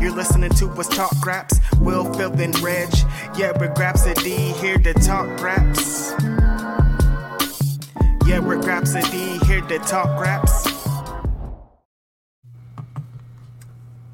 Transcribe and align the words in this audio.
You're 0.00 0.12
listening 0.12 0.48
to 0.52 0.66
us 0.70 0.88
talk 0.88 1.26
raps. 1.26 1.60
Will, 1.78 2.10
Phil, 2.14 2.32
and 2.40 2.58
Reg. 2.60 2.88
Yeah, 3.36 3.52
we're 3.60 3.68
Grapsody 3.74 4.58
here 4.58 4.78
to 4.78 4.94
talk 4.94 5.28
raps. 5.42 6.12
Yeah, 8.26 8.38
we're 8.38 8.62
Graps 8.62 8.94
Grapsody 8.94 9.44
here 9.44 9.60
to 9.60 9.78
talk 9.80 10.18
raps. 10.18 10.66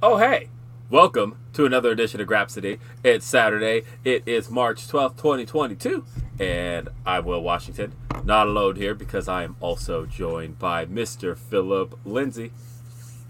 Oh, 0.03 0.17
hey! 0.17 0.49
Welcome 0.91 1.39
to 1.53 1.67
another 1.67 1.93
edition 1.93 2.21
of 2.21 2.27
Grapsody. 2.27 2.81
It's 3.05 3.25
Saturday. 3.25 3.85
It 4.03 4.25
is 4.27 4.51
March 4.51 4.89
12th, 4.89 5.19
2022. 5.19 6.05
And 6.41 6.89
I'm 7.07 7.25
Will 7.25 7.43
Washington. 7.45 7.93
Not 8.25 8.49
alone 8.49 8.75
here 8.75 8.97
because 8.97 9.29
I 9.29 9.45
am 9.45 9.55
also 9.61 10.05
joined 10.05 10.59
by 10.59 10.85
Mr. 10.85 11.39
Philip 11.39 11.97
Lindsay. 12.05 12.51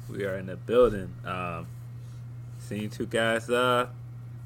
We 0.09 0.25
are 0.25 0.39
in 0.39 0.47
the 0.47 0.57
building. 0.57 1.13
Um, 1.23 1.67
seen 2.67 2.91
two 2.91 3.07
guys 3.07 3.49
uh, 3.49 3.87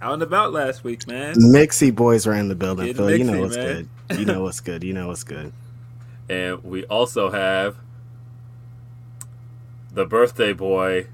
out 0.02 0.14
and 0.14 0.22
about 0.22 0.52
last 0.52 0.84
week, 0.84 1.06
man. 1.06 1.34
Mixie 1.36 1.94
boys 1.94 2.26
are 2.26 2.34
in 2.34 2.48
the 2.48 2.54
building, 2.54 2.92
Phil. 2.94 3.16
You 3.16 3.24
know 3.24 3.32
mixy, 3.32 3.40
what's 3.40 3.56
man. 3.56 3.88
good. 4.08 4.18
You 4.18 4.24
know 4.26 4.42
what's 4.42 4.60
good. 4.60 4.84
You 4.84 4.92
know 4.92 5.08
what's 5.08 5.24
good. 5.24 5.52
And 6.28 6.62
we 6.62 6.84
also 6.84 7.30
have 7.30 7.76
the 9.92 10.04
birthday 10.04 10.52
boy, 10.52 11.06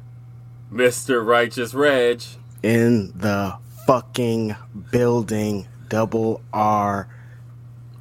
Mr. 0.72 1.24
Righteous 1.24 1.74
Reg. 1.74 2.22
In 2.62 3.12
the 3.14 3.56
fucking 3.86 4.56
building, 4.90 5.68
double 5.88 6.42
R. 6.52 7.08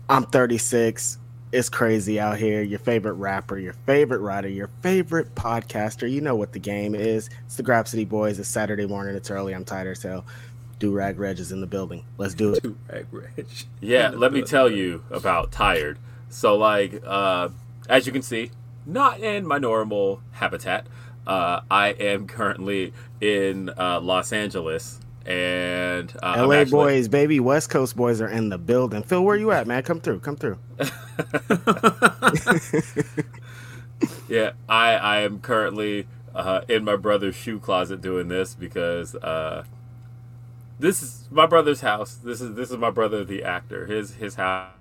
I'm 0.09 0.23
36. 0.23 1.19
It's 1.55 1.69
crazy 1.69 2.19
out 2.19 2.37
here. 2.37 2.61
Your 2.61 2.79
favorite 2.79 3.13
rapper, 3.13 3.57
your 3.57 3.71
favorite 3.85 4.19
writer, 4.19 4.49
your 4.49 4.69
favorite 4.81 5.35
podcaster. 5.35 6.11
You 6.11 6.19
know 6.19 6.35
what 6.35 6.51
the 6.51 6.59
game 6.59 6.93
is. 6.93 7.29
It's 7.45 7.55
the 7.55 7.63
Grapsody 7.63 8.09
Boys. 8.09 8.39
It's 8.39 8.49
Saturday 8.49 8.85
morning. 8.85 9.15
It's 9.15 9.31
early. 9.31 9.55
I'm 9.55 9.63
tired 9.63 9.87
as 9.87 10.03
hell. 10.03 10.25
Do 10.79 10.91
Rag 10.91 11.17
Reg 11.17 11.39
is 11.39 11.53
in 11.53 11.61
the 11.61 11.65
building. 11.65 12.03
Let's 12.17 12.33
do 12.33 12.55
it. 12.55 12.61
Two 12.61 12.75
rag 12.91 13.07
reg. 13.09 13.47
Yeah, 13.79 14.09
let 14.09 14.33
me 14.33 14.41
tell 14.41 14.69
you 14.69 15.05
about 15.09 15.53
tired. 15.53 15.97
So, 16.27 16.57
like, 16.57 17.01
uh, 17.05 17.47
as 17.87 18.05
you 18.05 18.11
can 18.11 18.21
see, 18.21 18.51
not 18.85 19.21
in 19.21 19.47
my 19.47 19.57
normal 19.57 20.21
habitat. 20.33 20.87
Uh, 21.25 21.61
I 21.71 21.91
am 21.91 22.27
currently 22.27 22.91
in 23.21 23.69
uh, 23.69 24.01
Los 24.01 24.33
Angeles, 24.33 24.99
and 25.25 26.13
uh, 26.21 26.45
LA 26.47 26.55
actually- 26.55 26.71
boys, 26.71 27.07
baby. 27.07 27.39
West 27.39 27.69
Coast 27.69 27.95
boys 27.95 28.21
are 28.21 28.27
in 28.29 28.49
the 28.49 28.57
building. 28.57 29.03
Phil, 29.03 29.23
where 29.23 29.35
you 29.37 29.51
at, 29.51 29.67
man? 29.67 29.83
Come 29.83 29.99
through. 29.99 30.19
Come 30.19 30.35
through. 30.35 30.57
Yeah, 34.27 34.51
I 34.67 34.93
I 34.95 35.17
am 35.21 35.39
currently 35.39 36.07
uh, 36.33 36.61
in 36.67 36.83
my 36.83 36.95
brother's 36.95 37.35
shoe 37.35 37.59
closet 37.59 38.01
doing 38.01 38.27
this 38.27 38.55
because 38.55 39.15
uh, 39.15 39.63
this 40.79 41.01
is 41.01 41.27
my 41.31 41.45
brother's 41.45 41.81
house. 41.81 42.15
This 42.15 42.41
is 42.41 42.55
this 42.55 42.71
is 42.71 42.77
my 42.77 42.89
brother, 42.89 43.23
the 43.23 43.43
actor. 43.43 43.85
His 43.85 44.15
his 44.15 44.35
house 44.35 44.71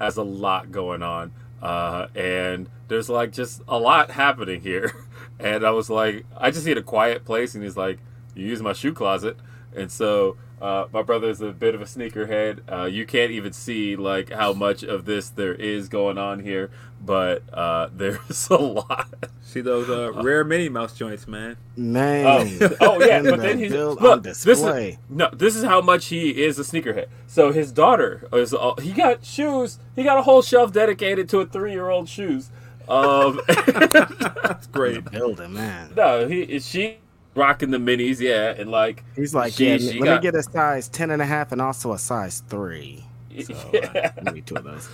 has 0.00 0.16
a 0.16 0.22
lot 0.22 0.70
going 0.72 1.02
on, 1.02 1.32
uh, 1.60 2.06
and 2.14 2.68
there's 2.88 3.08
like 3.10 3.32
just 3.32 3.62
a 3.68 3.78
lot 3.78 4.10
happening 4.12 4.60
here. 4.60 4.92
And 5.40 5.66
I 5.66 5.72
was 5.72 5.90
like, 5.90 6.24
I 6.36 6.52
just 6.52 6.64
need 6.64 6.78
a 6.78 6.82
quiet 6.82 7.24
place, 7.24 7.56
and 7.56 7.64
he's 7.64 7.76
like, 7.76 7.98
you 8.36 8.46
use 8.46 8.62
my 8.62 8.72
shoe 8.72 8.92
closet, 8.92 9.36
and 9.74 9.90
so. 9.90 10.36
Uh, 10.62 10.86
my 10.94 11.02
brother's 11.02 11.42
a 11.42 11.50
bit 11.50 11.74
of 11.74 11.82
a 11.82 11.84
sneakerhead. 11.84 12.60
Uh, 12.72 12.84
you 12.86 13.04
can't 13.04 13.32
even 13.32 13.52
see 13.52 13.96
like 13.96 14.30
how 14.30 14.54
much 14.54 14.82
of 14.82 15.04
this 15.04 15.28
there 15.28 15.52
is 15.52 15.90
going 15.90 16.16
on 16.16 16.40
here, 16.40 16.70
but 17.04 17.42
uh, 17.52 17.88
there's 17.94 18.48
a 18.48 18.56
lot. 18.56 19.08
See 19.42 19.60
those 19.60 19.90
uh, 19.90 20.12
rare 20.22 20.42
Minnie 20.42 20.70
Mouse 20.70 20.94
joints, 20.96 21.28
man. 21.28 21.58
Man. 21.76 22.24
Oh, 22.60 22.76
oh 22.80 23.04
yeah, 23.04 23.20
but 23.20 23.40
then 23.42 23.58
he's 23.58 23.72
build 23.72 24.00
look. 24.00 24.12
on 24.18 24.22
This 24.22 24.42
display. 24.42 24.90
is 24.90 24.98
no. 25.10 25.28
This 25.34 25.54
is 25.54 25.64
how 25.64 25.82
much 25.82 26.06
he 26.06 26.42
is 26.42 26.58
a 26.58 26.62
sneakerhead. 26.62 27.08
So 27.26 27.52
his 27.52 27.70
daughter 27.70 28.26
is. 28.32 28.54
Uh, 28.54 28.74
he 28.80 28.92
got 28.92 29.22
shoes. 29.22 29.80
He 29.94 30.02
got 30.02 30.16
a 30.18 30.22
whole 30.22 30.40
shelf 30.40 30.72
dedicated 30.72 31.28
to 31.30 31.40
a 31.40 31.46
three-year-old 31.46 32.08
shoes. 32.08 32.48
Um, 32.88 33.40
That's 33.48 34.66
great. 34.68 35.10
building, 35.10 35.52
man. 35.52 35.92
no, 35.94 36.26
he 36.26 36.58
she 36.60 36.98
rocking 37.34 37.70
the 37.70 37.78
minis, 37.78 38.20
yeah, 38.20 38.54
and 38.56 38.70
like 38.70 39.02
He's 39.16 39.34
like, 39.34 39.52
she- 39.52 39.68
yeah, 39.68 39.76
she 39.78 39.98
let 40.00 40.04
got- 40.04 40.22
me 40.22 40.30
get 40.30 40.34
a 40.34 40.42
size 40.42 40.88
10 40.88 41.10
and 41.10 41.20
a 41.22 41.26
half 41.26 41.52
and 41.52 41.60
also 41.60 41.92
a 41.92 41.98
size 41.98 42.42
3. 42.48 43.04
So, 43.44 43.52
uh, 43.52 44.10
maybe 44.22 44.42
two 44.42 44.54
of 44.54 44.62
those. 44.62 44.88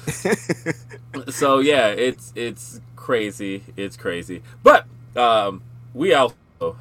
so 1.37 1.59
yeah, 1.59 1.89
it's 1.89 2.33
it's 2.35 2.81
crazy. 2.97 3.65
It's 3.77 3.99
crazy. 3.99 4.43
But 4.63 4.87
um, 5.15 5.63
we 5.93 6.15
also 6.15 6.35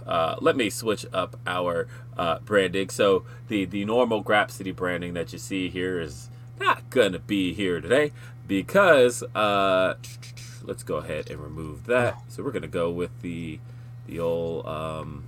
uh, 0.07 0.38
let 0.39 0.56
me 0.56 0.69
switch 0.69 1.06
up 1.11 1.38
our 1.45 1.88
uh, 2.17 2.39
branding. 2.39 2.88
So 2.89 3.25
the 3.50 3.65
the 3.65 3.83
normal 3.83 4.23
Grapsody 4.23 4.73
branding 4.73 5.13
that 5.15 5.33
you 5.33 5.39
see 5.39 5.67
here 5.69 6.00
is 6.00 6.29
not 6.62 6.89
gonna 6.89 7.19
be 7.19 7.53
here 7.53 7.81
today 7.81 8.13
because 8.47 9.21
uh, 9.35 9.95
let's 10.63 10.83
go 10.83 10.95
ahead 10.95 11.29
and 11.29 11.41
remove 11.41 11.88
that. 11.88 12.21
So 12.29 12.41
we're 12.41 12.51
gonna 12.51 12.67
go 12.67 12.89
with 12.89 13.21
the 13.21 13.59
the 14.07 14.19
old. 14.21 14.65
Um, 14.65 15.25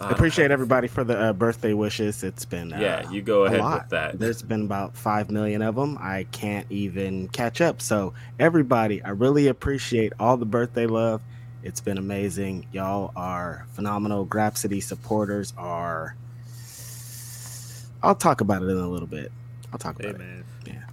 I 0.00 0.10
appreciate 0.12 0.50
everybody 0.50 0.88
for 0.88 1.04
the 1.04 1.18
uh, 1.18 1.32
birthday 1.32 1.74
wishes. 1.74 2.22
It's 2.24 2.44
been 2.44 2.72
uh, 2.72 2.78
Yeah, 2.80 3.10
you 3.10 3.20
go 3.20 3.44
ahead 3.44 3.62
with 3.62 3.88
that. 3.90 4.18
There's 4.18 4.40
been 4.42 4.62
about 4.62 4.96
five 4.96 5.30
million 5.30 5.60
of 5.62 5.74
them. 5.74 5.98
I 6.00 6.26
can't 6.32 6.66
even 6.70 7.28
catch 7.28 7.60
up. 7.60 7.82
So 7.82 8.14
everybody, 8.38 9.02
I 9.02 9.10
really 9.10 9.48
appreciate 9.48 10.12
all 10.18 10.36
the 10.36 10.46
birthday 10.46 10.86
love. 10.86 11.20
It's 11.62 11.80
been 11.80 11.98
amazing. 11.98 12.66
Y'all 12.72 13.12
are 13.14 13.66
phenomenal. 13.74 14.24
Grapsody 14.24 14.82
supporters 14.82 15.52
are. 15.58 16.14
I'll 18.02 18.14
talk 18.14 18.40
about 18.40 18.62
it 18.62 18.66
in 18.68 18.78
a 18.78 18.88
little 18.88 19.08
bit. 19.08 19.30
I'll 19.72 19.78
talk 19.78 19.96
about 19.96 20.04
Hey 20.06 20.10
it. 20.14 20.18
man, 20.18 20.44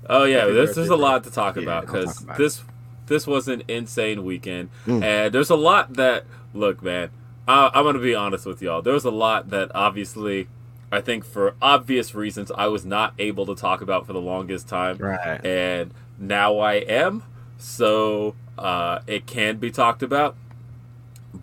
Oh 0.09 0.23
yeah, 0.25 0.39
Happy 0.39 0.53
this 0.53 0.75
there's 0.75 0.89
a 0.89 0.95
lot 0.95 1.23
to 1.23 1.31
talk 1.31 1.55
Yeah, 1.55 1.63
about 1.63 1.81
because 1.85 2.25
this 2.37 2.63
this 3.07 3.25
was 3.25 3.47
an 3.47 3.63
insane 3.69 4.25
weekend, 4.25 4.69
Mm. 4.85 5.01
and 5.03 5.33
there's 5.33 5.49
a 5.49 5.55
lot 5.55 5.93
that 5.93 6.25
look, 6.53 6.83
man. 6.83 7.09
I, 7.47 7.69
I'm 7.73 7.83
gonna 7.85 7.99
be 7.99 8.13
honest 8.15 8.45
with 8.45 8.61
y'all. 8.61 8.81
There's 8.81 9.05
a 9.05 9.11
lot 9.11 9.49
that 9.51 9.71
obviously, 9.73 10.47
I 10.91 11.01
think 11.01 11.23
for 11.25 11.53
obvious 11.61 12.13
reasons, 12.13 12.51
I 12.51 12.67
was 12.67 12.85
not 12.85 13.13
able 13.19 13.45
to 13.45 13.55
talk 13.55 13.81
about 13.81 14.05
for 14.05 14.13
the 14.13 14.21
longest 14.21 14.67
time, 14.67 14.97
Right. 14.97 15.43
and 15.45 15.91
now 16.19 16.57
I 16.59 16.73
am. 16.75 17.23
So 17.57 18.35
uh, 18.57 18.99
it 19.07 19.25
can 19.25 19.57
be 19.57 19.71
talked 19.71 20.03
about, 20.03 20.35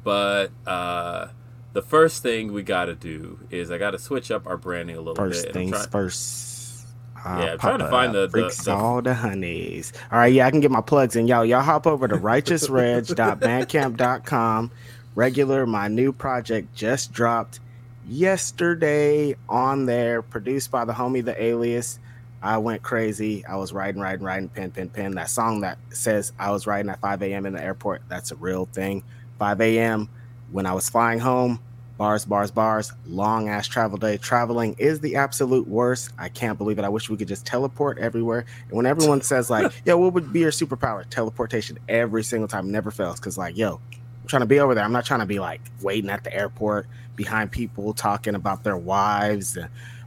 but 0.03 0.51
uh, 0.67 1.29
the 1.73 1.83
first 1.83 2.23
thing 2.23 2.53
we 2.53 2.63
got 2.63 2.85
to 2.87 2.95
do 2.95 3.39
is 3.51 3.71
I 3.71 3.79
got 3.79 3.93
to 3.93 3.99
switch 3.99 4.31
up 4.31 4.47
our 4.47 4.57
branding 4.57 4.97
a 4.97 5.01
little 5.01 5.15
First 5.17 5.47
bit. 5.47 5.49
I'm 5.49 5.55
things 5.55 5.71
try- 5.73 5.87
first. 5.87 6.53
Uh, 7.25 7.41
Yeah, 7.43 7.53
I'm 7.53 7.59
trying 7.59 7.79
to 7.79 7.89
find 7.91 8.15
the- 8.15 8.27
the- 8.27 8.31
freaks 8.43 8.65
the- 8.65 8.73
all 8.75 9.01
the 9.01 9.15
honeys. 9.15 9.93
All 10.13 10.19
right, 10.19 10.33
yeah, 10.33 10.47
I 10.47 10.51
can 10.51 10.61
get 10.61 10.71
my 10.71 10.81
plugs 10.83 11.17
in. 11.17 11.27
Y'all, 11.27 11.45
y'all 11.45 11.63
hop 11.63 11.87
over 11.87 12.07
to 12.07 12.17
righteousreg.bandcamp.com. 13.35 14.71
Regular, 15.15 15.65
my 15.65 15.87
new 15.87 16.13
project 16.13 16.75
just 16.75 17.13
dropped 17.13 17.61
yesterday 18.09 19.37
on 19.49 19.87
there, 19.87 20.23
produced 20.23 20.71
by 20.73 20.85
the 20.85 20.93
homie 20.93 21.25
The 21.25 21.41
Alias. 21.41 22.01
I 22.43 22.59
went 22.59 22.83
crazy. 22.83 23.47
I 23.47 23.57
was 23.57 23.73
riding, 23.73 24.01
riding, 24.01 24.25
riding, 24.25 24.49
pen, 24.49 24.73
pen, 24.73 24.89
pen. 24.89 25.15
That 25.15 25.31
song 25.31 25.61
that 25.61 25.79
says 25.91 26.33
I 26.39 26.51
was 26.51 26.67
riding 26.67 26.91
at 26.91 27.01
5 27.01 27.23
a.m. 27.23 27.47
in 27.47 27.53
the 27.53 27.63
airport, 27.63 28.03
that's 28.09 28.33
a 28.33 28.37
real 28.37 28.67
thing. 28.67 29.05
5 29.39 29.61
a.m. 29.61 30.09
when 30.51 30.67
I 30.67 30.75
was 30.75 30.91
flying 30.91 31.21
home, 31.21 31.61
bars, 31.97 32.25
bars, 32.25 32.51
bars, 32.51 32.93
long 33.07 33.49
ass 33.49 33.69
travel 33.69 33.97
day. 33.97 34.17
Traveling 34.17 34.75
is 34.79 34.99
the 35.01 35.15
absolute 35.17 35.69
worst. 35.69 36.11
I 36.19 36.29
can't 36.29 36.59
believe 36.59 36.79
it. 36.79 36.85
I 36.85 36.89
wish 36.89 37.09
we 37.09 37.17
could 37.17 37.29
just 37.29 37.47
teleport 37.47 37.99
everywhere. 37.99 38.45
And 38.69 38.77
when 38.77 38.87
everyone 38.87 39.23
says, 39.23 39.49
like, 39.49 39.73
yo, 39.85 39.97
what 39.97 40.13
would 40.13 40.33
be 40.33 40.41
your 40.41 40.51
superpower? 40.51 41.09
Teleportation 41.09 41.79
every 41.89 42.25
single 42.25 42.49
time, 42.49 42.71
never 42.71 42.91
fails. 42.91 43.21
Cause, 43.21 43.39
like, 43.39 43.57
yo, 43.57 43.81
I'm 44.25 44.29
trying 44.29 44.41
to 44.41 44.47
be 44.47 44.59
over 44.59 44.75
there. 44.75 44.83
I'm 44.83 44.93
not 44.93 45.05
trying 45.05 45.21
to 45.21 45.27
be 45.27 45.39
like 45.39 45.61
waiting 45.83 46.09
at 46.09 46.25
the 46.25 46.35
airport 46.35 46.87
behind 47.15 47.53
people 47.53 47.93
talking 47.93 48.35
about 48.35 48.65
their 48.65 48.77
wives. 48.77 49.59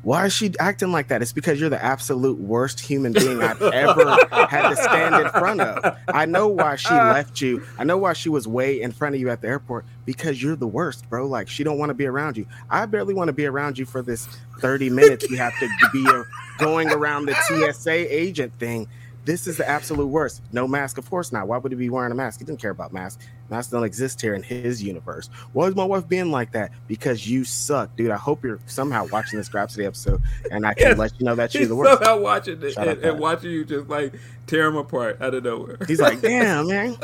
Why 0.02 0.26
is 0.26 0.34
she 0.34 0.54
acting 0.60 0.92
like 0.92 1.10
that? 1.10 1.22
It's 1.22 1.34
because 1.34 1.60
you're 1.60 1.70
the 1.70 1.84
absolute 1.84 2.40
worst 2.40 2.80
human 2.80 3.14
being 3.14 3.44
I've 3.44 3.62
ever 3.74 4.18
had 4.32 4.70
to 4.70 4.76
stand 4.76 5.16
in 5.16 5.30
front 5.30 5.62
of. 5.62 5.98
I 6.08 6.26
know 6.26 6.48
why 6.48 6.78
she 6.78 6.96
left 6.96 7.42
you. 7.42 7.64
I 7.78 7.84
know 7.84 8.00
why 8.00 8.14
she 8.14 8.30
was 8.30 8.48
way 8.48 8.82
in 8.82 8.92
front 8.92 9.14
of 9.14 9.22
you 9.22 9.30
at 9.30 9.42
the 9.42 9.50
airport 9.50 9.86
because 10.04 10.42
you're 10.42 10.56
the 10.56 10.66
worst, 10.66 11.08
bro. 11.12 11.28
Like 11.28 11.48
she 11.48 11.64
don't 11.64 11.78
want 11.78 11.92
to 11.92 11.94
be 11.94 12.08
around 12.08 12.38
you. 12.38 12.48
I 12.72 12.88
barely 12.88 13.14
want 13.14 13.28
to 13.28 13.34
be 13.34 13.46
around 13.46 13.78
you 13.78 13.86
for 13.86 14.02
this 14.02 14.28
30 14.62 14.90
minutes. 14.90 15.30
We 15.30 15.38
have 15.38 15.54
to 15.60 15.70
be 15.94 16.08
uh, 16.08 16.24
going 16.58 16.90
around 16.90 17.28
the 17.28 17.36
TSA 17.36 17.92
agent 17.92 18.52
thing. 18.58 18.88
This 19.26 19.46
is 19.46 19.58
the 19.58 19.70
absolute 19.70 20.08
worst. 20.08 20.42
No 20.54 20.70
mask, 20.70 20.98
of 20.98 21.08
course 21.10 21.34
not. 21.34 21.48
Why 21.50 21.58
would 21.58 21.72
he 21.72 21.78
be 21.78 21.90
wearing 21.90 22.14
a 22.14 22.16
mask? 22.16 22.40
He 22.40 22.46
didn't 22.46 22.62
care 22.62 22.72
about 22.72 22.94
masks. 22.94 23.22
Masks 23.50 23.72
don't 23.72 23.84
exist 23.84 24.20
here 24.22 24.34
in 24.34 24.44
his 24.44 24.84
universe. 24.84 25.30
Why 25.54 25.68
is 25.68 25.76
my 25.76 25.84
wife 25.86 26.08
being 26.08 26.32
like 26.32 26.52
that? 26.52 26.72
Because 26.88 27.28
you 27.28 27.44
suck, 27.44 27.96
dude. 27.96 28.12
I 28.12 28.18
hope 28.18 28.44
you're 28.44 28.60
somehow 28.66 29.08
watching 29.12 29.38
this 29.40 29.50
Grapsody 29.50 29.86
episode, 29.86 30.22
and 30.52 30.66
I 30.66 30.74
can 30.74 30.88
Yes. 30.90 30.98
let 30.98 31.14
you 31.20 31.26
know 31.26 31.36
that 31.36 31.54
you're 31.54 31.66
the 31.66 31.76
worst. 31.76 32.02
somehow 32.04 32.20
watching 32.20 32.62
it 32.62 32.76
and, 32.78 33.00
and 33.04 33.20
watching 33.20 33.52
you 33.52 33.64
just 33.66 33.88
like 33.88 34.14
tear 34.48 34.68
him 34.68 34.76
apart 34.76 35.22
out 35.22 35.34
of 35.34 35.44
nowhere. 35.44 35.78
He's 35.88 36.02
like, 36.02 36.20
damn, 36.22 36.68
man. 36.68 36.98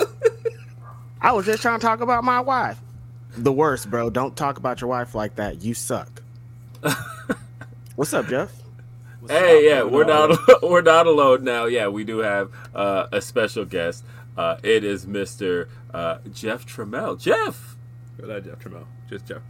I 1.22 1.31
was 1.31 1.45
just 1.45 1.62
trying 1.62 1.80
to 1.80 1.86
talk 1.86 2.01
about 2.01 2.24
my 2.24 2.42
wife. 2.42 2.78
The 3.38 3.51
worst, 3.54 3.89
bro. 3.89 4.10
Don't 4.10 4.36
talk 4.36 4.57
about 4.57 4.81
your 4.81 4.89
wife 4.89 5.16
like 5.16 5.36
that. 5.38 5.63
You 5.63 5.74
suck. 5.74 6.22
What's 7.96 8.13
up, 8.13 8.28
Jeff? 8.28 8.51
Hey, 9.30 9.69
yeah, 9.69 9.84
we're 9.84 10.04
not 10.04 10.38
we're 10.63 10.81
not 10.81 11.07
alone 11.07 11.44
now. 11.44 11.66
Yeah, 11.66 11.88
we 11.88 12.04
do 12.04 12.18
have 12.19 12.51
uh, 12.75 13.07
a 13.12 13.22
special 13.22 13.63
guest. 13.66 14.04
Uh, 14.36 14.57
it 14.63 14.84
is 14.84 15.07
Mister 15.07 15.69
uh, 15.94 16.18
Jeff 16.31 16.66
Trammell. 16.66 17.19
Jeff. 17.19 17.78
But 18.18 18.30
not 18.30 18.44
Jeff 18.44 18.60
Trammell, 18.60 18.86
just 19.10 19.25
Jeff. 19.25 19.42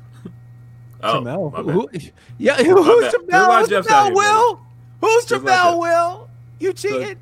Oh, 1.05 1.21
Jamel. 1.21 1.51
my 1.51 1.61
bad. 1.61 1.73
Who, 1.73 1.89
yeah, 2.37 2.55
who's 2.55 2.65
bad. 2.65 3.13
Jamel? 3.13 3.27
There's 3.27 3.43
a 3.43 3.49
lot 3.49 3.51
of 3.51 3.59
Who's 3.59 3.69
Jeffs 3.69 3.89
out 3.91 4.05
here, 4.05 4.13
Will? 4.15 4.61
Who's 5.01 5.25
There's 5.25 5.41
a 5.41 5.45
lot 5.45 5.51
of 5.53 5.53
Jamel? 5.53 5.71
Jeffs. 5.71 5.79
Will? 5.79 6.29
You 6.59 6.73
cheated? 6.73 7.17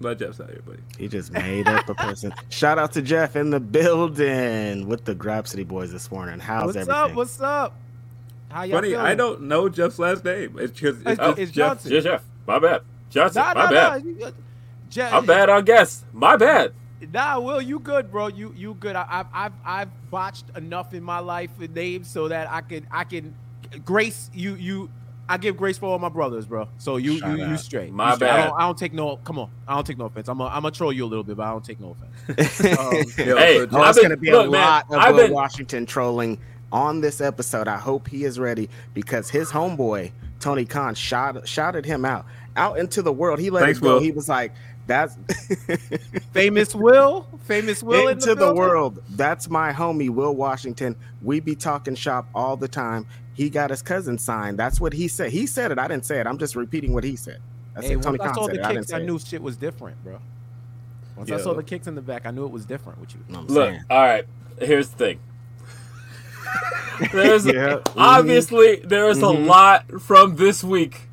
Not 0.00 0.18
Jeff's 0.18 0.40
out 0.40 0.48
here, 0.50 0.62
buddy. 0.66 0.80
He 0.98 1.06
just 1.08 1.30
made 1.30 1.68
up 1.68 1.88
a 1.88 1.94
person. 1.94 2.32
Shout 2.48 2.78
out 2.78 2.92
to 2.92 3.02
Jeff 3.02 3.36
in 3.36 3.50
the 3.50 3.60
building 3.60 4.88
with 4.88 5.04
the 5.04 5.14
Grapsody 5.14 5.66
boys 5.66 5.92
this 5.92 6.10
morning. 6.10 6.40
How's 6.40 6.66
What's 6.66 6.76
everything? 6.78 6.94
up? 6.94 7.14
What's 7.14 7.40
up? 7.40 7.74
How 8.48 8.62
y'all 8.64 8.78
Funny, 8.78 8.90
feeling? 8.90 9.06
I 9.06 9.14
don't 9.14 9.42
know 9.42 9.68
Jeff's 9.68 9.98
last 10.00 10.24
name. 10.24 10.58
It's 10.58 10.72
because 10.72 11.00
it's, 11.02 11.10
It's- 11.10 11.38
it's 11.38 11.52
Jeff. 11.52 11.82
Johnson. 11.84 12.00
Jeff. 12.02 12.24
My 12.46 12.58
bad. 12.58 12.80
Johnson. 13.10 13.42
Nah, 13.42 13.54
my 13.54 13.64
nah, 13.64 13.70
bad. 13.70 14.04
nah. 14.04 14.10
You- 14.26 14.34
Je- 14.88 15.02
I'm 15.02 15.24
bad 15.24 15.48
on 15.48 15.64
guests. 15.64 16.04
My 16.12 16.36
bad. 16.36 16.72
Nah, 17.12 17.38
Will, 17.40 17.62
you 17.62 17.78
good, 17.78 18.10
bro? 18.10 18.28
You 18.28 18.52
you 18.56 18.74
good? 18.74 18.94
I, 18.96 19.06
I've 19.08 19.26
I've 19.32 19.52
I've 19.64 20.10
botched 20.10 20.44
enough 20.56 20.92
in 20.94 21.02
my 21.02 21.18
life 21.18 21.50
with 21.58 21.74
names 21.74 22.08
so 22.10 22.28
that 22.28 22.50
I 22.50 22.60
can 22.60 22.86
I 22.90 23.04
can 23.04 23.34
grace 23.84 24.30
you 24.34 24.54
you. 24.54 24.90
I 25.28 25.36
give 25.36 25.56
grace 25.56 25.78
for 25.78 25.86
all 25.86 25.98
my 26.00 26.08
brothers, 26.08 26.44
bro. 26.44 26.68
So 26.78 26.96
you 26.96 27.18
Shout 27.18 27.38
you 27.38 27.46
you 27.46 27.56
straight. 27.56 27.92
My 27.92 28.10
You 28.10 28.16
straight. 28.16 28.30
I 28.30 28.36
bad. 28.36 28.46
don't, 28.48 28.58
I 28.58 28.62
don't 28.62 28.76
take 28.76 28.92
no. 28.92 29.16
Come 29.18 29.38
on, 29.38 29.48
I 29.68 29.74
don't 29.76 29.86
take 29.86 29.96
no 29.96 30.06
offense. 30.06 30.28
I'm 30.28 30.40
a, 30.40 30.46
I'm 30.46 30.62
gonna 30.62 30.72
troll 30.72 30.92
you 30.92 31.04
a 31.04 31.06
little 31.06 31.22
bit, 31.22 31.36
but 31.36 31.46
I 31.46 31.50
don't 31.52 31.64
take 31.64 31.78
no 31.80 31.96
offense. 32.26 32.60
Um, 32.78 33.26
Yo, 33.26 33.36
Hey, 33.36 33.58
so 33.58 33.66
Jeff- 33.66 33.74
I've 33.74 33.88
it's 33.90 33.98
been- 33.98 34.08
going 34.08 34.10
to 34.10 34.16
be 34.16 34.30
look, 34.32 34.48
a 34.48 34.50
man, 34.50 34.60
lot 34.90 35.08
of 35.10 35.14
Will 35.14 35.24
been- 35.26 35.32
Washington 35.32 35.86
trolling 35.86 36.38
on 36.72 37.00
this 37.00 37.20
episode. 37.20 37.68
I 37.68 37.76
hope 37.78 38.08
he 38.08 38.24
is 38.24 38.38
ready 38.40 38.68
because 38.92 39.30
his 39.30 39.50
homeboy 39.50 40.10
Tony 40.40 40.64
Khan 40.64 40.94
shot, 40.96 41.46
shouted 41.46 41.84
him 41.86 42.04
out 42.04 42.26
out 42.56 42.78
into 42.80 43.00
the 43.00 43.12
world. 43.12 43.38
He 43.38 43.50
let 43.50 43.62
Thanks, 43.62 43.78
it 43.78 43.82
go. 43.82 43.94
Will. 43.94 44.00
He 44.00 44.10
was 44.10 44.28
like, 44.28 44.52
"That's 44.90 45.16
famous 46.32 46.74
Will, 46.74 47.26
famous 47.44 47.82
Will 47.82 48.08
in 48.08 48.14
into 48.18 48.34
the, 48.34 48.46
the, 48.46 48.54
world. 48.54 49.02
That's 49.10 49.48
my 49.48 49.72
homie 49.72 50.10
Will 50.10 50.34
Washington. 50.34 50.96
We 51.22 51.40
be 51.40 51.54
talking 51.54 51.94
shop 51.94 52.28
all 52.34 52.56
the 52.56 52.68
time. 52.68 53.06
He 53.34 53.48
got 53.48 53.70
his 53.70 53.80
cousin 53.82 54.18
signed. 54.18 54.58
That's 54.58 54.80
what 54.80 54.92
he 54.92 55.08
said. 55.08 55.30
He 55.30 55.46
said 55.46 55.72
it. 55.72 55.78
I 55.78 55.88
didn't 55.88 56.04
say 56.04 56.20
it. 56.20 56.26
I'm 56.26 56.38
just 56.38 56.56
repeating 56.56 56.92
what 56.92 57.04
he 57.04 57.16
said. 57.16 57.40
That's 57.74 57.86
Hey, 57.86 57.94
it. 57.94 58.02
Tony 58.02 58.18
once 58.18 58.30
I 58.30 58.34
saw 58.34 58.46
the 58.48 58.54
it. 58.54 58.64
I 58.64 58.74
kicks, 58.74 58.88
say 58.88 58.96
I 58.96 59.00
it. 59.00 59.06
knew 59.06 59.18
shit 59.18 59.40
was 59.42 59.56
different, 59.56 60.02
bro. 60.04 60.18
Once 61.16 61.30
I 61.30 61.38
saw 61.38 61.54
the 61.54 61.62
kicks 61.62 61.86
in 61.86 61.94
the 61.94 62.02
back, 62.02 62.26
I 62.26 62.30
knew 62.30 62.44
it 62.44 62.50
was 62.50 62.64
different 62.66 63.00
with 63.00 63.14
you. 63.14 63.20
You 63.28 63.34
know 63.34 63.40
what 63.40 63.50
Look, 63.50 63.68
saying? 63.70 63.84
all 63.90 64.00
right. 64.02 64.24
Here's 64.60 64.88
the 64.88 64.96
thing. 64.96 65.20
There's 67.12 67.46
Yeah. 67.46 67.78
obviously 67.96 68.76
there 68.84 69.08
is 69.08 69.18
Mhm. 69.18 69.22
a 69.22 69.38
lot 69.46 70.00
from 70.02 70.36
this 70.36 70.62
week 70.64 71.08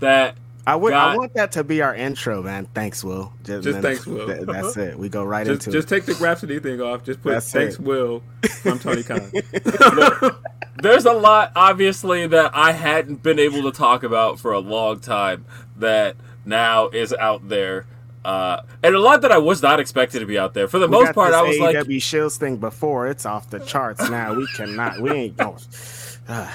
that 0.00 0.36
I 0.66 0.76
would. 0.76 0.90
God. 0.90 1.14
I 1.14 1.16
want 1.16 1.34
that 1.34 1.52
to 1.52 1.64
be 1.64 1.82
our 1.82 1.94
intro, 1.94 2.42
man. 2.42 2.66
Thanks, 2.74 3.04
Will. 3.04 3.32
Just 3.42 3.64
then 3.64 3.82
thanks, 3.82 4.06
Will. 4.06 4.26
th- 4.26 4.46
that's 4.46 4.76
it. 4.76 4.98
We 4.98 5.08
go 5.08 5.22
right 5.24 5.46
just, 5.46 5.66
into 5.66 5.76
just 5.76 5.88
take 5.88 6.06
the 6.06 6.12
Grapsody 6.12 6.62
thing 6.62 6.80
off. 6.80 7.04
Just 7.04 7.22
put 7.22 7.30
That's 7.30 7.52
thanks, 7.52 7.74
it. 7.74 7.80
Will, 7.80 8.22
from 8.62 8.78
Tony 8.78 9.02
Khan. 9.02 9.30
Look, 9.64 10.42
there's 10.82 11.04
a 11.04 11.12
lot 11.12 11.52
obviously 11.54 12.26
that 12.26 12.52
I 12.54 12.72
hadn't 12.72 13.22
been 13.22 13.38
able 13.38 13.62
to 13.64 13.72
talk 13.72 14.02
about 14.02 14.38
for 14.38 14.52
a 14.52 14.58
long 14.58 15.00
time 15.00 15.44
that 15.76 16.16
now 16.44 16.88
is 16.88 17.12
out 17.12 17.48
there. 17.48 17.86
Uh, 18.24 18.62
and 18.82 18.94
a 18.94 18.98
lot 18.98 19.20
that 19.20 19.30
I 19.30 19.36
was 19.36 19.60
not 19.60 19.80
expected 19.80 20.20
to 20.20 20.26
be 20.26 20.38
out 20.38 20.54
there. 20.54 20.66
For 20.66 20.78
the 20.78 20.88
We 20.88 20.92
most 20.92 21.14
part, 21.14 21.34
I 21.34 21.42
was 21.42 21.58
like, 21.58 21.76
AEW 21.76 22.00
Shields 22.00 22.38
thing 22.38 22.56
before. 22.56 23.06
It's 23.06 23.26
off 23.26 23.50
the 23.50 23.58
charts 23.58 24.08
now. 24.08 24.32
We 24.32 24.46
cannot. 24.56 24.98
We 24.98 25.10
ain't 25.10 25.36
going. 25.36 25.58
Uh, 26.26 26.50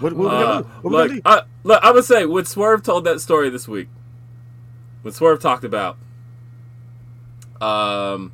what, 0.00 0.12
what 0.12 0.30
we 0.30 0.36
uh, 0.36 0.40
gonna 0.42 0.62
do? 0.62 0.68
What 0.88 1.10
we 1.10 1.20
gonna? 1.20 1.20
I, 1.24 1.42
look, 1.64 1.82
I 1.82 1.90
would 1.90 2.04
say 2.04 2.26
when 2.26 2.44
Swerve 2.44 2.82
told 2.82 3.04
that 3.04 3.20
story 3.20 3.50
this 3.50 3.66
week, 3.66 3.88
when 5.02 5.12
Swerve 5.12 5.40
talked 5.40 5.64
about 5.64 5.96
um 7.60 8.32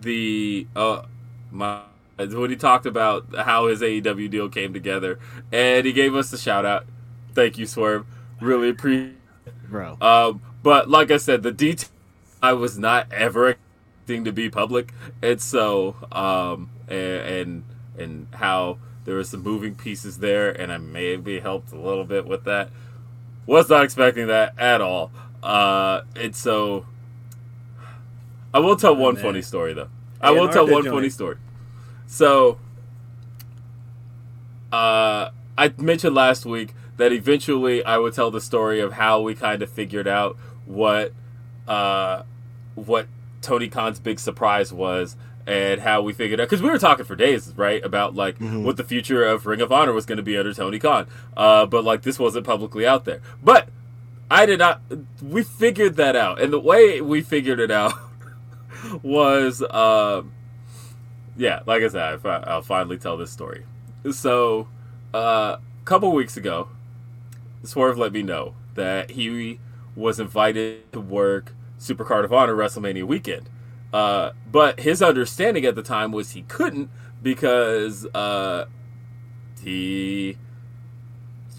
the 0.00 0.66
uh 0.74 1.02
my 1.50 1.82
when 2.18 2.50
he 2.50 2.56
talked 2.56 2.86
about 2.86 3.26
how 3.36 3.66
his 3.66 3.82
AEW 3.82 4.30
deal 4.30 4.48
came 4.48 4.72
together, 4.72 5.18
and 5.52 5.86
he 5.86 5.92
gave 5.92 6.14
us 6.14 6.30
the 6.30 6.38
shout 6.38 6.64
out. 6.64 6.86
Thank 7.34 7.58
you, 7.58 7.66
Swerve. 7.66 8.06
Really 8.40 8.70
appreciate. 8.70 9.14
bro. 9.68 9.96
Um, 10.00 10.40
but 10.62 10.88
like 10.88 11.10
I 11.10 11.18
said, 11.18 11.42
the 11.42 11.52
detail 11.52 11.90
I 12.42 12.54
was 12.54 12.78
not 12.78 13.12
ever 13.12 13.50
expecting 13.50 14.24
to 14.24 14.32
be 14.32 14.48
public, 14.48 14.92
and 15.22 15.40
so 15.40 15.96
um, 16.10 16.70
and 16.88 16.98
and, 16.98 17.64
and 17.98 18.26
how 18.32 18.78
there 19.06 19.14
were 19.14 19.24
some 19.24 19.42
moving 19.42 19.74
pieces 19.74 20.18
there, 20.18 20.50
and 20.50 20.70
I 20.70 20.76
maybe 20.76 21.40
helped 21.40 21.72
a 21.72 21.78
little 21.78 22.04
bit 22.04 22.26
with 22.26 22.44
that. 22.44 22.68
Was 23.46 23.70
not 23.70 23.84
expecting 23.84 24.26
that 24.26 24.52
at 24.58 24.80
all. 24.82 25.10
Uh, 25.42 26.02
and 26.16 26.34
so 26.36 26.84
I 28.52 28.58
will 28.58 28.76
tell 28.76 28.90
Oh, 28.92 28.94
one 29.00 29.14
man. 29.14 29.22
funny 29.22 29.42
story 29.42 29.72
though. 29.72 29.88
I 30.20 30.32
will 30.32 30.48
tell 30.48 30.66
one 30.66 30.82
joint. 30.84 30.94
funny 30.94 31.10
story. 31.10 31.36
So, 32.08 32.58
uh, 34.72 35.30
I 35.56 35.72
mentioned 35.78 36.14
last 36.14 36.44
week 36.44 36.74
that 36.96 37.12
eventually 37.12 37.84
I 37.84 37.98
would 37.98 38.14
tell 38.14 38.30
the 38.30 38.40
story 38.40 38.80
of 38.80 38.94
how 38.94 39.20
we 39.20 39.34
kind 39.34 39.62
of 39.62 39.70
figured 39.70 40.08
out 40.08 40.36
what, 40.64 41.12
uh, 41.68 42.22
what 42.74 43.06
Tony 43.42 43.68
Khan's 43.68 44.00
big 44.00 44.18
surprise 44.18 44.72
was. 44.72 45.16
And 45.48 45.80
how 45.80 46.02
we 46.02 46.12
figured 46.12 46.40
out 46.40 46.48
because 46.48 46.60
we 46.60 46.68
were 46.68 46.78
talking 46.78 47.04
for 47.04 47.14
days, 47.14 47.52
right, 47.56 47.84
about 47.84 48.16
like 48.16 48.38
Mhm. 48.40 48.64
what 48.64 48.76
the 48.76 48.82
future 48.82 49.22
of 49.24 49.46
Ring 49.46 49.60
of 49.60 49.70
Honor 49.70 49.92
was 49.92 50.04
going 50.04 50.16
to 50.16 50.22
be 50.24 50.36
under 50.36 50.52
Tony 50.52 50.80
Khan, 50.80 51.06
uh, 51.36 51.66
but 51.66 51.84
like 51.84 52.02
this 52.02 52.18
wasn't 52.18 52.44
publicly 52.44 52.84
out 52.84 53.04
there. 53.04 53.20
But 53.44 53.68
I 54.28 54.44
did 54.44 54.58
not. 54.58 54.80
We 55.22 55.44
figured 55.44 55.94
that 55.96 56.16
out, 56.16 56.40
and 56.40 56.52
the 56.52 56.58
way 56.58 57.00
we 57.00 57.20
figured 57.22 57.60
it 57.60 57.70
out 57.70 57.92
was, 59.02 59.62
um, 59.70 60.32
yeah, 61.36 61.60
like 61.64 61.82
I 61.82 61.88
said, 61.88 62.14
I 62.14 62.16
fi- 62.16 62.44
I'll 62.44 62.62
finally 62.62 62.98
tell 62.98 63.16
this 63.16 63.30
story. 63.30 63.62
So, 64.10 64.66
uh, 65.14 65.58
a 65.58 65.84
couple 65.84 66.10
weeks 66.12 66.36
ago, 66.36 66.68
Swerve 67.62 67.98
let 67.98 68.12
me 68.12 68.22
know 68.22 68.54
that 68.74 69.12
he 69.12 69.60
was 69.94 70.18
invited 70.20 70.92
to 70.92 71.00
work 71.00 71.52
Supercard 71.78 72.24
of 72.24 72.32
Honor 72.32 72.54
WrestleMania 72.56 73.04
weekend. 73.04 73.48
Uh, 73.92 74.32
but 74.50 74.80
his 74.80 75.02
understanding 75.02 75.64
at 75.64 75.74
the 75.74 75.82
time 75.82 76.12
was 76.12 76.32
he 76.32 76.42
couldn't 76.42 76.90
because 77.22 78.06
uh, 78.14 78.66
he 79.62 80.36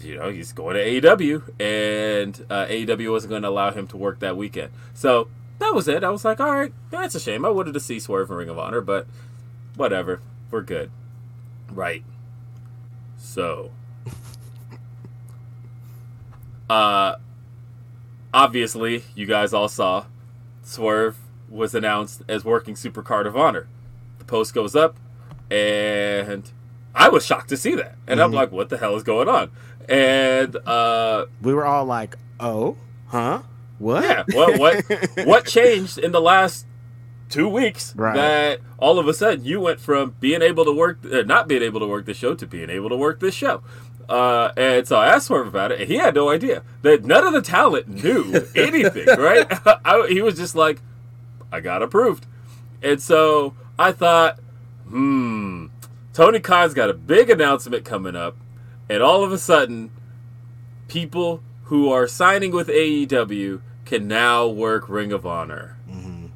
you 0.00 0.16
know, 0.16 0.30
he's 0.30 0.52
going 0.52 0.76
to 0.76 1.00
AEW, 1.00 1.42
and 1.60 2.44
uh, 2.48 2.66
AEW 2.66 3.10
wasn't 3.10 3.30
going 3.30 3.42
to 3.42 3.48
allow 3.48 3.70
him 3.70 3.86
to 3.88 3.96
work 3.96 4.20
that 4.20 4.36
weekend. 4.36 4.70
So 4.94 5.28
that 5.58 5.74
was 5.74 5.88
it. 5.88 6.04
I 6.04 6.10
was 6.10 6.24
like, 6.24 6.40
all 6.40 6.52
right, 6.52 6.72
that's 6.90 7.14
a 7.14 7.20
shame. 7.20 7.44
I 7.44 7.48
wanted 7.48 7.74
to 7.74 7.80
see 7.80 7.98
Swerve 7.98 8.30
in 8.30 8.36
Ring 8.36 8.48
of 8.48 8.58
Honor, 8.58 8.80
but 8.80 9.06
whatever. 9.76 10.20
We're 10.50 10.62
good. 10.62 10.90
Right. 11.70 12.04
So, 13.18 13.72
uh, 16.70 17.16
obviously, 18.32 19.04
you 19.14 19.26
guys 19.26 19.52
all 19.52 19.68
saw 19.68 20.06
Swerve 20.62 21.18
was 21.50 21.74
announced 21.74 22.22
as 22.28 22.44
working 22.44 22.76
Super 22.76 23.02
Card 23.02 23.26
of 23.26 23.36
Honor. 23.36 23.66
The 24.18 24.24
post 24.24 24.54
goes 24.54 24.76
up, 24.76 24.96
and 25.50 26.50
I 26.94 27.08
was 27.08 27.24
shocked 27.24 27.48
to 27.50 27.56
see 27.56 27.74
that. 27.74 27.96
And 28.06 28.20
I'm 28.20 28.30
Mhm. 28.32 28.34
like, 28.34 28.52
what 28.52 28.68
the 28.68 28.78
hell 28.78 28.96
is 28.96 29.02
going 29.02 29.28
on? 29.28 29.50
And 29.88 30.56
uh, 30.66 31.26
We 31.42 31.54
were 31.54 31.64
all 31.64 31.84
like, 31.84 32.16
"Oh, 32.38 32.76
huh? 33.06 33.40
What? 33.78 34.04
yeah, 34.04 34.24
what 34.32 34.58
what 34.58 34.84
what 35.26 35.46
changed 35.46 35.98
in 35.98 36.12
the 36.12 36.20
last 36.20 36.66
two 37.30 37.48
weeks 37.48 37.94
Right. 37.96 38.14
that 38.14 38.60
all 38.78 38.98
of 38.98 39.06
a 39.06 39.14
sudden 39.14 39.44
you 39.44 39.60
went 39.60 39.80
from 39.80 40.14
being 40.20 40.42
able 40.42 40.64
to 40.64 40.72
work, 40.72 40.98
uh, 41.10 41.22
not 41.22 41.46
being 41.48 41.62
able 41.62 41.80
to 41.80 41.86
work 41.86 42.04
the 42.06 42.14
show, 42.14 42.34
to 42.34 42.46
being 42.46 42.70
able 42.70 42.88
to 42.88 42.96
work 42.96 43.20
this 43.20 43.34
show? 43.34 43.62
Uh, 44.08 44.50
and 44.56 44.88
so 44.88 44.96
I 44.96 45.08
asked 45.08 45.26
Swerve 45.26 45.46
about 45.46 45.70
it, 45.70 45.80
and 45.82 45.88
he 45.88 45.96
had 45.98 46.14
no 46.14 46.30
idea 46.30 46.62
that 46.82 47.04
none 47.04 47.26
of 47.26 47.32
the 47.34 47.42
talent 47.42 47.88
knew 47.88 48.46
anything. 48.56 49.06
right? 49.18 49.46
I, 49.84 50.06
he 50.08 50.22
was 50.22 50.36
just 50.36 50.54
like, 50.54 50.80
I 51.50 51.60
got 51.60 51.82
approved, 51.82 52.26
and 52.82 53.00
so 53.00 53.54
I 53.78 53.92
thought, 53.92 54.38
hmm, 54.88 55.66
Tony 56.12 56.40
Khan's 56.40 56.74
got 56.74 56.90
a 56.90 56.94
big 56.94 57.30
announcement 57.30 57.84
coming 57.84 58.16
up, 58.16 58.36
and 58.88 59.02
all 59.02 59.22
of 59.24 59.32
a 59.32 59.38
sudden, 59.38 59.90
people 60.88 61.42
who 61.64 61.90
are 61.90 62.06
signing 62.06 62.50
with 62.52 62.68
AEW 62.68 63.60
can 63.84 64.06
now 64.08 64.46
work 64.46 64.88
Ring 64.88 65.12
of 65.12 65.24
Honor. 65.26 65.76
Mhm. 65.90 66.28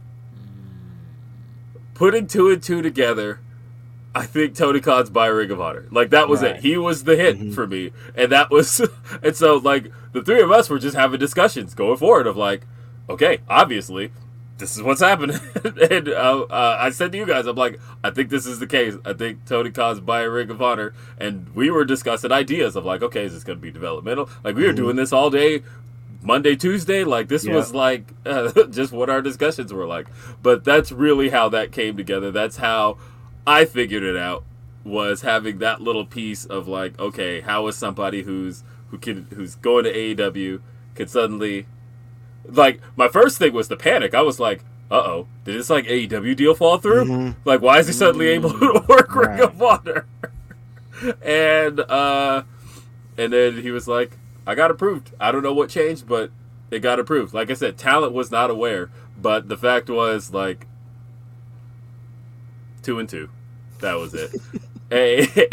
Putting 1.94 2.26
two 2.26 2.48
and 2.50 2.62
two 2.62 2.82
together, 2.82 3.40
I 4.14 4.24
think 4.24 4.54
Tony 4.54 4.80
Khan's 4.80 5.10
by 5.10 5.26
Ring 5.26 5.50
of 5.50 5.60
Honor. 5.60 5.86
Like 5.90 6.10
that 6.10 6.28
was 6.28 6.42
Right. 6.42 6.56
it. 6.56 6.62
He 6.62 6.76
was 6.76 7.04
the 7.04 7.16
hit 7.16 7.38
Mhm. 7.38 7.54
for 7.54 7.66
me, 7.66 7.92
and 8.14 8.30
that 8.32 8.50
was, 8.50 8.80
and 9.22 9.36
so 9.36 9.56
like 9.56 9.90
the 10.12 10.22
three 10.22 10.40
of 10.42 10.50
us 10.50 10.68
were 10.68 10.78
just 10.78 10.96
having 10.96 11.18
discussions 11.20 11.74
going 11.74 11.96
forward 11.96 12.26
of 12.26 12.36
like, 12.36 12.62
okay, 13.08 13.38
obviously. 13.48 14.10
This 14.62 14.76
is 14.76 14.82
what's 14.84 15.00
happening, 15.00 15.40
and 15.90 16.08
uh, 16.08 16.46
uh, 16.48 16.76
I 16.78 16.90
said 16.90 17.10
to 17.10 17.18
you 17.18 17.26
guys, 17.26 17.46
I'm 17.46 17.56
like, 17.56 17.80
I 18.04 18.10
think 18.10 18.30
this 18.30 18.46
is 18.46 18.60
the 18.60 18.66
case. 18.68 18.94
I 19.04 19.12
think 19.12 19.44
Tony 19.44 19.72
Khan's 19.72 19.98
by 19.98 20.22
Ring 20.22 20.50
of 20.50 20.62
Honor, 20.62 20.94
and 21.18 21.52
we 21.52 21.68
were 21.68 21.84
discussing 21.84 22.30
ideas 22.30 22.76
of 22.76 22.84
like, 22.84 23.02
okay, 23.02 23.24
is 23.24 23.32
this 23.32 23.42
going 23.42 23.58
to 23.58 23.60
be 23.60 23.72
developmental? 23.72 24.30
Like 24.44 24.54
we 24.54 24.64
were 24.64 24.72
doing 24.72 24.94
this 24.94 25.12
all 25.12 25.30
day, 25.30 25.64
Monday, 26.22 26.54
Tuesday. 26.54 27.02
Like 27.02 27.26
this 27.26 27.44
Yeah. 27.44 27.56
was 27.56 27.74
like 27.74 28.12
uh, 28.24 28.52
just 28.70 28.92
what 28.92 29.10
our 29.10 29.20
discussions 29.20 29.72
were 29.72 29.84
like. 29.84 30.06
But 30.44 30.62
that's 30.62 30.92
really 30.92 31.30
how 31.30 31.48
that 31.48 31.72
came 31.72 31.96
together. 31.96 32.30
That's 32.30 32.58
how 32.58 32.98
I 33.44 33.64
figured 33.64 34.04
it 34.04 34.16
out. 34.16 34.44
Was 34.84 35.22
having 35.22 35.58
that 35.58 35.80
little 35.80 36.06
piece 36.06 36.44
of 36.44 36.68
like, 36.68 36.96
okay, 37.00 37.40
how 37.40 37.66
is 37.66 37.74
somebody 37.74 38.22
who's 38.22 38.62
who 38.90 38.98
can 38.98 39.26
who's 39.34 39.56
going 39.56 39.82
to 39.86 39.92
AEW 39.92 40.60
could 40.94 41.10
suddenly 41.10 41.66
like 42.46 42.80
my 42.96 43.08
first 43.08 43.38
thing 43.38 43.52
was 43.52 43.68
the 43.68 43.76
panic. 43.76 44.14
I 44.14 44.22
was 44.22 44.38
like, 44.40 44.64
uh 44.90 44.96
oh, 44.96 45.26
did 45.44 45.54
this 45.56 45.70
like 45.70 45.86
AEW 45.86 46.36
deal 46.36 46.54
fall 46.54 46.78
through? 46.78 47.04
Mhm. 47.04 47.36
Like, 47.44 47.60
why 47.62 47.78
is 47.78 47.86
he 47.86 47.92
suddenly 47.92 48.26
able 48.28 48.50
to 48.50 48.84
work 48.88 49.14
Ring 49.14 49.30
Right. 49.30 49.40
of 49.40 49.62
Honor? 49.62 50.06
and 51.22 51.80
uh, 51.80 52.42
and 53.18 53.32
then 53.32 53.62
he 53.62 53.70
was 53.70 53.88
like, 53.88 54.16
I 54.46 54.54
got 54.54 54.70
approved. 54.70 55.12
I 55.20 55.32
don't 55.32 55.42
know 55.42 55.54
what 55.54 55.70
changed, 55.70 56.06
but 56.06 56.30
it 56.70 56.80
got 56.80 56.98
approved. 57.00 57.32
Like 57.34 57.50
I 57.50 57.54
said, 57.54 57.76
talent 57.78 58.12
was 58.12 58.30
not 58.30 58.50
aware, 58.50 58.90
but 59.20 59.48
the 59.48 59.56
fact 59.56 59.88
was 59.90 60.32
like 60.32 60.66
two 62.82 62.98
and 62.98 63.08
two. 63.08 63.28
That 63.80 63.94
was 63.94 64.14
it. 64.14 64.34
hey. 64.90 65.48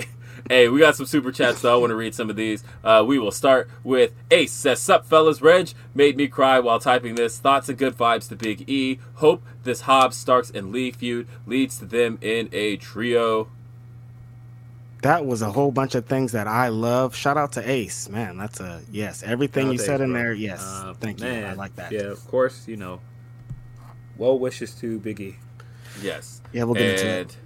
Hey, 0.49 0.67
we 0.67 0.79
got 0.79 0.95
some 0.95 1.05
super 1.05 1.31
chats 1.31 1.61
though. 1.61 1.75
I 1.75 1.77
want 1.79 1.91
to 1.91 1.95
read 1.95 2.15
some 2.15 2.31
of 2.31 2.35
these. 2.35 2.63
Uh, 2.83 3.03
we 3.07 3.19
will 3.19 3.29
start 3.31 3.69
with 3.83 4.13
Ace 4.31 4.51
says, 4.51 4.81
"Sup, 4.81 5.05
fellas? 5.05 5.43
Reg 5.43 5.69
made 5.93 6.17
me 6.17 6.27
cry 6.27 6.59
while 6.59 6.79
typing 6.79 7.13
this. 7.13 7.37
Thoughts 7.37 7.69
and 7.69 7.77
good 7.77 7.95
vibes 7.95 8.27
to 8.29 8.35
Big 8.35 8.67
E. 8.67 8.99
Hope 9.15 9.43
this 9.63 9.81
Hobbs, 9.81 10.17
Starks, 10.17 10.49
and 10.49 10.71
Lee 10.71 10.89
feud 10.89 11.27
leads 11.45 11.77
to 11.77 11.85
them 11.85 12.17
in 12.21 12.49
a 12.51 12.77
trio." 12.77 13.49
That 15.03 15.25
was 15.25 15.43
a 15.43 15.51
whole 15.51 15.71
bunch 15.71 15.93
of 15.93 16.07
things 16.07 16.31
that 16.31 16.47
I 16.47 16.69
love. 16.69 17.15
Shout 17.15 17.37
out 17.37 17.51
to 17.53 17.69
Ace, 17.69 18.09
man. 18.09 18.35
That's 18.37 18.59
a 18.59 18.81
yes. 18.91 19.21
Everything 19.21 19.67
Shout 19.67 19.73
you 19.73 19.79
said 19.79 20.01
Ace, 20.01 20.05
in 20.05 20.11
bro. 20.13 20.21
there, 20.21 20.33
yes. 20.33 20.63
Uh, 20.63 20.95
Thank 20.99 21.21
you. 21.21 21.27
I 21.27 21.53
like 21.53 21.75
that. 21.75 21.91
Yeah, 21.91 22.11
of 22.11 22.27
course, 22.27 22.67
you 22.67 22.75
know. 22.75 22.99
Well 24.17 24.39
wishes 24.39 24.73
to 24.81 24.99
Biggie. 24.99 25.35
Yes. 26.01 26.41
Yeah, 26.51 26.63
we'll 26.63 26.73
get 26.73 26.99
into 26.99 27.07
it. 27.07 27.37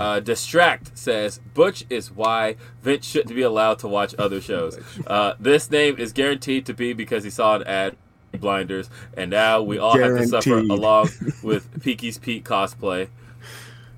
Uh, 0.00 0.20
Distract 0.20 0.96
says 0.96 1.40
Butch 1.54 1.84
is 1.90 2.10
why 2.10 2.56
Vince 2.82 3.06
shouldn't 3.06 3.34
be 3.34 3.42
allowed 3.42 3.78
to 3.80 3.88
watch 3.88 4.14
other 4.18 4.40
shows. 4.40 4.78
Uh, 5.06 5.34
this 5.40 5.70
name 5.70 5.96
is 5.98 6.12
guaranteed 6.12 6.66
to 6.66 6.74
be 6.74 6.92
because 6.92 7.24
he 7.24 7.30
saw 7.30 7.56
an 7.56 7.64
ad 7.64 7.96
Blinders, 8.40 8.90
and 9.16 9.30
now 9.30 9.62
we 9.62 9.78
all 9.78 9.96
have 9.96 10.16
to 10.18 10.26
suffer 10.26 10.58
along 10.58 11.08
with 11.42 11.80
Peaky's 11.82 12.18
Pete 12.18 12.44
cosplay. 12.44 13.08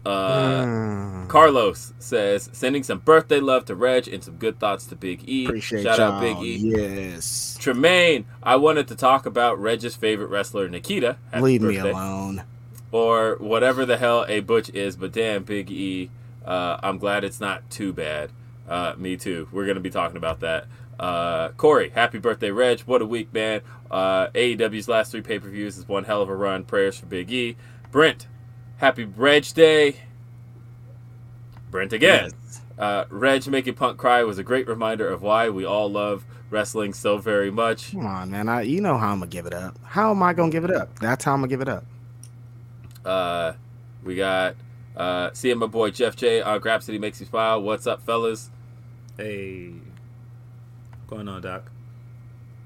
Uh, 0.05 0.65
Mm, 0.65 1.29
Carlos 1.29 1.93
says 1.99 2.49
sending 2.53 2.85
some 2.85 2.99
birthday 3.01 3.41
love 3.41 3.65
to 3.65 3.75
Reg 3.75 4.07
and 4.07 4.23
some 4.23 4.37
good 4.37 4.61
thoughts 4.61 4.87
to 4.87 4.95
Big 4.95 5.29
E. 5.29 5.47
appreciate 5.47 5.83
Shout 5.83 5.99
y'all. 5.99 6.13
out 6.13 6.21
Big 6.21 6.37
E. 6.39 6.57
Yes. 6.59 7.57
Tremaine, 7.59 8.25
I 8.41 8.55
wanted 8.55 8.87
to 8.89 8.95
talk 8.95 9.27
about 9.27 9.61
Reg's 9.61 9.97
favorite 9.97 10.29
wrestler, 10.29 10.69
Nikita. 10.69 11.17
Leave 11.41 11.63
me 11.63 11.79
alone. 11.79 12.45
Or 12.93 13.37
whatever 13.39 13.85
the 13.85 13.97
hell 13.97 14.25
a 14.29 14.41
butch 14.41 14.71
is. 14.71 14.97
But 14.97 15.13
damn, 15.13 15.45
Big 15.45 15.71
E, 15.71 16.11
uh, 16.45 16.79
I'm 16.83 16.99
glad 16.99 17.25
it's 17.25 17.41
not 17.41 17.69
too 17.71 17.93
bad. 17.93 18.31
Uh, 18.69 18.95
me 18.97 19.17
too. 19.17 19.49
We're 19.53 19.67
gonna 19.67 19.81
be 19.81 19.91
talking 19.91 20.17
about 20.17 20.41
that. 20.41 20.67
Uh, 20.99 21.51
Corey, 21.51 21.91
happy 21.91 22.19
birthday, 22.19 22.51
Reg! 22.51 22.81
What 22.81 23.03
a 23.03 23.07
week, 23.07 23.33
man. 23.33 23.61
Uh, 23.91 24.29
AEW's 24.29 24.89
last 24.89 25.13
three 25.13 25.21
pay 25.21 25.39
per 25.39 25.49
views 25.49 25.77
is 25.77 25.87
one 25.87 26.05
hell 26.05 26.23
of 26.23 26.29
a 26.29 26.35
run. 26.35 26.65
Prayers 26.65 26.99
for 26.99 27.07
Big 27.07 27.31
E. 27.31 27.57
Brent, 27.91 28.27
happy 28.79 29.05
Reg 29.05 29.45
Day. 29.55 29.97
Brent 31.71 31.93
again. 31.93 32.31
Yes. 32.33 32.63
Uh, 32.79 33.05
Reg 33.11 33.47
making 33.47 33.75
Punk 33.75 33.99
cry 33.99 34.23
was 34.25 34.39
a 34.39 34.43
great 34.43 34.67
reminder 34.67 35.09
of 35.09 35.23
why 35.23 35.49
we 35.49 35.65
all 35.65 35.91
love 35.91 36.25
wrestling 36.51 36.93
so 36.93 37.19
very 37.19 37.51
much. 37.51 37.93
Come 37.93 38.07
on, 38.07 38.31
man. 38.31 38.49
I, 38.49 38.63
you 38.63 38.81
know 38.81 38.97
how 38.97 39.13
I'm 39.13 39.19
gonna 39.19 39.31
give 39.31 39.47
it 39.47 39.55
up. 39.55 39.79
How 39.83 40.11
am 40.11 40.23
I 40.23 40.33
gonna 40.33 40.51
give 40.51 40.65
it 40.65 40.71
up? 40.71 40.99
That's 40.99 41.25
how 41.25 41.33
I'm 41.33 41.41
gonna 41.41 41.49
give 41.49 41.61
it 41.61 41.69
up. 41.69 41.85
Uh, 43.07 43.55
we 44.05 44.17
got 44.17 44.57
uh, 44.97 45.31
seeing 45.33 45.59
my 45.59 45.67
boy 45.67 45.91
Jeff 45.91 46.17
J 46.17 46.43
on 46.43 46.61
Grapsody 46.61 46.99
makes 46.99 47.21
You 47.21 47.27
smile. 47.27 47.63
What's 47.63 47.87
up, 47.87 48.03
fellas? 48.05 48.51
Hey. 49.17 49.73
Going 51.07 51.29
on, 51.29 51.41
Doc. 51.43 51.71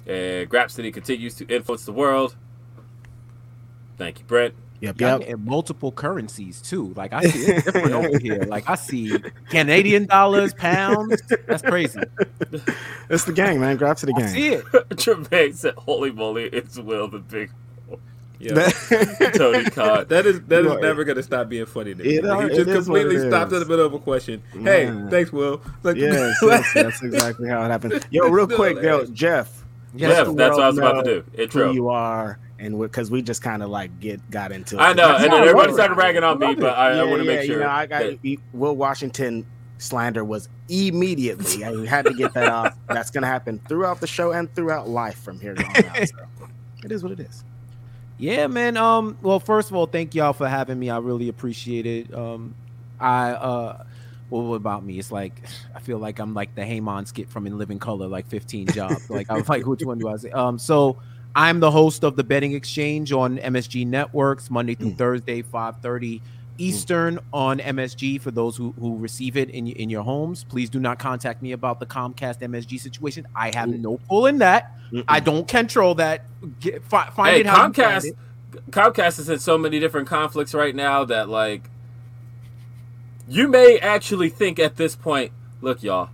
And 0.07 0.49
Grapsody 0.49 0.93
continues 0.93 1.35
to 1.37 1.47
influence 1.47 1.85
the 1.85 1.93
world. 1.93 2.35
Thank 3.99 4.19
you, 4.19 4.25
Brent. 4.25 4.55
Yep, 4.81 4.99
Y'all 4.99 5.11
yep. 5.11 5.29
getting 5.29 5.45
multiple 5.45 5.93
currencies 5.93 6.63
too. 6.63 6.95
Like 6.97 7.13
I 7.13 7.23
see 7.25 7.53
it's 7.53 7.65
different 7.67 7.93
over 7.93 8.19
here. 8.19 8.45
Like 8.49 8.67
I 8.69 8.77
see 8.77 9.15
Canadian 9.51 10.07
dollars, 10.07 10.55
pounds. 10.55 11.21
That's 11.47 11.61
crazy. 11.61 12.01
It's 13.11 13.25
the 13.25 13.33
gang, 13.35 13.61
man. 13.61 13.77
Grab 13.77 13.99
to 13.99 14.07
the 14.07 14.15
I 14.17 14.21
gang. 14.21 14.29
see 14.29 14.49
it. 14.55 14.65
Tremaine 14.97 15.53
said, 15.53 15.75
"Holy 15.75 16.11
moly, 16.11 16.45
it's 16.45 16.79
Will 16.79 17.09
the 17.09 17.19
Big." 17.19 17.51
Yeah. 18.41 18.71
Tony 19.35 19.65
Khan. 19.65 20.07
That 20.09 20.25
is 20.25 20.41
that 20.49 20.65
You 20.65 20.81
never 20.81 21.05
gonna 21.05 21.23
stop 21.23 21.49
being 21.51 21.67
funny 21.67 21.95
to 21.95 22.03
me. 22.03 22.17
It 22.17 22.25
Like, 22.25 22.51
he 22.51 22.57
just 22.57 22.69
is 22.71 22.89
what 22.89 23.01
it 23.01 23.03
completely 23.05 23.29
stopped 23.31 23.53
in 23.53 23.59
the 23.61 23.67
middle 23.67 23.85
of 23.85 23.93
a 23.93 23.99
question. 23.99 24.43
Man. 24.55 25.05
Hey, 25.05 25.11
thanks, 25.11 25.31
Will. 25.33 25.61
Like, 25.83 25.97
Yes, 25.97 26.39
yes, 26.43 26.71
that's 26.75 27.03
exactly 27.03 27.49
how 27.51 27.63
it 27.65 27.69
happens. 27.69 28.03
Yo, 28.11 28.29
real 28.29 28.47
quick, 28.57 28.83
yo, 28.83 29.05
Jeff. 29.07 29.65
Jeff, 29.95 30.29
that's 30.35 30.55
what 30.57 30.63
I 30.63 30.69
was 30.69 30.79
about 30.79 31.05
to 31.05 31.23
do. 31.23 31.25
Intro. 31.43 31.69
Who 31.69 31.75
you 31.75 31.89
are, 31.89 32.39
and 32.59 32.79
because 32.81 33.11
we 33.11 33.21
just 33.23 33.43
kind 33.43 33.63
of 33.63 33.69
like 33.71 33.99
get 34.01 34.31
got 34.31 34.53
into 34.53 34.77
it. 34.77 34.81
I 34.81 34.93
know, 34.95 35.17
and 35.17 35.25
how 35.31 35.39
then 35.41 35.49
everybody 35.49 35.73
started 35.75 35.97
ragging 35.97 36.23
on 36.25 36.39
me, 36.39 36.53
it. 36.53 36.61
but 36.61 36.79
I- 36.79 37.01
I 37.01 37.05
wanna 37.05 37.25
make 37.25 37.43
sure 37.43 37.57
You 37.57 37.63
know, 37.63 37.69
I 37.69 37.87
got 37.87 38.03
that- 38.23 38.37
Will 38.55 38.77
Washington 38.77 39.45
slander 39.79 40.25
was 40.25 40.49
immediately. 40.69 41.65
I 41.65 41.85
had 41.87 42.05
to 42.07 42.15
get 42.15 42.33
that 42.35 42.49
off. 42.49 42.77
That's 42.89 43.11
gonna 43.11 43.27
happen 43.27 43.61
throughout 43.69 44.01
the 44.01 44.07
show 44.07 44.31
and 44.33 44.53
throughout 44.55 44.89
life 44.89 45.19
from 45.23 45.41
here 45.41 45.55
on 45.59 45.65
out. 45.85 46.09
So 46.09 46.17
it 46.85 46.93
is 46.93 47.03
what 47.03 47.13
it 47.13 47.21
is. 47.21 47.45
Yeah, 48.21 48.47
man. 48.49 48.77
Um, 48.77 49.17
well, 49.23 49.41
first 49.41 49.71
of 49.71 49.77
all, 49.77 49.87
thank 49.87 50.15
y'all 50.15 50.33
for 50.33 50.47
having 50.49 50.79
me. 50.79 50.91
I 50.91 50.99
really 50.99 51.29
appreciate 51.29 51.87
it. 51.87 52.15
Um, 52.15 52.55
I 53.01 53.31
uh, 53.31 53.85
well, 54.29 54.43
what 54.43 54.57
about 54.57 54.85
me? 54.85 54.99
It's 54.99 55.11
like 55.11 55.43
I 55.75 55.81
feel 55.81 55.99
like 55.99 56.19
I'm 56.19 56.35
like 56.35 56.55
the 56.55 56.63
Heyman 56.63 57.07
skit 57.09 57.29
from 57.29 57.47
In 57.47 57.57
Living 57.59 57.79
Color, 57.79 58.07
like 58.09 58.27
15 58.29 58.67
jobs. 58.73 59.09
like 59.11 59.31
I 59.31 59.35
was 59.35 59.49
like, 59.49 59.67
which 59.67 59.83
one 59.83 59.99
do 59.99 60.09
I 60.09 60.17
say? 60.17 60.31
Um, 60.31 60.59
so 60.59 60.99
I'm 61.35 61.61
the 61.61 61.71
host 61.71 62.05
of 62.05 62.17
the 62.17 62.25
Betting 62.25 62.53
Exchange 62.53 63.13
on 63.13 63.39
MSG 63.39 63.87
Networks 63.87 64.51
Monday 64.51 64.75
through 64.75 64.91
Mm. 64.91 64.99
Thursday, 64.99 65.43
5:30 65.43 66.21
Eastern 66.61 67.19
on 67.33 67.59
MSG. 67.59 68.21
For 68.21 68.31
those 68.31 68.57
who 68.57 68.75
who 68.79 68.97
receive 68.99 69.37
it 69.37 69.51
in 69.51 69.67
in 69.69 69.89
your 69.91 70.03
homes, 70.03 70.45
please 70.45 70.69
do 70.71 70.79
not 70.79 70.99
contact 70.99 71.41
me 71.43 71.53
about 71.53 71.81
the 71.81 71.87
Comcast 71.87 72.41
MSG 72.41 72.79
situation. 72.81 73.27
I 73.35 73.47
have 73.55 73.69
Mm. 73.71 73.81
no 73.81 73.97
pull 74.09 74.27
in 74.27 74.39
that. 74.39 74.73
Mm-mm. 74.93 75.05
I 75.09 75.21
don't 75.21 75.47
control 75.49 75.95
that. 75.97 76.27
Get, 76.61 76.85
fi- 76.85 77.11
find 77.11 77.35
Hey, 77.35 77.41
it 77.41 77.47
how 77.47 77.67
you 77.69 77.73
find 77.73 77.75
Comcast. 77.75 78.05
it. 78.07 78.71
Comcast 78.71 79.19
is 79.21 79.29
in 79.29 79.39
so 79.39 79.57
many 79.57 79.79
different 79.81 80.09
conflicts 80.09 80.53
right 80.55 80.75
now 80.75 81.05
that 81.05 81.29
like 81.29 81.71
you 83.29 83.49
may 83.49 83.79
actually 83.79 84.29
think 84.29 84.59
at 84.59 84.77
this 84.77 84.97
point, 84.97 85.33
look, 85.61 85.83
y'all, 85.83 86.11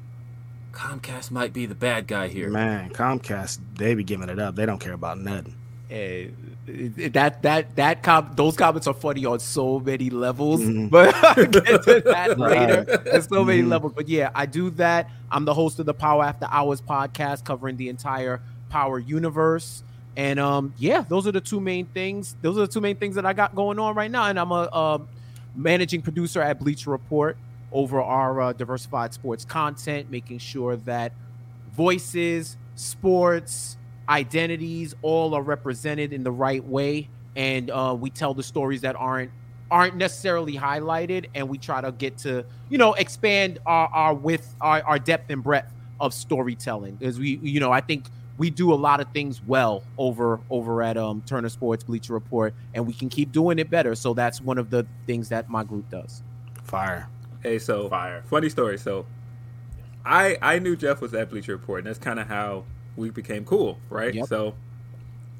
Comcast 0.73 1.31
might 1.31 1.53
be 1.55 1.65
the 1.65 1.75
bad 1.75 2.07
guy 2.07 2.29
here. 2.29 2.51
Man, 2.51 2.91
Comcast, 2.91 3.59
they 3.77 3.95
be 3.95 4.05
giving 4.05 4.29
it 4.29 4.39
up. 4.39 4.55
They 4.57 4.67
don't 4.67 4.79
care 4.81 4.93
about 4.93 5.19
nothing. 5.19 5.55
Eh, 5.91 5.95
it- 5.95 6.35
that 6.67 7.43
that 7.43 7.77
that 7.77 8.03
com- 8.03 8.33
those 8.35 8.57
comments 8.57 8.87
are 8.87 8.95
funny 8.95 9.25
on 9.25 9.39
so 9.39 9.79
many 9.79 10.11
levels, 10.11 10.61
Mhm. 10.61 10.91
but 10.91 11.15
I'll 11.15 11.47
get 11.47 11.83
to 11.85 12.03
that 12.07 12.39
later. 12.39 12.85
There's 13.05 13.29
so 13.29 13.45
many 13.45 13.63
Mhm. 13.63 13.69
levels, 13.69 13.93
but 13.95 14.09
yeah, 14.09 14.31
I 14.35 14.47
do 14.47 14.71
that. 14.71 15.09
I'm 15.31 15.45
the 15.45 15.55
host 15.55 15.79
of 15.79 15.87
the 15.87 15.95
Power 15.95 16.25
After 16.25 16.47
Hours 16.51 16.81
podcast, 16.81 17.45
covering 17.45 17.77
the 17.77 17.89
entire 17.89 18.41
Power 18.69 18.99
universe. 18.99 19.83
And 20.17 20.41
um, 20.41 20.73
yeah, 20.79 21.03
those 21.09 21.27
are 21.27 21.33
the 21.33 21.41
two 21.41 21.61
main 21.61 21.87
things. 21.87 22.35
Those 22.43 22.57
are 22.57 22.63
the 22.63 22.73
two 22.73 22.81
main 22.81 22.97
things 22.97 23.15
that 23.15 23.25
I 23.27 23.33
got 23.33 23.55
going 23.55 23.79
on 23.79 23.95
right 23.95 24.11
now. 24.11 24.25
And 24.27 24.39
I'm 24.39 24.51
a, 24.51 24.63
uh 24.73 24.99
managing 25.55 26.03
producer 26.03 26.43
at 26.43 26.59
Bleacher 26.61 26.91
Report 26.91 27.37
over 27.73 28.01
our 28.03 28.41
uh, 28.41 28.53
diversified 28.53 29.15
sports 29.15 29.45
content, 29.45 30.11
making 30.11 30.39
sure 30.39 30.77
that 30.77 31.13
voices, 31.75 32.57
sports, 32.75 33.77
identities 34.09 34.95
all 35.03 35.35
are 35.35 35.43
represented 35.43 36.13
in 36.13 36.23
the 36.23 36.31
right 36.31 36.65
way, 36.65 37.09
and 37.35 37.71
uh, 37.71 37.97
we 37.99 38.11
tell 38.11 38.35
the 38.35 38.43
stories 38.43 38.81
that 38.83 38.97
aren't 38.97 39.31
aren't 39.71 39.97
necessarily 39.97 40.55
highlighted, 40.55 41.27
and 41.35 41.49
we 41.49 41.59
try 41.59 41.81
to 41.81 41.93
get 41.93 42.19
to 42.19 42.45
you 42.69 42.79
know 42.79 42.95
expand 42.95 43.59
our 43.67 43.89
our 43.89 44.15
width, 44.15 44.55
our, 44.61 44.83
our 44.83 44.99
depth 44.99 45.31
and 45.31 45.43
breadth 45.43 45.73
of 46.01 46.15
storytelling. 46.15 46.99
As 47.01 47.19
we 47.19 47.39
you 47.43 47.61
know, 47.61 47.73
I 47.73 47.81
think 47.81 48.07
we 48.39 48.51
do 48.51 48.73
a 48.73 48.77
lot 48.77 49.01
of 49.01 49.09
things 49.13 49.43
well 49.47 49.83
over 49.99 50.41
over 50.51 50.83
at 50.83 50.97
um, 50.97 51.23
Turner 51.27 51.49
Sports 51.49 51.85
Bleacher 51.85 52.13
Report, 52.13 52.55
and 52.75 52.87
we 52.87 52.93
can 52.93 53.09
keep 53.09 53.33
doing 53.33 53.59
it 53.59 53.71
better. 53.71 53.95
So 53.95 54.15
that's 54.15 54.41
one 54.41 54.59
of 54.59 54.71
the 54.71 54.87
things 55.07 55.29
that 55.31 55.49
my 55.49 55.65
group 55.65 55.91
does. 55.91 56.23
Fire. 56.63 57.09
Hey, 57.43 57.59
so 57.59 57.89
Fire. 57.89 58.23
funny 58.27 58.49
story. 58.49 58.79
So, 58.79 59.07
I 60.05 60.37
I 60.43 60.59
knew 60.59 60.77
Jeff 60.77 61.01
was 61.01 61.15
at 61.15 61.31
Bleacher 61.31 61.53
Report, 61.53 61.81
and 61.81 61.87
that's 61.87 61.99
kind 61.99 62.21
of 62.21 62.29
how 62.29 62.65
we 62.97 63.11
became 63.11 63.45
cool, 63.45 63.79
right? 63.91 64.15
Yep. 64.15 64.27
So, 64.27 64.55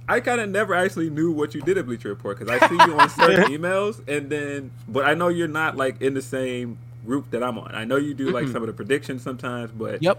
I 0.09 0.21
kind 0.21 0.41
of 0.41 0.49
never 0.51 0.75
actually 0.75 1.11
knew 1.11 1.33
what 1.33 1.55
you 1.55 1.63
did 1.63 1.79
at 1.79 1.87
Bleacher 1.87 2.09
Report 2.11 2.39
because 2.39 2.51
I 2.53 2.69
see 2.69 2.77
you 2.83 2.99
on 2.99 3.09
certain 3.11 3.45
emails, 3.53 4.07
and 4.09 4.31
then 4.31 4.71
but 4.89 5.05
I 5.05 5.15
know 5.15 5.29
you're 5.29 5.49
not 5.49 5.77
like 5.77 6.01
in 6.01 6.15
the 6.15 6.23
same 6.23 6.79
group 7.05 7.31
that 7.31 7.43
I'm 7.43 7.59
on. 7.59 7.75
I 7.75 7.85
know 7.85 7.97
you 7.97 8.15
do 8.15 8.31
like 8.31 8.47
Mm-mm. 8.47 8.53
some 8.53 8.63
of 8.63 8.69
the 8.69 8.73
predictions 8.73 9.23
sometimes, 9.23 9.73
but 9.73 10.03
Yep. 10.03 10.19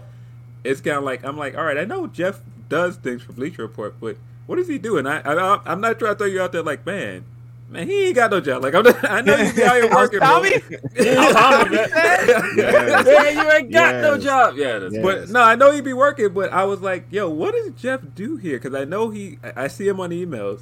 it's 0.64 0.80
kind 0.80 0.98
of 0.98 1.04
like 1.04 1.24
I'm 1.24 1.36
like, 1.38 1.56
all 1.56 1.64
right, 1.64 1.78
I 1.78 1.84
know 1.84 2.06
Jeff 2.06 2.40
does 2.68 2.96
things 2.96 3.22
for 3.22 3.32
Bleacher 3.32 3.62
Report, 3.62 3.96
but 4.00 4.18
what 4.46 4.56
does 4.56 4.68
he 4.68 4.78
do? 4.78 4.98
And 4.98 5.08
I, 5.08 5.20
I 5.20 5.60
I'm 5.64 5.80
not 5.80 5.98
trying 5.98 6.14
to 6.14 6.18
throw 6.18 6.26
you 6.26 6.40
out 6.42 6.52
there 6.52 6.62
like, 6.62 6.84
man, 6.84 7.24
man, 7.68 7.86
he 7.86 8.06
ain't 8.06 8.16
got 8.16 8.30
no 8.30 8.40
job. 8.40 8.62
Like 8.62 8.74
I'm, 8.74 8.86
I 9.02 9.20
know 9.20 9.36
you 9.36 9.52
be 9.52 9.62
out 9.62 9.76
here 9.76 9.88
oh, 9.92 9.96
working, 9.96 10.18
bro. 10.18 10.28
Tommy? 10.28 10.54
Oh, 11.00 11.32
Tommy, 11.32 11.76
man. 11.76 11.88
Yes. 12.56 13.06
Man, 13.06 13.36
you 13.36 13.52
ain't 13.52 13.72
got 13.72 13.94
no 13.96 14.18
job. 14.18 14.56
Yeah, 14.56 14.88
Yes. 14.90 15.02
But 15.02 15.28
no, 15.30 15.42
I 15.42 15.54
know 15.54 15.70
he 15.70 15.80
be 15.80 15.92
working, 15.92 16.32
but 16.32 16.52
I 16.52 16.64
was 16.64 16.80
like, 16.80 17.06
yo, 17.10 17.28
what 17.28 17.52
does 17.54 17.70
Jeff 17.80 18.00
do 18.14 18.36
here? 18.36 18.58
Because 18.58 18.74
I 18.74 18.84
know 18.84 19.10
he, 19.10 19.38
I 19.42 19.64
I 19.64 19.68
see 19.68 19.86
him 19.86 20.00
on 20.00 20.10
emails. 20.10 20.60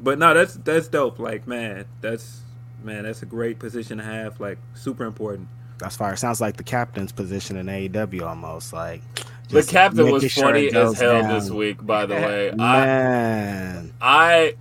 But 0.00 0.18
no, 0.18 0.34
that's 0.34 0.54
that's 0.54 0.88
dope. 0.88 1.18
Like, 1.18 1.46
man, 1.46 1.86
that's 2.00 2.42
man, 2.82 3.04
that's 3.04 3.22
a 3.22 3.26
great 3.26 3.58
position 3.58 3.98
to 3.98 4.04
have. 4.04 4.38
Like, 4.40 4.58
super 4.74 5.04
important. 5.04 5.48
That's 5.78 5.96
fire. 5.96 6.16
Sounds 6.16 6.40
like 6.40 6.56
the 6.56 6.62
captain's 6.62 7.12
position 7.12 7.56
in 7.56 7.66
AEW 7.66 8.22
almost. 8.22 8.72
Like 8.72 9.02
The 9.48 9.62
captain 9.62 10.04
was 10.10 10.22
making 10.22 10.28
sure 10.28 10.44
funny 10.44 10.66
as 10.68 10.98
hell 10.98 11.22
down. 11.22 11.34
this 11.34 11.50
week, 11.50 11.84
by 11.84 12.06
the 12.06 12.14
way. 12.14 12.52
I, 12.58 13.82
I 14.00 14.54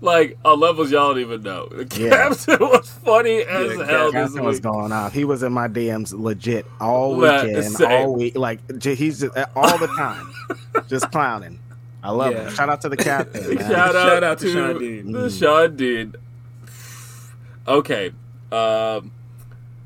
like 0.00 0.38
on 0.44 0.58
levels 0.60 0.90
y'all 0.90 1.10
don't 1.14 1.20
even 1.20 1.42
know. 1.42 1.68
The 1.68 2.00
Yeah. 2.00 2.10
captain 2.28 2.58
was 2.68 2.90
funny 2.90 3.42
as 3.42 3.76
Yeah, 3.78 3.84
hell 3.86 4.12
this 4.12 4.22
captain 4.32 4.44
was 4.44 4.56
week. 4.56 4.62
going 4.62 4.92
off. 4.92 5.12
He 5.12 5.24
was 5.24 5.42
in 5.42 5.52
my 5.52 5.68
DMs 5.68 6.12
legit 6.18 6.66
all 6.80 7.16
weekend, 7.16 7.76
all 7.82 8.14
week. 8.14 8.36
Like 8.36 8.60
he's 8.82 9.20
just 9.20 9.36
all 9.54 9.78
the 9.78 9.88
time, 9.88 10.32
just 10.88 11.10
clowning. 11.12 11.58
I 12.02 12.10
love 12.10 12.32
Yeah. 12.32 12.44
him. 12.48 12.54
Shout 12.54 12.68
out 12.68 12.80
to 12.82 12.88
the 12.88 12.96
captain. 12.96 13.58
Shout 13.58 13.72
out, 13.72 13.92
Shout 13.92 14.24
out 14.24 14.38
to 14.38 14.44
to, 14.46 14.52
Shawn 14.52 14.78
Dean. 14.78 15.12
the 15.12 15.18
Mm. 15.28 15.38
Shawn 15.40 15.76
Dean. 15.76 16.14
Okay, 17.68 18.12
um, 18.52 19.10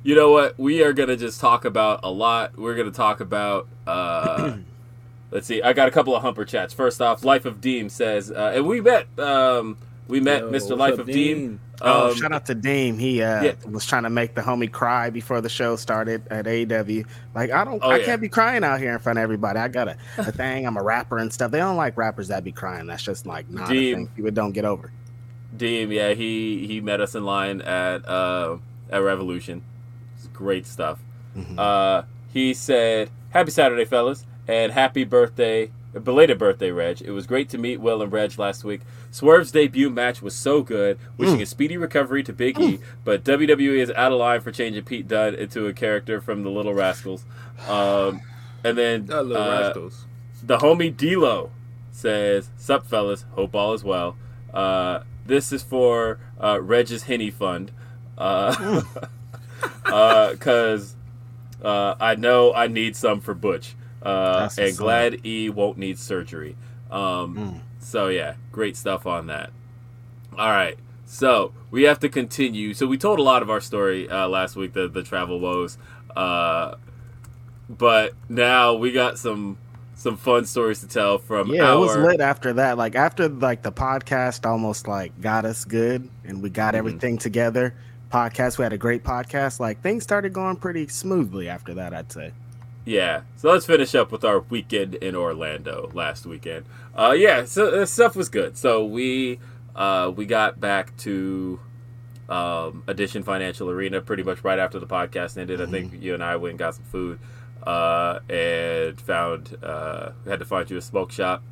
you 0.02 0.14
know 0.14 0.30
what? 0.32 0.58
We 0.58 0.82
are 0.82 0.92
gonna 0.92 1.16
just 1.16 1.40
talk 1.40 1.64
about 1.64 2.00
a 2.02 2.10
lot. 2.10 2.58
We're 2.58 2.74
gonna 2.74 2.90
talk 2.90 3.20
about. 3.20 3.68
Uh, 3.86 4.56
let's 5.30 5.46
see. 5.46 5.62
I 5.62 5.72
got 5.72 5.88
a 5.88 5.90
couple 5.90 6.14
of 6.14 6.20
humper 6.22 6.44
chats. 6.44 6.74
First 6.74 7.00
off, 7.00 7.24
Life 7.24 7.46
of 7.46 7.60
Deem 7.60 7.88
says, 7.88 8.30
uh, 8.30 8.52
and 8.54 8.66
we 8.66 8.80
met. 8.82 9.06
Um, 9.18 9.78
we 10.10 10.20
met 10.20 10.42
Yo, 10.42 10.50
Mr. 10.50 10.76
Life 10.76 10.94
up, 10.94 11.00
of 11.00 11.06
Deem. 11.06 11.14
Dean? 11.38 11.60
Oh, 11.80 12.10
Um, 12.10 12.14
shout 12.16 12.32
out 12.32 12.44
to 12.46 12.54
Deem. 12.54 12.98
He 12.98 13.22
uh, 13.22 13.42
yeah. 13.42 13.52
was 13.68 13.86
trying 13.86 14.02
to 14.02 14.10
make 14.10 14.34
the 14.34 14.42
homie 14.42 14.70
cry 14.70 15.08
before 15.10 15.40
the 15.40 15.48
show 15.48 15.76
started 15.76 16.26
at 16.28 16.44
AEW. 16.44 17.06
Like, 17.34 17.50
I 17.50 17.64
don't, 17.64 17.80
Oh, 17.82 17.90
I 17.90 17.98
yeah. 17.98 18.04
can't 18.04 18.20
be 18.20 18.28
crying 18.28 18.64
out 18.64 18.80
here 18.80 18.92
in 18.92 18.98
front 18.98 19.18
of 19.18 19.22
everybody. 19.22 19.58
I 19.58 19.68
got 19.68 19.88
a, 19.88 19.96
a 20.18 20.30
thing. 20.32 20.66
I'm 20.66 20.76
a 20.76 20.82
rapper 20.82 21.16
and 21.18 21.32
stuff. 21.32 21.50
They 21.50 21.58
don't 21.58 21.76
like 21.76 21.96
rappers 21.96 22.28
that 22.28 22.44
be 22.44 22.52
crying. 22.52 22.86
That's 22.86 23.02
just 23.02 23.24
like 23.24 23.48
not 23.48 23.68
Deem. 23.70 23.94
a 23.94 23.96
thing. 23.98 24.06
People 24.16 24.30
don't 24.32 24.52
get 24.52 24.64
over. 24.66 24.92
Deem, 25.56 25.90
yeah, 25.90 26.12
he 26.12 26.66
he 26.66 26.80
met 26.80 27.00
us 27.00 27.14
in 27.14 27.24
line 27.24 27.60
at 27.62 28.06
uh, 28.08 28.58
at 28.90 28.98
Revolution. 29.02 29.62
It's 30.16 30.26
great 30.28 30.66
stuff. 30.66 30.98
Mhm. 31.36 31.58
Uh, 31.58 32.02
he 32.32 32.54
said, 32.54 33.10
"Happy 33.30 33.50
Saturday, 33.50 33.84
fellas, 33.84 34.24
and 34.46 34.70
happy 34.70 35.02
birthday, 35.04 35.70
belated 35.98 36.38
birthday, 36.38 36.70
Reg. 36.70 37.00
It 37.02 37.10
was 37.10 37.26
great 37.26 37.48
to 37.48 37.58
meet 37.58 37.80
Will 37.80 38.00
and 38.02 38.12
Reg 38.12 38.38
last 38.38 38.62
week. 38.62 38.82
Swerve's 39.10 39.50
debut 39.50 39.90
match 39.90 40.22
was 40.22 40.34
so 40.36 40.62
good. 40.62 40.98
Wishing 41.16 41.38
Mm. 41.38 41.42
a 41.42 41.46
speedy 41.46 41.76
recovery 41.76 42.22
to 42.22 42.32
Big 42.32 42.60
E, 42.60 42.78
but 43.04 43.24
WWE 43.24 43.80
is 43.80 43.90
out 43.96 44.12
of 44.12 44.18
line 44.18 44.40
for 44.40 44.52
changing 44.52 44.84
Pete 44.84 45.08
Dunne 45.08 45.34
into 45.34 45.66
a 45.66 45.72
character 45.72 46.20
from 46.20 46.42
the 46.44 46.50
Little 46.50 46.74
Rascals." 46.74 47.24
Um, 47.68 48.20
and 48.62 48.78
then 48.78 49.08
Uh, 49.10 49.22
little 49.22 49.42
uh, 49.42 49.60
rascals. 49.62 50.06
the 50.42 50.58
homie 50.58 50.96
D'Lo 50.96 51.50
says, 51.90 52.50
"Sup, 52.56 52.86
fellas? 52.86 53.24
Hope 53.32 53.54
all 53.54 53.74
is 53.74 53.82
well. 53.82 54.16
Uh, 54.54 55.00
this 55.26 55.52
is 55.52 55.62
for 55.62 56.18
uh, 56.40 56.60
Reg's 56.62 57.02
Henny 57.02 57.30
Fund, 57.30 57.72
because 58.14 58.84
uh, 59.84 60.34
'cause, 60.38 60.96
uh, 61.62 61.94
I 62.00 62.14
know 62.14 62.52
I 62.54 62.66
need 62.68 62.96
some 62.96 63.20
for 63.20 63.34
Butch, 63.34 63.74
uh, 64.02 64.48
and 64.58 64.72
up. 64.72 64.76
glad 64.78 65.26
E 65.26 65.48
won't 65.50 65.78
need 65.78 65.98
surgery. 65.98 66.56
Um, 66.90 67.36
Mm. 67.36 67.60
So 67.80 68.08
yeah, 68.08 68.34
great 68.52 68.76
stuff 68.76 69.06
on 69.06 69.26
that. 69.28 69.50
All 70.38 70.50
right, 70.50 70.76
so 71.06 71.52
we 71.70 71.84
have 71.84 71.98
to 72.00 72.08
continue. 72.08 72.74
So 72.74 72.86
we 72.86 72.98
told 72.98 73.18
a 73.18 73.22
lot 73.22 73.42
of 73.42 73.50
our 73.50 73.60
story 73.60 74.08
uh, 74.08 74.28
last 74.28 74.54
week, 74.56 74.72
the 74.74 74.86
the 74.88 75.02
travel 75.02 75.40
woes, 75.40 75.78
uh, 76.14 76.74
but 77.68 78.12
now 78.28 78.74
we 78.74 78.92
got 78.92 79.18
some 79.18 79.56
some 79.94 80.16
fun 80.16 80.46
stories 80.46 80.80
to 80.80 80.88
tell 80.88 81.18
from 81.18 81.48
Yeah, 81.52 81.64
our. 81.70 81.76
it 81.76 81.78
was 81.80 81.96
lit 81.96 82.20
after 82.20 82.54
that. 82.54 82.78
Like 82.78 82.94
after 82.94 83.28
like 83.28 83.62
the 83.62 83.72
podcast 83.72 84.48
almost 84.48 84.88
like 84.88 85.18
got 85.20 85.44
us 85.44 85.64
good 85.64 86.08
and 86.24 86.42
we 86.42 86.48
got 86.50 86.74
Mhm. 86.74 86.78
everything 86.78 87.18
together. 87.18 87.74
Podcast, 88.10 88.56
we 88.58 88.62
had 88.64 88.72
a 88.72 88.78
great 88.78 89.04
podcast. 89.04 89.60
Like 89.60 89.82
things 89.82 90.02
started 90.02 90.32
going 90.32 90.56
pretty 90.56 90.88
smoothly 90.88 91.48
after 91.48 91.74
that, 91.74 91.92
I'd 91.94 92.10
say. 92.10 92.32
Yeah. 92.84 93.22
So 93.36 93.50
let's 93.50 93.66
finish 93.66 93.94
up 93.94 94.10
with 94.10 94.24
our 94.24 94.40
weekend 94.40 94.94
in 94.96 95.14
Orlando 95.14 95.90
last 95.92 96.26
weekend. 96.26 96.64
Uh, 96.94 97.14
yeah. 97.16 97.44
So 97.44 97.82
uh, 97.82 97.86
stuff 97.86 98.16
was 98.16 98.28
good. 98.28 98.56
So 98.56 98.84
we 98.84 99.38
uh, 99.76 100.12
we 100.14 100.26
got 100.26 100.60
back 100.60 100.96
to 100.98 101.60
um, 102.28 102.84
Addition 102.86 103.22
Financial 103.22 103.68
Arena 103.68 104.00
pretty 104.00 104.22
much 104.22 104.42
right 104.44 104.58
after 104.58 104.78
the 104.78 104.86
podcast 104.86 105.36
ended. 105.36 105.60
I 105.60 105.66
think 105.66 106.00
you 106.00 106.14
and 106.14 106.22
I 106.22 106.36
went 106.36 106.52
and 106.52 106.58
got 106.58 106.74
some 106.76 106.84
food 106.84 107.18
uh, 107.62 108.20
and 108.28 109.00
found 109.00 109.58
uh, 109.62 110.12
had 110.26 110.38
to 110.38 110.44
find 110.44 110.70
you 110.70 110.78
a 110.78 110.82
smoke 110.82 111.12
shop, 111.12 111.42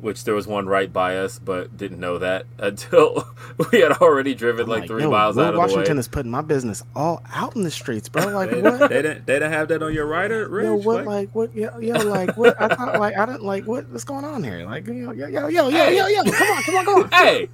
which 0.00 0.24
there 0.24 0.34
was 0.34 0.46
one 0.46 0.66
right 0.66 0.92
by 0.92 1.16
us, 1.16 1.38
but 1.38 1.76
didn't 1.76 1.98
know 2.00 2.18
that 2.18 2.44
until 2.58 3.26
we 3.72 3.80
had 3.80 3.92
already 3.92 4.34
driven 4.34 4.64
I'm 4.64 4.68
like, 4.80 4.86
three 4.86 5.06
miles 5.06 5.36
Will 5.36 5.44
out 5.44 5.54
of 5.54 5.58
Washington 5.58 5.84
the 5.84 5.94
way. 5.94 5.98
is 6.00 6.08
putting 6.08 6.30
my 6.30 6.42
business 6.42 6.82
all 6.94 7.22
out 7.32 7.56
in 7.56 7.62
the 7.62 7.70
streets, 7.70 8.08
bro. 8.08 8.24
Like 8.34 8.50
They, 8.50 8.60
what? 8.62 8.90
they 8.90 9.02
didn't. 9.02 9.26
They 9.26 9.34
didn't 9.34 9.52
have 9.52 9.68
that 9.68 9.82
on 9.82 9.94
your 9.94 10.06
rider, 10.06 10.48
Rich. 10.48 10.64
Yo, 10.64 10.74
what? 10.74 10.96
Like, 10.98 11.06
Like 11.06 11.34
what? 11.34 11.54
Yo, 11.54 11.78
yo, 11.78 11.94
like 12.04 12.36
what? 12.36 12.60
I 12.60 12.68
thought 12.68 12.98
like 13.00 13.16
I 13.16 13.24
didn't 13.26 13.44
like 13.44 13.64
what? 13.66 13.88
What's 13.88 14.04
going 14.04 14.24
on 14.24 14.42
here? 14.44 14.66
Like 14.66 14.86
yo, 14.86 14.92
yo, 14.92 15.10
yo, 15.12 15.28
yo, 15.48 15.68
yo, 15.68 15.88
yo, 15.88 16.06
yo. 16.06 16.22
Come 16.24 16.48
on, 16.50 16.62
come 16.62 16.74
on, 16.76 16.84
come 16.84 17.02
on. 17.04 17.10
Hey, 17.12 17.48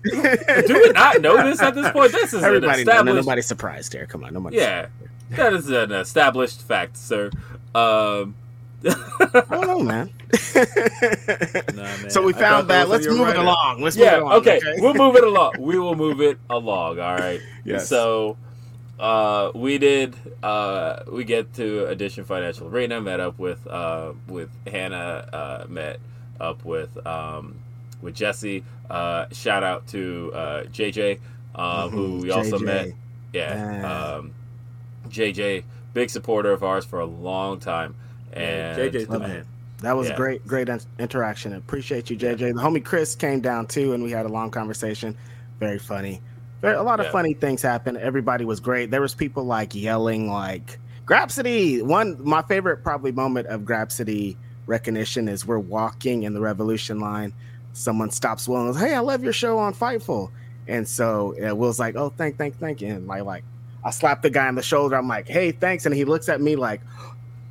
do 0.66 0.74
we 0.74 0.90
not 0.92 1.20
know 1.20 1.36
this 1.44 1.60
at 1.60 1.74
this 1.74 1.90
point? 1.92 2.12
This 2.12 2.32
is 2.32 2.42
Everybody, 2.42 2.82
an 2.82 2.86
know, 2.86 2.92
no, 2.92 2.98
established. 3.02 3.26
nobody's 3.26 3.46
surprised 3.46 3.92
here. 3.92 4.06
Come 4.06 4.24
on, 4.24 4.34
nobody. 4.34 4.56
yeah, 4.56 4.86
that 5.30 5.52
is 5.52 5.68
an 5.70 5.92
established 5.92 6.62
fact, 6.62 6.96
sir. 6.96 7.30
Um, 7.74 8.34
I 8.86 9.44
don't 9.50 9.66
know, 9.66 9.80
man. 9.80 10.10
Nah, 11.74 11.82
man. 11.82 12.10
so 12.10 12.22
we 12.22 12.32
found 12.32 12.68
that. 12.68 12.88
Let's 12.88 13.06
move 13.06 13.28
it 13.28 13.36
along. 13.36 13.82
Let's 13.82 13.96
move 13.96 14.04
yeah, 14.04 14.16
it 14.16 14.22
along. 14.22 14.32
okay, 14.34 14.60
we'll 14.78 14.94
move 14.94 15.16
it 15.16 15.24
along. 15.24 15.54
We 15.58 15.78
will 15.78 15.94
move 15.96 16.20
it 16.20 16.38
along. 16.48 16.98
All 17.00 17.16
right. 17.16 17.40
Yes. 17.64 17.88
So, 17.88 18.36
uh, 18.98 19.50
we 19.54 19.78
did. 19.78 20.14
Uh, 20.42 21.02
we 21.10 21.24
get 21.24 21.52
to 21.54 21.86
Addition 21.86 22.24
Financial 22.24 22.68
Arena. 22.68 23.00
Met 23.00 23.20
up 23.20 23.38
with 23.38 23.66
uh, 23.66 24.12
with 24.28 24.50
Hannah. 24.66 25.28
Uh, 25.32 25.64
met 25.68 26.00
up 26.40 26.64
with 26.64 27.04
um, 27.06 27.58
with 28.02 28.14
Jesse. 28.14 28.64
Uh, 28.88 29.26
shout 29.32 29.62
out 29.62 29.86
to 29.88 30.32
uh, 30.34 30.62
JJ, 30.64 31.20
um, 31.54 31.90
who 31.90 32.08
Mhm, 32.08 32.22
we 32.22 32.30
also 32.30 32.58
met. 32.58 32.92
Yeah. 33.32 33.54
Yeah. 33.54 34.14
Um, 34.16 34.34
JJ, 35.08 35.64
big 35.94 36.10
supporter 36.10 36.52
of 36.52 36.62
ours 36.62 36.84
for 36.84 37.00
a 37.00 37.06
long 37.06 37.58
time. 37.58 37.94
And 38.32 38.78
JJ's 38.78 39.06
the 39.06 39.18
man. 39.18 39.44
That 39.82 39.96
was 39.96 40.08
Yeah. 40.10 40.16
great, 40.16 40.46
great 40.46 40.68
in- 40.68 40.80
interaction. 40.98 41.54
Appreciate 41.54 42.10
you, 42.10 42.16
JJ. 42.16 42.52
The 42.52 42.60
homie 42.60 42.84
Chris 42.84 43.14
came 43.14 43.40
down 43.40 43.66
too, 43.66 43.92
and 43.94 44.02
we 44.02 44.10
had 44.10 44.26
a 44.26 44.28
long 44.28 44.50
conversation. 44.50 45.16
Very 45.58 45.78
funny. 45.78 46.20
Very, 46.60 46.76
a 46.76 46.82
lot 46.82 47.00
of 47.00 47.06
Yeah. 47.06 47.12
funny 47.12 47.32
things 47.34 47.62
happened. 47.62 47.96
Everybody 47.96 48.44
was 48.44 48.60
great. 48.60 48.90
There 48.90 49.00
was 49.00 49.14
people 49.14 49.44
like 49.44 49.74
yelling, 49.74 50.30
like 50.30 50.78
Grapsody. 51.06 51.82
One, 51.82 52.18
my 52.20 52.42
favorite 52.42 52.84
probably 52.84 53.10
moment 53.12 53.46
of 53.48 53.62
Grapsody 53.62 54.36
recognition 54.66 55.26
is 55.28 55.46
we're 55.46 55.58
walking 55.58 56.22
in 56.22 56.34
the 56.34 56.40
Revolution 56.40 57.00
line. 57.00 57.32
Someone 57.72 58.10
stops 58.10 58.46
Will 58.46 58.58
and 58.58 58.72
goes, 58.74 58.80
"Hey, 58.82 58.94
I 58.94 59.00
love 59.00 59.24
your 59.24 59.32
show 59.32 59.58
on 59.58 59.74
Fightful." 59.74 60.30
And 60.68 60.86
so 60.86 61.34
uh, 61.42 61.54
Will's 61.54 61.78
like, 61.80 61.96
"Oh, 61.96 62.12
thank, 62.16 62.36
thank, 62.36 62.58
thank 62.58 62.80
you." 62.80 62.88
And 62.88 63.06
like, 63.06 63.24
like 63.24 63.44
I 63.84 63.90
slap 63.90 64.22
the 64.22 64.30
guy 64.30 64.46
on 64.46 64.54
the 64.54 64.62
shoulder. 64.62 64.96
I'm 64.96 65.08
like, 65.08 65.26
"Hey, 65.26 65.52
thanks," 65.52 65.86
and 65.86 65.94
he 65.94 66.04
looks 66.04 66.28
at 66.28 66.40
me 66.40 66.54
like 66.56 66.80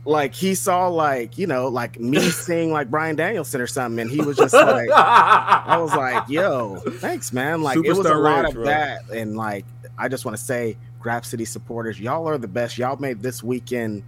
like 0.10 0.34
he 0.34 0.56
saw 0.56 0.88
like 0.88 1.38
you 1.38 1.48
know 1.48 1.68
like 1.68 2.00
me 2.00 2.20
seeing 2.30 2.72
like 2.72 2.90
Bryan 2.90 3.16
Danielson 3.16 3.62
or 3.62 3.68
something, 3.68 4.00
and 4.00 4.12
he 4.12 4.22
was 4.22 4.38
just 4.38 4.54
like, 4.54 4.90
I 4.92 5.78
was 5.78 5.94
like, 5.94 6.28
"Yo, 6.28 6.78
thanks, 6.98 7.32
man!" 7.32 7.62
Like 7.62 7.78
it 7.78 7.88
was 7.88 8.00
a 8.00 8.04
Superstar 8.04 8.24
lot 8.24 8.44
Rage, 8.44 8.48
of 8.50 8.54
bro. 8.56 8.66
that, 8.66 9.10
and 9.10 9.38
like 9.38 9.66
I 9.98 10.08
just 10.08 10.26
want 10.26 10.38
to 10.38 10.44
say, 10.44 10.78
Grapsody 11.02 11.48
supporters, 11.48 12.00
y'all 12.00 12.28
are 12.28 12.38
the 12.38 12.48
best. 12.48 12.78
Y'all 12.78 12.98
made 12.98 13.22
this 13.22 13.44
weekend 13.44 14.04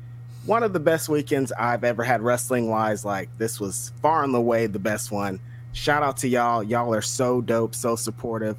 one 0.45 0.63
of 0.63 0.73
the 0.73 0.79
best 0.79 1.07
weekends 1.07 1.51
I've 1.51 1.83
ever 1.83 2.03
had 2.03 2.21
wrestling 2.21 2.69
wise. 2.69 3.05
Like 3.05 3.29
this 3.37 3.59
was 3.59 3.91
far 4.01 4.23
and 4.23 4.35
away 4.35 4.67
the 4.67 4.79
best 4.79 5.11
one. 5.11 5.39
Shout 5.73 6.03
out 6.03 6.17
to 6.17 6.27
y'all. 6.27 6.63
Y'all 6.63 6.93
are 6.93 7.01
so 7.01 7.41
dope, 7.41 7.75
so 7.75 7.95
supportive. 7.95 8.57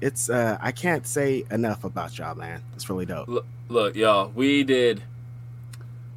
It's 0.00 0.28
uh 0.28 0.58
I 0.60 0.72
can't 0.72 1.06
say 1.06 1.44
enough 1.50 1.84
about 1.84 2.18
y'all, 2.18 2.34
man. 2.34 2.62
It's 2.74 2.90
really 2.90 3.06
dope. 3.06 3.28
look, 3.28 3.46
look, 3.68 3.96
y'all, 3.96 4.30
we 4.34 4.64
did. 4.64 5.02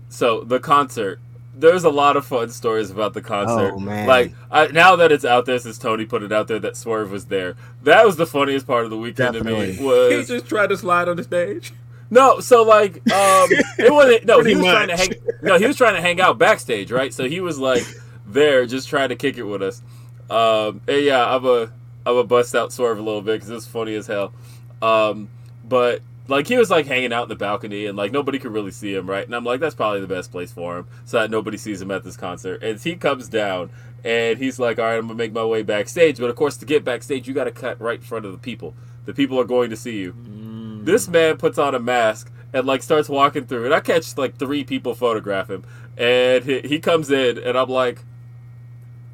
So 0.10 0.42
the 0.44 0.60
concert. 0.60 1.20
There's 1.60 1.84
a 1.86 1.90
lot 1.90 2.16
of 2.18 2.24
fun 2.26 2.50
stories 2.50 2.92
about 2.92 3.16
the 3.16 3.22
concert. 3.22 3.74
Oh, 3.76 3.80
man. 3.80 4.08
Like 4.08 4.32
I, 4.52 4.68
now 4.68 4.96
that 4.98 5.12
it's 5.12 5.26
out 5.26 5.48
there, 5.48 5.58
since 5.58 5.80
Tony 5.80 6.06
put 6.06 6.22
it 6.22 6.32
out 6.32 6.48
there 6.48 6.60
that 6.60 6.78
Swerve 6.78 7.10
was 7.12 7.26
there, 7.26 7.56
that 7.82 8.06
was 8.06 8.16
the 8.16 8.28
funniest 8.28 8.68
part 8.68 8.84
of 8.86 8.92
the 8.92 8.98
weekend 8.98 9.34
to 9.34 9.44
me. 9.44 9.52
Definitely. 9.52 9.74
He 9.74 9.84
Was 10.18 10.28
just 10.28 10.48
tried 10.48 10.68
to 10.68 10.78
slide 10.78 11.10
on 11.10 11.18
the 11.18 11.24
stage. 11.24 11.74
no, 12.12 12.40
so 12.42 12.62
like 12.62 12.98
um, 13.12 13.48
it 13.80 13.92
wasn't. 13.92 14.26
No, 14.26 14.38
he 14.38 14.54
Pretty 14.54 14.58
was 14.58 14.66
trying 14.68 14.88
to 14.90 14.98
hang. 14.98 15.10
No, 15.42 15.58
he 15.58 15.66
was 15.66 15.76
trying 15.76 15.96
to 15.96 16.02
hang 16.02 16.22
out 16.22 16.38
backstage, 16.38 16.92
right? 16.92 17.12
So 17.12 17.28
he 17.28 17.40
was 17.40 17.58
like 17.58 17.84
there, 18.28 18.68
just 18.68 18.88
trying 18.88 19.10
to 19.10 19.16
kick 19.16 19.38
it 19.38 19.44
with 19.44 19.64
us. 19.64 19.82
Um, 20.30 20.82
and 20.88 21.04
yeah, 21.04 21.26
I'm 21.26 21.44
a 21.44 21.72
I'm 22.06 22.18
a 22.18 22.24
bust 22.24 22.54
out 22.54 22.72
Swerve 22.72 23.00
a 23.00 23.02
little 23.02 23.24
bit 23.24 23.34
because 23.42 23.50
it's 23.50 23.66
funny 23.66 23.96
as 23.96 24.06
hell. 24.06 24.32
Um, 24.80 25.28
but 25.68 26.02
like 26.28 26.48
he 26.48 26.58
was 26.58 26.70
like 26.70 26.86
hanging 26.86 27.14
out 27.14 27.24
in 27.24 27.30
the 27.30 27.36
balcony 27.36 27.86
and 27.86 27.98
like 27.98 28.12
nobody 28.12 28.40
could 28.40 28.52
really 28.52 28.72
see 28.72 28.94
him, 28.94 29.10
right? 29.10 29.26
And 29.26 29.36
I'm 29.36 29.44
like, 29.44 29.60
that's 29.60 29.76
probably 29.76 30.02
the 30.02 30.08
best 30.08 30.32
place 30.32 30.52
for 30.52 30.78
him, 30.78 30.88
so 31.06 31.20
that 31.20 31.32
nobody 31.32 31.58
sees 31.58 31.82
him 31.82 31.92
at 31.92 32.04
this 32.04 32.18
concert. 32.18 32.62
And 32.64 32.80
he 32.80 32.96
comes 32.96 33.28
down 33.28 33.70
and 34.04 34.38
he's 34.38 34.60
like, 34.60 34.80
all 34.80 34.86
right, 34.86 34.96
I'm 34.96 35.08
gonna 35.08 35.16
make 35.16 35.34
my 35.34 35.46
way 35.46 35.64
backstage. 35.64 36.20
But 36.20 36.30
of 36.30 36.36
course, 36.36 36.58
to 36.58 36.66
get 36.66 36.84
backstage, 36.84 37.28
you 37.28 37.34
got 37.34 37.46
to 37.46 37.52
cut 37.52 37.80
right 37.80 38.00
in 38.00 38.06
front 38.06 38.26
of 38.26 38.32
the 38.32 38.38
people. 38.38 38.76
The 39.06 39.14
people 39.14 39.40
are 39.40 39.46
going 39.46 39.70
to 39.70 39.78
see 39.78 39.98
you. 40.00 40.14
Mm. 40.14 40.86
This 40.86 41.08
man 41.08 41.38
puts 41.38 41.58
on 41.58 41.74
a 41.76 41.80
mask 41.80 42.32
and 42.54 42.66
like 42.66 42.84
starts 42.84 43.10
walking 43.10 43.46
through, 43.46 43.66
and 43.66 43.74
I 43.74 43.80
catch 43.80 44.18
like 44.18 44.38
three 44.38 44.64
people 44.64 44.96
photograph 44.96 45.50
him, 45.50 45.64
and 45.98 46.44
he, 46.44 46.60
he 46.62 46.80
comes 46.80 47.12
in, 47.12 47.38
and 47.38 47.58
I'm 47.58 47.70
like. 47.70 48.04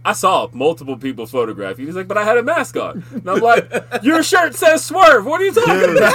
I 0.06 0.12
saw 0.14 0.50
multiple 0.52 0.98
people 0.98 1.26
photograph 1.26 1.80
you. 1.80 1.86
He's 1.86 1.96
like, 1.96 2.10
but 2.10 2.18
I 2.18 2.26
had 2.26 2.38
a 2.38 2.44
mask 2.44 2.76
on. 2.76 3.04
And 3.14 3.30
I'm 3.30 3.40
like, 3.40 3.72
your 4.02 4.22
shirt 4.22 4.54
says 4.54 4.84
swerve. 4.84 5.26
What 5.26 5.40
are 5.40 5.46
you 5.46 5.54
talking 5.54 5.74
Dude. 5.80 5.98
about? 5.98 6.14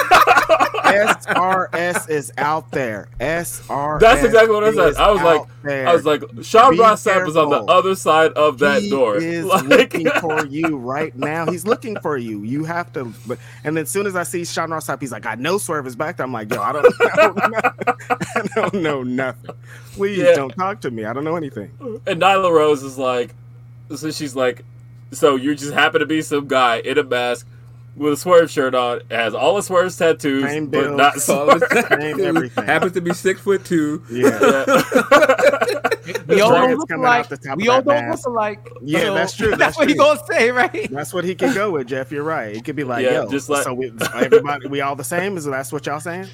SRS 0.89 2.11
is 2.11 2.33
out 2.37 2.71
there. 2.71 3.09
SRS. 3.21 4.01
That's 4.01 4.23
exactly 4.25 4.55
what 4.55 4.65
I 4.65 4.73
said. 4.75 4.97
I 4.97 5.11
was 5.11 5.23
like, 5.23 5.41
out 5.41 5.49
there. 5.63 5.89
I 5.89 5.93
was 5.95 6.05
like, 6.05 6.23
Sean 6.43 6.73
Be 6.75 6.81
Ross 6.81 7.03
Sapp 7.03 7.27
is 7.29 7.37
on 7.37 7.51
the 7.51 7.61
other 7.63 7.95
side 7.95 8.33
of 8.33 8.59
that 8.59 8.83
he 8.83 8.91
door. 8.91 9.17
is 9.17 9.45
Like- 9.49 9.65
looking 9.65 10.09
for 10.21 10.45
you 10.47 10.77
right 10.77 11.15
now. 11.17 11.47
He's 11.47 11.67
looking 11.67 11.99
for 12.01 12.17
you. 12.17 12.43
You 12.43 12.65
have 12.65 12.93
to. 12.93 13.13
But 13.27 13.39
and 13.65 13.77
then 13.77 13.83
as 13.83 13.91
soon 13.91 14.07
as 14.07 14.17
I 14.17 14.23
see 14.23 14.45
Sean 14.45 14.71
Ross 14.71 14.87
Sapp, 14.89 15.01
he's 15.01 15.13
like, 15.13 15.27
I 15.27 15.35
know 15.37 15.59
Swerve 15.59 15.87
is 15.87 15.97
back 15.97 16.17
there. 16.19 16.27
I'm 16.27 16.33
like, 16.33 16.53
yo, 16.53 16.61
I 16.61 16.73
don't, 16.73 16.87
I 17.01 17.17
don't 17.17 17.37
know. 17.37 17.61
I 18.11 18.43
don't 18.55 18.75
know 18.75 19.03
nothing. 19.03 19.55
Please 19.93 20.19
Yeah. 20.19 20.35
don't 20.35 20.51
talk 20.51 20.81
to 20.83 20.91
me. 20.91 21.05
I 21.05 21.13
don't 21.13 21.25
know 21.25 21.37
anything. 21.37 21.71
And 22.07 22.21
Nyla 22.21 22.51
Rose 22.53 22.83
is 22.83 22.99
like, 22.99 23.35
so 23.95 24.11
she's 24.11 24.35
like, 24.37 24.65
so 25.13 25.37
you 25.37 25.55
just 25.55 25.73
happen 25.73 26.01
to 26.01 26.07
be 26.07 26.23
some 26.23 26.47
guy 26.49 26.79
in 26.81 26.99
a 26.99 27.03
mask 27.03 27.47
with 27.97 28.13
a 28.13 28.17
swerve 28.17 28.51
shirt 28.51 28.75
on, 28.75 29.01
has 29.11 29.35
all 29.35 29.57
the 29.57 29.63
swerves 29.63 29.97
tattoos, 29.97 30.45
Same 30.45 30.67
but 30.67 30.81
build. 30.83 30.97
not 30.97 31.15
All 31.15 31.21
swerve. 31.21 31.63
Same 32.01 32.21
everything. 32.21 32.65
Happens 32.65 32.93
to 32.93 33.01
be 33.01 33.13
six 33.15 33.41
foot 33.41 33.65
two. 33.65 34.03
Yeah. 34.11 34.83
We 36.27 36.41
all 36.41 36.51
don't 36.53 36.77
look 36.79 36.89
coming 36.89 37.05
alike. 37.05 37.29
the 37.29 37.37
top 37.37 37.57
We 37.59 37.69
all 37.69 37.83
don't 37.83 37.87
mask. 38.09 38.27
look 38.27 38.35
alike. 38.35 38.71
Yeah, 38.83 39.11
that's 39.11 39.35
true, 39.37 39.49
That's, 39.57 39.59
that's 39.61 39.79
what 39.79 39.89
he 39.89 39.95
gonna 39.95 40.21
say, 40.31 40.51
right? 40.51 40.89
That's 40.91 41.13
what 41.13 41.25
he 41.25 41.35
can 41.35 41.55
go 41.55 41.71
with, 41.71 41.87
Jeff. 41.87 42.11
You're 42.11 42.23
right. 42.23 42.55
It 42.57 42.65
could 42.65 42.77
be 42.77 42.85
like, 42.85 43.05
Yeah, 43.05 43.23
yo, 43.25 43.31
just 43.31 43.49
like- 43.51 43.63
so 43.65 43.75
we, 43.75 43.93
everybody, 44.15 44.69
we 44.69 44.81
all 44.81 44.97
the 44.97 45.05
same. 45.05 45.37
Is 45.37 45.45
that's 45.45 45.71
what 45.73 45.85
y'all 45.87 46.01
saying? 46.01 46.29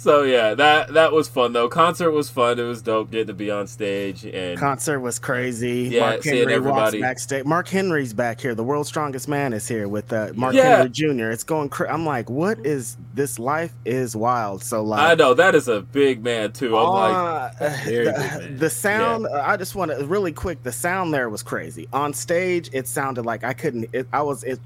So 0.00 0.22
yeah, 0.22 0.54
that 0.54 0.94
that 0.94 1.12
was 1.12 1.28
fun 1.28 1.52
though. 1.52 1.68
Concert 1.68 2.10
was 2.12 2.30
fun. 2.30 2.58
It 2.58 2.62
was 2.62 2.80
dope 2.80 3.10
getting 3.10 3.26
to 3.26 3.34
be 3.34 3.50
on 3.50 3.66
stage 3.66 4.24
and 4.24 4.58
Concert 4.58 5.00
was 5.00 5.18
crazy. 5.18 5.90
Yeah, 5.92 6.00
Mark 6.08 6.24
Henry 6.24 6.58
walks 6.58 6.96
backstage. 6.96 7.44
Mark 7.44 7.68
Henry's 7.68 8.14
back 8.14 8.40
here. 8.40 8.54
The 8.54 8.64
world's 8.64 8.88
strongest 8.88 9.28
man 9.28 9.52
is 9.52 9.68
here 9.68 9.88
with 9.88 10.10
uh, 10.10 10.32
Mark 10.34 10.54
Yeah. 10.54 10.78
Henry 10.78 10.88
Jr. 10.88 11.30
It's 11.30 11.44
going. 11.44 11.68
Cra- 11.68 11.92
I'm 11.92 12.06
like, 12.06 12.30
what 12.30 12.64
is 12.64 12.96
this? 13.12 13.38
Life 13.38 13.74
is 13.84 14.16
wild. 14.16 14.62
So 14.62 14.82
like, 14.82 15.00
I 15.00 15.14
know 15.16 15.34
that 15.34 15.54
is 15.54 15.68
a 15.68 15.82
big 15.82 16.24
man 16.24 16.52
too. 16.52 16.78
I'm 16.78 16.88
like, 16.88 17.60
uh, 17.60 17.76
Very 17.84 18.04
the, 18.06 18.54
the 18.56 18.70
sound. 18.70 19.26
uh, 19.26 19.42
I 19.44 19.58
just 19.58 19.74
want 19.74 19.90
to 19.90 20.02
really 20.06 20.32
quick. 20.32 20.62
The 20.62 20.72
sound 20.72 21.12
there 21.12 21.28
was 21.28 21.42
crazy. 21.42 21.88
On 21.92 22.14
stage, 22.14 22.70
it 22.72 22.88
sounded 22.88 23.26
like 23.26 23.44
I 23.44 23.52
couldn't. 23.52 23.90
It, 23.92 24.06
I 24.14 24.22
was 24.22 24.44
it 24.44 24.60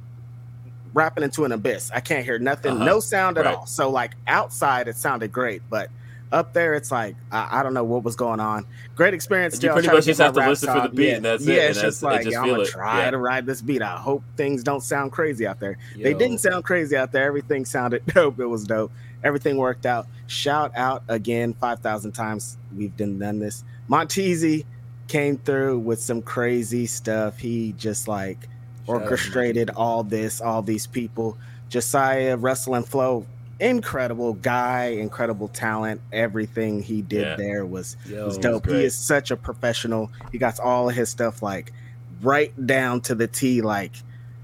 rapping 0.95 1.23
into 1.25 1.45
an 1.45 1.53
abyss. 1.53 1.91
I 1.93 2.01
can't 2.01 2.25
hear 2.25 2.39
nothing. 2.39 2.77
Uh-huh. 2.77 2.85
No 2.85 3.01
sound 3.01 3.37
at 3.37 3.45
Right. 3.45 3.55
all. 3.57 3.67
So 3.67 3.91
like 3.91 4.13
outside, 4.27 4.89
it 4.89 4.97
sounded 4.97 5.33
great, 5.33 5.63
but. 5.69 5.91
Up 6.33 6.53
there, 6.53 6.75
it's 6.75 6.91
like 6.91 7.15
I, 7.31 7.61
I 7.61 7.63
don't 7.63 7.75
know 7.75 7.85
what 7.85 8.03
was 8.03 8.17
going 8.17 8.41
on. 8.41 8.67
Great 8.97 9.15
experience. 9.15 9.55
You 9.55 9.59
Still, 9.59 9.75
pretty 9.75 9.87
much 9.89 10.05
just 10.07 10.21
have 10.21 10.33
to 10.33 10.49
listen 10.49 10.73
for 10.75 10.81
the 10.81 10.89
beat 10.89 11.09
Yeah. 11.11 11.15
and 11.17 11.25
that's 11.25 11.47
it, 11.47 11.49
Yeah, 11.55 11.61
and 11.61 11.71
it's 11.71 11.81
just 11.81 12.03
like 12.03 12.23
just 12.23 12.33
yeah, 12.33 12.39
I'm 12.41 12.45
feel 12.47 12.55
gonna 12.55 12.65
it. 12.67 12.71
try 12.71 13.05
Yeah. 13.05 13.11
to 13.13 13.19
ride 13.19 13.47
this 13.47 13.63
beat. 13.63 13.83
I 13.83 13.97
hope 13.99 14.25
things 14.37 14.65
don't 14.65 14.81
sound 14.83 15.13
crazy 15.13 15.47
out 15.47 15.61
there. 15.61 15.79
They 15.97 16.13
didn't 16.13 16.39
sound 16.39 16.65
crazy 16.65 16.97
out 16.97 17.13
there. 17.13 17.25
Everything 17.25 17.65
sounded 17.65 18.05
dope. 18.15 18.41
It 18.41 18.47
was 18.47 18.65
dope. 18.65 18.91
Everything 19.23 19.59
worked 19.59 19.87
out. 19.87 20.09
Shout 20.27 20.73
out 20.75 21.05
again, 21.07 21.55
five 21.61 21.79
thousand 21.81 22.13
times. 22.13 22.57
We've 22.77 22.97
done 22.97 23.17
done 23.21 23.39
this. 23.39 23.63
Montezi 23.89 24.65
came 25.07 25.37
through 25.37 25.79
with 25.81 26.01
some 26.01 26.21
crazy 26.21 26.87
stuff. 26.87 27.39
He 27.39 27.75
just 27.77 28.09
like 28.09 28.39
Shout 28.39 28.43
out 28.43 28.49
to 28.49 28.54
orchestrated 28.87 29.71
all 29.71 30.03
this, 30.03 30.41
all 30.41 30.63
these 30.63 30.87
people. 30.87 31.37
Josiah, 31.69 32.37
Russell, 32.37 32.75
and 32.75 32.87
Flo 32.87 33.27
incredible 33.61 34.35
guy, 34.35 34.87
incredible 34.87 35.49
talent. 35.49 36.01
Everything 36.13 36.83
he 36.83 37.03
did 37.03 37.23
Yeah. 37.23 37.37
there 37.37 37.65
was 37.65 37.97
Yo, 38.07 38.27
was 38.27 38.37
it 38.37 38.43
dope. 38.43 38.67
He 38.67 38.85
is 38.85 38.97
such 38.97 39.31
a 39.31 39.37
professional. 39.37 40.11
He 40.33 40.39
got 40.39 40.59
all 40.61 40.89
of 40.89 40.95
his 40.95 41.09
stuff 41.09 41.43
like 41.43 41.73
right 42.21 42.53
down 42.67 43.01
to 43.03 43.15
the 43.15 43.27
T. 43.29 43.63
Like, 43.63 43.93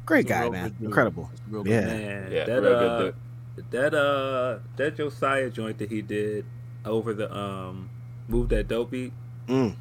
great 0.07 0.27
guy, 0.29 0.49
man. 0.49 0.75
Incredible. 0.81 1.29
He's 1.33 1.41
a 1.41 1.53
real 1.53 1.63
good 1.65 1.73
Yeah. 1.73 1.81
man. 1.87 2.23
Man, 2.23 2.33
Yeah, 2.33 2.45
that 2.47 2.65
uh, 2.65 3.13
that 3.71 3.95
uh, 3.95 4.59
that 4.77 4.97
Josiah 4.97 5.51
joint 5.51 5.79
that 5.79 5.91
he 5.91 6.03
did 6.03 6.45
over 6.85 7.13
the 7.13 7.35
um, 7.37 7.91
move 8.29 8.49
that 8.51 8.69
dope 8.69 8.93
beat, 8.93 9.13
Mm. 9.49 9.75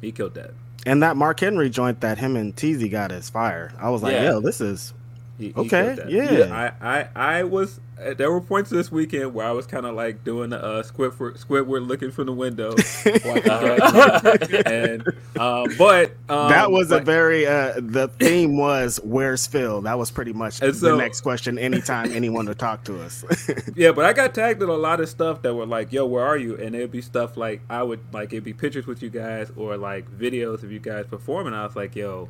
he 0.00 0.10
killed 0.10 0.34
that. 0.34 0.52
And 0.86 1.02
that 1.02 1.16
Mark 1.16 1.40
Henry 1.40 1.68
joint 1.70 2.00
that 2.00 2.18
him 2.18 2.36
and 2.36 2.54
Teasy 2.56 2.90
got 2.90 3.12
is 3.12 3.28
fire. 3.28 3.72
I 3.78 3.90
was 3.90 4.02
like, 4.02 4.12
Yeah. 4.14 4.24
yo, 4.30 4.40
this 4.40 4.60
is 4.60 4.94
He, 5.40 5.46
he 5.48 5.54
Okay, 5.56 5.68
killed 5.96 5.98
that. 5.98 6.10
yeah. 6.10 6.72
I, 6.82 7.00
I, 7.00 7.38
I 7.38 7.42
was. 7.44 7.80
uh, 7.98 8.14
There 8.14 8.30
were 8.30 8.40
points 8.42 8.68
this 8.70 8.92
weekend 8.92 9.32
where 9.34 9.46
I 9.46 9.52
was 9.52 9.66
kind 9.66 9.86
of 9.86 9.94
like 9.94 10.22
doing 10.22 10.50
the 10.50 10.62
uh, 10.62 10.82
Squidward, 10.82 11.42
Squidward 11.44 11.86
looking 11.88 12.10
from 12.10 12.26
the 12.26 12.32
window, 12.32 12.70
watching 13.24 13.50
Uh-huh. 13.50 14.36
And 14.66 15.02
um, 15.38 15.68
but 15.78 16.12
um, 16.28 16.50
that 16.50 16.70
was 16.70 16.90
a 16.92 17.00
very 17.00 17.46
uh 17.46 17.74
the 17.78 18.08
theme 18.18 18.56
was 18.58 19.00
where's 19.02 19.46
Phil? 19.46 19.80
That 19.82 19.98
was 19.98 20.10
pretty 20.10 20.32
much 20.34 20.60
And 20.60 20.74
the 20.74 20.96
next 20.96 21.22
question 21.22 21.58
anytime 21.58 22.12
anyone 22.12 22.46
would 22.46 22.58
talk 22.58 22.84
to 22.84 23.00
us. 23.02 23.24
Yeah, 23.76 23.92
but 23.92 24.04
I 24.04 24.12
got 24.12 24.34
tagged 24.34 24.62
in 24.62 24.68
a 24.68 24.74
lot 24.74 25.00
of 25.00 25.08
stuff 25.08 25.40
that 25.42 25.54
were 25.54 25.64
like, 25.66 25.92
"Yo, 25.92 26.04
where 26.04 26.24
are 26.26 26.36
you?" 26.36 26.56
And 26.56 26.74
it'd 26.74 26.90
be 26.92 27.00
stuff 27.00 27.36
like 27.38 27.62
I 27.70 27.82
would 27.82 28.00
like 28.12 28.32
it'd 28.32 28.44
be 28.44 28.52
pictures 28.52 28.86
with 28.86 29.02
you 29.02 29.08
guys 29.10 29.50
or 29.56 29.76
like 29.78 30.10
videos 30.10 30.62
of 30.62 30.70
you 30.72 30.80
guys 30.80 31.06
performing. 31.06 31.54
I 31.54 31.64
was 31.64 31.76
like, 31.76 31.96
"Yo, 31.96 32.28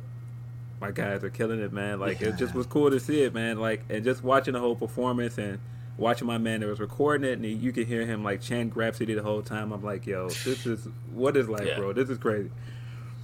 my 0.81 0.91
guys 0.91 1.23
are 1.23 1.29
killing 1.29 1.59
it, 1.61 1.71
man!" 1.71 1.99
Like 1.99 2.21
it 2.21 2.35
just 2.37 2.53
was 2.53 2.65
cool 2.65 2.89
to 2.91 2.99
see 2.99 3.21
it, 3.21 3.33
man. 3.33 3.59
Like 3.59 3.83
and 3.89 4.03
just 4.03 4.23
watching 4.23 4.53
the 4.53 4.59
whole 4.59 4.75
performance 4.75 5.37
and 5.37 5.59
watching 5.97 6.27
my 6.27 6.37
man 6.37 6.61
that 6.61 6.67
was 6.67 6.79
recording 6.79 7.29
it, 7.29 7.33
and 7.33 7.45
he, 7.45 7.51
you 7.51 7.71
could 7.71 7.87
hear 7.87 8.05
him 8.05 8.23
like 8.23 8.41
chant 8.41 8.73
Grapsody 8.73 9.15
the 9.15 9.23
whole 9.23 9.41
time. 9.41 9.71
I'm 9.71 9.83
like, 9.83 10.05
"Yo, 10.05 10.29
this 10.29 10.65
is 10.65 10.87
what 11.13 11.37
is 11.37 11.47
life, 11.47 11.65
Yeah. 11.65 11.77
bro? 11.77 11.93
This 11.93 12.09
is 12.09 12.17
crazy." 12.17 12.49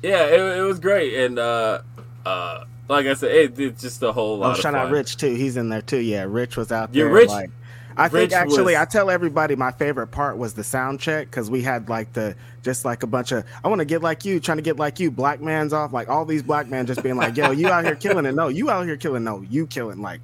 Yeah, 0.04 0.26
it, 0.26 0.60
it 0.60 0.62
was 0.62 0.80
great, 0.80 1.16
and 1.16 1.40
uh, 1.40 1.82
uh, 2.26 2.66
like 2.88 3.08
I 3.08 3.16
said, 3.16 3.32
it, 3.32 3.60
it's 3.60 3.82
just 3.82 4.02
a 4.04 4.12
whole 4.12 4.38
lot 4.38 4.48
oh, 4.48 4.52
of 4.52 4.58
shout 4.58 4.74
fun. 4.74 4.88
out 4.88 4.92
Rich 4.92 5.18
too. 5.18 5.34
He's 5.34 5.58
in 5.58 5.70
there 5.70 5.82
too. 5.82 5.98
Yeah, 5.98 6.26
Rich 6.28 6.56
was 6.56 6.72
out 6.72 6.94
there. 6.94 7.04
Yeah, 7.04 7.06
there. 7.06 7.14
Rich- 7.14 7.30
like, 7.30 7.50
I 7.98 8.10
think 8.10 8.32
actually, 8.34 8.74
was- 8.74 8.82
I 8.82 8.86
tell 8.86 9.10
everybody 9.10 9.56
my 9.56 9.72
favorite 9.72 10.08
part 10.08 10.38
was 10.38 10.54
the 10.54 10.64
sound 10.64 11.00
check 11.00 11.28
because 11.30 11.50
we 11.50 11.62
had 11.62 11.90
like 11.90 12.14
the 12.14 12.36
just 12.64 12.86
like 12.86 13.04
a 13.04 13.08
bunch 13.08 13.32
of 13.32 13.44
I 13.64 13.68
want 13.68 13.80
to 13.80 13.86
get 13.86 14.02
like 14.02 14.24
you, 14.26 14.40
trying 14.40 14.58
to 14.58 14.62
get 14.62 14.78
like 14.78 15.00
you, 15.00 15.10
black 15.12 15.42
man's 15.42 15.74
off, 15.74 15.94
like 15.94 16.08
all 16.10 16.24
these 16.26 16.44
black 16.44 16.68
men 16.70 16.86
just 16.86 17.02
being 17.04 17.16
like, 17.18 17.36
yo, 17.36 17.52
you 17.52 17.68
out 17.70 17.86
here 17.86 17.96
killing 17.96 18.26
it. 18.26 18.36
No, 18.36 18.48
you 18.50 18.70
out 18.70 18.86
here 18.86 18.98
killing. 18.98 19.24
No, 19.24 19.42
you 19.42 19.66
killing. 19.68 20.02
Like 20.02 20.22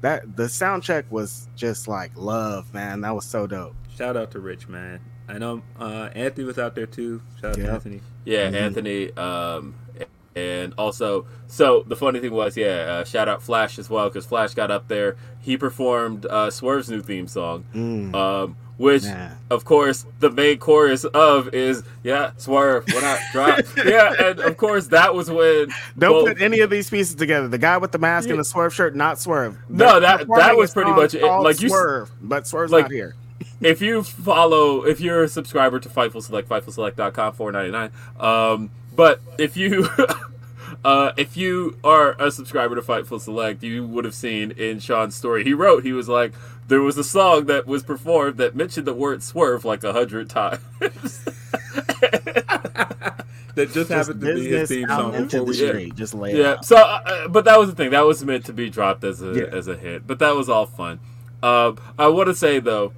that. 0.00 0.36
The 0.36 0.48
sound 0.48 0.82
check 0.82 1.04
was 1.10 1.46
just 1.56 1.86
like 1.88 2.12
love, 2.16 2.72
man. 2.72 3.00
That 3.02 3.14
was 3.14 3.24
so 3.26 3.46
dope. 3.46 3.74
Shout 3.96 4.16
out 4.16 4.30
to 4.32 4.40
Rich, 4.40 4.68
man. 4.68 5.00
I 5.28 5.38
know 5.38 5.62
uh, 5.78 6.08
Anthony 6.14 6.44
was 6.44 6.58
out 6.58 6.74
there 6.74 6.86
too. 6.86 7.20
Shout 7.40 7.52
out 7.52 7.58
Yeah. 7.58 7.66
to 7.66 7.72
Anthony. 7.72 8.00
Yeah, 8.24 8.50
Mhm. 8.50 8.54
Anthony. 8.60 9.16
Um, 9.16 9.74
and 10.36 10.72
also, 10.78 11.26
so 11.48 11.82
the 11.86 11.96
funny 11.96 12.20
thing 12.20 12.32
was, 12.32 12.56
yeah, 12.56 13.00
uh, 13.00 13.04
shout 13.04 13.28
out 13.28 13.42
Flash 13.42 13.78
as 13.78 13.90
well 13.90 14.08
because 14.08 14.24
Flash 14.26 14.54
got 14.54 14.70
up 14.70 14.88
there. 14.88 15.16
He 15.50 15.56
performed 15.56 16.26
uh, 16.26 16.48
Swerve's 16.48 16.88
new 16.88 17.00
theme 17.02 17.26
song, 17.26 17.64
Mm, 17.74 18.14
um, 18.14 18.56
which, 18.76 19.02
man. 19.02 19.36
of 19.50 19.64
course, 19.64 20.06
the 20.20 20.30
main 20.30 20.58
chorus 20.58 21.04
of 21.04 21.52
is 21.52 21.82
yeah, 22.04 22.30
Swerve, 22.36 22.86
when 22.86 23.02
I 23.02 23.18
drop, 23.32 23.58
yeah, 23.84 24.14
and 24.28 24.38
of 24.38 24.56
course 24.56 24.86
that 24.86 25.12
was 25.12 25.28
when 25.28 25.66
Don't 25.98 26.12
both- 26.12 26.28
put 26.28 26.40
any 26.40 26.60
of 26.60 26.70
these 26.70 26.88
pieces 26.88 27.16
together. 27.16 27.48
The 27.48 27.58
guy 27.58 27.78
with 27.78 27.90
the 27.90 27.98
mask 27.98 28.28
Yeah. 28.28 28.34
and 28.34 28.40
the 28.40 28.44
swerve 28.44 28.72
shirt, 28.72 28.94
not 28.94 29.18
swerve. 29.18 29.58
No, 29.68 29.98
that- 29.98 30.28
that 30.36 30.56
was 30.56 30.72
pretty 30.72 30.92
much 30.92 31.14
it. 31.16 31.24
Like, 31.24 31.60
you 31.60 31.68
swerve, 31.68 32.12
but 32.22 32.46
swerve's 32.46 32.70
like- 32.70 32.84
not 32.84 32.92
here. 32.92 33.16
if 33.60 33.82
you 33.82 34.04
follow 34.04 34.84
if 34.86 35.00
you're 35.00 35.24
a 35.24 35.28
subscriber 35.28 35.80
to 35.80 35.88
Fightful 35.88 36.22
Select, 36.22 36.48
FightfulSelect.com, 36.48 37.32
four 37.32 37.50
ninety 37.50 37.72
nine. 37.72 37.90
Um, 38.20 38.70
but 38.94 39.20
if 39.36 39.56
you 39.56 39.88
uh, 40.84 41.12
if 41.16 41.36
you 41.36 41.76
are 41.84 42.12
a 42.22 42.30
subscriber 42.30 42.74
to 42.74 42.82
Fightful 42.82 43.20
Select, 43.20 43.62
you 43.62 43.86
would 43.86 44.04
have 44.04 44.14
seen 44.14 44.50
in 44.52 44.78
Sean's 44.80 45.14
story 45.14 45.44
he 45.44 45.52
wrote 45.54 45.84
he 45.84 45.92
was 45.92 46.08
like 46.08 46.32
there 46.68 46.80
was 46.80 46.96
a 46.96 47.04
song 47.04 47.46
that 47.46 47.66
was 47.66 47.82
performed 47.82 48.36
that 48.38 48.54
mentioned 48.54 48.86
the 48.86 48.94
word 48.94 49.22
swerve 49.22 49.64
like 49.64 49.82
a 49.84 49.92
hundred 49.92 50.30
times. 50.30 50.60
That 53.56 53.66
just, 53.72 53.74
Just 53.74 53.90
happened 53.90 54.20
to 54.20 54.34
be 54.36 54.46
his 54.48 54.68
theme 54.68 54.86
song 54.88 55.12
into 55.12 55.38
before 55.38 55.40
the 55.40 55.44
we 55.50 55.56
Yeah. 55.64 55.68
street. 55.70 55.94
Just 55.96 56.14
lay 56.14 56.32
it 56.32 56.36
Yeah. 56.38 56.50
out. 56.52 56.64
So, 56.64 56.76
uh, 56.76 57.26
but 57.28 57.44
that 57.46 57.58
was 57.58 57.68
the 57.68 57.74
thing. 57.74 57.90
That 57.90 58.06
was 58.06 58.24
meant 58.24 58.44
to 58.46 58.52
be 58.52 58.70
dropped 58.70 59.02
as 59.02 59.20
a 59.22 59.32
Yeah. 59.34 59.42
as 59.56 59.66
a 59.66 59.76
hit. 59.76 60.06
But 60.06 60.20
that 60.20 60.36
was 60.36 60.48
all 60.48 60.66
fun. 60.66 61.00
Um, 61.42 61.76
I 61.98 62.06
want 62.06 62.28
to 62.28 62.34
say 62.34 62.60
though, 62.60 62.92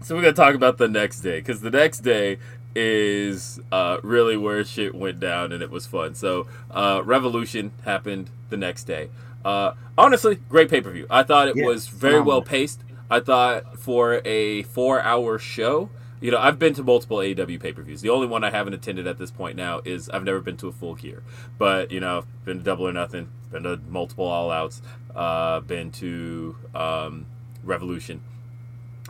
so 0.00 0.14
we're 0.14 0.22
gonna 0.22 0.32
talk 0.32 0.54
about 0.54 0.78
the 0.78 0.86
next 0.88 1.20
day 1.20 1.40
because 1.40 1.60
the 1.60 1.72
next 1.72 2.00
day 2.00 2.38
is 2.74 3.60
uh, 3.72 3.98
really 4.02 4.36
where 4.36 4.64
shit 4.64 4.94
went 4.94 5.20
down 5.20 5.52
and 5.52 5.62
it 5.62 5.70
was 5.70 5.86
fun. 5.86 6.14
So, 6.14 6.46
uh, 6.70 7.02
Revolution 7.04 7.72
happened 7.84 8.30
the 8.48 8.56
next 8.56 8.84
day. 8.84 9.10
Uh, 9.44 9.72
honestly, 9.96 10.36
great 10.48 10.68
pay 10.70 10.80
per 10.80 10.90
view. 10.90 11.06
I 11.10 11.22
thought 11.22 11.48
it 11.48 11.56
Yeah, 11.56 11.66
was 11.66 11.88
very 11.88 12.12
phenomenal. 12.14 12.28
well 12.28 12.42
paced. 12.42 12.80
I 13.10 13.20
thought 13.20 13.78
for 13.78 14.20
a 14.24 14.62
four 14.64 15.00
hour 15.02 15.38
show. 15.38 15.90
You 16.20 16.30
know, 16.30 16.38
I've 16.38 16.58
been 16.58 16.74
to 16.74 16.82
multiple 16.82 17.16
AEW 17.16 17.58
pay 17.58 17.72
per 17.72 17.82
views. 17.82 18.02
The 18.02 18.10
only 18.10 18.26
one 18.26 18.44
I 18.44 18.50
haven't 18.50 18.74
attended 18.74 19.06
at 19.06 19.16
this 19.18 19.30
point 19.30 19.56
now 19.56 19.80
is 19.86 20.10
I've 20.10 20.22
never 20.24 20.40
been 20.40 20.58
to 20.58 20.68
a 20.68 20.72
full 20.72 20.94
gear. 20.94 21.22
But, 21.56 21.90
you 21.90 21.98
know, 21.98 22.24
been 22.44 22.58
to 22.58 22.62
Double 22.62 22.86
or 22.86 22.92
Nothing, 22.92 23.28
been 23.50 23.62
to 23.62 23.80
multiple 23.88 24.26
All 24.26 24.50
Outs, 24.50 24.82
uh, 25.16 25.60
been 25.60 25.90
to 25.92 26.56
um, 26.74 27.24
Revolution. 27.64 28.20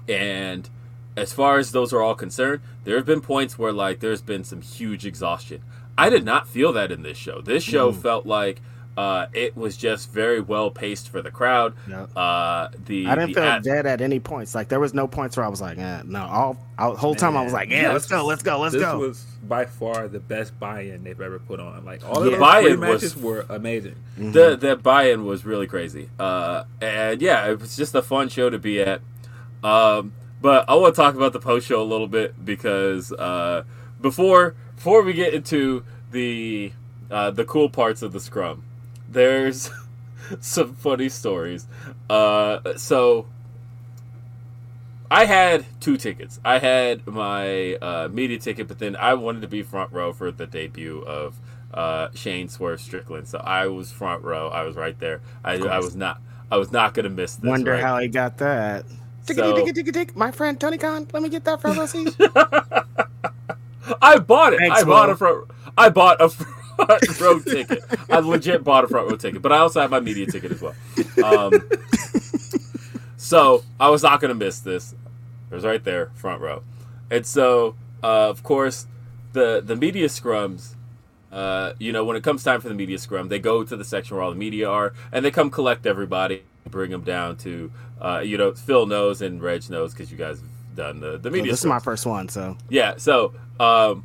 And 0.09 0.71
as 1.17 1.33
far 1.33 1.59
as 1.59 1.73
those 1.73 1.93
are 1.93 2.03
all 2.03 2.15
concerned, 2.15 2.61
there 2.85 2.97
have 2.97 3.07
been 3.07 3.21
points 3.21 3.59
where, 3.59 3.73
like, 3.73 4.01
there's 4.01 4.23
been 4.23 4.45
some 4.45 4.61
huge 4.63 5.05
exhaustion. 5.07 5.63
I 5.99 6.09
did 6.09 6.25
not 6.25 6.49
feel 6.49 6.73
that 6.75 6.91
in 6.93 7.03
this 7.03 7.19
show. 7.19 7.41
This 7.41 7.63
show 7.63 7.93
felt 7.93 8.25
like 8.27 8.61
uh, 8.97 9.27
it 9.33 9.57
was 9.57 9.77
just 9.77 10.11
very 10.11 10.41
well 10.41 10.71
paced 10.71 11.09
for 11.09 11.21
the 11.23 11.31
crowd. 11.31 11.75
Yep. 11.89 12.11
Uh, 12.17 12.69
the 12.87 13.07
I 13.07 13.15
didn't 13.15 13.29
the 13.29 13.35
feel 13.35 13.45
at- 13.45 13.63
dead 13.63 13.87
at 13.87 14.01
any 14.01 14.19
points. 14.19 14.55
Like 14.55 14.69
there 14.69 14.81
was 14.81 14.93
no 14.95 15.07
points 15.07 15.37
where 15.37 15.45
I 15.47 15.49
was 15.49 15.61
like, 15.61 15.79
eh, 15.79 16.03
no. 16.07 16.23
All, 16.23 16.67
all 16.79 16.97
whole 16.97 17.15
time 17.15 17.37
I 17.37 17.43
was 17.43 17.53
like, 17.53 17.71
yeah, 17.71 17.83
Man, 17.83 17.93
let's 17.93 18.07
go, 18.07 18.25
let's 18.27 18.43
go, 18.43 18.59
let's 18.61 18.75
this 18.75 18.83
go. 18.83 18.99
This 18.99 19.09
was 19.09 19.25
by 19.43 19.65
far 19.67 20.09
the 20.09 20.21
best 20.21 20.59
buy-in 20.59 21.05
they've 21.05 21.21
ever 21.21 21.39
put 21.39 21.61
on. 21.61 21.85
Like 21.85 22.03
all 22.09 22.25
Yeah. 22.25 22.33
the 22.37 22.41
Buy-in 22.41 22.81
matches 22.81 23.15
was- 23.15 23.23
were 23.23 23.47
amazing. 23.49 23.95
Mhm. 24.19 24.33
the 24.33 24.57
the 24.57 24.77
buy-in 24.77 25.25
was 25.25 25.45
really 25.47 25.67
crazy 25.67 26.11
uh 26.19 26.65
and 26.83 27.23
yeah 27.23 27.47
it 27.49 27.61
was 27.61 27.77
just 27.77 27.95
a 27.95 28.03
fun 28.03 28.29
show 28.29 28.51
to 28.51 28.59
be 28.59 28.81
at 28.83 29.01
um 29.63 30.13
but 30.41 30.69
i 30.69 30.75
want 30.75 30.95
to 30.95 31.01
talk 31.01 31.15
about 31.15 31.33
the 31.33 31.41
post 31.41 31.67
show 31.67 31.83
a 31.83 31.85
little 31.85 32.09
bit 32.09 32.45
because 32.45 33.13
uh 33.13 33.63
before 34.01 34.55
before 34.77 35.03
we 35.03 35.13
get 35.13 35.35
into 35.35 35.85
the 36.11 36.73
uh 37.11 37.31
the 37.31 37.45
cool 37.45 37.69
parts 37.69 38.03
of 38.03 38.13
the 38.13 38.21
scrum 38.21 38.63
there's 39.09 39.71
some 40.41 40.75
funny 40.75 41.09
stories 41.09 41.67
uh 42.09 42.77
so 42.77 43.27
I 45.11 45.25
had 45.25 45.67
two 45.81 45.97
tickets. 45.97 46.39
I 46.45 46.59
had 46.59 47.05
my 47.05 47.75
uh, 47.75 48.09
media 48.13 48.39
ticket, 48.39 48.69
but 48.69 48.79
then 48.79 48.95
I 48.95 49.15
wanted 49.15 49.43
to 49.43 49.49
be 49.49 49.63
front 49.63 49.93
row 49.93 50.13
for 50.13 50.31
the 50.31 50.47
debut 50.47 51.01
of 51.01 51.35
uh, 51.75 52.09
Shane 52.15 52.49
Swerve 52.49 52.81
Strickland. 52.81 53.27
So 53.27 53.39
I 53.39 53.67
was 53.67 53.91
front 53.91 54.23
row. 54.23 54.49
I 54.49 54.63
was 54.63 54.77
right 54.77 54.97
there. 55.01 55.21
I, 55.45 55.55
I 55.55 55.79
was 55.79 55.97
not. 55.97 56.21
I 56.53 56.57
was 56.59 56.71
not 56.71 56.95
gonna 56.95 57.11
miss 57.11 57.37
this. 57.37 57.49
Wonder 57.49 57.73
right? 57.73 57.81
how 57.81 57.99
he 57.99 58.09
got 58.09 58.39
that. 58.39 58.85
So- 59.35 59.55
Tickety, 59.55 59.69
tickety, 59.69 59.85
tickety, 59.85 59.93
tick. 59.93 60.17
My 60.17 60.31
friend 60.31 60.59
Tony 60.61 60.79
Khan, 60.79 61.07
let 61.13 61.23
me 61.23 61.29
get 61.29 61.45
that 61.45 61.61
front 61.61 61.79
row 61.79 61.87
seat. 61.87 62.15
I 64.03 64.19
bought 64.19 64.53
it. 64.53 64.59
Thanks, 64.61 64.81
I 64.83 64.85
bought 64.85 65.09
Will. 65.09 65.15
a 65.15 65.17
front. 65.17 65.51
I 65.77 65.89
bought 65.89 66.21
a 66.21 66.29
front 66.77 67.21
row 67.21 67.39
ticket. 67.41 67.83
I 68.09 68.19
legit 68.21 68.63
bought 68.65 68.85
a 68.85 68.89
front 68.89 69.11
row 69.11 69.17
ticket, 69.17 69.43
but 69.43 69.53
I 69.53 69.59
also 69.59 69.81
had 69.81 69.91
my 69.91 70.01
media 70.01 70.27
ticket 70.27 70.53
as 70.53 70.63
well. 70.63 70.75
Um, 71.25 71.53
so 73.17 73.65
I 73.79 73.89
was 73.91 74.03
not 74.03 74.21
going 74.21 74.29
to 74.31 74.35
miss 74.35 74.61
this. 74.61 74.95
It 75.51 75.55
was 75.55 75.65
right 75.65 75.83
there, 75.83 76.11
front 76.15 76.41
row, 76.41 76.63
and 77.11 77.27
so 77.27 77.75
uh, 78.03 78.29
of 78.31 78.43
course 78.43 78.87
the 79.33 79.61
the 79.65 79.75
media 79.77 80.07
scrums. 80.09 80.75
Uh, 81.33 81.75
you 81.79 81.93
know, 81.93 82.05
when 82.05 82.17
it 82.17 82.23
comes 82.25 82.43
time 82.43 82.61
for 82.61 82.69
the 82.69 82.75
media 82.75 82.99
scrum, 82.99 83.29
they 83.29 83.39
go 83.39 83.63
to 83.63 83.77
the 83.77 83.85
section 83.85 84.17
where 84.17 84.25
all 84.25 84.31
the 84.31 84.37
media 84.37 84.69
are, 84.69 84.93
and 85.13 85.25
they 85.25 85.31
come 85.31 85.51
collect 85.51 85.87
everybody, 85.87 86.43
bring 86.69 86.91
them 86.91 87.03
down 87.03 87.37
to, 87.37 87.71
uh, 88.01 88.19
you 88.25 88.37
know, 88.37 88.53
Phil 88.53 88.87
knows 88.87 89.23
and 89.23 89.41
Reg 89.41 89.69
knows 89.71 89.93
because 89.93 90.11
you 90.11 90.19
guys 90.19 90.41
have 90.41 90.49
done 90.77 91.01
the 91.01 91.19
the 91.19 91.29
So 91.29 91.33
media. 91.33 91.53
this 91.53 91.61
is 91.61 91.67
my 91.67 91.79
first 91.79 92.05
one, 92.07 92.29
so 92.29 92.57
Yeah, 92.69 92.95
so 92.97 93.33
um, 93.61 94.05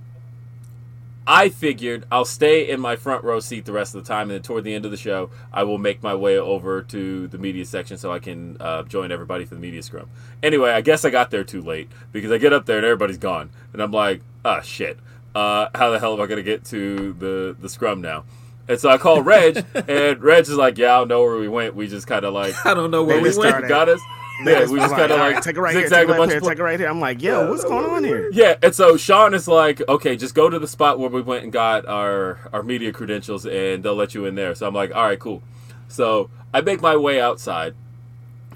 I 1.28 1.50
figured 1.50 2.06
I'll 2.12 2.26
stay 2.26 2.70
in 2.70 2.80
my 2.80 2.96
front 2.96 3.24
row 3.24 3.40
seat 3.40 3.66
the 3.66 3.72
rest 3.72 3.96
of 3.96 4.04
the 4.04 4.08
time, 4.08 4.24
and 4.30 4.32
then 4.32 4.42
toward 4.44 4.64
the 4.64 4.76
end 4.76 4.86
of 4.86 4.92
the 4.92 4.98
show, 4.98 5.32
I 5.52 5.64
will 5.64 5.80
make 5.80 6.04
my 6.04 6.14
way 6.14 6.38
over 6.38 6.84
to 6.84 7.28
the 7.28 7.40
media 7.40 7.66
section 7.66 7.98
so 7.98 8.12
I 8.12 8.20
can 8.20 8.58
uh, 8.60 8.84
join 8.84 9.12
everybody 9.12 9.46
for 9.46 9.56
the 9.56 9.62
media 9.62 9.82
scrum. 9.82 10.08
Anyway, 10.44 10.70
I 10.70 10.82
guess 10.82 11.04
I 11.04 11.10
got 11.10 11.32
there 11.32 11.44
too 11.44 11.62
late 11.64 11.90
because 12.12 12.32
I 12.32 12.38
get 12.38 12.54
up 12.54 12.68
there 12.68 12.78
and 12.78 12.86
everybody's 12.86 13.18
gone, 13.18 13.50
and 13.74 13.82
I'm 13.82 13.92
like, 13.92 14.22
ah, 14.44 14.62
shit. 14.62 15.00
Uh, 15.36 15.68
how 15.76 15.92
the 15.92 16.00
hell 16.00 16.14
am 16.14 16.22
I 16.22 16.28
gonna 16.28 16.42
get 16.42 16.64
to 16.66 17.14
the 17.14 17.56
the 17.60 17.70
scrum 17.70 18.02
now? 18.02 18.24
And 18.68 18.80
so 18.80 18.90
I 18.90 18.98
call 18.98 19.22
Reg, 19.22 19.64
and 19.88 20.24
Reg 20.24 20.44
is 20.44 20.50
like, 20.52 20.78
"Yeah, 20.78 20.96
I 20.96 20.98
don't 21.00 21.10
know 21.10 21.22
where 21.24 21.38
we 21.38 21.48
went. 21.50 21.76
We 21.76 21.88
just 21.88 22.08
kind 22.08 22.24
of 22.26 22.34
like 22.34 22.56
I 22.66 22.74
don't 22.74 22.90
know 22.90 23.04
where 23.04 23.22
we 23.22 23.38
went. 23.38 23.68
got 23.68 23.90
us. 23.90 24.00
Yeah, 24.44 24.68
we 24.68 24.80
just 24.80 24.92
Like, 24.92 25.00
kind 25.00 25.12
of 25.12 25.20
all 25.20 25.26
right, 25.26 25.36
like 25.36 25.44
take 25.44 25.56
it 25.56 25.62
right 25.62 25.74
here, 25.76 25.88
take 25.88 26.10
it 26.10 26.12
right 26.12 26.30
here, 26.30 26.40
take 26.42 26.60
it 26.60 26.64
right 26.64 26.78
here. 26.80 26.90
I'm 26.90 27.00
like, 27.00 27.22
yo, 27.22 27.50
what's 27.50 27.64
going 27.64 27.86
on 27.86 28.04
here? 28.04 28.30
Yeah, 28.34 28.56
and 28.62 28.76
so 28.76 28.98
Sean 28.98 29.34
is 29.34 29.48
like, 29.48 29.82
okay, 29.88 30.18
just 30.18 30.36
go 30.36 30.50
to 30.50 30.60
the 30.60 30.68
spot 30.68 31.00
where 31.00 31.10
we 31.10 31.22
went 31.22 31.44
and 31.44 31.54
got 31.54 31.86
our 31.86 32.40
our 32.52 32.64
media 32.64 32.92
credentials, 32.92 33.46
and 33.46 33.84
they'll 33.84 33.96
let 33.96 34.14
you 34.14 34.26
in 34.26 34.36
there. 34.36 34.54
So 34.56 34.68
I'm 34.68 34.74
like, 34.74 34.94
all 34.94 35.06
right, 35.06 35.20
cool. 35.20 35.42
So 35.88 36.30
I 36.54 36.62
make 36.62 36.82
my 36.82 36.98
way 36.98 37.22
outside 37.22 37.76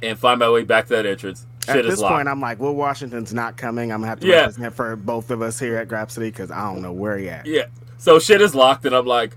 and 0.03 0.17
find 0.17 0.39
my 0.39 0.49
way 0.49 0.63
back 0.63 0.87
to 0.87 0.95
that 0.95 1.05
entrance. 1.05 1.45
Shit 1.73 1.85
At 1.85 1.89
this 1.91 1.99
locked. 1.99 2.15
point, 2.15 2.27
I'm 2.27 2.41
like, 2.41 2.59
Will 2.59 2.75
Washington's 2.75 3.33
not 3.33 3.57
coming. 3.57 3.91
I'm 3.91 3.99
gonna 3.99 4.09
have 4.09 4.19
to 4.21 4.27
Yeah. 4.27 4.41
represent 4.41 4.75
for 4.75 4.95
both 4.95 5.31
of 5.31 5.41
us 5.41 5.59
here 5.59 5.77
at 5.77 5.87
Grapsody 5.87 6.27
because 6.31 6.51
I 6.51 6.61
don't 6.71 6.81
know 6.81 6.91
where 6.91 7.17
he 7.17 7.29
at. 7.29 7.45
Yeah. 7.45 7.63
So 7.97 8.19
shit 8.19 8.41
is 8.41 8.53
locked, 8.55 8.85
and 8.85 8.95
I'm 8.95 9.05
like, 9.05 9.35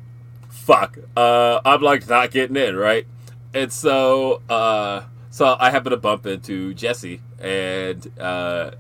fuck. 0.48 0.98
Uh, 1.16 1.60
I'm 1.64 1.82
like 1.82 2.08
not 2.08 2.30
getting 2.30 2.56
in, 2.56 2.76
right? 2.76 3.06
And 3.54 3.72
so, 3.72 4.40
uh, 4.48 5.02
so 5.30 5.56
I 5.58 5.70
happen 5.70 5.90
to 5.90 5.96
bump 5.96 6.26
into 6.26 6.72
Jesse, 6.74 7.20
and 7.40 8.06
uh, 8.20 8.72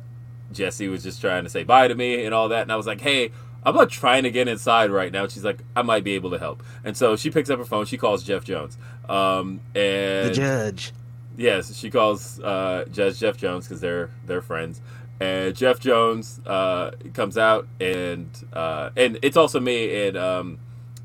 Jesse 0.52 0.88
was 0.88 1.02
just 1.02 1.20
trying 1.20 1.44
to 1.44 1.50
say 1.50 1.64
bye 1.64 1.88
to 1.88 1.94
me 1.94 2.24
and 2.24 2.34
all 2.34 2.48
that, 2.50 2.62
and 2.62 2.72
I 2.72 2.76
was 2.76 2.86
like, 2.86 3.00
hey. 3.00 3.30
I'm 3.64 3.76
like 3.76 3.90
trying 3.90 4.24
to 4.24 4.32
get 4.32 4.48
inside 4.48 4.90
right 4.90 5.12
now. 5.12 5.28
She's 5.28 5.44
like, 5.44 5.60
I 5.76 5.82
might 5.82 6.02
be 6.02 6.14
able 6.14 6.32
to 6.32 6.38
help, 6.40 6.64
and 6.82 6.96
so 6.96 7.14
she 7.14 7.30
picks 7.30 7.48
up 7.48 7.60
her 7.60 7.64
phone. 7.64 7.86
She 7.86 7.96
calls 7.96 8.24
Jeff 8.24 8.42
Jones, 8.42 8.76
um, 9.08 9.60
and 9.76 10.30
The 10.30 10.32
judge. 10.34 10.92
Yes, 11.36 11.74
she 11.74 11.90
calls 11.90 12.40
uh, 12.40 12.84
Jeff 12.90 13.36
Jones 13.36 13.66
because 13.66 13.80
they're 13.80 14.10
they're 14.26 14.42
friends, 14.42 14.82
and 15.18 15.54
Jeff 15.56 15.80
Jones 15.80 16.40
uh, 16.46 16.90
comes 17.14 17.38
out 17.38 17.66
and 17.80 18.28
uh, 18.52 18.90
and 18.96 19.18
it's 19.22 19.36
also 19.36 19.58
me 19.58 20.08
and 20.08 20.16
um, 20.16 20.58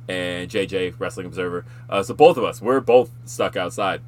and 0.10 0.50
JJ 0.50 0.96
Wrestling 1.00 1.28
Observer. 1.28 1.66
Uh, 1.90 2.04
so 2.04 2.14
both 2.14 2.38
of 2.38 2.44
us, 2.44 2.62
we're 2.62 2.82
both 2.82 3.12
stuck 3.26 3.56
outside, 3.56 4.02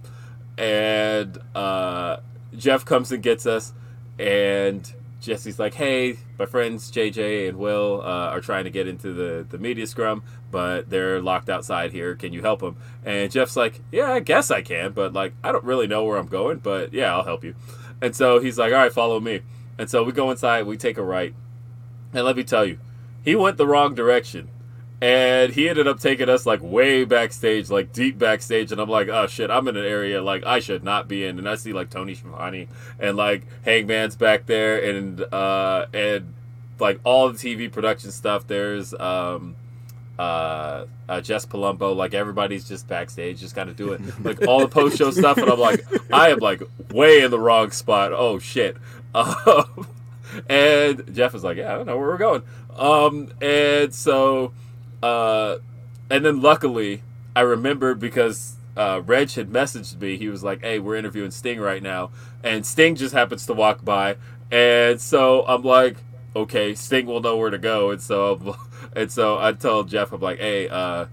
and 0.58 1.38
uh, 1.56 2.18
Jeff 2.58 2.84
comes 2.84 3.12
and 3.12 3.24
gets 3.24 3.46
us, 3.46 3.74
and 4.18 4.94
Jesse's 5.20 5.60
like, 5.60 5.74
"Hey, 5.74 6.18
my 6.38 6.46
friends 6.46 6.92
JJ 6.92 7.50
and 7.50 7.58
Will 7.58 8.02
uh, 8.02 8.30
are 8.30 8.42
trying 8.42 8.64
to 8.64 8.70
get 8.70 8.88
into 8.88 9.14
the 9.14 9.46
the 9.48 9.58
media 9.58 9.86
scrum, 9.86 10.24
but 10.52 10.90
they're 10.90 11.22
locked 11.22 11.50
outside 11.50 11.92
here. 11.92 12.16
Can 12.16 12.34
you 12.34 12.42
help 12.42 12.62
them?" 12.62 12.78
And 13.06 13.32
Jeff's 13.32 13.56
like, 13.56 13.82
"Yeah, 13.92 14.12
I 14.14 14.20
guess 14.20 14.52
I 14.52 14.62
can, 14.62 14.92
but 14.92 15.14
like, 15.14 15.34
I 15.44 15.52
don't 15.52 15.64
really 15.64 15.88
know 15.88 16.04
where 16.04 16.18
I'm 16.18 16.28
going, 16.28 16.60
but 16.60 16.94
yeah, 16.94 17.14
I'll 17.14 17.24
help 17.24 17.44
you." 17.44 17.56
And 18.02 18.16
so 18.16 18.40
he's 18.40 18.58
like, 18.58 18.72
"All 18.72 18.80
right, 18.80 18.94
follow 18.94 19.20
me." 19.20 19.42
And 19.78 19.90
so 19.90 20.04
we 20.04 20.12
go 20.12 20.32
inside, 20.32 20.66
we 20.66 20.78
take 20.78 20.98
a 20.98 21.04
right, 21.04 21.34
and 22.14 22.26
let 22.26 22.36
me 22.36 22.44
tell 22.44 22.66
you, 22.66 22.80
he 23.24 23.36
went 23.36 23.58
the 23.58 23.68
wrong 23.68 23.96
direction. 23.96 24.50
And 25.02 25.54
he 25.54 25.70
ended 25.70 25.88
up 25.88 26.00
taking 26.00 26.28
us 26.28 26.46
like 26.46 26.60
way 26.62 27.06
backstage, 27.06 27.70
like 27.70 27.94
deep 27.94 28.18
backstage, 28.18 28.72
and 28.72 28.82
I'm 28.82 28.90
like, 28.90 29.08
oh 29.08 29.28
shit, 29.28 29.50
I'm 29.50 29.68
in 29.70 29.78
an 29.78 29.86
area 29.86 30.22
like 30.22 30.44
I 30.46 30.60
should 30.60 30.84
not 30.84 31.08
be 31.08 31.24
in, 31.26 31.40
and 31.40 31.48
I 31.48 31.56
see 31.56 31.72
like 31.72 31.90
Tony 31.90 32.16
Schiavone 32.16 32.68
and 33.00 33.16
like 33.16 33.44
Hangman's 33.64 34.18
back 34.18 34.46
there, 34.46 34.78
and 34.84 35.22
uh 35.34 35.86
and 35.94 36.34
like 36.80 37.00
all 37.06 37.32
the 37.32 37.38
TV 37.38 37.72
production 37.72 38.12
stuff. 38.12 38.46
There's 38.48 38.94
um 38.94 39.56
uh, 40.18 40.86
uh 41.08 41.22
Jess 41.22 41.46
Palumbo, 41.46 41.96
like 41.96 42.14
everybody's 42.14 42.68
just 42.68 42.88
backstage, 42.88 43.40
just 43.40 43.56
kind 43.56 43.70
of 43.70 43.78
doing 43.78 44.12
like 44.22 44.46
all 44.46 44.60
the 44.60 44.68
post 44.68 44.98
show 44.98 45.12
stuff, 45.12 45.38
and 45.38 45.50
I'm 45.50 45.60
like, 45.60 45.86
I 46.12 46.30
am 46.30 46.40
like 46.40 46.62
way 46.92 47.22
in 47.22 47.32
the 47.32 47.40
wrong 47.40 47.72
spot. 47.72 48.12
Oh 48.14 48.40
shit. 48.40 48.78
Um, 49.16 49.88
and 50.48 51.16
Jeff 51.16 51.34
is 51.34 51.44
like, 51.44 51.58
yeah, 51.58 51.74
I 51.74 51.78
don't 51.78 51.88
know 51.88 51.98
where 51.98 52.10
we're 52.10 52.18
going. 52.18 52.44
Um, 52.78 53.32
and 53.42 53.92
so, 53.94 54.54
uh, 55.02 55.58
and 56.10 56.26
then 56.26 56.42
luckily 56.42 57.04
I 57.36 57.42
remembered 57.42 58.00
because 58.00 58.56
uh, 58.76 59.02
Reg 59.06 59.32
had 59.32 59.50
messaged 59.50 60.00
me. 60.00 60.18
He 60.18 60.30
was 60.30 60.44
like, 60.44 60.62
hey, 60.62 60.80
we're 60.80 60.96
interviewing 60.96 61.32
Sting 61.32 61.60
right 61.60 61.84
now, 61.84 62.12
and 62.44 62.66
Sting 62.66 62.96
just 62.96 63.14
happens 63.14 63.46
to 63.48 63.54
walk 63.54 63.84
by, 63.84 64.18
and 64.52 65.00
so 65.00 65.46
I'm 65.48 65.64
like, 65.64 65.98
okay, 66.36 66.76
Sting 66.76 67.06
will 67.06 67.22
know 67.22 67.38
where 67.38 67.50
to 67.50 67.58
go, 67.58 67.92
and 67.92 68.02
so 68.02 68.34
I'm, 68.34 68.56
and 68.96 69.12
so 69.12 69.38
I 69.38 69.54
told 69.54 69.90
Jeff, 69.90 70.12
I'm 70.12 70.22
like, 70.22 70.40
hey, 70.40 70.70
uh, 70.70 71.06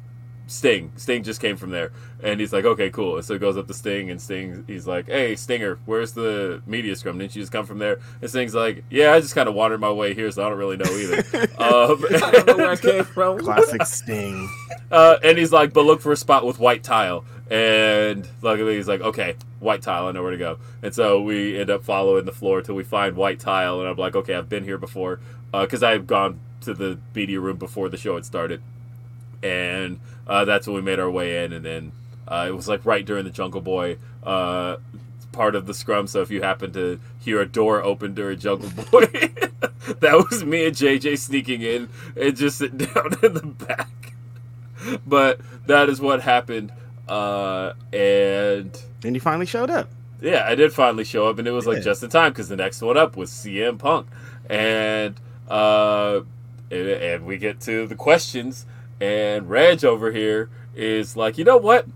Sting, 0.47 0.93
Sting 0.97 1.23
just 1.23 1.41
came 1.41 1.57
from 1.57 1.71
there, 1.71 1.93
and 2.23 2.41
he's 2.41 2.53
like, 2.53 2.65
okay, 2.65 2.91
cool. 2.91 3.17
And 3.17 3.25
so 3.25 3.35
he 3.35 3.39
goes 3.39 3.57
up 3.57 3.67
to 3.69 3.75
Sting, 3.75 4.11
and 4.11 4.21
Sting, 4.21 4.65
he's 4.67 4.87
like, 4.87 5.07
hey, 5.07 5.37
Stinger, 5.37 5.79
where's 5.85 6.13
the 6.13 6.63
media 6.67 6.97
scrum? 6.97 7.19
Didn't 7.19 7.37
you 7.37 7.43
just 7.43 7.53
come 7.53 7.67
from 7.67 7.79
there? 7.79 7.99
And 8.21 8.31
Sting's 8.31 8.55
like, 8.55 8.85
yeah, 8.91 9.13
I 9.13 9.21
just 9.21 9.35
kind 9.35 9.49
of 9.49 9.55
wandered 9.55 9.81
my 9.81 9.91
way 9.91 10.15
here, 10.15 10.31
so 10.31 10.45
I 10.45 10.49
don't 10.49 10.59
really 10.59 10.77
know 10.77 10.91
either. 10.91 11.19
um, 11.59 12.05
I 12.11 12.31
don't 12.33 12.47
know 12.47 12.57
where 12.57 12.71
I 12.71 12.77
came 12.77 13.05
from. 13.15 13.39
Classic 13.39 13.85
Sting. 13.85 14.49
uh, 14.91 15.17
and 15.23 15.37
he's 15.37 15.53
like, 15.53 15.73
but 15.73 15.85
look 15.85 16.01
for 16.01 16.13
a 16.13 16.17
spot 16.17 16.47
with 16.47 16.59
white 16.59 16.83
tile. 16.83 17.25
And 17.51 18.27
luckily, 18.43 18.77
he's 18.77 18.89
like, 18.89 19.01
okay, 19.03 19.37
white 19.61 19.83
tile, 19.83 20.07
I 20.07 20.13
know 20.13 20.23
where 20.23 20.33
to 20.33 20.39
go. 20.39 20.59
And 20.83 20.95
so 20.95 21.21
we 21.21 21.59
end 21.59 21.71
up 21.71 21.85
following 21.85 22.25
the 22.25 22.33
floor 22.33 22.61
till 22.63 22.75
we 22.75 22.83
find 22.83 23.15
white 23.17 23.39
tile. 23.39 23.81
And 23.81 23.89
I'm 23.89 23.97
like, 23.97 24.17
okay, 24.17 24.35
I've 24.35 24.49
been 24.49 24.65
here 24.65 24.79
before 24.79 25.21
because 25.53 25.83
I've 25.83 26.07
gone 26.07 26.41
to 26.63 26.75
the 26.75 26.99
media 27.15 27.41
room 27.41 27.57
before 27.57 27.89
the 27.89 27.97
show 27.97 28.15
had 28.17 28.25
started. 28.25 28.63
And 29.43 30.01
uh, 30.27 30.45
that's 30.45 30.67
when 30.67 30.75
we 30.77 30.83
made 30.83 30.99
our 30.99 31.11
way 31.11 31.45
in. 31.45 31.53
And 31.53 31.65
then 31.65 31.93
uh, 32.29 32.47
it 32.49 32.53
was 32.55 32.69
like 32.69 32.85
right 32.85 33.05
during 33.05 33.25
the 33.25 33.31
Jungle 33.31 33.61
Boy 33.61 33.99
uh, 34.23 34.77
part 35.33 35.55
of 35.55 35.67
the 35.67 35.75
scrum. 35.75 36.07
So 36.07 36.23
if 36.23 36.31
you 36.31 36.43
happen 36.43 36.73
to 36.73 36.99
hear 37.21 37.41
a 37.41 37.47
door 37.47 37.83
open 37.83 38.15
during 38.15 38.39
Jungle 38.39 38.71
Boy, 38.91 39.07
that 40.01 40.27
was 40.31 40.45
me 40.45 40.67
and 40.67 40.75
JJ 40.77 41.19
sneaking 41.19 41.63
in 41.63 41.89
and 42.21 42.37
just 42.37 42.59
sitting 42.59 42.79
down 42.95 43.13
in 43.23 43.35
the 43.35 43.47
back. 43.47 44.13
But 45.07 45.41
that 45.67 45.89
is 45.89 46.01
what 46.01 46.23
happened. 46.23 46.73
Uh, 47.09 47.73
and 47.93 48.79
And 49.05 49.15
you 49.15 49.21
finally 49.21 49.47
showed 49.47 49.71
up. 49.71 49.89
yeah, 50.21 50.45
I 50.47 50.55
did 50.55 50.73
finally 50.73 51.05
show 51.05 51.29
up, 51.29 51.39
and 51.39 51.47
it 51.47 51.53
was 51.53 51.67
like 51.67 51.83
just 51.83 52.03
in 52.03 52.11
time 52.11 52.33
because 52.33 52.49
the 52.49 52.57
next 52.57 52.81
one 52.83 52.97
up 52.97 53.17
was 53.17 53.31
CM 53.31 53.79
Punk, 53.79 54.07
and 54.51 55.15
uh, 55.49 56.21
and, 56.71 56.89
and 56.89 57.27
we 57.27 57.39
get 57.39 57.61
to 57.61 57.87
the 57.87 57.95
questions, 57.95 58.67
and 59.01 59.49
Reg 59.49 59.85
over 59.85 60.11
here 60.11 60.49
is 60.75 61.17
like, 61.17 61.39
you 61.39 61.45
know 61.45 61.57
what? 61.59 61.87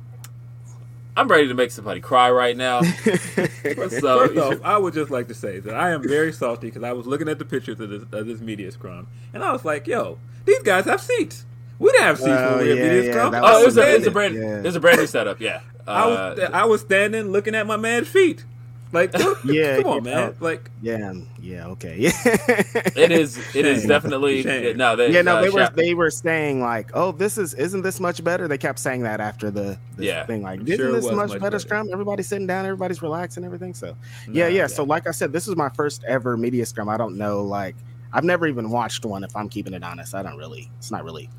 I'm 1.16 1.28
ready 1.28 1.48
to 1.48 1.54
make 1.54 1.70
somebody 1.70 2.00
cry 2.00 2.30
right 2.30 2.56
now. 2.56 2.82
so 2.82 3.46
First 3.46 4.04
off, 4.38 4.60
I 4.64 4.78
would 4.78 4.94
just 4.94 5.10
like 5.10 5.28
to 5.28 5.34
say 5.34 5.58
that 5.60 5.74
I 5.74 5.90
am 5.90 6.02
very 6.02 6.32
salty 6.32 6.68
because 6.68 6.82
I 6.82 6.92
was 6.92 7.06
looking 7.06 7.28
at 7.28 7.38
the 7.38 7.44
pictures 7.44 7.80
of 7.80 7.90
this, 7.90 8.02
of 8.12 8.26
this 8.26 8.40
media 8.40 8.70
scrum, 8.70 9.06
and 9.34 9.42
I 9.42 9.52
was 9.52 9.64
like, 9.64 9.86
"Yo, 9.86 10.18
these 10.44 10.62
guys 10.62 10.84
have 10.84 11.00
seats. 11.00 11.44
We 11.78 11.90
didn't 11.92 12.04
have 12.04 12.18
seats 12.18 12.28
Well, 12.28 12.56
when 12.56 12.64
we 12.64 12.68
had 12.70 12.78
yeah, 12.78 12.84
media 12.84 13.02
yeah, 13.04 13.10
scrum." 13.12 13.34
oh, 13.34 13.38
it's 13.38 13.46
a, 13.46 13.60
it 13.60 13.64
was 13.64 13.74
standing. 13.74 14.06
a 14.06 14.10
brand, 14.10 14.34
Yeah. 14.34 14.58
it 14.58 14.64
was 14.64 14.76
a 14.76 14.80
brand 14.80 14.98
new 15.00 15.06
setup. 15.06 15.40
Yeah, 15.40 15.60
I 15.86 16.06
was 16.06 16.38
Uh, 16.38 16.50
I 16.52 16.64
was 16.66 16.80
standing 16.82 17.32
looking 17.32 17.54
at 17.54 17.66
my 17.66 17.76
man's 17.76 18.08
feet. 18.08 18.44
Like, 18.92 19.12
dude, 19.12 19.36
Yeah, 19.44 19.76
come 19.76 19.86
on, 19.86 20.04
yeah. 20.04 20.14
man. 20.14 20.36
Like, 20.40 20.68
Yeah, 20.82 21.12
yeah, 21.40 21.66
okay, 21.68 21.96
yeah. 21.96 22.10
it 22.24 23.12
is. 23.12 23.38
It 23.54 23.64
is 23.64 23.86
definitely 23.86 24.42
Shame. 24.42 24.76
no. 24.76 24.96
They, 24.96 25.12
Yeah, 25.12 25.22
no, 25.22 25.36
uh, 25.36 25.42
they 25.42 25.48
were 25.50 25.60
Shaq- 25.60 25.74
they 25.76 25.94
were 25.94 26.10
saying 26.10 26.60
like, 26.60 26.90
"Oh, 26.94 27.12
this 27.12 27.38
is 27.38 27.54
isn't 27.54 27.82
this 27.82 28.00
much 28.00 28.24
better?" 28.24 28.48
They 28.48 28.58
kept 28.58 28.78
saying 28.80 29.02
that 29.02 29.20
after 29.20 29.50
the, 29.50 29.78
the 29.96 30.04
Yeah. 30.06 30.26
thing, 30.26 30.42
like, 30.42 30.60
I'm 30.60 30.66
"Isn't 30.66 30.76
sure 30.78 30.92
this 30.92 31.04
much, 31.04 31.14
much 31.14 31.28
better, 31.30 31.40
better. 31.40 31.58
scrum?" 31.60 31.88
Everybody's 31.92 32.26
sitting 32.28 32.48
down, 32.48 32.64
everybody's 32.64 33.00
relaxed 33.00 33.36
and 33.36 33.46
everything. 33.46 33.74
So, 33.74 33.94
yeah, 34.30 34.48
nah, 34.48 34.54
yeah. 34.54 34.66
So, 34.66 34.82
like 34.82 35.06
I 35.06 35.12
said, 35.12 35.32
this 35.32 35.46
is 35.46 35.54
my 35.54 35.68
first 35.68 36.02
ever 36.08 36.36
media 36.36 36.66
scrum. 36.66 36.88
I 36.88 36.96
don't 36.96 37.16
know, 37.16 37.42
like, 37.42 37.76
I've 38.12 38.24
never 38.24 38.48
even 38.48 38.70
watched 38.70 39.04
one. 39.04 39.22
If 39.22 39.36
I'm 39.36 39.48
keeping 39.48 39.72
it 39.72 39.84
honest, 39.84 40.16
I 40.16 40.22
don't 40.24 40.36
really. 40.36 40.68
It's 40.78 40.90
not 40.90 41.04
really, 41.04 41.30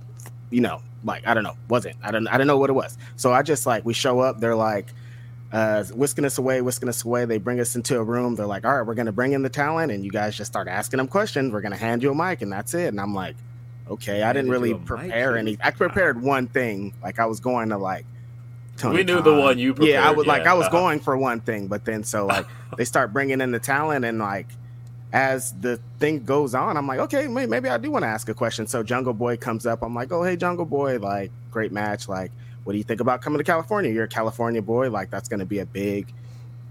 you 0.52 0.62
know, 0.62 0.82
like 1.04 1.28
I 1.28 1.34
don't 1.34 1.44
know, 1.44 1.58
wasn't 1.68 1.98
I 2.02 2.12
don't 2.12 2.28
I 2.28 2.38
don't 2.38 2.48
know 2.48 2.58
what 2.58 2.70
it 2.70 2.74
was. 2.74 2.98
So 3.18 3.34
I 3.34 3.42
just 3.42 3.66
like 3.66 3.84
we 3.84 3.94
show 3.94 4.22
up, 4.22 4.40
they're 4.40 4.56
like. 4.56 4.88
Uh, 5.52 5.84
whisking 5.86 6.24
us 6.24 6.38
away, 6.38 6.62
whisking 6.62 6.88
us 6.88 7.04
away. 7.04 7.26
They 7.26 7.38
bring 7.38 7.60
us 7.60 7.76
into 7.76 8.00
a 8.00 8.04
room. 8.04 8.36
They're 8.36 8.46
like, 8.46 8.64
"All 8.64 8.74
right, 8.74 8.88
we're 8.88 8.96
gonna 8.96 9.12
bring 9.12 9.34
in 9.34 9.42
the 9.42 9.50
talent, 9.50 9.92
and 9.92 10.06
you 10.06 10.10
guys 10.12 10.38
just 10.38 10.50
start 10.50 10.70
asking 10.70 10.98
them 10.98 11.08
questions. 11.08 11.52
We're 11.52 11.62
gonna 11.62 11.76
hand 11.76 12.04
you 12.04 12.12
a 12.12 12.16
mic, 12.16 12.42
and 12.42 12.52
that's 12.52 12.74
it." 12.74 12.88
And 12.88 13.02
I'm 13.02 13.14
like, 13.14 13.36
okay, 13.92 14.24
I 14.24 14.34
didn't 14.34 14.50
really 14.50 14.74
prepare 14.74 15.38
any. 15.38 15.58
I 15.62 15.72
prepared 15.72 16.22
one 16.22 16.48
thing. 16.48 16.94
Like 17.04 17.20
I 17.20 17.26
was 17.26 17.40
going 17.40 17.70
to 17.70 17.78
like. 17.78 18.06
Tony 18.78 18.98
We 18.98 19.04
knew 19.04 19.22
the 19.22 19.36
one 19.36 19.60
you 19.60 19.74
prepared. 19.74 19.94
Yeah, 19.94 20.08
I 20.08 20.12
was 20.12 20.26
like. 20.26 20.48
I 20.48 20.54
was 20.54 20.70
going 20.70 21.00
for 21.02 21.18
one 21.18 21.42
thing, 21.42 21.68
but 21.68 21.86
then 21.86 22.04
so 22.04 22.26
like 22.26 22.48
they 22.78 22.86
start 22.86 23.14
bringing 23.14 23.42
in 23.42 23.52
the 23.52 23.60
talent 23.60 24.06
and 24.06 24.18
like 24.20 24.48
as 25.14 25.52
the 25.60 25.78
thing 26.00 26.24
goes 26.24 26.56
on, 26.56 26.78
I'm 26.78 26.88
like, 26.88 27.00
okay, 27.00 27.28
maybe 27.28 27.68
I 27.68 27.78
do 27.78 27.92
want 27.92 28.04
to 28.04 28.08
ask 28.08 28.30
a 28.30 28.34
question. 28.34 28.66
So 28.66 28.82
Jungle 28.82 29.14
Boy 29.14 29.36
comes 29.36 29.66
up. 29.66 29.84
I'm 29.84 29.94
like, 29.94 30.12
oh 30.12 30.24
hey 30.24 30.38
Jungle 30.38 30.66
Boy, 30.66 30.98
like 31.00 31.32
great 31.52 31.72
match. 31.74 32.08
Like, 32.08 32.32
what 32.64 32.74
do 32.74 32.78
you 32.78 32.84
think 32.84 33.02
about 33.02 33.22
coming 33.22 33.38
to 33.38 33.44
California? 33.44 33.92
You're 33.92 34.06
a 34.06 34.10
California 34.10 34.62
boy. 34.62 34.90
Like 34.90 35.10
that's 35.10 35.28
going 35.28 35.40
to 35.40 35.46
be 35.46 35.60
a 35.60 35.66
big 35.66 36.14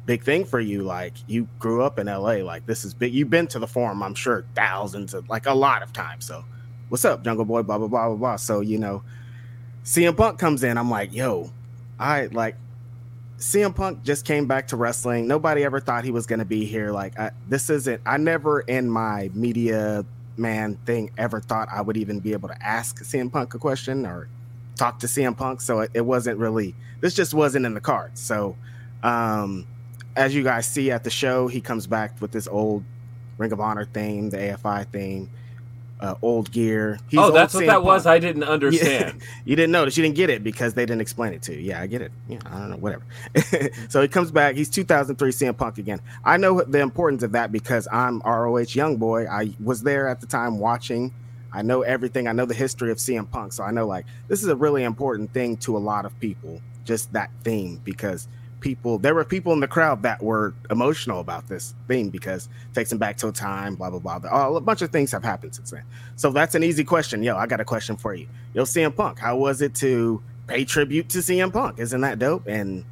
big 0.06 0.22
thing 0.22 0.44
for 0.44 0.60
you. 0.60 0.82
Like 0.82 1.14
you 1.26 1.48
grew 1.58 1.82
up 1.82 1.98
in 1.98 2.06
LA. 2.06 2.42
Like 2.42 2.66
this 2.66 2.84
is 2.84 2.94
big. 2.94 3.12
You've 3.12 3.30
been 3.30 3.46
to 3.48 3.58
the 3.58 3.66
forum, 3.66 4.02
I'm 4.02 4.14
sure, 4.14 4.44
thousands 4.54 5.14
of 5.14 5.28
like 5.28 5.46
a 5.46 5.54
lot 5.54 5.82
of 5.82 5.92
times. 5.92 6.26
So 6.26 6.44
what's 6.88 7.04
up, 7.04 7.24
Jungle 7.24 7.44
Boy? 7.44 7.62
Blah 7.62 7.78
blah 7.78 7.88
blah 7.88 8.08
blah 8.08 8.16
blah. 8.16 8.36
So 8.36 8.60
you 8.60 8.78
know, 8.78 9.02
CM 9.84 10.16
Punk 10.16 10.38
comes 10.38 10.62
in. 10.62 10.78
I'm 10.78 10.90
like, 10.90 11.12
yo, 11.12 11.50
I 11.98 12.26
like 12.26 12.56
CM 13.38 13.74
Punk 13.74 14.02
just 14.02 14.24
came 14.24 14.46
back 14.46 14.68
to 14.68 14.76
wrestling. 14.76 15.26
Nobody 15.26 15.64
ever 15.64 15.80
thought 15.80 16.04
he 16.04 16.10
was 16.10 16.26
going 16.26 16.40
to 16.40 16.44
be 16.44 16.64
here. 16.64 16.90
Like 16.90 17.18
I, 17.18 17.30
this 17.48 17.70
isn't. 17.70 18.00
I 18.04 18.16
never 18.16 18.60
in 18.60 18.90
my 18.90 19.30
media 19.32 20.04
man 20.36 20.76
thing 20.86 21.10
ever 21.18 21.40
thought 21.40 21.68
I 21.70 21.82
would 21.82 21.96
even 21.96 22.18
be 22.18 22.32
able 22.32 22.48
to 22.48 22.62
ask 22.66 23.02
CM 23.02 23.30
Punk 23.30 23.54
a 23.54 23.58
question 23.58 24.06
or 24.06 24.28
talk 24.80 24.98
to 25.00 25.06
CM 25.06 25.36
Punk. 25.36 25.60
So 25.60 25.80
it, 25.80 25.90
it 25.94 26.00
wasn't 26.00 26.38
really. 26.38 26.74
This 27.00 27.14
just 27.14 27.34
wasn't 27.34 27.66
in 27.66 27.74
the 27.74 27.80
cards. 27.80 28.20
So 28.20 28.56
um 29.02 29.66
as 30.16 30.34
you 30.34 30.42
guys 30.42 30.66
see 30.66 30.90
at 30.90 31.04
the 31.04 31.10
show, 31.10 31.46
he 31.46 31.60
comes 31.60 31.86
back 31.86 32.20
with 32.20 32.32
this 32.32 32.48
old 32.48 32.84
Ring 33.38 33.52
of 33.52 33.60
Honor 33.60 33.84
theme, 33.84 34.30
the 34.30 34.36
AFI 34.36 34.86
theme, 34.86 35.30
uh, 36.00 36.14
old 36.22 36.50
gear. 36.50 36.98
He's 37.08 37.20
oh, 37.20 37.30
that's 37.30 37.54
what 37.54 37.66
that 37.66 37.82
was. 37.82 38.06
I 38.06 38.18
didn't 38.18 38.44
understand. 38.56 39.20
you 39.44 39.56
didn't 39.56 39.72
notice. 39.72 39.96
You 39.96 40.02
didn't 40.02 40.16
get 40.16 40.30
it 40.30 40.42
because 40.42 40.74
they 40.74 40.84
didn't 40.84 41.00
explain 41.00 41.32
it 41.32 41.42
to 41.42 41.54
you. 41.54 41.60
Yeah, 41.60 41.80
I 41.80 41.86
get 41.86 42.02
it. 42.02 42.12
Yeah, 42.28 42.38
I 42.46 42.58
don't 42.58 42.70
know. 42.70 42.76
Whatever. 42.76 43.04
so 43.88 44.02
he 44.02 44.08
comes 44.08 44.30
back. 44.30 44.56
He's 44.56 44.68
2003 44.70 45.30
CM 45.30 45.56
Punk 45.56 45.78
again. 45.78 46.00
I 46.24 46.36
know 46.36 46.62
the 46.62 46.80
importance 46.80 47.22
of 47.22 47.32
that 47.32 47.52
because 47.52 47.86
I'm 47.92 48.20
ROH 48.20 48.74
young 48.74 48.96
boy. 48.96 49.26
I 49.26 49.54
was 49.62 49.82
there 49.82 50.08
at 50.08 50.20
the 50.20 50.26
time 50.26 50.58
watching. 50.58 51.14
I 51.52 51.62
know 51.62 51.82
everything. 51.82 52.28
I 52.28 52.32
know 52.32 52.46
the 52.46 52.54
history 52.54 52.90
of 52.90 52.98
CM 52.98 53.30
Punk. 53.30 53.52
So 53.52 53.64
I 53.64 53.70
know 53.70 53.86
like 53.86 54.06
this 54.28 54.42
is 54.42 54.48
a 54.48 54.56
really 54.56 54.84
important 54.84 55.32
thing 55.32 55.56
to 55.58 55.76
a 55.76 55.78
lot 55.78 56.04
of 56.04 56.18
people. 56.20 56.60
Just 56.84 57.12
that 57.12 57.30
theme 57.44 57.80
because 57.84 58.28
people 58.60 58.98
there 58.98 59.14
were 59.14 59.24
people 59.24 59.52
in 59.52 59.60
the 59.60 59.68
crowd 59.68 60.02
that 60.02 60.22
were 60.22 60.54
emotional 60.70 61.20
about 61.20 61.48
this 61.48 61.74
theme 61.88 62.10
because 62.10 62.46
it 62.70 62.74
takes 62.74 62.90
them 62.90 62.98
back 62.98 63.16
to 63.16 63.26
a 63.28 63.32
time 63.32 63.74
blah 63.74 63.88
blah 63.88 63.98
blah 63.98 64.20
oh, 64.30 64.56
a 64.56 64.60
bunch 64.60 64.82
of 64.82 64.90
things 64.90 65.10
have 65.10 65.24
happened 65.24 65.54
since 65.54 65.70
then 65.70 65.82
so 66.16 66.30
that's 66.30 66.54
an 66.54 66.62
easy 66.62 66.84
question 66.84 67.22
yo 67.22 67.36
i 67.38 67.46
got 67.46 67.58
a 67.58 67.64
question 67.64 67.96
for 67.96 68.14
you 68.14 68.28
yo 68.52 68.64
cm 68.64 68.94
punk 68.94 69.18
how 69.18 69.34
was 69.34 69.62
it 69.62 69.74
to 69.74 70.22
pay 70.46 70.62
tribute 70.62 71.08
to 71.08 71.18
cm 71.20 71.50
punk 71.50 71.78
isn't 71.78 72.02
that 72.02 72.18
dope 72.18 72.46
and 72.46 72.84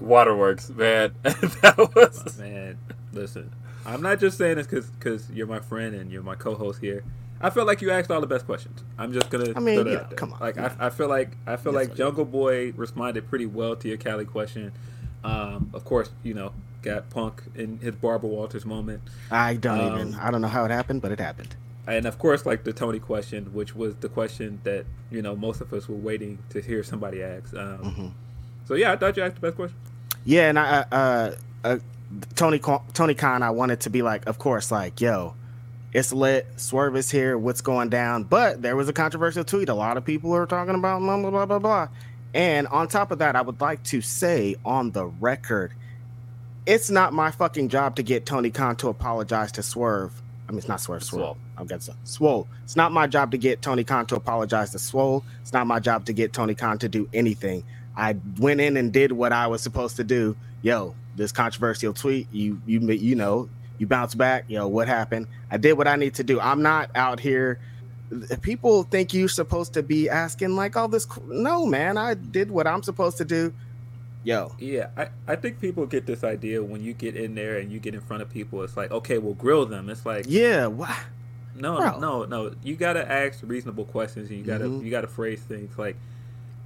Waterworks, 0.00 0.70
man. 0.70 1.14
that 1.22 1.90
was 1.94 2.38
man, 2.38 2.78
listen, 3.12 3.52
I'm 3.86 4.02
not 4.02 4.20
just 4.20 4.38
saying 4.38 4.56
this 4.56 4.66
because 4.66 4.86
because 4.86 5.30
you're 5.30 5.46
my 5.46 5.60
friend 5.60 5.94
and 5.94 6.10
you're 6.10 6.22
my 6.22 6.34
co-host 6.34 6.80
here. 6.80 7.04
I 7.40 7.48
feel 7.48 7.64
like 7.64 7.80
you 7.80 7.90
asked 7.90 8.10
all 8.10 8.20
the 8.20 8.26
best 8.26 8.44
questions. 8.44 8.82
I'm 8.98 9.12
just 9.12 9.30
gonna. 9.30 9.52
I 9.56 9.60
mean, 9.60 9.86
yeah, 9.86 10.04
come 10.16 10.32
on, 10.34 10.40
Like 10.40 10.56
yeah. 10.56 10.74
I, 10.78 10.86
I 10.86 10.90
feel 10.90 11.08
like 11.08 11.36
I 11.46 11.56
feel 11.56 11.72
like 11.72 11.94
Jungle 11.94 12.26
Boy 12.26 12.72
responded 12.72 13.28
pretty 13.28 13.46
well 13.46 13.76
to 13.76 13.88
your 13.88 13.96
Cali 13.96 14.26
question. 14.26 14.72
Um, 15.24 15.70
of 15.72 15.84
course, 15.84 16.10
you 16.22 16.34
know, 16.34 16.52
got 16.82 17.10
Punk 17.10 17.42
in 17.54 17.78
his 17.78 17.94
Barbara 17.94 18.28
Walters 18.28 18.64
moment, 18.64 19.02
i 19.30 19.54
don't 19.54 19.80
Um, 19.80 19.94
even 20.00 20.14
i 20.14 20.30
don't 20.30 20.40
know 20.40 20.48
how 20.48 20.64
it 20.64 20.70
happened 20.70 21.02
but 21.02 21.12
it 21.12 21.20
happened 21.20 21.54
and 21.86 22.06
of 22.06 22.18
course, 22.18 22.46
like 22.46 22.62
the 22.62 22.72
Tony 22.72 23.00
question, 23.00 23.52
which 23.52 23.74
was 23.74 23.96
the 23.96 24.08
question 24.08 24.60
that 24.62 24.84
you 25.10 25.22
know 25.22 25.34
most 25.34 25.60
of 25.60 25.72
us 25.72 25.88
were 25.88 25.96
waiting 25.96 26.38
to 26.50 26.60
hear 26.60 26.84
somebody 26.84 27.20
ask. 27.22 27.52
Um, 27.54 27.78
Mhm. 27.78 28.12
So 28.66 28.74
yeah, 28.74 28.92
I 28.92 28.96
thought 28.96 29.16
you 29.16 29.24
asked 29.24 29.36
the 29.36 29.40
best 29.40 29.56
question. 29.56 29.76
Yeah, 30.24 30.50
and 30.50 30.58
I 30.58 30.84
uh, 30.92 31.34
uh 31.64 31.78
Tony 32.34 32.60
Tony 32.92 33.14
Khan, 33.14 33.42
I 33.42 33.50
wanted 33.50 33.80
to 33.80 33.90
be 33.90 34.02
like, 34.02 34.26
of 34.26 34.38
course, 34.38 34.70
like, 34.70 35.00
yo, 35.00 35.34
it's 35.92 36.12
lit. 36.12 36.46
Swerve 36.56 36.96
is 36.96 37.10
here. 37.10 37.36
What's 37.36 37.60
going 37.60 37.88
down? 37.88 38.24
But 38.24 38.62
there 38.62 38.76
was 38.76 38.88
a 38.88 38.92
controversial 38.92 39.44
tweet. 39.44 39.68
A 39.68 39.74
lot 39.74 39.96
of 39.96 40.04
people 40.04 40.32
are 40.34 40.46
talking 40.46 40.74
about 40.74 41.00
blah 41.00 41.16
blah 41.18 41.30
blah 41.30 41.46
blah 41.46 41.58
blah. 41.58 41.88
And 42.32 42.66
on 42.68 42.88
top 42.88 43.10
of 43.10 43.18
that, 43.18 43.34
I 43.34 43.42
would 43.42 43.60
like 43.60 43.82
to 43.84 44.00
say 44.00 44.54
on 44.64 44.92
the 44.92 45.06
record, 45.06 45.72
it's 46.66 46.90
not 46.90 47.12
my 47.12 47.30
fucking 47.30 47.68
job 47.68 47.96
to 47.96 48.02
get 48.02 48.26
Tony 48.26 48.50
Khan 48.50 48.76
to 48.76 48.88
apologize 48.88 49.50
to 49.52 49.62
Swerve. 49.62 50.22
I 50.48 50.52
mean, 50.52 50.58
it's 50.58 50.68
not 50.68 50.80
Swerve, 50.80 51.02
Swerve. 51.02 51.20
Swole. 51.20 51.36
I've 51.56 51.68
got 51.68 51.82
some 51.82 51.96
Swole. 52.04 52.48
It's 52.64 52.76
not 52.76 52.92
my 52.92 53.06
job 53.06 53.32
to 53.32 53.38
get 53.38 53.62
Tony 53.62 53.84
Khan 53.84 54.06
to 54.06 54.16
apologize 54.16 54.70
to 54.70 54.78
Swole. 54.78 55.24
It's 55.42 55.52
not 55.52 55.66
my 55.66 55.80
job 55.80 56.06
to 56.06 56.12
get 56.12 56.32
Tony 56.32 56.54
Khan 56.54 56.78
to 56.78 56.88
do 56.88 57.08
anything. 57.12 57.64
I 57.96 58.16
went 58.38 58.60
in 58.60 58.76
and 58.76 58.92
did 58.92 59.12
what 59.12 59.32
I 59.32 59.48
was 59.48 59.62
supposed 59.62 59.96
to 59.96 60.04
do. 60.04 60.36
Yo, 60.62 60.94
this 61.20 61.32
controversial 61.32 61.92
tweet, 61.92 62.26
you 62.32 62.60
you 62.66 62.80
you 62.80 63.14
know, 63.14 63.48
you 63.78 63.86
bounce 63.86 64.14
back. 64.14 64.46
Yo, 64.48 64.66
what 64.66 64.88
happened? 64.88 65.26
I 65.50 65.58
did 65.58 65.74
what 65.74 65.86
I 65.86 65.96
need 65.96 66.14
to 66.14 66.24
do. 66.24 66.40
I'm 66.40 66.62
not 66.62 66.90
out 66.94 67.20
here. 67.20 67.60
People 68.40 68.84
think 68.84 69.12
you're 69.14 69.28
supposed 69.28 69.74
to 69.74 69.82
be 69.82 70.08
asking 70.08 70.56
like 70.56 70.76
all 70.76 70.88
this. 70.88 71.06
No, 71.26 71.66
man, 71.66 71.98
I 71.98 72.14
did 72.14 72.50
what 72.50 72.66
I'm 72.66 72.82
supposed 72.82 73.18
to 73.18 73.24
do. 73.24 73.52
Yo, 74.24 74.54
Yeah, 74.58 74.88
I, 74.96 75.08
I 75.28 75.36
think 75.36 75.60
people 75.60 75.86
get 75.86 76.04
this 76.06 76.24
idea 76.24 76.62
when 76.62 76.82
you 76.82 76.92
get 76.92 77.16
in 77.16 77.34
there 77.34 77.58
and 77.58 77.70
you 77.72 77.78
get 77.78 77.94
in 77.94 78.00
front 78.02 78.22
of 78.22 78.28
people. 78.28 78.62
It's 78.62 78.76
like, 78.76 78.90
okay, 78.90 79.16
we'll 79.18 79.32
grill 79.34 79.64
them. 79.64 79.88
It's 79.88 80.04
like, 80.04 80.26
yeah, 80.28 80.66
what? 80.66 80.90
no, 81.54 81.76
bro. 81.78 81.98
no, 81.98 82.24
no. 82.24 82.54
You 82.62 82.76
gotta 82.76 83.10
ask 83.10 83.40
reasonable 83.42 83.84
questions 83.84 84.28
and 84.30 84.38
you 84.38 84.44
gotta 84.44 84.64
Mhm. 84.64 84.84
you 84.84 84.90
gotta 84.90 85.06
phrase 85.06 85.40
things 85.42 85.76
like. 85.78 85.96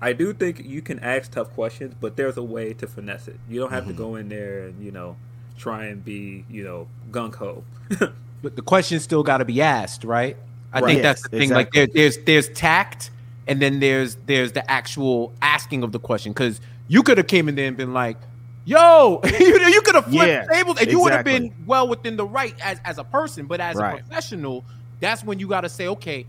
I 0.05 0.13
do 0.13 0.35
think 0.35 0.63
you 0.63 0.83
can 0.83 0.99
ask 1.01 1.33
tough 1.33 1.51
questions, 1.55 1.95
but 1.99 2.15
there's 2.17 2.37
a 2.37 2.43
way 2.43 2.75
to 2.75 2.87
finesse 2.87 3.27
it. 3.27 3.41
You 3.49 3.59
don't 3.61 3.71
have 3.71 3.85
Mhm. 3.85 3.89
to 3.89 3.93
go 3.95 4.17
in 4.17 4.29
there 4.29 4.67
and 4.67 4.85
you 4.85 4.93
know 4.93 5.17
try 5.57 5.87
and 5.87 6.05
be 6.05 6.45
you 6.51 6.63
know 6.63 6.89
gung 7.11 7.35
ho. 7.35 7.65
But 8.43 8.57
the 8.57 8.63
question 8.63 9.01
still 9.01 9.23
got 9.23 9.39
to 9.39 9.47
be 9.47 9.63
asked, 9.63 10.05
right? 10.05 10.37
I 10.75 10.81
Right. 10.81 10.89
think 10.91 11.03
Yes, 11.03 11.23
that's 11.23 11.29
the 11.31 11.39
thing. 11.39 11.51
Like 11.55 11.71
there, 11.73 11.87
there's 11.95 12.19
there's 12.27 12.51
tact, 12.51 13.11
and 13.47 13.63
then 13.63 13.81
there's 13.81 14.17
there's 14.27 14.53
the 14.53 14.71
actual 14.71 15.33
asking 15.41 15.83
of 15.83 15.93
the 15.93 15.99
question. 15.99 16.33
Because 16.33 16.61
you 16.89 17.03
could 17.03 17.17
have 17.17 17.27
came 17.27 17.49
in 17.49 17.55
there 17.55 17.69
and 17.69 17.77
been 17.79 17.95
like, 17.95 18.19
"Yo," 18.67 19.21
you, 19.41 19.59
you 19.69 19.81
could 19.81 19.95
have 19.95 20.05
flipped 20.05 20.29
Yeah, 20.29 20.45
tables, 20.53 20.77
and 20.79 20.91
you 20.91 21.01
would 21.01 21.13
have 21.15 21.25
been 21.25 21.55
well 21.65 21.89
within 21.89 22.19
the 22.19 22.27
right 22.27 22.55
as 22.63 22.79
as 22.85 22.99
a 22.99 23.05
person. 23.05 23.47
But 23.47 23.61
as 23.63 23.79
Right. 23.79 23.95
a 23.95 24.05
professional, 24.05 24.67
that's 25.01 25.25
when 25.25 25.39
you 25.39 25.49
got 25.49 25.63
to 25.63 25.71
say, 25.71 25.87
"Okay, 25.89 26.27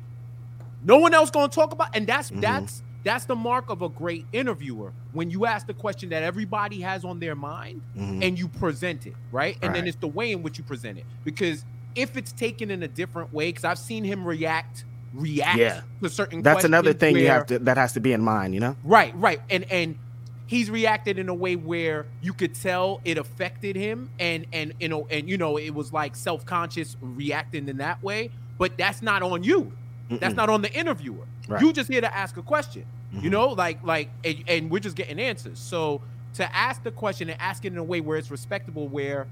no 0.86 0.98
one 1.00 1.14
else 1.14 1.30
going 1.30 1.50
to 1.50 1.54
talk 1.56 1.74
about," 1.74 1.90
and 1.94 2.08
that's 2.08 2.32
Mhm. 2.32 2.40
that's 2.40 2.82
that's 3.06 3.24
the 3.26 3.36
mark 3.36 3.70
of 3.70 3.82
a 3.84 3.88
great 3.88 4.26
interviewer 4.34 4.92
when 5.14 5.30
you 5.30 5.46
ask 5.46 5.68
the 5.68 5.74
question 5.74 6.10
that 6.10 6.24
everybody 6.24 6.82
has 6.82 7.06
on 7.06 7.20
their 7.20 7.36
mind 7.36 7.82
Mhm. 7.96 8.22
and 8.28 8.38
you 8.38 8.48
present 8.50 9.06
it, 9.06 9.14
right? 9.32 9.58
And 9.62 9.74
then 9.74 9.88
it's 9.88 9.96
the 9.98 10.08
way 10.08 10.32
in 10.34 10.44
which 10.44 10.58
you 10.58 10.64
present 10.66 10.98
it. 10.98 11.06
Because 11.24 11.64
if 11.96 12.18
it's 12.18 12.34
taken 12.34 12.70
in 12.72 12.84
a 12.84 12.88
different 12.88 13.32
way, 13.32 13.50
because 13.50 13.64
I've 13.64 13.78
seen 13.80 14.04
him 14.04 14.26
react, 14.26 14.84
react 15.14 15.58
Yeah. 15.58 15.82
to 16.02 16.10
certain. 16.10 16.42
That's 16.42 16.66
another 16.66 16.92
thing 16.94 17.16
you 17.16 17.28
have 17.28 17.46
to 17.46 17.60
that 17.60 17.78
has 17.78 17.94
to 17.94 18.00
be 18.02 18.12
in 18.12 18.22
mind. 18.22 18.54
You 18.56 18.60
know. 18.60 18.76
Right, 18.84 19.16
right, 19.16 19.40
and 19.50 19.64
and 19.72 19.96
he's 20.48 20.70
reacted 20.70 21.18
in 21.20 21.30
a 21.30 21.34
way 21.34 21.56
where 21.56 22.06
you 22.22 22.34
could 22.34 22.54
tell 22.56 23.02
it 23.06 23.18
affected 23.20 23.76
him, 23.76 24.10
and 24.20 24.46
and 24.52 24.74
you 24.80 24.90
know, 24.90 25.08
and 25.12 25.30
you 25.30 25.38
know, 25.38 25.58
it 25.58 25.76
was 25.76 25.94
like 25.94 26.16
self 26.16 26.44
conscious 26.46 26.98
reacting 27.02 27.70
in 27.70 27.78
that 27.78 28.02
way. 28.04 28.32
But 28.58 28.78
that's 28.78 29.02
not 29.04 29.22
on 29.22 29.44
you. 29.44 29.72
That's 30.10 30.34
Mm-mm. 30.34 30.38
not 30.38 30.50
on 30.50 30.62
the 30.64 30.72
interviewer. 30.74 31.26
Right. 31.48 31.62
You 31.62 31.72
just 31.74 31.90
here 31.90 32.02
to 32.02 32.16
ask 32.16 32.38
a 32.38 32.42
question. 32.42 32.86
You 33.12 33.30
Mhm. 33.30 33.32
know, 33.32 33.48
like 33.50 33.84
like, 33.84 34.10
and, 34.24 34.44
and 34.48 34.70
we're 34.72 34.80
just 34.80 34.96
getting 34.96 35.20
answers. 35.20 35.60
So 35.60 36.02
to 36.34 36.56
ask 36.56 36.84
the 36.84 36.92
question 36.92 37.30
and 37.30 37.40
ask 37.40 37.64
it 37.66 37.72
in 37.72 37.78
a 37.78 37.84
way 37.84 38.02
where 38.02 38.18
it's 38.18 38.30
respectable, 38.32 38.88
where 38.88 39.28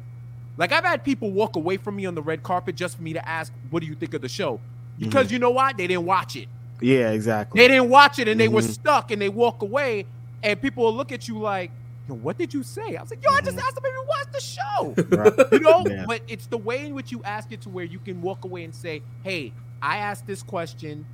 like 0.57 0.71
I've 0.71 0.85
had 0.85 1.03
people 1.03 1.31
walk 1.31 1.55
away 1.55 1.77
from 1.77 1.95
me 1.95 2.05
on 2.05 2.15
the 2.15 2.21
red 2.21 2.43
carpet 2.43 2.75
just 2.75 2.97
for 2.97 3.03
me 3.03 3.13
to 3.13 3.27
ask, 3.27 3.51
"What 3.71 3.81
do 3.81 3.87
you 3.87 3.95
think 3.95 4.13
of 4.13 4.21
the 4.21 4.29
show?" 4.29 4.59
Because 4.99 5.31
you 5.31 5.39
know 5.39 5.49
why? 5.49 5.73
They 5.73 5.87
didn't 5.87 6.05
watch 6.05 6.35
it. 6.35 6.47
Yeah, 6.79 7.11
exactly. 7.11 7.59
They 7.59 7.67
didn't 7.67 7.89
watch 7.89 8.19
it, 8.19 8.27
and 8.27 8.39
they 8.39 8.47
were 8.47 8.61
Mhm. 8.61 8.69
stuck, 8.69 9.11
and 9.11 9.21
they 9.21 9.29
walk 9.29 9.61
away, 9.63 10.05
and 10.43 10.61
people 10.61 10.83
will 10.83 10.93
look 10.95 11.11
at 11.11 11.27
you 11.27 11.39
like, 11.39 11.71
"Yo, 12.07 12.13
what 12.15 12.37
did 12.37 12.53
you 12.53 12.61
say?" 12.63 12.95
I 12.95 13.01
was 13.01 13.09
like, 13.09 13.23
"Yo, 13.23 13.31
I 13.31 13.41
just 13.41 13.57
Mhm. 13.57 13.63
asked 13.63 13.75
them 13.75 13.83
if 13.85 13.91
you 13.93 14.05
watched 14.07 14.33
the 14.33 14.39
show." 14.39 14.95
Right. 15.09 15.51
you 15.51 15.59
know 15.59 15.83
Yeah. 15.87 16.05
but 16.07 16.21
it's 16.27 16.45
the 16.47 16.57
way 16.57 16.85
in 16.85 16.93
which 16.93 17.11
you 17.11 17.21
ask 17.23 17.51
it 17.51 17.61
to 17.61 17.69
where 17.69 17.85
you 17.85 17.99
can 17.99 18.21
walk 18.21 18.45
away 18.45 18.63
and 18.63 18.73
say 18.75 19.01
hey 19.23 19.53
i 19.81 19.97
asked 19.97 20.27
this 20.27 20.43
question 20.43 21.05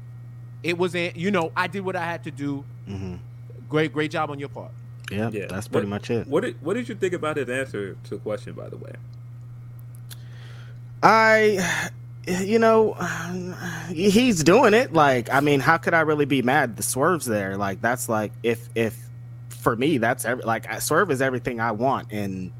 it 0.64 0.78
was 0.78 0.96
a 0.96 1.12
you 1.16 1.32
know 1.32 1.52
i 1.56 1.68
did 1.68 1.82
what 1.82 1.96
i 1.96 2.04
had 2.06 2.24
to 2.24 2.32
do 2.32 2.64
hmm 2.88 3.16
great 3.70 3.94
great 3.94 4.12
job 4.12 4.30
on 4.32 4.40
your 4.40 4.50
part 4.50 4.72
Yeah, 5.12 5.30
Yeah, 5.32 5.46
that's 5.48 5.68
pretty 5.68 5.86
but- 5.86 5.90
much 5.90 6.10
it. 6.10 6.28
what 6.28 6.42
did 6.42 6.62
what 6.62 6.74
did 6.76 6.90
you 6.90 6.96
think 6.96 7.14
about 7.14 7.38
his 7.38 7.50
answer 7.50 7.96
to 8.06 8.10
the 8.10 8.18
question? 8.18 8.54
By 8.54 8.70
the 8.70 8.78
way, 8.78 8.94
I, 11.02 11.90
you 12.28 12.60
know, 12.60 12.94
he's 13.90 14.44
doing 14.44 14.74
it. 14.74 14.92
Like, 14.94 15.32
I 15.32 15.40
mean, 15.40 15.60
how 15.62 15.78
could 15.78 15.94
I 15.94 16.02
really 16.02 16.26
be 16.26 16.42
mad? 16.42 16.78
The 16.78 16.84
swerves 16.84 17.26
there, 17.26 17.58
like, 17.58 17.82
that's 17.82 18.10
like 18.10 18.32
if 18.44 18.68
if 18.76 18.98
for 19.50 19.76
me, 19.76 19.98
that's 19.98 20.26
every, 20.26 20.44
like 20.44 20.70
I- 20.72 20.80
swerve 20.80 21.12
is 21.12 21.22
everything 21.22 21.60
I 21.60 21.72
want, 21.72 22.12
and 22.12 22.52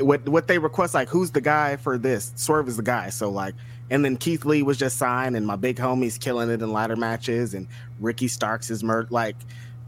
what 0.00 0.28
what 0.28 0.46
they 0.48 0.58
request, 0.58 0.94
like, 0.94 1.08
who's 1.08 1.30
the 1.30 1.40
guy 1.40 1.76
for 1.76 1.98
this? 1.98 2.32
Swerve 2.36 2.68
is 2.68 2.76
the 2.76 2.82
guy. 2.82 3.10
So 3.10 3.30
like, 3.30 3.54
and 3.90 4.04
then 4.04 4.16
Keith 4.16 4.44
Lee 4.44 4.62
was 4.62 4.76
just 4.78 4.96
signed, 4.98 5.36
and 5.36 5.46
my 5.46 5.56
big 5.56 5.76
homie's 5.76 6.18
killing 6.18 6.50
it 6.50 6.62
in 6.62 6.72
ladder 6.72 6.96
matches, 6.96 7.54
and 7.54 7.66
Ricky 8.00 8.28
Starks 8.28 8.70
is 8.70 8.82
murdered. 8.84 9.10
Like, 9.10 9.36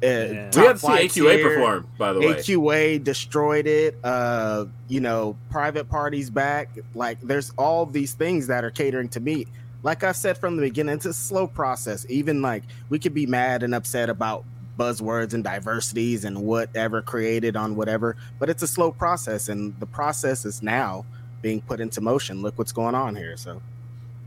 uh, 0.02 0.06
Yeah. 0.06 0.44
we 0.46 0.50
top 0.50 0.64
had 0.66 0.72
to 0.72 0.78
see 0.78 0.86
AQA 1.20 1.36
here. 1.36 1.48
perform, 1.54 1.86
by 1.98 2.12
the 2.12 2.20
way. 2.20 2.26
AQA 2.34 2.98
destroyed 2.98 3.66
it. 3.66 3.98
Uh, 4.02 4.66
you 4.88 5.00
know, 5.00 5.36
private 5.50 5.88
parties 5.88 6.30
back. 6.30 6.70
Like, 6.94 7.20
there's 7.20 7.52
all 7.58 7.84
these 7.86 8.14
things 8.14 8.46
that 8.46 8.64
are 8.64 8.70
catering 8.70 9.08
to 9.10 9.20
me. 9.20 9.46
Like 9.82 10.04
I 10.04 10.12
said 10.12 10.36
from 10.36 10.56
the 10.56 10.62
beginning, 10.62 10.94
it's 10.94 11.06
a 11.06 11.12
slow 11.14 11.46
process. 11.46 12.04
Even 12.08 12.42
like 12.42 12.64
we 12.90 12.98
could 12.98 13.14
be 13.14 13.26
mad 13.26 13.62
and 13.62 13.74
upset 13.74 14.10
about 14.10 14.44
buzzwords 14.78 15.34
and 15.34 15.44
diversities 15.44 16.24
and 16.24 16.42
whatever 16.42 17.02
created 17.02 17.54
on 17.56 17.76
whatever, 17.76 18.16
but 18.38 18.48
it's 18.50 18.62
a 18.62 18.66
slow 18.66 18.90
process, 18.90 19.48
and 19.48 19.78
the 19.80 19.86
process 19.86 20.44
is 20.46 20.62
now 20.62 21.04
being 21.42 21.60
put 21.62 21.80
into 21.80 22.00
motion. 22.00 22.40
Look 22.42 22.58
what's 22.58 22.72
going 22.72 22.94
on 22.94 23.14
here. 23.16 23.36
So 23.36 23.60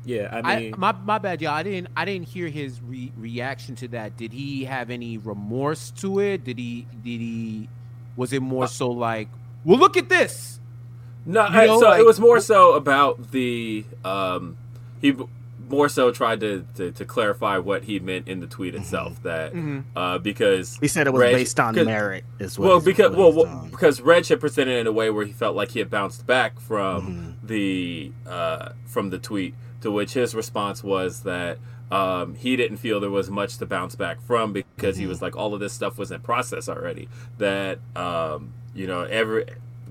yeah, 0.05 0.29
I 0.31 0.53
I, 0.53 0.59
mean, 0.59 0.75
my, 0.77 0.91
my 0.91 1.17
bad 1.17 1.41
y'all 1.41 1.51
i 1.53 1.63
didn't 1.63 1.87
i 1.95 2.03
didn't 2.05 2.27
hear 2.27 2.47
his 2.49 2.81
re- 2.81 3.11
reaction 3.17 3.75
to 3.77 3.87
that 3.89 4.17
did 4.17 4.33
he 4.33 4.65
have 4.65 4.89
any 4.89 5.17
remorse 5.17 5.91
to 6.01 6.19
it 6.19 6.43
did 6.43 6.57
he 6.57 6.85
did 7.03 7.19
he 7.21 7.69
was 8.15 8.33
it 8.33 8.41
more 8.41 8.67
so 8.67 8.89
like 8.91 9.27
well 9.63 9.77
look 9.79 9.95
at 9.97 10.09
this 10.09 10.59
No, 11.25 11.41
You 11.47 11.59
I- 11.59 11.65
know, 11.67 11.79
so 11.79 11.87
like- 11.89 11.99
it 12.01 12.05
was 12.05 12.19
more 12.19 12.39
so 12.41 12.73
about 12.73 13.31
the 13.31 13.85
um, 14.03 14.57
he 15.01 15.15
more 15.69 15.87
so 15.89 16.11
tried 16.11 16.41
to, 16.41 16.65
to, 16.75 16.91
to 16.91 17.05
clarify 17.05 17.57
what 17.57 17.83
he 17.85 17.97
meant 17.99 18.27
in 18.27 18.41
the 18.41 18.47
tweet 18.47 18.75
itself. 18.75 19.23
That 19.23 19.53
uh, 19.95 20.17
because 20.19 20.77
He 20.81 20.87
said 20.89 21.07
it 21.07 21.13
was 21.13 21.21
Reg- 21.21 21.33
based 21.35 21.59
on 21.59 21.73
merit. 21.75 22.25
Is 22.39 22.59
what 22.59 22.67
well, 22.67 22.79
because 22.81 23.15
well, 23.15 23.31
well, 23.31 23.67
because 23.71 24.01
Reg 24.01 24.27
had 24.27 24.39
presented 24.41 24.73
it 24.73 24.79
in 24.81 24.87
a 24.87 24.91
way 24.91 25.09
where 25.09 25.25
he 25.25 25.31
felt 25.31 25.55
like 25.55 25.71
he 25.71 25.79
had 25.79 25.89
bounced 25.89 26.27
back 26.27 26.59
from 26.59 27.07
Mm-hmm. 27.07 27.47
the 27.47 28.11
uh, 28.27 28.69
from 28.85 29.09
the 29.09 29.17
tweet, 29.17 29.55
to 29.83 29.91
which 29.91 30.13
his 30.13 30.33
response 30.33 30.81
was 30.83 31.23
that 31.23 31.59
um, 31.91 32.35
he 32.35 32.55
didn't 32.55 32.77
feel 32.77 32.99
there 32.99 33.09
was 33.09 33.29
much 33.29 33.57
to 33.57 33.65
bounce 33.65 33.95
back 33.95 34.21
from 34.21 34.53
because 34.53 34.97
he 34.97 35.05
was 35.05 35.17
Mm-hmm. 35.17 35.25
like 35.25 35.35
all 35.35 35.53
of 35.53 35.59
this 35.59 35.73
stuff 35.73 35.97
was 35.97 36.09
in 36.09 36.21
process 36.21 36.67
already. 36.67 37.07
That 37.37 37.79
um, 37.95 38.53
you 38.73 38.87
know 38.87 39.01
every 39.03 39.45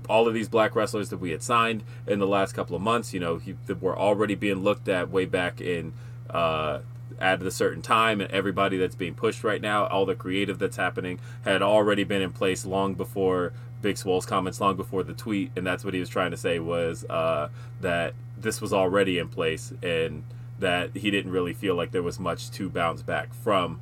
all 0.09 0.27
of 0.27 0.33
these 0.33 0.49
black 0.49 0.75
wrestlers 0.75 1.09
that 1.09 1.19
we 1.19 1.31
had 1.31 1.41
signed 1.41 1.83
in 2.07 2.19
the 2.19 2.27
last 2.27 2.53
couple 2.53 2.75
of 2.75 2.81
months, 2.81 3.13
you 3.13 3.21
know, 3.21 3.37
he, 3.37 3.55
that 3.67 3.81
were 3.81 3.97
already 3.97 4.35
being 4.35 4.57
looked 4.63 4.89
at 4.89 5.09
way 5.09 5.25
back 5.25 5.61
in. 5.61 5.93
Uh, 6.29 6.79
at 7.21 7.41
a 7.43 7.51
certain 7.51 7.81
time 7.81 8.19
and 8.19 8.29
everybody 8.31 8.75
that's 8.75 8.95
being 8.95 9.13
pushed 9.13 9.43
right 9.43 9.61
now 9.61 9.85
all 9.85 10.03
the 10.03 10.15
creative 10.15 10.57
that's 10.57 10.77
happening 10.77 11.19
had 11.45 11.61
already 11.61 12.03
been 12.03 12.23
in 12.23 12.31
place 12.31 12.65
long 12.65 12.95
before 12.95 13.53
big 13.83 13.97
swole's 13.97 14.25
comments 14.25 14.59
long 14.59 14.75
before 14.75 15.03
the 15.03 15.13
tweet 15.13 15.51
and 15.55 15.65
that's 15.65 15.85
what 15.85 15.93
he 15.93 15.99
was 15.99 16.09
trying 16.09 16.31
to 16.31 16.37
say 16.37 16.57
was 16.57 17.05
uh, 17.05 17.47
that 17.79 18.15
this 18.43 18.61
was 18.61 18.71
already 18.73 19.17
in 19.17 19.27
place 19.29 19.73
and 19.81 20.23
that 20.59 20.95
he 20.95 21.09
didn't 21.11 21.31
really 21.31 21.53
feel 21.53 21.75
like 21.75 21.91
there 21.91 22.03
was 22.03 22.19
much 22.19 22.51
to 22.51 22.69
bounce 22.69 23.01
back 23.01 23.33
from 23.33 23.79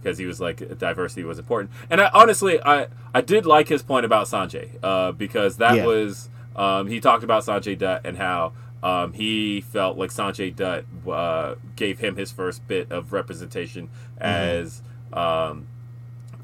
because 0.00 0.16
he 0.18 0.24
was 0.26 0.40
like 0.40 0.78
diversity 0.78 1.24
was 1.24 1.38
important. 1.38 1.70
And 1.90 2.00
I, 2.00 2.10
honestly 2.14 2.60
i 2.62 2.86
i 3.12 3.20
did 3.20 3.44
like 3.44 3.68
his 3.68 3.82
point 3.82 4.06
about 4.06 4.26
sanjay 4.28 4.68
uh, 4.82 5.12
because 5.12 5.56
that 5.56 5.76
Yeah. 5.76 5.86
was 5.86 6.30
um, 6.56 6.86
he 6.86 7.00
talked 7.00 7.24
about 7.24 7.42
sanjay 7.44 7.76
dutt 7.76 8.02
and 8.06 8.16
how 8.16 8.52
um, 8.84 9.14
he 9.14 9.62
felt 9.62 9.96
like 9.96 10.10
Sanjay 10.10 10.54
Dutt 10.54 10.84
uh, 11.10 11.54
gave 11.74 12.00
him 12.00 12.16
his 12.16 12.30
first 12.30 12.68
bit 12.68 12.92
of 12.92 13.14
representation 13.14 13.88
as 14.18 14.82
um, 15.14 15.66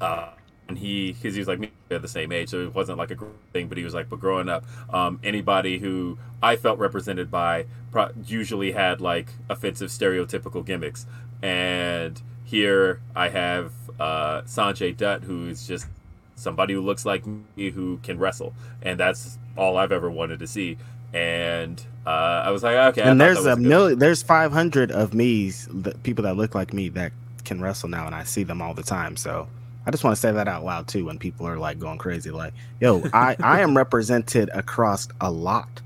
uh, 0.01 0.29
and 0.71 0.79
he 0.79 1.11
because 1.11 1.35
he 1.35 1.39
was 1.39 1.47
like 1.47 1.59
me 1.59 1.69
they're 1.89 1.99
the 1.99 2.07
same 2.07 2.31
age 2.31 2.49
so 2.49 2.61
it 2.61 2.73
wasn't 2.73 2.97
like 2.97 3.11
a 3.11 3.17
thing 3.51 3.67
but 3.67 3.77
he 3.77 3.83
was 3.83 3.93
like 3.93 4.09
but 4.09 4.19
growing 4.19 4.47
up 4.49 4.63
um, 4.93 5.19
anybody 5.23 5.77
who 5.79 6.17
i 6.41 6.55
felt 6.55 6.79
represented 6.79 7.29
by 7.29 7.65
pro- 7.91 8.09
usually 8.25 8.71
had 8.71 9.01
like 9.01 9.27
offensive 9.49 9.89
stereotypical 9.89 10.65
gimmicks 10.65 11.05
and 11.41 12.21
here 12.45 13.01
i 13.15 13.27
have 13.29 13.71
uh, 13.99 14.41
sanjay 14.43 14.95
dutt 14.95 15.23
who's 15.23 15.67
just 15.67 15.85
somebody 16.35 16.73
who 16.73 16.81
looks 16.81 17.05
like 17.05 17.25
me 17.25 17.69
who 17.69 17.97
can 17.97 18.17
wrestle 18.17 18.53
and 18.81 18.99
that's 18.99 19.37
all 19.57 19.77
i've 19.77 19.91
ever 19.91 20.09
wanted 20.09 20.39
to 20.39 20.47
see 20.47 20.77
and 21.13 21.85
uh, 22.05 22.43
i 22.45 22.49
was 22.49 22.63
like 22.63 22.75
okay 22.75 23.01
and 23.01 23.19
there's 23.19 23.45
a 23.45 23.57
million. 23.57 23.99
There's 23.99 24.23
500 24.23 24.91
of 24.91 25.13
me's, 25.13 25.67
people 26.03 26.23
that 26.23 26.37
look 26.37 26.55
like 26.55 26.73
me 26.73 26.87
that 26.89 27.11
can 27.43 27.59
wrestle 27.61 27.89
now, 27.89 28.05
and 28.05 28.15
I 28.15 28.23
see 28.23 28.43
them 28.43 28.61
all 28.61 28.73
the 28.73 28.83
time. 28.83 29.17
So 29.17 29.47
I 29.85 29.91
just 29.91 30.03
want 30.03 30.15
to 30.15 30.19
say 30.19 30.31
that 30.31 30.47
out 30.47 30.63
loud 30.63 30.87
too 30.87 31.05
when 31.05 31.17
people 31.17 31.47
are 31.47 31.57
like 31.57 31.79
going 31.79 31.97
crazy. 31.97 32.29
Like, 32.29 32.53
yo, 32.79 33.03
I 33.13 33.35
I 33.39 33.61
am 33.61 33.75
represented 33.75 34.49
across 34.53 35.07
a 35.19 35.31
lot 35.31 35.81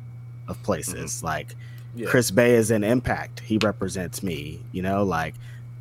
of 0.47 0.61
places. 0.63 1.17
Mm-hmm. 1.17 1.25
Like 1.25 1.55
Yeah. 1.95 2.07
Chris 2.07 2.31
Bey 2.31 2.55
is 2.55 2.71
in 2.71 2.83
Impact. 2.83 3.39
He 3.39 3.57
represents 3.57 4.21
me. 4.21 4.59
You 4.71 4.81
know, 4.81 5.03
like 5.03 5.35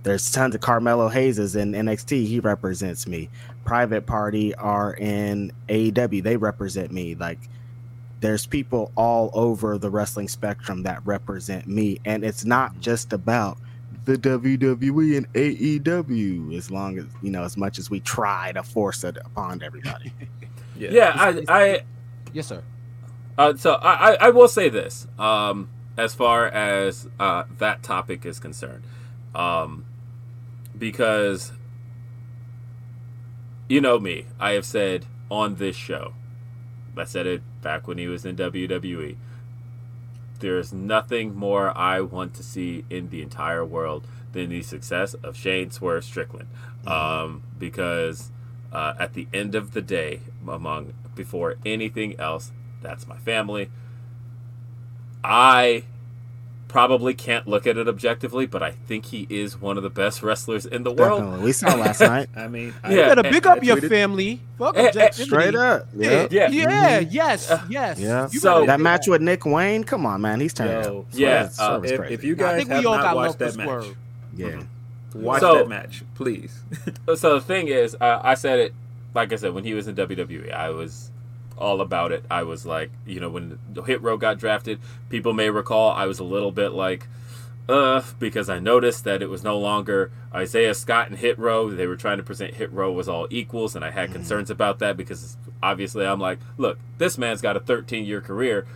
there's 0.05 0.31
tons 0.31 0.55
of 0.55 0.61
Carmelo 0.61 1.09
Hayes 1.09 1.57
in 1.57 1.73
NXT. 1.73 2.27
He 2.27 2.41
represents 2.41 3.07
me. 3.07 3.31
Private 3.65 4.07
Party 4.07 4.55
are 4.55 4.95
in 4.95 5.51
AEW. 5.69 6.23
They 6.23 6.37
represent 6.37 6.93
me. 6.93 7.15
Like 7.15 7.41
there's 8.21 8.47
people 8.47 8.93
all 8.97 9.31
over 9.35 9.77
the 9.77 9.91
wrestling 9.91 10.29
spectrum 10.29 10.85
that 10.85 11.05
represent 11.05 11.67
me, 11.67 12.01
and 12.05 12.25
it's 12.25 12.45
not 12.45 12.73
mm-hmm. 12.73 12.81
just 12.81 13.13
about 13.13 13.59
the 14.05 14.17
WWE 14.17 15.17
and 15.17 15.33
AEW. 15.33 16.57
As 16.57 16.71
long 16.71 16.99
as 16.99 17.07
you 17.23 17.31
know, 17.31 17.43
as 17.45 17.57
much 17.57 17.79
as 17.79 17.91
we 17.91 18.01
try 18.01 18.53
to 18.53 18.63
force 18.63 19.05
it 19.05 19.17
upon 19.25 19.63
everybody. 19.63 20.13
Yeah. 20.77 20.91
yeah 20.91 21.13
i 21.15 21.45
i 21.49 21.81
Yes, 22.33 22.49
sir. 22.49 22.65
Uh, 23.39 23.55
so 23.57 23.75
I, 23.75 24.11
I, 24.11 24.17
I 24.23 24.31
will 24.31 24.49
say 24.49 24.69
this 24.69 25.07
um, 25.21 25.69
as 25.97 26.15
far 26.15 26.47
as 26.47 27.09
uh, 27.21 27.45
that 27.59 27.85
topic 27.85 28.27
is 28.27 28.41
concerned, 28.41 28.83
um, 29.37 29.85
because 30.77 31.53
you 33.69 33.81
know 33.81 34.01
me, 34.01 34.27
I 34.41 34.53
have 34.53 34.67
said 34.67 35.07
on 35.31 35.57
this 35.57 35.77
show, 35.77 36.15
I 36.97 37.05
said 37.05 37.27
it 37.27 37.43
back 37.63 37.87
when 37.87 37.99
he 37.99 38.09
was 38.09 38.25
in 38.25 38.37
WWE. 38.37 39.17
There's 40.45 40.75
nothing 40.75 41.35
more 41.35 41.75
I 41.75 42.03
want 42.03 42.35
to 42.35 42.43
see 42.43 42.85
in 42.91 43.09
the 43.09 43.23
entire 43.23 43.65
world 43.65 44.07
than 44.33 44.51
the 44.51 44.61
success 44.61 45.15
of 45.15 45.39
Shane 45.39 45.71
Swerve 45.71 46.05
Strickland, 46.05 46.51
um, 46.87 47.45
because 47.59 48.31
uh, 48.71 48.93
at 48.99 49.15
the 49.15 49.27
end 49.33 49.55
of 49.55 49.73
the 49.73 49.81
day, 49.81 50.21
among 50.47 50.93
before 51.15 51.57
anything 51.65 52.21
else, 52.21 52.53
that's 52.83 53.07
my 53.07 53.17
family. 53.17 53.71
I 55.25 55.85
probably 56.75 57.15
can't 57.15 57.47
look 57.47 57.69
at 57.69 57.77
it 57.77 57.87
objectively, 57.87 58.47
but 58.47 58.61
I 58.61 58.73
think 58.73 59.05
he 59.05 59.29
is 59.31 59.57
one 59.61 59.77
of 59.77 59.85
the 59.85 59.91
best 59.91 60.25
wrestlers 60.25 60.67
in 60.67 60.83
the 60.83 60.91
world. 60.91 61.21
Definitely. 61.21 61.45
We 61.45 61.53
saw 61.53 61.69
last 61.77 62.01
night. 62.15 62.29
I 62.35 62.49
mean, 62.49 62.75
Yeah. 62.83 62.91
You 62.91 62.97
better 62.97 63.21
and- 63.21 63.31
big 63.33 63.47
up 63.47 63.63
your 63.63 63.81
family. 63.81 64.41
Fuck 64.59 64.77
Eh, 64.77 64.81
eh, 64.83 64.87
objectivity. 64.89 65.23
Straight 65.25 65.55
up. 65.55 65.87
Yeah. 65.97 66.27
Yeah. 66.33 66.49
Yeah, 66.51 66.99
yes, 66.99 67.53
yes. 67.71 68.01
Yeah. 68.01 68.29
You 68.33 68.41
So- 68.41 68.67
That 68.67 68.79
do 68.79 68.83
match 68.83 69.07
with 69.07 69.23
Nick 69.23 69.47
Wayne, 69.47 69.85
come 69.85 70.05
on, 70.05 70.21
man, 70.21 70.41
he's 70.41 70.53
turning 70.53 70.83
Yo, 70.83 70.99
up. 71.03 71.07
Yeah, 71.13 71.49
Swerve- 71.49 71.85
uh, 71.85 71.87
if, 71.87 72.11
if 72.11 72.25
you 72.25 72.35
guys 72.35 72.57
think 72.57 72.71
we 72.71 72.75
have 72.75 72.87
all 72.87 72.95
not 72.97 73.03
got 73.05 73.15
watched 73.17 73.41
love 73.41 73.53
for 73.53 73.57
that 73.57 73.57
match, 73.57 73.67
Swerve. 73.85 73.97
yeah, 74.37 74.63
watch 75.15 75.41
So- 75.43 75.55
that 75.59 75.69
match, 75.69 76.03
please. 76.17 76.59
So 77.15 77.35
the 77.37 77.41
thing 77.41 77.69
is, 77.69 77.95
uh, 78.01 78.19
I 78.21 78.35
said 78.35 78.59
it, 78.59 78.75
like 79.15 79.33
I 79.33 79.37
said, 79.37 79.55
when 79.55 79.63
he 79.63 79.75
was 79.75 79.87
in 79.87 79.95
WWE, 79.95 80.53
I 80.53 80.71
was 80.71 81.13
all 81.59 81.81
about 81.81 82.13
it. 82.13 82.25
I 82.31 82.43
was 82.43 82.65
like, 82.67 82.91
you 83.07 83.21
know, 83.21 83.29
when 83.31 83.59
Hit 83.87 84.03
Row 84.03 84.17
got 84.17 84.39
drafted, 84.39 84.81
people 85.09 85.33
may 85.33 85.51
recall 85.51 85.91
I 85.93 86.07
was 86.07 86.19
a 86.19 86.25
little 86.25 86.51
bit 86.53 86.71
like, 86.73 87.07
uh, 87.69 88.03
because 88.19 88.49
I 88.51 88.59
noticed 88.59 89.05
that 89.05 89.23
it 89.23 89.31
was 89.31 89.43
no 89.43 89.59
longer 89.59 90.11
Isaiah 90.35 90.75
Scott 90.75 91.09
and 91.09 91.19
Hit 91.19 91.39
Row. 91.39 91.71
They 91.71 91.87
were 91.87 91.97
trying 91.97 92.19
to 92.19 92.23
present 92.23 92.55
Hit 92.55 92.73
Row 92.73 92.99
as 92.99 93.09
all 93.09 93.27
equals, 93.31 93.75
and 93.77 93.85
I 93.85 93.91
had 93.91 94.13
concerns 94.13 94.51
about 94.51 94.81
that 94.81 94.97
because 94.97 95.37
obviously 95.63 96.05
I'm 96.07 96.21
like, 96.21 96.39
look, 96.59 96.79
this 96.99 97.17
man's 97.17 97.41
got 97.41 97.57
a 97.57 97.61
13 97.61 98.05
year 98.05 98.21
career. 98.21 98.67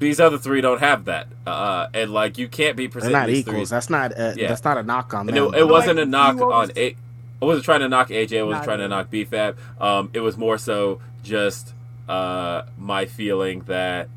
These 0.00 0.20
other 0.20 0.38
three 0.38 0.60
don't 0.60 0.78
have 0.78 1.06
that, 1.06 1.26
uh, 1.44 1.88
and 1.92 2.12
like 2.12 2.38
you 2.38 2.46
can't 2.48 2.76
be 2.76 2.84
they're 2.86 2.92
presenting 2.92 3.18
not 3.18 3.26
these 3.26 3.38
equals. 3.40 3.68
three. 3.68 3.76
That's 3.76 3.90
not. 3.90 4.12
Uh, 4.16 4.32
Yeah. 4.36 4.46
That's 4.48 4.62
not 4.62 4.78
a 4.78 4.82
knock 4.84 5.12
on 5.12 5.28
And 5.28 5.36
them. 5.36 5.54
it, 5.54 5.58
it 5.60 5.68
wasn't 5.68 5.96
Like, 5.96 6.06
a 6.06 6.08
knock 6.08 6.40
always- 6.40 6.70
on 6.70 6.78
a. 6.78 6.96
I 7.40 7.44
wasn't 7.44 7.64
trying 7.64 7.80
to 7.80 7.88
knock 7.88 8.08
AJ. 8.10 8.38
I 8.38 8.42
wasn't 8.42 8.50
Not 8.60 8.64
trying 8.64 8.78
to 8.78 8.88
knock 8.88 9.10
BFAB. 9.10 9.54
Um, 9.80 10.10
it 10.12 10.20
was 10.20 10.36
more 10.36 10.56
so 10.58 11.00
just 11.22 11.74
uh, 12.08 12.62
my 12.76 13.06
feeling 13.06 13.60
that 13.62 14.08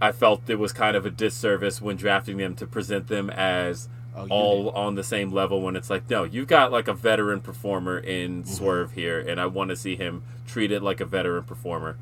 I 0.00 0.12
felt 0.12 0.48
it 0.48 0.58
was 0.58 0.72
kind 0.72 0.96
of 0.96 1.04
a 1.04 1.10
disservice 1.10 1.80
when 1.82 1.96
drafting 1.96 2.36
them 2.36 2.54
to 2.56 2.66
present 2.66 3.08
them 3.08 3.30
as 3.30 3.88
Oh, 4.16 4.26
all 4.30 4.70
on 4.70 4.96
the 4.96 5.04
same 5.04 5.30
level. 5.30 5.60
When 5.60 5.76
it's 5.76 5.90
like, 5.90 6.10
no, 6.10 6.24
you've 6.24 6.48
got 6.48 6.72
like 6.72 6.88
a 6.88 6.92
veteran 6.92 7.40
performer 7.40 7.98
in 7.98 8.42
Mm-hmm. 8.42 8.52
Swerve 8.52 8.92
here, 8.92 9.20
and 9.20 9.40
I 9.40 9.46
want 9.46 9.70
to 9.70 9.76
see 9.76 9.94
him 9.94 10.24
treated 10.46 10.82
like 10.82 11.00
a 11.00 11.04
veteran 11.04 11.44
performer. 11.44 11.96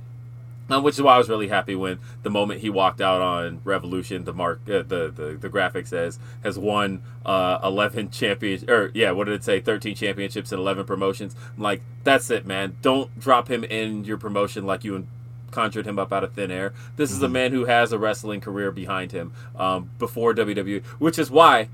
Um, 0.68 0.82
which 0.82 0.96
is 0.96 1.02
why 1.02 1.14
I 1.14 1.18
was 1.18 1.28
really 1.28 1.46
happy 1.46 1.76
when 1.76 2.00
the 2.24 2.30
moment 2.30 2.60
he 2.60 2.70
walked 2.70 3.00
out 3.00 3.22
on 3.22 3.60
Revolution, 3.62 4.24
the 4.24 4.32
mark, 4.32 4.60
uh, 4.66 4.82
the, 4.82 5.12
the 5.14 5.38
the 5.40 5.48
graphic 5.48 5.86
says 5.86 6.18
has 6.42 6.58
won 6.58 7.02
uh, 7.24 7.60
eleven 7.62 8.10
champions, 8.10 8.64
or 8.64 8.90
yeah, 8.92 9.12
what 9.12 9.24
did 9.24 9.34
it 9.34 9.44
say? 9.44 9.60
Thirteen 9.60 9.94
championships 9.94 10.50
and 10.50 10.58
eleven 10.60 10.84
promotions. 10.84 11.36
I'm 11.56 11.62
like, 11.62 11.82
that's 12.02 12.30
it, 12.30 12.46
man. 12.46 12.76
Don't 12.82 13.16
drop 13.20 13.48
him 13.48 13.62
in 13.62 14.04
your 14.04 14.18
promotion 14.18 14.66
like 14.66 14.82
you 14.82 15.06
conjured 15.52 15.86
him 15.86 15.98
up 15.98 16.12
out 16.12 16.24
of 16.24 16.32
thin 16.34 16.50
air. 16.50 16.72
This 16.96 17.10
is 17.12 17.22
a 17.22 17.28
man 17.28 17.52
who 17.52 17.64
has 17.64 17.92
a 17.92 17.98
wrestling 17.98 18.40
career 18.40 18.72
behind 18.72 19.12
him 19.12 19.32
um, 19.56 19.90
before 19.98 20.34
WWE, 20.34 20.84
which 20.98 21.18
is 21.18 21.30
why 21.30 21.68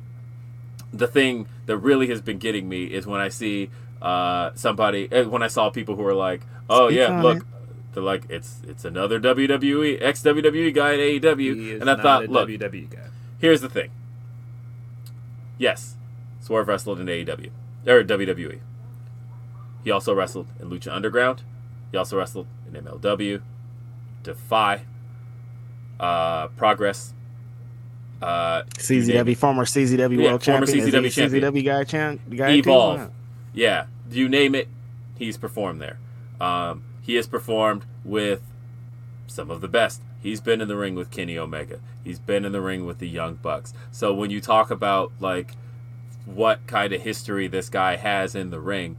the 0.93 1.07
thing 1.07 1.49
that 1.67 1.79
really 1.79 2.09
has 2.09 2.21
been 2.21 2.39
getting 2.39 2.69
me 2.69 2.85
is 2.85 3.07
when 3.07 3.21
I 3.21 3.29
see 3.29 3.71
uh, 4.01 4.51
somebody 4.55 5.09
eh, 5.11 5.23
when 5.23 5.43
I 5.43 5.49
saw 5.49 5.71
people 5.71 5.97
who 5.97 6.07
are 6.07 6.15
like, 6.15 6.43
"Oh 6.69 6.89
Speak 6.89 6.99
yeah, 6.99 7.23
look." 7.23 7.39
it. 7.39 7.43
They're 7.93 8.03
like 8.03 8.25
it's 8.31 8.61
it's 8.67 8.85
another 8.85 9.21
WWE 9.21 9.99
ex 10.01 10.23
WWE 10.23 10.73
guy 10.75 10.93
in 10.95 11.01
He 11.01 11.21
AEW, 11.21 11.57
is 11.75 11.81
and 11.81 11.91
I 11.91 11.95
not 11.95 12.03
thought, 12.03 12.25
a 12.25 12.31
look, 12.31 12.49
WWE 12.49 12.91
guy. 12.91 13.09
here's 13.39 13.61
the 13.61 13.69
thing. 13.69 13.91
Yes, 15.59 15.97
Swerve 16.41 16.69
wrestled 16.69 17.01
in 17.01 17.07
AEW 17.07 17.51
or 17.87 18.03
WWE. 18.03 18.61
He 19.85 19.91
also 19.91 20.15
wrestled 20.15 20.47
in 20.61 20.71
Lucha 20.71 20.93
Underground. 20.93 21.43
He 21.91 21.99
also 21.99 22.17
wrestled 22.17 22.47
in 22.67 22.81
MLW, 22.83 23.43
Defy, 24.23 24.83
uh, 26.01 26.49
Progress. 26.49 27.13
Uh, 28.23 28.63
CZW, 28.79 29.37
former 29.37 29.65
CZW 29.65 30.17
Yeah, 30.23 30.31
World 30.31 30.45
former 30.45 30.65
Champion. 30.67 30.89
Is 30.89 30.95
CZW 30.95 31.05
he 31.05 31.11
champion. 31.11 31.43
CZW 31.43 31.65
guy, 31.65 31.85
champ, 31.85 32.21
guy 32.37 32.53
too? 32.53 32.59
Evolve. 32.71 33.01
Wow. 33.01 33.11
Yeah, 33.53 33.87
you 34.11 34.29
name 34.29 34.55
it, 34.55 34.69
he's 35.19 35.37
performed 35.37 35.83
there. 35.83 35.99
Um, 36.41 36.85
he 37.03 37.17
has 37.17 37.27
performed 37.27 37.85
with 38.05 38.41
some 39.27 39.51
of 39.51 39.61
the 39.61 39.69
best. 39.69 40.01
He's 40.23 40.41
been 40.41 40.61
in 40.61 40.69
the 40.69 40.77
ring 40.77 40.95
with 40.95 41.11
Kenny 41.11 41.37
Omega. 41.37 41.81
He's 42.03 42.21
been 42.21 42.45
in 42.45 42.53
the 42.53 42.61
ring 42.61 42.87
with 42.87 42.99
the 42.99 43.09
Young 43.09 43.35
Bucks. 43.35 43.75
So 43.91 44.15
when 44.15 44.31
you 44.31 44.41
talk 44.41 44.71
about 44.71 45.13
like 45.21 45.53
what 46.25 46.67
kind 46.67 46.93
of 46.93 47.03
history 47.03 47.49
this 47.49 47.69
guy 47.69 47.97
has 47.97 48.35
in 48.35 48.51
the 48.51 48.61
ring, 48.61 48.97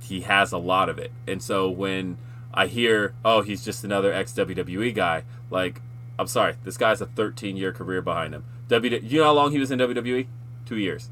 he 0.00 0.22
has 0.22 0.52
a 0.52 0.58
lot 0.58 0.88
of 0.88 0.98
it. 0.98 1.10
And 1.26 1.42
so 1.42 1.70
when 1.70 2.18
I 2.52 2.66
hear, 2.66 3.14
oh, 3.24 3.40
he's 3.40 3.64
just 3.64 3.82
another 3.82 4.12
ex 4.12 4.32
WWE 4.32 4.94
guy, 4.94 5.24
like, 5.50 5.80
I'm 6.18 6.26
sorry, 6.26 6.56
this 6.64 6.76
guy's 6.76 7.00
a 7.00 7.06
13 7.06 7.56
year 7.56 7.72
career 7.72 8.02
behind 8.02 8.34
him. 8.34 8.44
W, 8.68 9.00
you 9.02 9.18
know 9.18 9.24
how 9.24 9.32
long 9.32 9.52
he 9.52 9.58
was 9.58 9.70
in 9.70 9.78
WWE? 9.78 10.26
Two 10.66 10.76
years. 10.76 11.08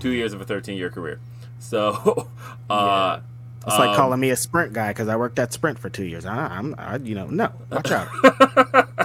Two 0.00 0.10
years 0.10 0.32
of 0.32 0.40
a 0.40 0.44
13 0.44 0.76
year 0.76 0.90
career. 0.90 1.20
So, 1.58 2.28
uh, 2.70 3.20
It's 3.66 3.78
like 3.78 3.90
um, 3.90 3.96
calling 3.96 4.20
me 4.20 4.30
a 4.30 4.36
sprint 4.36 4.72
guy 4.72 4.88
because 4.88 5.08
I 5.08 5.16
worked 5.16 5.38
at 5.38 5.52
Sprint 5.52 5.78
for 5.78 5.88
two 5.88 6.04
years. 6.04 6.26
I, 6.26 6.46
I'm, 6.48 6.74
I, 6.76 6.96
you 6.96 7.14
know, 7.14 7.26
no, 7.26 7.50
watch 7.70 7.90
out. 7.90 8.08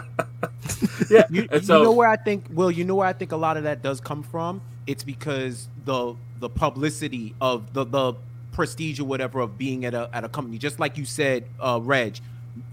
yeah. 1.09 1.25
You, 1.29 1.47
and 1.51 1.61
you 1.61 1.67
so, 1.67 1.83
know 1.83 1.91
where 1.91 2.09
I 2.09 2.17
think, 2.17 2.45
Will, 2.51 2.71
you 2.71 2.83
know 2.83 2.95
where 2.95 3.07
I 3.07 3.13
think 3.13 3.31
a 3.31 3.37
lot 3.37 3.57
of 3.57 3.63
that 3.63 3.81
does 3.81 4.01
come 4.01 4.23
from? 4.23 4.61
It's 4.87 5.03
because 5.03 5.67
the 5.85 6.15
the 6.39 6.49
publicity 6.49 7.35
of 7.39 7.73
the 7.73 7.85
the 7.85 8.13
prestige 8.51 8.99
or 8.99 9.05
whatever 9.05 9.39
of 9.39 9.57
being 9.57 9.85
at 9.85 9.93
a 9.93 10.09
at 10.13 10.23
a 10.23 10.29
company, 10.29 10.57
just 10.57 10.79
like 10.79 10.97
you 10.97 11.05
said, 11.05 11.45
uh, 11.59 11.79
Reg, 11.81 12.19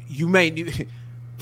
you 0.08 0.28
may. 0.28 0.50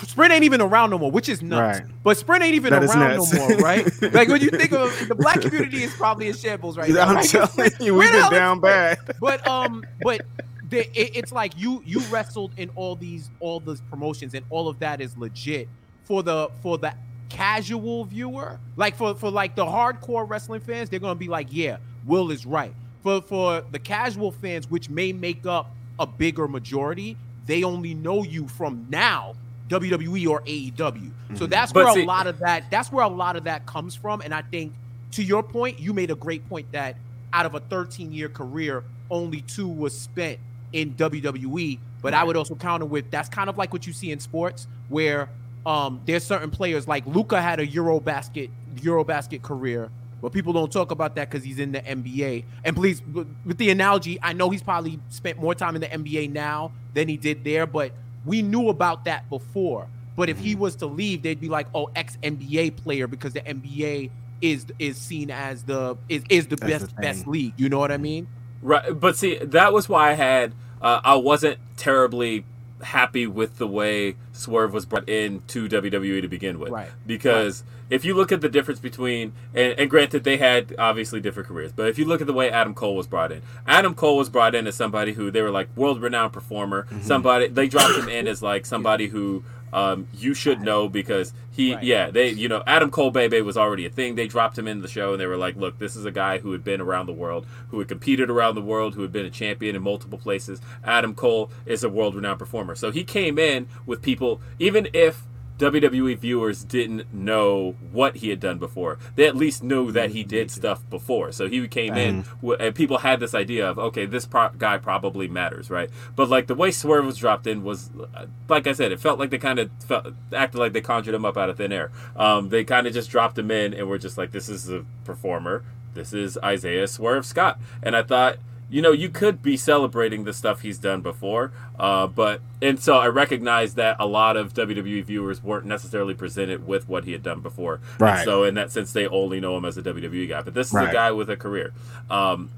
Sprint 0.02 0.32
ain't 0.32 0.44
even 0.44 0.60
around 0.60 0.90
no 0.90 0.98
more, 0.98 1.10
which 1.10 1.28
is 1.28 1.40
nuts. 1.42 1.80
Right. 1.80 1.90
But 2.02 2.16
Sprint 2.16 2.42
ain't 2.42 2.54
even 2.54 2.72
That 2.72 2.82
around 2.82 3.16
no 3.16 3.38
more, 3.38 3.56
right? 3.58 3.86
like 4.12 4.28
when 4.28 4.40
you 4.40 4.50
think 4.50 4.72
of 4.72 5.08
the 5.08 5.14
black 5.14 5.40
community 5.40 5.84
is 5.84 5.94
probably 5.94 6.28
in 6.28 6.34
shambles 6.34 6.76
right 6.76 6.90
now. 6.90 7.02
I'm 7.02 7.16
right? 7.16 7.28
telling 7.28 7.70
you, 7.80 7.94
we've 7.94 8.10
been 8.10 8.30
down 8.30 8.60
bad. 8.60 8.98
but 9.20 9.46
um 9.46 9.84
but 10.02 10.22
the, 10.70 10.80
it, 11.00 11.16
it's 11.16 11.32
like 11.32 11.52
you 11.56 11.82
you 11.86 12.00
wrestled 12.10 12.52
in 12.56 12.70
all 12.74 12.96
these 12.96 13.30
all 13.40 13.60
these 13.60 13.80
promotions 13.82 14.34
and 14.34 14.44
all 14.50 14.68
of 14.68 14.78
that 14.80 15.00
is 15.00 15.16
legit 15.16 15.68
for 16.02 16.22
the 16.22 16.48
for 16.62 16.78
the 16.78 16.94
casual 17.28 18.04
viewer 18.04 18.58
like 18.76 18.96
for 18.96 19.14
for 19.14 19.30
like 19.30 19.54
the 19.56 19.64
hardcore 19.64 20.28
wrestling 20.28 20.60
fans 20.60 20.88
they're 20.88 21.00
gonna 21.00 21.14
be 21.14 21.28
like 21.28 21.48
yeah 21.50 21.76
will 22.06 22.30
is 22.30 22.46
right 22.46 22.74
for 23.02 23.20
for 23.22 23.62
the 23.72 23.78
casual 23.78 24.30
fans 24.30 24.70
which 24.70 24.88
may 24.88 25.12
make 25.12 25.46
up 25.46 25.74
a 25.98 26.06
bigger 26.06 26.46
majority 26.48 27.16
they 27.46 27.64
only 27.64 27.94
know 27.94 28.22
you 28.22 28.46
from 28.48 28.86
now 28.88 29.34
WWE 29.68 30.28
or 30.28 30.40
AEW. 30.42 31.10
So 31.36 31.46
that's 31.46 31.72
But 31.72 31.84
where 31.84 31.94
see- 31.94 32.02
a 32.02 32.06
lot 32.06 32.26
of 32.26 32.38
that 32.40 32.70
that's 32.70 32.92
where 32.92 33.04
a 33.04 33.08
lot 33.08 33.36
of 33.36 33.44
that 33.44 33.66
comes 33.66 33.94
from 33.94 34.20
and 34.20 34.34
I 34.34 34.42
think 34.42 34.72
to 35.12 35.22
your 35.22 35.42
point 35.42 35.78
you 35.80 35.92
made 35.92 36.10
a 36.10 36.14
great 36.14 36.48
point 36.48 36.70
that 36.72 36.96
out 37.32 37.46
of 37.46 37.54
a 37.54 37.60
13 37.60 38.12
year 38.12 38.28
career 38.28 38.84
only 39.10 39.40
two 39.42 39.68
was 39.68 39.96
spent 39.98 40.38
in 40.72 40.94
WWE 40.94 41.78
but 42.02 42.14
I 42.14 42.24
would 42.24 42.36
also 42.36 42.54
counter 42.54 42.84
with 42.84 43.10
that's 43.10 43.28
kind 43.28 43.48
of 43.48 43.56
like 43.56 43.72
what 43.72 43.86
you 43.86 43.92
see 43.92 44.10
in 44.12 44.20
sports 44.20 44.66
where 44.88 45.28
um 45.64 46.00
there's 46.04 46.24
certain 46.24 46.50
players 46.50 46.86
like 46.86 47.06
Luka 47.06 47.40
had 47.40 47.58
a 47.58 47.66
Eurobasket 47.66 48.50
Eurobasket 48.76 49.42
career 49.42 49.90
but 50.20 50.32
people 50.32 50.52
don't 50.54 50.72
talk 50.72 50.90
about 50.90 51.16
that 51.16 51.28
because 51.30 51.44
he's 51.44 51.58
in 51.58 51.72
the 51.72 51.82
NBA. 51.82 52.44
And 52.64 52.74
please, 52.74 53.02
with 53.44 53.58
the 53.58 53.68
analogy, 53.68 54.18
I 54.22 54.32
know 54.32 54.48
he's 54.48 54.62
probably 54.62 54.98
spent 55.10 55.38
more 55.38 55.54
time 55.54 55.74
in 55.74 55.82
the 55.82 55.86
NBA 55.88 56.32
now 56.32 56.72
than 56.94 57.08
he 57.08 57.18
did 57.18 57.44
there, 57.44 57.66
but 57.66 57.92
we 58.24 58.42
knew 58.42 58.68
about 58.68 59.04
that 59.04 59.28
before. 59.28 59.86
But 60.16 60.28
if 60.28 60.36
Mm-hmm. 60.36 60.46
he 60.46 60.54
was 60.54 60.76
to 60.76 60.86
leave, 60.86 61.22
they'd 61.22 61.40
be 61.40 61.48
like, 61.48 61.66
"Oh, 61.74 61.90
ex 61.96 62.16
NBA 62.22 62.76
player," 62.76 63.06
because 63.06 63.32
the 63.32 63.40
NBA 63.40 64.10
is 64.40 64.66
is 64.78 64.96
seen 64.96 65.30
as 65.30 65.64
the 65.64 65.96
is 66.08 66.22
is 66.30 66.46
the 66.48 66.56
That's 66.56 66.82
the 66.84 66.86
best 66.88 66.96
best 66.96 67.26
league. 67.26 67.54
You 67.56 67.68
know 67.68 67.78
what 67.78 67.90
I 67.90 67.96
mean? 67.96 68.28
Right, 68.62 68.98
but 68.98 69.16
see, 69.16 69.36
that 69.38 69.72
was 69.72 69.88
why 69.88 70.10
I 70.10 70.14
had 70.14 70.52
uh, 70.80 71.00
I 71.04 71.16
wasn't 71.16 71.58
terribly 71.76 72.44
happy 72.82 73.26
with 73.26 73.56
the 73.58 73.66
way 73.66 74.14
Swerve 74.32 74.72
was 74.72 74.86
brought 74.86 75.08
in 75.08 75.42
to 75.48 75.68
WWE 75.68 76.20
to 76.22 76.28
begin 76.28 76.58
with. 76.58 76.70
Right. 76.70 76.90
Because 77.06 77.64
if 77.90 78.04
you 78.04 78.14
look 78.14 78.32
at 78.32 78.40
the 78.40 78.48
difference 78.48 78.80
between 78.80 79.32
and, 79.54 79.78
and 79.78 79.90
granted 79.90 80.24
they 80.24 80.36
had 80.36 80.74
obviously 80.78 81.20
different 81.20 81.48
careers, 81.48 81.72
but 81.72 81.88
if 81.88 81.98
you 81.98 82.04
look 82.04 82.20
at 82.20 82.26
the 82.26 82.32
way 82.32 82.50
Adam 82.50 82.74
Cole 82.74 82.96
was 82.96 83.06
brought 83.06 83.32
in, 83.32 83.42
Adam 83.66 83.94
Cole 83.94 84.16
was 84.16 84.28
brought 84.28 84.54
in 84.54 84.66
as 84.66 84.74
somebody 84.74 85.12
who 85.12 85.30
they 85.30 85.42
were 85.42 85.50
like 85.50 85.74
world 85.76 86.00
renowned 86.00 86.32
performer. 86.32 86.84
Mm-hmm. 86.84 87.02
Somebody 87.02 87.48
they 87.48 87.68
dropped 87.68 87.96
him 87.96 88.08
in 88.08 88.26
as 88.34 88.42
like 88.42 88.66
somebody 88.66 89.08
who 89.08 89.44
um, 89.72 90.06
you 90.14 90.34
should 90.34 90.60
know 90.60 90.88
because 90.88 91.32
he 91.50 91.74
Right. 91.74 91.82
yeah 91.82 92.10
they 92.10 92.30
you 92.30 92.48
know 92.48 92.62
Adam 92.66 92.90
Cole 92.90 93.10
Bay 93.10 93.26
Bay 93.28 93.42
was 93.42 93.56
already 93.56 93.84
a 93.84 93.90
thing. 93.90 94.14
They 94.14 94.28
dropped 94.28 94.56
him 94.56 94.68
in 94.68 94.80
the 94.82 94.88
show 94.88 95.12
and 95.12 95.20
they 95.20 95.26
were 95.26 95.36
like, 95.36 95.56
look, 95.56 95.78
this 95.78 95.96
is 95.96 96.04
a 96.04 96.12
guy 96.12 96.38
who 96.38 96.52
had 96.52 96.64
been 96.64 96.80
around 96.80 97.06
the 97.06 97.12
world, 97.12 97.46
who 97.68 97.80
had 97.80 97.88
competed 97.88 98.30
around 98.30 98.54
the 98.54 98.62
world, 98.62 98.94
who 98.94 99.02
had 99.02 99.12
been 99.12 99.26
a 99.26 99.30
champion 99.30 99.74
in 99.74 99.82
multiple 99.82 100.18
places. 100.18 100.60
Adam 100.84 101.14
Cole 101.14 101.50
is 101.66 101.82
a 101.82 101.88
world 101.88 102.14
renowned 102.14 102.38
performer, 102.38 102.74
so 102.74 102.90
he 102.90 103.04
came 103.04 103.38
in 103.38 103.66
with 103.84 104.00
people 104.00 104.40
even 104.58 104.88
if 104.92 105.24
WWE 105.58 106.18
viewers 106.18 106.64
didn't 106.64 107.12
know 107.14 107.76
what 107.92 108.16
he 108.16 108.30
had 108.30 108.40
done 108.40 108.58
before. 108.58 108.98
They 109.14 109.26
at 109.26 109.36
least 109.36 109.62
knew 109.62 109.92
that 109.92 110.10
he 110.10 110.24
did 110.24 110.50
stuff 110.50 110.88
before. 110.90 111.30
So 111.30 111.48
he 111.48 111.66
came 111.68 111.94
in, 111.96 112.24
and 112.58 112.74
people 112.74 112.98
had 112.98 113.20
this 113.20 113.34
idea 113.34 113.68
of, 113.68 113.78
okay, 113.78 114.04
this 114.04 114.26
pro- 114.26 114.50
guy 114.50 114.78
probably 114.78 115.28
matters, 115.28 115.70
right? 115.70 115.90
But 116.16 116.28
like 116.28 116.48
the 116.48 116.56
way 116.56 116.72
Swerve 116.72 117.06
was 117.06 117.18
dropped 117.18 117.46
in 117.46 117.62
was, 117.62 117.90
uh, 118.14 118.26
like 118.48 118.66
I 118.66 118.72
said, 118.72 118.90
it 118.90 118.98
felt 118.98 119.18
like 119.18 119.30
they 119.30 119.38
kind 119.38 119.60
of 119.60 119.70
felt 119.84 120.08
acted 120.32 120.58
like 120.58 120.72
they 120.72 120.80
conjured 120.80 121.14
him 121.14 121.24
up 121.24 121.36
out 121.36 121.48
of 121.48 121.56
thin 121.56 121.72
air. 121.72 121.92
Um, 122.16 122.48
they 122.48 122.64
kind 122.64 122.86
of 122.86 122.92
just 122.92 123.10
dropped 123.10 123.38
him 123.38 123.50
in, 123.50 123.74
and 123.74 123.88
were 123.88 123.98
just 123.98 124.18
like, 124.18 124.32
this 124.32 124.48
is 124.48 124.68
a 124.68 124.84
performer. 125.04 125.62
This 125.94 126.12
is 126.12 126.36
Isaiah 126.42 126.88
Swerve 126.88 127.24
Scott, 127.24 127.60
and 127.80 127.94
I 127.94 128.02
thought 128.02 128.38
you 128.74 128.82
know, 128.82 128.90
you 128.90 129.08
could 129.08 129.40
be 129.40 129.56
celebrating 129.56 130.24
the 130.24 130.32
stuff 130.32 130.62
he's 130.62 130.78
done 130.78 131.00
before, 131.00 131.52
uh, 131.78 132.08
but 132.08 132.40
and 132.60 132.80
so 132.80 132.96
I 132.96 133.06
recognize 133.06 133.74
that 133.76 133.94
a 134.00 134.06
lot 134.06 134.36
of 134.36 134.52
WWE 134.52 135.04
viewers 135.04 135.44
weren't 135.44 135.64
necessarily 135.64 136.12
presented 136.12 136.66
with 136.66 136.88
what 136.88 137.04
he 137.04 137.12
had 137.12 137.22
done 137.22 137.38
before. 137.40 137.74
And 137.74 138.00
Right. 138.00 138.24
so 138.24 138.42
in 138.42 138.54
that 138.54 138.72
sense, 138.72 138.92
they 138.92 139.06
only 139.06 139.38
know 139.38 139.56
him 139.56 139.64
as 139.64 139.78
a 139.78 139.82
WWE 139.82 140.28
guy. 140.28 140.42
But 140.42 140.54
this 140.54 140.74
is 140.74 140.74
a 140.74 140.90
guy 140.92 141.12
with 141.12 141.30
a 141.30 141.36
career, 141.36 141.72
um, 142.10 142.50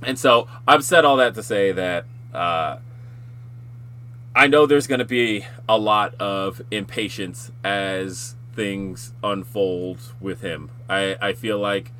and 0.00 0.16
so 0.16 0.46
I've 0.68 0.84
said 0.84 1.04
all 1.04 1.16
that 1.16 1.34
to 1.34 1.42
say 1.42 1.72
that. 1.72 2.04
Uh, 2.32 2.76
I 4.36 4.46
know 4.46 4.64
there's 4.64 4.86
going 4.86 5.00
to 5.00 5.04
be 5.04 5.44
a 5.68 5.76
lot 5.76 6.14
of 6.20 6.62
impatience 6.70 7.50
as 7.64 8.36
things 8.54 9.12
unfold 9.24 9.98
with 10.20 10.42
him. 10.42 10.70
I, 10.88 11.16
I 11.20 11.32
feel 11.32 11.58
like 11.58 11.90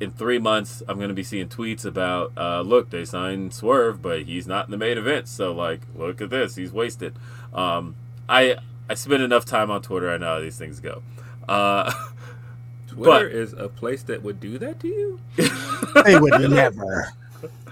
in 0.00 0.10
three 0.10 0.38
months, 0.38 0.82
I'm 0.88 0.96
going 0.96 1.08
to 1.08 1.14
be 1.14 1.22
seeing 1.22 1.48
tweets 1.48 1.84
about, 1.84 2.32
uh, 2.36 2.60
look, 2.62 2.90
they 2.90 3.04
signed 3.04 3.52
Swerve, 3.54 4.02
but 4.02 4.22
he's 4.22 4.46
not 4.46 4.66
in 4.66 4.70
the 4.72 4.76
main 4.76 4.98
event. 4.98 5.28
So, 5.28 5.52
like, 5.52 5.82
look 5.96 6.20
at 6.20 6.30
this. 6.30 6.56
He's 6.56 6.72
wasted. 6.72 7.14
Um, 7.52 7.94
I 8.28 8.56
I 8.88 8.94
spend 8.94 9.22
enough 9.22 9.44
time 9.44 9.70
on 9.70 9.82
Twitter. 9.82 10.10
I 10.10 10.16
know 10.18 10.26
how 10.34 10.40
these 10.40 10.58
things 10.58 10.80
go. 10.80 11.02
Uh, 11.48 11.92
Twitter 12.88 13.28
But- 13.28 13.32
is 13.36 13.52
a 13.54 13.68
place 13.68 14.02
that 14.04 14.22
would 14.22 14.40
do 14.40 14.58
that 14.58 14.80
to 14.80 14.88
you. 14.88 15.20
They 16.04 16.18
would 16.18 16.50
never, 16.50 17.12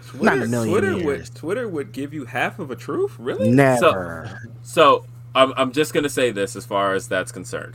Twitter, 0.07 0.25
Not 0.25 0.43
a 0.43 0.47
million 0.47 0.71
Twitter 0.73 0.93
years. 0.93 1.05
would 1.31 1.35
Twitter 1.35 1.69
would 1.69 1.91
give 1.93 2.15
you 2.15 2.27
half 2.27 2.59
of 2.61 2.71
a 2.71 2.77
truth. 2.77 3.17
Really? 3.19 3.51
never. 3.51 4.49
So 4.63 5.05
I'm, 5.35 5.53
I'm 5.57 5.73
just 5.73 5.93
going 5.93 6.05
to 6.05 6.11
say 6.11 6.31
this 6.31 6.55
as 6.55 6.65
far 6.65 6.95
as 6.95 7.09
that's 7.09 7.33
concerned. 7.33 7.75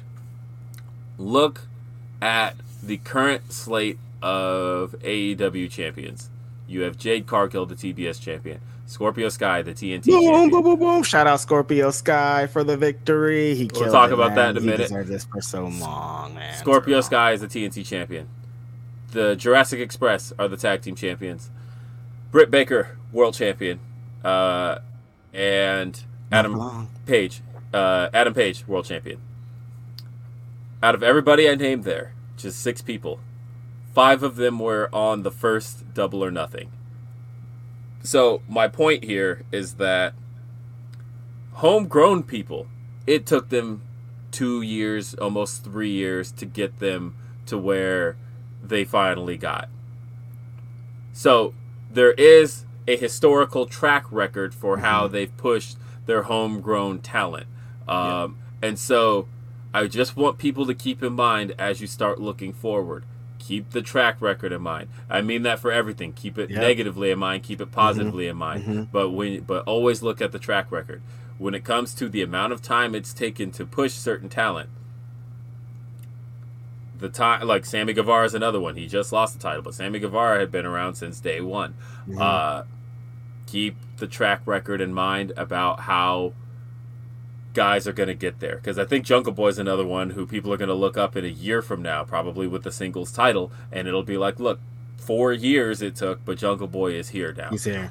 Look 1.17 1.61
at 2.21 2.55
the 2.81 2.97
current 2.97 3.51
slate 3.51 3.99
of 4.21 4.95
AEW 4.99 5.69
champions. 5.69 6.29
You 6.67 6.81
have 6.81 6.97
Jade 6.97 7.27
Cargill, 7.27 7.65
the 7.65 7.75
TBS 7.75 8.21
champion, 8.21 8.59
Scorpio 8.85 9.29
Sky, 9.29 9.61
the 9.61 9.71
TNT 9.73 10.05
Boom, 10.05 10.21
champion. 10.21 10.49
boom, 10.49 10.63
boom, 10.63 10.79
boom! 10.79 11.03
Shout 11.03 11.27
out 11.27 11.39
Scorpio 11.39 11.91
Sky 11.91 12.47
for 12.47 12.63
the 12.63 12.75
victory. 12.77 13.55
He 13.55 13.69
We'll 13.73 13.91
talk 13.91 14.11
it, 14.11 14.13
about 14.13 14.35
that 14.35 14.35
man. 14.35 14.49
in 14.51 14.57
a 14.57 14.61
He 14.61 14.65
minute. 14.65 14.77
deserved 14.89 15.09
this 15.09 15.25
for 15.25 15.41
so 15.41 15.67
long, 15.67 16.33
man. 16.35 16.57
Scorpio 16.57 17.01
Sky 17.01 17.31
is 17.31 17.41
the 17.41 17.47
TNT 17.47 17.85
champion. 17.85 18.27
The 19.11 19.35
Jurassic 19.35 19.79
Express 19.79 20.33
are 20.37 20.47
the 20.49 20.57
tag 20.57 20.81
team 20.81 20.95
champions. 20.95 21.49
Britt 22.31 22.51
Baker, 22.51 22.97
world 23.13 23.33
champion. 23.35 23.79
Uh, 24.23 24.79
and 25.33 26.03
Adam. 26.31 26.89
Page, 27.05 27.41
uh, 27.73 28.09
Adam 28.13 28.33
Page, 28.33 28.67
world 28.67 28.85
champion. 28.85 29.19
Out 30.83 30.93
of 30.95 31.01
everybody 31.03 31.49
I 31.49 31.55
named 31.55 31.85
there, 31.85 32.13
just 32.35 32.59
six 32.61 32.81
people, 32.81 33.19
five 33.97 34.21
of 34.21 34.35
them 34.35 34.59
were 34.59 34.87
on 34.93 35.23
the 35.23 35.31
first 35.31 35.91
Double 35.95 36.23
or 36.23 36.29
Nothing. 36.29 36.69
So 38.03 38.43
my 38.47 38.67
point 38.67 39.05
here 39.05 39.41
is 39.51 39.77
that 39.77 40.13
homegrown 41.53 42.21
people, 42.21 42.67
it 43.07 43.25
took 43.25 43.49
them 43.49 43.81
two 44.29 44.61
years, 44.61 45.15
almost 45.15 45.63
three 45.63 45.89
years, 45.89 46.31
to 46.33 46.45
get 46.45 46.77
them 46.77 47.15
to 47.47 47.57
where 47.57 48.17
they 48.63 48.85
finally 48.85 49.35
got. 49.35 49.67
So 51.11 51.55
there 51.91 52.11
is 52.11 52.65
a 52.87 52.97
historical 52.97 53.65
track 53.65 54.05
record 54.11 54.53
for 54.53 54.77
how 54.77 55.07
they've 55.07 55.35
pushed 55.37 55.75
their 56.05 56.21
homegrown 56.21 56.99
talent. 56.99 57.47
Um, 57.87 58.37
And 58.61 58.77
so 58.77 59.27
I 59.73 59.87
just 59.87 60.15
want 60.15 60.37
people 60.37 60.67
to 60.67 60.75
keep 60.75 61.01
in 61.01 61.13
mind 61.13 61.55
as 61.57 61.81
you 61.81 61.87
start 61.87 62.21
looking 62.21 62.53
forward. 62.53 63.03
Keep 63.47 63.69
the 63.71 63.81
track 63.81 64.17
record 64.21 64.51
in 64.51 64.61
mind. 64.61 64.89
I 65.09 65.21
mean 65.21 65.43
that 65.43 65.59
for 65.59 65.71
everything. 65.71 66.11
Keep 66.11 66.37
it 66.37 66.49
Yep. 66.49 66.59
negatively 66.59 67.11
in 67.11 67.17
mind. 67.19 67.43
Keep 67.43 67.61
it 67.61 67.71
positively 67.71 68.27
in 68.27 68.35
mind. 68.35 68.65
Mhm. 68.65 68.87
But 68.91 69.11
when, 69.11 69.39
but 69.41 69.63
always 69.65 70.03
look 70.03 70.21
at 70.21 70.31
the 70.33 70.39
track 70.39 70.69
record. 70.71 71.01
when 71.39 71.53
it 71.53 71.63
comes 71.63 71.93
to 71.93 72.09
the 72.09 72.23
amount 72.23 72.51
of 72.51 72.63
time 72.63 72.95
it's 72.95 73.13
taken 73.13 73.51
to 73.51 73.63
push 73.63 73.91
certain 73.93 74.27
talent, 74.27 74.67
the 76.97 77.09
time 77.09 77.47
like 77.47 77.63
Sammy 77.63 77.93
Guevara 77.93 78.25
is 78.25 78.33
another 78.33 78.59
one. 78.59 78.75
He 78.75 78.87
just 78.87 79.11
lost 79.13 79.35
the 79.35 79.39
title, 79.39 79.61
but 79.61 79.75
Sammy 79.75 79.99
Guevara 79.99 80.39
had 80.39 80.51
been 80.51 80.65
around 80.65 80.95
since 80.95 81.19
day 81.19 81.39
one. 81.41 81.75
Uh, 82.19 82.63
keep 83.45 83.75
the 83.97 84.07
track 84.07 84.41
record 84.47 84.81
in 84.81 84.93
mind 84.93 85.31
about 85.37 85.81
how 85.81 86.33
guys 87.57 87.87
are 87.87 87.91
going 87.91 88.07
to 88.07 88.13
get 88.13 88.39
there 88.39 88.57
because 88.57 88.77
I 88.77 88.85
think 88.85 89.03
Jungle 89.03 89.33
Boy 89.33 89.47
is 89.47 89.57
another 89.57 89.83
one 89.85 90.11
who 90.11 90.27
people 90.27 90.53
are 90.53 90.57
going 90.57 90.67
to 90.69 90.75
look 90.75 90.95
up 90.95 91.15
in 91.17 91.25
a 91.25 91.27
year 91.27 91.63
from 91.63 91.81
now, 91.81 92.03
probably 92.03 92.45
with 92.45 92.61
the 92.63 92.71
singles 92.71 93.11
title, 93.11 93.51
and 93.71 93.87
it'll 93.87 94.03
be 94.03 94.15
like, 94.15 94.39
look, 94.39 94.59
four 94.97 95.33
years 95.33 95.81
it 95.81 95.95
took, 95.95 96.23
but 96.23 96.37
Jungle 96.37 96.67
Boy 96.67 96.93
is 96.93 97.09
here 97.09 97.33
now. 97.35 97.49
He's 97.49 97.63
here. 97.63 97.89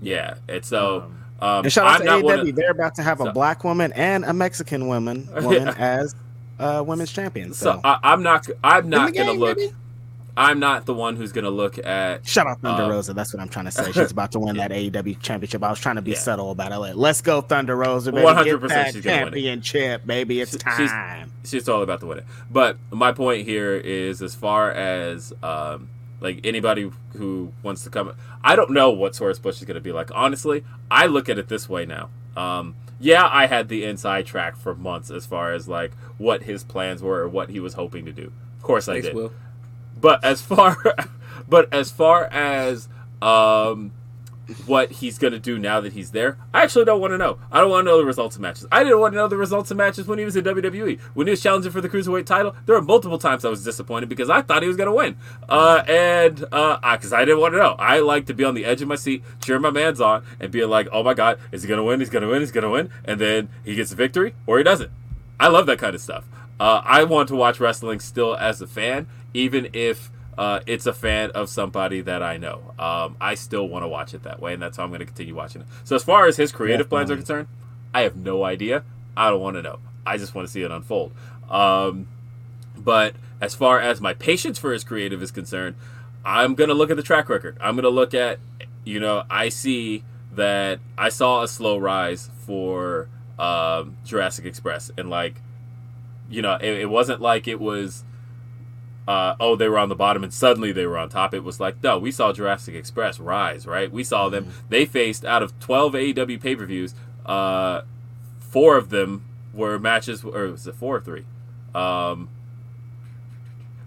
Yeah, 0.00 0.36
and 0.48 0.64
so. 0.64 1.12
Um, 1.42 1.64
And 1.64 1.72
shout 1.72 1.86
out 1.86 2.08
I'm 2.08 2.22
to 2.22 2.26
AEW. 2.26 2.48
of- 2.48 2.56
They're 2.56 2.70
about 2.70 2.94
to 2.94 3.02
have 3.02 3.20
a 3.20 3.30
black 3.32 3.64
woman 3.64 3.92
and 3.92 4.24
a 4.24 4.32
Mexican 4.32 4.88
woman 4.88 5.28
woman 5.42 5.68
as 5.68 6.14
uh, 6.58 6.82
women's 6.86 7.12
champion. 7.12 7.52
So, 7.52 7.72
so 7.74 7.80
I, 7.84 7.98
I'm 8.02 8.22
not. 8.22 8.48
I'm 8.64 8.88
not 8.88 9.12
gonna 9.12 9.32
look. 9.32 9.58
baby. 9.58 9.74
I'm 10.36 10.58
not 10.58 10.84
the 10.84 10.92
one 10.94 11.16
who's 11.16 11.32
gonna 11.32 11.50
look 11.50 11.78
at. 11.84 12.26
shout 12.26 12.46
out 12.46 12.60
Thunder 12.60 12.82
uh, 12.84 12.90
Rosa. 12.90 13.14
That's 13.14 13.32
what 13.32 13.40
I'm 13.40 13.48
trying 13.48 13.64
to 13.64 13.70
say. 13.70 13.90
She's 13.92 14.10
about 14.10 14.32
to 14.32 14.38
win 14.38 14.56
that 14.58 14.70
AEW 14.70 15.20
championship. 15.20 15.62
I 15.64 15.70
was 15.70 15.80
trying 15.80 15.96
to 15.96 16.02
be 16.02 16.10
Yeah. 16.12 16.18
subtle 16.18 16.50
about 16.50 16.72
it. 16.72 16.78
Like, 16.78 16.94
Let's 16.96 17.20
go, 17.22 17.40
Thunder 17.40 17.74
Rosa. 17.76 18.12
100% 18.12 18.92
she's 18.92 19.04
gonna 19.04 19.16
win 19.24 19.34
it. 19.34 19.36
championship, 19.62 20.06
baby. 20.06 20.40
It's 20.40 20.52
She- 20.52 20.58
time. 20.58 21.32
she's 21.44 21.68
all 21.68 21.82
about 21.82 22.00
to 22.00 22.06
win 22.06 22.18
it. 22.18 22.24
But 22.50 22.76
my 22.90 23.12
point 23.12 23.46
here 23.46 23.74
is, 23.76 24.20
as 24.20 24.34
far 24.34 24.70
as 24.72 25.32
um, 25.42 25.88
like 26.20 26.40
anybody 26.44 26.90
who 27.16 27.52
wants 27.62 27.82
to 27.84 27.90
come, 27.90 28.12
I 28.44 28.56
don't 28.56 28.70
know 28.70 28.90
what 28.90 29.14
Source 29.14 29.38
Bush 29.38 29.56
is 29.58 29.64
going 29.64 29.74
to 29.76 29.80
be 29.80 29.92
like. 29.92 30.10
Honestly, 30.14 30.64
I 30.90 31.06
look 31.06 31.28
at 31.28 31.38
it 31.38 31.48
this 31.48 31.68
way 31.68 31.86
now. 31.86 32.10
Um, 32.36 32.74
yeah, 33.00 33.26
I 33.30 33.46
had 33.46 33.68
the 33.68 33.84
inside 33.84 34.26
track 34.26 34.56
for 34.56 34.74
months 34.74 35.10
as 35.10 35.24
far 35.26 35.52
as 35.54 35.66
like 35.68 35.92
what 36.18 36.42
his 36.42 36.62
plans 36.62 37.02
were 37.02 37.20
or 37.22 37.28
what 37.28 37.48
he 37.50 37.58
was 37.60 37.74
hoping 37.74 38.04
to 38.04 38.12
do. 38.12 38.32
Of 38.58 38.62
course, 38.62 38.88
I 38.88 39.00
did. 39.00 39.14
Will. 39.14 39.32
But 39.96 40.24
as 40.24 40.40
far, 40.42 40.76
but 41.48 41.72
as 41.72 41.90
far 41.90 42.24
as 42.26 42.88
um, 43.22 43.92
what 44.66 44.92
he's 44.92 45.18
gonna 45.18 45.38
do 45.38 45.58
now 45.58 45.80
that 45.80 45.92
he's 45.92 46.12
there, 46.12 46.38
I 46.54 46.62
actually 46.62 46.84
don't 46.84 47.00
want 47.00 47.12
to 47.12 47.18
know. 47.18 47.38
I 47.50 47.60
don't 47.60 47.70
want 47.70 47.86
to 47.86 47.90
know 47.90 47.98
the 47.98 48.04
results 48.04 48.36
of 48.36 48.42
matches. 48.42 48.66
I 48.70 48.84
didn't 48.84 49.00
want 49.00 49.14
to 49.14 49.16
know 49.16 49.28
the 49.28 49.36
results 49.36 49.70
of 49.70 49.76
matches 49.76 50.06
when 50.06 50.18
he 50.18 50.24
was 50.24 50.36
in 50.36 50.44
WWE. 50.44 51.00
When 51.14 51.26
he 51.26 51.30
was 51.30 51.42
challenging 51.42 51.72
for 51.72 51.80
the 51.80 51.88
cruiserweight 51.88 52.26
title, 52.26 52.54
there 52.66 52.76
were 52.76 52.82
multiple 52.82 53.18
times 53.18 53.44
I 53.44 53.48
was 53.48 53.64
disappointed 53.64 54.08
because 54.08 54.30
I 54.30 54.42
thought 54.42 54.62
he 54.62 54.68
was 54.68 54.76
gonna 54.76 54.94
win, 54.94 55.16
uh, 55.48 55.82
and 55.88 56.44
uh, 56.52 56.78
because 56.96 57.12
I 57.12 57.24
didn't 57.24 57.40
want 57.40 57.54
to 57.54 57.58
know. 57.58 57.74
I 57.78 58.00
like 58.00 58.26
to 58.26 58.34
be 58.34 58.44
on 58.44 58.54
the 58.54 58.64
edge 58.64 58.82
of 58.82 58.88
my 58.88 58.96
seat, 58.96 59.24
cheering 59.42 59.62
my 59.62 59.70
man's 59.70 60.00
on, 60.00 60.24
and 60.38 60.52
being 60.52 60.68
like, 60.68 60.88
"Oh 60.92 61.02
my 61.02 61.14
God, 61.14 61.38
is 61.50 61.62
he 61.62 61.68
gonna 61.68 61.84
win? 61.84 62.00
He's 62.00 62.10
gonna 62.10 62.28
win. 62.28 62.40
He's 62.40 62.52
gonna 62.52 62.70
win," 62.70 62.90
and 63.04 63.20
then 63.20 63.48
he 63.64 63.74
gets 63.74 63.92
a 63.92 63.96
victory 63.96 64.34
or 64.46 64.58
he 64.58 64.64
doesn't. 64.64 64.90
I 65.38 65.48
love 65.48 65.66
that 65.66 65.78
kind 65.78 65.94
of 65.94 66.00
stuff. 66.00 66.24
Uh, 66.58 66.80
I 66.84 67.04
want 67.04 67.28
to 67.28 67.36
watch 67.36 67.60
wrestling 67.60 68.00
still 68.00 68.34
as 68.34 68.62
a 68.62 68.66
fan, 68.66 69.06
even 69.36 69.68
if 69.72 70.10
uh, 70.38 70.60
it's 70.66 70.86
a 70.86 70.92
fan 70.92 71.30
of 71.30 71.48
somebody 71.48 72.00
that 72.02 72.22
I 72.22 72.36
know. 72.36 72.74
Um, 72.78 73.16
I 73.20 73.34
still 73.34 73.68
want 73.68 73.84
to 73.84 73.88
watch 73.88 74.14
it 74.14 74.22
that 74.24 74.40
way, 74.40 74.52
and 74.54 74.62
that's 74.62 74.76
how 74.76 74.84
I'm 74.84 74.90
going 74.90 75.00
to 75.00 75.06
continue 75.06 75.34
watching 75.34 75.62
it. 75.62 75.68
So, 75.84 75.96
as 75.96 76.04
far 76.04 76.26
as 76.26 76.36
his 76.36 76.52
creative 76.52 76.88
plans 76.88 77.10
are 77.10 77.16
concerned, 77.16 77.48
I 77.94 78.02
have 78.02 78.16
no 78.16 78.44
idea. 78.44 78.84
I 79.16 79.30
don't 79.30 79.40
want 79.40 79.56
to 79.56 79.62
know. 79.62 79.78
I 80.04 80.18
just 80.18 80.34
want 80.34 80.46
to 80.46 80.52
see 80.52 80.62
it 80.62 80.70
unfold. 80.70 81.12
Um, 81.50 82.08
but 82.76 83.14
as 83.40 83.54
far 83.54 83.80
as 83.80 84.00
my 84.00 84.14
patience 84.14 84.58
for 84.58 84.72
his 84.72 84.84
creative 84.84 85.22
is 85.22 85.30
concerned, 85.30 85.76
I'm 86.24 86.54
going 86.54 86.68
to 86.68 86.74
look 86.74 86.90
at 86.90 86.96
the 86.96 87.02
track 87.02 87.28
record. 87.28 87.56
I'm 87.60 87.74
going 87.74 87.84
to 87.84 87.88
look 87.88 88.12
at, 88.12 88.38
you 88.84 89.00
know, 89.00 89.24
I 89.30 89.48
see 89.48 90.04
that 90.32 90.80
I 90.98 91.08
saw 91.08 91.42
a 91.42 91.48
slow 91.48 91.78
rise 91.78 92.30
for 92.40 93.08
um, 93.38 93.96
Jurassic 94.04 94.44
Express, 94.44 94.90
and 94.98 95.08
like, 95.08 95.40
you 96.28 96.42
know, 96.42 96.54
it, 96.56 96.80
it 96.80 96.90
wasn't 96.90 97.20
like 97.20 97.48
it 97.48 97.60
was, 97.60 98.04
uh, 99.06 99.36
oh, 99.38 99.56
they 99.56 99.68
were 99.68 99.78
on 99.78 99.88
the 99.88 99.94
bottom 99.94 100.24
and 100.24 100.32
suddenly 100.34 100.72
they 100.72 100.86
were 100.86 100.98
on 100.98 101.08
top. 101.08 101.32
It 101.32 101.44
was 101.44 101.60
like, 101.60 101.82
no, 101.82 101.98
we 101.98 102.10
saw 102.10 102.32
Jurassic 102.32 102.74
Express 102.74 103.20
rise, 103.20 103.66
right? 103.66 103.90
We 103.90 104.02
saw 104.04 104.28
them. 104.28 104.52
They 104.68 104.84
faced 104.84 105.24
out 105.24 105.42
of 105.42 105.58
12 105.60 105.92
AEW 105.92 106.40
pay 106.40 106.56
per 106.56 106.66
views, 106.66 106.94
uh, 107.24 107.82
four 108.40 108.76
of 108.76 108.90
them 108.90 109.24
were 109.52 109.78
matches, 109.78 110.24
or 110.24 110.48
was 110.48 110.66
it 110.66 110.74
four 110.74 110.96
or 110.96 111.00
three? 111.00 111.24
Um, 111.74 112.28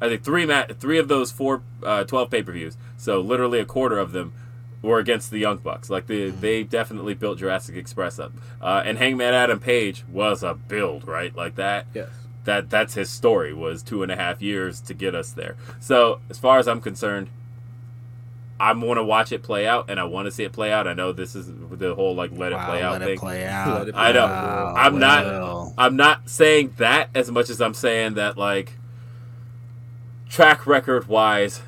I 0.01 0.07
think 0.07 0.23
three 0.23 0.45
ma- 0.45 0.65
three 0.79 0.97
of 0.97 1.07
those 1.07 1.31
four 1.31 1.61
uh, 1.83 2.03
12 2.03 2.29
pay 2.29 2.43
per 2.43 2.51
views, 2.51 2.77
so 2.97 3.19
literally 3.19 3.59
a 3.59 3.65
quarter 3.65 3.97
of 3.97 4.11
them 4.11 4.33
were 4.81 4.99
against 4.99 5.31
the 5.31 5.39
Young 5.39 5.57
Bucks. 5.57 5.89
Like 5.89 6.07
they 6.07 6.29
they 6.29 6.63
definitely 6.63 7.13
built 7.13 7.39
Jurassic 7.39 7.75
Express 7.75 8.19
up. 8.19 8.31
Uh, 8.61 8.81
and 8.85 8.97
Hangman 8.97 9.33
Adam 9.33 9.59
Page 9.59 10.05
was 10.09 10.43
a 10.43 10.53
build, 10.53 11.07
right? 11.07 11.35
Like 11.35 11.55
that. 11.55 11.87
Yes. 11.93 12.09
That 12.49 12.71
that's 12.71 12.95
his 12.95 13.11
story 13.11 13.53
was 13.53 13.83
two 13.83 14.01
and 14.01 14.11
a 14.11 14.15
half 14.15 14.41
years 14.41 14.81
to 14.81 14.95
get 14.95 15.13
us 15.13 15.31
there. 15.33 15.55
So 15.79 16.19
as 16.31 16.39
far 16.39 16.57
as 16.57 16.67
I'm 16.67 16.81
concerned, 16.81 17.29
I 18.59 18.73
want 18.73 18.97
to 18.97 19.03
watch 19.03 19.31
it 19.31 19.43
play 19.43 19.67
out, 19.67 19.87
and 19.87 19.99
I 19.99 20.05
want 20.05 20.25
to 20.25 20.31
see 20.31 20.45
it 20.45 20.51
play 20.51 20.73
out. 20.73 20.87
I 20.87 20.93
know 20.95 21.11
this 21.11 21.35
is 21.35 21.45
the 21.45 21.93
whole 21.93 22.15
like 22.15 22.31
let 22.33 22.51
it 22.51 22.55
Wow, 22.55 22.65
play 22.65 22.81
out 22.81 22.93
let 22.93 23.01
thing. 23.03 23.13
it 23.13 23.19
play 23.19 23.45
out. 23.45 23.77
Let 23.77 23.87
it 23.89 23.95
I 23.95 24.11
know. 24.13 24.25
Wow, 24.25 24.73
I'm 24.75 24.97
not- 24.97 25.73
I'm 25.77 25.95
not 25.95 26.27
saying 26.27 26.73
that 26.77 27.11
as 27.13 27.29
much 27.29 27.51
as 27.51 27.61
I'm 27.61 27.75
saying 27.75 28.15
that 28.15 28.35
like 28.35 28.73
track 30.27 30.65
record 30.65 31.07
wise 31.07 31.61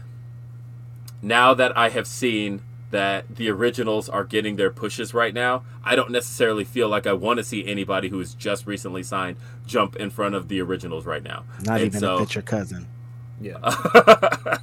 now 1.22 1.54
that 1.54 1.78
I 1.78 1.90
have 1.90 2.08
seen 2.08 2.62
that 2.92 3.36
the 3.36 3.50
originals 3.50 4.08
are 4.10 4.24
getting 4.24 4.56
their 4.58 4.70
pushes 4.70 5.14
right 5.14 5.34
now, 5.34 5.64
I 5.84 5.96
don't 5.96 6.12
necessarily 6.12 6.64
feel 6.64 6.88
like 6.89 7.08
I 7.08 7.14
want 7.14 7.38
to 7.38 7.44
see 7.44 7.66
anybody 7.66 8.10
who 8.10 8.20
is 8.20 8.34
just 8.36 8.68
recently 8.68 9.04
signed 9.04 9.38
jump 9.66 9.96
in 9.96 10.10
front 10.10 10.36
of 10.36 10.48
the 10.50 10.62
originals 10.62 11.06
right 11.06 11.24
now. 11.24 11.44
Not 11.64 11.78
And 11.82 11.88
even 11.88 12.00
so- 12.00 12.16
if 12.18 12.22
it's 12.24 12.36
your 12.36 12.42
cousin. 12.44 12.88
Yeah. 13.42 13.58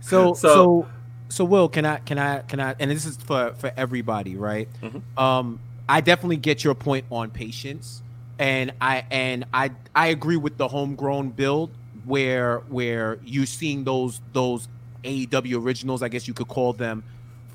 So, 0.00 0.34
So- 0.34 0.34
so 0.34 0.86
so 1.28 1.44
Will, 1.44 1.68
can 1.68 1.84
I 1.84 1.96
can 1.98 2.18
I 2.18 2.38
can 2.42 2.60
I 2.60 2.76
and 2.78 2.88
this 2.90 3.04
is 3.04 3.16
for 3.16 3.52
for 3.58 3.72
everybody, 3.76 4.36
right? 4.36 4.68
Mhm. 4.80 5.02
Um 5.20 5.58
I 5.88 6.00
definitely 6.00 6.36
get 6.36 6.62
your 6.62 6.74
point 6.76 7.04
on 7.10 7.30
patience 7.30 8.02
and 8.38 8.72
I 8.80 9.04
and 9.10 9.44
I 9.52 9.72
I 9.96 10.08
agree 10.08 10.36
with 10.36 10.56
the 10.58 10.68
homegrown 10.68 11.30
build 11.30 11.70
where 12.04 12.58
where 12.68 13.18
you're 13.24 13.46
seeing 13.46 13.82
those 13.82 14.20
those 14.32 14.68
AEW 15.02 15.60
originals, 15.64 16.02
I 16.02 16.08
guess 16.08 16.28
you 16.28 16.34
could 16.34 16.48
call 16.48 16.72
them, 16.72 17.02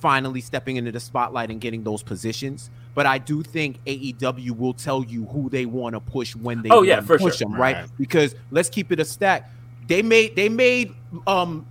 finally 0.02 0.42
stepping 0.42 0.76
into 0.76 0.92
the 0.92 1.00
spotlight 1.00 1.50
and 1.52 1.62
getting 1.62 1.84
those 1.84 2.04
positions. 2.04 2.70
But 2.94 3.06
I 3.06 3.20
do 3.20 3.42
think 3.44 3.84
AEW 3.86 4.52
will 4.58 4.74
tell 4.74 5.04
you 5.06 5.26
who 5.28 5.50
they 5.50 5.66
want 5.66 5.94
to 5.96 6.02
push 6.02 6.36
when 6.36 6.62
they 6.62 6.70
Oh, 6.70 6.82
yeah, 6.82 7.00
for 7.00 7.18
push 7.18 7.38
sure. 7.38 7.48
them, 7.48 7.54
right? 7.60 7.76
Right. 7.78 7.90
Because 7.98 8.36
let's 8.50 8.70
keep 8.70 8.92
it 8.92 9.00
a 9.00 9.06
stack. 9.06 9.50
They 9.88 10.02
made 10.02 10.36
they 10.36 10.50
made 10.50 10.94
um 11.28 11.66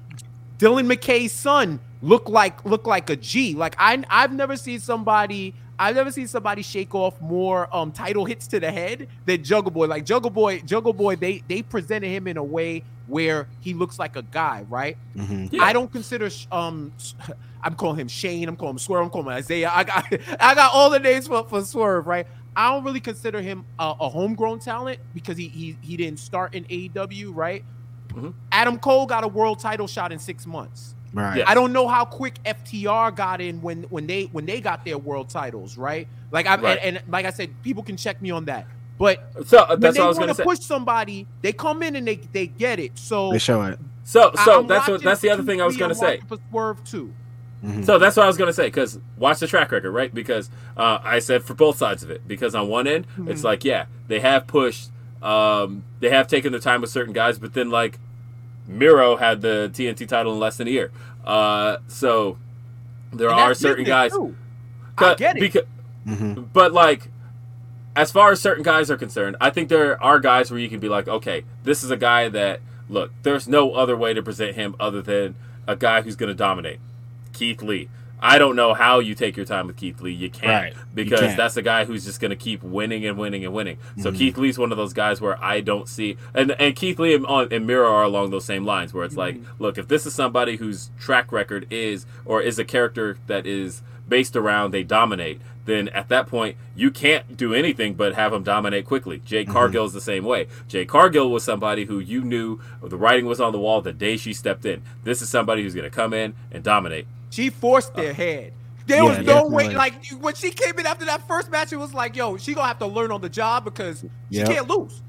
Dylan 0.59 0.91
McKay's 0.91 1.33
son 1.33 1.81
look 2.03 2.29
like 2.29 2.65
look 2.65 2.87
like 2.87 3.11
a 3.11 3.17
G. 3.17 3.55
Like 3.55 3.75
I 3.79 4.03
I've 4.09 4.33
never 4.33 4.57
seen 4.57 4.81
somebody 4.81 5.55
I've 5.79 5.97
never 5.97 6.13
seen 6.13 6.29
somebody 6.29 6.63
shake 6.63 6.95
off 6.95 7.21
more 7.21 7.75
um 7.75 7.93
title 7.93 8.25
hits 8.25 8.47
to 8.49 8.61
the 8.61 8.71
head 8.71 9.09
than 9.27 9.43
Jungle 9.43 9.71
Boy. 9.71 9.87
Like 9.87 10.05
Jungle 10.05 10.31
Boy, 10.31 10.61
Jungle 10.61 10.93
Boy, 10.93 11.17
they 11.17 11.43
they 11.49 11.63
presented 11.63 12.09
him 12.09 12.27
in 12.27 12.37
a 12.37 12.45
way 12.45 12.83
where 13.11 13.49
he 13.59 13.75
looks 13.75 13.99
like 13.99 14.17
a 14.17 14.23
guy, 14.23 14.65
right? 14.69 14.97
hmm 15.17 15.47
Yeah. 15.51 15.63
I 15.65 15.73
don't 15.73 15.91
consider 15.93 16.31
sh- 16.31 16.47
um 16.51 16.93
s- 16.99 17.15
I'm 17.63 17.75
calling 17.75 17.99
him 18.01 18.09
Shane, 18.09 18.49
I'm 18.49 18.57
calling 18.57 18.75
him 18.75 18.79
Swerve, 18.79 19.05
I'm 19.05 19.11
calling 19.11 19.27
him 19.27 19.33
Isaiah. 19.35 19.71
I 19.73 19.85
got 19.85 20.05
I 20.41 20.55
got 20.55 20.73
all 20.73 20.91
the 20.91 21.01
names 21.01 21.27
for, 21.27 21.47
for 21.49 21.63
Swerve, 21.65 22.07
right? 22.07 22.27
I 22.57 22.71
don't 22.73 22.85
really 22.85 23.01
consider 23.01 23.41
him 23.41 23.65
a, 23.79 23.95
a 24.01 24.09
homegrown 24.09 24.61
talent 24.61 24.99
because 25.13 25.37
he, 25.37 25.49
he 25.49 25.79
he 25.83 25.97
didn't 25.97 26.21
start 26.21 26.55
in 26.55 26.65
AEW, 26.65 27.33
right? 27.35 27.65
Mhm. 28.13 28.35
Adam 28.53 28.79
Cole 28.79 29.07
got 29.07 29.25
a 29.25 29.29
world 29.29 29.61
title 29.61 29.87
shot 29.87 30.13
in 30.13 30.19
six 30.19 30.47
months. 30.47 30.95
Right. 31.13 31.39
Yeah. 31.39 31.45
I 31.49 31.55
don't 31.55 31.73
know 31.73 31.89
how 31.89 32.05
quick 32.05 32.41
FTR 32.45 33.15
got 33.15 33.41
in 33.41 33.61
when 33.61 33.85
when 33.85 34.07
they 34.07 34.25
when 34.33 34.47
they 34.47 34.61
got 34.61 34.85
their 34.85 34.99
world 34.99 35.29
titles, 35.31 35.77
right? 35.77 36.09
Like 36.31 36.47
I 36.47 36.57
Right. 36.57 36.79
and, 36.83 36.97
and 36.99 37.05
like 37.13 37.27
I 37.27 37.31
said, 37.31 37.61
people 37.63 37.83
can 37.83 37.97
check 37.97 38.21
me 38.23 38.31
on 38.31 38.45
that. 38.47 38.67
But 39.01 39.47
so 39.49 39.59
uh, 39.61 39.67
when 39.71 39.81
that's 39.81 39.97
they 39.97 40.01
what 40.01 40.05
I 40.05 40.09
was 40.09 40.17
want 40.19 40.27
going 40.27 40.29
to 40.29 40.35
to 40.35 40.35
say. 40.37 40.45
push 40.45 40.59
somebody, 40.61 41.27
they 41.41 41.53
come 41.55 41.83
in 41.83 41.97
and 41.97 42.07
they 42.07 42.17
they 42.17 42.47
get 42.49 42.79
it. 42.79 42.99
So 42.99 43.33
They 43.33 43.39
show 43.39 43.63
it. 43.63 43.79
So 44.05 44.31
so 44.45 44.61
I'm 44.61 44.67
that's 44.67 44.87
what 44.89 45.03
that's 45.03 45.23
the 45.23 45.31
other 45.31 45.43
thing 45.43 45.61
I 45.63 45.65
was 45.67 45.77
going 45.79 45.89
to 45.89 45.95
say. 45.95 46.21
for 46.29 46.37
Swerve 46.51 46.85
too. 46.85 47.13
Mhm. 47.65 47.85
So 47.87 47.99
that's 47.99 48.17
what 48.17 48.25
I 48.25 48.27
was 48.27 48.37
gonna 48.39 48.53
say. 48.53 48.67
Because 48.67 48.99
watch 49.19 49.39
the 49.41 49.47
track 49.47 49.71
record, 49.73 49.91
right? 49.93 50.13
Because 50.15 50.49
uh, 50.77 50.99
I 51.03 51.19
said 51.19 51.43
for 51.43 51.55
both 51.55 51.77
sides 51.79 52.03
of 52.03 52.11
it. 52.11 52.27
Because 52.29 52.55
on 52.55 52.69
one 52.69 52.87
end, 52.87 53.07
it's 53.27 53.41
Mhm. 53.41 53.45
like, 53.45 53.65
yeah, 53.65 53.85
they 54.09 54.21
have 54.21 54.47
pushed, 54.47 54.91
um, 55.23 55.83
they 56.01 56.09
have 56.11 56.27
taken 56.27 56.53
their 56.53 56.61
time 56.61 56.81
with 56.83 56.91
certain 56.91 57.13
guys, 57.13 57.39
but 57.39 57.53
then 57.55 57.69
like 57.71 57.99
Miro 58.67 59.17
had 59.17 59.41
the 59.43 59.71
TNT 59.75 60.07
title 60.07 60.33
in 60.35 60.39
less 60.39 60.57
than 60.59 60.69
a 60.69 60.71
year. 60.71 60.91
Uh, 61.25 61.79
so 61.89 62.39
there 63.13 63.29
And 63.31 63.39
are 63.41 63.55
certain 63.55 63.85
guys. 63.85 64.13
too. 64.13 64.35
I 64.97 65.15
get 65.15 65.37
it. 65.37 65.41
Because, 65.41 65.65
Mhm. 66.07 66.47
but 66.53 66.73
like, 66.73 67.09
as 67.97 68.13
far 68.13 68.31
as 68.31 68.41
certain 68.41 68.63
guys 68.63 68.91
are 68.91 68.97
concerned, 68.97 69.37
I 69.41 69.51
think 69.51 69.69
there 69.69 70.03
are 70.03 70.19
guys 70.21 70.51
where 70.51 70.61
you 70.61 70.69
can 70.69 70.81
be 70.81 70.89
like, 70.89 71.09
okay, 71.09 71.45
this 71.65 71.83
is 71.83 71.91
a 71.91 71.97
guy 71.97 72.29
that 72.29 72.61
look. 72.89 73.11
There's 73.23 73.49
no 73.49 73.75
other 73.75 73.97
way 73.97 74.15
to 74.15 74.23
present 74.23 74.55
him 74.57 74.75
other 74.81 75.03
than 75.03 75.35
a 75.67 75.77
guy 75.77 76.03
who's 76.03 76.17
going 76.17 76.29
to 76.29 76.35
dominate. 76.35 76.79
Keith 77.33 77.63
Lee. 77.63 77.89
I 78.23 78.37
don't 78.37 78.55
know 78.55 78.75
how 78.75 78.99
you 78.99 79.15
take 79.15 79.35
your 79.37 79.47
time 79.47 79.67
with 79.67 79.77
Keith 79.79 80.03
Lee. 80.03 80.13
You 80.13 80.29
can't 80.29 80.47
Right. 80.65 80.73
You 80.75 80.81
because 80.95 81.21
can't. 81.21 81.37
that's 81.39 81.57
a 81.57 81.63
guy 81.63 81.87
who's 81.87 82.05
just 82.05 82.21
going 82.21 82.29
to 82.31 82.37
keep 82.37 82.63
winning 82.63 83.07
and 83.07 83.17
winning 83.17 83.47
and 83.47 83.55
winning. 83.55 83.79
So 83.99 84.11
Mhm. 84.13 84.17
Keith 84.19 84.37
Lee's 84.37 84.59
one 84.59 84.73
of 84.73 84.77
those 84.77 84.93
guys 84.93 85.23
where 85.23 85.43
I 85.43 85.61
don't 85.63 85.89
see 85.89 86.19
and 86.35 86.51
and 86.59 86.77
Keith 86.77 86.99
Lee 86.99 87.15
and, 87.15 87.25
on- 87.25 87.49
and 87.51 87.67
Miro 87.67 87.91
are 87.91 88.03
along 88.03 88.29
those 88.31 88.45
same 88.45 88.67
lines 88.67 88.93
where 88.93 89.05
it's 89.07 89.17
like, 89.17 89.37
look, 89.59 89.79
if 89.79 89.89
this 89.89 90.05
is 90.05 90.13
somebody 90.15 90.57
whose 90.57 90.91
track 91.01 91.33
record 91.33 91.67
is 91.71 92.05
or 92.27 92.43
is 92.43 92.59
a 92.59 92.65
character 92.65 93.17
that 93.27 93.47
is 93.47 93.81
based 94.07 94.37
around 94.37 94.73
they 94.73 94.83
dominate, 94.83 95.41
then 95.71 95.89
at 95.91 96.09
that 96.09 96.27
point 96.27 96.57
you 96.75 96.91
can't 96.91 97.37
do 97.37 97.55
anything 97.55 97.95
but 97.95 98.15
have 98.15 98.33
him 98.33 98.43
dominate 98.43 98.85
quickly. 98.87 99.21
Jay 99.25 99.45
mm-hmm. 99.45 99.53
Cargill 99.53 99.87
is 99.87 99.93
the 99.93 100.01
same 100.01 100.25
way. 100.25 100.49
Jade 100.69 100.89
Cargill 100.89 101.31
was 101.31 101.45
somebody 101.45 101.85
who 101.85 101.99
you 101.99 102.23
knew 102.23 102.61
the 102.83 102.97
writing 102.97 103.27
was 103.27 103.41
on 103.41 103.53
the 103.53 103.59
wall 103.59 103.81
the 103.81 103.93
day 103.93 104.17
she 104.17 104.33
stepped 104.33 104.65
in. 104.65 104.83
This 105.05 105.23
is 105.23 105.29
somebody 105.29 105.63
who's 105.63 105.75
going 105.75 105.89
to 105.89 105.95
come 105.95 106.13
in 106.13 106.35
and 106.51 106.63
dominate. 106.65 107.07
She 107.31 107.51
forced 107.51 107.95
their 107.95 108.11
uh, 108.11 108.15
head. 108.15 108.53
There 108.87 109.03
Yeah, 109.05 109.19
was 109.19 109.27
no 109.27 109.47
way. 109.47 109.69
Like 109.75 109.95
when 110.19 110.35
she 110.35 110.51
came 110.51 110.79
in 110.79 110.87
after 110.87 111.05
that 111.05 111.27
first 111.29 111.51
match, 111.51 111.73
it 111.73 111.77
was 111.77 111.95
like, 111.95 112.17
yo, 112.17 112.37
she 112.37 112.55
gonna 112.55 112.67
have 112.67 112.79
to 112.81 112.87
learn 112.87 113.13
on 113.13 113.21
the 113.21 113.29
job 113.29 113.65
because 113.65 114.01
she 114.01 114.09
Yep. 114.39 114.49
can't 114.49 114.69
lose. 114.69 115.01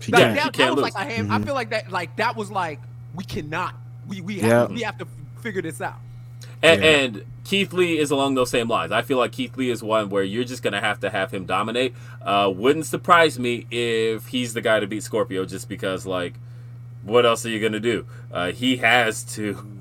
She 0.00 0.12
Like, 0.12 0.22
can't. 0.22 0.36
that, 0.36 0.44
She 0.44 0.50
can't 0.50 0.76
was 0.76 0.84
lose. 0.84 0.94
like 0.94 1.06
a 1.06 1.10
hand. 1.10 1.32
I 1.32 1.36
mm-hmm. 1.36 1.44
feel 1.46 1.54
like 1.54 1.70
that. 1.70 1.90
Like 1.90 2.16
that 2.16 2.36
was 2.36 2.50
like 2.50 2.80
we 3.14 3.24
cannot. 3.24 3.74
We 4.06 4.20
we 4.20 4.40
have, 4.40 4.50
Yep. 4.50 4.70
we 4.72 4.82
have 4.82 4.98
to 4.98 5.06
figure 5.40 5.62
this 5.62 5.80
out. 5.80 6.00
And, 6.62 6.82
Yeah. 6.82 6.88
and 6.90 7.24
Keith 7.44 7.72
Lee 7.72 7.98
is 7.98 8.10
along 8.10 8.34
those 8.34 8.50
same 8.50 8.68
lines. 8.68 8.92
I 8.92 9.02
feel 9.02 9.18
like 9.18 9.32
Keith 9.32 9.56
Lee 9.56 9.70
is 9.70 9.82
one 9.82 10.08
where 10.10 10.22
you're 10.22 10.44
just 10.44 10.62
going 10.62 10.72
to 10.74 10.80
have 10.80 11.00
to 11.00 11.10
have 11.10 11.30
him 11.32 11.46
dominate. 11.46 11.94
Uh, 12.22 12.52
wouldn't 12.54 12.86
surprise 12.86 13.38
me 13.38 13.66
if 13.70 14.26
he's 14.26 14.52
the 14.54 14.60
guy 14.60 14.78
to 14.80 14.86
beat 14.86 15.02
Scorpio 15.02 15.44
just 15.46 15.68
because, 15.68 16.04
like, 16.06 16.34
what 17.02 17.24
else 17.24 17.44
are 17.46 17.48
you 17.48 17.58
going 17.60 17.72
to 17.72 17.80
do? 17.80 18.06
Uh, 18.32 18.52
he 18.52 18.76
has 18.78 19.24
to. 19.34 19.66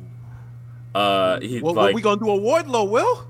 Uh, 0.95 1.39
he, 1.39 1.59
What, 1.61 1.75
like, 1.75 1.83
what 1.83 1.89
are 1.91 1.93
we 1.93 2.01
gonna 2.01 2.19
do 2.19 2.31
a 2.31 2.37
Wardlow? 2.39 2.89
Will? 2.89 3.27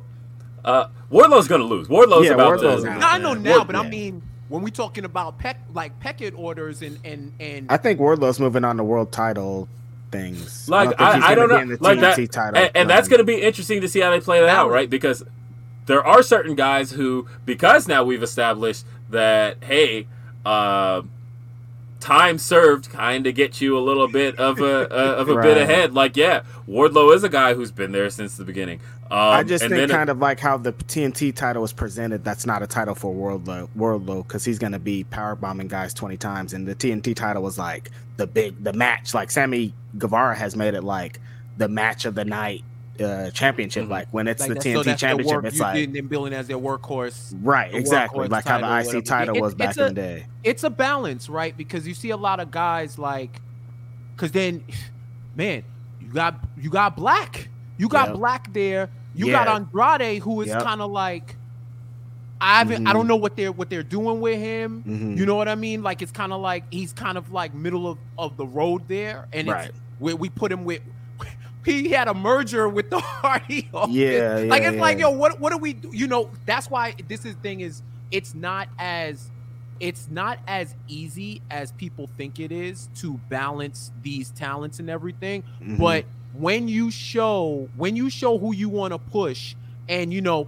uh, 0.63 0.87
Wardlow's 1.09 1.49
going 1.49 1.59
to 1.59 1.67
lose. 1.67 1.89
Wardlow's 1.89 2.25
Yeah, 2.25 2.31
about 2.35 2.47
Wardlow's 2.47 2.83
to. 2.83 2.89
out. 2.89 2.99
No, 3.01 3.07
I 3.07 3.17
know 3.17 3.33
now, 3.33 3.55
Ward- 3.57 3.67
but 3.67 3.75
I 3.75 3.87
mean 3.87 4.21
when 4.47 4.63
we're 4.63 4.69
talking 4.69 5.03
about 5.03 5.37
peck 5.39 5.59
like 5.73 5.99
Peckett 5.99 6.33
orders 6.37 6.81
and 6.81 6.97
and 7.03 7.33
and 7.39 7.65
I 7.69 7.75
think 7.75 7.99
Wardlow's 7.99 8.39
moving 8.39 8.63
on 8.63 8.77
the 8.77 8.83
world 8.85 9.11
title 9.11 9.67
things. 10.11 10.69
Like 10.69 10.89
think 10.89 11.01
I, 11.01 11.31
I, 11.31 11.35
don't 11.35 11.49
know, 11.49 11.75
the 11.75 11.83
like 11.83 11.99
that, 11.99 12.31
title 12.31 12.59
and, 12.61 12.71
and 12.75 12.89
that's 12.89 13.07
going 13.07 13.19
to 13.19 13.23
be 13.23 13.41
interesting 13.41 13.81
to 13.81 13.87
see 13.87 13.99
how 13.99 14.11
they 14.11 14.19
play 14.19 14.39
that 14.39 14.49
out, 14.49 14.69
right? 14.69 14.89
Because 14.89 15.23
there 15.85 16.05
are 16.05 16.21
certain 16.21 16.55
guys 16.55 16.91
who, 16.91 17.27
because 17.45 17.87
now 17.87 18.03
we've 18.03 18.23
established 18.23 18.85
that, 19.09 19.63
hey, 19.63 20.07
uh, 20.45 21.01
time 21.99 22.37
served 22.37 22.89
kind 22.89 23.27
of 23.27 23.35
gets 23.35 23.61
you 23.61 23.77
a 23.77 23.81
little 23.81 24.07
bit 24.07 24.37
of 24.39 24.59
a 24.59 24.89
uh, 24.91 25.15
of 25.21 25.29
a 25.29 25.41
bit 25.41 25.57
ahead. 25.57 25.93
Like, 25.93 26.15
yeah, 26.15 26.43
Wardlow 26.67 27.13
is 27.15 27.23
a 27.23 27.29
guy 27.29 27.53
who's 27.53 27.71
been 27.71 27.91
there 27.91 28.09
since 28.09 28.37
the 28.37 28.43
beginning. 28.45 28.79
Um, 29.11 29.17
I 29.17 29.43
just 29.43 29.63
and 29.63 29.71
think 29.71 29.89
then- 29.89 29.97
kind 29.97 30.09
of 30.09 30.19
like 30.19 30.39
how 30.39 30.57
the 30.57 30.73
TNT 30.73 31.35
title 31.35 31.61
was 31.61 31.73
presented. 31.73 32.23
That's 32.23 32.45
not 32.45 32.61
a 32.61 32.67
title 32.67 32.95
for 32.95 33.13
Wardlow, 33.13 33.69
Wardlow, 33.77 34.27
because 34.27 34.45
he's 34.45 34.59
gonna 34.59 34.79
be 34.79 35.03
power 35.05 35.35
bombing 35.35 35.67
guys 35.67 35.93
twenty 35.93 36.17
times, 36.17 36.53
and 36.53 36.67
the 36.67 36.75
TNT 36.75 37.15
title 37.15 37.43
was 37.43 37.57
like 37.57 37.89
the 38.17 38.27
big 38.27 38.63
the 38.63 38.73
match. 38.73 39.13
Like 39.13 39.31
Sammy 39.31 39.73
Guevara 39.97 40.35
has 40.35 40.55
made 40.55 40.73
it 40.73 40.83
like 40.83 41.19
the 41.57 41.67
match 41.67 42.05
of 42.05 42.15
the 42.15 42.23
night 42.25 42.63
uh, 43.01 43.31
championship. 43.31 43.85
Mhm. 43.85 43.89
Like 43.89 44.07
when 44.11 44.27
it's 44.27 44.41
like 44.41 44.49
the 44.49 44.55
TNT 44.59 44.83
so 44.83 44.95
championship, 44.95 45.35
work, 45.37 45.45
it's 45.45 45.59
like 45.59 45.91
them 45.93 46.07
billing 46.07 46.33
as 46.33 46.47
their 46.47 46.57
workhorse. 46.57 47.33
right, 47.41 47.71
the 47.71 47.77
exactly, 47.77 48.27
workhorse 48.27 48.31
like 48.31 48.45
how 48.45 48.59
the 48.59 48.97
IC 48.97 49.05
title 49.05 49.35
It- 49.35 49.41
was 49.41 49.55
back 49.55 49.69
it's 49.69 49.77
in 49.77 49.87
the 49.87 49.93
day. 49.93 50.25
it's 50.43 50.63
a 50.63 50.69
balance, 50.69 51.29
right? 51.29 51.55
Because 51.55 51.87
you 51.87 51.93
see 51.93 52.09
a 52.11 52.17
lot 52.17 52.39
of 52.39 52.51
guys 52.51 52.97
like, 52.99 53.41
because 54.15 54.31
then, 54.31 54.63
man, 55.35 55.63
you 56.01 56.07
got 56.13 56.35
you 56.57 56.69
got 56.69 56.95
Black, 56.95 57.49
you 57.77 57.87
got 57.87 58.09
Yep. 58.09 58.17
Black 58.17 58.53
there, 58.53 58.89
you 59.15 59.27
Yeah. 59.27 59.45
got 59.45 59.47
Andrade, 59.55 60.21
who 60.21 60.41
is 60.41 60.47
Yep. 60.49 60.63
kind 60.63 60.81
of 60.81 60.91
like, 60.91 61.35
I 62.41 62.59
haven't, 62.59 62.87
I 62.87 62.91
Mhm. 62.91 62.93
don't 62.93 63.07
know 63.07 63.15
what 63.17 63.35
they're 63.35 63.51
what 63.51 63.69
they're 63.69 63.83
doing 63.83 64.21
with 64.21 64.39
him. 64.39 64.83
Mhm. 64.87 65.17
You 65.17 65.25
know 65.25 65.35
what 65.35 65.47
I 65.49 65.55
mean? 65.55 65.83
Like 65.83 66.01
it's 66.01 66.11
kind 66.11 66.31
of 66.31 66.39
like 66.41 66.63
he's 66.71 66.93
kind 66.93 67.17
of 67.17 67.31
like 67.31 67.53
middle 67.53 67.85
of, 67.87 67.97
of 68.17 68.37
the 68.37 68.45
road 68.45 68.83
there, 68.87 69.27
and 69.33 69.47
Right. 69.49 69.69
it's 69.69 69.77
where 69.99 70.15
we 70.15 70.29
put 70.29 70.51
him 70.51 70.63
with. 70.63 70.81
He 71.65 71.89
had 71.89 72.07
a 72.07 72.13
merger 72.13 72.69
with 72.69 72.89
the 72.89 72.99
Hardy. 73.03 73.69
office. 73.73 73.93
Yeah, 73.95 74.43
like 74.47 74.61
yeah, 74.63 74.69
it's 74.71 74.77
like 74.79 74.99
yo, 74.99 75.09
what 75.11 75.39
what 75.39 75.51
do 75.51 75.57
we 75.57 75.73
do? 75.73 75.89
You 75.93 76.07
know, 76.07 76.29
that's 76.45 76.69
why 76.69 76.95
this 77.07 77.25
is 77.25 77.35
thing 77.35 77.59
is 77.61 77.81
it's 78.11 78.33
not 78.33 78.69
as 78.79 79.29
it's 79.79 80.07
not 80.09 80.39
as 80.47 80.75
easy 80.87 81.41
as 81.49 81.71
people 81.73 82.09
think 82.17 82.39
it 82.39 82.51
is 82.51 82.89
to 82.95 83.13
balance 83.29 83.91
these 84.03 84.29
talents 84.31 84.79
and 84.79 84.89
everything. 84.89 85.43
Mhm. 85.61 85.77
But 85.77 86.05
when 86.33 86.67
you 86.67 86.91
show 86.91 87.69
when 87.75 87.95
you 87.95 88.09
show 88.09 88.37
who 88.37 88.53
you 88.53 88.69
want 88.69 88.93
to 88.93 88.97
push, 88.99 89.55
and 89.87 90.13
you 90.13 90.21
know, 90.21 90.47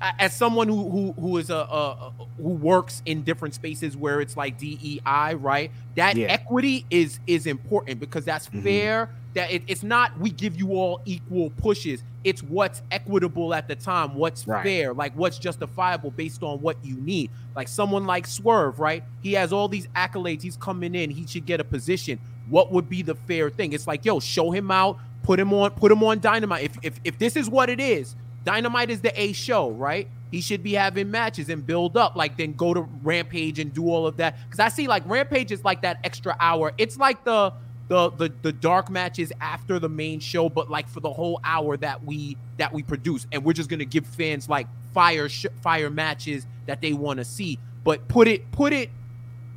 as 0.00 0.34
someone 0.36 0.68
who 0.68 0.88
who 0.90 1.12
who 1.12 1.36
is 1.38 1.50
a, 1.50 1.54
a 1.56 2.12
who 2.36 2.50
works 2.50 3.02
in 3.06 3.22
different 3.22 3.54
spaces 3.54 3.96
where 3.96 4.20
it's 4.20 4.36
like 4.36 4.58
DEI, 4.58 5.34
right? 5.34 5.70
That 5.96 6.16
Yeah. 6.16 6.26
equity 6.26 6.84
is 6.90 7.18
is 7.26 7.46
important 7.46 7.98
because 8.00 8.24
that's 8.24 8.48
Mhm. 8.48 8.62
fair. 8.62 9.10
That 9.36 9.50
it, 9.52 9.62
it's 9.66 9.82
not 9.82 10.18
we 10.18 10.30
give 10.30 10.56
you 10.56 10.72
all 10.72 11.00
equal 11.04 11.50
pushes. 11.50 12.02
It's 12.24 12.42
what's 12.42 12.82
equitable 12.90 13.52
at 13.54 13.68
the 13.68 13.76
time, 13.76 14.14
what's 14.14 14.46
Right. 14.46 14.64
fair, 14.64 14.92
like 14.94 15.12
what's 15.14 15.38
justifiable 15.38 16.10
based 16.10 16.42
on 16.42 16.60
what 16.62 16.76
you 16.82 16.96
need. 16.96 17.30
Like 17.54 17.68
someone 17.68 18.06
like 18.06 18.26
Swerve, 18.26 18.80
right? 18.80 19.04
He 19.22 19.34
has 19.34 19.52
all 19.52 19.68
these 19.68 19.86
accolades. 19.88 20.42
He's 20.42 20.56
coming 20.56 20.94
in. 20.94 21.10
He 21.10 21.26
should 21.26 21.46
get 21.46 21.60
a 21.60 21.64
position. 21.64 22.18
What 22.48 22.72
would 22.72 22.88
be 22.88 23.02
the 23.02 23.14
fair 23.14 23.50
thing? 23.50 23.72
It's 23.74 23.86
like, 23.86 24.04
yo, 24.06 24.20
show 24.20 24.50
him 24.52 24.70
out, 24.70 24.98
put 25.22 25.38
him 25.38 25.52
on, 25.52 25.70
put 25.72 25.92
him 25.92 26.02
on 26.02 26.18
Dynamite. 26.20 26.64
If 26.64 26.78
if 26.82 27.00
if 27.04 27.18
this 27.18 27.36
is 27.36 27.48
what 27.50 27.68
it 27.68 27.78
is, 27.78 28.16
Dynamite 28.44 28.88
is 28.90 29.02
the 29.02 29.12
A 29.20 29.32
show, 29.34 29.70
right? 29.70 30.08
He 30.30 30.40
should 30.40 30.62
be 30.62 30.72
having 30.72 31.10
matches 31.10 31.50
and 31.50 31.64
build 31.64 31.96
up, 31.96 32.16
like 32.16 32.36
then 32.38 32.54
go 32.54 32.72
to 32.74 32.80
Rampage 33.02 33.58
and 33.58 33.72
do 33.72 33.88
all 33.88 34.06
of 34.06 34.16
that. 34.16 34.36
Because 34.44 34.60
I 34.60 34.68
see 34.70 34.86
like 34.88 35.02
Rampage 35.06 35.52
is 35.52 35.62
like 35.62 35.82
that 35.82 35.98
extra 36.04 36.36
hour. 36.40 36.72
It's 36.78 36.96
like 36.96 37.22
the 37.24 37.52
the 37.88 38.10
the 38.10 38.32
the 38.42 38.52
dark 38.52 38.90
matches 38.90 39.32
after 39.40 39.78
the 39.78 39.88
main 39.88 40.20
show, 40.20 40.48
but 40.48 40.70
like 40.70 40.88
for 40.88 41.00
the 41.00 41.12
whole 41.12 41.40
hour 41.44 41.76
that 41.76 42.04
we 42.04 42.36
that 42.58 42.72
we 42.72 42.82
produce, 42.82 43.26
and 43.32 43.44
we're 43.44 43.52
just 43.52 43.68
gonna 43.68 43.84
give 43.84 44.06
fans 44.06 44.48
like 44.48 44.66
fire 44.92 45.28
sh- 45.28 45.46
fire 45.62 45.90
matches 45.90 46.46
that 46.66 46.80
they 46.80 46.92
want 46.92 47.18
to 47.18 47.24
see. 47.24 47.58
But 47.84 48.08
put 48.08 48.28
it 48.28 48.50
put 48.50 48.72
it 48.72 48.90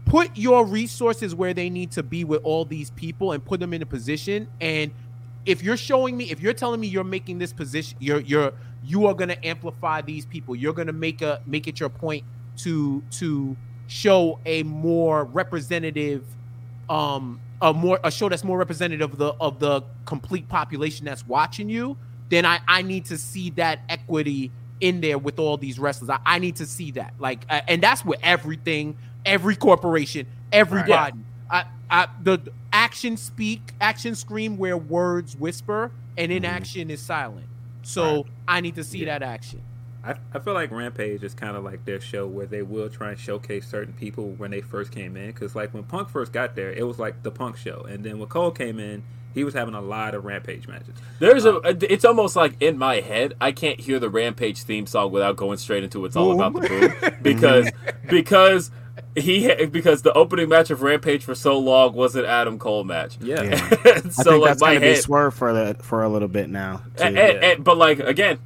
put 0.05 0.37
your 0.37 0.65
resources 0.65 1.35
where 1.35 1.53
they 1.53 1.69
need 1.69 1.91
to 1.91 2.03
be 2.03 2.23
with 2.23 2.41
all 2.43 2.65
these 2.65 2.89
people 2.91 3.31
and 3.31 3.43
put 3.43 3.59
them 3.59 3.73
in 3.73 3.81
a 3.81 3.85
position. 3.85 4.47
And 4.59 4.91
if 5.45 5.63
you're 5.63 5.77
showing 5.77 6.15
me 6.17 6.25
if 6.31 6.39
you're 6.39 6.53
telling 6.53 6.79
me 6.79 6.87
you're 6.87 7.03
making 7.03 7.39
this 7.39 7.53
position 7.53 7.97
you're 7.99 8.19
you're 8.21 8.53
you 8.83 9.07
are 9.07 9.13
to 9.29 9.45
amplify 9.45 10.01
these 10.01 10.25
people. 10.25 10.55
You're 10.55 10.73
to 10.87 10.93
make 10.93 11.21
a 11.21 11.41
make 11.45 11.67
it 11.67 11.79
your 11.79 11.89
point 11.89 12.23
to 12.57 13.03
to 13.11 13.55
show 13.87 14.39
a 14.45 14.63
more 14.63 15.25
representative 15.25 16.23
um 16.89 17.39
a 17.61 17.73
more 17.73 17.99
a 18.03 18.11
show 18.11 18.29
that's 18.29 18.43
more 18.43 18.57
representative 18.57 19.11
of 19.11 19.17
the 19.17 19.33
of 19.39 19.59
the 19.59 19.83
complete 20.05 20.47
population 20.47 21.05
that's 21.05 21.25
watching 21.27 21.69
you 21.69 21.97
then 22.29 22.45
i 22.45 22.59
i 22.67 22.81
need 22.81 23.05
to 23.05 23.17
see 23.17 23.49
that 23.51 23.79
equity 23.89 24.51
in 24.81 25.01
there 25.01 25.17
with 25.17 25.39
all 25.39 25.57
these 25.57 25.79
wrestlers. 25.79 26.09
I, 26.09 26.19
I 26.25 26.39
need 26.39 26.57
to 26.57 26.65
see 26.65 26.91
that. 26.91 27.13
Like 27.19 27.45
uh, 27.49 27.61
and 27.67 27.81
that's 27.81 28.03
with 28.05 28.19
everything 28.23 28.97
every 29.25 29.55
corporation 29.55 30.25
everybody. 30.51 31.19
I, 31.49 31.65
I 31.89 32.07
the 32.23 32.39
action 32.71 33.17
speak 33.17 33.73
action 33.81 34.15
scream 34.15 34.57
where 34.57 34.77
words 34.77 35.35
whisper 35.35 35.91
and 36.17 36.31
inaction 36.31 36.89
is 36.89 37.01
silent. 37.01 37.47
So 37.81 38.25
i 38.47 38.61
need 38.61 38.75
to 38.75 38.83
see 38.83 39.05
that 39.05 39.23
action 39.23 39.61
I, 40.03 40.15
I 40.33 40.39
feel 40.39 40.53
like 40.53 40.71
Rampage 40.71 41.23
is 41.23 41.33
kind 41.33 41.57
of 41.57 41.63
like 41.63 41.85
their 41.85 41.99
show 41.99 42.25
where 42.27 42.45
they 42.45 42.61
will 42.61 42.89
try 42.89 43.09
and 43.11 43.19
showcase 43.19 43.67
certain 43.67 43.93
people 43.93 44.29
when 44.31 44.51
they 44.51 44.61
first 44.61 44.91
came 44.91 45.17
in. 45.17 45.27
Because 45.27 45.55
like 45.55 45.73
when 45.73 45.83
Punk 45.83 46.09
first 46.09 46.31
got 46.31 46.55
there, 46.55 46.71
it 46.71 46.87
was 46.87 46.99
like 46.99 47.23
the 47.23 47.31
Punk 47.31 47.57
show, 47.57 47.81
and 47.89 48.03
then 48.03 48.19
when 48.19 48.29
Cole 48.29 48.51
came 48.51 48.79
in, 48.79 49.03
he 49.33 49.43
was 49.43 49.53
having 49.53 49.73
a 49.75 49.81
lot 49.81 50.15
of 50.15 50.25
Rampage 50.25 50.67
matches. 50.67 50.95
There's 51.19 51.45
a. 51.45 51.55
Um, 51.57 51.61
uh, 51.63 51.73
it's 51.81 52.05
almost 52.05 52.35
like 52.35 52.61
in 52.61 52.77
my 52.77 53.01
head, 53.01 53.35
I 53.39 53.51
can't 53.51 53.79
hear 53.79 53.99
the 53.99 54.09
Rampage 54.09 54.63
theme 54.63 54.85
song 54.85 55.11
without 55.11 55.35
going 55.35 55.57
straight 55.57 55.83
into 55.83 56.05
"It's 56.05 56.15
All 56.15 56.31
About 56.31 56.53
the 56.53 56.67
Boom" 56.67 57.17
because 57.21 57.65
mm-hmm. 57.65 58.09
because 58.09 58.71
he 59.15 59.53
because 59.65 60.01
the 60.01 60.13
opening 60.13 60.49
match 60.49 60.69
of 60.69 60.81
Rampage 60.81 61.23
for 61.23 61.35
so 61.35 61.57
long 61.57 61.93
was 61.93 62.15
an 62.15 62.25
Adam 62.25 62.57
Cole 62.57 62.83
match. 62.83 63.17
Yeah, 63.21 63.43
Yeah. 63.43 63.55
so 63.75 63.75
I 63.75 63.97
think 63.97 64.15
like 64.17 64.43
that's 64.43 64.61
my 64.61 64.67
gonna 64.69 64.79
be 64.79 64.85
head, 64.87 64.97
swerve 64.97 65.33
for 65.33 65.53
the 65.53 65.75
for 65.83 66.03
a 66.03 66.09
little 66.09 66.27
bit 66.27 66.49
now. 66.49 66.77
too. 66.97 67.03
and, 67.03 67.17
and- 67.17 67.43
and- 67.43 67.63
but 67.63 67.77
like 67.77 67.99
again, 67.99 68.39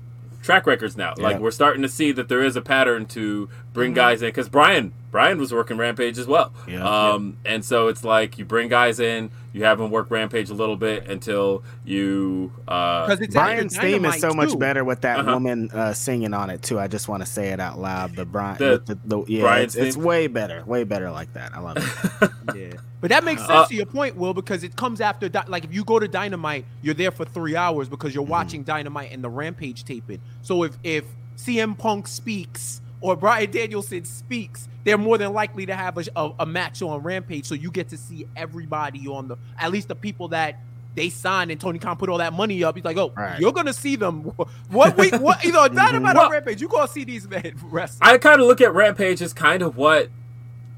track 0.44 0.68
records 0.68 0.96
now. 0.96 1.16
Like 1.18 1.40
we're 1.40 1.52
starting 1.52 1.82
to 1.82 1.90
see 1.90 2.12
that 2.12 2.28
there 2.30 2.44
is 2.44 2.56
a 2.56 2.62
pattern 2.62 3.08
to 3.08 3.50
bring 3.74 3.92
Mhm. 3.92 3.96
guys 3.96 4.22
in 4.22 4.30
because 4.30 4.48
Bryan 4.50 4.94
Bryan 5.12 5.38
was 5.40 5.54
working 5.54 5.78
Rampage 5.78 6.18
as 6.18 6.26
well. 6.26 6.52
Yeah. 6.68 6.84
um, 7.12 7.38
and 7.46 7.64
so 7.64 7.88
it's 7.88 8.04
like 8.04 8.40
you 8.40 8.46
bring 8.46 8.68
guys 8.68 9.00
in, 9.00 9.30
you 9.52 9.64
have 9.64 9.78
them 9.78 9.92
work 9.92 10.10
Rampage 10.10 10.50
a 10.50 10.56
little 10.56 10.76
bit 10.76 11.08
until 11.08 11.64
you. 11.86 12.52
Uh, 12.68 13.06
Because 13.06 13.22
it's 13.22 13.36
Bryan's 13.36 13.78
theme 13.78 14.04
is 14.06 14.14
Dynamite, 14.14 14.22
so 14.22 14.34
much 14.34 14.58
better 14.58 14.84
with 14.84 15.02
that 15.02 15.20
Uh-huh. 15.20 15.34
woman 15.34 15.70
uh, 15.72 15.94
singing 15.94 16.34
on 16.34 16.50
it 16.50 16.64
too. 16.64 16.80
I 16.80 16.88
just 16.88 17.08
want 17.08 17.24
to 17.24 17.30
say 17.30 17.50
it 17.50 17.60
out 17.60 17.78
loud. 17.80 18.16
The 18.16 18.26
Bryan, 18.26 18.58
The- 18.58 18.82
the, 18.84 18.98
the, 19.06 19.24
yeah, 19.28 19.42
Bryan's 19.42 19.76
it's, 19.76 19.90
it's 19.90 19.98
way 19.98 20.26
better, 20.26 20.64
way 20.66 20.84
better 20.84 21.12
like 21.12 21.32
that. 21.34 21.52
I 21.56 21.60
love 21.60 21.78
it. 21.78 22.30
Yeah, 22.56 22.74
but 23.02 23.10
that 23.10 23.24
makes 23.24 23.42
sense 23.42 23.52
Uh, 23.52 23.66
to 23.68 23.74
your 23.76 23.86
point, 23.86 24.16
Will, 24.18 24.34
because 24.34 24.64
it 24.64 24.76
comes 24.76 25.00
after. 25.00 25.30
Di- 25.30 25.46
Like 25.48 25.64
if 25.64 25.74
you 25.74 25.84
go 25.86 25.98
to 26.00 26.08
Dynamite, 26.08 26.66
you're 26.82 26.94
there 26.94 27.10
for 27.12 27.24
three 27.26 27.56
hours 27.56 27.88
because 27.88 28.14
you're 28.14 28.24
watching 28.26 28.64
Dynamite 28.64 29.12
and 29.14 29.24
the 29.24 29.30
Rampage 29.30 29.84
taping. 29.86 30.20
So 30.42 30.64
if 30.64 30.78
if 30.84 31.06
CM 31.38 31.76
Punk 31.78 32.08
speaks 32.08 32.82
or 33.04 33.16
Bryan 33.16 33.52
Danielson 33.52 34.04
speaks, 34.06 34.68
they're 34.84 34.98
more 34.98 35.18
than 35.20 35.34
likely 35.34 35.66
to 35.68 35.76
have 35.76 35.98
a, 35.98 36.04
a, 36.16 36.32
a 36.40 36.46
match 36.46 36.82
on 36.82 37.04
Rampage. 37.04 37.46
So 37.46 37.54
you 37.54 37.70
get 37.70 37.90
to 37.90 37.98
see 37.98 38.26
everybody 38.36 39.08
on 39.08 39.28
the 39.28 39.38
at 39.60 39.72
least 39.72 39.90
the 39.90 39.96
people 39.96 40.30
that. 40.30 40.60
They 40.96 41.10
signed 41.10 41.50
and 41.50 41.60
Tony 41.60 41.80
Khan 41.80 41.98
put 41.98 42.08
all 42.08 42.20
that 42.20 42.34
money 42.34 42.64
up. 42.64 42.76
He's 42.76 42.86
like, 42.86 42.98
"Oh, 42.98 43.12
Right. 43.18 43.40
you're 43.40 43.52
gonna 43.52 43.74
see 43.74 43.96
them. 43.96 44.26
What 44.70 44.96
week? 44.96 45.16
What 45.16 45.44
either 45.44 45.58
on 45.58 45.74
Dynamite 45.76 46.16
Well- 46.16 46.30
Rampage? 46.30 46.62
You 46.62 46.68
gonna 46.68 46.88
see 46.88 47.04
these 47.04 47.28
men 47.28 47.56
wrestle." 47.64 47.98
I 48.04 48.20
kind 48.20 48.40
of 48.40 48.46
look 48.46 48.62
at 48.62 48.76
Rampage 48.76 49.20
as 49.24 49.34
kind 49.34 49.64
of 49.64 49.76
what 49.76 50.10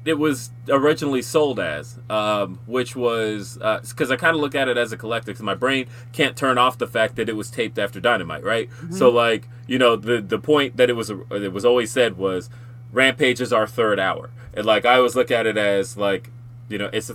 it 0.06 0.18
was 0.18 0.50
originally 0.68 1.20
sold 1.22 1.58
as, 1.60 1.98
um, 2.08 2.60
which 2.66 2.94
was 2.96 3.58
because 3.60 4.10
I 4.10 4.16
kind 4.16 4.34
of 4.34 4.40
look 4.40 4.54
at 4.54 4.68
it 4.68 4.76
as 4.76 4.92
a 4.92 4.96
collective. 4.96 5.34
Because 5.34 5.42
my 5.42 5.54
brain 5.54 5.86
can't 6.12 6.36
turn 6.36 6.56
off 6.58 6.78
the 6.78 6.86
fact 6.86 7.16
that 7.16 7.28
it 7.28 7.34
was 7.36 7.50
taped 7.50 7.78
after 7.78 8.00
Dynamite, 8.00 8.44
right? 8.44 8.70
So 8.90 9.10
like 9.10 9.48
you 9.66 9.78
know 9.78 9.96
the 9.96 10.20
the 10.20 10.38
point 10.38 10.76
that 10.76 10.88
it 10.88 10.94
was 10.94 11.10
it 11.10 11.52
was 11.52 11.64
always 11.64 11.90
said 11.90 12.16
was 12.16 12.48
Rampage 12.92 13.40
is 13.40 13.52
our 13.52 13.66
third 13.66 13.98
hour, 14.00 14.30
and 14.54 14.64
like 14.64 14.84
I 14.86 14.94
always 14.96 15.14
look 15.16 15.30
at 15.30 15.46
it 15.46 15.56
as 15.58 15.96
like 15.96 16.30
you 16.68 16.78
know 16.78 16.88
it's. 16.92 17.10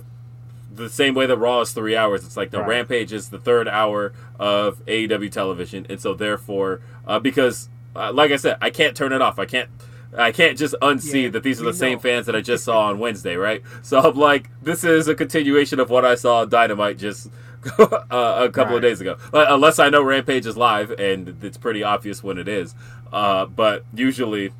the 0.74 0.88
same 0.88 1.14
way 1.14 1.26
that 1.26 1.36
Raw 1.36 1.60
is 1.60 1.72
three 1.72 1.94
hours, 1.94 2.24
it's 2.24 2.36
like 2.36 2.50
the 2.50 2.58
Right. 2.60 2.68
Rampage 2.68 3.12
is 3.12 3.28
the 3.28 3.38
third 3.38 3.68
hour 3.68 4.14
of 4.38 4.80
AEW 4.86 5.30
television, 5.30 5.84
and 5.90 6.00
so 6.00 6.14
therefore, 6.14 6.80
uh, 7.06 7.18
because 7.18 7.68
uh, 7.94 8.10
like 8.10 8.30
I 8.32 8.36
said, 8.36 8.56
I 8.62 8.70
can't 8.70 8.96
turn 8.96 9.12
it 9.12 9.20
off. 9.20 9.38
I 9.38 9.44
can't. 9.44 9.68
I 10.16 10.30
can't 10.32 10.58
just 10.58 10.74
unsee 10.82 11.24
Yeah, 11.24 11.28
that 11.30 11.42
these 11.42 11.60
are 11.60 11.64
the 11.64 11.72
same 11.72 11.94
know. 11.94 12.00
fans 12.00 12.26
that 12.26 12.36
I 12.36 12.40
just 12.40 12.64
saw 12.64 12.82
on 12.88 12.98
Wednesday, 13.04 13.36
right? 13.36 13.62
So 13.82 13.98
I'm 14.00 14.16
like, 14.16 14.50
this 14.62 14.84
is 14.84 15.08
a 15.08 15.14
continuation 15.14 15.80
of 15.80 15.88
what 15.90 16.04
I 16.04 16.14
saw 16.16 16.40
on 16.40 16.48
Dynamite 16.50 16.98
just 16.98 17.30
uh, 17.78 17.96
a 18.10 18.50
couple 18.50 18.76
of 18.76 18.82
days 18.82 19.00
ago. 19.00 19.16
Unless 19.32 19.78
I 19.78 19.88
know 19.88 20.02
Rampage 20.02 20.46
is 20.46 20.56
live, 20.56 20.90
and 20.92 21.36
it's 21.42 21.56
pretty 21.56 21.82
obvious 21.82 22.22
when 22.22 22.36
it 22.38 22.48
is. 22.48 22.74
Uh, 23.12 23.46
but 23.46 23.84
usually, 23.94 24.52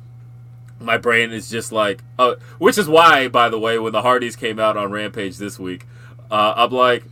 my 0.79 0.97
brain 0.97 1.31
is 1.31 1.49
just 1.49 1.71
like, 1.71 2.03
uh, 2.17 2.35
which 2.59 2.77
is 2.77 2.87
why, 2.87 3.27
by 3.27 3.49
the 3.49 3.59
way, 3.59 3.77
when 3.77 3.91
the 3.93 4.01
Hardys 4.01 4.35
came 4.35 4.59
out 4.59 4.77
on 4.77 4.91
Rampage 4.91 5.37
this 5.37 5.59
week, 5.59 5.85
uh, 6.31 6.53
I'm 6.55 6.71
like, 6.71 7.03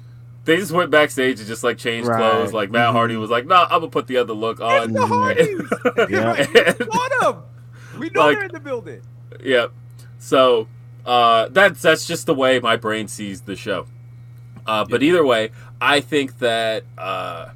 they 0.46 0.58
just 0.58 0.72
went 0.72 0.89
backstage 0.92 1.39
and 1.39 1.48
just 1.48 1.64
like 1.64 1.78
changed 1.78 2.08
Right. 2.10 2.18
clothes. 2.18 2.54
Like 2.54 2.72
Matt. 2.72 2.94
Hardy 2.94 3.16
was 3.18 3.30
like, 3.30 3.46
"Nah, 3.46 3.66
I'm 3.66 3.82
gonna 3.82 3.88
put 3.89 4.08
the 4.08 4.18
other 4.18 4.34
look 4.34 4.60
on." 4.60 4.94
the 4.94 5.06
Hardys. 5.06 5.48
Yeah. 6.10 6.74
We 6.80 6.86
want 6.88 7.24
'em. 7.24 7.44
We 8.02 8.10
know 8.10 8.22
Like- 8.22 8.38
they're 8.38 8.45
in 8.47 8.52
the 8.52 8.60
building. 8.60 9.02
Yep. 9.43 9.72
So 10.20 10.68
uh, 11.06 11.47
that's 11.49 11.82
that's 11.82 12.06
just 12.06 12.26
the 12.26 12.34
way 12.36 12.60
my 12.60 12.76
brain 12.76 13.08
sees 13.08 13.41
the 13.41 13.56
show. 13.56 13.86
Uh, 14.68 14.86
but 14.86 15.02
either 15.02 15.26
way, 15.26 15.52
I 15.80 15.99
think 16.02 16.39
that 16.39 16.84
uh, 16.97 17.49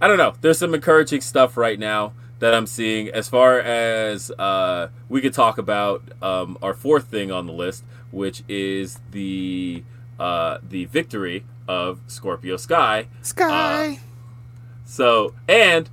I 0.00 0.08
don't 0.08 0.18
know. 0.18 0.34
There's 0.40 0.58
some 0.58 0.74
encouraging 0.74 1.20
stuff 1.22 1.56
right 1.56 1.78
now 1.78 2.12
that 2.40 2.54
I'm 2.54 2.66
seeing. 2.66 3.08
As 3.08 3.28
far 3.28 3.58
as 3.60 4.30
uh, 4.32 4.88
we 5.08 5.20
could 5.20 5.32
talk 5.32 5.56
about 5.56 6.02
um, 6.20 6.58
our 6.62 6.74
fourth 6.74 7.06
thing 7.06 7.30
on 7.30 7.46
the 7.46 7.52
list, 7.52 7.84
which 8.10 8.42
is 8.48 8.98
the 9.12 9.82
uh, 10.18 10.58
the 10.68 10.84
victory 10.86 11.44
of 11.68 12.00
Scorpio 12.08 12.56
Sky. 12.58 13.06
Sky. 13.22 14.00
So 14.84 15.34
and 15.48 15.88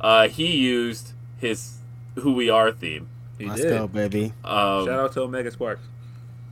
uh, 0.00 0.28
he 0.28 0.56
used 0.56 1.12
his 1.38 1.78
"Who 2.16 2.32
We 2.34 2.48
Are" 2.50 2.70
theme. 2.70 3.08
He 3.38 3.46
Let's 3.46 3.60
did. 3.62 3.70
go, 3.70 3.88
baby. 3.88 4.32
Um, 4.44 4.86
Shout 4.86 4.88
out 4.88 5.12
to 5.12 5.22
Omega 5.22 5.50
Sparks. 5.50 5.82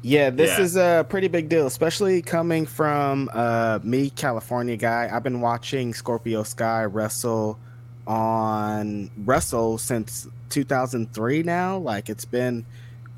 Yeah, 0.02 0.30
this 0.30 0.58
Yeah. 0.58 0.64
is 0.64 0.76
a 0.76 1.06
pretty 1.08 1.28
big 1.28 1.48
deal, 1.48 1.66
especially 1.66 2.22
coming 2.22 2.66
from 2.66 3.30
uh, 3.32 3.78
me, 3.84 4.10
California 4.10 4.76
guy. 4.76 5.08
I've 5.12 5.22
been 5.22 5.40
watching 5.40 5.94
Scorpio 5.94 6.42
Sky 6.42 6.84
wrestle 6.84 7.58
on 8.06 9.10
wrestle 9.24 9.78
since 9.78 10.26
2003 10.50 11.44
now. 11.44 11.78
Like 11.78 12.08
it's 12.10 12.24
been, 12.24 12.66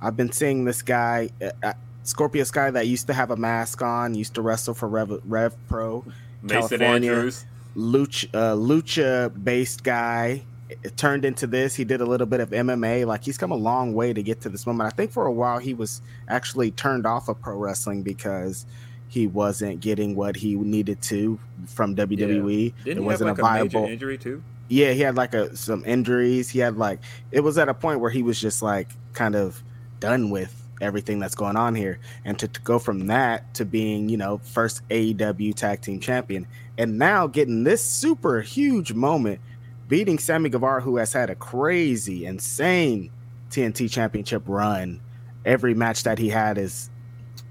I've 0.02 0.16
been 0.16 0.30
seeing 0.30 0.64
this 0.64 0.82
guy, 0.82 1.30
uh, 1.42 1.50
uh, 1.62 1.72
Scorpio 2.02 2.44
Sky, 2.44 2.70
that 2.70 2.86
used 2.86 3.06
to 3.06 3.14
have 3.14 3.30
a 3.30 3.36
mask 3.36 3.80
on, 3.80 4.14
used 4.14 4.34
to 4.34 4.42
wrestle 4.42 4.74
for 4.74 4.86
Rev, 4.88 5.22
Rev 5.24 5.54
Pro, 5.68 6.04
Mason 6.42 6.78
California. 6.78 7.12
Andrews. 7.12 7.46
lucha 7.74 8.28
uh, 8.34 8.54
lucha 8.54 9.32
based 9.42 9.82
guy 9.82 10.42
it 10.82 10.96
turned 10.96 11.24
into 11.24 11.46
this. 11.46 11.74
He 11.74 11.84
did 11.84 12.00
a 12.00 12.06
little 12.06 12.26
bit 12.26 12.40
of 12.40 12.50
mma 12.50 13.06
like 13.06 13.24
he's 13.24 13.38
come 13.38 13.52
a 13.52 13.56
long 13.56 13.94
way 13.94 14.12
to 14.12 14.22
get 14.22 14.40
to 14.42 14.48
this 14.48 14.66
moment. 14.66 14.92
I 14.92 14.96
think 14.96 15.12
for 15.12 15.26
a 15.26 15.32
while 15.32 15.58
he 15.58 15.74
was 15.74 16.02
actually 16.28 16.70
turned 16.70 17.06
off 17.06 17.28
of 17.28 17.40
pro 17.40 17.56
wrestling 17.56 18.02
because 18.02 18.66
he 19.08 19.26
wasn't 19.26 19.80
getting 19.80 20.16
what 20.16 20.36
he 20.36 20.56
needed 20.56 21.00
to 21.02 21.38
from 21.66 21.94
wwe 21.94 22.72
Didn't 22.84 23.02
it 23.02 23.06
wasn't 23.06 23.28
like 23.30 23.38
a 23.38 23.40
a, 23.40 23.44
viable 23.44 23.84
injury 23.84 24.18
too? 24.18 24.42
yeah 24.68 24.92
he 24.92 25.00
had 25.00 25.16
like 25.16 25.34
a 25.34 25.56
some 25.56 25.84
injuries. 25.84 26.50
He 26.50 26.58
had 26.58 26.76
like 26.76 27.00
it 27.30 27.40
was 27.40 27.58
at 27.58 27.68
a 27.68 27.74
point 27.74 28.00
where 28.00 28.10
he 28.10 28.22
was 28.22 28.40
just 28.40 28.62
like 28.62 28.88
kind 29.12 29.36
of 29.36 29.62
done 30.00 30.30
with 30.30 30.60
everything 30.80 31.18
that's 31.18 31.34
going 31.34 31.56
on 31.56 31.74
here. 31.74 31.98
And 32.24 32.38
to, 32.38 32.48
to 32.48 32.60
go 32.62 32.78
from 32.78 33.06
that 33.06 33.54
to 33.54 33.64
being 33.64 34.08
you 34.08 34.16
know 34.16 34.38
first 34.38 34.86
aew 34.88 35.54
tag 35.54 35.80
team 35.80 36.00
champion 36.00 36.46
and 36.76 36.98
now 36.98 37.26
getting 37.26 37.64
this 37.64 37.82
super 37.82 38.40
huge 38.40 38.92
moment 38.92 39.40
beating 39.88 40.18
sammy 40.18 40.48
guevara 40.48 40.80
who 40.80 40.96
has 40.96 41.12
had 41.12 41.30
a 41.30 41.34
crazy 41.34 42.24
insane 42.26 43.10
tnt 43.50 43.90
championship 43.90 44.42
run. 44.46 45.00
Every 45.44 45.74
match 45.74 46.04
that 46.04 46.18
he 46.18 46.30
had 46.30 46.58
is 46.58 46.90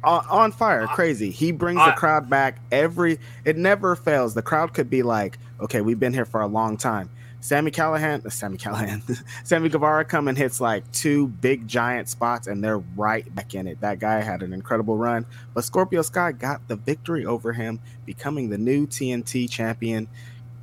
on, 0.03 0.25
on 0.29 0.51
fire 0.51 0.87
crazy. 0.87 1.29
He 1.29 1.51
brings 1.51 1.83
the 1.85 1.91
crowd 1.91 2.29
back 2.29 2.59
every 2.71 3.19
it 3.45 3.57
never 3.57 3.95
fails. 3.95 4.33
The 4.33 4.41
crowd 4.41 4.73
could 4.73 4.89
be 4.89 5.03
like 5.03 5.37
okay 5.61 5.81
we've 5.81 5.99
been 5.99 6.13
here 6.13 6.25
for 6.25 6.41
a 6.41 6.47
long 6.47 6.77
time. 6.77 7.09
Sammy 7.39 7.71
callahan 7.71 8.29
sammy 8.29 8.57
callahan 8.57 9.03
sammy 9.43 9.69
guevara 9.69 10.03
come 10.03 10.27
and 10.27 10.37
hits 10.37 10.59
like 10.59 10.89
two 10.91 11.27
big 11.27 11.67
giant 11.67 12.09
spots 12.09 12.47
and 12.47 12.63
they're 12.63 12.79
right 12.79 13.33
back 13.35 13.53
in 13.53 13.67
it. 13.67 13.79
That 13.81 13.99
guy 13.99 14.21
had 14.21 14.41
an 14.41 14.53
incredible 14.53 14.97
run. 14.97 15.25
But 15.53 15.65
scorpio 15.65 16.01
sky 16.01 16.31
got 16.31 16.67
the 16.67 16.77
victory 16.77 17.25
over 17.25 17.53
him 17.53 17.79
becoming 18.05 18.49
the 18.49 18.57
new 18.57 18.87
tnt 18.87 19.49
champion 19.49 20.07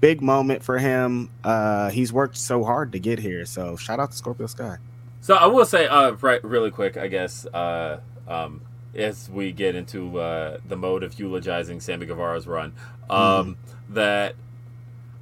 big 0.01 0.23
moment 0.23 0.63
for 0.63 0.79
him. 0.79 1.31
Uh 1.45 1.91
he's 1.91 2.13
worked 2.13 2.37
so 2.37 2.65
hard 2.65 2.93
to 2.93 2.99
get 2.99 3.19
here 3.19 3.45
so 3.45 3.77
shout 3.77 4.01
out 4.01 4.11
to 4.11 4.17
scorpio 4.17 4.47
sky. 4.47 4.79
So 5.23 5.35
I 5.35 5.47
will 5.47 5.67
say, 5.67 5.87
uh, 5.87 6.13
right, 6.13 6.43
really 6.43 6.71
quick, 6.71 6.97
I 6.97 7.07
guess, 7.09 7.45
uh, 7.47 8.01
um, 8.27 8.63
as 8.95 9.29
we 9.29 9.53
get 9.53 9.75
into 9.75 10.19
uh, 10.19 10.59
the 10.67 10.77
mode 10.77 11.03
of 11.03 11.19
eulogizing 11.19 11.81
Sammy 11.81 12.07
Guevara's 12.07 12.47
run, 12.47 12.73
um, 13.11 13.59
that 13.91 14.35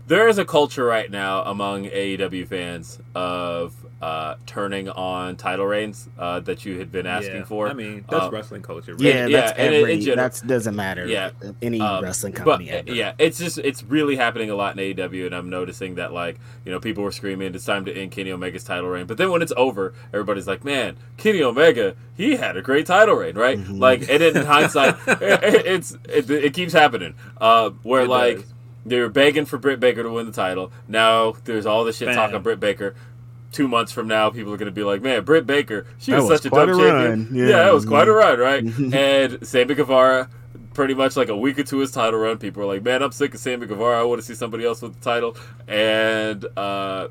there 0.07 0.29
is 0.29 0.39
a 0.39 0.45
culture 0.45 0.85
right 0.85 1.11
now 1.11 1.43
among 1.43 1.87
AEW 1.87 2.47
fans 2.47 3.01
of 3.15 3.75
uh, 4.01 4.37
turning 4.47 4.89
on 4.89 5.35
title 5.35 5.67
reigns 5.67 6.09
uh, 6.19 6.39
that 6.41 6.65
you 6.65 6.79
had 6.79 6.93
been 6.93 7.05
asking 7.07 7.35
Yeah. 7.37 7.45
for. 7.45 7.69
I 7.69 7.73
mean, 7.73 8.05
that's 8.09 8.27
Uh, 8.27 8.31
wrestling 8.31 8.63
culture. 8.63 8.93
Right? 8.93 9.01
yeah, 9.03 9.27
yeah, 9.27 9.41
that's 9.41 9.59
and 9.59 9.75
in- 9.75 9.81
every 9.81 9.93
in 9.95 10.01
general- 10.03 10.17
that's 10.25 10.41
doesn't 10.41 10.77
matter 10.77 11.05
Yeah. 11.07 11.31
any 11.61 11.81
Um, 11.81 12.05
wrestling 12.05 12.33
but 12.35 12.45
company 12.45 12.71
uh, 12.71 12.77
ever. 12.77 12.93
yeah, 12.93 13.13
it's 13.19 13.39
just 13.39 13.59
it's 13.59 13.83
really 13.83 14.15
happening 14.15 14.51
a 14.51 14.55
lot 14.55 14.75
in 14.75 14.79
AEW, 14.81 15.27
and 15.27 15.35
I'm 15.35 15.51
noticing 15.51 15.97
that 15.97 16.13
like 16.13 16.39
you 16.65 16.71
know 16.71 16.79
people 16.79 17.03
were 17.03 17.11
screaming 17.11 17.53
it's 17.55 17.65
time 17.65 17.85
to 17.87 17.93
end 17.93 18.13
Kenny 18.13 18.31
Omega's 18.31 18.63
title 18.63 18.89
reign, 18.89 19.07
but 19.07 19.17
then 19.19 19.31
when 19.33 19.43
it's 19.43 19.53
over, 19.57 19.93
everybody's 20.13 20.47
like, 20.47 20.65
man, 20.65 20.97
Kenny 21.17 21.43
Omega 21.43 21.95
he 22.17 22.37
had 22.37 22.57
a 22.57 22.63
great 22.63 22.87
title 22.87 23.15
reign, 23.17 23.35
right? 23.37 23.59
Mhm. 23.59 23.79
Like, 23.81 24.09
and 24.09 24.23
in 24.23 24.35
hindsight, 24.45 24.95
it, 25.07 25.19
it's 25.67 25.97
it, 26.09 26.31
it 26.31 26.55
keeps 26.55 26.73
happening. 26.73 27.15
Uh, 27.41 27.71
where 27.83 28.03
It 28.03 28.09
like 28.09 28.37
does. 28.37 28.55
they're 28.87 29.09
begging 29.09 29.45
for 29.45 29.59
Britt 29.59 29.81
Baker 29.81 30.03
to 30.05 30.11
win 30.11 30.27
the 30.27 30.33
title. 30.33 30.71
Now 30.87 31.35
there's 31.45 31.67
all 31.67 31.83
this 31.85 31.97
shit 31.97 32.09
talk 32.15 32.29
Bam. 32.31 32.37
on 32.37 32.43
Britt 32.43 32.61
Baker. 32.61 32.95
Two 33.51 33.67
months 33.67 33.93
from 33.93 34.07
now, 34.09 34.29
people 34.31 34.53
are 34.53 34.57
going 34.59 34.67
to 34.67 34.73
be 34.73 34.83
like, 34.85 35.01
"Man, 35.03 35.25
Britt 35.25 35.47
Baker, 35.47 35.87
she 35.99 36.13
was, 36.13 36.25
was 36.25 36.43
such 36.43 36.47
a 36.47 36.51
dumb 36.55 36.69
a 36.69 36.77
champion. 36.77 37.29
Yeah, 37.35 37.47
Yeah. 37.49 37.69
it 37.69 37.73
was 37.75 37.87
quite 37.87 38.07
a 38.09 38.13
run, 38.13 38.39
right?" 38.39 38.65
Mhm. 38.65 38.95
and 38.95 39.47
Sammy 39.47 39.75
Guevara, 39.75 40.29
pretty 40.75 40.93
much 40.95 41.17
like 41.17 41.29
a 41.31 41.37
week 41.37 41.59
or 41.59 41.63
two 41.65 41.79
his 41.79 41.91
title 41.91 42.21
run, 42.21 42.37
people 42.39 42.63
are 42.63 42.67
like, 42.67 42.83
"Man, 42.83 43.03
I'm 43.03 43.11
sick 43.13 43.33
of 43.35 43.41
Sammy 43.41 43.67
Guevara. 43.67 43.99
I 44.01 44.03
want 44.05 44.21
to 44.21 44.27
see 44.27 44.35
somebody 44.35 44.65
else 44.67 44.83
with 44.83 44.95
the 44.99 45.05
title." 45.05 45.35
And 45.67 46.45
uh, 46.59 47.09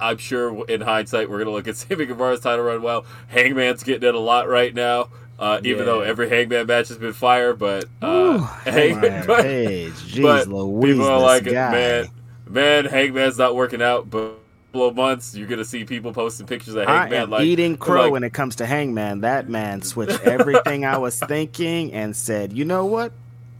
I'm 0.00 0.16
sure 0.16 0.64
in 0.66 0.80
hindsight, 0.80 1.28
we're 1.28 1.36
going 1.38 1.48
to 1.48 1.52
look 1.52 1.68
at 1.68 1.76
Sammy 1.88 2.06
Guevara's 2.06 2.40
title 2.40 2.64
run. 2.64 2.80
Well, 2.82 3.04
Hangman's 3.28 3.82
getting 3.82 4.08
it 4.08 4.14
a 4.14 4.18
lot 4.18 4.48
right 4.48 4.74
now. 4.74 5.08
Uh, 5.38 5.58
even 5.64 5.86
though 5.86 6.00
every 6.00 6.28
Hangman 6.28 6.66
match 6.66 6.88
has 6.88 6.98
been 6.98 7.14
fire, 7.14 7.54
but 7.54 7.84
Ooh, 8.04 8.06
uh, 8.06 8.38
Hangman 8.64 9.26
but- 9.26 9.44
jeez 9.46 10.20
but 10.22 10.48
Louise, 10.48 10.96
people 10.96 11.08
are 11.10 11.18
like, 11.20 11.44
guy. 11.44 11.70
man, 11.70 12.06
man, 12.46 12.84
Hangman's 12.84 13.38
not 13.38 13.56
working 13.56 13.80
out, 13.80 14.10
but 14.10 14.38
of 14.74 14.94
months, 14.96 15.34
you're 15.34 15.48
gonna 15.48 15.64
see 15.64 15.84
people 15.84 16.12
posting 16.12 16.46
pictures 16.46 16.74
of 16.74 16.86
I 16.86 17.00
Hangman 17.00 17.22
am 17.22 17.30
like 17.30 17.42
eating 17.44 17.76
crow 17.76 18.02
like, 18.04 18.12
when 18.12 18.24
it 18.24 18.32
comes 18.32 18.56
to 18.56 18.66
Hangman. 18.66 19.20
That 19.22 19.48
man 19.48 19.82
switched 19.82 20.20
everything 20.22 20.84
I 20.84 20.98
was 20.98 21.18
thinking 21.28 21.92
and 21.92 22.14
said, 22.16 22.52
"You 22.52 22.64
know 22.64 22.86
what? 22.86 23.12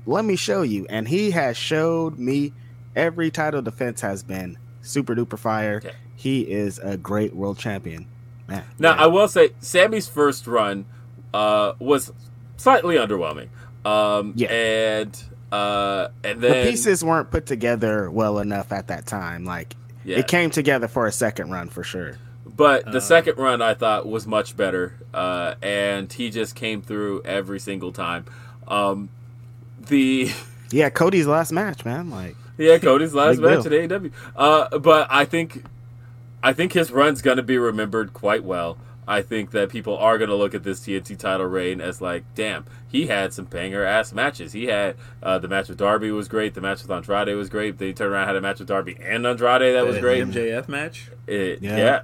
Let 0.06 0.24
me 0.24 0.36
show 0.36 0.62
you." 0.62 0.86
And 0.88 1.08
he 1.08 1.32
has 1.32 1.56
showed 1.56 2.18
me 2.18 2.52
every 2.94 3.30
title 3.30 3.62
defense 3.62 4.00
has 4.00 4.22
been 4.22 4.58
super 4.82 5.14
duper 5.14 5.38
fire. 5.38 5.76
Okay. 5.84 5.94
He 6.16 6.42
is 6.42 6.78
a 6.78 6.96
great 6.96 7.34
world 7.34 7.58
champion. 7.58 8.06
Man. 8.46 8.64
Now, 8.78 8.94
yeah. 8.94 9.04
I 9.04 9.06
will 9.06 9.28
say, 9.28 9.50
Sammy's 9.60 10.08
first 10.08 10.46
run 10.46 10.84
uh, 11.32 11.72
was 11.78 12.12
slightly 12.56 12.96
underwhelming. 12.96 13.48
Um, 13.84 14.34
Yeah. 14.36 14.48
and 14.52 15.24
uh, 15.52 16.08
and 16.22 16.40
the 16.40 16.50
pieces 16.68 17.02
weren't 17.02 17.30
put 17.30 17.46
together 17.46 18.10
well 18.10 18.38
enough 18.38 18.70
at 18.72 18.88
that 18.88 19.06
time. 19.06 19.44
Like 19.44 19.74
yeah. 20.10 20.18
it 20.18 20.28
came 20.28 20.50
together 20.50 20.88
for 20.88 21.06
a 21.06 21.12
second 21.12 21.50
run 21.50 21.68
for 21.68 21.82
sure. 21.84 22.18
But 22.46 22.84
the 22.90 22.98
Uh, 22.98 23.00
second 23.00 23.38
run 23.38 23.62
I 23.62 23.74
thought 23.74 24.06
was 24.06 24.26
much 24.26 24.56
better, 24.56 24.94
uh, 25.14 25.54
and 25.62 26.12
he 26.12 26.30
just 26.30 26.54
came 26.56 26.82
through 26.82 27.22
every 27.24 27.60
single 27.60 27.92
time. 27.92 28.24
Um, 28.66 29.08
the 29.78 30.30
Yeah, 30.72 30.90
Cody's 30.90 31.26
last 31.26 31.52
match, 31.52 31.84
man. 31.84 32.10
Like 32.10 32.36
yeah, 32.58 32.78
Cody's 32.78 33.14
last 33.14 33.38
match 33.40 33.64
deal. 33.64 33.72
at 33.82 33.88
AEW. 33.90 34.12
Uh, 34.36 34.78
but 34.78 35.06
I 35.10 35.24
think 35.24 35.64
I 36.42 36.52
think 36.52 36.72
his 36.72 36.90
run's 36.92 37.22
gonna 37.22 37.42
be 37.42 37.58
remembered 37.58 38.12
quite 38.12 38.44
well. 38.44 38.76
I 39.10 39.22
think 39.22 39.50
that 39.50 39.70
people 39.70 39.98
are 39.98 40.18
gonna 40.18 40.36
look 40.36 40.54
at 40.54 40.62
this 40.62 40.78
TNT 40.80 41.18
title 41.18 41.46
reign 41.46 41.80
as 41.80 42.00
like, 42.00 42.22
damn, 42.36 42.64
he 42.86 43.08
had 43.08 43.32
some 43.34 43.46
banger 43.46 43.82
ass 43.84 44.12
matches. 44.12 44.52
He 44.52 44.66
had 44.66 44.94
uh, 45.20 45.38
the 45.40 45.48
match 45.48 45.68
with 45.68 45.78
Darby 45.78 46.12
was 46.12 46.28
great. 46.28 46.54
The 46.54 46.60
match 46.60 46.82
with 46.82 46.90
Andrade 46.92 47.34
was 47.36 47.48
great. 47.48 47.78
Then 47.78 47.88
he 47.88 47.94
turned 47.94 48.12
around 48.12 48.28
had 48.28 48.36
a 48.36 48.40
match 48.40 48.60
with 48.60 48.68
Darby 48.68 48.96
and 49.02 49.26
Andrade 49.26 49.74
that 49.74 49.84
was 49.84 49.96
The 49.96 50.00
great. 50.00 50.24
MJF 50.24 50.68
match. 50.68 51.10
It, 51.26 51.60
Yeah. 51.60 51.76
yeah. 51.76 52.02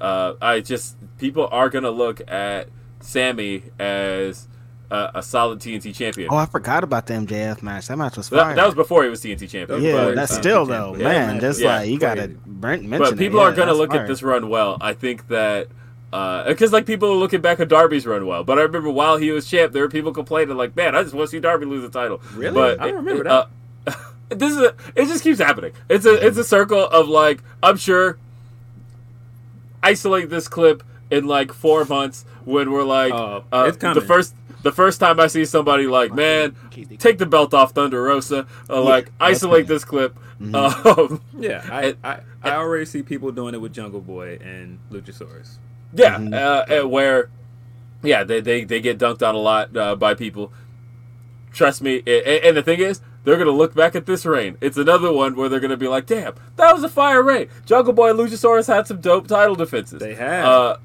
Uh, 0.00 0.34
I 0.40 0.60
just 0.60 0.96
people 1.18 1.48
are 1.50 1.68
gonna 1.68 1.90
look 1.90 2.20
at 2.30 2.68
Sammy 3.00 3.64
as 3.80 4.46
a, 4.92 5.10
a 5.16 5.22
solid 5.24 5.58
TNT 5.58 5.92
champion. 5.94 6.28
Oh, 6.30 6.36
I 6.36 6.46
forgot 6.46 6.84
about 6.84 7.06
the 7.06 7.14
MJF 7.14 7.62
match. 7.62 7.88
That 7.88 7.98
match 7.98 8.16
was 8.16 8.28
that, 8.30 8.36
fire. 8.40 8.54
that 8.54 8.64
was 8.64 8.74
before 8.76 9.02
he 9.02 9.10
was 9.10 9.20
TNT 9.20 9.50
champion. 9.50 9.82
yeah, 9.82 10.04
but, 10.04 10.14
that's 10.14 10.32
uh, 10.32 10.40
still 10.40 10.66
though, 10.66 10.90
champion. 10.92 11.08
Man. 11.10 11.26
man, 11.32 11.40
Just 11.40 11.60
yeah, 11.60 11.78
like 11.78 11.90
you 11.90 11.98
gotta 11.98 12.28
crazy. 12.28 12.38
mention 12.86 12.98
but 13.00 13.12
it. 13.14 13.18
people 13.18 13.40
Yeah, 13.40 13.46
are 13.46 13.52
gonna 13.54 13.74
look 13.74 13.90
fire. 13.90 14.02
at 14.02 14.06
this 14.06 14.22
run 14.22 14.48
well. 14.48 14.78
I 14.80 14.92
think 14.94 15.26
that 15.28 15.66
because 16.10 16.72
like 16.72 16.86
people 16.86 17.10
are 17.10 17.16
looking 17.16 17.40
back 17.40 17.60
at 17.60 17.68
Darby's 17.68 18.06
run 18.06 18.26
well, 18.26 18.44
but 18.44 18.58
I 18.58 18.62
remember 18.62 18.90
while 18.90 19.16
he 19.16 19.30
was 19.30 19.48
champ, 19.48 19.72
there 19.72 19.82
were 19.82 19.88
people 19.88 20.12
complaining 20.12 20.56
like, 20.56 20.74
"Man, 20.76 20.94
I 20.94 21.02
just 21.02 21.14
want 21.14 21.28
to 21.28 21.30
see 21.30 21.40
Darby 21.40 21.66
lose 21.66 21.82
the 21.82 21.90
title." 21.90 22.20
Really? 22.34 22.54
But 22.54 22.80
I 22.80 22.86
don't 22.86 23.04
remember 23.04 23.28
uh, 23.28 23.46
this 24.28 24.52
is 24.52 24.58
a, 24.58 24.74
it 24.94 25.06
just 25.06 25.22
keeps 25.22 25.38
happening. 25.38 25.72
It's 25.88 26.06
a 26.06 26.26
it's 26.26 26.38
a 26.38 26.44
circle 26.44 26.86
of 26.86 27.08
like 27.08 27.42
I'm 27.62 27.76
sure 27.76 28.18
isolate 29.82 30.30
this 30.30 30.48
clip 30.48 30.82
in 31.10 31.26
like 31.26 31.52
four 31.52 31.84
months 31.84 32.24
when 32.44 32.70
we're 32.70 32.82
like 32.84 33.12
Oh, 33.12 33.44
uh, 33.52 33.70
the 33.70 34.00
first 34.00 34.34
the 34.62 34.72
first 34.72 34.98
time 35.00 35.20
I 35.20 35.28
see 35.28 35.44
somebody 35.44 35.86
like 35.86 36.12
man 36.12 36.56
take 36.98 37.18
the 37.18 37.26
belt 37.26 37.54
off 37.54 37.72
Thunder 37.72 38.02
Rosa 38.02 38.46
uh, 38.68 38.82
like 38.82 39.12
isolate 39.20 39.68
this 39.68 39.84
clip 39.84 40.18
Mm-hmm. 40.40 40.54
um, 41.14 41.20
Yeah, 41.38 41.64
I, 41.70 41.96
I, 42.04 42.20
I 42.42 42.50
already 42.56 42.84
see 42.84 43.02
people 43.02 43.32
doing 43.32 43.54
it 43.54 43.60
with 43.60 43.72
Jungle 43.72 44.00
Boy 44.00 44.38
and 44.40 44.78
Luchasaurus. 44.90 45.56
Yeah 45.94 46.16
Mhm. 46.18 46.34
uh, 46.34 46.82
uh, 46.84 46.88
where 46.88 47.30
yeah 48.02 48.24
they, 48.24 48.40
they 48.40 48.64
they 48.64 48.80
get 48.80 48.98
dunked 48.98 49.26
on 49.26 49.34
a 49.34 49.38
lot 49.38 49.76
uh, 49.76 49.96
by 49.96 50.14
people 50.14 50.52
trust 51.52 51.80
me 51.82 52.02
a- 52.06 52.28
a- 52.28 52.48
and 52.48 52.56
the 52.56 52.62
thing 52.62 52.78
is 52.80 53.00
they're 53.24 53.36
gonna 53.38 53.50
look 53.50 53.74
back 53.74 53.94
at 53.94 54.06
this 54.06 54.24
reign. 54.24 54.56
It's 54.60 54.78
another 54.78 55.12
one 55.12 55.34
where 55.36 55.48
they're 55.50 55.60
gonna 55.60 55.76
be 55.76 55.88
like, 55.88 56.06
"Damn, 56.06 56.34
that 56.56 56.72
was 56.74 56.82
a 56.82 56.88
fire 56.88 57.22
reign." 57.22 57.48
Jungle 57.66 57.92
Boy 57.92 58.10
and 58.10 58.18
Luchasaurus 58.18 58.66
had 58.72 58.86
some 58.86 59.00
dope 59.02 59.26
title 59.26 59.54
defenses. 59.54 59.98
They 60.00 60.14
have. 60.14 60.46
uh, 60.46 60.76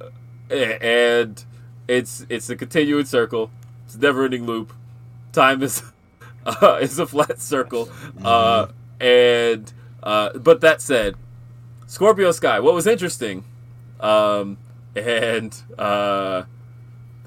and 0.49 1.45
it's 1.88 2.26
it's 2.30 2.49
a 2.49 2.56
continuing 2.56 3.06
circle. 3.06 3.49
It's 3.86 3.95
a 3.95 3.99
never-ending 3.99 4.45
loop. 4.45 4.74
Time 5.32 5.64
is 5.64 5.84
uh, 6.45 6.80
is 6.82 6.99
a 6.99 7.06
flat 7.06 7.39
circle. 7.39 7.88
Uh, 8.24 8.68
and 8.99 9.72
uh, 10.01 10.38
but 10.38 10.60
that 10.62 10.82
said, 10.82 11.16
Scorpio 11.88 12.32
Sky. 12.32 12.60
What 12.60 12.74
was 12.74 12.88
interesting, 12.88 13.45
um, 14.01 14.58
and 14.96 15.56
uh, 15.78 16.44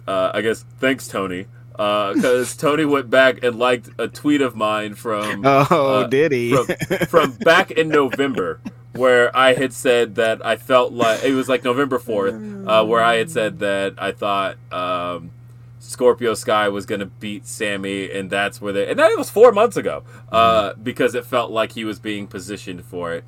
uh, 0.06 0.30
I 0.34 0.40
guess 0.40 0.64
thanks 0.78 1.08
Tony, 1.08 1.46
because 1.72 2.56
Tony 2.58 2.84
went 2.84 3.10
back 3.10 3.42
and 3.42 3.58
liked 3.58 3.90
a 3.98 4.08
tweet 4.08 4.40
of 4.40 4.56
mine 4.56 4.94
from 4.94 5.42
Oh, 5.46 6.00
uh, 6.00 6.06
did 6.06 6.32
he? 6.32 6.52
from, 6.54 7.06
from 7.06 7.32
back 7.40 7.70
in 7.70 7.88
November, 7.88 8.60
where 8.94 9.36
I 9.36 9.54
had 9.54 9.72
said 9.72 10.14
that 10.16 10.44
I 10.44 10.56
felt 10.56 10.92
like 10.92 11.22
it 11.24 11.34
was 11.34 11.48
like 11.48 11.64
November 11.64 11.98
fourth, 11.98 12.34
uh, 12.34 12.84
where 12.84 13.02
I 13.02 13.16
had 13.16 13.30
said 13.30 13.58
that 13.58 13.94
I 13.98 14.12
thought 14.12 14.56
um, 14.72 15.32
Scorpio 15.78 16.34
Sky 16.34 16.68
was 16.68 16.86
going 16.86 17.00
to 17.00 17.06
beat 17.06 17.46
Sammy, 17.46 18.10
and 18.10 18.30
that's 18.30 18.60
where 18.60 18.72
they 18.72 18.88
and 18.88 18.98
that 18.98 19.16
was 19.16 19.30
four 19.30 19.52
months 19.52 19.76
ago, 19.76 20.02
uh, 20.30 20.74
because 20.74 21.14
it 21.14 21.24
felt 21.26 21.50
like 21.50 21.72
he 21.72 21.84
was 21.84 21.98
being 21.98 22.26
positioned 22.26 22.84
for 22.84 23.12
it. 23.12 23.24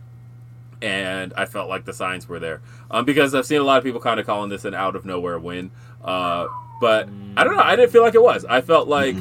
And 0.81 1.33
I 1.37 1.45
felt 1.47 1.68
like 1.68 1.85
the 1.85 1.93
signs 1.93 2.29
were 2.29 2.39
there, 2.39 2.61
um, 2.91 3.05
because 3.05 3.35
I've 3.35 3.47
seen 3.47 3.61
a 3.61 3.64
lot 3.64 3.79
of 3.79 3.85
people 3.85 4.01
kind 4.01 4.20
of 4.20 4.26
calling 4.26 4.49
this 4.49 4.64
an 4.64 4.74
out 4.74 4.95
of 4.95 5.05
nowhere 5.05 5.39
win, 5.39 5.70
uh, 6.05 6.47
but 6.81 7.09
I 7.37 7.43
don't 7.45 7.57
know. 7.57 7.62
I 7.62 7.74
didn't 7.74 7.91
feel 7.91 8.03
like 8.03 8.14
it 8.14 8.22
was. 8.22 8.45
I 8.45 8.61
felt 8.61 8.87
like 8.89 9.16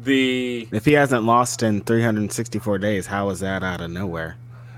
the 0.00 0.68
if 0.72 0.84
he 0.84 0.92
hasn't 0.92 1.24
lost 1.24 1.62
in 1.62 1.80
364 1.80 2.78
days, 2.78 3.06
how 3.06 3.30
is 3.30 3.40
that 3.40 3.62
out 3.62 3.80
of 3.80 3.90
nowhere? 3.90 4.36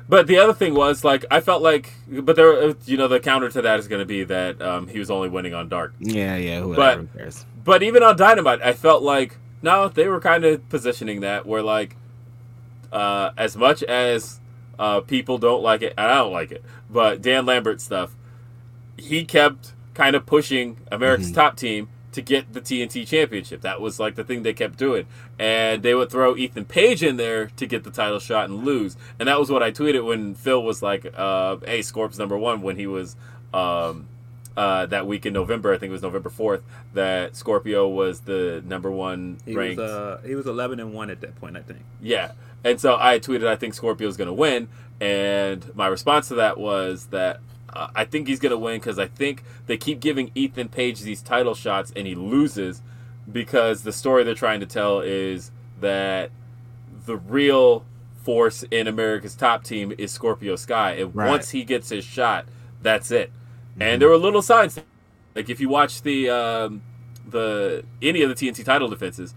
But 0.08 0.26
the 0.26 0.36
other 0.38 0.52
thing 0.52 0.74
was 0.74 1.02
like 1.02 1.24
I 1.30 1.40
felt 1.40 1.62
like, 1.62 1.92
but 2.08 2.36
there, 2.36 2.74
you 2.84 2.96
know, 2.96 3.08
the 3.08 3.20
counter 3.20 3.48
to 3.48 3.62
that 3.62 3.78
is 3.80 3.88
going 3.88 4.00
to 4.00 4.06
be 4.06 4.22
that 4.24 4.60
um, 4.60 4.86
he 4.86 4.98
was 4.98 5.10
only 5.10 5.28
winning 5.30 5.54
on 5.54 5.68
dark. 5.68 5.94
Yeah, 5.98 6.36
yeah, 6.36 6.60
whoever 6.60 7.02
But- 7.06 7.18
cares. 7.18 7.46
But 7.64 7.82
even 7.82 8.02
on 8.02 8.14
Dynamite, 8.16 8.60
I 8.62 8.74
felt 8.74 9.02
like 9.02 9.38
no, 9.62 9.88
they 9.88 10.06
were 10.08 10.20
kind 10.20 10.44
of 10.44 10.68
positioning 10.68 11.20
that 11.22 11.46
where 11.46 11.62
like, 11.62 11.96
uh, 12.92 13.30
as 13.38 13.56
much 13.56 13.82
as 13.82 14.38
uh, 14.78 15.00
people 15.00 15.38
don't 15.38 15.62
like 15.62 15.82
it, 15.82 15.94
and 15.96 16.06
I 16.10 16.16
don't 16.18 16.32
like 16.32 16.52
it, 16.52 16.64
but 16.90 17.22
Dan 17.22 17.46
Lambert 17.46 17.80
stuff, 17.80 18.14
he 18.96 19.24
kept 19.24 19.72
kind 19.94 20.16
of 20.16 20.26
pushing 20.26 20.78
America's 20.90 21.30
top 21.32 21.56
team 21.56 21.88
to 22.12 22.22
get 22.22 22.52
the 22.52 22.60
TNT 22.60 23.04
championship. 23.06 23.60
That 23.62 23.80
was 23.80 23.98
like 23.98 24.14
the 24.14 24.22
thing 24.22 24.44
they 24.44 24.52
kept 24.52 24.76
doing. 24.78 25.06
And 25.36 25.82
they 25.82 25.94
would 25.94 26.10
throw 26.10 26.36
Ethan 26.36 26.64
Page 26.64 27.02
in 27.02 27.16
there 27.16 27.46
to 27.46 27.66
get 27.66 27.82
the 27.82 27.90
title 27.90 28.20
shot 28.20 28.48
and 28.48 28.64
lose. 28.64 28.96
And 29.18 29.28
that 29.28 29.38
was 29.40 29.50
what 29.50 29.64
I 29.64 29.72
tweeted 29.72 30.04
when 30.06 30.34
Phil 30.34 30.62
was 30.62 30.80
like, 30.80 31.12
uh, 31.16 31.56
hey, 31.64 31.82
Scorp's 31.82 32.16
number 32.18 32.38
one 32.38 32.62
when 32.62 32.76
he 32.76 32.86
was 32.86 33.16
um, 33.52 34.06
uh, 34.56 34.86
that 34.86 35.08
week 35.08 35.26
in 35.26 35.32
November, 35.32 35.74
I 35.74 35.78
think 35.78 35.90
it 35.90 35.92
was 35.92 36.02
November 36.02 36.30
4th, 36.30 36.62
that 36.92 37.34
Scorpio 37.34 37.88
was 37.88 38.20
the 38.20 38.62
number 38.64 38.92
one 38.92 39.38
He 39.44 39.56
ranked. 39.56 39.80
was 39.80 39.90
uh 39.90 40.20
he 40.24 40.36
was 40.36 40.46
eleven 40.46 40.78
and 40.78 40.92
one 40.94 41.10
at 41.10 41.20
that 41.22 41.34
point, 41.40 41.56
I 41.56 41.62
think. 41.62 41.80
Yeah. 42.00 42.32
And 42.64 42.80
so 42.80 42.96
I 42.98 43.18
tweeted, 43.18 43.46
I 43.46 43.56
think 43.56 43.74
Scorpio's 43.74 44.16
going 44.16 44.28
to 44.28 44.34
win. 44.34 44.68
And 45.00 45.74
my 45.74 45.86
response 45.86 46.28
to 46.28 46.34
that 46.36 46.58
was 46.58 47.06
that 47.06 47.40
uh, 47.72 47.88
I 47.94 48.04
think 48.04 48.26
he's 48.28 48.40
going 48.40 48.50
to 48.50 48.58
win 48.58 48.80
because 48.80 48.98
I 48.98 49.06
think 49.06 49.44
they 49.66 49.76
keep 49.76 50.00
giving 50.00 50.30
Ethan 50.34 50.68
Page 50.68 51.02
these 51.02 51.20
title 51.22 51.54
shots 51.54 51.92
and 51.94 52.06
he 52.06 52.14
loses 52.14 52.82
because 53.30 53.82
the 53.82 53.92
story 53.92 54.24
they're 54.24 54.34
trying 54.34 54.60
to 54.60 54.66
tell 54.66 55.00
is 55.00 55.50
that 55.80 56.30
the 57.06 57.16
real 57.16 57.84
force 58.22 58.64
in 58.70 58.86
America's 58.86 59.34
top 59.34 59.64
team 59.64 59.92
is 59.98 60.10
Scorpio 60.12 60.56
Sky. 60.56 60.92
And 60.92 61.14
Right. 61.14 61.28
once 61.28 61.50
he 61.50 61.64
gets 61.64 61.90
his 61.90 62.04
shot, 62.04 62.46
that's 62.80 63.10
it. 63.10 63.30
And 63.78 64.00
there 64.00 64.08
were 64.08 64.16
little 64.16 64.42
signs. 64.42 64.78
Like 65.34 65.50
if 65.50 65.60
you 65.60 65.68
watch 65.68 66.02
the 66.02 66.30
um, 66.30 66.82
the 67.28 67.84
any 68.00 68.22
of 68.22 68.28
the 68.28 68.34
TNT 68.34 68.64
title 68.64 68.88
defenses, 68.88 69.34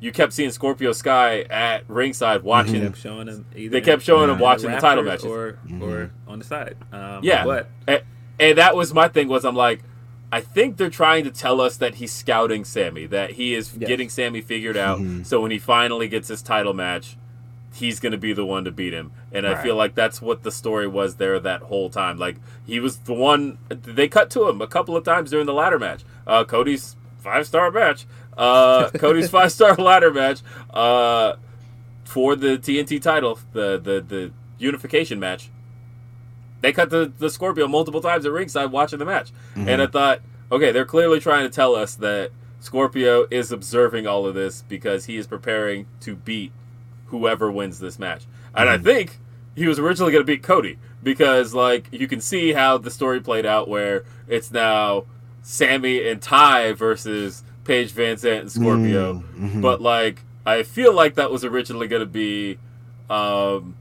you 0.00 0.12
kept 0.12 0.32
seeing 0.32 0.50
Scorpio 0.50 0.92
Sky 0.92 1.42
at 1.42 1.88
ringside 1.88 2.42
watching. 2.42 2.74
They 2.74 2.80
kept 2.86 2.98
showing 2.98 3.28
him. 3.28 3.46
Either 3.56 3.70
They 3.70 3.80
kept 3.80 4.02
showing 4.02 4.30
him 4.30 4.38
watching 4.38 4.70
the 4.70 4.78
title 4.78 5.04
rafters 5.04 5.24
matches. 5.24 5.82
or 5.82 5.82
or 5.82 6.10
on 6.28 6.38
the 6.38 6.44
side. 6.44 6.76
Um, 6.92 7.20
Yeah, 7.22 7.44
but 7.44 7.70
and, 7.86 8.02
and 8.38 8.58
that 8.58 8.76
was 8.76 8.92
my 8.92 9.08
thing. 9.08 9.28
Was 9.28 9.44
I'm 9.44 9.56
like, 9.56 9.82
I 10.32 10.40
think 10.40 10.76
they're 10.76 10.90
trying 10.90 11.24
to 11.24 11.30
tell 11.30 11.60
us 11.60 11.76
that 11.78 11.94
he's 11.96 12.12
scouting 12.12 12.64
Sammy, 12.64 13.06
that 13.06 13.32
he 13.32 13.54
is 13.54 13.74
Yes. 13.76 13.88
getting 13.88 14.08
Sammy 14.08 14.40
figured 14.40 14.76
out. 14.76 15.00
So 15.22 15.40
when 15.40 15.50
he 15.50 15.58
finally 15.58 16.08
gets 16.08 16.28
his 16.28 16.42
title 16.42 16.74
match, 16.74 17.16
he's 17.72 17.98
going 18.00 18.12
to 18.12 18.18
be 18.18 18.32
the 18.32 18.44
one 18.44 18.64
to 18.64 18.70
beat 18.72 18.92
him. 18.92 19.12
And 19.32 19.46
I 19.46 19.62
feel 19.62 19.74
like 19.76 19.94
that's 19.94 20.20
what 20.20 20.42
the 20.42 20.50
story 20.52 20.86
was 20.86 21.16
there 21.16 21.38
that 21.40 21.62
whole 21.62 21.88
time. 21.88 22.18
Like 22.18 22.36
he 22.66 22.78
was 22.80 22.98
the 22.98 23.14
one. 23.14 23.58
They 23.68 24.08
cut 24.08 24.28
to 24.30 24.48
him 24.48 24.60
a 24.60 24.66
couple 24.66 24.96
of 24.96 25.04
times 25.04 25.30
during 25.30 25.46
the 25.46 25.54
ladder 25.54 25.78
match. 25.78 26.04
Uh, 26.26 26.44
Cody's 26.44 26.96
five 27.18 27.46
star 27.46 27.70
match. 27.70 28.06
Uh, 28.36 28.90
Cody's 28.90 29.30
five 29.30 29.52
star 29.52 29.74
ladder 29.78 30.12
match. 30.12 30.40
Uh, 30.72 31.36
for 32.04 32.36
the 32.36 32.58
TNT 32.58 33.00
title, 33.00 33.38
the 33.52 33.78
the 33.78 34.00
the 34.00 34.32
unification 34.58 35.18
match. 35.18 35.50
They 36.60 36.72
cut 36.72 36.88
the, 36.88 37.12
the 37.18 37.28
Scorpio 37.28 37.68
multiple 37.68 38.00
times 38.00 38.24
at 38.24 38.32
ringside 38.32 38.72
watching 38.72 38.98
the 38.98 39.04
match. 39.04 39.32
And 39.68 39.82
I 39.82 39.86
thought, 39.86 40.20
okay, 40.50 40.72
they're 40.72 40.86
clearly 40.86 41.20
trying 41.20 41.42
to 41.42 41.50
tell 41.50 41.74
us 41.74 41.94
that 41.96 42.30
Scorpio 42.60 43.26
is 43.30 43.52
observing 43.52 44.06
all 44.06 44.26
of 44.26 44.34
this 44.34 44.62
because 44.62 45.04
he 45.04 45.18
is 45.18 45.26
preparing 45.26 45.86
to 46.00 46.16
beat 46.16 46.52
whoever 47.06 47.50
wins 47.50 47.80
this 47.80 47.98
match. 47.98 48.24
And 48.54 48.70
I 48.70 48.78
think 48.78 49.18
he 49.54 49.66
was 49.66 49.78
originally 49.78 50.12
going 50.12 50.22
to 50.22 50.26
beat 50.26 50.42
Cody 50.42 50.78
because 51.02 51.52
like 51.52 51.88
you 51.92 52.08
can 52.08 52.20
see 52.20 52.54
how 52.54 52.78
the 52.78 52.90
story 52.90 53.20
played 53.20 53.44
out 53.44 53.68
where 53.68 54.04
it's 54.26 54.50
now 54.50 55.04
Sammy 55.42 56.08
and 56.08 56.22
Ty 56.22 56.72
versus 56.72 57.44
Paige 57.64 57.92
VanZant 57.92 58.40
and 58.40 58.52
Scorpio. 58.52 59.14
Mm, 59.14 59.52
mhm. 59.52 59.62
But 59.62 59.80
like 59.80 60.20
I 60.46 60.62
feel 60.62 60.92
like 60.94 61.14
that 61.14 61.30
was 61.30 61.44
originally 61.44 61.88
going 61.88 62.00
to 62.00 62.06
be 62.06 62.58
um, 63.10 63.74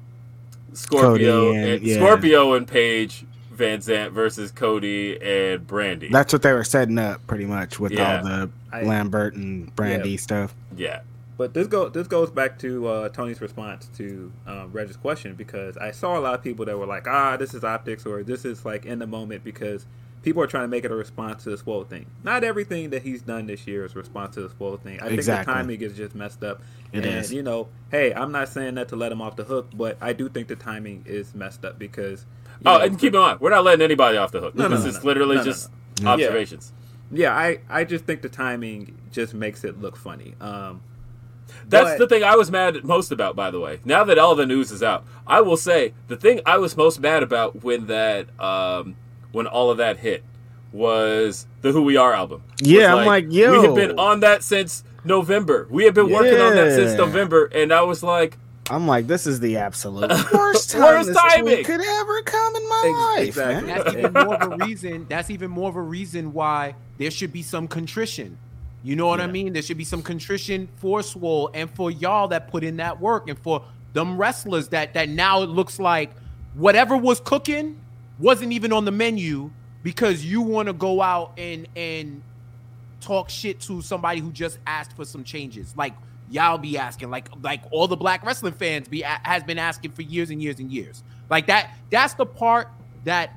Scorpio 0.73 1.41
Cody 1.51 1.57
and- 1.57 1.69
and, 1.73 1.83
yeah. 1.83 1.95
Scorpio 1.97 2.53
and 2.53 2.67
Paige 2.67 3.25
VanZant 3.55 4.11
versus 4.11 4.51
Cody 4.51 5.13
and 5.21 5.65
Brandi. 5.67 6.11
That's 6.11 6.33
what 6.33 6.41
they 6.41 6.53
were 6.53 6.63
setting 6.63 6.97
up 6.97 7.25
pretty 7.27 7.45
much 7.45 7.79
with 7.79 7.91
Yeah. 7.91 8.17
all 8.17 8.23
the 8.23 8.49
I- 8.71 8.83
Lambert 8.83 9.35
and 9.35 9.73
Brandi 9.75 10.11
Yeah. 10.11 10.17
stuff. 10.17 10.55
yeah. 10.75 11.01
But 11.35 11.53
this 11.55 11.67
go 11.67 11.89
this 11.89 12.07
goes 12.07 12.29
back 12.29 12.59
to 12.59 12.87
uh, 12.87 13.09
Tony's 13.09 13.41
response 13.41 13.89
to 13.97 14.31
um, 14.47 14.69
Reg's 14.71 14.95
question 14.95 15.33
because 15.33 15.75
I 15.77 15.89
saw 15.91 16.17
a 16.17 16.21
lot 16.21 16.35
of 16.35 16.43
people 16.43 16.63
that 16.65 16.77
were 16.77 16.85
like, 16.85 17.07
ah, 17.07 17.37
this 17.37 17.53
is 17.55 17.63
optics 17.63 18.05
or 18.05 18.21
this 18.23 18.45
is 18.45 18.63
like 18.65 18.85
in 18.85 18.99
the 18.99 19.07
moment 19.07 19.43
because 19.43 19.85
people 20.23 20.41
are 20.41 20.47
trying 20.47 20.63
to 20.63 20.67
make 20.69 20.85
it 20.85 20.91
a 20.91 20.95
response 20.95 21.43
to 21.43 21.49
the 21.51 21.57
swole 21.57 21.83
thing. 21.83 22.05
Not 22.23 22.43
everything 22.43 22.89
that 22.91 23.03
he's 23.03 23.21
done 23.21 23.45
this 23.45 23.67
year 23.67 23.85
is 23.85 23.93
a 23.93 23.99
response 23.99 24.33
to 24.35 24.41
the 24.41 24.49
swole 24.49 24.77
thing. 24.77 24.99
I 25.01 25.09
think 25.09 25.23
the 25.23 25.43
timing 25.43 25.81
is 25.81 25.95
just 25.95 26.15
messed 26.15 26.43
up. 26.43 26.61
It 26.91 27.05
and 27.05 27.19
is. 27.19 27.31
you 27.31 27.43
know, 27.43 27.67
hey, 27.91 28.13
I'm 28.13 28.31
not 28.31 28.49
saying 28.49 28.75
that 28.75 28.87
to 28.89 28.95
let 28.95 29.11
him 29.11 29.21
off 29.21 29.35
the 29.35 29.43
hook, 29.43 29.69
but 29.75 29.97
I 30.01 30.13
do 30.13 30.29
think 30.29 30.47
the 30.47 30.55
timing 30.55 31.03
is 31.05 31.35
messed 31.35 31.63
up 31.65 31.77
because. 31.77 32.25
Oh, 32.65 32.77
know, 32.77 32.83
and 32.85 32.97
keep 32.97 33.13
in 33.13 33.19
mind, 33.19 33.41
we're 33.41 33.49
not 33.49 33.63
letting 33.65 33.83
anybody 33.83 34.17
off 34.17 34.31
the 34.31 34.39
hook. 34.39 34.55
No, 34.55 34.67
no, 34.67 34.75
this 34.75 34.83
no, 34.83 34.89
is 34.89 34.95
no. 34.97 35.03
literally 35.03 35.35
No, 35.35 35.41
no, 35.41 35.45
just 35.45 35.69
no. 36.01 36.11
observations. 36.11 36.71
yeah, 37.11 37.35
I 37.35 37.59
I 37.69 37.83
just 37.83 38.05
think 38.05 38.21
the 38.21 38.29
timing 38.29 38.97
just 39.11 39.33
makes 39.33 39.63
it 39.65 39.81
look 39.81 39.97
funny. 39.97 40.35
Um, 40.39 40.81
That's 41.67 41.91
but- 41.91 41.97
the 41.99 42.07
thing 42.07 42.23
I 42.23 42.37
was 42.37 42.49
mad 42.49 42.85
most 42.85 43.11
about, 43.11 43.35
by 43.35 43.51
the 43.51 43.59
way. 43.59 43.81
Now 43.83 44.05
that 44.05 44.17
all 44.17 44.35
the 44.35 44.45
news 44.45 44.71
is 44.71 44.81
out, 44.81 45.03
I 45.27 45.41
will 45.41 45.57
say 45.57 45.93
the 46.07 46.15
thing 46.15 46.39
I 46.45 46.57
was 46.57 46.77
most 46.77 47.01
mad 47.01 47.23
about 47.23 47.63
when 47.63 47.87
that 47.87 48.27
um, 48.39 48.95
when 49.33 49.45
all 49.47 49.69
of 49.69 49.77
that 49.79 49.97
hit 49.97 50.23
was 50.71 51.45
the 51.61 51.71
Who 51.71 51.83
We 51.83 51.97
Are 51.97 52.13
album. 52.13 52.41
Was 52.61 52.69
Yeah, 52.69 52.95
I'm 52.95 53.05
like, 53.05 53.25
yo. 53.29 53.51
we 53.59 53.65
have 53.67 53.75
been 53.75 53.99
on 53.99 54.21
that 54.21 54.43
since 54.43 54.83
November. 55.03 55.67
We 55.69 55.83
have 55.85 55.93
been 55.93 56.09
working 56.09 56.39
on 56.39 56.55
that 56.55 56.73
since 56.73 56.93
November, 56.97 57.45
and 57.45 57.71
I 57.73 57.81
was 57.81 58.01
like, 58.03 58.37
I'm 58.69 58.87
like, 58.87 59.07
this 59.07 59.27
is 59.27 59.41
the 59.41 59.57
absolute 59.57 60.09
worst 60.33 60.71
time 60.71 60.81
Worst 60.81 61.09
this 61.09 61.17
timing. 61.17 61.65
could 61.65 61.81
ever 61.81 62.21
come 62.21 62.55
in 62.55 62.69
my 62.69 62.83
Ex- 62.85 62.95
life. 62.95 63.27
exactly. 63.27 63.67
man. 63.67 63.77
that's 63.83 63.95
even 63.97 64.13
more 64.13 64.35
of 64.35 64.51
a 64.51 64.65
reason. 64.65 65.05
That's 65.09 65.29
even 65.29 65.51
more 65.51 65.69
of 65.69 65.75
a 65.75 65.81
reason 65.81 66.31
why 66.33 66.75
there 66.97 67.11
should 67.11 67.33
be 67.33 67.41
some 67.43 67.67
contrition. 67.67 68.37
You 68.81 68.95
know 68.95 69.07
what 69.07 69.19
I 69.19 69.27
mean? 69.27 69.51
There 69.53 69.61
should 69.61 69.77
be 69.77 69.83
some 69.83 70.01
contrition 70.01 70.69
for 70.77 71.03
Swole 71.03 71.49
and 71.53 71.69
for 71.71 71.91
y'all 71.91 72.29
that 72.29 72.47
put 72.49 72.63
in 72.63 72.77
that 72.77 72.99
work 73.01 73.27
and 73.29 73.37
for 73.39 73.63
them 73.91 74.17
wrestlers 74.17 74.69
that 74.69 74.93
that 74.93 75.09
now 75.09 75.41
it 75.43 75.49
looks 75.49 75.77
like 75.79 76.11
whatever 76.53 76.95
was 76.97 77.19
cooking 77.19 77.79
wasn't 78.19 78.51
even 78.53 78.71
on 78.73 78.85
the 78.85 78.91
menu 78.91 79.51
because 79.83 80.23
you 80.25 80.41
want 80.41 80.67
to 80.67 80.73
go 80.73 81.01
out 81.01 81.33
and 81.37 81.67
and 81.75 82.21
talk 83.01 83.29
shit 83.29 83.59
to 83.59 83.81
somebody 83.81 84.19
who 84.21 84.31
just 84.31 84.57
asked 84.65 84.93
for 84.95 85.03
some 85.05 85.23
changes. 85.23 85.73
Like 85.75 85.93
y'all 86.29 86.57
be 86.57 86.77
asking, 86.77 87.09
like 87.09 87.27
like 87.41 87.61
all 87.71 87.87
the 87.87 87.97
black 87.97 88.23
wrestling 88.25 88.53
fans 88.53 88.87
be 88.87 89.01
has 89.01 89.43
been 89.43 89.59
asking 89.59 89.91
for 89.91 90.01
years 90.03 90.29
and 90.29 90.41
years 90.41 90.59
and 90.59 90.71
years. 90.71 91.03
Like 91.29 91.47
that. 91.47 91.71
That's 91.89 92.13
the 92.13 92.25
part 92.25 92.69
that 93.03 93.31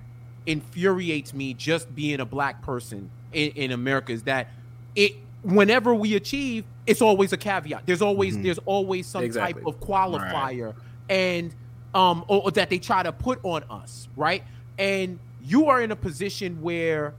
infuriates 0.47 1.35
me. 1.35 1.55
Just 1.55 1.93
being 1.95 2.21
a 2.21 2.25
black 2.25 2.63
person 2.63 3.11
in, 3.33 3.51
in 3.53 3.73
America 3.73 4.13
is 4.13 4.23
that 4.25 4.49
it. 4.95 5.13
Whenever 5.43 5.95
we 5.95 6.17
achieve, 6.17 6.65
it's 6.87 7.01
always 7.01 7.33
a 7.33 7.37
caveat. 7.37 7.87
There's 7.87 8.03
always 8.03 8.37
Mhm. 8.37 8.43
there's 8.43 8.59
always 8.65 9.07
some 9.07 9.23
Exactly. 9.23 9.63
type 9.63 9.67
of 9.67 9.79
qualifier, 9.79 10.75
and 11.09 11.55
um, 11.95 12.25
or, 12.27 12.43
or 12.45 12.51
that 12.53 12.69
they 12.69 12.79
try 12.79 13.03
to 13.05 13.13
put 13.13 13.39
on 13.45 13.63
us, 13.71 14.09
right? 14.17 14.43
And 14.79 15.19
you 15.43 15.67
are 15.69 15.81
in 15.81 15.91
a 15.93 15.97
position 15.97 16.61
where 16.63 17.15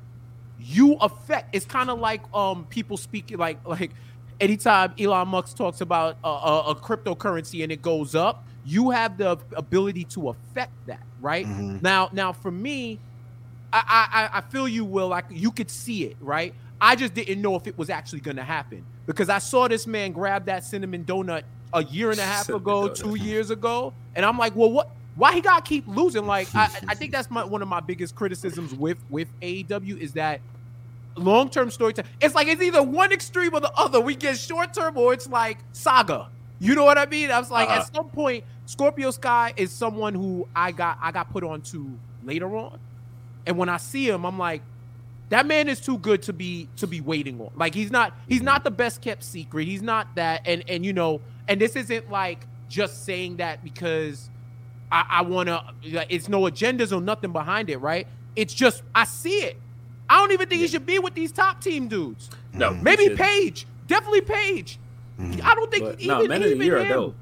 you 0.60 0.94
affect 0.96 1.56
it's 1.56 1.66
kind 1.66 1.90
of 1.90 2.00
like 2.00 2.22
um 2.34 2.66
people 2.70 2.98
speaking 2.98 3.38
like 3.38 3.60
like 3.66 3.92
anytime 4.40 4.92
Elon 5.00 5.28
Musk 5.28 5.56
talks 5.56 5.82
about 5.82 6.18
a, 6.24 6.28
a, 6.28 6.60
a 6.72 6.76
cryptocurrency 6.76 7.62
and 7.64 7.72
it 7.72 7.82
goes 7.82 8.16
up 8.16 8.44
you 8.66 8.90
have 8.90 9.18
the 9.18 9.38
ability 9.56 10.04
to 10.04 10.30
affect 10.30 10.72
that 10.88 11.02
right 11.22 11.46
Mhm. 11.46 11.82
now 11.84 12.10
now 12.12 12.34
for 12.34 12.50
me 12.52 13.00
I, 13.72 13.84
I 13.88 14.22
I- 14.24 14.38
I 14.40 14.42
feel 14.50 14.68
you 14.68 14.84
will 14.84 15.08
like 15.10 15.26
you 15.30 15.52
could 15.52 15.70
see 15.70 16.06
it 16.06 16.18
right 16.20 16.54
I 16.82 16.96
just 16.96 17.14
didn't 17.14 17.40
know 17.42 17.56
if 17.56 17.68
it 17.68 17.78
was 17.78 17.90
actually 17.92 18.22
going 18.22 18.38
to 18.38 18.44
happen 18.44 18.84
because 19.06 19.30
I 19.30 19.38
saw 19.38 19.68
this 19.68 19.86
man 19.86 20.12
grab 20.12 20.46
that 20.46 20.64
cinnamon 20.64 21.06
donut 21.06 21.44
a 21.72 21.84
year 21.84 22.10
and 22.10 22.20
a 22.20 22.24
half 22.24 22.48
Cinnamon 22.48 22.62
ago 22.64 22.90
donut. 22.90 22.96
two 22.96 23.16
years 23.16 23.52
ago 23.52 23.94
and 24.16 24.26
I'm 24.26 24.40
like 24.40 24.56
well 24.56 24.72
what 24.72 24.90
why 25.18 25.34
he 25.34 25.42
got 25.42 25.66
to 25.66 25.68
keep 25.70 25.86
losing 25.88 26.26
like 26.26 26.48
I, 26.56 26.70
I 26.88 26.96
think 26.96 27.12
that's 27.16 27.30
my, 27.30 27.44
one 27.44 27.62
of 27.62 27.68
my 27.68 27.80
biggest 27.82 28.16
criticisms 28.16 28.74
with 28.74 28.98
with 29.10 29.28
AEW 29.42 30.00
is 30.00 30.14
that 30.14 30.40
long 31.16 31.50
term 31.50 31.70
storytelling. 31.72 32.10
It's 32.22 32.36
like 32.36 32.48
it's 32.48 32.62
either 32.62 32.82
one 32.84 33.12
extreme 33.12 33.54
or 33.54 33.60
the 33.60 33.72
other. 33.74 34.00
We 34.00 34.16
get 34.16 34.38
short 34.38 34.74
term 34.74 34.98
or 34.98 35.14
it's 35.14 35.28
like 35.28 35.58
saga. 35.74 36.30
You 36.60 36.74
know 36.76 36.86
what 36.86 36.98
I 36.98 37.06
mean? 37.06 37.30
I 37.32 37.40
was 37.40 37.52
like, 37.52 37.70
Uh-huh. 37.70 37.82
at 37.82 37.96
some 37.96 38.10
point, 38.10 38.44
Scorpio 38.66 39.12
Sky 39.12 39.54
is 39.58 39.72
someone 39.72 40.14
who 40.16 40.48
I 40.56 40.72
got 40.72 40.98
I 41.02 41.12
got 41.12 41.32
put 41.32 41.44
onto 41.44 41.90
later 42.24 42.56
on, 42.56 42.80
and 43.46 43.58
when 43.58 43.70
I 43.70 43.78
see 43.78 44.10
him, 44.10 44.26
I'm 44.26 44.38
like, 44.40 44.62
that 45.30 45.46
man 45.46 45.68
is 45.70 45.80
too 45.80 45.98
good 45.98 46.22
to 46.24 46.34
be 46.34 46.68
to 46.78 46.88
be 46.88 47.02
waiting 47.02 47.40
on. 47.42 47.52
Like 47.56 47.74
he's 47.76 47.92
not 47.92 48.14
he's 48.28 48.42
not 48.42 48.64
the 48.64 48.72
best 48.72 49.02
kept 49.02 49.24
secret. 49.24 49.66
He's 49.66 49.82
not 49.82 50.14
that, 50.16 50.42
and 50.46 50.64
and 50.68 50.86
you 50.86 50.94
know, 50.94 51.22
and 51.48 51.60
this 51.62 51.76
isn't 51.76 52.10
like 52.12 52.46
just 52.70 53.06
saying 53.06 53.38
that 53.38 53.64
because 53.64 54.30
I, 54.92 55.06
I 55.10 55.22
want 55.22 55.48
to. 55.50 55.64
It's 56.10 56.30
no 56.30 56.42
agendas 56.42 56.96
or 56.96 57.02
nothing 57.02 57.32
behind 57.32 57.70
it, 57.70 57.78
right? 57.78 58.08
It's 58.36 58.54
just 58.54 58.84
I 58.96 59.04
see 59.06 59.40
it. 59.42 59.58
I 60.10 60.18
don't 60.20 60.32
even 60.32 60.48
think 60.48 60.62
he 60.62 60.68
should 60.68 60.86
be 60.86 61.00
with 61.00 61.14
these 61.16 61.32
top 61.32 61.62
team 61.62 61.88
dudes. 61.88 62.30
no. 62.54 62.74
Maybe 62.74 63.04
shouldn't. 63.04 63.20
Page, 63.20 63.68
definitely 63.88 64.22
Page. 64.22 64.80
Mhm. 65.20 65.42
I 65.44 65.56
don't 65.56 65.72
think 65.72 65.84
but, 65.84 66.00
even, 66.00 66.08
no, 66.08 66.28
men 66.28 66.44
of 66.44 66.50
the 66.50 66.56
even 66.56 66.66
year 66.68 66.80
him. 66.80 66.88
dope. 66.88 67.16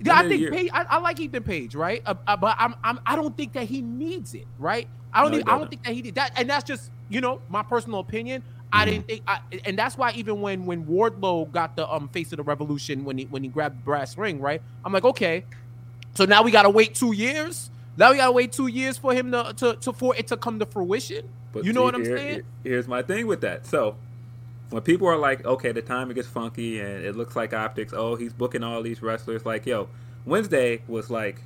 Yeah, 0.00 0.14
I 0.16 0.28
think 0.28 0.40
year. 0.40 0.50
Page. 0.52 0.70
I, 0.72 0.82
I 0.90 0.98
like 0.98 1.18
Ethan 1.20 1.42
Page, 1.44 1.74
right? 1.74 2.02
Uh, 2.04 2.14
uh, 2.26 2.36
but 2.36 2.56
I'm, 2.58 2.74
I'm, 2.84 3.00
I 3.06 3.16
don't 3.16 3.36
think 3.36 3.52
that 3.54 3.64
he 3.64 3.80
needs 3.80 4.34
it, 4.34 4.46
right? 4.58 4.86
I 5.12 5.22
don't. 5.22 5.30
No, 5.30 5.38
he 5.38 5.42
think, 5.42 5.50
I 5.50 5.58
don't 5.58 5.70
think 5.70 5.84
that 5.84 5.94
he 5.94 6.02
did 6.02 6.14
that, 6.16 6.32
and 6.36 6.50
that's 6.50 6.64
just 6.64 6.90
you 7.08 7.20
know 7.20 7.40
my 7.48 7.62
personal 7.62 8.00
opinion. 8.00 8.42
I 8.70 8.82
Mm-hmm. 8.84 8.90
didn't 8.90 9.06
think, 9.06 9.22
I, 9.26 9.40
and 9.64 9.78
that's 9.78 9.96
why 9.96 10.12
even 10.12 10.42
when 10.42 10.66
when 10.66 10.84
Wardlow 10.84 11.50
got 11.52 11.74
the 11.76 11.88
um 11.90 12.08
face 12.08 12.32
of 12.32 12.36
the 12.36 12.42
revolution 12.42 13.04
when 13.04 13.16
he 13.16 13.24
when 13.24 13.42
he 13.42 13.48
grabbed 13.48 13.78
the 13.78 13.82
brass 13.84 14.18
ring, 14.18 14.40
right? 14.40 14.60
I'm 14.84 14.92
like, 14.92 15.04
okay, 15.04 15.44
so 16.14 16.24
now 16.24 16.42
we 16.42 16.50
gotta 16.50 16.70
wait 16.70 16.94
two 16.94 17.12
years. 17.12 17.70
Now 17.96 18.10
we 18.10 18.16
gotta 18.16 18.32
wait 18.32 18.52
two 18.52 18.66
years 18.68 18.98
for 18.98 19.12
him 19.12 19.32
to 19.32 19.52
to, 19.56 19.74
to 19.76 19.92
for 19.92 20.14
it 20.16 20.26
to 20.28 20.36
come 20.36 20.58
to 20.58 20.66
fruition. 20.66 21.28
But 21.52 21.64
you 21.64 21.72
know 21.72 21.80
see, 21.80 21.84
what 21.84 21.94
I'm 21.94 22.04
here- 22.04 22.16
saying? 22.16 22.34
here- 22.34 22.44
Here's 22.64 22.88
my 22.88 23.02
thing 23.02 23.26
with 23.26 23.40
that. 23.40 23.66
So, 23.66 23.96
when 24.70 24.82
people 24.82 25.08
are 25.08 25.16
like, 25.16 25.44
okay, 25.46 25.72
the 25.72 25.80
timing 25.82 26.14
gets 26.14 26.28
funky 26.28 26.78
and 26.80 27.04
it 27.04 27.16
looks 27.16 27.34
like 27.34 27.54
optics, 27.54 27.92
oh, 27.96 28.16
he's 28.16 28.32
booking 28.34 28.62
all 28.62 28.82
these 28.82 29.00
wrestlers. 29.02 29.46
Like, 29.46 29.64
yo, 29.64 29.88
Wednesday 30.26 30.82
was 30.86 31.08
like, 31.10 31.42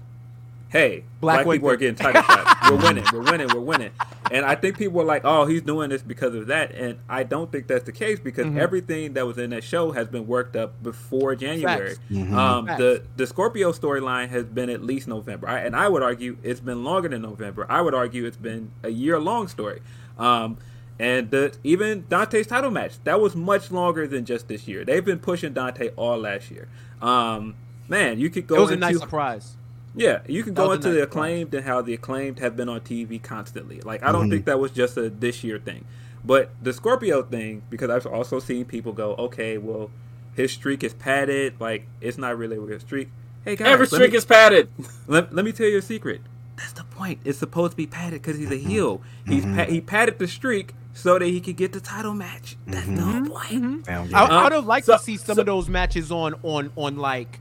hey, 0.72 1.04
Black 1.20 1.44
black, 1.44 1.54
people 1.54 1.68
Winter. 1.68 1.68
are 1.68 1.76
getting 1.76 1.94
title 1.94 2.22
shots. 2.22 2.48
We're 2.70 2.76
winning, 2.78 3.04
we're 3.12 3.22
winning, 3.30 3.48
we're 3.48 3.60
winning. 3.60 3.90
And 4.30 4.46
I 4.46 4.54
think 4.54 4.78
people 4.78 4.94
were 4.94 5.04
like, 5.04 5.22
oh, 5.24 5.44
he's 5.44 5.60
doing 5.60 5.90
this 5.90 6.00
because 6.00 6.34
of 6.34 6.46
that. 6.46 6.72
And 6.74 6.98
I 7.08 7.22
don't 7.24 7.52
think 7.52 7.66
that's 7.66 7.84
the 7.84 7.92
case 7.92 8.18
because 8.18 8.46
Mhm. 8.46 8.56
everything 8.58 9.12
that 9.12 9.26
was 9.26 9.36
in 9.36 9.50
that 9.50 9.62
show 9.62 9.92
has 9.92 10.08
been 10.08 10.26
worked 10.26 10.56
up 10.56 10.82
before 10.82 11.34
January. 11.36 11.96
Mhm. 12.10 12.32
Um, 12.32 12.66
Facts. 12.66 12.78
the 12.78 13.02
the 13.16 13.26
Scorpio 13.26 13.72
storyline 13.72 14.28
has 14.30 14.44
been 14.46 14.70
at 14.70 14.82
least 14.82 15.06
November, 15.08 15.48
I, 15.48 15.58
and 15.60 15.76
I 15.76 15.88
would 15.88 16.02
argue 16.02 16.38
it's 16.42 16.60
been 16.60 16.82
longer 16.82 17.08
than 17.10 17.20
November. 17.22 17.66
I 17.68 17.82
would 17.82 17.94
argue 17.94 18.24
it's 18.24 18.36
been 18.38 18.70
a 18.82 18.88
year 18.90 19.18
long 19.20 19.48
story. 19.48 19.80
Um, 20.18 20.56
and 20.98 21.30
the 21.30 21.52
even 21.64 22.04
Dante's 22.08 22.46
title 22.46 22.70
match 22.70 22.92
that 23.04 23.20
was 23.20 23.34
much 23.36 23.70
longer 23.70 24.06
than 24.06 24.24
just 24.24 24.48
this 24.48 24.66
year. 24.66 24.84
They've 24.84 25.04
been 25.04 25.18
pushing 25.18 25.52
Dante 25.52 25.90
all 25.96 26.16
last 26.18 26.50
year. 26.50 26.68
Um, 27.02 27.54
man, 27.88 28.18
you 28.18 28.30
could 28.30 28.46
go 28.46 28.56
It 28.56 28.60
was 28.60 28.70
a 28.70 28.74
into 28.74 28.86
nice 28.86 28.98
surprise. 28.98 29.56
Yeah, 29.94 30.20
you 30.26 30.42
can 30.42 30.54
go 30.54 30.72
into 30.72 30.88
the 30.88 31.00
surprise. 31.00 31.02
acclaimed 31.04 31.54
and 31.54 31.64
how 31.64 31.82
the 31.82 31.94
acclaimed 31.94 32.38
have 32.38 32.56
been 32.56 32.68
on 32.68 32.80
TV 32.80 33.22
constantly. 33.22 33.80
Like 33.80 34.02
I 34.02 34.12
don't 34.12 34.28
Mhm. 34.28 34.30
think 34.32 34.44
that 34.46 34.58
was 34.58 34.70
just 34.70 34.96
a 34.96 35.10
this 35.10 35.42
year 35.44 35.58
thing, 35.58 35.84
but 36.24 36.50
the 36.62 36.72
Scorpio 36.72 37.22
thing 37.22 37.62
because 37.70 37.90
I've 37.90 38.06
also 38.06 38.38
seen 38.38 38.64
people 38.64 38.92
go, 38.92 39.14
okay, 39.16 39.58
well, 39.58 39.90
his 40.34 40.52
streak 40.52 40.82
is 40.82 40.94
padded. 40.94 41.54
Like 41.60 41.86
it's 42.00 42.16
not 42.18 42.38
really 42.38 42.56
a 42.74 42.80
streak. 42.80 43.08
Hey 43.44 43.56
guys, 43.56 43.66
Every 43.68 43.86
streak 43.86 44.12
me, 44.12 44.16
is 44.18 44.24
padded. 44.24 44.68
let, 45.06 45.34
let 45.34 45.44
me 45.44 45.52
tell 45.52 45.66
you 45.66 45.78
a 45.78 45.82
secret. 45.82 46.20
That's 46.56 46.72
the 46.72 46.84
point. 46.84 47.18
It's 47.24 47.38
supposed 47.38 47.72
to 47.72 47.76
be 47.76 47.86
padded 47.86 48.22
because 48.22 48.38
he's 48.38 48.52
a 48.52 48.56
heel. 48.56 49.02
He's 49.26 49.44
pa- 49.44 49.64
he 49.64 49.80
padded 49.80 50.18
the 50.20 50.28
streak 50.28 50.74
so 50.94 51.18
that 51.18 51.26
he 51.26 51.40
could 51.40 51.56
get 51.56 51.72
the 51.72 51.80
title 51.80 52.14
match. 52.14 52.56
That's 52.66 52.86
the 52.86 53.00
whole 53.00 53.26
point. 53.26 53.86
Sound 53.86 54.08
good. 54.10 54.14
I, 54.14 54.24
Uh, 54.26 54.40
I'd 54.46 54.52
have 54.52 54.66
liked 54.66 54.86
so- 54.86 54.96
to 54.96 55.02
see 55.02 55.16
some 55.16 55.34
so- 55.36 55.40
of 55.40 55.46
those 55.46 55.68
matches 55.68 56.12
on 56.12 56.34
on 56.44 56.70
on 56.76 56.96
like 56.98 57.40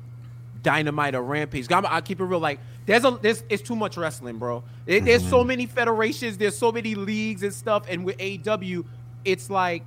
Dynamite 0.63 1.15
or 1.15 1.23
Rampage. 1.23 1.71
I'm, 1.71 1.85
I 1.85 2.01
keep 2.01 2.19
it 2.19 2.25
real. 2.25 2.39
Like 2.39 2.59
there's 2.85 3.03
a 3.03 3.11
there's 3.21 3.43
it's 3.49 3.61
too 3.61 3.75
much 3.75 3.97
wrestling, 3.97 4.37
bro. 4.37 4.63
It, 4.85 5.05
There's 5.05 5.27
so 5.27 5.39
mm-hmm. 5.39 5.47
many 5.47 5.65
federations. 5.65 6.37
There's 6.37 6.57
so 6.57 6.71
many 6.71 6.95
leagues 6.95 7.43
and 7.43 7.53
stuff. 7.53 7.85
And 7.89 8.03
with 8.05 8.21
AW, 8.21 8.83
it's 9.23 9.49
like 9.49 9.83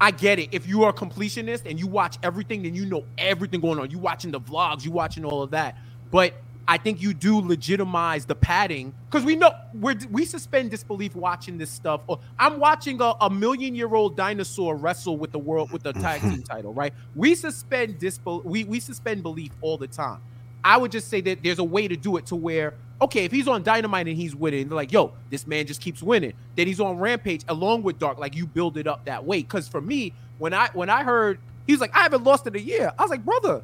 I 0.00 0.10
get 0.10 0.38
it. 0.38 0.50
If 0.52 0.66
you 0.66 0.84
are 0.84 0.90
a 0.90 0.94
completionist 0.94 1.68
and 1.68 1.78
you 1.78 1.86
watch 1.86 2.18
everything, 2.22 2.62
then 2.62 2.74
you 2.74 2.86
know 2.86 3.04
everything 3.16 3.60
going 3.60 3.78
on. 3.78 3.90
You 3.90 3.98
watching 3.98 4.30
the 4.30 4.40
vlogs, 4.40 4.84
you 4.84 4.90
watching 4.90 5.24
all 5.24 5.42
of 5.42 5.50
that. 5.52 5.78
But 6.10 6.34
I 6.66 6.78
think 6.78 7.02
you 7.02 7.12
do 7.12 7.40
legitimize 7.40 8.24
the 8.24 8.34
padding 8.34 8.94
because 9.10 9.24
we 9.24 9.36
know 9.36 9.52
we 9.78 9.96
we 10.10 10.24
suspend 10.24 10.70
disbelief 10.70 11.14
watching 11.14 11.58
this 11.58 11.70
stuff. 11.70 12.00
Or 12.06 12.20
I'm 12.38 12.58
watching 12.58 13.00
a, 13.00 13.14
a 13.20 13.28
million 13.28 13.74
year 13.74 13.94
old 13.94 14.16
dinosaur 14.16 14.76
wrestle 14.76 15.16
with 15.16 15.32
the 15.32 15.38
world 15.38 15.70
with 15.72 15.82
the 15.82 15.92
tag 15.92 16.22
team 16.22 16.42
title, 16.48 16.72
right? 16.72 16.94
We 17.14 17.34
suspend 17.34 17.98
disbelief. 17.98 18.44
We 18.44 18.64
we 18.64 18.80
suspend 18.80 19.22
belief 19.22 19.52
all 19.60 19.76
the 19.76 19.88
time. 19.88 20.20
I 20.64 20.78
would 20.78 20.90
just 20.90 21.08
say 21.08 21.20
that 21.22 21.42
there's 21.42 21.58
a 21.58 21.64
way 21.64 21.86
to 21.86 21.96
do 21.96 22.16
it 22.16 22.26
to 22.26 22.36
where 22.36 22.74
okay, 23.02 23.24
if 23.24 23.32
he's 23.32 23.48
on 23.48 23.62
Dynamite 23.62 24.08
and 24.08 24.16
he's 24.16 24.34
winning, 24.34 24.68
they're 24.68 24.76
like, 24.76 24.92
yo, 24.92 25.12
this 25.28 25.46
man 25.46 25.66
just 25.66 25.82
keeps 25.82 26.02
winning. 26.02 26.32
Then 26.56 26.66
he's 26.66 26.80
on 26.80 26.98
Rampage 26.98 27.44
along 27.48 27.82
with 27.82 27.98
Dark, 27.98 28.18
like 28.18 28.34
you 28.34 28.46
build 28.46 28.78
it 28.78 28.86
up 28.86 29.04
that 29.04 29.24
way. 29.24 29.42
Because 29.42 29.68
for 29.68 29.82
me, 29.82 30.14
when 30.38 30.54
I 30.54 30.70
when 30.72 30.88
I 30.88 31.02
heard 31.02 31.38
he's 31.66 31.80
like, 31.80 31.94
I 31.94 32.02
haven't 32.02 32.24
lost 32.24 32.46
in 32.46 32.56
a 32.56 32.58
year, 32.58 32.92
I 32.98 33.02
was 33.02 33.10
like, 33.10 33.24
brother, 33.24 33.62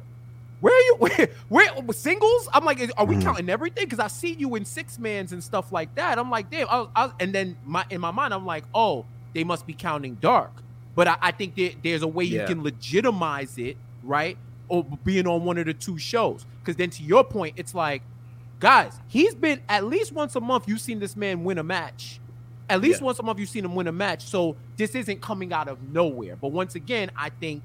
where 0.61 0.73
are 0.73 0.81
you? 0.81 0.95
Where, 1.49 1.67
where 1.73 1.93
singles? 1.93 2.47
I'm 2.53 2.63
like, 2.63 2.79
are 2.97 3.05
we 3.05 3.15
Mm. 3.15 3.23
counting 3.23 3.49
everything? 3.49 3.83
Because 3.85 3.99
I 3.99 4.07
see 4.07 4.33
you 4.33 4.55
in 4.55 4.63
six 4.63 4.97
mans 4.99 5.33
and 5.33 5.43
stuff 5.43 5.71
like 5.71 5.93
that. 5.95 6.17
I'm 6.19 6.29
like, 6.29 6.49
damn. 6.49 6.69
I 6.69 6.79
was, 6.81 6.89
I 6.95 7.05
was- 7.07 7.15
and 7.19 7.33
then 7.33 7.57
my 7.65 7.83
in 7.89 7.99
my 7.99 8.11
mind, 8.11 8.33
I'm 8.33 8.45
like, 8.45 8.63
oh, 8.73 9.05
they 9.33 9.43
must 9.43 9.65
be 9.67 9.73
counting 9.73 10.15
Dark. 10.15 10.51
But 10.95 11.07
I, 11.07 11.17
I 11.21 11.31
think 11.31 11.55
that 11.55 11.75
there's 11.83 12.01
a 12.03 12.07
way 12.07 12.25
Yeah. 12.25 12.41
you 12.41 12.47
can 12.47 12.63
legitimize 12.63 13.57
it, 13.57 13.75
right? 14.03 14.37
Or 14.67 14.83
being 15.03 15.27
on 15.27 15.43
one 15.45 15.57
of 15.57 15.65
the 15.65 15.73
two 15.73 15.97
shows. 15.97 16.45
Because 16.59 16.75
then 16.75 16.89
to 16.91 17.03
your 17.03 17.23
point, 17.23 17.55
it's 17.57 17.73
like, 17.73 18.03
guys, 18.59 18.99
he's 19.07 19.33
been 19.33 19.61
at 19.67 19.85
least 19.85 20.11
once 20.11 20.35
a 20.35 20.39
month. 20.41 20.67
You've 20.67 20.81
seen 20.81 20.99
this 20.99 21.15
man 21.15 21.43
win 21.43 21.57
a 21.57 21.63
match. 21.63 22.19
At 22.69 22.81
least 22.81 22.99
Yeah. 23.01 23.05
once 23.07 23.19
a 23.19 23.23
month, 23.23 23.39
you've 23.39 23.49
seen 23.49 23.65
him 23.65 23.73
win 23.75 23.87
a 23.87 23.91
match. 23.91 24.23
So 24.25 24.55
this 24.77 24.93
isn't 24.95 25.21
coming 25.21 25.51
out 25.53 25.67
of 25.67 25.81
nowhere. 25.91 26.35
But 26.35 26.49
once 26.49 26.75
again, 26.75 27.09
I 27.17 27.29
think 27.29 27.63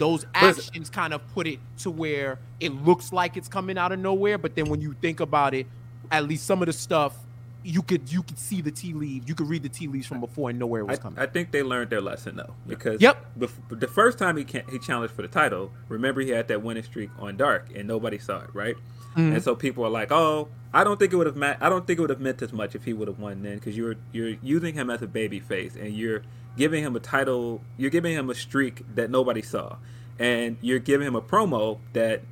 those 0.00 0.24
actions 0.34 0.88
kind 0.88 1.12
of 1.12 1.20
put 1.34 1.46
it 1.46 1.60
to 1.76 1.90
where 1.90 2.38
it 2.58 2.72
looks 2.72 3.12
like 3.12 3.36
it's 3.36 3.48
coming 3.48 3.76
out 3.76 3.92
of 3.92 3.98
nowhere. 3.98 4.38
But 4.38 4.54
then 4.56 4.64
when 4.70 4.80
you 4.80 4.96
think 5.00 5.20
about 5.20 5.52
it, 5.54 5.66
at 6.10 6.26
least 6.26 6.46
some 6.46 6.62
of 6.62 6.66
the 6.66 6.72
stuff 6.72 7.16
you 7.62 7.82
could 7.82 8.10
you 8.10 8.22
could 8.22 8.38
see 8.38 8.62
the 8.62 8.70
tea 8.70 8.94
leaves, 8.94 9.28
you 9.28 9.34
could 9.34 9.46
read 9.46 9.62
the 9.62 9.68
tea 9.68 9.86
leaves 9.86 10.06
from 10.06 10.18
before 10.18 10.48
and 10.48 10.58
know 10.58 10.66
where 10.66 10.80
it 10.80 10.86
was 10.86 10.98
I, 10.98 11.02
coming. 11.02 11.18
I 11.18 11.26
think 11.26 11.52
they 11.52 11.62
learned 11.62 11.90
their 11.90 12.00
lesson 12.00 12.36
though, 12.36 12.54
because 12.66 13.02
Yep. 13.02 13.26
the 13.68 13.86
first 13.86 14.18
time 14.18 14.38
he 14.38 14.44
can 14.44 14.62
he 14.70 14.78
challenged 14.78 15.14
for 15.14 15.20
the 15.20 15.28
title, 15.28 15.70
remember 15.88 16.22
he 16.22 16.30
had 16.30 16.48
that 16.48 16.62
winning 16.62 16.82
streak 16.82 17.10
on 17.18 17.36
Dark, 17.36 17.68
and 17.76 17.86
nobody 17.86 18.16
saw 18.16 18.40
it, 18.40 18.50
right? 18.54 18.76
Mm-hmm. 19.10 19.32
And 19.34 19.42
so 19.42 19.54
people 19.54 19.84
are 19.84 19.90
like, 19.90 20.10
"Oh, 20.10 20.48
I 20.72 20.84
don't 20.84 20.98
think 20.98 21.12
it 21.12 21.16
would 21.16 21.26
have 21.26 21.36
meant 21.36 21.58
I 21.60 21.68
don't 21.68 21.86
think 21.86 21.98
it 21.98 22.00
would 22.00 22.10
have 22.10 22.20
meant 22.20 22.40
as 22.40 22.54
much 22.54 22.74
if 22.74 22.84
he 22.84 22.94
would 22.94 23.08
have 23.08 23.18
won 23.18 23.42
then, 23.42 23.56
because 23.56 23.76
you're 23.76 23.96
you're 24.12 24.36
using 24.42 24.74
him 24.74 24.88
as 24.88 25.02
a 25.02 25.06
baby 25.06 25.40
face, 25.40 25.76
and 25.76 25.92
you're 25.94 26.22
giving 26.56 26.82
him 26.82 26.96
a 26.96 27.00
title, 27.00 27.62
you're 27.76 27.90
giving 27.90 28.14
him 28.14 28.30
a 28.30 28.34
streak 28.34 28.82
that 28.94 29.10
nobody 29.10 29.42
saw, 29.42 29.76
and 30.18 30.56
you're 30.60 30.78
giving 30.78 31.06
him 31.06 31.16
a 31.16 31.22
promo 31.22 31.78
that." 31.92 32.22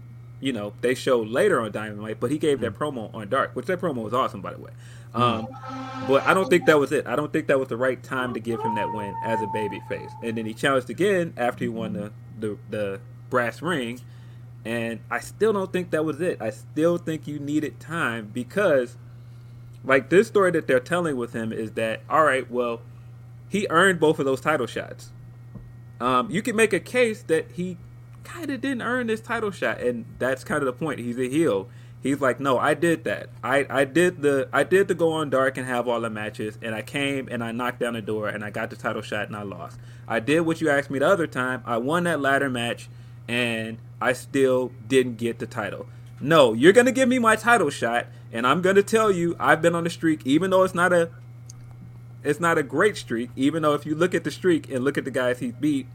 You 0.41 0.53
know, 0.53 0.73
they 0.83 0.95
showed 0.95 1.27
later 1.27 1.61
on 1.61 1.73
Dynamite, 1.73 2.21
but 2.21 2.31
he 2.31 2.39
gave 2.39 2.61
that 2.61 2.79
promo 2.79 3.13
on 3.13 3.29
Dark, 3.29 3.57
which 3.57 3.67
that 3.67 3.81
promo 3.81 4.05
was 4.05 4.15
awesome, 4.15 4.41
by 4.41 4.53
the 4.53 4.61
way. 4.61 4.71
Um, 5.13 5.49
but 6.07 6.25
I 6.29 6.33
don't 6.33 6.49
think 6.49 6.67
that 6.67 6.79
was 6.79 6.93
it. 6.93 7.09
I 7.09 7.17
don't 7.17 7.33
think 7.33 7.49
that 7.49 7.59
was 7.59 7.67
the 7.67 7.77
right 7.77 8.01
time 8.01 8.35
to 8.35 8.39
give 8.41 8.61
him 8.61 8.77
that 8.77 8.93
win 8.93 9.17
as 9.25 9.43
a 9.43 9.49
baby 9.49 9.83
face. 9.89 10.11
And 10.23 10.39
then 10.39 10.47
he 10.47 10.55
challenged 10.55 10.91
again 10.91 11.33
after 11.37 11.65
he 11.65 11.69
won 11.69 11.95
the, 11.95 12.13
the, 12.39 12.57
the 12.71 13.01
brass 13.31 13.61
ring. 13.61 14.01
And 14.65 15.01
I 15.11 15.19
still 15.19 15.53
don't 15.53 15.73
think 15.73 15.91
that 15.91 16.05
was 16.05 16.21
it. 16.21 16.41
I 16.41 16.51
still 16.51 16.99
think 16.99 17.27
you 17.27 17.41
needed 17.41 17.81
time 17.81 18.31
because, 18.33 18.97
like, 19.83 20.09
this 20.09 20.29
story 20.29 20.53
that 20.53 20.69
they're 20.69 20.79
telling 20.79 21.17
with 21.17 21.33
him 21.33 21.53
is 21.53 21.73
that, 21.73 22.03
all 22.09 22.23
right, 22.23 22.49
well, 22.49 22.81
he 23.49 23.67
earned 23.71 24.01
both 24.01 24.19
of 24.19 24.25
those 24.25 24.41
title 24.41 24.67
shots. 24.67 25.13
Um, 26.01 26.31
you 26.31 26.43
can 26.43 26.55
make 26.55 26.73
a 26.73 26.81
case 26.81 27.23
that 27.23 27.53
he 27.53 27.77
kind 28.25 28.51
of 28.51 28.61
didn't 28.61 28.83
earn 28.83 29.07
this 29.07 29.21
title 29.21 29.51
shot, 29.51 29.81
and 29.81 30.05
that's 30.19 30.45
kind 30.45 30.63
of 30.63 30.67
the 30.67 30.73
point. 30.73 31.01
He's 31.01 31.19
a 31.19 31.29
heel. 31.29 31.69
He's 32.01 32.21
like, 32.21 32.39
no, 32.39 32.59
I 32.59 32.75
did 32.75 33.05
that. 33.05 33.31
I, 33.43 33.67
I 33.69 33.85
did 33.85 34.23
the 34.23 34.49
I 34.53 34.63
did 34.63 34.87
the 34.87 34.95
go 34.95 35.13
on 35.13 35.31
dark 35.31 35.57
and 35.57 35.67
have 35.67 35.89
all 35.89 36.01
the 36.01 36.11
matches, 36.11 36.57
and 36.63 36.75
I 36.75 36.83
came 36.83 37.29
and 37.29 37.43
I 37.43 37.51
knocked 37.51 37.81
down 37.81 37.95
the 37.95 38.03
door 38.03 38.29
and 38.29 38.45
I 38.45 38.51
got 38.51 38.71
the 38.71 38.77
title 38.77 39.03
shot 39.03 39.27
and 39.27 39.37
I 39.37 39.43
lost. 39.43 39.79
I 40.07 40.21
did 40.21 40.43
what 40.43 40.61
you 40.61 40.71
asked 40.71 40.91
me 40.91 41.01
the 41.01 41.09
other 41.09 41.27
time. 41.27 41.63
I 41.67 41.79
won 41.79 42.05
that 42.05 42.21
ladder 42.21 42.49
match, 42.49 42.89
and 43.27 43.79
I 44.01 44.13
still 44.13 44.71
didn't 44.87 45.17
get 45.17 45.41
the 45.41 45.47
title. 45.47 45.87
No, 46.21 46.53
you're 46.53 46.73
gonna 46.73 46.93
give 46.93 47.09
me 47.09 47.19
my 47.19 47.35
title 47.35 47.71
shot, 47.71 48.07
and 48.33 48.47
I'm 48.47 48.63
gonna 48.63 48.83
tell 48.83 49.11
you 49.11 49.35
I've 49.41 49.61
been 49.61 49.75
on 49.75 49.85
the 49.85 49.91
streak, 49.91 50.25
even 50.25 50.51
though 50.51 50.63
it's 50.63 50.75
not 50.75 50.93
a 50.93 51.11
it's 52.29 52.39
not 52.41 52.59
a 52.59 52.63
great 52.63 52.97
streak. 52.97 53.31
Even 53.35 53.63
though 53.63 53.75
if 53.75 53.87
you 53.87 53.95
look 53.95 54.15
at 54.15 54.23
the 54.25 54.31
streak 54.31 54.71
and 54.71 54.85
look 54.85 54.99
at 54.99 55.05
the 55.05 55.11
guys 55.11 55.39
he's 55.39 55.55
beat, 55.55 55.87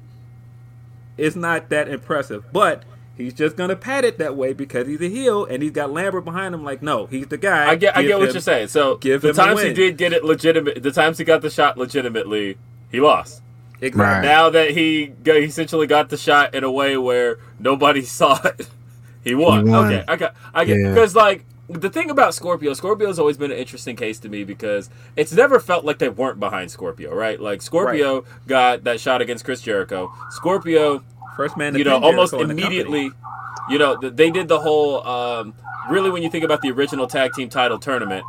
it's 1.17 1.35
not 1.35 1.69
that 1.69 1.87
impressive. 1.87 2.43
But 2.51 2.83
he's 3.15 3.33
just 3.33 3.55
gonna 3.55 3.75
pat 3.75 4.03
it 4.03 4.17
that 4.17 4.35
way 4.35 4.53
because 4.53 4.87
he's 4.87 5.01
a 5.01 5.09
heel 5.09 5.45
and 5.45 5.61
he's 5.61 5.71
got 5.71 5.91
Lambert 5.91 6.25
behind 6.25 6.55
him. 6.55 6.63
Like, 6.63 6.81
no, 6.81 7.05
he's 7.05 7.27
the 7.27 7.37
guy. 7.37 7.69
I 7.69 7.75
get, 7.75 7.95
I 7.95 8.01
Give 8.01 8.09
get 8.09 8.19
what 8.19 8.27
him- 8.29 8.33
you're 8.35 8.41
saying. 8.41 8.67
So 8.69 8.97
give 8.97 9.21
the 9.21 9.29
him 9.29 9.35
a 9.35 9.37
times 9.37 9.61
he 9.61 9.73
did 9.73 9.97
get 9.97 10.13
it 10.13 10.23
legitimate, 10.23 10.81
the 10.81 10.91
times 10.91 11.17
he 11.19 11.23
got 11.23 11.41
the 11.41 11.49
shot 11.49 11.77
legitimately, 11.77 12.57
he 12.91 12.99
lost. 12.99 13.41
Exactly. 13.81 14.01
Right. 14.03 14.21
Now 14.21 14.49
that 14.49 14.71
he 14.71 15.07
got, 15.07 15.35
he 15.37 15.43
essentially 15.43 15.87
got 15.87 16.09
the 16.09 16.17
shot 16.17 16.55
in 16.55 16.63
a 16.63 16.71
way 16.71 16.97
where 16.97 17.37
nobody 17.59 18.01
saw 18.19 18.41
it, 18.43 18.67
he 19.23 19.35
won. 19.35 19.65
He 19.67 19.71
won. 19.71 19.85
Okay, 19.93 20.03
I 20.07 20.15
got, 20.15 20.35
I 20.53 20.65
get 20.65 20.79
Yeah. 20.79 20.89
because 20.89 21.15
like 21.15 21.45
the 21.81 21.89
thing 21.89 22.09
about 22.09 22.33
Scorpio, 22.33 22.73
Scorpio's 22.73 23.19
always 23.19 23.37
been 23.37 23.51
an 23.51 23.57
interesting 23.57 23.95
case 23.95 24.19
to 24.19 24.29
me 24.29 24.43
because 24.43 24.89
it's 25.15 25.33
never 25.33 25.59
felt 25.59 25.85
like 25.85 25.99
they 25.99 26.09
weren't 26.09 26.39
behind 26.39 26.71
Scorpio, 26.71 27.13
right? 27.13 27.39
Like 27.39 27.61
Scorpio 27.61 28.25
got 28.47 28.83
that 28.85 28.99
shot 28.99 29.21
against 29.21 29.45
Chris 29.45 29.61
Jericho. 29.61 30.11
Scorpio 30.31 31.03
First 31.35 31.57
man, 31.57 31.75
you 31.75 31.83
know, 31.83 31.99
pin 31.99 32.03
almost 32.03 32.31
Jericho 32.33 32.51
immediately, 32.51 33.11
you 33.69 33.77
know, 33.79 33.97
they 33.97 34.29
did 34.29 34.47
the 34.47 34.59
whole. 34.59 35.05
Um, 35.05 35.53
really, 35.89 36.09
when 36.09 36.23
you 36.23 36.29
think 36.29 36.43
about 36.43 36.61
the 36.61 36.71
original 36.71 37.07
tag 37.07 37.33
team 37.33 37.49
title 37.49 37.79
tournament, 37.79 38.23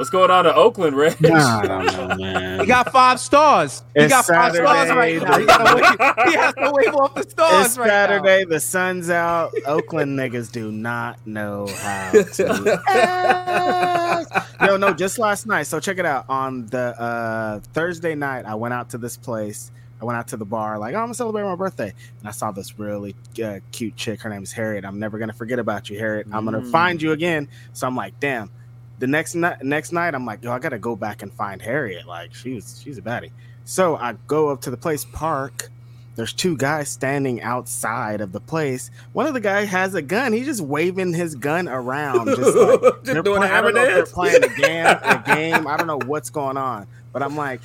what's 0.00 0.08
going 0.08 0.30
on 0.30 0.46
in 0.46 0.52
Oakland, 0.54 0.96
Rich? 0.96 1.16
I 1.22 1.66
don't 1.66 1.84
know, 1.84 2.16
man. 2.16 2.60
He 2.60 2.64
got 2.64 2.90
five 2.90 3.20
stars. 3.20 3.82
He 3.94 4.00
It's 4.04 4.10
got 4.10 4.24
five 4.24 4.54
stars 4.54 4.88
right 4.88 5.22
now. 5.22 5.38
He, 5.38 5.44
gotta 5.44 5.76
wave, 5.76 6.32
he 6.32 6.38
has 6.38 6.54
to 6.54 6.72
wave 6.72 6.94
off 6.94 7.14
the 7.14 7.28
stars 7.28 7.66
It's 7.66 7.76
right 7.76 7.86
Saturday. 7.86 8.46
The 8.46 8.60
sun's 8.60 9.10
out. 9.10 9.52
Oakland 9.66 10.18
niggas 10.18 10.50
do 10.50 10.72
not 10.72 11.24
know 11.26 11.66
how 11.66 12.12
to. 12.12 12.80
act. 12.88 14.62
Yo, 14.62 14.78
no, 14.78 14.94
just 14.94 15.18
last 15.18 15.46
night. 15.46 15.64
So 15.64 15.78
check 15.78 15.98
it 15.98 16.06
out. 16.06 16.24
On 16.30 16.64
the 16.66 16.98
uh, 16.98 17.60
Thursday 17.74 18.14
night, 18.14 18.46
I 18.46 18.54
went 18.54 18.72
out 18.72 18.88
to 18.90 18.98
this 18.98 19.18
place. 19.18 19.70
I 20.00 20.06
went 20.06 20.16
out 20.18 20.28
to 20.28 20.38
the 20.38 20.46
bar, 20.46 20.78
like, 20.78 20.94
oh, 20.94 20.96
I'm 20.96 21.04
gonna 21.04 21.14
celebrate 21.14 21.42
my 21.42 21.56
birthday, 21.56 21.92
and 22.20 22.26
I 22.26 22.30
saw 22.30 22.52
this 22.52 22.78
really 22.78 23.14
uh, 23.44 23.58
cute 23.70 23.96
chick. 23.96 24.22
Her 24.22 24.30
name's 24.30 24.50
Harriet. 24.50 24.86
I'm 24.86 24.98
never 24.98 25.18
gonna 25.18 25.34
forget 25.34 25.58
about 25.58 25.90
you, 25.90 25.98
Harriet. 25.98 26.26
I'm 26.32 26.46
gonna 26.46 26.62
Mm. 26.62 26.70
find 26.72 27.02
you 27.02 27.12
again. 27.12 27.48
So 27.74 27.86
I'm 27.86 27.94
like, 27.96 28.18
damn. 28.18 28.50
The 29.00 29.06
next 29.08 29.34
night, 29.34 29.62
next 29.64 29.92
night, 29.92 30.14
I'm 30.14 30.24
like, 30.24 30.44
yo, 30.44 30.52
I 30.52 30.58
gotta 30.60 30.78
go 30.78 30.94
back 30.94 31.22
and 31.22 31.32
find 31.32 31.60
Harriet. 31.60 32.06
Like, 32.06 32.34
she's 32.34 32.80
she's 32.82 32.98
a 32.98 33.02
baddie. 33.02 33.32
So 33.64 33.96
I 33.96 34.14
go 34.28 34.48
up 34.50 34.60
to 34.62 34.70
the 34.70 34.76
place, 34.76 35.04
park. 35.04 35.68
There's 36.16 36.32
two 36.32 36.56
guys 36.56 36.88
standing 36.90 37.40
outside 37.40 38.20
of 38.20 38.32
the 38.32 38.40
place. 38.40 38.90
One 39.12 39.26
of 39.26 39.32
the 39.32 39.40
guys 39.40 39.68
has 39.68 39.94
a 39.94 40.02
gun. 40.02 40.32
He's 40.32 40.44
just 40.46 40.60
waving 40.60 41.14
his 41.14 41.34
gun 41.34 41.66
around, 41.68 42.26
just 42.26 42.40
like 42.56 42.80
Just 42.80 43.04
they're 43.04 43.22
doing 43.22 43.36
a 43.38 43.40
playing- 43.46 43.52
I 43.54 43.60
don't 43.62 43.74
know 43.74 43.84
if 43.84 43.94
they're 43.94 44.06
playing 44.06 44.44
a 44.44 44.48
game. 44.48 44.86
A 44.86 45.22
game. 45.34 45.66
I 45.66 45.76
don't 45.76 45.86
know 45.86 46.00
what's 46.04 46.28
going 46.30 46.56
on, 46.58 46.86
but 47.12 47.22
I'm 47.22 47.36
like, 47.36 47.60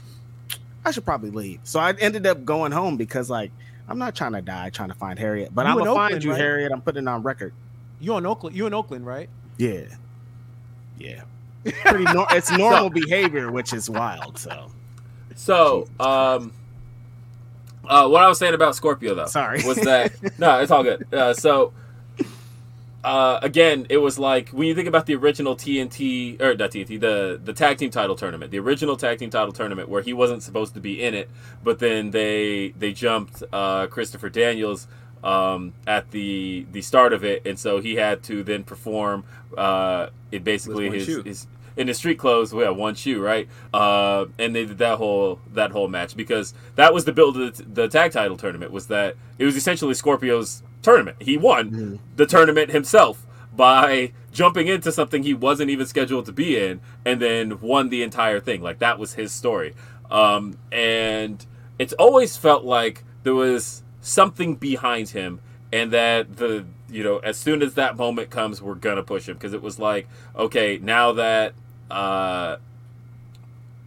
I 0.85 0.91
should 0.91 1.03
probably 1.05 1.31
leave. 1.31 1.59
So 1.63 1.79
I 1.79 1.91
ended 1.99 2.25
up 2.27 2.45
going 2.45 2.71
home 2.71 2.95
because 2.95 3.29
like 3.29 3.51
I'm 3.89 3.97
not 3.97 4.15
trying 4.15 4.33
to 4.33 4.41
die 4.41 4.69
trying 4.69 4.89
to 4.89 4.95
find 4.95 5.19
Harriet, 5.19 5.53
but 5.53 5.65
You 5.65 5.71
I'm 5.71 5.77
gonna 5.79 5.93
find 5.93 6.05
Oakland, 6.13 6.23
you, 6.23 6.31
right? 6.31 6.39
Harriet. 6.39 6.71
I'm 6.71 6.81
putting 6.81 7.03
it 7.03 7.09
on 7.09 7.23
record. 7.23 7.53
You 7.99 8.15
in 8.17 8.25
Oakland? 8.25 8.55
You 8.55 8.67
in 8.67 8.73
Oakland, 8.73 9.05
right? 9.05 9.27
Yeah, 9.57 9.81
yeah. 10.99 11.21
Pretty. 11.63 12.03
nor- 12.13 12.27
it's 12.31 12.51
normal 12.57 12.89
behavior, 12.89 13.51
which 13.51 13.73
is 13.73 13.89
wild. 13.89 14.37
So 14.37 14.71
So, 15.35 15.87
um, 15.99 16.53
uh, 17.87 18.07
what 18.07 18.21
I 18.23 18.27
was 18.27 18.37
saying 18.39 18.53
about 18.53 18.75
Scorpio 18.75 19.15
though, 19.15 19.25
Sorry. 19.27 19.61
was 19.65 19.77
that 19.77 20.13
no, 20.39 20.59
it's 20.59 20.71
all 20.71 20.83
good. 20.83 21.11
Uh, 21.13 21.33
so, 21.33 21.73
uh, 23.03 23.39
again, 23.43 23.85
it 23.89 23.97
was 23.97 24.17
like 24.17 24.49
when 24.49 24.67
you 24.67 24.73
think 24.73 24.87
about 24.87 25.05
the 25.05 25.13
original 25.15 25.55
TNT 25.55 26.41
or 26.41 26.55
not 26.55 26.71
TNT, 26.71 26.99
the 26.99 27.39
the 27.43 27.53
tag 27.53 27.77
team 27.77 27.91
title 27.91 28.15
tournament, 28.15 28.49
the 28.51 28.57
original 28.59 28.97
tag 28.97 29.19
team 29.19 29.29
title 29.29 29.51
tournament 29.51 29.89
where 29.89 30.01
he 30.01 30.13
wasn't 30.13 30.41
supposed 30.41 30.73
to 30.73 30.79
be 30.79 31.03
in 31.03 31.13
it, 31.13 31.29
but 31.63 31.77
then 31.79 32.09
they 32.11 32.69
they 32.79 32.93
jumped 32.93 33.43
uh, 33.53 33.85
Christopher 33.87 34.29
Daniels 34.29 34.87
um, 35.25 35.73
at 35.87 36.11
the 36.11 36.65
the 36.71 36.81
start 36.81 37.11
of 37.11 37.25
it, 37.25 37.45
and 37.45 37.59
so 37.59 37.81
he 37.81 37.95
had 37.95 38.23
to 38.23 38.43
then 38.43 38.63
perform 38.63 39.25
uh, 39.57 40.09
it 40.31 40.43
basically 40.43 40.89
his, 40.89 41.05
shoe. 41.05 41.23
his 41.23 41.47
in 41.75 41.87
his 41.87 41.97
street 41.97 42.17
clothes, 42.17 42.53
we 42.53 42.63
had 42.63 42.69
one 42.69 42.95
shoe, 42.95 43.21
right? 43.21 43.49
Uh, 43.73 44.27
and 44.39 44.55
they 44.55 44.65
did 44.65 44.77
that 44.77 44.97
whole 44.97 45.39
that 45.53 45.71
whole 45.71 45.87
match 45.87 46.15
because 46.15 46.53
that 46.75 46.93
was 46.93 47.05
the 47.05 47.11
build 47.11 47.37
of 47.37 47.57
the, 47.57 47.63
the 47.63 47.87
tag 47.87 48.11
title 48.11 48.37
tournament. 48.37 48.71
Was 48.71 48.87
that 48.87 49.15
it 49.37 49.45
was 49.45 49.57
essentially 49.57 49.93
Scorpio's 49.93 50.63
tournament. 50.81 51.17
He 51.19 51.37
won 51.37 51.99
the 52.15 52.25
tournament 52.25 52.71
himself 52.71 53.25
by 53.53 54.11
jumping 54.31 54.67
into 54.67 54.91
something 54.91 55.23
he 55.23 55.33
wasn't 55.33 55.69
even 55.69 55.85
scheduled 55.85 56.25
to 56.27 56.31
be 56.31 56.57
in, 56.57 56.81
and 57.03 57.21
then 57.21 57.59
won 57.61 57.89
the 57.89 58.03
entire 58.03 58.39
thing. 58.39 58.61
Like 58.61 58.79
that 58.79 58.99
was 58.99 59.13
his 59.13 59.31
story. 59.31 59.73
Um, 60.11 60.57
and 60.71 61.43
it's 61.79 61.93
always 61.93 62.37
felt 62.37 62.63
like 62.63 63.03
there 63.23 63.33
was 63.33 63.81
something 64.05 64.55
behind 64.55 65.09
him, 65.09 65.39
and 65.73 65.91
that 65.91 66.37
the 66.37 66.65
you 66.89 67.03
know, 67.03 67.17
as 67.17 67.37
soon 67.37 67.61
as 67.61 67.73
that 67.73 67.97
moment 67.97 68.29
comes, 68.29 68.61
we're 68.61 68.75
gonna 68.75 69.03
push 69.03 69.27
him 69.27 69.33
because 69.33 69.53
it 69.53 69.61
was 69.61 69.79
like, 69.79 70.07
okay, 70.35 70.79
now 70.81 71.11
that 71.13 71.53
uh, 71.89 72.57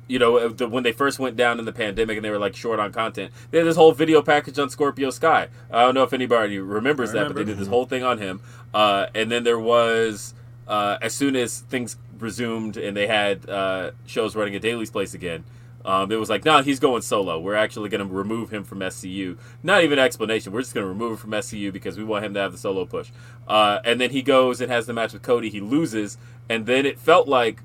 you 0.09 0.19
know, 0.19 0.49
the, 0.49 0.67
when 0.67 0.83
they 0.83 0.93
first 0.93 1.19
went 1.19 1.37
down 1.37 1.59
in 1.59 1.65
the 1.67 1.73
pandemic 1.73 2.17
and 2.17 2.25
they 2.25 2.31
were 2.31 2.39
like 2.39 2.57
short 2.57 2.81
on 2.81 2.93
content, 2.93 3.31
they 3.51 3.59
had 3.59 3.67
this 3.67 3.77
whole 3.77 3.93
video 3.93 4.23
package 4.23 4.59
on 4.59 4.71
Scorpio 4.71 5.11
Sky. 5.11 5.49
I 5.71 5.83
don't 5.83 5.95
know 5.95 6.03
if 6.03 6.13
anybody 6.13 6.59
remembers 6.59 7.13
that, 7.13 7.29
but 7.29 7.37
they 7.37 7.45
did 7.45 7.59
this 7.59 7.69
whole 7.69 7.85
thing 7.85 8.03
on 8.03 8.19
him. 8.19 8.41
Uh, 8.73 9.07
and 9.15 9.31
then 9.31 9.45
there 9.45 9.59
was, 9.59 10.35
uh, 10.67 10.99
as 11.03 11.15
soon 11.15 11.37
as 11.37 11.61
things 11.61 11.97
resumed 12.19 12.77
and 12.77 12.97
they 12.97 13.07
had 13.07 13.49
uh, 13.49 13.91
shows 14.07 14.35
running 14.35 14.55
at 14.55 14.63
Daly's 14.63 14.91
Place 14.91 15.15
again, 15.15 15.45
um, 15.89 16.13
it 16.13 16.17
was 16.17 16.29
like, 16.29 16.45
nah, 16.45 16.63
he's 16.63 16.79
going 16.79 17.01
solo. 17.01 17.41
We're 17.41 17.55
actually 17.55 17.89
going 17.89 18.07
to 18.07 18.15
remove 18.15 18.51
him 18.51 18.63
from 18.63 18.81
SCU. 18.81 19.39
Not 19.63 19.85
even 19.85 19.99
explanation. 19.99 20.53
We're 20.53 20.61
just 20.61 20.75
going 20.75 20.85
to 20.85 20.89
remove 20.89 21.13
him 21.13 21.17
from 21.17 21.31
SCU 21.31 21.73
because 21.73 21.97
we 21.97 22.05
want 22.05 22.27
him 22.27 22.35
to 22.35 22.41
have 22.41 22.53
the 22.53 22.59
solo 22.59 22.85
push. 22.85 23.11
Uh, 23.49 23.79
and 23.87 23.99
then 23.99 24.11
he 24.11 24.21
goes 24.21 24.61
and 24.61 24.71
has 24.71 24.85
the 24.85 24.93
match 24.93 25.15
with 25.15 25.23
Cody. 25.23 25.49
He 25.49 25.63
loses. 25.63 26.19
And 26.47 26.67
then 26.67 26.85
it 26.85 26.99
felt 26.99 27.27
like 27.27 27.63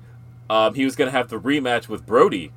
um, 0.48 0.72
he 0.72 0.86
was 0.86 0.96
going 0.96 1.08
to 1.08 1.12
have 1.12 1.28
the 1.28 1.38
rematch 1.38 1.86
with 1.86 2.06
Brody. 2.06 2.50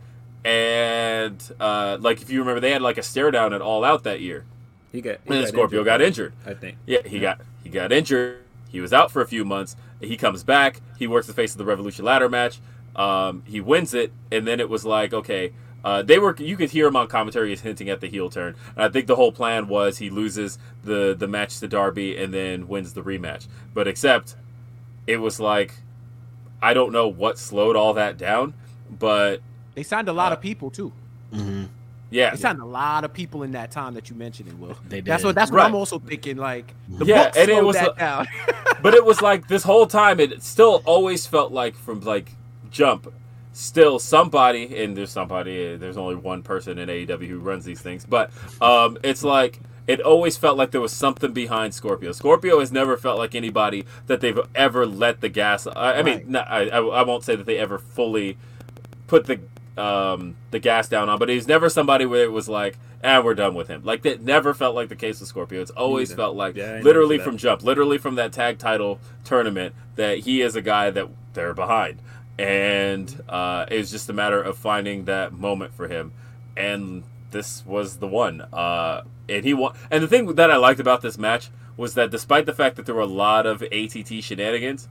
And, 0.45 1.43
uh, 1.59 1.97
like, 1.99 2.21
if 2.21 2.29
you 2.29 2.39
remember, 2.39 2.61
they 2.61 2.71
had, 2.71 2.81
like, 2.81 2.97
a 2.97 3.03
stare 3.03 3.29
down 3.29 3.51
at 3.51 3.61
All 3.61 3.83
Out 3.83 4.03
that 4.03 4.21
year. 4.21 4.45
He 4.93 5.01
got. 5.01 5.15
And 5.15 5.19
He 5.25 5.29
then 5.33 5.41
got 5.41 5.49
Scorpio 5.49 5.79
injured, 5.79 5.85
got 5.85 6.01
injured. 6.01 6.33
I 6.45 6.53
think. 6.53 6.77
Yeah, 6.85 6.99
he 7.05 7.19
got 7.19 7.41
he 7.61 7.69
got 7.69 7.91
injured. 7.91 8.45
He 8.69 8.79
was 8.79 8.93
out 8.93 9.11
for 9.11 9.21
a 9.21 9.27
few 9.27 9.43
months. 9.43 9.75
He 9.99 10.15
comes 10.15 10.45
back. 10.45 10.81
He 10.97 11.07
works 11.07 11.27
the 11.27 11.33
face 11.33 11.51
of 11.51 11.57
the 11.57 11.65
Revolution 11.65 12.05
ladder 12.05 12.29
match. 12.29 12.61
Um, 12.97 13.43
he 13.45 13.61
wins 13.61 13.93
it, 13.93 14.11
and 14.31 14.47
then 14.47 14.59
it 14.59 14.69
was 14.69 14.83
like, 14.85 15.13
okay, 15.13 15.53
uh, 15.85 16.01
they 16.01 16.17
were. 16.19 16.35
You 16.37 16.57
could 16.57 16.71
hear 16.71 16.87
him 16.87 16.95
on 16.95 17.07
commentary 17.07 17.53
as 17.53 17.61
hinting 17.61 17.89
at 17.89 18.01
the 18.01 18.07
heel 18.07 18.29
turn. 18.29 18.55
And 18.75 18.83
I 18.85 18.89
think 18.89 19.05
the 19.07 19.15
whole 19.15 19.31
plan 19.31 19.67
was 19.67 19.99
he 19.99 20.09
loses 20.09 20.57
the 20.83 21.15
the 21.17 21.27
match 21.27 21.59
to 21.59 21.67
Darby 21.67 22.17
and 22.17 22.33
then 22.33 22.67
wins 22.67 22.93
the 22.93 23.01
rematch. 23.03 23.47
But 23.73 23.87
except, 23.87 24.35
it 25.05 25.17
was 25.17 25.39
like, 25.39 25.75
I 26.61 26.73
don't 26.73 26.91
know 26.91 27.07
what 27.07 27.37
slowed 27.37 27.75
all 27.75 27.93
that 27.93 28.17
down, 28.17 28.55
but 28.99 29.41
They 29.75 29.83
signed 29.83 30.09
a 30.09 30.13
lot 30.13 30.31
Uh, 30.31 30.35
of 30.35 30.41
people 30.41 30.71
too. 30.71 30.91
Mm-hmm. 31.31 31.65
yeah, 32.09 32.31
They 32.31 32.37
signed 32.37 32.59
a 32.61 32.65
lot 32.65 33.03
of 33.03 33.13
people 33.13 33.43
in 33.43 33.51
that 33.51 33.69
time 33.69 33.93
that 33.93 34.09
you 34.09 34.15
mentioned 34.15 34.49
it, 34.49 34.57
Will. 34.57 34.75
They 34.89 35.01
That's 35.01 35.21
did. 35.21 35.27
what 35.27 35.35
that's 35.35 35.51
what 35.51 35.57
Right. 35.57 35.65
I'm 35.67 35.75
also 35.75 35.99
thinking. 35.99 36.37
Like 36.37 36.73
the 36.89 37.05
Yeah, 37.05 37.31
and 37.37 37.49
it 37.49 37.63
was 37.63 37.75
that 37.75 37.91
a- 37.95 37.99
down. 37.99 38.27
but 38.81 38.95
it 38.95 39.05
was 39.05 39.21
like 39.21 39.47
this 39.47 39.61
whole 39.63 39.85
time 39.85 40.19
it 40.19 40.41
still 40.41 40.81
always 40.85 41.27
felt 41.27 41.51
like 41.51 41.75
from 41.75 41.99
like 42.01 42.31
jump 42.77 43.11
still 43.53 43.97
somebody 43.97 44.63
and 44.83 44.95
there's 44.95 45.09
somebody 45.09 45.75
there's 45.77 45.97
only 45.97 46.13
one 46.15 46.43
person 46.43 46.77
in 46.77 46.87
AEW 46.89 47.27
who 47.27 47.39
runs 47.39 47.65
these 47.65 47.81
things 47.81 48.05
but 48.05 48.29
um 48.61 48.97
it's 49.03 49.23
like 49.23 49.59
it 49.87 49.99
always 50.01 50.37
felt 50.37 50.57
like 50.57 50.71
there 50.71 50.81
was 50.81 50.91
something 50.91 51.31
behind 51.31 51.73
Scorpio. 51.73 52.11
Scorpio 52.11 52.59
has 52.59 52.73
never 52.73 52.97
felt 52.97 53.17
like 53.17 53.33
anybody 53.33 53.85
that 54.07 54.19
they've 54.19 54.37
ever 54.53 54.85
let 54.85 55.21
the 55.21 55.29
gas. 55.29 55.65
I, 55.65 55.99
I 55.99 56.03
mean, 56.03 56.15
Right. 56.17 56.29
not, 56.29 56.47
I, 56.49 56.67
I 56.67 56.79
I 56.99 57.03
won't 57.03 57.23
say 57.23 57.37
that 57.37 57.45
they 57.45 57.57
ever 57.57 57.79
fully 57.79 58.37
put 59.07 59.27
the 59.27 59.39
um, 59.81 60.35
the 60.51 60.59
gas 60.59 60.89
down 60.89 61.07
on, 61.07 61.17
but 61.19 61.29
he's 61.29 61.47
never 61.47 61.69
somebody 61.69 62.05
where 62.05 62.23
it 62.25 62.33
was 62.33 62.49
like, 62.49 62.77
"ah, 63.01 63.21
we're 63.21 63.33
done 63.33 63.53
with 63.55 63.69
him." 63.69 63.81
Like 63.85 64.01
that 64.01 64.21
never 64.21 64.53
felt 64.53 64.75
like 64.75 64.89
the 64.89 64.95
case 64.97 65.21
with 65.21 65.29
Scorpio. 65.29 65.61
It's 65.61 65.71
always 65.71 66.13
felt 66.13 66.35
like, 66.35 66.57
Yeah, 66.57 66.81
literally 66.83 67.17
from 67.17 67.37
jump, 67.37 67.63
literally 67.63 67.97
from 67.97 68.15
that 68.15 68.33
tag 68.33 68.57
title 68.57 68.99
tournament, 69.23 69.73
that 69.95 70.19
he 70.19 70.41
is 70.41 70.57
a 70.57 70.61
guy 70.61 70.89
that 70.89 71.07
they're 71.33 71.53
behind, 71.53 71.99
and 72.39 73.23
uh, 73.27 73.65
it's 73.69 73.91
just 73.91 74.09
a 74.09 74.13
matter 74.13 74.41
of 74.41 74.57
finding 74.57 75.05
that 75.05 75.33
moment 75.33 75.73
for 75.73 75.87
him, 75.87 76.11
and 76.55 77.03
this 77.31 77.65
was 77.65 77.97
the 77.97 78.07
one. 78.07 78.41
Uh, 78.53 79.03
and 79.29 79.43
he 79.43 79.53
won. 79.53 79.75
And 79.91 80.03
the 80.03 80.07
thing 80.07 80.25
that 80.35 80.51
I 80.51 80.57
liked 80.57 80.79
about 80.79 81.01
this 81.01 81.17
match 81.17 81.49
was 81.75 81.93
that 81.95 82.09
despite 82.11 82.45
the 82.45 82.53
fact 82.53 82.75
that 82.75 82.85
there 82.85 82.95
were 82.95 83.01
a 83.01 83.05
lot 83.05 83.45
of 83.45 83.61
ATT 83.61 84.23
shenanigans, 84.23 84.87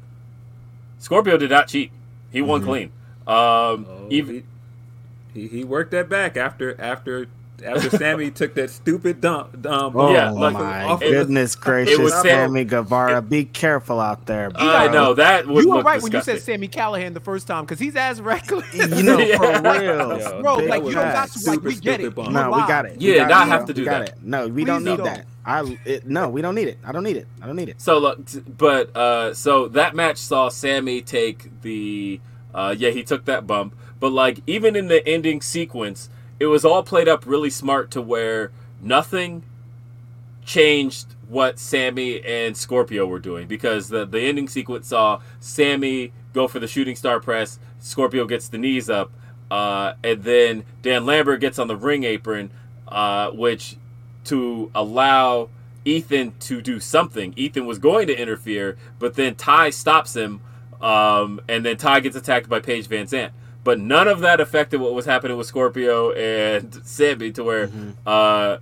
Scorpio 0.99 1.37
did 1.37 1.51
not 1.51 1.69
cheat. 1.69 1.91
He 2.31 2.43
won 2.43 2.63
clean. 2.63 2.93
Um, 3.27 3.87
Oh, 3.89 4.07
even 4.11 4.45
he, 5.35 5.43
he 5.43 5.49
he 5.49 5.65
worked 5.65 5.91
that 5.93 6.09
back 6.09 6.37
after 6.37 6.81
after 6.81 7.27
after 7.65 7.91
Sammy 7.91 8.31
took 8.31 8.55
that 8.55 8.71
stupid 8.71 9.21
dump. 9.21 9.67
Um, 9.67 9.97
Oh 9.97 10.13
Yeah, 10.13 10.31
like, 10.31 10.53
my 10.55 10.85
off- 10.85 11.03
it 11.03 11.07
was- 11.07 11.13
goodness 11.27 11.55
gracious, 11.55 11.99
was 11.99 12.13
Sam- 12.13 12.23
Sammy 12.51 12.65
Guevara! 12.65 13.23
Be 13.23 13.45
careful 13.45 14.01
out 14.01 14.27
there. 14.27 14.51
Bro. 14.51 14.63
I 14.63 14.89
know 14.93 15.15
that 15.15 15.47
would 15.47 15.65
you 15.65 15.71
were 15.71 15.77
look 15.77 15.87
right 15.87 16.03
when 16.03 16.13
you 16.13 16.23
said 16.23 16.41
Sammy 16.41 16.69
Callahan 16.69 17.15
the 17.15 17.21
first 17.21 17.47
time 17.47 17.65
because 17.65 17.79
he's 17.79 17.97
as 17.97 18.21
reckless. 18.21 18.73
You 18.75 19.03
know, 19.03 19.19
Yeah. 19.27 19.37
for 19.39 19.63
real, 19.81 20.19
Yo, 20.21 20.43
Bro, 20.43 20.57
Big 20.59 20.69
like 20.69 20.83
you 20.85 20.93
don't 20.93 21.13
got 21.13 21.31
to 21.31 21.51
like 21.51 21.63
we 21.63 21.75
get 21.77 22.01
it. 22.01 22.13
stupid 22.13 22.33
No, 22.33 22.51
we 22.51 22.57
got 22.67 22.87
it. 22.87 23.01
Yeah, 23.01 23.13
We 23.13 23.19
got 23.21 23.29
not 23.29 23.47
it. 23.47 23.51
have 23.51 23.65
to 23.67 23.75
do 23.75 23.85
that. 23.87 24.09
It. 24.11 24.15
No, 24.23 24.47
we 24.49 24.63
Please 24.63 24.67
don't 24.67 24.85
need 24.85 24.97
don't. 24.97 25.05
that. 25.07 25.27
I 25.45 25.79
it, 25.85 26.07
no, 26.07 26.29
we 26.29 26.43
don't 26.43 26.55
need 26.57 26.69
it. 26.69 26.79
I 26.85 26.91
don't 26.93 27.05
need 27.05 27.17
it. 27.17 27.27
I 27.41 27.47
don't 27.47 27.55
need 27.57 27.69
it. 27.69 27.81
So 27.81 27.99
look, 27.99 28.27
t- 28.27 28.41
but 28.41 28.95
uh, 28.97 29.33
so 29.33 29.69
that 29.69 29.95
match 29.95 30.19
saw 30.19 30.49
Sammy 30.49 31.03
take 31.03 31.63
the 31.63 32.21
uh, 32.53 32.75
yeah 32.77 32.91
he 32.91 33.03
took 33.05 33.27
that 33.27 33.47
bump, 33.47 33.77
but 34.01 34.11
like 34.13 34.41
even 34.49 34.75
in 34.75 34.89
the 34.89 35.07
ending 35.07 35.41
sequence, 35.41 36.11
it 36.39 36.47
was 36.47 36.65
all 36.65 36.83
played 36.83 37.09
up 37.09 37.25
really 37.27 37.51
smart 37.51 37.91
to 37.93 38.03
where 38.03 38.51
nothing 38.81 39.43
changed 40.45 41.15
what 41.29 41.59
Sammy 41.59 42.25
and 42.25 42.57
Scorpio 42.57 43.07
were 43.07 43.19
doing 43.19 43.49
because 43.49 43.89
the 43.89 44.05
the 44.05 44.21
ending 44.21 44.49
sequence 44.49 44.89
saw 44.89 45.21
Sammy 45.41 46.13
go 46.33 46.47
for 46.47 46.61
the 46.61 46.69
shooting 46.69 46.95
star 46.95 47.19
press, 47.21 47.59
Scorpio 47.81 48.27
gets 48.27 48.49
the 48.49 48.59
knees 48.59 48.89
up, 48.89 49.11
uh, 49.51 49.95
and 50.05 50.23
then 50.23 50.65
Dan 50.83 51.07
Lambert 51.07 51.41
gets 51.41 51.59
on 51.59 51.67
the 51.67 51.77
ring 51.77 52.05
apron, 52.05 52.51
uh, 52.87 53.31
which 53.31 53.77
to 54.25 54.71
allow 54.75 55.49
Ethan 55.85 56.35
to 56.41 56.61
do 56.61 56.79
something. 56.79 57.33
Ethan 57.37 57.67
was 57.67 57.79
going 57.79 58.07
to 58.09 58.17
interfere, 58.21 58.77
but 58.99 59.15
then 59.15 59.35
Ty 59.35 59.71
stops 59.71 60.15
him, 60.15 60.41
um, 60.81 61.41
and 61.49 61.65
then 61.65 61.77
Ty 61.77 62.01
gets 62.01 62.17
attacked 62.17 62.49
by 62.49 62.61
Paige 62.61 62.89
VanZant. 62.89 63.31
But 63.67 63.81
none 63.81 64.07
of 64.07 64.21
that 64.21 64.39
affected 64.41 64.81
what 64.81 64.95
was 64.95 65.07
happening 65.07 65.37
with 65.37 65.49
Scorpio 65.49 66.13
and 66.13 66.73
Sammy, 66.85 67.33
to 67.33 67.43
where 67.43 67.69
uh, 68.07 68.59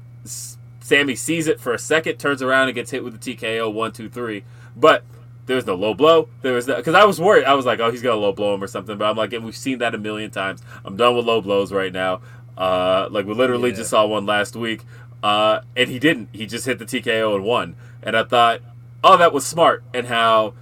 Sammy 0.81 1.15
sees 1.15 1.47
it 1.47 1.61
for 1.61 1.75
a 1.75 1.79
second, 1.79 2.17
turns 2.17 2.41
around, 2.41 2.69
and 2.69 2.75
gets 2.75 2.91
hit 2.91 3.05
with 3.05 3.21
the 3.21 3.37
TKO 3.37 3.71
one, 3.71 3.93
two, 3.93 4.09
three. 4.09 4.45
But 4.75 5.05
there 5.45 5.57
was 5.57 5.67
no 5.67 5.75
low 5.75 5.93
blow. 5.93 6.31
There 6.41 6.55
was 6.55 6.65
because 6.65 6.95
I 6.95 7.05
was 7.05 7.21
worried. 7.21 7.45
I 7.45 7.53
was 7.53 7.67
like, 7.67 7.81
oh, 7.81 7.91
he's 7.91 8.01
gonna 8.01 8.17
low 8.17 8.33
blow 8.33 8.55
him 8.55 8.65
or 8.65 8.67
something. 8.67 8.97
But 8.97 9.05
I'm 9.11 9.17
like, 9.17 9.35
and 9.35 9.45
we've 9.45 9.55
seen 9.55 9.77
that 9.81 9.95
a 9.95 9.99
million 9.99 10.31
times. 10.31 10.63
I'm 10.87 10.97
done 10.97 11.15
with 11.15 11.27
low 11.27 11.43
blows 11.43 11.71
right 11.71 11.93
now. 11.93 12.23
Uh, 12.57 13.07
like 13.11 13.27
we 13.27 13.35
literally 13.35 13.71
Yeah. 13.71 13.77
just 13.77 13.91
saw 13.91 14.07
one 14.07 14.25
last 14.25 14.57
week, 14.57 14.85
uh, 15.23 15.61
and 15.77 15.91
he 15.91 15.99
didn't. 15.99 16.31
He 16.33 16.47
just 16.47 16.65
hit 16.65 16.79
the 16.79 16.87
TKO 16.87 17.35
and 17.35 17.45
won. 17.45 17.77
And 18.03 18.17
I 18.17 18.25
thought, 18.25 18.61
oh, 19.03 19.19
that 19.19 19.35
was 19.35 19.45
smart. 19.47 19.83
And 19.93 20.07
how 20.07 20.55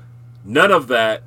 none 0.45 0.73
of 0.73 0.89
that, 0.89 1.23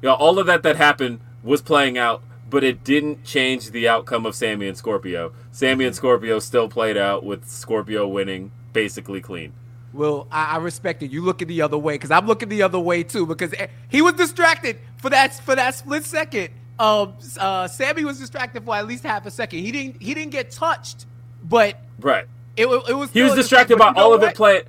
you 0.00 0.08
know, 0.08 0.14
all 0.14 0.38
of 0.38 0.46
that 0.46 0.62
that 0.62 0.76
happened 0.76 1.20
was 1.42 1.60
playing 1.60 1.98
out, 1.98 2.22
but 2.54 2.62
it 2.62 2.84
didn't 2.84 3.24
change 3.24 3.72
the 3.72 3.88
outcome 3.88 4.24
of 4.24 4.32
Sammy 4.32 4.68
and 4.68 4.76
Scorpio. 4.76 5.32
Sammy 5.50 5.86
and 5.86 5.96
Scorpio 5.96 6.38
still 6.38 6.68
played 6.68 6.96
out 6.96 7.24
with 7.24 7.48
Scorpio 7.48 8.06
winning 8.06 8.52
basically 8.72 9.20
clean. 9.20 9.52
Well, 9.92 10.28
I, 10.30 10.54
I 10.54 10.56
respect 10.58 11.02
it. 11.02 11.10
You 11.10 11.24
looking 11.24 11.48
the 11.48 11.62
other 11.62 11.76
way 11.76 11.94
because 11.94 12.12
I'm 12.12 12.28
looking 12.28 12.48
the 12.48 12.62
other 12.62 12.78
way 12.78 13.02
too 13.02 13.26
because 13.26 13.52
eh, 13.58 13.66
he 13.88 14.02
was 14.02 14.12
distracted 14.12 14.78
for 14.98 15.10
that 15.10 15.34
for 15.34 15.56
that 15.56 15.74
split 15.74 16.04
second. 16.04 16.50
Um, 16.78 17.14
uh, 17.40 17.66
Sammy 17.66 18.04
was 18.04 18.20
distracted 18.20 18.64
for 18.64 18.76
at 18.76 18.86
least 18.86 19.02
half 19.02 19.26
a 19.26 19.32
second. 19.32 19.58
He 19.58 19.72
didn't 19.72 20.00
he 20.00 20.14
didn't 20.14 20.30
get 20.30 20.52
touched, 20.52 21.06
but 21.42 21.76
Right. 21.98 22.26
it, 22.56 22.66
it 22.66 22.94
was 22.94 23.10
He 23.10 23.22
was 23.22 23.34
distracted 23.34 23.78
by 23.78 23.92
all 23.96 24.14
of 24.14 24.22
it 24.22 24.36
playing. 24.36 24.62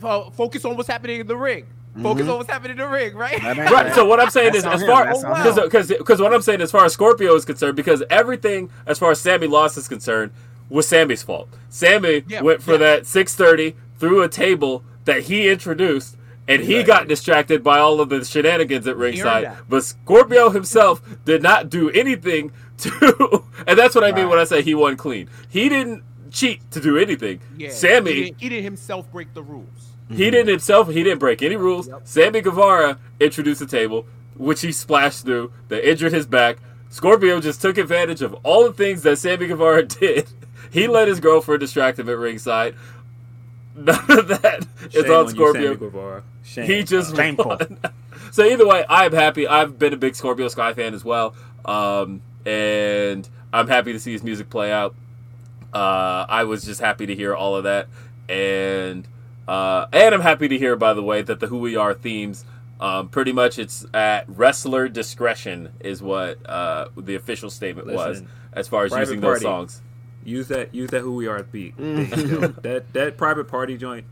Uh, 0.00 0.30
focus 0.30 0.64
on 0.64 0.76
what's 0.76 0.88
happening 0.88 1.18
in 1.18 1.26
the 1.26 1.36
ring. 1.36 1.66
Mm-hmm. 1.90 2.02
Focus 2.04 2.28
on 2.28 2.36
what's 2.38 2.50
happening 2.50 2.72
in 2.72 2.76
the 2.78 2.86
ring, 2.88 3.14
right? 3.16 3.40
That 3.42 3.56
Right. 3.70 3.94
So 3.94 4.04
what 4.04 4.20
I'm 4.20 4.30
saying 4.30 4.54
is, 4.54 4.64
as 4.64 4.82
far 4.84 5.06
because 5.08 5.56
because 5.60 5.88
because 5.88 6.20
what 6.20 6.32
I'm 6.32 6.42
saying 6.42 6.60
as 6.60 6.70
far 6.70 6.84
as 6.84 6.92
Scorpio 6.92 7.34
is 7.34 7.44
concerned, 7.44 7.74
because 7.76 8.02
everything 8.10 8.70
as 8.86 8.98
far 8.98 9.10
as 9.10 9.20
Sammy 9.20 9.48
lost 9.48 9.76
is 9.76 9.88
concerned 9.88 10.30
was 10.68 10.86
Sammy's 10.86 11.22
fault. 11.24 11.48
Sammy 11.68 12.22
Yeah, 12.28 12.42
went 12.42 12.62
for 12.62 12.72
yeah. 12.72 12.78
that 12.78 13.06
630 13.06 13.76
through 13.98 14.22
a 14.22 14.28
table 14.28 14.84
that 15.04 15.22
he 15.22 15.48
introduced. 15.48 16.16
And 16.48 16.62
he 16.62 16.78
Right. 16.78 16.86
got 16.86 17.08
distracted 17.08 17.62
by 17.62 17.78
all 17.78 18.00
of 18.00 18.08
the 18.08 18.24
shenanigans 18.24 18.86
at 18.88 18.96
ringside. 18.96 19.52
But 19.68 19.84
Scorpio 19.84 20.50
himself 20.50 21.00
did 21.24 21.42
not 21.44 21.70
do 21.70 21.90
anything 21.90 22.50
to. 22.78 23.44
And 23.68 23.78
that's 23.78 23.94
what 23.94 24.02
I 24.02 24.10
mean 24.10 24.28
when 24.28 24.38
I 24.40 24.44
say 24.44 24.62
he 24.62 24.74
won 24.74 24.96
clean. 24.96 25.28
He 25.48 25.68
didn't 25.68 26.02
cheat 26.32 26.68
to 26.72 26.80
do 26.80 26.96
anything. 26.98 27.40
Yeah, 27.56 27.70
Sammy 27.70 28.12
he 28.12 28.22
didn't, 28.24 28.40
he 28.40 28.48
didn't 28.48 28.64
himself 28.64 29.10
break 29.12 29.32
the 29.34 29.42
rules. 29.42 29.89
He 30.10 30.30
didn't 30.30 30.48
himself. 30.48 30.88
He 30.88 31.02
didn't 31.02 31.18
break 31.20 31.42
any 31.42 31.56
rules. 31.56 31.88
Yep. 31.88 32.00
Sammy 32.04 32.40
Guevara 32.40 32.98
introduced 33.20 33.60
the 33.60 33.66
table, 33.66 34.06
which 34.36 34.60
he 34.60 34.72
splashed 34.72 35.24
through. 35.24 35.52
That 35.68 35.88
injured 35.88 36.12
his 36.12 36.26
back. 36.26 36.58
Scorpio 36.90 37.40
just 37.40 37.62
took 37.62 37.78
advantage 37.78 38.20
of 38.22 38.34
all 38.42 38.64
the 38.64 38.72
things 38.72 39.02
that 39.02 39.16
Sammy 39.18 39.46
Guevara 39.46 39.82
did. 39.86 40.28
He 40.70 40.86
let 40.88 41.08
his 41.08 41.20
girlfriend 41.20 41.60
distract 41.60 41.98
him 41.98 42.08
at 42.08 42.16
ringside. 42.18 42.74
None 43.76 44.10
of 44.10 44.28
that 44.28 44.66
is 44.86 44.92
Shame 44.92 45.04
on 45.06 45.10
on 45.16 45.24
you, 45.26 45.30
Scorpio. 45.30 45.62
Sammy 45.62 45.76
Guevara. 45.76 46.22
Shame. 46.42 46.66
He 46.66 46.82
just 46.82 47.14
Shameful. 47.16 47.46
won. 47.46 47.78
so 48.32 48.44
either 48.44 48.66
way, 48.66 48.84
I'm 48.88 49.12
happy. 49.12 49.46
I've 49.46 49.78
been 49.78 49.92
a 49.92 49.96
big 49.96 50.16
Scorpio 50.16 50.48
Sky 50.48 50.74
fan 50.74 50.92
as 50.94 51.04
well, 51.04 51.34
um, 51.64 52.20
and 52.44 53.28
I'm 53.52 53.68
happy 53.68 53.92
to 53.92 54.00
see 54.00 54.12
his 54.12 54.22
music 54.22 54.50
play 54.50 54.72
out. 54.72 54.94
Uh, 55.72 56.26
I 56.28 56.44
was 56.44 56.64
just 56.64 56.80
happy 56.80 57.06
to 57.06 57.14
hear 57.14 57.34
all 57.34 57.54
of 57.56 57.64
that, 57.64 57.86
and 58.28 59.06
Uh, 59.50 59.88
and 59.92 60.14
I'm 60.14 60.20
happy 60.20 60.46
to 60.46 60.56
hear, 60.56 60.76
by 60.76 60.94
the 60.94 61.02
way, 61.02 61.22
that 61.22 61.40
the 61.40 61.48
Who 61.48 61.58
We 61.58 61.74
Are 61.74 61.92
themes, 61.92 62.44
um, 62.78 63.08
pretty 63.08 63.32
much 63.32 63.58
it's 63.58 63.84
at 63.92 64.28
wrestler 64.28 64.88
discretion 64.88 65.70
is 65.80 66.00
what 66.00 66.38
uh, 66.48 66.86
the 66.96 67.16
official 67.16 67.50
statement 67.50 67.88
was 67.88 68.22
as 68.52 68.68
far 68.68 68.84
as 68.84 68.92
Private 68.92 69.08
using 69.08 69.20
those 69.20 69.40
songs. 69.40 69.82
Use 70.24 70.46
that. 70.48 70.72
Use 70.72 70.90
that. 70.90 71.00
Who 71.00 71.16
we 71.16 71.26
are 71.26 71.42
beat. 71.42 71.76
There 71.76 72.04
that 72.62 72.92
that 72.92 73.16
private 73.16 73.48
party 73.48 73.76
joint. 73.76 74.06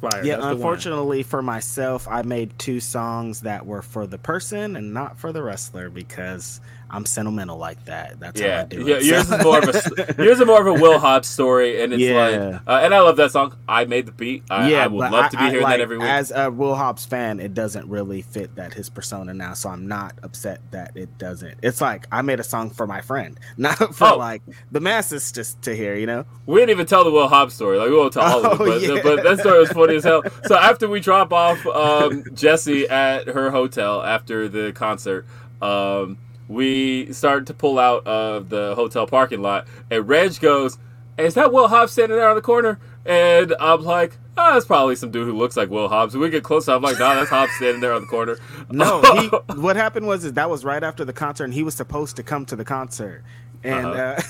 Fire. 0.00 0.24
Yeah, 0.24 0.36
That's 0.36 0.54
unfortunately 0.54 1.22
for 1.22 1.42
myself, 1.42 2.08
I 2.08 2.22
made 2.22 2.58
two 2.58 2.80
songs 2.80 3.42
that 3.42 3.66
were 3.66 3.82
for 3.82 4.06
the 4.06 4.16
person 4.16 4.74
and 4.74 4.94
not 4.94 5.18
for 5.18 5.30
the 5.30 5.42
wrestler 5.42 5.90
because 5.90 6.62
I'm 6.92 7.06
sentimental 7.06 7.56
like 7.56 7.84
that. 7.84 8.18
That's 8.18 8.40
how 8.40 8.46
Yeah, 8.46 8.60
I 8.62 8.64
do 8.64 8.82
yeah. 8.84 8.96
it. 8.96 9.04
Yours 9.04 9.28
So- 9.28 9.36
is 9.36 9.44
more 9.44 9.58
of 9.58 9.68
a 9.68 10.14
yours 10.24 10.40
is 10.40 10.46
more 10.46 10.60
of 10.60 10.66
a 10.66 10.72
Will 10.80 10.98
Hobbs 10.98 11.28
story, 11.28 11.80
and 11.82 11.92
it's 11.92 12.02
Yeah. 12.02 12.26
like, 12.50 12.60
uh, 12.66 12.80
and 12.84 12.92
I 12.94 13.00
love 13.00 13.16
that 13.18 13.30
song. 13.30 13.54
I 13.68 13.84
made 13.84 14.06
the 14.06 14.12
beat. 14.12 14.42
I, 14.50 14.74
I 14.74 14.86
would 14.88 15.10
love 15.10 15.30
to 15.30 15.36
be 15.36 15.42
I- 15.44 15.50
hearing 15.50 15.62
like, 15.64 15.74
that 15.78 15.80
every 15.82 15.98
week. 15.98 16.08
As 16.08 16.32
a 16.34 16.50
Will 16.50 16.74
Hobbs 16.74 17.04
fan, 17.04 17.38
it 17.40 17.54
doesn't 17.54 17.88
really 17.88 18.22
fit 18.22 18.56
that 18.56 18.74
his 18.74 18.88
persona 18.90 19.32
now, 19.32 19.54
so 19.54 19.68
I'm 19.68 19.86
not 19.86 20.14
upset 20.22 20.60
that 20.72 20.90
it 20.96 21.16
doesn't. 21.18 21.58
It's 21.62 21.80
like 21.80 22.06
I 22.10 22.22
made 22.22 22.40
a 22.40 22.44
song 22.44 22.70
for 22.70 22.86
my 22.86 23.00
friend, 23.00 23.38
not 23.56 23.94
for 23.94 24.08
Oh. 24.08 24.16
like 24.18 24.42
the 24.72 24.80
masses 24.80 25.30
just 25.32 25.62
to 25.62 25.76
hear, 25.76 25.94
you 25.94 26.06
know. 26.06 26.24
We 26.46 26.58
didn't 26.60 26.70
even 26.70 26.86
tell 26.86 27.04
the 27.04 27.10
Will 27.12 27.28
Hobbs 27.28 27.54
story. 27.54 27.78
Like 27.78 27.90
we 27.90 27.96
won't 27.96 28.12
tell 28.12 28.24
all 28.24 28.44
of 28.44 28.60
it, 28.60 28.62
Oh, 28.62 28.66
but, 28.66 28.80
yeah. 28.82 29.00
but 29.02 29.22
that 29.22 29.38
story 29.40 29.60
was 29.60 29.70
funny 29.70 29.94
as 29.96 30.04
hell. 30.04 30.22
So 30.46 30.56
after 30.56 30.88
we 30.88 30.98
drop 31.00 31.32
off 31.32 31.64
um, 31.66 32.24
Jesse 32.34 32.88
at 32.88 33.28
her 33.28 33.50
hotel 33.52 34.02
after 34.02 34.48
the 34.48 34.72
concert, 34.72 35.26
um, 35.62 36.18
we 36.50 37.12
start 37.12 37.46
to 37.46 37.54
pull 37.54 37.78
out 37.78 38.04
of 38.06 38.48
the 38.48 38.74
hotel 38.74 39.06
parking 39.06 39.40
lot, 39.40 39.68
and 39.88 40.06
Reg 40.08 40.38
goes, 40.40 40.78
"Is 41.16 41.34
that 41.34 41.52
Will 41.52 41.68
Hobbs 41.68 41.92
standing 41.92 42.18
there 42.18 42.28
on 42.28 42.34
the 42.34 42.42
corner?" 42.42 42.80
And 43.06 43.54
I'm 43.60 43.84
like, 43.84 44.18
"Oh, 44.36 44.54
that's 44.54 44.66
probably 44.66 44.96
some 44.96 45.12
dude 45.12 45.28
who 45.28 45.36
looks 45.36 45.56
like 45.56 45.70
Will 45.70 45.88
Hobbs." 45.88 46.12
And 46.12 46.20
we 46.20 46.28
get 46.28 46.42
closer. 46.42 46.72
I'm 46.72 46.82
like, 46.82 46.98
"No, 46.98 47.14
that's 47.14 47.30
Hobbs 47.30 47.52
standing 47.52 47.80
there 47.80 47.92
on 47.92 48.02
the 48.02 48.08
corner." 48.08 48.36
No, 48.68 49.00
he, 49.00 49.28
what 49.60 49.76
happened 49.76 50.08
was 50.08 50.24
is 50.24 50.32
that 50.32 50.50
was 50.50 50.64
right 50.64 50.82
after 50.82 51.04
the 51.04 51.12
concert, 51.12 51.44
and 51.44 51.54
he 51.54 51.62
was 51.62 51.74
supposed 51.76 52.16
to 52.16 52.24
come 52.24 52.44
to 52.46 52.56
the 52.56 52.64
concert. 52.64 53.22
And 53.62 53.86
Uh-huh. 53.86 54.20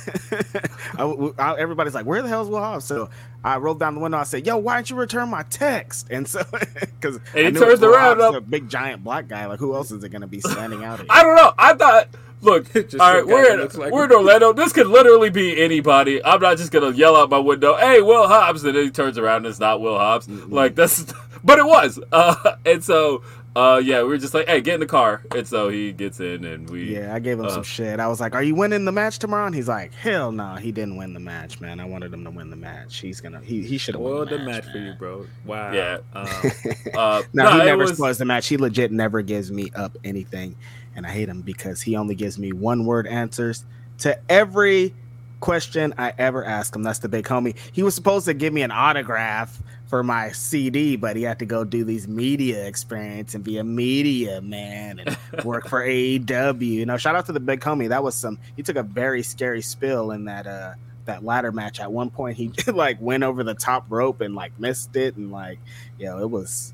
uh, 0.99 1.33
I- 1.39 1.53
I- 1.53 1.59
everybody's 1.59 1.95
like, 1.95 2.07
"Where 2.07 2.21
the 2.23 2.29
hell's 2.29 2.49
Will 2.49 2.59
Hobbs?" 2.59 2.85
So 2.85 3.11
I 3.45 3.57
rolled 3.59 3.79
down 3.79 3.95
the 3.95 4.01
window. 4.01 4.19
I 4.19 4.25
said, 4.25 4.47
"Yo, 4.47 4.57
why 4.57 4.77
didn't 4.77 4.91
you 4.91 4.97
return 4.97 5.29
my 5.29 5.45
text?" 5.45 6.09
And 6.11 6.27
so, 6.29 6.43
because 7.01 7.21
And 7.35 7.55
he 7.57 7.63
turns 7.63 7.83
around, 7.83 8.21
a 8.21 8.39
up- 8.39 8.51
big 8.51 8.69
giant 8.69 9.05
black 9.05 9.29
guy. 9.29 9.47
Like, 9.47 9.59
who 9.61 9.75
else 9.75 9.91
is 9.93 10.03
it 10.03 10.09
going 10.11 10.23
to 10.23 10.27
be 10.27 10.41
standing 10.41 10.85
out 10.85 10.99
here? 10.99 11.07
I 11.11 11.23
don't 11.23 11.37
know. 11.37 11.53
I 11.57 11.75
thought, 11.75 12.09
look, 12.43 12.73
Just 12.73 12.99
all 12.99 13.15
right, 13.15 13.27
we're 13.27 13.53
in, 13.61 13.69
like 13.79 13.93
we're 13.93 14.05
in 14.07 14.13
Orlando. 14.13 14.53
This 14.53 14.73
could 14.73 14.89
literally 14.89 15.31
be 15.31 15.61
anybody. 15.63 16.25
I'm 16.25 16.41
not 16.41 16.57
just 16.59 16.73
gonna 16.73 16.91
yell 16.91 17.15
out 17.17 17.31
my 17.31 17.39
window, 17.39 17.77
"Hey, 17.77 18.01
Will 18.03 18.27
Hobbs!" 18.27 18.65
And 18.65 18.75
then 18.75 18.85
he 18.85 18.91
turns 18.91 19.17
around 19.17 19.39
and 19.39 19.47
it's 19.47 19.61
not 19.61 19.81
Will 19.81 19.97
Hobbs. 19.99 20.29
Like 20.29 20.75
that's, 20.75 21.05
but 21.45 21.59
it 21.59 21.67
was. 21.67 22.01
Uh, 22.11 22.57
and 22.67 22.83
so, 22.83 23.23
uh, 23.57 23.81
yeah, 23.85 24.03
we 24.03 24.09
were 24.11 24.19
just 24.19 24.33
like, 24.35 24.47
"Hey, 24.49 24.61
get 24.61 24.75
in 24.75 24.81
the 24.81 24.87
car." 24.87 25.23
And 25.35 25.47
so 25.47 25.69
he 25.69 25.93
gets 25.93 26.21
in, 26.21 26.45
and 26.45 26.71
we. 26.71 26.95
Yeah, 26.95 27.15
I 27.15 27.19
gave 27.19 27.39
him 27.41 27.47
Uh. 27.47 27.51
some 27.51 27.63
shit. 27.65 27.99
I 27.99 28.07
was 28.07 28.21
like, 28.21 28.35
"Are 28.35 28.43
you 28.43 28.55
winning 28.55 28.85
the 28.85 28.93
match 28.93 29.19
tomorrow?" 29.19 29.47
And 29.47 29.55
he's 29.55 29.67
like, 29.69 29.93
"Hell 29.93 30.31
no, 30.31 30.55
he 30.55 30.71
didn't 30.71 30.97
win 30.97 31.15
the 31.15 31.21
match, 31.21 31.61
man. 31.61 31.81
I 31.81 31.85
wanted 31.85 32.13
him 32.15 32.23
to 32.25 32.31
win 32.31 32.51
the 32.51 32.57
match. 32.57 32.99
He's 32.99 33.21
gonna, 33.21 33.41
he, 33.41 33.63
he 33.63 33.77
should 33.77 33.95
have 33.97 34.03
won 34.03 34.13
Spoiled 34.13 34.29
the 34.31 34.39
the 34.39 34.45
match, 34.45 34.65
match 34.65 34.73
for 34.73 34.79
you, 34.79 34.93
bro. 34.95 35.27
Wow. 35.45 35.73
Yeah. 35.73 35.99
Um, 36.15 36.27
Uh, 36.95 37.23
No, 37.33 37.45
no, 37.45 37.51
he 37.59 37.65
never 37.65 37.83
was- 37.83 37.95
spoils 37.95 38.19
the 38.19 38.25
match. 38.25 38.47
He 38.47 38.57
legit 38.57 38.93
never 38.93 39.21
gives 39.23 39.51
me 39.51 39.71
up 39.75 39.97
anything, 40.05 40.55
and 40.95 41.05
I 41.07 41.11
hate 41.11 41.29
him 41.29 41.43
because 41.43 41.83
he 41.83 41.97
only 41.97 42.15
gives 42.15 42.39
me 42.39 42.53
one 42.53 42.85
word 42.85 43.07
answers 43.07 43.65
to 43.99 44.19
every 44.31 44.95
question 45.41 45.93
I 45.99 46.13
ever 46.19 46.45
ask 46.45 46.77
him. 46.77 46.83
That's 46.83 46.99
the 47.01 47.09
big 47.09 47.25
homie. 47.25 47.57
He 47.73 47.83
was 47.83 47.95
supposed 47.95 48.27
to 48.27 48.35
give 48.35 48.53
me 48.53 48.63
an 48.63 48.71
autograph 48.71 49.59
for 49.91 50.03
my 50.05 50.31
CD, 50.31 50.97
but 50.97 51.17
he 51.17 51.23
had 51.25 51.41
to 51.41 51.45
go 51.47 51.65
do 51.65 51.85
these 51.85 52.07
media 52.09 52.65
experience 52.67 53.35
and 53.35 53.43
be 53.45 53.59
a 53.59 53.65
media 53.65 54.41
man 54.41 55.01
and 55.01 55.19
work 55.45 55.69
for 55.69 55.81
AEW. 55.85 56.63
You 56.63 56.87
know, 56.87 56.97
shout 56.97 57.17
out 57.17 57.27
to 57.27 57.33
the 57.33 57.41
big 57.41 57.61
homie. 57.61 57.89
That 57.89 58.03
was 58.03 58.15
some. 58.15 58.39
He 58.57 58.63
took 58.63 58.77
a 58.77 58.83
very 58.85 59.23
scary 59.23 59.61
spill 59.63 60.13
in 60.13 60.25
that 60.27 60.47
uh 60.47 60.75
that 61.07 61.25
ladder 61.25 61.51
match. 61.53 61.81
At 61.81 61.91
one 61.91 62.09
point, 62.11 62.37
he 62.37 62.53
like 62.73 63.01
went 63.01 63.25
over 63.25 63.43
the 63.43 63.55
top 63.55 63.85
rope 63.89 64.21
and 64.21 64.35
like 64.35 64.59
missed 64.61 64.95
it, 64.97 65.17
and 65.17 65.33
like, 65.33 65.59
yo, 65.99 66.21
it 66.23 66.31
was 66.31 66.73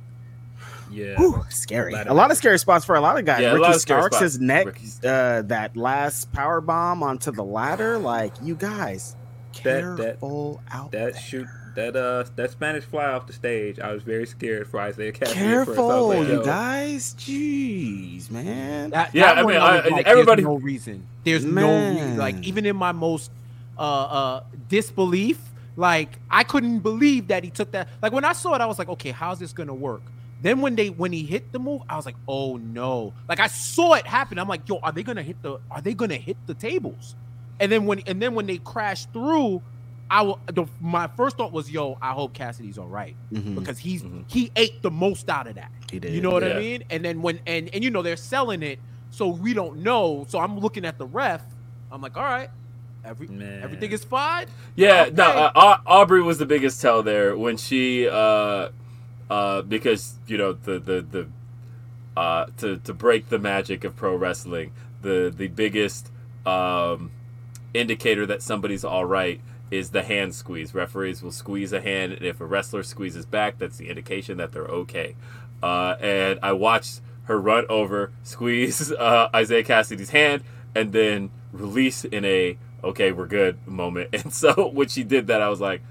yeah. 0.90 1.16
Whew, 1.16 1.44
scary. 1.48 1.94
A 1.94 2.14
lot 2.14 2.30
of 2.30 2.36
scary 2.36 2.58
spots 2.58 2.84
for 2.84 2.94
a 2.96 3.00
lot 3.00 3.18
of 3.18 3.24
guys. 3.24 3.40
Yeah, 3.40 3.50
a 3.50 3.54
Ricky 3.54 3.62
lot 3.62 3.74
of 3.74 3.80
scary 3.80 4.00
Starks, 4.02 4.16
spots. 4.16 4.32
his 4.34 4.40
neck, 4.40 4.66
uh, 5.04 5.42
that 5.42 5.76
last 5.76 6.32
power 6.32 6.60
bomb 6.60 7.02
onto 7.02 7.32
the 7.32 7.42
ladder. 7.42 7.98
Like 7.98 8.34
you 8.42 8.54
guys, 8.54 9.16
That- 9.64 9.96
that- 9.96 9.96
careful 9.96 10.60
out 10.70 10.92
That 10.92 11.14
there. 11.14 11.20
shoot 11.22 11.46
that 11.76 11.94
uh 11.96 12.24
that 12.34 12.50
Spanish 12.50 12.84
fly 12.84 13.06
off 13.06 13.26
the 13.26 13.32
stage. 13.32 13.78
I 13.78 13.92
was 13.92 14.02
very 14.02 14.26
scared 14.26 14.68
for 14.68 14.84
Isiah 14.86 15.12
Kassidy. 15.12 15.20
at 15.20 15.26
first. 15.26 15.38
I 15.38 15.60
was 15.60 15.66
Careful, 15.76 16.08
like, 16.08 16.28
you 16.28 16.44
guys. 16.44 17.14
Jeez, 17.14 18.30
man. 18.30 18.90
That, 18.90 19.14
Yeah, 19.14 19.26
that 19.26 19.38
I 19.38 19.40
mean, 19.42 19.46
was 19.46 19.56
I- 19.56 19.88
like, 19.88 20.06
everybody- 20.06 20.42
There's 20.42 20.52
no 20.52 20.56
reason. 20.58 21.06
There's 21.24 21.44
no 21.44 21.90
reason. 21.90 22.16
Like 22.18 22.42
even 22.44 22.66
in 22.66 22.76
my 22.76 22.92
most 22.92 23.30
uh, 23.78 23.82
uh, 23.82 24.40
disbelief, 24.68 25.38
like 25.76 26.18
I 26.30 26.44
couldn't 26.44 26.80
believe 26.80 27.28
that 27.28 27.44
he 27.44 27.50
took 27.50 27.72
that. 27.72 27.88
Like 28.02 28.12
when 28.12 28.24
I 28.24 28.32
saw 28.32 28.54
it, 28.54 28.60
I 28.60 28.66
was 28.66 28.78
like, 28.78 28.88
okay, 28.88 29.10
how's 29.10 29.38
this 29.38 29.52
gonna 29.52 29.74
work? 29.74 30.02
Then 30.42 30.60
when 30.60 30.76
they 30.76 30.90
when 30.90 31.12
he 31.12 31.24
hit 31.24 31.50
the 31.52 31.58
move, 31.58 31.82
I 31.88 31.96
was 31.96 32.06
like, 32.06 32.14
oh 32.28 32.56
no! 32.58 33.12
Like 33.28 33.40
I 33.40 33.46
saw 33.48 33.94
it 33.94 34.06
happen. 34.06 34.38
I'm 34.38 34.48
like, 34.48 34.68
yo, 34.68 34.78
are 34.82 34.92
they 34.92 35.02
gonna 35.02 35.22
hit 35.22 35.40
the? 35.42 35.58
Are 35.70 35.80
they 35.80 35.94
gonna 35.94 36.16
hit 36.16 36.36
the 36.46 36.54
tables? 36.54 37.14
And 37.58 37.72
then 37.72 37.86
when 37.86 38.00
and 38.06 38.20
then 38.20 38.34
when 38.34 38.46
they 38.46 38.58
crashed 38.58 39.12
through, 39.12 39.62
I 40.10 40.22
will. 40.22 40.38
The, 40.52 40.66
my 40.80 41.08
first 41.08 41.36
thought 41.36 41.52
was, 41.52 41.70
yo, 41.70 41.98
I 42.00 42.12
hope 42.12 42.32
Kassidy's 42.32 42.78
all 42.78 42.86
right 42.86 43.16
Mhm. 43.32 43.56
because 43.56 43.78
he's 43.78 44.02
Mhm. 44.04 44.24
he 44.28 44.52
ate 44.56 44.80
the 44.82 44.90
most 44.90 45.28
out 45.28 45.46
of 45.48 45.56
that. 45.56 45.70
He 45.90 45.98
did. 45.98 46.12
You 46.14 46.20
know 46.20 46.30
what 46.30 46.42
Yeah. 46.44 46.56
I 46.56 46.58
mean? 46.60 46.84
And 46.90 47.04
then 47.04 47.22
when 47.22 47.40
and 47.46 47.68
and 47.74 47.82
you 47.82 47.90
know 47.90 48.02
they're 48.02 48.16
selling 48.16 48.62
it, 48.62 48.78
so 49.10 49.26
we 49.28 49.52
don't 49.54 49.78
know. 49.78 50.24
So 50.28 50.38
I'm 50.38 50.58
looking 50.60 50.84
at 50.84 50.98
the 50.98 51.06
ref. 51.06 51.42
I'm 51.90 52.00
like, 52.00 52.16
all 52.16 52.22
right, 52.22 52.50
every 53.04 53.26
Man. 53.26 53.62
everything 53.62 53.90
is 53.92 54.04
fine. 54.04 54.46
Yeah, 54.76 55.08
no, 55.12 55.24
uh, 55.24 55.78
Aubrey 55.86 56.22
was 56.22 56.38
the 56.38 56.46
biggest 56.46 56.80
tell 56.80 57.02
there 57.02 57.36
when 57.36 57.56
she, 57.56 58.08
uh, 58.08 58.68
uh, 59.30 59.62
because 59.62 60.14
you 60.28 60.38
know 60.38 60.52
the 60.52 60.78
the 60.78 61.00
the 61.02 61.28
uh, 62.16 62.46
to 62.58 62.76
to 62.78 62.94
break 62.94 63.28
the 63.28 63.38
magic 63.38 63.82
of 63.84 63.96
pro 63.96 64.14
wrestling, 64.14 64.72
the 65.02 65.32
the 65.36 65.48
biggest 65.48 66.10
um, 66.46 67.10
indicator 67.74 68.24
that 68.26 68.40
somebody's 68.42 68.84
all 68.84 69.04
right 69.04 69.40
is 69.70 69.90
the 69.90 70.02
hand 70.02 70.34
squeeze. 70.34 70.74
Referees 70.74 71.22
will 71.22 71.32
squeeze 71.32 71.72
a 71.72 71.80
hand, 71.80 72.12
and 72.12 72.24
if 72.24 72.40
a 72.40 72.46
wrestler 72.46 72.82
squeezes 72.82 73.26
back, 73.26 73.58
that's 73.58 73.76
the 73.76 73.88
indication 73.88 74.38
that 74.38 74.52
they're 74.52 74.64
okay. 74.64 75.16
Uh, 75.62 75.96
and 76.00 76.38
I 76.42 76.52
watched 76.52 77.00
her 77.24 77.40
run 77.40 77.66
over, 77.68 78.12
squeeze 78.22 78.92
uh, 78.98 79.28
Isiah 79.34 79.64
Kassidy's 79.64 80.10
hand, 80.10 80.42
and 80.74 80.92
then 80.92 81.30
release 81.52 82.04
in 82.04 82.24
a 82.24 82.58
okay, 82.84 83.10
we're 83.12 83.26
good 83.26 83.66
moment. 83.66 84.10
And 84.12 84.32
so 84.32 84.68
when 84.68 84.88
she 84.88 85.02
did 85.02 85.26
that, 85.26 85.42
I 85.42 85.48
was 85.48 85.60
like, 85.60 85.82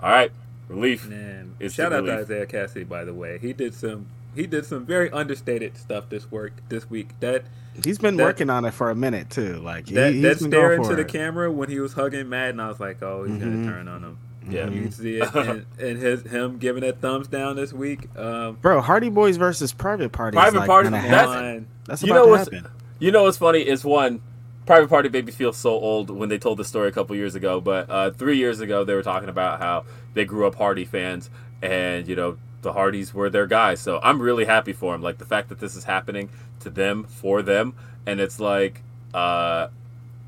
all 0.00 0.10
right, 0.10 0.32
relief. 0.68 1.06
Man, 1.08 1.54
shout 1.70 1.92
out 1.92 2.02
to. 2.02 2.12
Isaiah 2.12 2.46
Cassidy. 2.46 2.84
By 2.84 3.04
the 3.04 3.14
way, 3.14 3.38
he 3.38 3.52
did 3.52 3.74
some 3.74 4.06
he 4.36 4.46
did 4.46 4.64
some 4.66 4.84
very 4.86 5.10
understated 5.10 5.76
stuff 5.76 6.08
this 6.08 6.30
work 6.30 6.52
this 6.68 6.88
week. 6.88 7.18
That 7.20 7.44
He's 7.84 7.98
been 7.98 8.16
That- 8.16 8.24
working 8.24 8.48
on 8.50 8.64
it 8.64 8.72
for 8.72 8.88
a 8.90 8.94
minute 8.94 9.28
too. 9.30 9.54
Like 9.56 9.86
that, 9.86 10.12
he's 10.14 10.22
that 10.22 10.38
stare 10.38 10.72
into 10.74 10.94
the 10.94 11.02
it. 11.02 11.08
camera 11.08 11.50
when 11.52 11.68
he 11.68 11.78
was 11.80 11.92
hugging 11.92 12.28
Madden, 12.28 12.58
I 12.60 12.68
was 12.68 12.80
like, 12.80 13.02
oh, 13.02 13.24
he's 13.24 13.36
Mhm. 13.36 13.40
gonna 13.40 13.64
turn 13.70 13.88
on 13.88 14.02
him. 14.02 14.18
Yeah. 14.48 14.68
You 14.68 14.82
can 14.82 14.92
see 14.92 15.16
it, 15.16 15.34
and, 15.34 15.66
and 15.80 15.98
his 15.98 16.22
him 16.22 16.56
giving 16.58 16.82
that 16.82 17.00
thumbs 17.00 17.26
down 17.28 17.56
this 17.56 17.72
week. 17.72 18.08
Um, 18.16 18.56
Bro, 18.62 18.80
Hardy 18.82 19.08
Boys 19.10 19.36
versus 19.36 19.72
Private 19.72 20.12
Party. 20.12 20.36
Private 20.36 20.60
like 20.60 20.66
Party, 20.68 20.88
gonna 20.90 21.02
that's- 21.02 21.28
happen. 21.34 21.66
That's 21.86 22.02
You 22.02 22.12
know 22.14 22.24
to 22.24 22.30
what's- 22.30 22.50
happen. 22.52 22.70
You 22.98 23.10
know 23.12 23.24
what's 23.24 23.36
funny 23.38 23.60
is 23.60 23.84
one, 23.84 24.20
Private 24.64 24.88
Party 24.88 25.08
made 25.10 25.26
me 25.26 25.32
feel 25.32 25.52
so 25.52 25.70
old 25.70 26.08
when 26.10 26.28
they 26.28 26.38
told 26.38 26.58
the 26.58 26.64
story 26.64 26.88
a 26.88 26.92
couple 26.92 27.14
years 27.14 27.34
ago. 27.34 27.60
But 27.60 27.90
uh, 27.90 28.10
three 28.12 28.36
years 28.38 28.60
ago, 28.60 28.84
they 28.84 28.94
were 28.94 29.02
talking 29.02 29.28
about 29.28 29.60
how 29.60 29.84
they 30.14 30.24
grew 30.24 30.46
up 30.46 30.54
Hardy 30.54 30.84
fans, 30.86 31.28
and 31.60 32.08
you 32.08 32.16
know 32.16 32.36
the 32.66 32.72
Hardys 32.72 33.14
were 33.14 33.30
their 33.30 33.46
guys. 33.46 33.80
So 33.80 34.00
I'm 34.02 34.20
really 34.20 34.44
happy 34.44 34.72
for 34.74 34.92
them. 34.92 35.00
Like 35.02 35.18
the 35.18 35.24
fact 35.24 35.48
that 35.50 35.60
this 35.60 35.76
is 35.76 35.84
happening 35.84 36.28
to 36.60 36.68
them 36.68 37.04
for 37.04 37.40
them, 37.42 37.74
and 38.04 38.20
it's 38.20 38.40
like, 38.40 38.82
uh, 39.14 39.68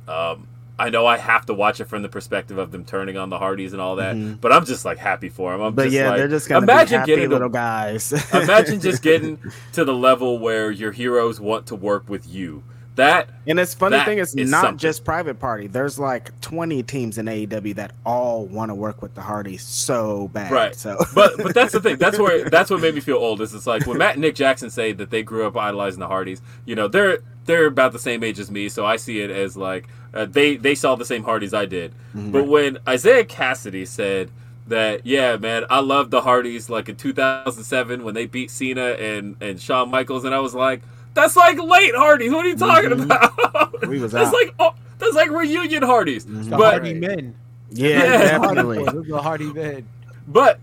um, 0.06 0.46
I 0.78 0.90
know 0.90 1.04
I 1.06 1.16
have 1.18 1.44
to 1.46 1.54
watch 1.54 1.80
it 1.80 1.86
from 1.86 2.02
the 2.02 2.08
perspective 2.08 2.56
of 2.56 2.70
them 2.70 2.84
turning 2.84 3.16
on 3.16 3.30
the 3.30 3.38
Hardys 3.38 3.72
and 3.72 3.82
all 3.82 3.96
that, 3.96 4.14
Mhm. 4.14 4.40
but 4.40 4.52
I'm 4.52 4.64
just 4.64 4.84
like 4.84 4.98
happy 4.98 5.28
for 5.28 5.50
them. 5.50 5.60
I'm 5.60 5.74
But 5.74 5.84
just 5.86 5.94
yeah, 5.96 6.10
like, 6.10 6.18
they're 6.18 6.28
just 6.28 6.48
gonna 6.48 6.62
imagine 6.62 6.98
be 6.98 6.98
happy 7.00 7.10
getting 7.16 7.30
little 7.30 7.48
to, 7.48 7.52
guys. 7.52 8.12
imagine 8.32 8.80
just 8.80 9.02
getting 9.10 9.38
to 9.72 9.84
the 9.84 9.92
level 9.94 10.38
where 10.38 10.70
your 10.70 10.92
heroes 10.92 11.40
want 11.40 11.66
to 11.66 11.74
work 11.74 12.08
with 12.08 12.28
you. 12.28 12.62
That 12.98 13.30
And 13.46 13.58
it's 13.58 13.74
funny 13.74 13.98
thing 14.04 14.18
is 14.18 14.34
is 14.34 14.50
not 14.50 14.60
something. 14.62 14.78
just 14.78 15.04
Private 15.04 15.38
Party. 15.38 15.66
There's 15.68 15.98
like 15.98 16.38
20 16.42 16.82
teams 16.82 17.16
in 17.16 17.26
AEW 17.26 17.74
that 17.76 17.92
all 18.04 18.44
want 18.46 18.70
to 18.70 18.74
work 18.74 19.00
with 19.00 19.14
the 19.14 19.22
Hardys 19.22 19.62
so 19.62 20.28
bad. 20.34 20.52
Right. 20.52 20.74
So, 20.74 20.98
but 21.14 21.36
but 21.38 21.54
that's 21.54 21.72
the 21.72 21.80
thing. 21.80 21.96
That's 21.96 22.18
where 22.18 22.50
that's 22.50 22.70
what 22.70 22.80
made 22.80 22.94
me 22.94 23.00
feel 23.00 23.16
old. 23.16 23.40
Is 23.40 23.54
it's 23.54 23.66
like 23.66 23.86
when 23.86 23.98
Matt 23.98 24.14
and 24.14 24.22
Nick 24.22 24.34
Jackson 24.34 24.68
say 24.68 24.92
that 24.92 25.10
they 25.10 25.22
grew 25.22 25.46
up 25.46 25.56
idolizing 25.56 26.00
the 26.00 26.08
Hardys. 26.08 26.42
You 26.66 26.74
know, 26.74 26.88
they're 26.88 27.20
they're 27.46 27.66
about 27.66 27.92
the 27.92 27.98
same 27.98 28.22
age 28.22 28.38
as 28.38 28.50
me, 28.50 28.68
so 28.68 28.84
I 28.84 28.96
see 28.96 29.20
it 29.20 29.30
as 29.30 29.56
like 29.56 29.88
uh, 30.12 30.26
they 30.26 30.56
they 30.56 30.74
saw 30.74 30.94
the 30.96 31.04
same 31.06 31.22
Hardys 31.24 31.54
I 31.54 31.64
did. 31.66 31.94
Mhm. 32.14 32.32
But 32.32 32.46
when 32.48 32.78
Isiah 32.86 33.24
Kassidy 33.24 33.86
said 33.86 34.30
that 34.66 35.06
yeah, 35.06 35.36
man, 35.36 35.64
I 35.70 35.80
love 35.80 36.10
the 36.10 36.20
Hardys 36.22 36.68
like 36.68 36.88
in 36.88 36.96
2007 36.96 38.02
when 38.04 38.14
they 38.14 38.26
beat 38.26 38.50
Cena 38.50 38.90
and 38.98 39.36
and 39.40 39.60
Shawn 39.60 39.90
Michaels, 39.90 40.24
and 40.24 40.34
I 40.34 40.40
was 40.40 40.54
like, 40.54 40.82
that's 41.22 41.36
like 41.36 41.58
late 41.60 41.94
Hardys. 41.94 42.32
What 42.32 42.46
are 42.46 42.48
you 42.48 42.56
talking 42.56 42.90
Mhm. 42.90 43.04
about? 43.04 43.86
We 43.88 44.00
was 44.00 44.12
that's 44.12 44.28
out. 44.28 44.32
like 44.32 44.54
oh, 44.58 44.74
that's 44.98 45.14
like 45.14 45.30
reunion 45.30 45.82
Hardys. 45.82 46.24
The 46.24 46.50
But 46.50 46.60
Hardy 46.74 46.94
Men. 46.94 47.34
Yeah, 47.70 47.88
Yeah. 47.88 48.38
definitely. 48.38 48.84
The 48.84 49.18
Hardy 49.20 49.52
Men. 49.52 49.86
but 50.26 50.60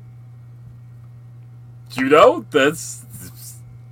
you 1.93 2.05
know 2.09 2.45
that's 2.51 3.03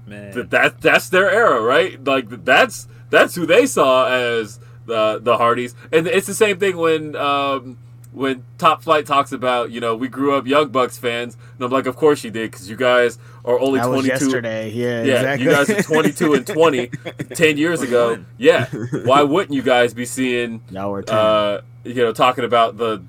Man. 0.08 0.34
Th- 0.34 0.50
that 0.50 0.82
that's 0.82 1.10
their 1.10 1.30
era, 1.32 1.62
right? 1.62 2.04
Like 2.04 2.28
that's 2.44 2.88
that's 3.10 3.36
who 3.36 3.46
they 3.46 3.66
saw 3.66 4.08
as 4.08 4.60
the 4.86 5.20
the 5.22 5.38
Hardys, 5.38 5.76
and 5.94 6.08
it's 6.08 6.28
the 6.28 6.34
same 6.34 6.60
thing 6.60 6.76
when 6.78 7.16
um, 7.16 7.78
when 8.14 8.44
Top 8.58 8.84
Flight 8.84 9.06
talks 9.06 9.32
about 9.32 9.72
you 9.72 9.80
know 9.82 9.96
we 9.96 10.08
grew 10.08 10.36
up 10.36 10.46
Young 10.48 10.70
Bucks 10.70 10.98
fans, 10.98 11.36
and 11.56 11.66
I'm 11.66 11.72
like, 11.72 11.86
of 11.88 11.96
course 11.96 12.24
you 12.24 12.32
did, 12.32 12.52
because 12.52 12.70
you 12.70 12.76
guys 12.76 13.18
are 13.46 13.60
only 13.60 13.80
That 13.80 13.90
was 13.90 14.06
22. 14.06 14.26
yesterday. 14.26 14.70
Yeah, 14.72 15.04
Yeah, 15.04 15.14
exactly. 15.34 15.46
you 15.46 15.52
guys 15.52 15.70
are 15.70 15.82
22 15.84 16.34
and 16.36 16.48
20, 16.48 16.88
10 17.36 17.58
years 17.58 17.82
ago. 17.82 18.24
Yeah, 18.38 18.68
why 19.04 19.22
wouldn't 19.24 19.54
you 19.54 19.62
guys 19.64 19.94
be 19.94 20.06
seeing 20.06 20.62
Y'all 20.72 20.92
were 20.92 21.02
10. 21.02 21.16
uh, 21.18 21.62
you 21.84 21.96
know, 21.96 22.14
talking 22.14 22.46
about 22.46 22.78
the 22.78 23.02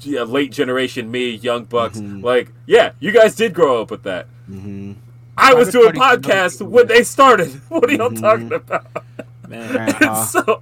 yeah, 0.00 0.22
late 0.22 0.52
generation 0.52 1.10
me, 1.10 1.30
young 1.30 1.64
bucks. 1.64 1.98
Mhm. 1.98 2.22
Like, 2.22 2.52
yeah, 2.66 2.92
you 3.00 3.10
guys 3.12 3.34
did 3.34 3.52
grow 3.52 3.82
up 3.82 3.90
with 3.90 4.04
that. 4.04 4.26
hmm 4.46 4.92
I 5.36 5.54
was 5.54 5.68
doing 5.70 5.92
podcasts 5.92 6.60
when 6.66 6.86
they 6.88 7.02
started. 7.04 7.48
What 7.68 7.88
are 7.88 7.92
y'all 7.92 8.10
Mhm. 8.10 8.20
talking 8.20 8.52
about? 8.52 8.86
Man, 9.48 9.76
Uh-huh. 10.02 10.24
so, 10.24 10.60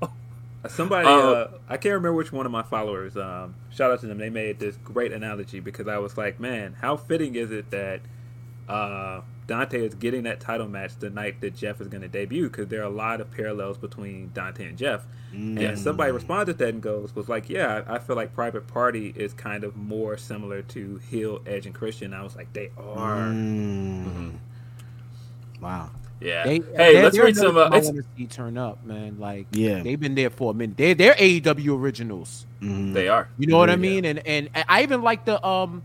somebody, 0.68 1.08
Uh, 1.08 1.10
uh, 1.10 1.50
I 1.68 1.76
can't 1.76 1.94
remember 1.94 2.14
which 2.14 2.32
one 2.32 2.46
of 2.46 2.52
my 2.52 2.62
followers. 2.62 3.16
Um, 3.16 3.54
shout 3.70 3.90
out 3.90 4.00
to 4.00 4.06
them. 4.06 4.18
They 4.18 4.30
made 4.30 4.58
this 4.58 4.76
great 4.76 5.12
analogy 5.12 5.60
because 5.60 5.88
I 5.88 5.98
was 5.98 6.16
like, 6.16 6.38
man, 6.40 6.76
how 6.80 6.96
fitting 6.96 7.34
is 7.34 7.50
it 7.50 7.70
that 7.70 8.00
uh, 8.68 9.20
Dante 9.46 9.86
is 9.86 9.94
getting 9.94 10.24
that 10.24 10.40
title 10.40 10.68
match 10.68 10.96
the 10.98 11.10
night 11.10 11.40
that 11.40 11.54
Jeff 11.54 11.80
is 11.80 11.88
going 11.88 12.02
to 12.02 12.08
debut? 12.08 12.48
Because 12.48 12.68
there 12.68 12.80
are 12.80 12.86
a 12.86 12.90
lot 12.90 13.20
of 13.20 13.30
parallels 13.30 13.78
between 13.78 14.30
Dante 14.34 14.66
and 14.68 14.76
Jeff. 14.78 15.06
Mm. 15.32 15.60
And 15.60 15.78
somebody 15.78 16.12
responded 16.12 16.52
to 16.52 16.58
that 16.64 16.68
and 16.68 16.82
goes, 16.82 17.14
was 17.14 17.28
like, 17.28 17.50
yeah, 17.50 17.82
I 17.86 17.96
I 17.96 17.98
feel 17.98 18.16
like 18.16 18.34
Private 18.34 18.66
Party 18.66 19.12
is 19.16 19.32
kind 19.34 19.64
of 19.64 19.76
more 19.76 20.16
similar 20.16 20.62
to 20.62 20.98
Hill, 21.10 21.42
Edge, 21.46 21.66
and 21.66 21.74
Christian. 21.74 22.14
I 22.14 22.22
was 22.22 22.36
like, 22.36 22.52
they 22.52 22.70
are. 22.78 23.28
Mm. 23.28 24.36
Wow. 25.60 25.90
Yeah. 26.20 26.44
They, 26.44 26.54
hey, 26.56 26.62
they're- 26.94 27.02
let's 27.02 27.16
they're 27.16 27.24
read 27.26 27.36
some. 27.36 27.56
Uh, 27.56 27.66
another 27.66 27.76
I 27.76 27.80
want 27.84 27.96
to 27.96 28.04
see 28.16 28.26
turn 28.26 28.56
up, 28.58 28.84
man. 28.84 29.18
Like, 29.18 29.46
Yeah. 29.52 29.82
they've 29.82 30.00
been 30.00 30.14
there 30.14 30.30
for 30.30 30.50
a 30.50 30.54
minute. 30.54 30.76
They're 30.76 30.94
they're 30.94 31.14
AEW 31.14 31.74
originals. 31.78 32.46
Mhm. 32.62 32.94
they 32.94 33.08
are. 33.08 33.28
You 33.38 33.46
know 33.48 33.58
what 33.58 33.68
I 33.68 33.74
Yeah. 33.74 33.76
mean? 33.76 34.04
And 34.04 34.26
and 34.26 34.48
I 34.68 34.82
even 34.82 35.02
like 35.02 35.24
the 35.24 35.44
um 35.46 35.82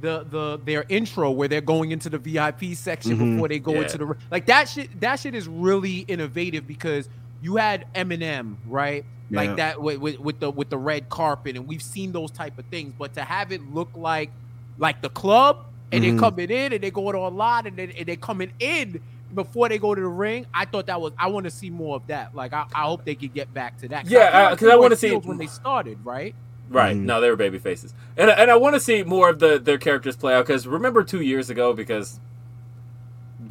the 0.00 0.24
the 0.30 0.60
their 0.64 0.84
intro 0.88 1.30
where 1.30 1.48
they're 1.48 1.60
going 1.60 1.90
into 1.92 2.08
the 2.08 2.18
VIP 2.18 2.74
section 2.74 3.16
Mhm. 3.18 3.32
before 3.34 3.48
they 3.48 3.58
go 3.58 3.74
Yeah. 3.74 3.82
into 3.82 3.98
the 3.98 4.16
like 4.30 4.46
that 4.46 4.68
shit. 4.68 5.00
That 5.00 5.20
shit 5.20 5.34
is 5.34 5.46
really 5.48 5.98
innovative 6.00 6.66
because 6.66 7.08
you 7.42 7.56
had 7.56 7.86
Eminem 7.94 8.56
right. 8.66 9.04
Yeah. 9.30 9.36
Like 9.40 9.56
that 9.56 9.82
with, 9.82 9.98
with, 9.98 10.18
with 10.18 10.40
the 10.40 10.50
with 10.50 10.70
the 10.70 10.78
red 10.78 11.08
carpet, 11.10 11.54
and 11.56 11.66
we've 11.68 11.82
seen 11.82 12.12
those 12.12 12.30
type 12.30 12.58
of 12.58 12.64
things. 12.66 12.94
But 12.98 13.12
to 13.14 13.22
have 13.22 13.52
it 13.52 13.60
look 13.74 13.90
like 13.94 14.30
like 14.78 15.02
the 15.02 15.10
club, 15.10 15.66
and 15.92 16.02
Mhm. 16.02 16.10
they're 16.10 16.18
coming 16.20 16.50
in, 16.50 16.72
and 16.72 16.82
they're 16.82 16.90
going 16.90 17.14
on 17.16 17.32
a 17.32 17.36
lot, 17.36 17.66
and, 17.66 17.76
they, 17.76 17.92
and 17.98 18.06
they're 18.06 18.16
coming 18.16 18.50
in 18.60 19.00
before 19.34 19.68
they 19.68 19.78
go 19.78 19.94
to 19.94 20.00
the 20.00 20.06
ring. 20.06 20.46
I 20.54 20.64
thought 20.64 20.86
that 20.86 21.00
was 21.00 21.12
I 21.18 21.28
want 21.28 21.44
to 21.44 21.50
see 21.50 21.70
more 21.70 21.96
of 21.96 22.06
that. 22.08 22.34
Like 22.34 22.52
I, 22.52 22.64
I 22.74 22.82
hope 22.82 23.04
they 23.04 23.14
could 23.14 23.34
get 23.34 23.52
back 23.52 23.78
to 23.78 23.88
that. 23.88 24.06
Yeah, 24.06 24.26
because 24.28 24.34
uh, 24.34 24.56
'cause 24.56 24.68
I 24.68 24.70
they 24.72 24.78
wanna 24.80 24.96
see- 24.96 25.14
when 25.16 25.38
they 25.38 25.46
started, 25.46 25.98
right? 26.04 26.34
Right. 26.70 26.94
Mhm. 26.96 27.00
No, 27.04 27.20
they 27.22 27.30
were 27.30 27.36
baby 27.36 27.58
faces, 27.58 27.94
and 28.16 28.28
and 28.30 28.50
I 28.50 28.56
want 28.56 28.74
to 28.74 28.80
see 28.80 29.02
more 29.02 29.30
of 29.30 29.38
the 29.38 29.58
their 29.58 29.78
characters 29.78 30.16
play 30.16 30.34
out 30.34 30.46
because 30.46 30.66
remember 30.66 31.02
two 31.02 31.22
years 31.22 31.48
ago 31.48 31.72
because 31.72 32.20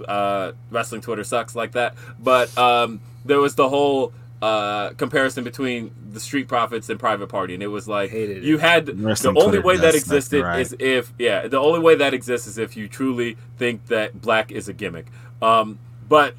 uh, 0.08 0.52
wrestling 0.70 1.02
Twitter 1.02 1.24
sucks 1.24 1.56
like 1.56 1.72
that, 1.72 1.96
but 2.20 2.56
um, 2.58 3.02
there 3.26 3.40
was 3.40 3.56
the 3.56 3.70
whole 3.70 4.14
uh, 4.42 4.90
comparison 4.92 5.44
between 5.44 5.92
the 6.12 6.20
Street 6.20 6.48
Profits 6.48 6.90
and 6.90 7.00
Private 7.00 7.28
Party, 7.28 7.54
and 7.56 7.64
it 7.64 7.68
was 7.68 7.88
like 7.88 8.12
Hated 8.12 8.38
it. 8.38 8.44
you 8.44 8.60
had 8.60 8.86
the 8.86 8.92
only 9.30 9.42
Twitter 9.42 9.62
way 9.62 9.78
that 9.78 9.96
existed 9.96 10.44
right. 10.44 10.60
is 10.60 10.76
if 10.78 11.12
yeah 11.18 11.48
the 11.48 11.58
only 11.60 11.80
way 11.80 11.96
that 11.96 12.14
exists 12.14 12.48
is 12.48 12.58
if 12.60 12.78
you 12.78 12.88
truly 12.88 13.36
think 13.58 13.88
that 13.88 14.22
black 14.22 14.52
is 14.52 14.68
a 14.70 14.74
gimmick, 14.74 15.08
um, 15.42 15.80
but 16.08 16.36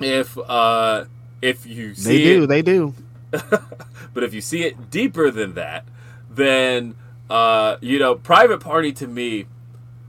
if 0.00 0.36
uh, 0.38 1.04
if 1.42 1.66
you 1.66 1.94
see 1.94 2.24
They 2.24 2.32
it- 2.32 2.38
do. 2.40 2.46
They 2.46 2.62
do. 2.62 2.94
but 3.30 4.22
if 4.22 4.32
you 4.32 4.40
see 4.40 4.62
it 4.64 4.90
deeper 4.90 5.30
than 5.30 5.54
that, 5.54 5.84
then 6.30 6.94
uh, 7.28 7.76
you 7.80 7.98
know, 7.98 8.14
private 8.14 8.60
party 8.60 8.92
to 8.92 9.06
me 9.06 9.46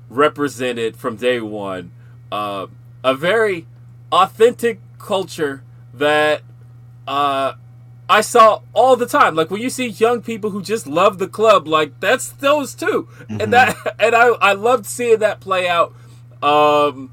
represented 0.10 0.95
from 0.95 1.15
day 1.18 1.39
one 1.41 1.91
uh, 2.31 2.68
a 3.03 3.14
very 3.14 3.65
authentic 4.11 4.80
culture 4.99 5.64
that 5.94 6.41
uh, 7.07 7.53
I 8.10 8.22
saw 8.22 8.61
all 8.73 8.95
the 8.95 9.06
time. 9.06 9.35
Like 9.35 9.49
when 9.52 9.61
you 9.61 9.69
see 9.69 9.88
young 9.88 10.22
people 10.22 10.52
who 10.52 10.61
just 10.61 10.88
love 10.88 11.18
the 11.18 11.27
club, 11.27 11.68
like 11.68 11.99
that's 11.99 12.30
those 12.30 12.73
too, 12.73 13.07
and 13.30 13.52
that 13.53 13.76
and 13.99 14.15
I 14.15 14.27
I 14.27 14.53
loved 14.53 14.85
seeing 14.85 15.19
that 15.19 15.39
play 15.39 15.68
out 15.68 15.94
um, 16.41 17.11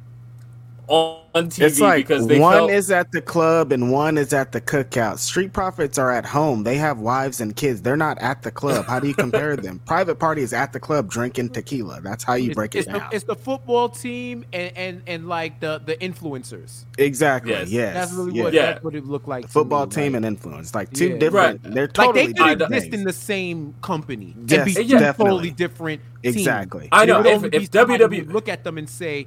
on 0.89 1.49
TV 1.49 1.63
It's 1.67 1.81
like 1.81 2.07
because 2.07 2.27
they 2.27 2.39
one 2.39 2.53
felt, 2.55 2.71
is 2.71 2.91
at 2.91 3.11
the 3.11 3.21
club 3.23 3.73
and 3.73 3.91
one 3.91 4.17
is 4.19 4.33
at 4.33 4.53
the 4.53 4.61
cookout. 4.61 5.19
Street 5.19 5.53
Profits 5.53 5.99
are 5.99 6.11
at 6.11 6.25
home. 6.27 6.63
They 6.63 6.77
have 6.77 6.99
wives 6.99 7.41
and 7.41 7.57
kids. 7.57 7.83
They're 7.83 7.97
not 7.97 8.19
at 8.19 8.43
the 8.43 8.51
club. 8.51 8.87
How 8.87 9.01
do 9.01 9.09
you 9.09 9.15
compare 9.15 9.57
them? 9.65 9.81
Private 9.87 10.17
Party 10.19 10.43
is 10.43 10.53
at 10.53 10.73
the 10.73 10.81
club 10.81 11.11
drinking 11.11 11.51
tequila. 11.51 12.01
That's 12.03 12.23
how 12.23 12.35
you 12.35 12.51
It's, 12.51 12.55
break 12.55 12.75
it's 12.75 12.87
it 12.87 12.93
the, 12.93 12.99
down. 12.99 13.09
it's 13.13 13.25
the 13.25 13.35
football 13.35 13.89
team 13.89 14.45
and, 14.53 14.77
and 14.77 15.03
and 15.07 15.29
like 15.29 15.61
the 15.61 15.81
the 15.85 15.97
influencers. 15.97 16.85
exactly. 16.99 17.53
Yes. 17.53 17.69
Yes. 17.71 17.95
That's 17.95 18.13
really 18.13 18.35
yes. 18.35 18.45
what 18.45 18.53
Yeah. 18.53 18.67
that's 18.67 18.85
what 18.85 18.95
it 18.95 19.05
looked 19.07 19.29
like. 19.29 19.49
Football 19.49 19.87
me, 19.87 19.93
team 19.93 20.13
like- 20.13 20.17
and 20.19 20.27
influence, 20.27 20.75
like 20.75 20.93
two 20.93 21.09
Yeah. 21.09 21.19
different. 21.19 21.65
Right. 21.65 21.75
They're 21.75 21.85
like 21.87 21.93
totally 21.95 22.33
they 22.33 22.43
I- 22.43 22.49
could 22.55 22.63
exist 22.63 22.83
things. 22.83 22.95
in 22.95 23.05
the 23.05 23.13
same 23.13 23.75
company 23.83 24.37
Yes, 24.47 24.59
and 24.59 24.65
be 24.67 24.75
two 24.75 24.99
definitely. 24.99 25.25
totally 25.25 25.51
different. 25.51 26.01
teams. 26.23 26.37
Exactly. 26.37 26.89
I 26.93 27.05
know 27.07 27.21
if, 27.25 27.45
if 27.53 27.71
WWE 27.71 28.33
look 28.33 28.49
at 28.49 28.65
them 28.65 28.79
and 28.79 28.89
say, 28.89 29.27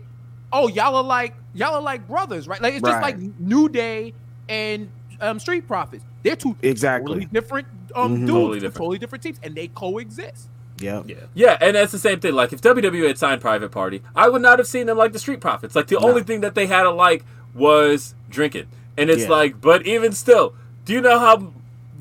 "Oh, 0.52 0.68
y'all 0.68 0.96
are 0.96 1.04
like 1.04 1.36
y'all 1.54 1.76
are 1.76 1.82
like 1.82 2.08
brothers, 2.08 2.48
right?" 2.48 2.62
Like 2.62 2.74
it's 2.76 2.84
just 2.84 3.02
Right. 3.02 3.18
like 3.18 3.40
New 3.40 3.70
Day 3.70 4.14
and 4.50 4.90
um, 5.20 5.40
Street 5.40 5.68
Profits. 5.68 6.04
They're 6.24 6.36
two 6.36 6.56
Exactly. 6.62 7.08
totally 7.14 7.26
different 7.32 7.68
um, 7.96 8.12
Mhm. 8.12 8.20
dudes, 8.20 8.32
Totally 8.32 8.60
different. 8.60 8.76
totally 8.76 8.98
different 8.98 9.24
teams, 9.24 9.40
and 9.44 9.56
they 9.56 9.68
coexist. 9.70 10.50
Yep. 10.80 11.04
Yeah. 11.08 11.16
Yeah, 11.34 11.58
and 11.60 11.76
that's 11.76 11.92
the 11.92 11.98
same 12.00 12.20
thing. 12.20 12.34
Like 12.34 12.54
if 12.54 12.62
WWE 12.62 13.08
had 13.08 13.18
signed 13.18 13.42
Private 13.42 13.72
Party, 13.72 14.04
I 14.16 14.30
would 14.30 14.42
not 14.44 14.60
have 14.60 14.68
seen 14.68 14.86
them 14.86 14.98
like 14.98 15.14
the 15.14 15.20
Street 15.20 15.40
Profits. 15.42 15.76
Like 15.76 15.88
the 15.88 16.00
No. 16.00 16.08
only 16.10 16.22
thing 16.24 16.42
that 16.42 16.54
they 16.54 16.68
had 16.68 16.86
alike 16.86 17.24
was 17.56 18.14
drinking, 18.30 18.68
and 18.98 19.10
it's 19.10 19.24
Yeah. 19.24 19.30
like, 19.30 19.60
but 19.62 19.88
even 19.88 20.12
still, 20.12 20.54
do 20.86 20.94
you 20.94 21.02
know 21.02 21.18
how 21.18 21.54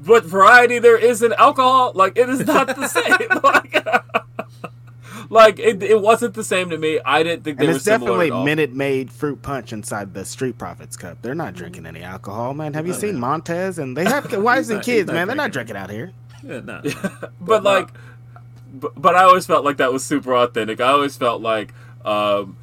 what 0.05 0.25
variety 0.27 0.79
there 0.79 0.99
is 0.99 1.23
in 1.23 1.33
alcohol? 1.35 1.93
Like 1.95 2.19
it 2.19 2.29
is 2.29 2.47
not 2.47 2.67
the 2.77 2.87
same. 2.89 3.41
like, 3.43 3.87
like 5.31 5.59
it, 5.59 5.83
it 5.83 6.01
wasn't 6.01 6.35
the 6.35 6.45
same 6.45 6.71
to 6.71 6.79
me. 6.79 7.01
I 7.05 7.23
didn't 7.23 7.45
think 7.45 7.59
they 7.59 7.65
And 7.67 7.73
were 7.73 7.77
it's 7.77 7.85
similar 7.85 8.13
definitely 8.13 8.27
at 8.29 8.33
all. 8.33 8.45
Minute 8.45 8.73
Maid 8.73 9.11
fruit 9.11 9.43
punch 9.43 9.73
inside 9.73 10.15
the 10.15 10.25
Street 10.25 10.59
Profits 10.59 10.97
cup. 10.97 11.19
They're 11.23 11.35
not 11.35 11.55
drinking 11.55 11.87
any 11.87 12.03
alcohol, 12.03 12.55
man. 12.55 12.75
Have 12.75 12.87
you 12.87 12.93
No, 12.93 12.99
seen 12.99 13.13
man. 13.15 13.21
Montez? 13.21 13.79
And 13.79 13.97
they 13.97 14.05
have 14.15 14.33
wives 14.43 14.69
He's 14.69 14.77
and 14.77 14.85
kids, 14.85 15.07
not 15.09 15.15
man. 15.15 15.27
They're 15.27 15.37
not 15.37 15.53
drinking. 15.53 15.75
drinking 15.77 15.77
out 15.77 15.91
here. 15.91 16.13
Yeah, 16.45 16.61
no. 16.61 17.29
but 17.41 17.63
like 17.63 17.89
but, 18.73 19.01
but 19.01 19.15
i 19.15 19.23
always 19.25 19.47
felt 19.47 19.65
like 19.65 19.79
that 19.79 19.93
was 19.93 20.05
super 20.05 20.35
authentic 20.37 20.81
i 20.81 20.89
always 20.89 21.17
felt 21.17 21.41
like 21.41 21.73
um 22.05 22.57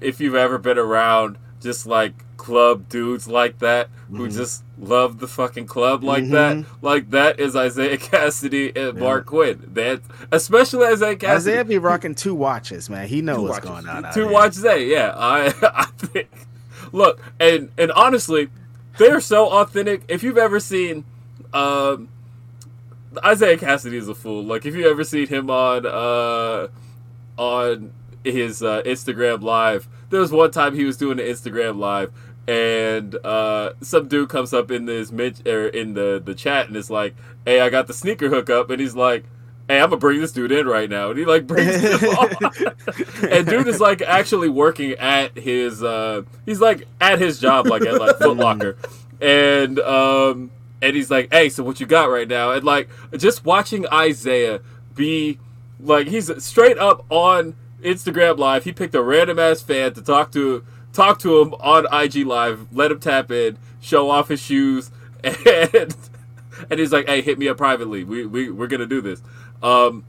if 0.00 0.20
you've 0.20 0.34
ever 0.34 0.58
been 0.58 0.76
around 0.78 1.38
just 1.62 1.86
like 1.86 2.12
club 2.36 2.88
dudes 2.88 3.26
like 3.26 3.58
that 3.60 3.88
who 4.10 4.28
Mhm. 4.28 4.34
just 4.36 4.64
love 4.80 5.18
the 5.18 5.28
fucking 5.28 5.66
club 5.66 6.02
like 6.02 6.24
Mhm. 6.24 6.30
that 6.30 6.64
like 6.82 7.10
that 7.10 7.38
is 7.38 7.54
isiah 7.54 7.96
kassidy 8.08 8.74
and 8.74 8.98
marq 8.98 9.26
quen 9.26 9.62
that 9.74 10.00
especially 10.32 10.86
isiah 10.90 11.16
kassidy 11.16 11.36
Isiah 11.36 11.64
be 11.64 11.78
rocking 11.78 12.14
two 12.14 12.34
watches, 12.46 12.88
man. 12.88 13.06
He 13.06 13.20
knows 13.20 13.42
what's 13.50 13.66
watches. 13.66 13.84
going 13.86 14.04
on. 14.04 14.12
Two 14.14 14.28
watches, 14.28 14.62
they 14.62 14.86
yeah 14.86 15.12
i 15.16 15.46
i 15.62 15.84
think 15.98 16.28
look 16.92 17.20
and 17.38 17.70
and 17.76 17.92
honestly 17.92 18.48
they're 18.98 19.20
so 19.20 19.48
authentic 19.50 20.02
if 20.08 20.22
you've 20.22 20.38
ever 20.38 20.58
seen 20.58 21.04
um 21.52 22.08
isiah 23.30 23.56
kassidy 23.58 23.94
is 23.94 24.08
a 24.08 24.14
fool 24.14 24.42
like 24.44 24.64
if 24.64 24.74
you 24.74 24.88
ever 24.88 25.04
seen 25.04 25.26
him 25.26 25.50
on 25.50 25.84
uh 25.84 26.68
on 27.36 27.92
his 28.24 28.62
uh, 28.62 28.82
instagram 28.84 29.42
live 29.42 29.88
there 30.10 30.20
was 30.20 30.30
one 30.32 30.50
time 30.50 30.74
he 30.74 30.84
was 30.84 30.96
doing 30.96 31.18
an 31.18 31.26
instagram 31.26 31.78
live 31.78 32.12
and 32.50 33.14
uh 33.24 33.72
some 33.80 34.08
dude 34.08 34.28
comes 34.28 34.52
up 34.52 34.72
in 34.72 34.84
this 34.84 35.12
mid 35.12 35.46
or 35.46 35.68
in 35.68 35.94
the 35.94 36.20
the 36.24 36.34
chat 36.34 36.66
and 36.66 36.76
is 36.76 36.90
like 36.90 37.14
hey 37.44 37.60
i 37.60 37.70
got 37.70 37.86
the 37.86 37.94
sneaker 37.94 38.28
hookup 38.28 38.70
and 38.70 38.80
he's 38.80 38.96
like 38.96 39.24
hey 39.68 39.80
i'm 39.80 39.88
gonna 39.88 40.00
bring 40.00 40.20
this 40.20 40.32
dude 40.32 40.50
in 40.50 40.66
right 40.66 40.90
now 40.90 41.10
and 41.10 41.18
he 41.18 41.24
like 41.24 41.46
brings 41.46 41.76
him 41.76 42.08
on 42.18 42.30
and 43.30 43.46
dude 43.46 43.68
is 43.68 43.78
like 43.78 44.02
actually 44.02 44.48
working 44.48 44.92
at 44.94 45.36
his 45.38 45.80
uh 45.84 46.22
he's 46.44 46.60
like 46.60 46.88
at 47.00 47.20
his 47.20 47.38
job 47.38 47.68
like 47.68 47.82
at 47.82 48.00
like 48.00 48.16
Foot 48.18 48.36
Locker. 48.36 48.76
And 49.20 49.78
um 49.78 50.50
and 50.82 50.96
he's 50.96 51.10
like, 51.10 51.32
Hey, 51.32 51.50
so 51.50 51.62
what 51.62 51.78
you 51.78 51.86
got 51.86 52.06
right 52.06 52.26
now? 52.26 52.52
And 52.52 52.64
like 52.64 52.88
just 53.16 53.44
watching 53.44 53.86
Isiah 53.92 54.60
be 54.94 55.38
Like 55.78 56.08
he's 56.08 56.42
straight 56.42 56.78
up 56.78 57.04
on 57.10 57.54
Instagram 57.82 58.38
Live. 58.38 58.64
He 58.64 58.72
picked 58.72 58.94
a 58.94 59.02
random 59.02 59.38
ass 59.38 59.60
fan 59.60 59.94
to 59.94 60.02
talk 60.02 60.32
to 60.32 60.64
talk 60.92 61.18
to 61.20 61.40
him 61.40 61.54
on 61.54 61.86
IG 61.92 62.26
Live. 62.26 62.66
Let 62.72 62.90
him 62.92 63.00
tap 63.00 63.30
in, 63.30 63.56
show 63.80 64.10
off 64.10 64.28
his 64.28 64.40
shoes, 64.40 64.90
and 65.24 65.94
and 66.70 66.78
he's 66.80 66.92
like, 66.92 67.06
"Hey, 67.08 67.20
hit 67.22 67.38
me 67.38 67.48
up 67.48 67.56
privately. 67.56 68.04
We 68.04 68.26
we 68.26 68.50
we're 68.50 68.66
gonna 68.68 68.86
do 68.86 69.00
this." 69.00 69.22
Um, 69.62 70.04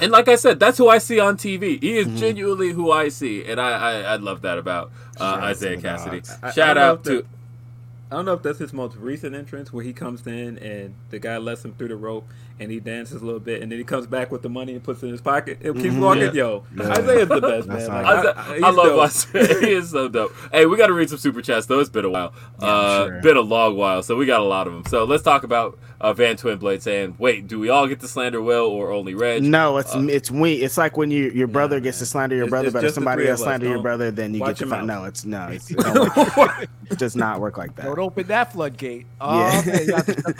and 0.00 0.10
like 0.10 0.28
I 0.28 0.36
said, 0.36 0.58
that's 0.58 0.78
who 0.78 0.88
I 0.88 0.98
see 0.98 1.20
on 1.20 1.36
TV. 1.36 1.80
He 1.82 1.98
is 1.98 2.06
genuinely 2.18 2.70
who 2.72 2.90
I 2.90 3.08
see, 3.08 3.44
and 3.44 3.60
I 3.60 3.70
I, 3.70 4.00
I 4.00 4.16
love 4.16 4.42
that 4.42 4.58
about 4.58 4.90
uh, 5.18 5.34
Shout 5.34 5.38
out 5.38 5.44
to 5.44 5.50
Isiah 5.50 5.76
Kassidy. 5.78 6.38
I- 6.42 6.48
I 6.48 6.50
Shout 6.52 6.74
don't 6.76 6.84
out 6.84 7.04
to. 7.04 7.10
the- 7.22 7.26
I 8.10 8.16
don't 8.16 8.26
know 8.26 8.34
if 8.34 8.42
that's 8.42 8.58
his 8.58 8.74
most 8.74 8.94
recent 8.96 9.34
entrance 9.34 9.72
where 9.72 9.82
he 9.82 9.94
comes 9.94 10.26
in 10.26 10.58
and 10.58 10.94
the 11.08 11.18
guy 11.18 11.38
lets 11.38 11.64
him 11.64 11.72
through 11.72 11.88
the 11.88 11.96
rope 11.96 12.28
and 12.60 12.70
he 12.70 12.80
dances 12.80 13.20
a 13.22 13.24
little 13.24 13.40
bit 13.40 13.62
and 13.62 13.70
then 13.72 13.78
he 13.78 13.84
comes 13.84 14.06
back 14.06 14.30
with 14.30 14.42
the 14.42 14.48
money 14.48 14.72
and 14.74 14.82
puts 14.82 15.02
it 15.02 15.06
in 15.06 15.12
his 15.12 15.20
pocket 15.20 15.58
and 15.62 15.74
keeps 15.80 15.94
walking. 15.96 16.22
Yeah. 16.22 16.32
Yo, 16.32 16.64
Yeah. 16.76 16.92
Isiah's 16.92 17.28
the 17.28 17.40
best 17.40 17.68
man. 17.68 17.88
Like, 17.88 18.06
I, 18.06 18.54
I, 18.54 18.56
I, 18.56 18.70
love 18.70 18.86
dope. 18.86 19.08
Isiah. 19.10 19.60
he 19.66 19.72
is 19.72 19.90
so 19.90 20.08
dope. 20.08 20.32
Hey, 20.52 20.66
we 20.66 20.76
got 20.76 20.86
to 20.88 20.92
read 20.92 21.08
some 21.08 21.18
super 21.18 21.42
chats 21.42 21.66
though. 21.66 21.80
It's 21.80 21.90
been 21.90 22.04
a 22.04 22.10
while. 22.10 22.32
uh, 22.60 23.06
sure. 23.06 23.20
Been 23.22 23.36
a 23.36 23.40
long 23.40 23.76
while, 23.76 24.02
so 24.02 24.16
we 24.16 24.26
got 24.26 24.40
a 24.40 24.44
lot 24.44 24.66
of 24.66 24.72
them. 24.72 24.84
So 24.86 25.04
let's 25.04 25.22
talk 25.22 25.42
about 25.44 25.78
uh, 26.00 26.12
Van 26.12 26.36
Twinblade 26.36 26.82
saying, 26.82 27.14
"Wait, 27.18 27.46
do 27.46 27.58
we 27.60 27.68
all 27.68 27.86
get 27.86 28.00
to 28.00 28.08
slander 28.08 28.42
Will 28.42 28.66
or 28.66 28.90
only 28.90 29.14
Reg?" 29.14 29.42
No, 29.42 29.78
it's 29.78 29.94
it's 29.94 30.30
we. 30.30 30.54
It's 30.54 30.76
like 30.76 30.96
when 30.96 31.10
you 31.10 31.30
your 31.30 31.46
brother 31.46 31.78
gets 31.80 31.98
to 32.00 32.06
slander 32.06 32.34
your 32.36 32.46
It's- 32.46 32.50
brother, 32.50 32.66
it's 32.68 32.74
but 32.74 32.84
if 32.84 32.94
somebody 32.94 33.28
else 33.28 33.40
slander 33.40 33.66
your 33.66 33.74
Don't- 33.76 33.82
brother, 33.82 34.10
then 34.10 34.34
you 34.34 34.40
get 34.40 34.56
to 34.58 34.66
find. 34.66 34.86
mouth. 34.88 35.02
No, 35.02 35.04
it's 35.06 35.24
no, 35.24 35.46
it's, 35.52 35.70
it 35.70 36.68
it 36.90 36.98
does 36.98 37.14
not 37.16 37.40
work 37.40 37.56
like 37.56 37.76
that. 37.76 37.84
Don't 37.84 37.98
open 37.98 38.26
that 38.26 38.52
floodgate. 38.52 39.06
Oh, 39.20 39.38
Yeah. 39.38 39.58
okay. 39.60 39.84
You 39.86 39.94
have 39.94 40.06
to 40.06 40.34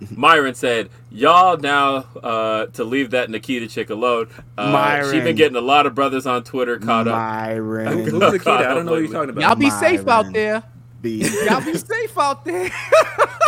shut 0.00 0.08
the 0.08 0.14
live 0.14 0.20
down. 0.20 0.20
Myron 0.20 0.54
said, 0.54 0.90
"Y'all 1.10 1.56
now 1.58 1.96
uh, 2.22 2.66
to 2.66 2.84
leave 2.84 3.10
that 3.10 3.30
Nikita 3.30 3.68
chick 3.68 3.90
alone. 3.90 4.28
Uh, 4.56 5.10
she 5.10 5.20
been 5.20 5.36
getting 5.36 5.56
a 5.56 5.60
lot 5.60 5.86
of 5.86 5.94
brothers 5.94 6.26
on 6.26 6.44
Twitter 6.44 6.78
caught 6.78 7.08
up. 7.08 7.14
Myron, 7.16 7.98
Who's 8.04 8.12
Nikita? 8.32 8.50
I 8.50 8.74
don't 8.74 8.86
know 8.86 8.92
what 8.92 9.02
you're 9.02 9.12
talking 9.12 9.30
about. 9.30 9.40
Y'all 9.42 9.54
be 9.56 9.70
safe 9.70 10.06
out 10.08 10.32
there. 10.32 10.62
be. 11.00 11.28
Y'all 11.44 11.64
be 11.64 11.74
safe 11.78 12.18
out 12.18 12.44
there. 12.44 12.70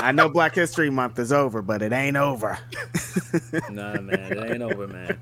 I 0.03 0.13
know 0.13 0.29
Black 0.29 0.55
History 0.55 0.91
Month 0.91 1.19
is 1.19 1.33
over, 1.33 1.63
but 1.63 1.83
it 1.83 1.93
ain't 1.93 2.17
over. 2.17 2.59
Nah, 3.71 4.01
man, 4.01 4.33
it 4.33 4.51
ain't 4.51 4.63
over, 4.63 4.89
man. 4.89 5.19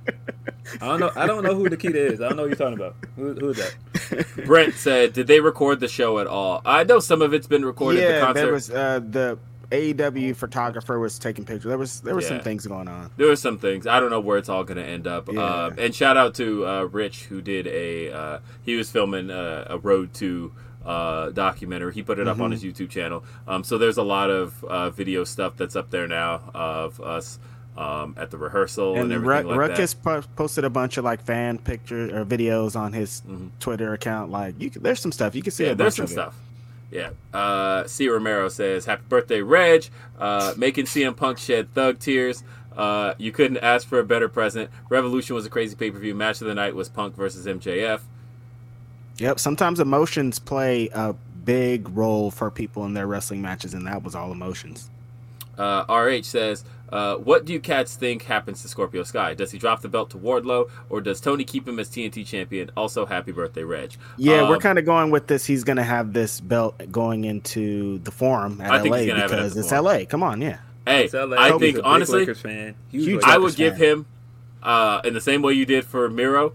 I 0.80 0.86
don't 0.86 1.00
know. 1.00 1.10
I 1.16 1.26
don't 1.26 1.42
know 1.42 1.54
who 1.54 1.68
Nikita 1.68 1.98
is. 1.98 2.20
I 2.20 2.28
don't 2.28 2.36
know 2.36 2.42
what 2.44 2.48
you're 2.48 2.56
talking 2.56 2.74
about. 2.74 2.96
Who, 3.16 3.34
who's 3.34 3.56
that? 3.58 4.46
Brent 4.46 4.74
said, 4.74 5.12
"Did 5.12 5.26
they 5.26 5.40
record 5.40 5.80
the 5.80 5.88
show 5.88 6.18
at 6.18 6.26
all? 6.26 6.62
I 6.64 6.84
know 6.84 7.00
some 7.00 7.20
of 7.22 7.34
it's 7.34 7.46
been 7.46 7.64
recorded. 7.64 8.00
the 8.00 8.04
yeah, 8.04 8.20
concert. 8.20 8.40
there 8.40 8.52
was 8.52 8.70
uh, 8.70 9.00
the 9.00 9.38
AEW 9.70 10.34
photographer 10.34 10.98
was 10.98 11.18
taking 11.18 11.44
pictures. 11.44 11.68
There 11.68 11.78
was 11.78 12.00
there 12.00 12.14
were 12.14 12.22
some 12.22 12.40
things 12.40 12.66
going 12.66 12.88
on. 12.88 13.10
there 13.16 13.26
were 13.26 13.36
some 13.36 13.58
things. 13.58 13.86
I 13.86 14.00
don't 14.00 14.10
know 14.10 14.20
where 14.20 14.38
it's 14.38 14.48
all 14.48 14.64
going 14.64 14.78
to 14.78 14.84
end 14.84 15.06
up. 15.06 15.30
Yeah. 15.30 15.40
Uh, 15.42 15.70
and 15.76 15.94
shout 15.94 16.16
out 16.16 16.34
to 16.36 16.66
uh, 16.66 16.82
Rich 16.84 17.24
who 17.24 17.42
did 17.42 17.66
a. 17.66 18.10
Uh, 18.12 18.38
he 18.62 18.76
was 18.76 18.90
filming 18.90 19.30
uh, 19.30 19.66
a 19.68 19.78
road 19.78 20.14
to 20.14 20.52
uh, 20.84 21.30
documentary. 21.30 21.92
He 21.92 22.02
put 22.02 22.18
it 22.18 22.26
up 22.26 22.40
on 22.40 22.50
his 22.50 22.64
YouTube 22.64 22.88
channel. 22.88 23.24
Um, 23.46 23.62
so 23.62 23.76
there's 23.76 23.98
a 23.98 24.02
lot 24.02 24.30
of 24.30 24.64
uh, 24.64 24.88
video 24.90 25.24
stuff 25.24 25.56
that's 25.56 25.76
up 25.76 25.90
there 25.90 26.08
now 26.08 26.50
of 26.54 26.98
us 27.02 27.38
um, 27.76 28.14
at 28.16 28.30
the 28.30 28.38
rehearsal 28.38 28.94
and, 28.94 29.04
And 29.04 29.12
everything 29.12 29.46
Ru- 29.48 29.50
like 29.50 29.70
Ruckus 29.70 29.92
that. 29.94 30.02
po- 30.02 30.28
posted 30.34 30.64
a 30.64 30.70
bunch 30.70 30.96
of 30.96 31.04
like 31.04 31.22
fan 31.22 31.58
pictures 31.58 32.10
or 32.12 32.24
videos 32.24 32.74
on 32.74 32.92
his 32.94 33.22
Twitter 33.60 33.92
account. 33.92 34.30
Like 34.30 34.58
you, 34.58 34.70
could, 34.70 34.82
there's 34.82 35.00
some 35.00 35.12
stuff 35.12 35.34
you 35.34 35.42
can 35.42 35.52
see. 35.52 35.64
Mm-hmm. 35.64 35.70
Yeah, 35.70 35.74
there's 35.74 35.96
some 35.96 36.04
of 36.06 36.10
it. 36.12 36.32
Yeah. 36.90 37.10
Uh, 37.32 37.86
C. 37.86 38.08
Romero 38.08 38.48
says, 38.48 38.86
Happy 38.86 39.02
birthday, 39.08 39.42
Reg. 39.42 39.86
Uh, 40.18 40.54
making 40.56 40.86
CM 40.86 41.16
Punk 41.16 41.38
shed 41.38 41.72
thug 41.74 41.98
tears. 41.98 42.42
Uh, 42.76 43.14
you 43.18 43.32
couldn't 43.32 43.58
ask 43.58 43.86
for 43.86 43.98
a 43.98 44.04
better 44.04 44.28
present. 44.28 44.70
Revolution 44.88 45.34
was 45.34 45.44
a 45.44 45.50
crazy 45.50 45.74
pay 45.74 45.90
per 45.90 45.98
view. 45.98 46.14
Match 46.14 46.40
of 46.40 46.46
the 46.46 46.54
night 46.54 46.74
was 46.74 46.88
Punk 46.88 47.16
versus 47.16 47.46
MJF. 47.46 48.00
Yep. 49.18 49.40
Sometimes 49.40 49.80
emotions 49.80 50.38
play 50.38 50.88
a 50.92 51.14
big 51.44 51.88
role 51.90 52.30
for 52.30 52.50
people 52.50 52.84
in 52.84 52.94
their 52.94 53.06
wrestling 53.06 53.42
matches, 53.42 53.74
and 53.74 53.86
that 53.86 54.02
was 54.02 54.14
all 54.14 54.30
emotions. 54.30 54.90
Uh, 55.58 55.84
RH 55.88 56.22
says, 56.22 56.64
uh, 56.90 57.16
What 57.16 57.44
do 57.44 57.52
you 57.52 57.60
cats 57.60 57.94
think 57.96 58.24
happens 58.24 58.62
to 58.62 58.68
Scorpio 58.68 59.02
Sky? 59.02 59.34
Does 59.34 59.50
he 59.50 59.58
drop 59.58 59.82
the 59.82 59.88
belt 59.88 60.10
to 60.10 60.16
Wardlow, 60.18 60.68
or 60.88 61.00
does 61.00 61.20
Tony 61.20 61.44
keep 61.44 61.66
him 61.68 61.78
as 61.78 61.88
TNT 61.88 62.26
champion? 62.26 62.70
Also, 62.76 63.06
happy 63.06 63.32
birthday, 63.32 63.62
Reg. 63.64 63.92
Yeah, 64.16 64.48
we're 64.48 64.56
Um, 64.56 64.60
kind 64.60 64.78
of 64.78 64.84
going 64.84 65.10
with 65.10 65.26
this. 65.26 65.46
He's 65.46 65.64
going 65.64 65.76
to 65.76 65.82
have 65.84 66.12
this 66.12 66.40
belt 66.40 66.80
going 66.90 67.24
into 67.24 67.98
the 68.00 68.10
forum 68.10 68.60
at 68.60 68.70
I 68.70 68.80
think 68.80 68.92
LA 68.92 68.98
he's 68.98 69.06
gonna 69.08 69.20
have 69.20 69.30
it 69.32 69.34
at 69.34 69.36
because 69.38 69.54
the 69.54 69.60
it's 69.60 69.68
Forum. 69.70 69.84
LA. 69.84 70.04
Come 70.06 70.22
on, 70.22 70.40
yeah. 70.40 70.58
Hey, 70.86 71.04
It's 71.04 71.14
LA. 71.14 71.36
I 71.36 71.46
He's 71.48 71.56
a 71.56 71.58
think, 71.58 71.76
big 71.76 71.84
honestly, 71.84 72.20
Lakers 72.20 72.40
fan. 72.40 72.74
Huge 72.90 73.04
Huge 73.04 73.22
I 73.24 73.36
Lakers 73.36 73.42
would 73.42 73.56
give 73.56 73.76
fan. 73.78 73.82
him, 73.86 74.06
uh, 74.62 75.00
in 75.04 75.14
the 75.14 75.20
same 75.20 75.42
way 75.42 75.52
you 75.52 75.66
did 75.66 75.84
for 75.84 76.08
Miro, 76.08 76.54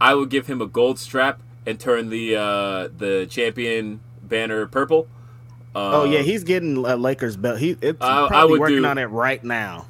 I 0.00 0.14
would 0.14 0.30
give 0.30 0.46
him 0.46 0.60
a 0.60 0.66
gold 0.66 0.98
strap 0.98 1.40
and 1.66 1.78
turn 1.80 2.08
the 2.08 2.36
uh, 2.36 2.88
the 2.96 3.26
champion 3.28 4.00
banner 4.22 4.66
purple. 4.66 5.08
Oh 5.74 6.04
Um, 6.04 6.12
yeah, 6.12 6.20
he's 6.20 6.44
getting 6.44 6.76
a 6.76 6.96
Lakers 6.96 7.36
belt. 7.36 7.58
He 7.58 7.76
it's 7.80 8.00
I- 8.02 8.24
I 8.24 8.28
probably 8.28 8.50
would 8.52 8.60
working 8.60 8.76
do- 8.82 8.86
on 8.86 8.98
it 8.98 9.06
right 9.06 9.42
now. 9.42 9.86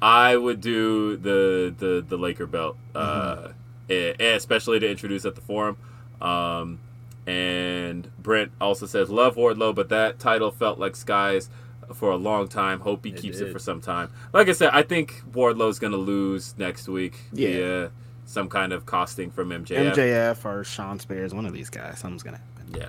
I 0.00 0.36
would 0.36 0.60
do 0.60 1.16
the 1.16 1.74
the 1.76 2.04
the 2.08 2.16
Laker 2.16 2.46
belt, 2.46 2.76
uh, 2.94 3.48
eh, 3.90 4.12
especially 4.20 4.78
to 4.80 4.88
introduce 4.88 5.24
at 5.24 5.34
the 5.34 5.40
forum. 5.40 5.76
Um, 6.20 6.78
and 7.26 8.08
Brent 8.22 8.52
also 8.60 8.86
says 8.86 9.10
love 9.10 9.36
Wardlow, 9.36 9.74
but 9.74 9.88
that 9.90 10.18
title 10.18 10.50
felt 10.50 10.78
like 10.78 10.96
Sky's 10.96 11.50
for 11.92 12.10
a 12.10 12.16
long 12.16 12.48
time. 12.48 12.80
Hope 12.80 13.04
he 13.04 13.10
It 13.10 13.16
keeps 13.20 13.40
it 13.40 13.52
for 13.52 13.58
some 13.58 13.80
time. 13.80 14.10
Like 14.32 14.48
I 14.48 14.52
said, 14.52 14.70
I 14.72 14.82
think 14.82 15.22
Wardlow's 15.32 15.78
gonna 15.78 15.96
lose 15.96 16.54
next 16.58 16.88
week. 16.88 17.18
Yeah. 17.32 17.48
via 17.50 17.90
some 18.24 18.48
kind 18.48 18.72
of 18.74 18.84
costing 18.86 19.30
from 19.30 19.48
MJF. 19.50 19.94
MJF 19.94 20.44
or 20.44 20.62
Shawn 20.62 21.00
Spears, 21.00 21.32
one 21.34 21.46
of 21.46 21.52
these 21.54 21.70
guys. 21.70 21.98
Something's 21.98 22.22
gonna 22.22 22.38
happen. 22.38 22.80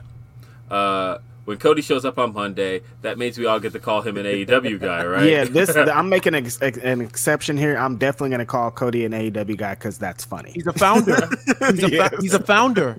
Yeah. 0.70 0.76
Uh, 0.76 1.18
when 1.46 1.58
Cody 1.58 1.82
shows 1.82 2.06
up 2.06 2.18
on 2.20 2.34
Monday, 2.34 2.82
that 3.02 3.18
means 3.18 3.38
we 3.38 3.46
all 3.46 3.60
get 3.60 3.74
to 3.74 3.80
call 3.80 4.02
him 4.02 4.18
an 4.18 4.26
AEW 4.26 4.80
guy, 4.80 5.06
right? 5.06 5.26
Yeah, 5.30 5.44
this 5.46 5.76
I'm 5.76 6.10
making 6.10 6.36
an, 6.36 6.46
ex- 6.46 6.60
an 6.62 7.02
exception 7.02 7.58
here. 7.58 7.76
I'm 7.78 7.98
definitely 7.98 8.30
gonna 8.32 8.46
call 8.46 8.72
Cody 8.72 9.06
an 9.06 9.12
AEW 9.14 9.58
guy 9.58 9.74
because 9.76 9.98
that's 9.98 10.24
funny. 10.26 10.52
He's 10.52 10.68
a 10.68 10.74
founder. 10.74 11.16
He's 11.72 11.84
a, 11.84 11.90
Yes. 11.92 12.14
he's 12.22 12.34
a 12.34 12.40
founder. 12.44 12.98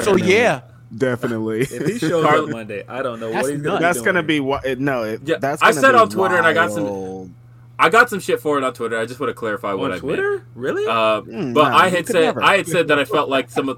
So 0.00 0.16
yeah, 0.16 0.62
definitely. 0.96 1.62
If 1.62 1.86
he 1.86 1.98
shows 1.98 2.24
Carl- 2.24 2.44
up 2.44 2.50
Monday, 2.50 2.84
I 2.88 3.02
don't 3.02 3.20
know 3.20 3.30
That's 3.30 3.44
what 3.44 3.52
he's 3.54 3.62
gonna. 3.62 3.80
nuts. 3.80 3.80
be 3.80 3.84
That's 3.98 4.00
gonna 4.06 4.22
be 4.22 4.40
what? 4.40 4.78
No, 4.78 5.02
it, 5.04 5.20
Yeah, 5.24 5.36
that's. 5.38 5.62
I 5.62 5.72
said 5.72 5.94
on 5.94 6.08
Twitter 6.08 6.36
and 6.36 6.46
I 6.46 6.52
got 6.52 6.70
some- 6.72 7.34
I 7.78 7.88
got 7.88 8.08
some 8.08 8.20
shit 8.20 8.38
for 8.40 8.58
it 8.58 8.64
on 8.64 8.72
Twitter. 8.74 8.96
I 8.98 9.06
just 9.06 9.18
want 9.18 9.30
to 9.30 9.34
clarify 9.34 9.72
what 9.72 9.90
I 9.90 9.94
on 9.94 10.00
Twitter. 10.00 10.44
Really? 10.54 10.86
Uh, 10.86 11.22
Mm, 11.22 11.52
but 11.52 11.68
no, 11.70 11.74
I 11.76 11.88
had 11.88 12.06
said 12.06 12.20
never. 12.22 12.42
I 12.42 12.58
had 12.58 12.68
said 12.68 12.86
that 12.88 12.98
I 12.98 13.04
felt 13.04 13.28
like 13.28 13.50
some 13.50 13.68
of 13.68 13.76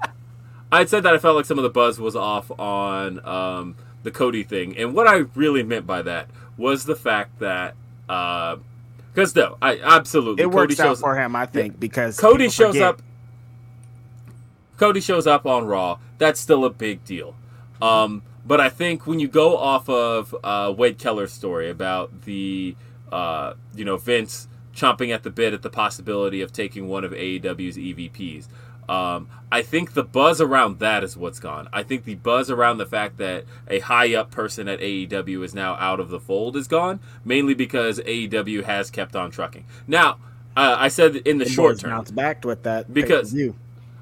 I 0.71 0.79
had 0.79 0.89
said 0.89 1.03
that 1.03 1.13
I 1.15 1.17
felt 1.17 1.35
like 1.35 1.45
some 1.45 1.57
of 1.57 1.63
the 1.63 1.69
buzz 1.69 1.99
was 1.99 2.15
off 2.15 2.51
on 2.59 3.25
um, 3.25 3.75
the 4.05 4.11
Cody 4.11 4.43
thing, 4.43 4.77
and 4.77 4.93
what 4.93 5.07
I 5.07 5.25
really 5.35 5.63
meant 5.63 5.85
by 5.85 6.01
that 6.03 6.29
was 6.57 6.85
the 6.85 6.95
fact 6.95 7.39
that 7.39 7.75
because 8.07 9.35
no, 9.35 9.57
I 9.61 9.79
absolutely 9.79 10.43
It 10.43 10.45
Cody 10.45 10.55
works 10.55 10.79
out 10.79 10.85
shows 10.85 11.01
for 11.01 11.19
him, 11.19 11.35
I 11.35 11.45
think, 11.45 11.79
because 11.79 12.17
Cody 12.17 12.49
shows 12.49 12.75
forget. 12.75 12.83
up. 12.83 13.01
Cody 14.77 15.01
shows 15.01 15.27
up 15.27 15.45
on 15.45 15.65
Raw. 15.65 15.99
That's 16.17 16.39
still 16.39 16.65
a 16.65 16.69
big 16.69 17.03
deal. 17.03 17.35
Um, 17.81 18.23
but 18.45 18.61
I 18.61 18.69
think 18.69 19.07
when 19.07 19.19
you 19.19 19.27
go 19.27 19.57
off 19.57 19.89
of 19.89 20.35
uh, 20.43 20.73
Wade 20.77 20.97
Keller's 20.99 21.31
story 21.31 21.69
about 21.69 22.23
the, 22.23 22.75
uh, 23.11 23.53
you 23.73 23.85
know, 23.85 23.97
Vince 23.97 24.47
chomping 24.73 25.13
at 25.13 25.23
the 25.23 25.29
bit 25.29 25.53
at 25.53 25.61
the 25.61 25.69
possibility 25.69 26.41
of 26.41 26.51
taking 26.51 26.87
one 26.87 27.03
of 27.03 27.11
AEW's 27.11 27.77
EVPs, 27.77 28.47
um, 28.89 29.27
I 29.51 29.61
think 29.61 29.93
the 29.93 30.03
buzz 30.03 30.41
around 30.41 30.79
that 30.79 31.03
is 31.03 31.15
what's 31.17 31.39
gone. 31.39 31.67
I 31.73 31.83
think 31.83 32.03
the 32.03 32.15
buzz 32.15 32.49
around 32.49 32.77
the 32.77 32.85
fact 32.85 33.17
that 33.17 33.45
a 33.67 33.79
high 33.79 34.13
up 34.15 34.31
person 34.31 34.67
at 34.67 34.79
AEW 34.79 35.43
is 35.43 35.53
now 35.55 35.75
out 35.75 35.99
of 35.99 36.09
the 36.09 36.19
fold 36.19 36.55
is 36.55 36.67
gone, 36.67 36.99
mainly 37.23 37.53
because 37.53 37.99
AEW 37.99 38.63
has 38.63 38.91
kept 38.91 39.15
on 39.15 39.31
trucking. 39.31 39.65
Now, 39.87 40.17
uh, 40.57 40.75
I 40.77 40.87
said 40.89 41.15
in 41.17 41.37
the 41.37 41.45
The 41.45 41.51
short 41.51 41.79
term, 41.79 41.91
bounced 41.91 42.15
back 42.15 42.43
with 42.45 42.63
that 42.63 42.93
Because- 42.93 43.33
you. 43.33 43.55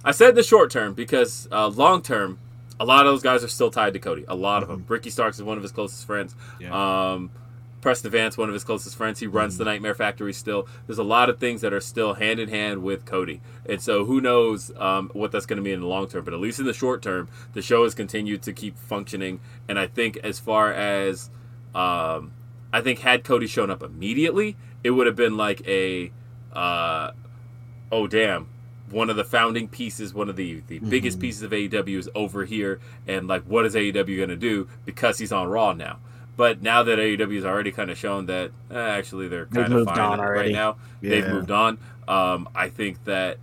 I 0.06 0.12
said 0.12 0.36
the 0.36 0.44
short 0.44 0.70
term 0.70 0.94
because 0.94 1.48
uh, 1.50 1.68
long 1.70 2.02
term, 2.02 2.38
a 2.78 2.84
lot 2.86 3.06
of 3.06 3.14
those 3.14 3.22
guys 3.24 3.42
are 3.42 3.48
still 3.48 3.72
tied 3.72 3.94
to 3.94 4.00
Cody. 4.00 4.26
A 4.28 4.36
lot 4.36 4.62
of 4.62 4.68
them. 4.68 4.84
Ricky 4.90 5.10
Starks 5.10 5.38
is 5.38 5.44
one 5.44 5.56
of 5.56 5.64
his 5.64 5.72
closest 5.72 6.06
friends. 6.06 6.36
Um, 6.70 7.32
Preston 7.84 8.12
Vance, 8.12 8.38
one 8.38 8.48
of 8.48 8.54
his 8.54 8.64
closest 8.64 8.96
friends. 8.96 9.20
He 9.20 9.28
runs 9.28 9.58
the 9.58 9.66
Nightmare 9.66 9.94
Factory 9.94 10.32
still. 10.32 10.68
There's 10.88 10.98
a 10.98 11.04
lot 11.04 11.30
of 11.30 11.38
things 11.38 11.60
that 11.62 11.74
are 11.74 11.82
still 11.82 12.14
hand 12.14 12.40
in 12.40 12.48
hand 12.48 12.82
with 12.82 13.06
Cody. 13.06 13.42
And 13.68 13.82
so 13.82 14.06
who 14.06 14.22
knows 14.22 14.72
um, 14.78 15.12
what 15.14 15.34
that's 15.34 15.46
going 15.46 15.58
to 15.58 15.62
mean 15.64 15.74
in 15.74 15.82
the 15.82 15.88
long 15.88 16.08
term. 16.08 16.24
But 16.24 16.34
at 16.34 16.40
least 16.40 16.60
in 16.60 16.66
the 16.66 16.74
short 16.74 17.02
term, 17.02 17.28
the 17.52 17.62
show 17.62 17.84
has 17.84 17.94
continued 17.94 18.42
to 18.44 18.54
keep 18.54 18.80
functioning. 18.80 19.42
And 19.68 19.78
I 19.78 19.88
think 19.88 20.16
as 20.24 20.40
far 20.40 20.72
as, 20.72 21.30
um, 21.76 22.32
I 22.72 22.80
think 22.80 23.00
had 23.00 23.26
Cody 23.26 23.48
shown 23.48 23.70
up 23.70 23.84
immediately, 23.84 24.56
it 24.82 24.92
would 24.92 25.06
have 25.06 25.18
been 25.18 25.36
like 25.36 25.62
a, 25.68 26.14
uh, 26.54 27.12
oh 27.92 28.08
damn, 28.08 28.48
one 28.90 29.10
of 29.10 29.18
the 29.18 29.26
founding 29.26 29.68
pieces, 29.68 30.14
one 30.14 30.30
of 30.30 30.38
the 30.38 30.62
the 30.68 30.80
biggest 30.80 31.18
Mm-hmm. 31.18 31.22
pieces 31.22 31.42
of 31.42 31.52
AEW 31.52 31.98
is 31.98 32.10
over 32.16 32.46
here, 32.46 32.80
and 33.08 33.28
like, 33.28 33.44
what 33.44 33.66
is 33.66 33.76
AEW 33.76 34.16
going 34.18 34.30
to 34.30 34.38
do 34.38 34.70
because 34.86 35.18
he's 35.20 35.34
on 35.34 35.50
Raw 35.50 35.74
now? 35.74 36.00
But 36.36 36.62
now 36.62 36.84
that 36.84 37.00
AEW 37.00 37.36
has 37.36 37.46
already 37.46 37.72
kind 37.72 37.92
of 37.92 37.98
shown 37.98 38.26
that 38.28 38.52
eh, 38.72 38.76
actually 38.78 39.28
they're 39.28 39.46
They've 39.46 39.64
kind 39.64 39.74
of 39.74 39.80
moved 39.80 39.96
fine 39.96 40.20
right 40.20 40.52
now, 40.52 40.78
they've 41.02 41.28
moved 41.28 41.52
on. 41.52 41.78
Um, 42.08 42.50
I 42.54 42.70
think 42.70 43.04
that 43.06 43.38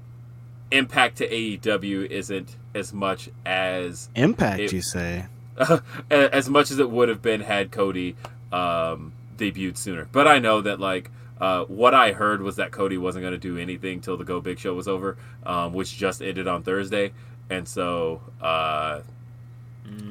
impact 0.71 1.17
to 1.19 1.29
AEW 1.29 2.07
isn't 2.11 2.57
as 2.75 2.93
much 2.93 3.31
as 3.45 4.09
Impact, 4.15 4.61
It- 4.61 4.73
you 4.73 4.83
say? 4.83 5.27
as 6.11 6.49
much 6.49 6.71
as 6.71 6.79
it 6.79 6.91
would 6.91 7.09
have 7.09 7.21
been 7.21 7.43
had 7.43 7.71
Cody 7.71 8.17
um, 8.53 9.13
debuted 9.37 9.77
sooner. 9.77 10.09
But 10.11 10.27
I 10.27 10.39
know 10.39 10.61
that 10.63 10.81
like 10.81 11.11
uh, 11.41 11.65
what 11.65 11.95
I 11.95 12.13
heard 12.13 12.43
was 12.43 12.57
that 12.57 12.71
Cody 12.71 12.97
wasn't 12.99 13.23
going 13.23 13.33
to 13.33 13.39
do 13.39 13.59
anything 13.59 14.01
till 14.01 14.17
the 14.17 14.25
Go 14.25 14.41
Big 14.41 14.59
Show 14.59 14.75
was 14.75 14.89
over, 14.89 15.17
um, 15.45 15.73
which 15.75 15.97
just 15.97 16.23
ended 16.23 16.47
on 16.47 16.63
Thursday, 16.63 17.13
and 17.49 17.67
so 17.67 18.23
uh, 18.41 19.01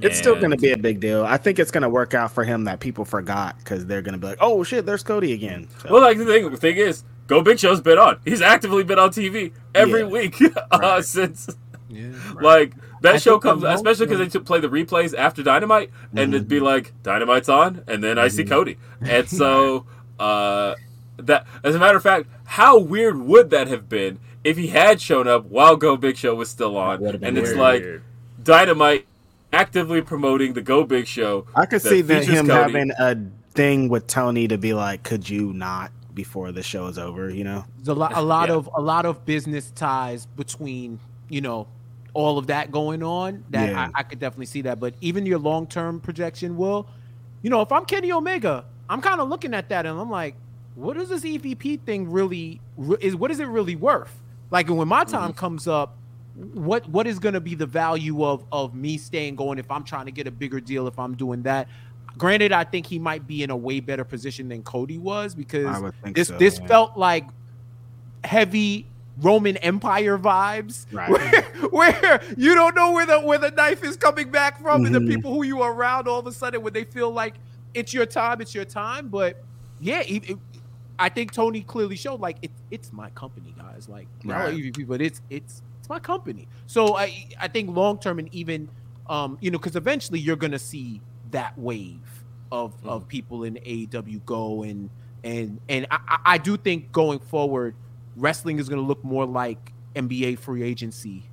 It's 0.02 0.18
still 0.18 0.36
going 0.36 0.52
to 0.52 0.58
be 0.58 0.72
a 0.72 0.78
big 0.78 1.00
deal. 1.00 1.26
I 1.26 1.38
think 1.38 1.60
it's 1.60 1.72
going 1.72 1.82
to 1.84 1.90
work 1.90 2.14
out 2.14 2.32
for 2.32 2.44
him 2.44 2.64
that 2.66 2.80
people 2.80 3.04
forgot 3.06 3.58
because 3.60 3.86
they're 3.86 4.02
going 4.02 4.14
to 4.14 4.20
be 4.20 4.28
like, 4.28 4.38
"Oh 4.42 4.64
shit, 4.64 4.86
there's 4.86 5.04
Cody 5.04 5.34
again." 5.34 5.68
So, 5.82 5.92
Well, 5.94 6.02
like 6.02 6.18
the 6.18 6.26
thing, 6.26 6.50
the 6.50 6.58
thing 6.58 6.78
is, 6.78 7.04
Go 7.28 7.42
Big 7.42 7.60
Show's 7.60 7.82
been 7.82 7.98
on. 7.98 8.20
He's 8.26 8.42
actively 8.42 8.84
been 8.84 8.98
on 9.00 9.10
TV 9.12 9.52
every 9.76 10.02
Yeah. 10.02 10.08
week 10.08 10.42
uh, 10.72 10.80
Right. 10.82 11.04
since 11.06 11.50
Yeah. 11.90 12.08
like 12.42 12.74
that 13.02 13.16
I 13.16 13.18
show 13.18 13.40
comes, 13.40 13.62
most- 13.64 13.76
especially 13.76 14.06
because 14.08 14.20
they 14.20 14.28
took 14.30 14.46
play 14.46 14.60
the 14.60 14.70
replays 14.70 15.14
after 15.18 15.44
Dynamite, 15.44 15.90
and 16.12 16.34
it'd 16.34 16.44
Mm-hmm. 16.44 16.50
be 16.50 16.60
like 16.60 16.94
Dynamite's 17.04 17.50
on, 17.50 17.84
and 17.88 18.04
then 18.04 18.18
I 18.18 18.28
see 18.30 18.46
Cody, 18.46 18.78
and 19.02 19.28
so 19.30 19.86
uh, 20.20 20.76
that 21.18 21.46
as 21.64 21.76
a 21.76 21.80
matter 21.80 21.98
of 21.98 22.04
fact, 22.04 22.28
how 22.46 22.78
weird 22.80 23.18
would 23.20 23.50
that 23.52 23.68
have 23.68 23.88
been 23.90 24.20
if 24.44 24.56
he 24.58 24.68
had 24.68 25.02
shown 25.02 25.28
up 25.28 25.46
while 25.46 25.76
Go 25.76 25.98
Big 25.98 26.16
Show 26.18 26.36
was 26.36 26.50
still 26.50 26.78
on, 26.78 27.02
would've 27.02 27.20
been 27.22 27.30
and 27.30 27.38
it's 27.38 27.54
like 27.54 27.84
Dynamite 28.42 29.06
actively 29.54 30.02
promoting 30.02 30.54
the 30.54 30.62
Go 30.62 30.84
Big 30.84 31.08
Show. 31.08 31.46
I 31.56 31.66
could 31.66 31.82
see 31.82 32.02
that 32.02 32.26
him 32.26 32.48
Cody. 32.48 32.62
having 32.62 32.92
a 33.00 33.18
thing 33.54 33.90
with 33.90 34.08
Tony 34.08 34.48
to 34.48 34.58
be 34.58 34.74
like, 34.74 35.04
"Could 35.04 35.30
you 35.30 35.54
not?" 35.54 35.92
Before 36.14 36.52
the 36.52 36.64
show 36.64 36.88
is 36.88 36.98
over, 36.98 37.30
you 37.30 37.46
know. 37.46 37.64
There's 37.78 37.88
a 37.88 37.94
lot, 37.94 38.18
a 38.18 38.22
lot 38.22 38.50
Yeah. 38.50 38.56
of 38.56 38.70
a 38.76 38.82
lot 38.82 39.06
of 39.06 39.26
business 39.26 39.72
ties 39.72 40.26
between 40.26 41.00
you 41.30 41.40
know 41.40 41.68
all 42.14 42.38
of 42.38 42.48
that 42.48 42.72
going 42.72 43.04
on. 43.04 43.44
That 43.52 43.70
Yeah. 43.70 43.90
I, 43.96 44.00
I 44.00 44.04
could 44.04 44.20
definitely 44.20 44.48
see 44.48 44.62
that. 44.64 44.80
But 44.80 44.96
even 45.00 45.26
your 45.26 45.40
long 45.40 45.68
term 45.68 46.00
projection 46.02 46.58
will, 46.58 46.88
you 47.42 47.50
know, 47.50 47.62
if 47.62 47.72
I'm 47.72 47.86
Kenny 47.86 48.12
Omega, 48.12 48.66
I'm 48.90 49.02
kind 49.02 49.22
of 49.22 49.30
looking 49.30 49.54
at 49.54 49.70
that 49.70 49.86
and 49.86 50.00
I'm 50.00 50.10
like, 50.10 50.36
what 50.76 50.98
is 50.98 51.10
this 51.10 51.24
EVP 51.24 51.82
thing 51.82 52.12
really? 52.12 52.60
Is 53.00 53.16
what 53.16 53.32
is 53.32 53.40
it 53.40 53.48
really 53.48 53.76
worth? 53.76 54.20
Like 54.52 54.70
when 54.70 54.88
my 54.88 55.04
time 55.04 55.30
mm-hmm. 55.30 55.40
comes 55.40 55.68
up, 55.68 55.96
what 56.54 56.88
what 56.90 57.06
is 57.08 57.20
going 57.20 57.34
to 57.34 57.42
be 57.42 57.56
the 57.56 57.66
value 57.66 58.24
of 58.24 58.46
of 58.52 58.74
me 58.74 58.98
staying 58.98 59.36
going 59.36 59.60
if 59.60 59.70
I'm 59.70 59.84
trying 59.84 60.06
to 60.06 60.12
get 60.12 60.28
a 60.28 60.32
bigger 60.32 60.60
deal 60.60 60.88
if 60.88 60.98
I'm 60.98 61.16
doing 61.16 61.44
that? 61.44 61.68
Granted, 62.18 62.52
I 62.52 62.64
think 62.64 62.86
he 62.86 62.98
might 63.00 63.28
be 63.28 63.44
in 63.44 63.50
a 63.50 63.58
way 63.58 63.80
better 63.80 64.04
position 64.04 64.50
than 64.50 64.64
Cody 64.64 64.98
was 64.98 65.36
because 65.36 65.66
I 65.68 65.80
would 65.80 65.94
think 66.04 66.16
this 66.16 66.28
so, 66.30 66.38
this 66.38 66.60
yeah. 66.60 66.68
felt 66.68 66.98
like 66.98 67.26
heavy 68.24 68.86
Roman 69.22 69.58
Empire 69.58 70.18
vibes, 70.18 70.86
Right. 70.94 71.10
where, 71.10 71.42
where 71.72 72.22
you 72.38 72.56
don't 72.56 72.76
know 72.76 72.92
where 72.94 73.06
the 73.06 73.20
where 73.20 73.38
the 73.38 73.52
knife 73.52 73.84
is 73.84 73.98
coming 73.98 74.30
back 74.32 74.62
from, 74.62 74.86
and 74.86 74.96
the 74.96 75.00
Mhm. 75.00 75.08
people 75.10 75.34
who 75.34 75.44
you 75.44 75.62
are 75.62 75.74
around 75.74 76.08
all 76.08 76.20
of 76.20 76.28
a 76.28 76.32
sudden 76.32 76.62
when 76.62 76.74
they 76.74 76.84
feel 76.86 77.12
like 77.12 77.36
it's 77.74 77.94
your 77.94 78.06
time, 78.06 78.42
it's 78.42 78.56
your 78.56 78.66
time. 78.66 79.10
But 79.10 79.44
yeah, 79.80 80.02
it, 80.02 80.30
it- 80.32 80.38
I 81.02 81.08
think 81.08 81.32
Tony 81.32 81.62
clearly 81.62 81.96
showed 81.96 82.20
like 82.20 82.38
it, 82.42 82.52
it's 82.72 82.92
my 82.92 83.10
company, 83.12 83.54
guys. 83.58 83.88
Like 83.88 84.08
y'all 84.24 84.34
are 84.34 84.46
Right. 84.48 84.56
EVP, 84.56 84.86
but 84.88 85.02
it's 85.02 85.22
it's 85.30 85.62
it's 85.90 85.96
my 85.96 86.00
company. 86.00 86.48
So 86.68 86.96
I 86.96 87.26
I 87.40 87.48
think 87.48 87.76
long 87.76 87.98
term 88.00 88.20
and 88.20 88.34
even 88.34 88.70
um 89.08 89.38
you 89.42 89.50
know 89.52 89.58
because 89.58 89.76
eventually 89.76 90.20
you're 90.20 90.36
gonna 90.36 90.60
see 90.60 91.02
that 91.32 91.58
wave 91.58 92.00
of 92.52 92.74
of 92.86 93.08
people 93.08 93.44
in 93.44 93.56
AEW 93.56 94.24
go 94.26 94.64
and 94.64 94.90
and 95.24 95.60
and 95.70 95.88
I, 95.92 96.20
I- 96.26 96.38
do 96.38 96.58
think 96.58 96.92
going 96.92 97.20
forward 97.20 97.76
wrestling 98.16 98.58
is 98.60 98.68
going 98.70 98.82
to 98.82 98.88
look 98.88 99.04
more 99.04 99.26
like 99.26 99.72
NBA 99.96 100.40
free 100.40 100.64
agency 100.64 101.24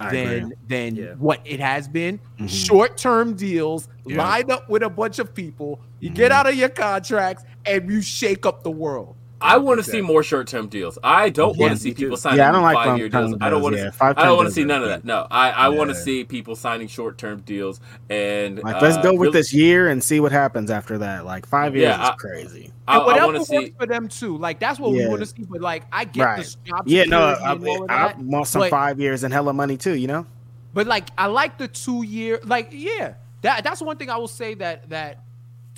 I 0.00 0.10
than 0.12 0.28
agree. 0.44 0.56
than 0.68 0.94
Yeah. 0.96 1.14
what 1.14 1.40
it 1.44 1.58
has 1.60 1.88
been. 1.88 2.20
Mhm. 2.38 2.48
Short 2.48 2.96
term 2.96 3.34
deals, 3.34 3.88
Yeah. 4.06 4.18
lined 4.18 4.50
up 4.50 4.68
with 4.70 4.82
a 4.82 4.88
bunch 4.90 5.18
of 5.18 5.34
people. 5.34 5.80
You 5.98 6.10
get 6.10 6.30
Mhm. 6.30 6.34
out 6.34 6.46
of 6.48 6.54
your 6.54 6.68
contracts 6.68 7.44
and 7.66 7.90
you 7.90 8.00
shake 8.00 8.46
up 8.46 8.62
the 8.62 8.70
world. 8.70 9.16
I 9.40 9.56
want 9.58 9.82
to 9.82 9.90
see 9.90 10.00
more 10.00 10.22
short-term 10.22 10.68
deals. 10.68 10.98
I 11.02 11.30
don't 11.30 11.56
want 11.56 11.72
to 11.72 11.78
see 11.78 11.88
me 11.90 11.94
too. 11.94 12.02
people 12.04 12.16
signing 12.16 12.38
Yeah, 12.38 12.48
I 12.50 12.52
don't 12.52 12.62
like 12.62 12.74
five-year 12.76 13.08
long-term 13.10 13.30
deals. 13.30 13.42
I 13.42 13.50
don't 13.50 13.62
want 13.62 13.76
to. 13.76 13.82
yeah. 13.82 13.90
See, 13.90 13.98
I 14.00 14.12
don't 14.12 14.36
want 14.36 14.48
to 14.48 14.54
see 14.54 14.64
none 14.64 14.82
of 14.82 14.88
that. 14.88 15.04
No, 15.04 15.26
I, 15.30 15.50
I 15.50 15.68
want 15.68 15.90
to 15.90 15.94
see 15.96 16.24
people 16.24 16.56
signing 16.56 16.88
short-term 16.88 17.40
deals 17.40 17.80
and 18.08 18.62
Like, 18.62 18.82
let's 18.82 18.96
uh, 18.96 19.02
go 19.02 19.12
with 19.12 19.20
really- 19.20 19.32
this 19.32 19.52
year 19.54 19.88
and 19.88 20.02
see 20.02 20.20
what 20.20 20.32
happens 20.32 20.70
after 20.70 20.98
that. 20.98 21.24
Like 21.24 21.46
five 21.46 21.74
years 21.74 21.88
Yeah, 21.96 22.02
is 22.02 22.08
I- 22.10 22.14
crazy. 22.14 22.72
I, 22.88 22.96
and 22.96 23.06
whatever 23.06 23.26
want 23.26 23.46
to 23.46 23.52
works 23.54 23.66
see. 23.66 23.74
for 23.78 23.86
them 23.86 24.08
too. 24.08 24.36
Like 24.36 24.58
that's 24.58 24.78
what 24.80 24.90
we 24.92 25.06
want 25.06 25.20
to 25.20 25.26
see. 25.26 25.44
But 25.48 25.60
like 25.60 25.84
I 25.92 26.04
get 26.04 26.24
Right. 26.24 26.44
the 26.44 26.56
job 26.64 26.82
Yeah, 26.86 27.04
no, 27.04 27.34
security 27.34 27.66
I, 27.70 27.82
and 27.82 27.90
I 27.90 28.14
want 28.18 28.46
some 28.48 28.62
but- 28.62 28.70
five 28.70 28.98
years 29.00 29.22
and 29.22 29.32
hella 29.32 29.52
money 29.52 29.76
too. 29.76 29.94
You 29.94 30.08
know. 30.08 30.26
But 30.74 30.86
like 30.86 31.08
I 31.16 31.26
like 31.26 31.56
the 31.56 31.68
two 31.68 32.02
year 32.02 32.40
like 32.44 32.68
yeah. 32.72 33.14
That 33.42 33.64
that's 33.64 33.80
one 33.80 33.96
thing 33.96 34.10
I 34.10 34.16
will 34.18 34.28
say 34.28 34.54
that 34.54 34.90
that 34.90 35.24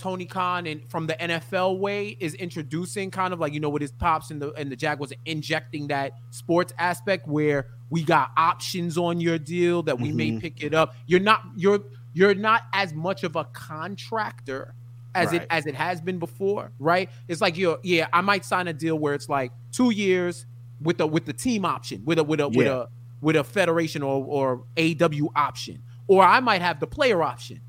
Tony 0.02 0.26
Khan 0.26 0.66
and 0.66 0.90
from 0.90 1.06
the 1.06 1.14
NFL 1.14 1.78
way 1.78 2.08
is 2.18 2.34
introducing 2.34 3.12
kind 3.12 3.32
of 3.32 3.38
like 3.38 3.52
you 3.54 3.60
know 3.60 3.68
with 3.68 3.82
his 3.82 3.92
pops 3.92 4.32
and 4.32 4.42
the 4.42 4.50
and 4.54 4.70
the 4.70 4.74
Jaguars 4.74 5.12
injecting 5.24 5.86
that 5.86 6.12
sports 6.30 6.72
aspect 6.76 7.28
where 7.28 7.66
we 7.88 8.02
got 8.02 8.32
options 8.36 8.98
on 8.98 9.20
your 9.20 9.38
deal 9.38 9.84
that 9.84 10.00
we 10.00 10.10
may 10.10 10.32
Mhm. 10.32 10.40
pick 10.40 10.60
it 10.64 10.74
up. 10.74 10.96
You're 11.06 11.20
not 11.20 11.42
you're 11.56 11.80
you're 12.14 12.34
not 12.34 12.62
as 12.72 12.92
much 12.92 13.22
of 13.22 13.36
a 13.36 13.44
contractor 13.44 14.74
as 15.14 15.32
it 15.32 15.46
as 15.50 15.66
it 15.66 15.74
has 15.76 16.00
been 16.00 16.18
before, 16.18 16.72
right? 16.80 17.08
It's 17.28 17.40
like 17.40 17.56
you're 17.56 17.78
yeah, 17.84 18.08
I 18.12 18.22
might 18.22 18.44
sign 18.44 18.66
a 18.66 18.72
deal 18.72 18.98
where 18.98 19.14
it's 19.14 19.28
like 19.28 19.52
two 19.70 19.90
years 19.90 20.46
with 20.80 20.98
the 20.98 21.06
with 21.06 21.26
the 21.26 21.32
team 21.32 21.64
option, 21.64 22.02
with 22.04 22.18
a 22.18 22.24
with 22.24 22.40
a 22.40 22.48
with 22.48 22.66
a 22.66 22.88
with 23.20 23.36
a 23.36 23.44
federation 23.44 24.02
or 24.02 24.24
or 24.26 24.64
AW 24.76 25.28
option, 25.36 25.80
or 26.08 26.24
I 26.24 26.40
might 26.40 26.60
have 26.60 26.80
the 26.80 26.88
player 26.88 27.22
option 27.22 27.60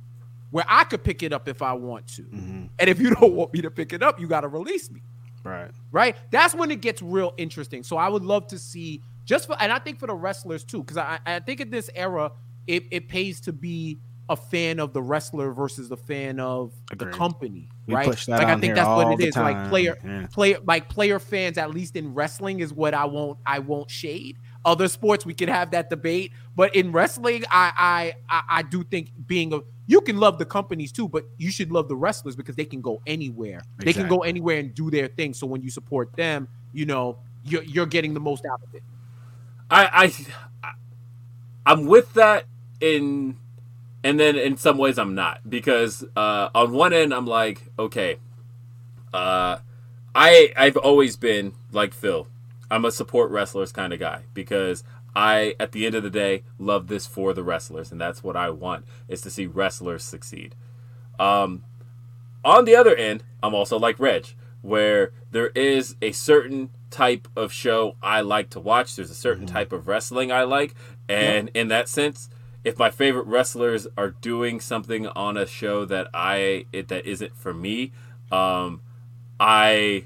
where 0.53 0.65
I 0.69 0.83
could 0.83 1.03
pick 1.03 1.23
it 1.23 1.33
up 1.33 1.47
if 1.47 1.63
I 1.63 1.73
want 1.73 2.05
to. 2.09 2.21
Mhm. 2.21 2.69
And 2.77 2.87
if 2.89 2.99
you 2.99 3.09
don't 3.15 3.33
want 3.33 3.51
me 3.55 3.61
to 3.61 3.71
pick 3.71 3.91
it 3.91 4.03
up, 4.03 4.19
you 4.19 4.27
got 4.27 4.41
to 4.41 4.47
release 4.47 4.91
me, 4.91 5.01
Right. 5.43 5.71
right? 5.91 6.15
That's 6.29 6.53
when 6.53 6.69
it 6.69 6.79
gets 6.79 7.01
real 7.01 7.33
interesting. 7.37 7.81
So 7.81 7.97
I 7.97 8.07
would 8.07 8.23
love 8.23 8.45
to 8.49 8.59
see 8.59 9.01
just 9.25 9.47
for, 9.47 9.55
and 9.59 9.71
I 9.71 9.79
think 9.79 9.99
for 9.99 10.05
the 10.05 10.13
wrestlers 10.13 10.63
too, 10.63 10.81
because 10.83 10.97
I, 10.97 11.17
I 11.25 11.39
think 11.39 11.59
in 11.59 11.71
this 11.71 11.89
era, 11.95 12.31
it, 12.67 12.83
it 12.91 13.07
pays 13.09 13.41
to 13.41 13.51
be 13.51 13.97
a 14.29 14.35
fan 14.35 14.79
of 14.79 14.93
the 14.93 15.01
wrestler 15.01 15.51
versus 15.53 15.89
the 15.89 15.97
fan 15.97 16.39
of 16.39 16.71
the 16.97 17.07
company, 17.07 17.67
We 17.87 17.95
right? 17.95 18.07
like 18.07 18.29
I 18.29 18.55
think 18.59 18.75
that's 18.75 18.87
what 18.87 19.19
it 19.19 19.23
is. 19.23 19.29
is. 19.29 19.35
Like 19.35 19.69
player, 19.69 19.97
Yeah. 20.05 20.27
player, 20.31 20.57
like 20.65 20.87
player 20.87 21.17
fans, 21.17 21.57
at 21.57 21.71
least 21.71 21.95
in 21.95 22.13
wrestling, 22.13 22.59
is 22.59 22.71
what 22.71 22.93
I 22.93 23.05
won't. 23.05 23.39
I 23.45 23.57
won't 23.59 23.89
shade. 23.89 24.37
Other 24.65 24.87
sports, 24.87 25.25
we 25.25 25.33
could 25.33 25.49
have 25.49 25.71
that 25.71 25.89
debate, 25.89 26.31
but 26.55 26.73
in 26.73 26.91
wrestling, 26.91 27.43
I, 27.51 28.13
I, 28.29 28.43
I, 28.49 28.61
do 28.61 28.83
think 28.83 29.11
being 29.27 29.53
a 29.53 29.59
you 29.87 29.99
can 29.99 30.17
love 30.17 30.37
the 30.37 30.45
companies 30.45 30.93
too, 30.93 31.09
but 31.09 31.25
you 31.37 31.51
should 31.51 31.69
love 31.69 31.89
the 31.89 31.95
wrestlers 31.97 32.37
because 32.37 32.55
they 32.55 32.63
can 32.63 32.79
go 32.79 33.01
anywhere. 33.05 33.61
They 33.79 33.91
can 33.91 34.07
go 34.07 34.19
anywhere 34.19 34.59
and 34.59 34.73
do 34.73 34.89
their 34.89 35.09
thing. 35.09 35.33
So 35.33 35.45
when 35.45 35.61
you 35.61 35.69
support 35.69 36.15
them, 36.15 36.47
you 36.71 36.85
know 36.85 37.17
you're 37.43 37.63
you're 37.63 37.85
getting 37.85 38.13
the 38.13 38.19
most 38.19 38.45
out 38.45 38.61
of 38.63 38.73
it. 38.73 38.83
I, 39.69 40.13
I, 40.63 40.71
I'm 41.65 41.85
with 41.85 42.13
that 42.13 42.45
in, 42.79 43.37
and 44.03 44.19
then 44.19 44.37
in 44.37 44.57
some 44.57 44.77
ways 44.77 44.97
I'm 44.97 45.15
not 45.15 45.49
because 45.49 46.03
uh, 46.15 46.49
on 46.53 46.71
one 46.73 46.93
end 46.93 47.13
I'm 47.13 47.25
like, 47.25 47.61
okay, 47.77 48.17
uh, 49.13 49.57
I 50.15 50.53
I've 50.55 50.77
always 50.77 51.17
been 51.17 51.53
like 51.71 51.93
Phil. 51.93 52.27
I'm 52.73 52.85
a 52.85 52.91
support 52.91 53.29
wrestlers 53.29 53.71
kind 53.71 53.93
of 53.93 53.99
guy 53.99 54.23
because 54.33 54.83
I, 55.15 55.53
at 55.59 55.73
the 55.73 55.85
end 55.85 55.93
of 55.93 56.01
the 56.01 56.09
day, 56.09 56.41
love 56.57 56.87
this 56.87 57.05
for 57.05 57.31
the 57.31 57.43
wrestlers, 57.43 57.91
and 57.91 58.01
that's 58.01 58.23
what 58.23 58.35
I 58.35 58.49
want 58.49 58.85
is 59.07 59.21
to 59.21 59.29
see 59.29 59.45
wrestlers 59.45 60.03
succeed. 60.03 60.55
Um, 61.19 61.63
on 62.43 62.65
the 62.65 62.75
other 62.75 62.95
end, 62.95 63.23
I'm 63.43 63.53
also 63.53 63.77
like 63.77 63.99
Reg, 63.99 64.33
where 64.63 65.11
there 65.29 65.49
is 65.49 65.97
a 66.01 66.13
certain 66.13 66.71
type 66.89 67.27
of 67.35 67.53
show 67.53 67.95
I 68.01 68.21
like 68.21 68.49
to 68.49 68.59
watch. 68.59 68.95
There's 68.95 69.11
a 69.11 69.15
certain 69.15 69.45
type 69.45 69.71
of 69.71 69.87
wrestling 69.87 70.31
I 70.31 70.41
like, 70.41 70.73
and 71.07 71.51
in 71.53 71.67
that 71.67 71.87
sense, 71.87 72.27
if 72.63 72.79
my 72.79 72.89
favorite 72.89 73.27
wrestlers 73.27 73.85
are 73.95 74.09
doing 74.09 74.59
something 74.59 75.05
on 75.09 75.37
a 75.37 75.45
show 75.45 75.85
that 75.85 76.07
I 76.11 76.65
it, 76.73 76.87
that 76.87 77.05
isn't 77.05 77.35
for 77.35 77.53
me, 77.53 77.91
um, 78.31 78.81
I 79.39 80.05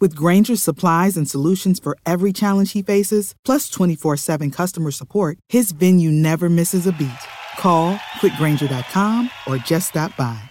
With 0.00 0.16
Grainger's 0.16 0.62
supplies 0.62 1.16
and 1.16 1.28
solutions 1.28 1.78
for 1.78 1.96
every 2.04 2.32
challenge 2.32 2.72
he 2.72 2.82
faces, 2.82 3.34
plus 3.44 3.68
24 3.70 4.16
7 4.16 4.50
customer 4.50 4.90
support, 4.90 5.38
his 5.48 5.72
venue 5.72 6.10
never 6.10 6.50
misses 6.50 6.86
a 6.86 6.92
beat. 6.92 7.10
Call 7.58 7.96
quickgranger.com 8.20 9.30
or 9.46 9.56
just 9.58 9.88
stop 9.88 10.16
by. 10.16 10.42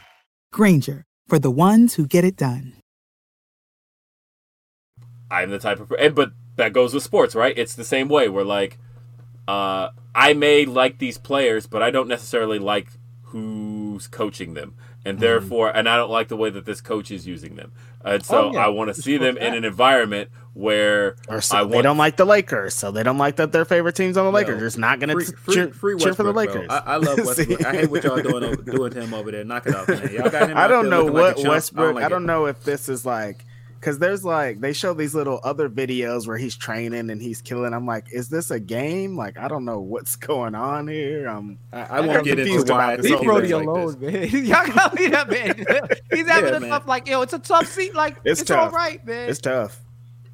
Grainger, 0.52 1.04
for 1.28 1.40
the 1.40 1.52
ones 1.52 1.96
who 1.96 2.08
get 2.08 2.24
it 2.24 2.38
done. 2.38 2.74
I'm 5.30 5.50
the 5.50 5.60
type 5.60 5.80
of 5.80 5.92
and 5.94 6.14
but 6.14 6.32
that 6.56 6.74
goes 6.74 6.94
with 6.94 7.04
sports, 7.04 7.36
right? 7.36 7.58
It's 7.58 7.76
the 7.76 7.84
same 7.84 8.08
way. 8.08 8.30
We're 8.30 8.44
like, 8.44 8.78
uh, 9.48 9.90
I 10.14 10.34
may 10.34 10.66
like 10.66 11.00
these 11.00 11.18
players, 11.18 11.66
but 11.68 11.82
I 11.82 11.90
don't 11.90 12.08
necessarily 12.08 12.60
like 12.60 12.88
who's 13.24 14.08
coaching 14.08 14.54
them, 14.54 14.76
and 15.06 15.18
Mm-hmm. 15.18 15.22
therefore, 15.22 15.70
and 15.76 15.88
I 15.90 15.98
don't 15.98 16.10
like 16.12 16.28
the 16.30 16.38
way 16.38 16.50
that 16.50 16.66
this 16.66 16.80
coach 16.82 17.12
is 17.12 17.28
using 17.28 17.56
them, 17.56 17.72
and 18.06 18.24
so 18.26 18.50
Oh, 18.50 18.54
yeah. 18.54 18.66
I 18.66 18.68
want 18.70 18.94
to 18.94 19.02
see 19.02 19.18
them 19.18 19.38
in 19.38 19.54
an 19.54 19.64
environment 19.66 20.30
where 20.54 21.16
Or 21.28 21.42
so 21.42 21.58
I 21.58 21.64
they 21.66 21.82
don't 21.82 21.98
like 21.98 22.16
the 22.18 22.26
Lakers, 22.26 22.74
so 22.76 22.92
they 22.92 23.02
don't 23.04 23.18
like 23.18 23.36
that 23.38 23.52
their 23.52 23.66
favorite 23.66 23.96
team's 23.96 24.18
on 24.18 24.26
the 24.26 24.32
Lakers. 24.32 24.50
Yo, 24.54 24.58
They're 24.60 24.68
just 24.68 24.78
not 24.78 25.00
going 25.00 25.18
to 25.18 25.26
free, 25.36 25.54
cheer, 25.56 25.68
free 25.74 25.98
cheer 25.98 26.14
for 26.14 26.24
the 26.24 26.32
Lakers. 26.32 26.68
I, 26.70 26.78
I 26.78 26.96
love 26.98 27.18
Westbrook. 27.26 27.66
I 27.66 27.72
hate 27.74 27.90
what 27.90 28.04
y'all 28.04 28.22
doing 28.22 28.56
doing 28.64 28.92
to 28.92 29.02
him 29.02 29.14
over 29.14 29.32
there. 29.32 29.44
Knock 29.44 29.66
it 29.68 29.76
off, 29.76 29.88
man. 29.88 30.14
Y'all 30.14 30.30
got 30.30 30.50
him. 30.52 30.58
I 30.58 30.68
don't 30.68 30.90
know 30.90 31.06
looking 31.06 31.14
like 31.16 31.22
what 31.24 31.32
a 31.40 31.42
chump. 31.42 31.48
Westbrook. 31.54 31.96
like 31.96 32.04
I 32.06 32.10
don't 32.10 32.24
it. 32.24 32.28
know 32.28 32.46
if 32.46 32.64
this 32.64 32.88
is 32.88 33.06
like 33.06 33.44
because 33.84 34.00
there's 34.00 34.24
like 34.24 34.62
they 34.62 34.72
show 34.72 34.94
these 34.94 35.14
little 35.14 35.42
other 35.44 35.68
videos 35.70 36.26
where 36.26 36.38
he's 36.38 36.56
training 36.56 37.10
and 37.10 37.22
he's 37.22 37.42
killing. 37.42 37.74
I'm 37.74 37.86
like, 37.86 38.06
is 38.14 38.30
this 38.30 38.50
a 38.50 38.58
game? 38.60 39.18
Like, 39.18 39.38
I 39.38 39.50
don't 39.50 39.66
know 39.66 39.82
what's 39.82 40.16
going 40.30 40.56
on 40.56 40.88
here. 40.88 41.28
Um, 41.28 41.58
I, 41.74 41.82
I 41.82 41.98
I'm 42.00 42.08
won't 42.08 42.24
get 42.24 42.40
into 42.40 42.46
confused 42.46 42.70
why 42.70 42.76
about 42.76 42.90
I 42.90 42.96
this 42.96 43.06
Leave 43.06 43.14
think 43.20 43.26
Brody 43.26 43.48
thing. 43.50 43.56
like 43.58 43.68
alone, 43.68 44.00
man. 44.00 44.30
Y'all 44.46 44.68
gotta 44.68 44.96
leave 44.96 45.12
that 45.12 45.30
man. 45.30 45.66
He's 46.14 46.28
having 46.28 46.52
Yeah, 46.52 46.58
a 46.58 46.60
man. 46.62 46.70
tough, 46.70 46.88
like, 46.88 47.08
yo, 47.10 47.22
it's 47.24 47.34
a 47.34 47.40
tough 47.40 47.68
seat. 47.68 47.94
Like, 47.94 48.18
It's 48.24 48.42
it's, 48.42 48.52
all 48.52 48.66
tough. 48.66 48.74
right, 48.74 49.06
man. 49.06 49.30
it's 49.30 49.40
tough, 49.42 49.82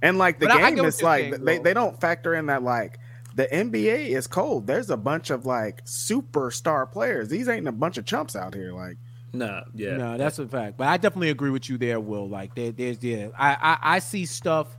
and 0.03 0.19
like 0.19 0.39
the 0.39 0.45
But 0.45 0.55
I- 0.55 0.57
I 0.57 0.69
get 0.69 0.75
game 0.75 0.77
what 0.83 0.87
is 0.89 1.01
you're 1.01 1.09
like 1.09 1.21
saying, 1.33 1.45
they 1.45 1.57
they 1.57 1.73
don't 1.73 1.99
factor 1.99 2.35
in 2.35 2.45
that 2.47 2.61
like. 2.63 2.99
The 3.35 3.45
NBA 3.47 4.07
is 4.17 4.27
cold. 4.27 4.67
There's 4.67 4.89
a 4.89 4.97
bunch 4.97 5.29
of 5.29 5.45
like 5.45 5.85
superstar 5.85 6.91
players. 6.91 7.29
These 7.29 7.47
ain't 7.47 7.67
a 7.69 7.71
bunch 7.71 7.97
of 7.97 8.05
chumps 8.05 8.35
out 8.35 8.53
here. 8.53 8.73
Like, 8.73 8.97
Nah, 9.33 9.63
yeah. 9.73 9.97
No, 9.97 10.17
that's 10.17 10.39
a 10.39 10.47
fact. 10.47 10.77
But 10.77 10.87
I 10.87 10.97
definitely 10.97 11.29
agree 11.29 11.51
with 11.51 11.69
you 11.69 11.77
there, 11.77 11.99
Will. 11.99 12.27
Like 12.27 12.55
there, 12.55 12.71
there's 12.71 13.03
yeah. 13.03 13.27
I, 13.37 13.53
I 13.53 13.77
I 13.95 13.99
see 13.99 14.25
stuff. 14.25 14.75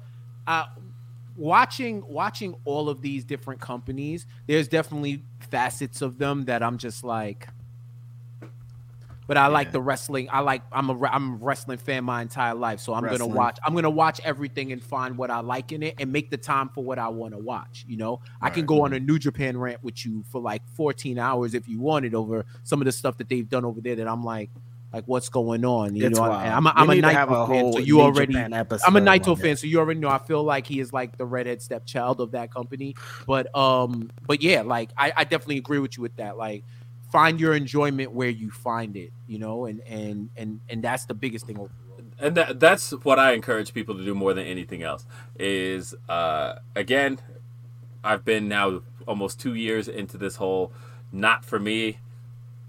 Uh, 0.46 0.66
watching 1.36 2.04
watching 2.08 2.54
all 2.64 2.88
of 2.88 3.00
these 3.00 3.24
different 3.24 3.60
companies, 3.60 4.26
there's 4.46 4.68
definitely 4.68 5.22
facets 5.50 6.02
of 6.02 6.18
them 6.18 6.44
that 6.46 6.62
I'm 6.62 6.78
just 6.78 7.04
like. 7.04 7.48
But 9.30 9.36
I 9.36 9.46
like 9.46 9.70
the 9.70 9.80
wrestling. 9.80 10.28
I 10.32 10.40
like. 10.40 10.60
I'm 10.72 10.90
a. 10.90 11.06
I'm 11.06 11.34
a 11.34 11.36
wrestling 11.36 11.78
fan 11.78 12.02
my 12.02 12.20
entire 12.20 12.52
life, 12.52 12.80
so 12.80 12.94
I'm 12.94 13.04
Wrestling. 13.04 13.28
gonna 13.28 13.38
watch. 13.38 13.58
I'm 13.64 13.76
gonna 13.76 13.88
watch 13.88 14.20
everything 14.24 14.72
and 14.72 14.82
find 14.82 15.16
what 15.16 15.30
I 15.30 15.38
like 15.38 15.70
in 15.70 15.84
it, 15.84 15.94
and 16.00 16.12
make 16.12 16.32
the 16.32 16.36
time 16.36 16.68
for 16.70 16.82
what 16.82 16.98
I 16.98 17.06
want 17.06 17.34
to 17.34 17.38
watch. 17.38 17.84
You 17.86 17.96
know, 17.96 18.22
I 18.42 18.50
can 18.50 18.66
go 18.66 18.82
on 18.82 18.92
a 18.92 18.98
New 18.98 19.20
Japan 19.20 19.56
rant 19.56 19.84
with 19.84 20.04
you 20.04 20.24
for 20.32 20.40
like 20.40 20.62
14 20.74 21.16
hours 21.16 21.54
if 21.54 21.68
you 21.68 21.78
wanted 21.78 22.12
over 22.12 22.44
some 22.64 22.80
of 22.80 22.86
the 22.86 22.90
stuff 22.90 23.18
that 23.18 23.28
they've 23.28 23.48
done 23.48 23.64
over 23.64 23.80
there. 23.80 23.94
That 23.94 24.08
I'm 24.08 24.24
like, 24.24 24.50
like 24.92 25.04
what's 25.04 25.28
going 25.28 25.64
on? 25.64 25.94
You 25.94 26.06
It's 26.06 26.18
know, 26.18 26.28
wild. 26.28 26.48
I'm 26.48 26.66
a, 26.66 26.72
I'm 26.74 26.90
a 26.90 26.94
need 26.96 27.02
to 27.02 27.10
have 27.10 27.28
Naito 27.28 27.44
a 27.44 27.46
fan, 27.46 27.72
so 27.72 27.78
you 27.78 28.00
already. 28.00 28.36
Episode 28.36 28.84
I'm 28.84 28.96
a 28.96 29.00
Naito 29.00 29.40
fan, 29.40 29.56
so 29.56 29.68
you 29.68 29.78
already 29.78 30.00
know. 30.00 30.08
I 30.08 30.18
feel 30.18 30.42
like 30.42 30.66
he 30.66 30.80
is 30.80 30.92
like 30.92 31.16
the 31.16 31.24
redhead 31.24 31.62
stepchild 31.62 32.20
of 32.20 32.32
that 32.32 32.52
company. 32.52 32.96
But 33.28 33.56
um, 33.56 34.10
but 34.26 34.42
yeah, 34.42 34.62
like 34.62 34.90
I, 34.96 35.12
I 35.16 35.22
definitely 35.22 35.58
agree 35.58 35.78
with 35.78 35.96
you 35.96 36.02
with 36.02 36.16
that. 36.16 36.36
Like, 36.36 36.64
find 37.10 37.40
your 37.40 37.54
enjoyment 37.54 38.12
where 38.12 38.28
you 38.28 38.50
find 38.50 38.96
it, 38.96 39.12
you 39.26 39.38
know, 39.38 39.66
and 39.66 39.80
and 39.86 40.30
and 40.36 40.60
and 40.68 40.82
that's 40.82 41.04
the 41.06 41.14
biggest 41.14 41.46
thing. 41.46 41.68
and 42.18 42.36
that, 42.36 42.60
that's 42.60 42.90
what 42.90 43.18
I 43.18 43.32
encourage 43.32 43.74
people 43.74 43.96
to 43.96 44.04
do 44.04 44.14
more 44.14 44.34
than 44.34 44.46
anything 44.46 44.82
else. 44.82 45.06
Is 45.38 45.94
uh, 46.08 46.56
again, 46.74 47.20
I've 48.02 48.24
been 48.24 48.48
now 48.48 48.82
almost 49.06 49.40
two 49.40 49.54
years 49.54 49.88
into 49.88 50.16
this 50.16 50.36
whole 50.36 50.72
not 51.12 51.44
for 51.44 51.58
me 51.58 51.98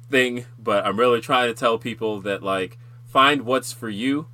thing, 0.09 0.45
but 0.57 0.85
I'm 0.85 0.97
really 0.99 1.21
trying 1.21 1.47
to 1.47 1.53
tell 1.53 1.77
people 1.77 2.21
that 2.21 2.43
like 2.43 2.77
find 3.05 3.43
what's 3.43 3.71
for 3.71 3.89
you. 3.89 4.27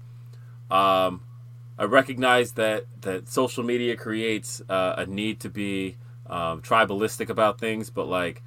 Um, 0.69 1.21
I 1.77 1.83
recognize 1.83 2.53
that 2.53 2.85
that 3.01 3.29
social 3.29 3.63
media 3.63 3.95
creates 3.95 4.61
uh, 4.69 4.95
a 4.97 5.05
need 5.05 5.39
to 5.41 5.49
be 5.49 5.97
um, 6.25 6.61
tribalistic 6.61 7.29
about 7.29 7.59
things, 7.59 7.89
but 7.89 8.07
like 8.07 8.41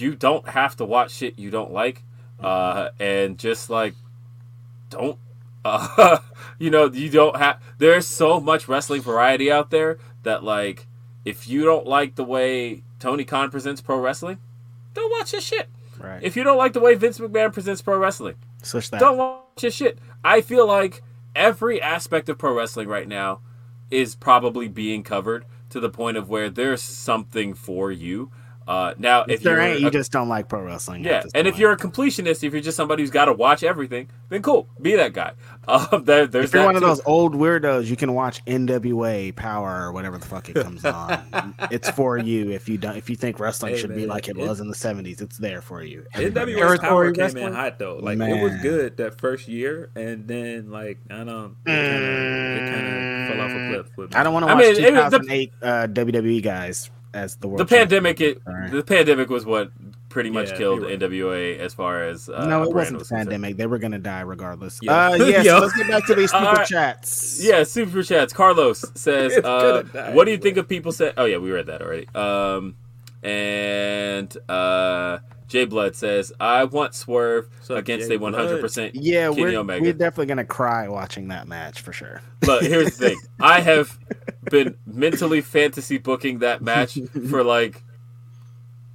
you 0.00 0.14
don't 0.14 0.48
have 0.48 0.76
to 0.76 0.84
watch 0.84 1.12
shit 1.12 1.38
you 1.38 1.50
don't 1.50 1.72
like, 1.72 2.02
uh, 2.40 2.90
and 3.00 3.38
just 3.38 3.70
like 3.70 3.94
don't 4.90 5.18
uh, 5.64 6.18
you 6.58 6.70
know 6.70 6.86
you 6.86 7.10
don't 7.10 7.36
have 7.36 7.60
there's 7.78 8.06
so 8.06 8.40
much 8.40 8.68
wrestling 8.68 9.02
variety 9.02 9.50
out 9.50 9.70
there 9.70 9.98
that 10.22 10.44
like 10.44 10.86
if 11.24 11.48
you 11.48 11.64
don't 11.64 11.86
like 11.86 12.14
the 12.14 12.24
way 12.24 12.82
tony 13.00 13.24
khan 13.24 13.50
presents 13.50 13.80
pro 13.80 13.98
wrestling 13.98 14.38
don't 14.94 15.10
watch 15.10 15.32
his 15.32 15.42
shit 15.42 15.68
right? 15.98 16.22
if 16.22 16.36
you 16.36 16.44
don't 16.44 16.56
like 16.56 16.72
the 16.72 16.80
way 16.80 16.94
vince 16.94 17.18
mcmahon 17.18 17.52
presents 17.52 17.82
pro 17.82 17.98
wrestling 17.98 18.36
Switch 18.62 18.90
that. 18.90 19.00
don't 19.00 19.16
watch 19.16 19.60
his 19.60 19.74
shit 19.74 19.98
i 20.22 20.40
feel 20.40 20.66
like 20.66 21.02
every 21.34 21.82
aspect 21.82 22.28
of 22.28 22.38
pro 22.38 22.54
wrestling 22.54 22.88
right 22.88 23.08
now 23.08 23.40
is 23.90 24.14
probably 24.14 24.68
being 24.68 25.02
covered 25.02 25.44
to 25.70 25.80
the 25.80 25.90
point 25.90 26.16
of 26.16 26.28
where 26.28 26.48
there's 26.48 26.82
something 26.82 27.54
for 27.54 27.90
you 27.90 28.30
uh, 28.68 28.94
now 28.98 29.22
If 29.22 29.30
if, 29.30 29.42
there 29.42 29.54
you're 29.54 29.62
ain't, 29.62 29.80
you 29.80 29.88
a- 29.88 29.90
just 29.90 30.10
don't 30.12 30.28
like 30.28 30.48
pro 30.48 30.62
wrestling. 30.62 31.06
at 31.06 31.10
yeah, 31.12 31.20
this 31.22 31.32
and 31.34 31.46
if 31.46 31.58
you're 31.58 31.72
a 31.72 31.76
completionist, 31.76 32.42
if 32.44 32.52
you're 32.52 32.60
just 32.62 32.76
somebody 32.76 33.02
who's 33.02 33.10
got 33.10 33.26
to 33.26 33.32
watch 33.32 33.62
everything, 33.62 34.08
then 34.28 34.42
cool, 34.42 34.68
be 34.80 34.96
that 34.96 35.12
guy. 35.12 35.32
Um, 35.68 36.04
there, 36.04 36.28
there's 36.28 36.44
if 36.44 36.54
you're 36.54 36.62
that 36.62 36.66
one 36.66 36.76
of 36.76 36.80
those 36.80 37.00
old 37.06 37.34
weirdos, 37.34 37.86
you 37.86 37.96
can 37.96 38.14
watch 38.14 38.40
NWA 38.44 39.34
Power 39.34 39.86
or 39.86 39.90
whatever 39.90 40.16
the 40.16 40.24
fuck 40.24 40.48
it 40.48 40.54
comes 40.54 40.84
on. 40.84 41.56
it's 41.72 41.90
for 41.90 42.16
you 42.18 42.52
if 42.52 42.68
you 42.68 42.78
don't. 42.78 42.96
If 42.96 43.10
you 43.10 43.16
think 43.16 43.40
wrestling 43.40 43.74
Hey, 43.74 43.80
should 43.80 43.92
be 43.96 44.06
like 44.06 44.28
it 44.28 44.36
it- 44.36 44.46
was 44.46 44.60
in 44.60 44.68
the 44.68 44.76
'70s, 44.76 45.20
it's 45.20 45.38
there 45.38 45.60
for 45.60 45.82
you. 45.82 46.06
Everybody 46.14 46.54
NWA 46.54 46.80
Power 46.80 47.10
came 47.10 47.20
wrestling? 47.20 47.44
in 47.48 47.52
hot 47.52 47.80
though. 47.80 47.96
Like 47.96 48.16
it 48.20 48.40
was 48.40 48.54
good 48.62 48.96
that 48.98 49.20
first 49.20 49.48
year, 49.48 49.90
and 49.96 50.28
then 50.28 50.70
like 50.70 50.98
I 51.10 51.24
don't, 51.24 51.56
it 51.66 51.72
kind 51.72 52.04
of 52.04 52.62
it 52.62 52.70
kind 52.72 52.86
of 52.86 53.28
fell 53.28 53.40
off 53.40 53.50
a 53.50 53.68
cliff. 53.74 53.96
With 53.96 54.10
me. 54.12 54.16
I 54.16 54.22
don't 54.22 54.34
want 54.34 54.46
to 54.46 54.52
I 54.52 54.54
watch 54.54 54.62
mean, 54.62 54.70
it 54.84 55.10
the- 55.10 55.18
2008 55.18 55.52
uh, 55.62 55.68
WWE 55.88 56.42
guys 56.44 56.90
as 57.16 57.36
the 57.36 57.48
world. 57.48 57.58
the 57.60 57.66
pandemic. 57.66 58.20
It, 58.20 58.40
All 58.46 58.52
right. 58.54 58.70
the 58.70 58.82
pandemic 58.84 59.28
was 59.30 59.44
what 59.46 59.70
pretty 60.08 60.30
much 60.30 60.50
Yeah, 60.50 60.56
killed. 60.58 60.80
NWA 60.82 61.58
as 61.58 61.74
far 61.74 62.02
as 62.04 62.28
uh, 62.28 62.46
no, 62.46 62.62
it 62.62 62.72
wasn't 62.72 62.74
the 62.74 62.98
was 63.00 63.08
concerned. 63.08 63.28
pandemic. 63.30 63.56
They 63.56 63.66
were 63.66 63.78
gonna 63.78 63.98
die 63.98 64.20
regardless. 64.20 64.78
Yeah. 64.82 64.92
Uh, 65.10 65.14
yeah, 65.16 65.42
Yo. 65.48 65.54
so 65.56 65.58
let's 65.66 65.76
get 65.76 65.88
back 65.88 66.06
to 66.06 66.14
these 66.14 66.30
super 66.38 66.44
right. 66.44 66.66
chats. 66.66 67.42
Yeah, 67.42 67.64
super 67.64 68.02
chats. 68.02 68.32
Carlos 68.32 68.84
says, 68.94 69.36
uh, 69.38 69.82
"What 70.12 70.24
do 70.24 70.30
you 70.30 70.36
anyway. 70.36 70.36
think 70.38 70.56
of 70.58 70.68
people 70.68 70.92
say?" 70.92 71.12
Oh 71.16 71.24
yeah, 71.24 71.38
we 71.38 71.50
read 71.50 71.66
that 71.66 71.82
already. 71.82 72.08
Um, 72.14 72.76
and 73.26 74.36
uh, 74.48 75.18
Jay 75.48 75.64
Blood 75.64 75.96
says, 75.96 76.32
"I 76.38 76.64
want 76.64 76.94
Swerve 76.94 77.48
What's 77.56 77.70
up, 77.70 77.78
against 77.78 78.08
Jay 78.08 78.14
a 78.14 78.18
100 78.18 78.60
percent 78.60 78.94
Yeah, 78.94 79.28
Kenny 79.30 79.42
we're, 79.42 79.58
Omega." 79.58 79.82
we're 79.82 79.92
definitely 79.92 80.26
gonna 80.26 80.44
cry 80.44 80.88
watching 80.88 81.28
that 81.28 81.48
match 81.48 81.80
for 81.80 81.92
sure. 81.92 82.22
But 82.40 82.62
here's 82.62 82.96
the 82.96 83.08
thing: 83.08 83.20
I 83.40 83.60
have 83.60 83.98
been 84.50 84.76
mentally 84.86 85.40
fantasy 85.40 85.98
booking 85.98 86.38
that 86.38 86.62
match 86.62 86.98
for 87.28 87.42
like 87.42 87.82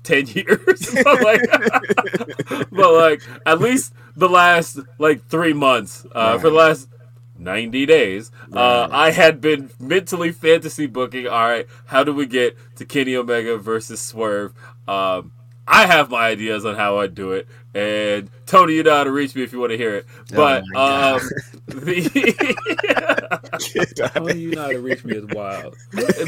ten 0.03 0.25
years. 0.27 0.95
but, 1.03 1.23
like, 1.23 1.41
but 2.71 2.93
like 2.93 3.21
at 3.45 3.59
least 3.59 3.93
the 4.15 4.29
last 4.29 4.79
like 4.97 5.27
three 5.27 5.53
months, 5.53 6.05
uh, 6.13 6.37
for 6.39 6.49
the 6.49 6.55
last 6.55 6.87
ninety 7.41 7.85
days, 7.85 8.31
uh, 8.53 8.87
I 8.91 9.11
had 9.11 9.41
been 9.41 9.69
mentally 9.79 10.31
fantasy 10.31 10.87
booking. 10.87 11.27
All 11.27 11.47
right, 11.47 11.67
how 11.85 12.03
do 12.03 12.13
we 12.13 12.25
get 12.25 12.57
to 12.77 12.85
Kenny 12.85 13.15
Omega 13.15 13.57
versus 13.57 14.01
Swerve? 14.01 14.53
Um, 14.87 15.31
I 15.67 15.85
have 15.85 16.09
my 16.09 16.27
ideas 16.27 16.65
on 16.65 16.75
how 16.75 16.99
I'd 16.99 17.15
do 17.15 17.31
it, 17.31 17.47
and 17.73 18.29
Tony, 18.45 18.73
you 18.73 18.83
know 18.83 18.95
how 18.95 19.03
to 19.05 19.11
reach 19.11 19.33
me 19.35 19.43
if 19.43 19.53
you 19.53 19.59
want 19.59 19.71
to 19.71 19.77
hear 19.77 19.95
it. 19.95 20.05
But 20.33 20.63
my 20.71 21.13
um, 21.13 21.21
the 21.67 22.01
Tony, 24.13 24.39
you 24.39 24.51
know 24.51 24.63
how 24.63 24.69
to 24.69 24.79
reach 24.79 25.05
me 25.05 25.15
is 25.15 25.25
wild. 25.27 25.77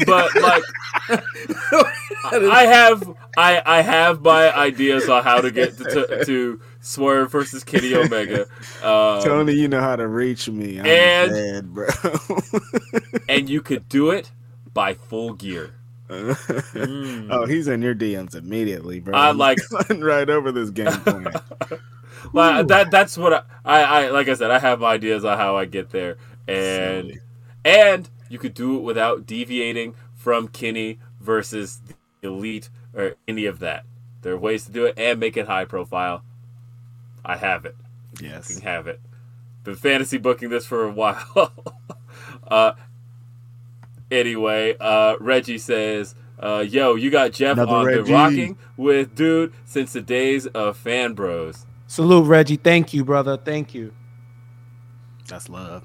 but 0.06 0.34
like 0.36 0.62
I 2.32 2.64
have 2.66 3.06
I 3.36 3.60
I 3.66 3.82
have 3.82 4.22
my 4.22 4.54
ideas 4.56 5.08
on 5.08 5.22
how 5.22 5.40
to 5.40 5.50
get 5.50 5.76
to, 5.78 5.84
to, 5.84 6.24
to 6.24 6.60
Swerve 6.84 7.32
versus 7.32 7.64
Kenny 7.64 7.94
Omega. 7.94 8.46
Um, 8.84 9.22
Tony, 9.22 9.54
you 9.54 9.66
know 9.68 9.80
how 9.80 9.96
to 9.96 10.06
reach 10.06 10.46
me. 10.50 10.78
I'm 10.78 10.84
And- 10.86 11.30
dead, 11.30 11.72
bro. 11.74 11.86
and 13.30 13.48
you 13.48 13.62
could 13.62 13.88
do 13.88 14.10
it 14.10 14.30
by 14.74 14.92
full 14.94 15.32
gear. 15.32 15.74
Oh, 16.10 17.46
he's 17.48 17.66
in 17.66 17.80
your 17.80 17.94
DMs 17.94 18.34
immediately, 18.34 19.00
bro. 19.00 19.16
I 19.16 19.30
like- 19.30 19.58
right 19.90 20.28
over 20.28 20.52
this 20.52 20.68
game 20.70 20.92
plan. 20.92 21.32
Well, 22.32 22.64
that 22.64 22.90
that's 22.90 23.16
what 23.16 23.32
I, 23.32 23.42
I, 23.64 23.82
I 23.82 24.10
like. 24.10 24.28
I 24.28 24.34
said 24.34 24.50
I 24.50 24.58
have 24.58 24.82
ideas 24.82 25.24
on 25.24 25.36
how 25.38 25.56
I 25.56 25.64
get 25.64 25.90
there, 25.90 26.16
and 26.46 27.08
Silly. 27.08 27.20
and 27.64 28.10
you 28.28 28.38
could 28.38 28.54
do 28.54 28.76
it 28.76 28.80
without 28.82 29.26
deviating 29.26 29.94
from 30.14 30.48
Kenny 30.48 30.98
versus 31.20 31.80
the 31.86 32.28
Elite 32.28 32.68
or 32.94 33.14
any 33.28 33.46
of 33.46 33.58
that. 33.60 33.84
There 34.22 34.32
are 34.34 34.38
ways 34.38 34.64
to 34.66 34.72
do 34.72 34.84
it 34.86 34.94
and 34.98 35.18
make 35.20 35.36
it 35.36 35.46
high 35.46 35.64
profile. 35.66 36.22
I 37.24 37.36
have 37.36 37.64
it. 37.64 37.76
You 38.20 38.28
yes. 38.28 38.52
can 38.52 38.62
have 38.62 38.86
it. 38.86 39.00
Been 39.64 39.76
fantasy 39.76 40.18
booking 40.18 40.50
this 40.50 40.66
for 40.66 40.84
a 40.84 40.90
while. 40.92 41.52
uh, 42.48 42.72
anyway, 44.10 44.76
uh, 44.78 45.16
Reggie 45.20 45.58
says, 45.58 46.14
uh, 46.38 46.64
"Yo, 46.66 46.94
you 46.94 47.10
got 47.10 47.32
Jeff 47.32 47.54
Another 47.54 47.72
on 47.72 47.86
Reggie. 47.86 48.02
the 48.02 48.12
rocking 48.12 48.58
with 48.76 49.14
dude 49.14 49.52
since 49.64 49.92
the 49.92 50.02
days 50.02 50.46
of 50.48 50.76
fan 50.76 51.14
bros." 51.14 51.66
Salute, 51.86 52.26
Reggie. 52.26 52.56
Thank 52.56 52.92
you, 52.92 53.04
brother. 53.04 53.36
Thank 53.36 53.74
you. 53.74 53.92
That's 55.28 55.48
love. 55.48 55.84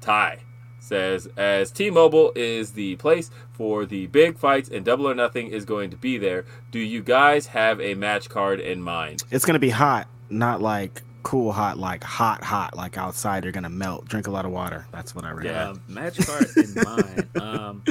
Ty 0.00 0.40
says, 0.78 1.28
as 1.36 1.70
T-Mobile 1.70 2.32
is 2.34 2.72
the 2.72 2.96
place 2.96 3.30
for 3.52 3.84
the 3.84 4.06
big 4.08 4.38
fights 4.38 4.68
and 4.68 4.84
Double 4.84 5.08
or 5.08 5.14
Nothing 5.14 5.48
is 5.48 5.64
going 5.64 5.90
to 5.90 5.96
be 5.96 6.18
there, 6.18 6.44
do 6.70 6.78
you 6.78 7.02
guys 7.02 7.48
have 7.48 7.80
a 7.80 7.94
match 7.94 8.28
card 8.28 8.60
in 8.60 8.82
mind? 8.82 9.22
It's 9.30 9.44
gonna 9.44 9.58
be 9.58 9.70
hot, 9.70 10.08
not 10.30 10.60
like 10.62 11.02
cool 11.22 11.52
hot, 11.52 11.78
like 11.78 12.02
hot, 12.02 12.42
hot, 12.42 12.76
like 12.76 12.96
outside. 12.96 13.44
You're 13.44 13.52
gonna 13.52 13.68
melt. 13.68 14.06
Drink 14.08 14.26
a 14.26 14.30
lot 14.30 14.44
of 14.44 14.50
water. 14.52 14.86
That's 14.92 15.14
what 15.14 15.24
I 15.24 15.30
read. 15.32 15.46
Yeah. 15.46 15.74
Match 15.88 16.18
card 16.26 16.46
in 16.56 16.74
mind. 16.74 17.28
Um, 17.40 17.84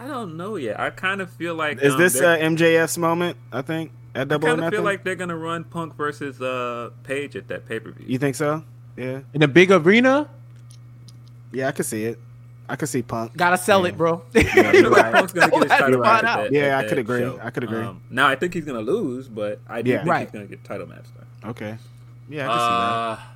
I 0.00 0.06
don't 0.06 0.36
know 0.36 0.56
yet. 0.56 0.78
I 0.78 0.90
kind 0.90 1.20
of 1.20 1.30
feel 1.30 1.54
like 1.54 1.80
Is 1.82 1.94
um, 1.94 2.00
this 2.00 2.14
they're- 2.14 2.28
uh, 2.34 2.38
MJF's 2.38 2.98
moment? 2.98 3.36
I 3.52 3.62
think 3.62 3.90
at 4.14 4.22
I 4.22 4.24
Double 4.24 4.48
I 4.48 4.50
kind 4.52 4.64
of 4.64 4.72
feel 4.72 4.82
like 4.82 5.04
they're 5.04 5.14
gonna 5.16 5.36
run 5.36 5.64
Punk 5.64 5.94
versus 5.96 6.40
uh 6.40 6.90
Page 7.04 7.36
at 7.36 7.48
that 7.48 7.66
pay 7.66 7.78
per 7.80 7.90
view. 7.92 8.06
you 8.08 8.18
think 8.18 8.34
so? 8.36 8.64
Yeah, 8.96 9.20
In 9.34 9.42
a 9.44 9.48
big 9.48 9.70
arena, 9.70 10.28
yeah, 11.52 11.68
I 11.68 11.72
could 11.72 11.86
see 11.86 12.04
it. 12.04 12.18
I 12.68 12.76
could 12.76 12.88
see 12.88 13.00
Punk. 13.02 13.36
gotta 13.36 13.56
sell 13.56 13.82
Yeah. 13.82 13.88
it, 13.88 13.96
bro. 13.96 14.22
Yeah, 14.34 14.72
you're 14.72 14.90
right. 14.90 15.12
Punk's 15.14 15.32
gonna 15.32 15.50
get 15.50 15.62
his 15.62 15.70
title 15.70 16.00
match. 16.00 16.22
that, 16.22 16.52
Yeah, 16.52 16.78
I 16.78 16.84
could 16.84 16.98
agree. 16.98 17.20
show. 17.20 17.38
I 17.42 17.50
could 17.50 17.64
agree. 17.64 17.80
Um, 17.80 18.02
now 18.10 18.26
I 18.26 18.34
think 18.34 18.54
he's 18.54 18.64
gonna 18.64 18.80
lose, 18.80 19.28
but 19.28 19.60
I 19.68 19.82
do 19.82 19.90
Yeah. 19.90 19.98
think 19.98 20.10
Right. 20.10 20.20
he's 20.26 20.30
gonna 20.32 20.46
get 20.46 20.64
title 20.64 20.86
match 20.88 21.04
time. 21.16 21.26
Okay. 21.44 21.76
Yeah, 22.28 22.44
I 22.44 22.48
can 22.48 22.58
see 22.58 23.22
Uh, 23.22 23.26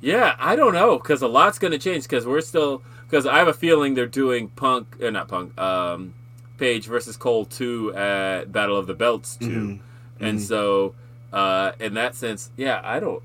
yeah, 0.00 0.36
I 0.38 0.56
don't 0.56 0.72
know 0.74 0.98
because 0.98 1.22
a 1.22 1.28
lot's 1.28 1.58
going 1.58 1.72
to 1.72 1.78
change 1.78 2.04
because 2.04 2.26
we're 2.26 2.40
still 2.40 2.82
because 3.04 3.26
I 3.26 3.38
have 3.38 3.48
a 3.48 3.52
feeling 3.54 3.94
they're 3.94 4.06
doing 4.06 4.48
Punk 4.48 4.96
or 5.02 5.10
not 5.10 5.28
Punk, 5.28 5.58
um, 5.60 6.14
Page 6.58 6.86
versus 6.86 7.16
Cole 7.16 7.44
two 7.44 7.94
at 7.94 8.52
Battle 8.52 8.76
of 8.76 8.86
the 8.86 8.94
Belts 8.94 9.36
2 9.36 9.46
Mhm. 9.46 9.78
and 10.20 10.38
Mhm. 10.38 10.42
so 10.42 10.94
uh, 11.32 11.72
in 11.78 11.94
that 11.94 12.14
sense, 12.14 12.50
yeah, 12.56 12.80
I 12.82 13.00
don't. 13.00 13.14
Yep. 13.14 13.22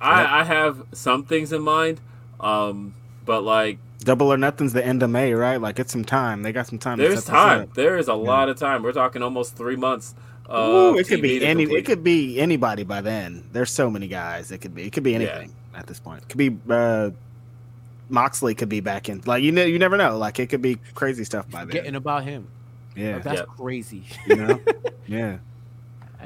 I, 0.00 0.40
I 0.40 0.44
have 0.44 0.82
some 0.92 1.24
things 1.24 1.52
in 1.52 1.62
mind, 1.62 2.00
um, 2.40 2.94
but 3.24 3.42
like. 3.44 3.78
Double 4.00 4.32
or 4.32 4.36
Nothing's 4.36 4.72
the 4.72 4.84
end 4.84 5.02
of 5.02 5.10
May, 5.10 5.34
right? 5.34 5.60
Like 5.60 5.78
it's 5.78 5.92
some 5.92 6.04
time. 6.04 6.42
They 6.42 6.52
got 6.52 6.66
some 6.68 6.78
time. 6.78 6.98
to 6.98 7.02
there's 7.04 7.14
set 7.24 7.24
this 7.26 7.30
time. 7.32 7.60
up. 7.62 7.74
There 7.74 7.96
is 7.98 8.08
a 8.08 8.14
lot 8.14 8.48
of 8.48 8.56
time. 8.58 8.82
We're 8.82 8.92
talking 8.92 9.22
almost 9.22 9.56
three 9.56 9.76
months. 9.76 10.14
Ooh, 10.50 10.96
it 10.98 11.06
could 11.08 11.20
be 11.22 11.44
any. 11.44 11.64
complete. 11.64 11.78
It 11.80 11.86
could 11.86 12.02
be 12.04 12.40
anybody 12.40 12.84
by 12.84 13.00
then. 13.00 13.48
There's 13.52 13.70
so 13.70 13.90
many 13.90 14.08
guys. 14.08 14.50
It 14.50 14.58
could 14.58 14.74
be. 14.74 14.84
It 14.84 14.92
could 14.92 15.02
be 15.02 15.14
anything 15.14 15.54
at 15.74 15.86
this 15.86 16.00
point. 16.00 16.22
It 16.22 16.28
could 16.28 16.38
be. 16.38 16.56
Uh, 16.68 17.10
Moxley 18.08 18.54
could 18.54 18.70
be 18.70 18.80
back 18.80 19.08
in. 19.08 19.20
Like 19.26 19.42
you 19.42 19.52
know, 19.52 19.64
you 19.64 19.78
never 19.78 19.96
know. 19.98 20.16
Like 20.16 20.38
it 20.40 20.46
could 20.48 20.62
be 20.62 20.76
crazy 20.94 21.24
stuff 21.24 21.50
by 21.50 21.60
then. 21.64 21.72
Getting 21.72 21.94
about 21.96 22.24
him. 22.24 22.48
yeah, 22.96 23.18
That's 23.18 23.40
Yep. 23.40 23.48
crazy. 23.48 24.04
you 24.26 24.36
know. 24.36 24.60
yeah. 25.06 25.38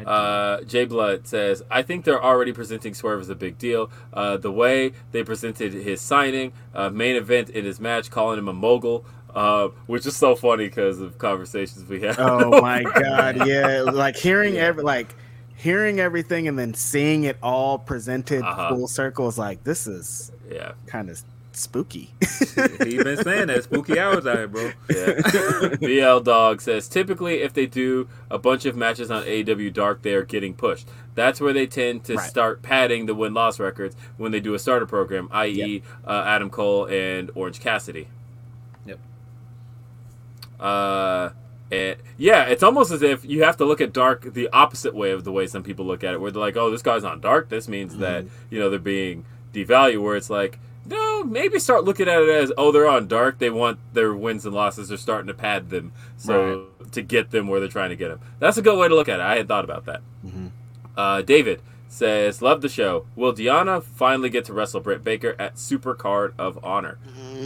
Uh, 0.07 0.63
Jay 0.63 0.87
Blood 0.87 1.27
says, 1.27 1.63
I 1.71 1.83
think 1.83 2.05
they're 2.07 2.23
already 2.23 2.53
presenting 2.53 2.95
Swerve 2.95 3.21
as 3.21 3.29
a 3.29 3.35
big 3.35 3.59
deal. 3.59 3.91
Uh, 4.13 4.39
the 4.39 4.51
way 4.51 4.93
they 5.13 5.23
presented 5.23 5.75
his 5.75 6.01
signing, 6.01 6.53
uh, 6.75 6.89
main 6.89 7.15
event 7.15 7.51
in 7.51 7.67
his 7.67 7.79
match, 7.79 8.11
calling 8.11 8.39
him 8.39 8.49
a 8.49 8.55
mogul, 8.55 9.05
uh, 9.35 9.69
which 9.87 10.07
is 10.07 10.17
so 10.17 10.35
funny 10.37 10.67
because 10.69 11.01
of 11.01 11.19
conversations 11.19 11.89
we 11.89 12.01
had. 12.01 12.17
Oh 12.19 12.61
my 12.61 12.83
god, 12.95 13.47
yeah. 13.47 13.83
Like 13.83 14.17
hearing 14.17 14.57
every 14.57 14.83
like 14.83 15.15
hearing 15.57 16.01
everything 16.01 16.49
and 16.49 16.59
then 16.59 16.75
seeing 16.75 17.25
it 17.25 17.37
all 17.43 17.79
presented 17.79 18.43
Uh-huh. 18.43 18.71
full 18.75 18.89
circle 18.89 19.29
is 19.29 19.39
like 19.39 19.63
this 19.65 19.87
is 19.87 20.33
yeah. 20.51 20.73
kind 20.87 21.09
of 21.09 21.23
spooky. 21.55 22.11
He's 22.21 23.05
been 23.05 23.23
saying 23.23 23.47
that 23.49 23.65
spooky 23.65 23.99
hours 23.99 24.27
out 24.27 24.39
here, 24.39 24.49
bro. 24.49 24.71
Yeah. 24.91 25.77
BL 26.17 26.21
Dog 26.25 26.61
says 26.63 26.89
typically 26.89 27.43
if 27.43 27.53
they 27.53 27.67
do 27.67 28.09
a 28.31 28.39
bunch 28.39 28.65
of 28.65 28.75
matches 28.75 29.11
on 29.11 29.23
AW 29.29 29.69
Dark, 29.71 30.01
they 30.03 30.15
are 30.15 30.25
getting 30.25 30.55
pushed. 30.55 30.89
That's 31.15 31.41
where 31.43 31.53
they 31.53 31.67
tend 31.67 32.05
to 32.05 32.15
Right. 32.17 32.29
start 32.29 32.63
padding 32.63 33.05
the 33.07 33.15
win 33.15 33.35
loss 33.35 33.61
records 33.61 33.95
when 34.17 34.33
they 34.33 34.41
do 34.41 34.55
a 34.55 34.59
starter 34.59 34.87
program, 34.87 35.29
i.e., 35.31 35.83
uh, 36.07 36.25
Adam 36.27 36.49
Cole 36.49 36.87
and 36.87 37.31
Orange 37.35 37.61
Cassidy. 37.61 38.09
Uh, 40.63 41.31
and 41.71 41.97
yeah, 42.19 42.45
it's 42.45 42.63
almost 42.63 42.91
as 42.93 43.03
if 43.03 43.25
you 43.25 43.43
have 43.43 43.57
to 43.57 43.65
look 43.65 43.81
at 43.81 43.93
Dark 43.93 44.35
the 44.35 44.49
opposite 44.51 44.95
way 44.95 45.11
of 45.11 45.25
the 45.25 45.33
way 45.33 45.47
some 45.47 45.63
people 45.63 45.87
look 45.87 46.05
at 46.05 46.15
it, 46.15 46.21
where 46.21 46.31
they're 46.31 46.41
like, 46.41 46.57
"Oh, 46.57 46.71
this 46.71 46.83
guy's 46.83 47.03
on 47.03 47.21
Dark. 47.21 47.49
This 47.49 47.67
means 47.67 47.97
that 47.97 48.27
you 48.51 48.61
know 48.61 48.69
they're 48.71 48.79
being 48.79 49.25
devalued." 49.53 50.03
Where 50.03 50.15
it's 50.17 50.31
like, 50.31 50.59
no, 50.85 51.25
maybe 51.25 51.59
start 51.59 51.85
looking 51.85 52.09
at 52.09 52.21
it 52.21 52.29
as, 52.29 52.53
"Oh, 52.59 52.73
they're 52.73 52.89
on 52.89 53.09
Dark. 53.09 53.39
They 53.39 53.51
want 53.51 53.79
their 53.95 54.13
wins 54.13 54.45
and 54.45 54.55
losses. 54.55 54.89
They're 54.89 54.99
starting 54.99 55.29
to 55.29 55.35
pad 55.35 55.71
them, 55.71 55.93
so 56.17 56.67
to 56.91 57.01
get 57.03 57.31
them 57.31 57.49
where 57.49 57.59
they're 57.59 57.69
trying 57.69 57.91
to 57.91 57.97
get 57.97 58.09
them." 58.09 58.21
That's 58.39 58.59
a 58.59 58.63
good 58.63 58.79
way 58.79 58.89
to 58.89 58.95
look 58.95 59.09
at 59.09 59.21
it. 59.21 59.23
I 59.23 59.37
had 59.37 59.49
thought 59.49 59.65
about 59.65 59.87
that. 59.87 60.03
Uh, 60.97 61.23
David 61.23 61.63
says, 61.89 62.43
"Love 62.43 62.61
the 62.61 62.69
show. 62.69 63.07
Will 63.17 63.33
Deonna 63.33 63.83
finally 63.83 64.29
get 64.29 64.45
to 64.47 64.53
wrestle 64.53 64.81
Britt 64.81 65.03
Baker 65.03 65.35
at 65.39 65.59
Super 65.59 65.95
Card 65.95 66.35
of 66.39 66.63
Honor?" 66.63 66.99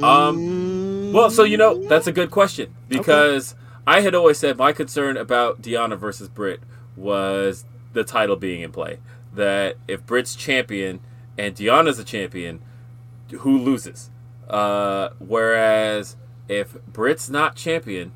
Um, 0.03 0.96
well, 1.17 1.31
so 1.31 1.45
you 1.45 1.57
know 1.57 1.83
that's 1.89 2.07
a 2.07 2.13
good 2.13 2.31
question 2.31 2.75
because 2.89 3.55
I 3.87 4.01
had 4.01 4.15
always 4.15 4.39
said 4.39 4.57
my 4.59 4.73
concern 4.73 5.17
about 5.17 5.63
Deonna 5.63 5.99
versus 5.99 6.29
Britt 6.29 6.61
was 6.97 7.65
the 7.93 8.05
title 8.05 8.37
being 8.37 8.61
in 8.61 8.73
play. 8.73 8.99
That 9.35 9.77
if 9.89 10.05
Britt's 10.07 10.35
champion 10.35 11.01
and 11.39 11.55
Deonna's 11.55 11.99
a 11.99 12.05
champion, 12.05 12.61
who 13.31 13.59
loses? 13.59 14.11
Uh, 14.49 15.11
whereas 15.19 16.17
if 16.49 16.75
Britt's 16.87 17.29
not 17.29 17.57
champion, 17.57 18.13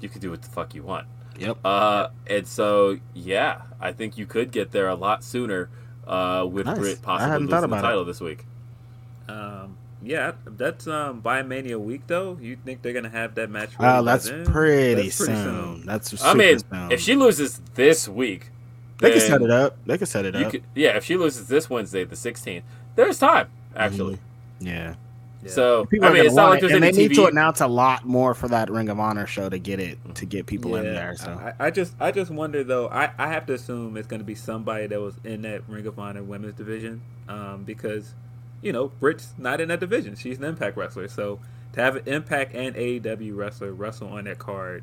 you 0.00 0.08
can 0.08 0.20
do 0.20 0.30
what 0.30 0.42
the 0.42 0.48
fuck 0.48 0.74
you 0.74 0.82
want. 0.82 1.06
Yep. 1.38 1.58
Uh, 1.64 2.08
and 2.26 2.46
so 2.46 2.98
yeah, 3.14 3.62
I 3.80 3.92
think 3.92 4.16
you 4.18 4.26
could 4.26 4.50
get 4.50 4.72
there 4.72 4.88
a 4.88 4.94
lot 4.94 5.22
sooner. 5.24 5.68
Uh, 6.06 6.46
with 6.50 6.66
Nice. 6.66 6.78
Britt 6.78 7.00
possibly 7.02 7.32
losing 7.46 7.48
the 7.48 7.64
about 7.64 7.78
it. 7.78 7.82
title 7.82 8.04
this 8.04 8.20
week. 8.20 8.44
Yeah, 10.04 10.32
that's 10.44 10.86
um 10.86 11.20
by 11.20 11.42
Mania 11.42 11.78
week 11.78 12.02
though. 12.06 12.36
You 12.40 12.56
think 12.56 12.82
they're 12.82 12.92
gonna 12.92 13.08
have 13.08 13.34
that 13.36 13.50
match? 13.50 13.70
ready 13.78 13.98
Oh, 13.98 14.02
by 14.02 14.02
that's 14.02 14.30
pretty, 14.44 15.08
That's 15.08 15.16
pretty 15.16 15.34
soon. 15.34 15.86
That's 15.86 16.10
super 16.10 16.24
I 16.24 16.34
mean, 16.34 16.58
soon. 16.58 16.92
if 16.92 17.00
she 17.00 17.14
loses 17.16 17.60
this 17.74 18.06
week, 18.08 18.50
they 19.00 19.10
can 19.12 19.20
set 19.20 19.42
it 19.42 19.50
up. 19.50 19.78
They 19.86 19.96
can 19.98 20.06
set 20.06 20.24
it 20.26 20.36
up. 20.36 20.52
could, 20.52 20.64
yeah, 20.74 20.96
if 20.96 21.04
she 21.04 21.16
loses 21.16 21.48
this 21.48 21.70
Wednesday, 21.70 22.04
the 22.04 22.16
16th, 22.16 22.62
there's 22.96 23.18
time 23.18 23.48
actually. 23.74 24.18
yeah. 24.60 24.94
Yeah. 25.42 25.50
So 25.50 25.84
People 25.86 26.08
I 26.08 26.12
mean, 26.12 26.24
it's 26.24 26.34
not 26.34 26.48
want 26.48 26.50
like 26.50 26.58
it, 26.58 26.60
there's 26.62 26.72
and 26.72 26.84
any 26.84 26.92
they 26.92 26.92
need 26.92 27.10
TV. 27.10 27.14
to 27.16 27.26
announce 27.26 27.60
a 27.60 27.66
lot 27.66 28.06
more 28.06 28.32
for 28.34 28.48
that 28.48 28.70
Ring 28.70 28.88
of 28.88 28.98
Honor 28.98 29.26
show 29.26 29.50
to 29.50 29.58
get 29.58 29.78
it 29.78 29.98
to 30.14 30.24
get 30.24 30.46
people 30.46 30.76
in 30.76 30.84
there. 30.84 31.16
So 31.16 31.32
I, 31.32 31.66
I 31.66 31.70
just 31.70 31.94
I 32.00 32.12
just 32.12 32.30
wonder 32.30 32.64
though. 32.64 32.88
I, 32.88 33.10
I 33.18 33.28
have 33.28 33.44
to 33.46 33.54
assume 33.54 33.96
it's 33.98 34.06
going 34.08 34.20
to 34.20 34.24
be 34.24 34.34
somebody 34.34 34.86
that 34.86 35.00
was 35.00 35.16
in 35.22 35.42
that 35.42 35.68
Ring 35.68 35.86
of 35.86 35.98
Honor 35.98 36.22
women's 36.22 36.54
division, 36.54 37.02
um, 37.28 37.64
because 37.64 38.14
you 38.64 38.72
know 38.72 38.88
Britt's 38.88 39.34
not 39.38 39.60
in 39.60 39.68
that 39.68 39.78
division. 39.78 40.16
She's 40.16 40.38
an 40.38 40.44
Impact 40.44 40.76
wrestler, 40.76 41.06
so 41.06 41.38
to 41.74 41.80
have 41.80 41.96
an 41.96 42.02
Impact 42.06 42.54
and 42.54 42.74
AEW 42.74 43.36
wrestler 43.36 43.72
wrestle 43.72 44.08
on 44.08 44.24
that 44.24 44.38
card 44.38 44.82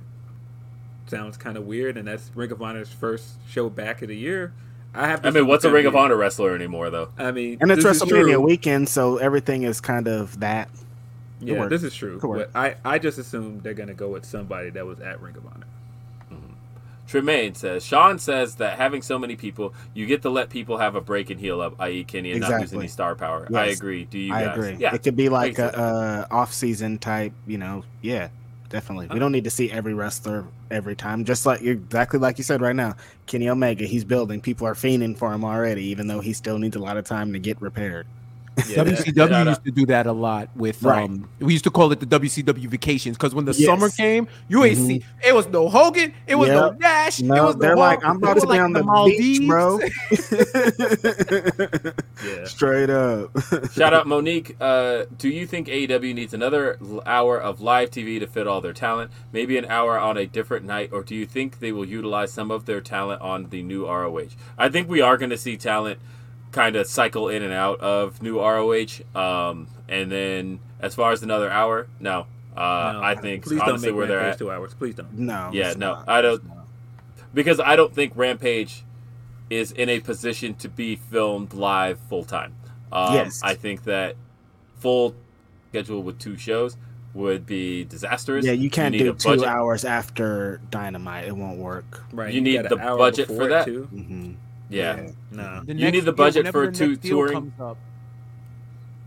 sounds 1.08 1.36
kind 1.36 1.58
of 1.58 1.66
weird. 1.66 1.98
And 1.98 2.08
that's 2.08 2.32
Ring 2.36 2.52
of 2.52 2.62
Honor's 2.62 2.90
first 2.90 3.34
show 3.48 3.70
back 3.70 4.02
of 4.02 4.08
the 4.08 4.16
year. 4.16 4.54
I 4.94 5.08
have. 5.08 5.22
To 5.22 5.28
I 5.30 5.32
mean, 5.32 5.48
what's 5.48 5.66
a 5.66 5.72
Ring 5.72 5.86
of 5.86 5.96
Honor 5.96 6.16
wrestler 6.16 6.54
anymore 6.54 6.90
though? 6.90 7.10
I 7.18 7.32
mean, 7.32 7.58
and 7.62 7.72
it's 7.72 7.84
this 7.84 7.98
is 7.98 8.04
WrestleMania 8.04 8.44
weekend, 8.44 8.88
so 8.90 9.18
everything 9.18 9.64
is 9.64 9.82
kind 9.82 10.08
of 10.08 10.40
that. 10.42 10.70
Yeah, 11.40 11.68
this 11.68 11.84
is 11.84 11.96
true. 11.96 12.20
But 12.22 12.56
I 12.56 12.76
I 12.86 13.00
just 13.00 13.18
assume 13.18 13.62
they're 13.62 13.74
going 13.74 13.88
to 13.90 13.96
go 13.96 14.10
with 14.10 14.26
somebody 14.26 14.70
that 14.72 14.86
was 14.86 15.00
at 15.00 15.20
Ring 15.22 15.36
of 15.38 15.46
Honor. 15.46 15.66
Tremaine 17.12 17.54
says 17.54 17.86
Sean 17.86 18.18
says 18.18 18.56
that 18.56 18.78
having 18.78 19.02
so 19.02 19.20
many 19.20 19.36
people, 19.36 19.74
you 19.94 20.06
get 20.06 20.22
to 20.22 20.30
let 20.30 20.50
people 20.50 20.78
have 20.78 20.96
a 20.96 21.02
break 21.02 21.30
and 21.30 21.38
heal 21.38 21.60
up, 21.60 21.76
i.e., 21.82 22.06
Kenny, 22.06 22.32
and 22.32 22.40
not 22.40 22.52
losing 22.52 22.62
Exactly. 22.64 22.80
any 22.80 22.88
star 22.88 23.16
power. 23.16 23.50
I 23.54 23.66
agree. 23.66 24.06
Do 24.06 24.18
you 24.18 24.34
I 24.34 24.46
guys? 24.46 24.58
agree. 24.58 24.76
Yeah, 24.80 24.96
It 24.96 25.04
could 25.04 25.18
be 25.18 25.28
like 25.28 25.58
makes 25.58 25.60
a, 25.60 25.78
a 25.78 25.82
uh, 25.82 26.28
off 26.32 26.54
season 26.54 27.00
type, 27.00 27.34
you 27.46 27.58
know. 27.58 27.84
Yeah, 28.02 28.30
definitely. 28.70 29.08
We 29.08 29.10
uh-huh. 29.10 29.20
don't 29.20 29.34
need 29.34 29.44
to 29.44 29.50
see 29.50 29.70
every 29.70 29.94
wrestler 29.94 30.46
every 30.72 30.96
time. 30.96 31.26
Just 31.26 31.46
like 31.46 31.62
exactly 31.62 32.18
like 32.18 32.38
you 32.38 32.46
said 32.46 32.62
right 32.62 32.78
now, 32.78 32.96
Kenny 33.26 33.50
Omega, 33.50 33.84
he's 33.84 34.06
building. 34.06 34.40
People 34.40 34.66
are 34.66 34.74
fiending 34.74 35.18
for 35.18 35.34
him 35.34 35.44
already, 35.44 35.84
even 35.84 36.08
though 36.08 36.22
he 36.22 36.32
still 36.32 36.60
needs 36.60 36.78
a 36.78 36.80
lot 36.80 36.96
of 36.96 37.04
time 37.04 37.34
to 37.34 37.40
get 37.40 37.62
repaired. 37.62 38.08
Yeah, 38.70 38.84
WCW 38.84 39.28
shout 39.30 39.48
used 39.48 39.64
to 39.66 39.72
do 39.72 39.86
that 39.88 40.08
a 40.08 40.12
lot 40.12 40.50
with 40.56 40.82
Right. 40.84 41.10
um 41.10 41.28
we 41.40 41.54
used 41.54 41.64
to 41.66 41.72
call 41.72 41.92
it 41.92 42.00
the 42.00 42.06
WCW 42.06 42.68
vacations 42.70 43.18
because 43.18 43.34
when 43.36 43.46
the 43.46 43.54
Yes. 43.54 43.66
summer 43.66 43.90
came, 43.90 44.28
you 44.50 44.64
ain't 44.64 44.78
Mhm. 44.78 44.88
see 44.88 45.04
it 45.26 45.34
was 45.36 45.48
no 45.48 45.68
Hogan, 45.70 46.14
it 46.28 46.36
was 46.36 46.50
no 46.50 46.66
Yep. 46.68 46.80
Nash, 46.80 47.20
it 47.22 47.28
was 47.30 47.56
they're 47.58 47.76
like, 47.76 48.02
Hulk, 48.02 48.10
I'm 48.10 48.18
about 48.18 48.36
was 48.36 48.44
to 48.44 48.48
be 48.48 48.54
like 48.54 48.62
on 48.62 48.74
the, 48.74 49.16
beach, 49.18 49.48
bro. 49.48 49.80
Yeah. 52.24 52.46
Straight 52.46 52.90
up. 52.92 53.32
Shout 53.72 53.94
out 53.94 54.06
Monique. 54.12 54.56
Uh, 54.62 55.06
do 55.18 55.28
you 55.28 55.48
think 55.48 55.68
AEW 55.68 56.14
needs 56.14 56.34
another 56.36 56.78
hour 57.06 57.40
of 57.42 57.62
live 57.62 57.90
TV 57.90 58.20
to 58.20 58.28
fit 58.28 58.46
all 58.48 58.62
their 58.62 58.74
talent? 58.74 59.10
Maybe 59.34 59.58
an 59.58 59.66
hour 59.66 59.98
on 60.00 60.18
a 60.18 60.26
different 60.28 60.66
night, 60.66 60.90
or 60.94 61.02
do 61.04 61.16
you 61.16 61.26
think 61.26 61.60
they 61.60 61.72
will 61.72 61.86
utilize 61.86 62.32
some 62.32 62.52
of 62.52 62.66
their 62.66 62.80
talent 62.82 63.22
on 63.22 63.50
the 63.50 63.64
new 63.64 63.86
ROH? 63.88 64.36
I 64.58 64.70
think 64.70 64.88
we 64.88 65.02
are 65.02 65.18
going 65.18 65.32
to 65.32 65.38
see 65.38 65.58
talent 65.58 66.00
kind 66.52 66.76
of 66.76 66.88
cycle 66.88 67.30
in 67.30 67.44
and 67.44 67.54
out 67.54 67.80
of 67.80 68.22
new 68.22 68.40
ROH. 68.40 69.02
Um, 69.16 69.68
and 69.88 70.12
then 70.12 70.60
as 70.80 70.96
far 70.96 71.12
as 71.12 71.24
another 71.24 71.50
hour, 71.50 71.88
no. 72.00 72.28
Uh, 72.56 72.92
No, 72.94 73.02
I 73.02 73.16
think 73.16 73.44
please 73.46 73.60
honestly 73.62 73.72
don't 73.72 73.82
make 73.94 73.96
where 73.98 74.08
they're 74.08 74.18
Rampage 74.18 74.34
at 74.34 74.40
two 74.40 74.52
hours. 74.52 74.74
Please 74.74 74.96
don't. 74.96 75.14
no. 75.18 75.50
Yeah, 75.54 75.74
no, 75.78 75.94
not. 75.96 76.10
I 76.10 76.22
don't- 76.22 76.44
because 77.34 77.60
I 77.62 77.76
don't 77.78 77.94
think 77.96 78.12
Rampage 78.16 78.84
is 79.50 79.72
in 79.72 79.88
a 79.90 80.00
position 80.02 80.54
to 80.56 80.68
be 80.70 80.96
filmed 80.98 81.54
live 81.54 81.98
full 82.10 82.26
time. 82.26 82.54
Um, 82.92 83.14
Yes. 83.14 83.42
I 83.44 83.54
think 83.56 83.84
that 83.86 84.16
full 84.80 85.16
schedule 85.70 86.04
with 86.04 86.20
two 86.20 86.36
shows 86.38 86.76
would 87.14 87.46
be 87.46 87.84
disastrous. 87.86 88.46
Yeah, 88.46 88.52
you 88.54 88.70
can't 88.70 88.92
need 88.94 89.00
do 89.00 89.12
a 89.12 89.14
two 89.14 89.30
budget. 89.30 89.46
hours 89.48 89.86
after 89.86 90.60
Dynamite. 90.72 91.26
It 91.28 91.36
won't 91.36 91.58
work. 91.58 92.04
Right. 92.12 92.34
You 92.34 92.42
need 92.42 92.64
the 92.68 92.76
budget 92.76 93.28
for 93.28 93.44
it, 93.44 93.50
that. 93.50 93.66
Too. 93.66 93.88
Yeah. 94.72 95.10
No. 95.32 95.62
The 95.66 95.74
You 95.74 95.80
next 95.82 95.94
need 95.94 96.06
the 96.06 96.14
budget 96.14 96.40
whenever 96.46 96.66
for 96.68 96.72
two- 96.72 96.96
touring. 96.96 97.54
up, 97.60 97.78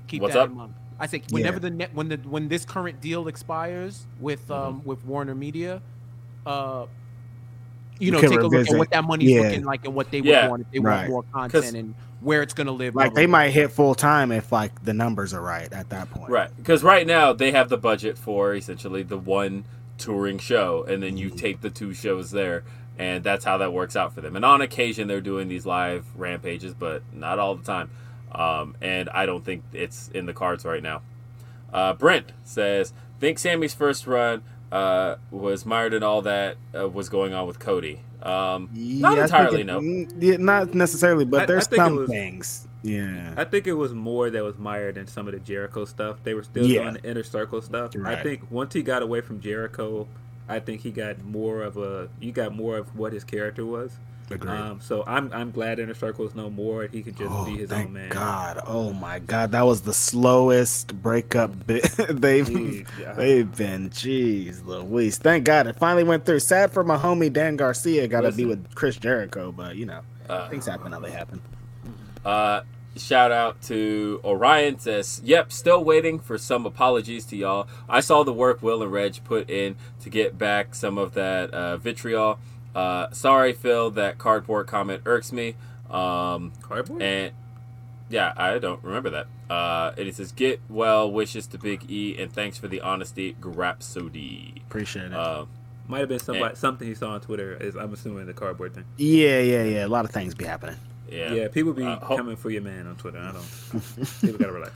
keep 0.07 0.23
What's 0.23 0.35
that 0.35 0.43
up? 0.45 0.51
in 0.51 0.57
mind. 0.57 0.75
I 1.01 1.07
say 1.07 1.23
whenever 1.31 1.57
Yeah. 1.57 1.61
the 1.61 1.71
net 1.71 1.91
when 1.95 2.09
the 2.09 2.17
when 2.19 2.49
this 2.49 2.65
current 2.65 3.01
deal 3.01 3.27
expires 3.29 4.07
with 4.21 4.49
um 4.51 4.79
Mm-hmm. 4.81 4.89
with 4.89 5.05
Warner 5.05 5.35
Media, 5.35 5.83
uh, 6.47 6.87
you 7.99 8.11
know, 8.11 8.21
can 8.21 8.31
take 8.31 8.41
a 8.41 8.47
look 8.47 8.69
at 8.69 8.77
what 8.79 8.91
that 8.91 9.05
money's 9.05 9.31
Yeah. 9.31 9.43
looking 9.43 9.65
like 9.65 9.85
and 9.85 9.95
what 9.95 10.11
they 10.11 10.21
would 10.21 10.49
want 10.51 10.63
if 10.63 10.71
they 10.71 10.79
Right. 10.81 11.09
want 11.11 11.11
more 11.11 11.25
content 11.33 11.77
and 11.77 11.95
where 12.21 12.43
it's 12.43 12.55
gonna 12.55 12.71
live. 12.73 12.95
Like 12.95 13.15
they 13.15 13.27
might 13.27 13.51
hit 13.51 13.71
full 13.73 13.95
time 13.95 14.31
if 14.33 14.53
like 14.53 14.85
the 14.85 14.95
numbers 14.95 15.35
are 15.35 15.43
right 15.43 15.73
at 15.73 15.91
that 15.91 16.11
point. 16.11 16.31
Right. 16.31 16.51
Because 16.57 16.83
right 16.83 17.07
now 17.07 17.33
they 17.33 17.51
have 17.53 17.69
the 17.69 17.77
budget 17.77 18.17
for 18.19 18.55
essentially 18.55 19.03
the 19.03 19.19
one 19.19 19.65
touring 19.99 20.39
show, 20.39 20.85
and 20.89 21.03
then 21.03 21.17
you 21.17 21.31
Mhm. 21.31 21.37
tape 21.39 21.61
the 21.61 21.71
two 21.71 21.93
shows 21.95 22.31
there, 22.33 22.65
and 22.99 23.25
that's 23.25 23.45
how 23.45 23.59
that 23.59 23.73
works 23.73 23.97
out 23.97 24.15
for 24.15 24.21
them. 24.21 24.37
And 24.37 24.45
on 24.45 24.61
occasion 24.61 25.09
they're 25.09 25.21
doing 25.21 25.49
these 25.49 25.67
live 25.67 26.05
rampages, 26.17 26.75
but 26.75 27.03
not 27.13 27.39
all 27.39 27.55
the 27.55 27.65
time. 27.65 27.91
Um, 28.33 28.77
and 28.81 29.09
I 29.11 29.27
don't 29.27 29.45
think 29.45 29.63
it's 29.73 30.09
in 30.09 30.27
the 30.27 30.33
cards 30.33 30.65
right 30.65 30.83
now. 30.83 31.03
Uh, 31.73 31.93
Brent 31.95 32.33
says, 32.45 32.93
"Think 33.21 33.39
Sammy's 33.39 33.75
first 33.75 34.07
run 34.07 34.43
uh, 34.73 35.17
was 35.31 35.65
mired 35.67 35.95
in 35.95 36.03
all 36.03 36.23
that 36.23 36.57
uh, 36.77 36.89
was 36.89 37.09
going 37.09 37.33
on 37.35 37.47
with 37.47 37.59
Cody." 37.59 38.01
Um, 38.23 38.71
not 38.73 39.17
Yeah, 39.17 39.21
I 39.21 39.25
entirely, 39.25 39.61
it- 39.61 39.67
no. 39.67 39.81
Yeah, 40.19 40.37
not 40.39 40.73
necessarily, 40.75 41.25
but 41.25 41.41
I- 41.41 41.43
I 41.43 41.47
there's 41.47 41.67
it 41.67 41.75
some 41.77 41.97
was- 41.97 42.09
things. 42.09 42.69
Yeah. 42.83 43.33
I 43.37 43.45
think 43.45 43.67
it 43.67 43.73
was 43.73 43.95
more 43.95 44.29
that 44.31 44.43
was 44.45 44.59
mired 44.59 44.99
in 44.99 45.07
some 45.07 45.27
of 45.27 45.33
the 45.33 45.41
Jericho 45.41 45.85
stuff. 45.87 46.19
They 46.23 46.35
were 46.35 46.43
still 46.43 46.67
Yeah. 46.67 46.83
doing 46.83 46.95
the 46.95 47.05
inner 47.11 47.23
circle 47.23 47.63
stuff. 47.63 47.93
I 48.05 48.17
think 48.17 48.43
once 48.51 48.75
he 48.75 48.83
got 48.83 49.01
away 49.03 49.21
from 49.23 49.41
Jericho, 49.41 50.07
I 50.49 50.61
think 50.61 50.83
he 50.83 50.91
got 50.91 51.23
more 51.23 51.63
of 51.63 51.77
a 51.77 52.09
you 52.21 52.33
got 52.33 52.55
more 52.55 52.77
of 52.77 52.97
what 52.97 53.13
his 53.13 53.25
character 53.25 53.65
was. 53.65 53.93
Agreed. 54.31 54.51
Um, 54.51 54.81
so 54.81 55.05
I'm 55.07 55.31
I'm 55.33 55.51
glad 55.51 55.79
inner 55.79 55.95
circle 55.95 56.27
is 56.27 56.35
no 56.35 56.49
more. 56.49 56.87
He 56.87 57.03
could 57.03 57.17
just 57.17 57.31
oh, 57.31 57.45
be 57.45 57.59
his 57.59 57.71
own 57.71 57.93
man. 57.93 58.11
Oh 58.11 58.15
god. 58.15 58.61
Oh 58.67 58.93
my 58.93 59.19
God. 59.19 59.53
That 59.53 59.63
was 59.63 59.83
the 59.83 59.93
slowest 59.93 61.01
breakup 61.03 61.67
bit 61.67 61.83
they've 62.09 62.47
Jeez, 62.47 63.17
they've 63.17 63.57
been. 63.57 63.91
Jeez 63.91 64.65
Louise. 64.65 65.19
Thank 65.19 65.45
God 65.45 65.67
it 65.67 65.77
finally 65.77 66.05
went 66.05 66.25
through. 66.25 66.41
Sad 66.41 66.73
for 66.73 66.85
my 66.85 66.97
homie 66.97 67.33
Dan 67.33 67.57
Garcia 67.57 68.09
got 68.09 68.23
to 68.23 68.33
be 68.33 68.45
with 68.45 68.75
Chris 68.75 68.97
Jericho, 68.97 69.53
but 69.53 69.77
you 69.77 69.87
know, 69.87 70.01
Uh, 70.29 70.49
things 70.49 70.65
happen 70.67 70.93
how 70.93 71.01
they 71.01 71.11
happen. 71.11 71.41
Uh, 72.25 72.63
shout 72.97 73.33
out 73.33 73.61
to 73.63 74.21
Orion 74.25 74.79
says, 74.79 75.21
"Yep, 75.25 75.53
still 75.53 75.83
waiting 75.85 76.19
for 76.19 76.39
some 76.39 76.65
apologies 76.67 77.25
to 77.27 77.37
y'all. 77.37 77.67
I 77.89 78.01
saw 78.01 78.23
the 78.25 78.33
work 78.33 78.63
Will 78.63 78.83
and 78.83 78.93
Reg 78.93 79.23
put 79.25 79.49
in 79.51 79.77
to 80.03 80.11
get 80.11 80.39
back 80.39 80.75
some 80.75 80.99
of 80.99 81.15
that 81.15 81.51
uh, 81.53 81.77
vitriol. 81.77 82.39
Uh, 82.75 83.11
sorry, 83.13 83.53
Phil, 83.53 83.91
that 83.93 84.19
cardboard 84.19 84.67
comment 84.67 85.03
irks 85.07 85.33
me. 85.33 85.55
Um, 85.91 86.53
Cardboard. 86.63 87.01
and 87.03 87.33
yeah, 88.11 88.33
I 88.37 88.59
don't 88.59 88.83
remember 88.83 89.11
that. 89.11 89.27
Uh, 89.49 89.93
and 89.97 90.09
it 90.09 90.15
says, 90.17 90.33
"Get 90.33 90.61
well 90.69 91.11
wishes 91.11 91.47
to 91.49 91.59
Big 91.59 91.89
E 91.91 92.17
and 92.19 92.33
thanks 92.33 92.59
for 92.59 92.67
the 92.69 92.81
honesty, 92.81 93.37
Grapsody." 93.41 94.57
Appreciate 94.67 95.07
it. 95.07 95.15
Uh, 95.15 95.45
Might 95.87 96.01
have 96.01 96.09
been 96.09 96.19
somebody 96.19 96.47
and- 96.51 96.59
something 96.59 96.89
he 96.89 96.95
saw 96.95 97.11
on 97.11 97.21
Twitter. 97.21 97.55
Is 97.61 97.77
I'm 97.77 97.93
assuming 97.93 98.27
the 98.27 98.33
cardboard 98.33 98.75
thing. 98.75 98.85
yeah, 98.97 99.39
yeah, 99.41 99.65
yeah. 99.65 99.87
A 99.87 99.89
lot 99.89 100.05
of 100.05 100.11
things 100.11 100.35
be 100.35 100.45
happening. 100.45 100.77
Yeah, 101.15 101.33
Yeah, 101.33 101.49
people 101.49 101.73
be 101.73 101.85
Uh, 101.85 101.99
ho- 102.01 102.17
coming 102.17 102.37
for 102.37 102.51
your 102.51 102.63
man 102.63 102.87
on 102.87 102.97
Twitter. 102.97 103.19
I 103.19 103.33
don't. 103.33 103.83
people 104.21 104.39
gotta 104.39 104.53
relax. 104.53 104.73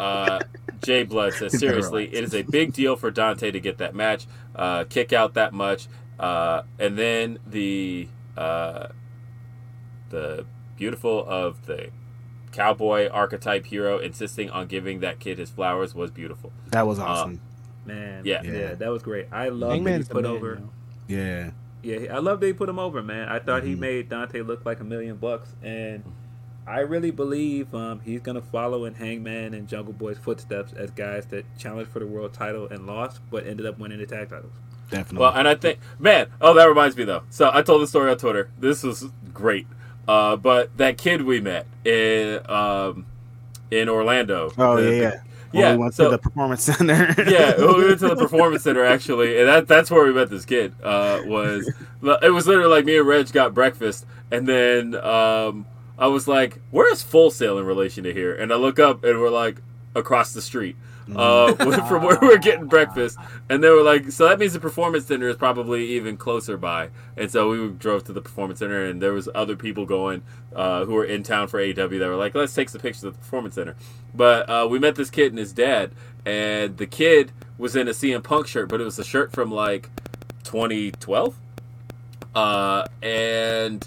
uh, 0.00 0.40
Jay 0.82 1.02
Blood 1.04 1.34
says, 1.34 1.58
seriously, 1.58 2.12
it 2.14 2.24
is 2.24 2.34
a 2.34 2.42
big 2.42 2.72
deal 2.72 2.96
for 2.96 3.10
Dante 3.10 3.50
to 3.50 3.60
get 3.60 3.78
that 3.78 3.94
match, 3.94 4.26
uh, 4.56 4.84
kick 4.84 5.12
out 5.12 5.34
that 5.34 5.52
much, 5.52 5.86
uh, 6.18 6.62
and 6.78 6.98
then 6.98 7.38
the 7.46 8.08
uh, 8.36 8.88
the 10.10 10.44
beautiful 10.76 11.24
of 11.26 11.66
the 11.66 11.90
cowboy 12.50 13.08
archetype 13.08 13.64
hero 13.66 13.98
insisting 13.98 14.50
on 14.50 14.66
giving 14.66 15.00
that 15.00 15.18
kid 15.20 15.38
his 15.38 15.50
flowers 15.50 15.94
was 15.94 16.10
beautiful. 16.10 16.52
That 16.70 16.86
was 16.86 16.98
Uh, 16.98 17.04
awesome. 17.04 17.40
Man, 17.86 18.22
Yeah. 18.24 18.42
yeah, 18.42 18.74
that 18.74 18.88
was 18.90 19.02
great. 19.02 19.26
I 19.32 19.48
love 19.48 19.82
that 19.84 19.98
he 19.98 20.04
put 20.04 20.22
man, 20.24 20.32
over. 20.32 20.60
yo. 21.08 21.16
yeah. 21.16 21.50
Yeah, 21.82 22.14
I 22.14 22.18
love 22.18 22.40
that 22.40 22.46
he 22.46 22.52
put 22.52 22.68
him 22.68 22.78
over, 22.78 23.02
man. 23.02 23.28
I 23.28 23.38
thought 23.38 23.64
he 23.64 23.74
Mhm. 23.74 23.78
made 23.80 24.08
Dante 24.08 24.40
look 24.42 24.64
like 24.64 24.80
a 24.80 24.84
million 24.84 25.16
bucks, 25.16 25.54
and 25.62 26.04
I 26.66 26.80
really 26.80 27.10
believe 27.10 27.74
um, 27.74 28.00
he's 28.04 28.20
gonna 28.20 28.40
follow 28.40 28.84
in 28.84 28.94
Hangman 28.94 29.52
and 29.54 29.66
Jungle 29.68 29.92
Boy's 29.92 30.18
footsteps 30.18 30.72
as 30.74 30.90
guys 30.92 31.26
that 31.26 31.44
challenged 31.58 31.90
for 31.90 31.98
the 31.98 32.06
world 32.06 32.32
title 32.32 32.68
and 32.68 32.86
lost, 32.86 33.20
but 33.30 33.46
ended 33.46 33.66
up 33.66 33.78
winning 33.80 33.98
the 33.98 34.06
tag 34.06 34.28
titles. 34.30 34.52
Definitely. 34.90 35.18
Well, 35.20 35.32
and 35.34 35.48
I 35.48 35.54
think, 35.56 35.78
man, 35.98 36.28
oh, 36.40 36.54
that 36.54 36.66
reminds 36.68 36.96
me 36.96 37.02
though. 37.04 37.22
So 37.30 37.50
I 37.52 37.62
told 37.62 37.82
the 37.82 37.86
story 37.88 38.10
on 38.10 38.18
Twitter. 38.18 38.48
This 38.60 38.82
was 38.84 39.06
great. 39.34 39.66
Uh, 40.06 40.36
but 40.36 40.76
that 40.76 40.98
kid 40.98 41.22
we 41.22 41.40
met 41.40 41.66
in 41.84 42.38
um, 42.48 43.06
in 43.72 43.88
Orlando. 43.88 44.52
oh 44.58 44.76
the- 44.76 44.82
yeah, 44.82 44.88
the- 44.90 44.96
yeah. 44.96 45.20
Yeah. 45.52 45.72
we 45.72 45.78
went 45.78 45.94
so, 45.94 46.04
to 46.04 46.10
the 46.10 46.18
performance 46.18 46.62
center. 46.76 47.14
yeah, 47.28 47.56
we 47.58 47.86
went 47.86 48.00
to 48.00 48.08
the 48.08 48.16
performance 48.16 48.64
center 48.64 48.84
actually, 48.84 49.38
and 49.38 49.48
that 49.48 49.68
that's 49.68 49.90
where 49.90 50.04
we 50.04 50.12
met 50.12 50.30
this 50.30 50.44
kid. 50.44 50.74
Uh, 50.82 51.22
was 51.24 51.70
it 52.22 52.30
was 52.30 52.46
literally 52.46 52.70
like 52.70 52.84
me 52.84 52.98
and 52.98 53.06
Reg 53.06 53.30
got 53.32 53.54
breakfast, 53.54 54.06
and 54.30 54.46
then 54.46 54.94
um, 54.96 55.66
I 55.98 56.06
was 56.06 56.26
like, 56.26 56.60
"Where 56.70 56.90
is 56.92 57.02
Full 57.02 57.30
Sail 57.30 57.58
in 57.58 57.64
relation 57.64 58.04
to 58.04 58.12
here?" 58.12 58.34
And 58.34 58.52
I 58.52 58.56
look 58.56 58.78
up, 58.78 59.04
and 59.04 59.20
we're 59.20 59.30
like 59.30 59.60
across 59.94 60.32
the 60.32 60.42
street 60.42 60.76
uh, 61.14 61.52
from 61.88 62.02
where 62.02 62.18
we're 62.20 62.38
getting 62.38 62.66
breakfast, 62.66 63.18
and 63.48 63.62
they 63.62 63.70
were 63.70 63.82
like, 63.82 64.10
"So 64.10 64.28
that 64.28 64.38
means 64.38 64.52
the 64.52 64.60
performance 64.60 65.06
center 65.06 65.28
is 65.28 65.36
probably 65.36 65.86
even 65.92 66.16
closer 66.16 66.56
by." 66.56 66.90
And 67.16 67.30
so 67.30 67.50
we 67.50 67.68
drove 67.70 68.04
to 68.04 68.12
the 68.12 68.22
performance 68.22 68.60
center, 68.60 68.84
and 68.84 69.00
there 69.00 69.12
was 69.12 69.28
other 69.34 69.56
people 69.56 69.86
going 69.86 70.22
uh, 70.54 70.84
who 70.84 70.94
were 70.94 71.04
in 71.04 71.22
town 71.22 71.48
for 71.48 71.60
AW 71.60 71.72
that 71.74 72.08
were 72.08 72.16
like, 72.16 72.34
"Let's 72.34 72.54
take 72.54 72.68
some 72.68 72.80
pictures 72.80 73.04
at 73.04 73.12
the 73.14 73.18
performance 73.18 73.54
center." 73.54 73.76
But 74.14 74.48
uh, 74.48 74.66
we 74.70 74.78
met 74.78 74.94
this 74.94 75.10
kid 75.10 75.32
and 75.32 75.38
his 75.38 75.52
dad, 75.52 75.92
and 76.24 76.76
the 76.76 76.86
kid 76.86 77.32
was 77.58 77.76
in 77.76 77.88
a 77.88 77.92
CM 77.92 78.22
Punk 78.22 78.46
shirt, 78.46 78.68
but 78.68 78.80
it 78.80 78.84
was 78.84 78.98
a 78.98 79.04
shirt 79.04 79.32
from 79.32 79.50
like 79.50 79.90
2012, 80.44 81.36
uh, 82.34 82.86
and 83.02 83.86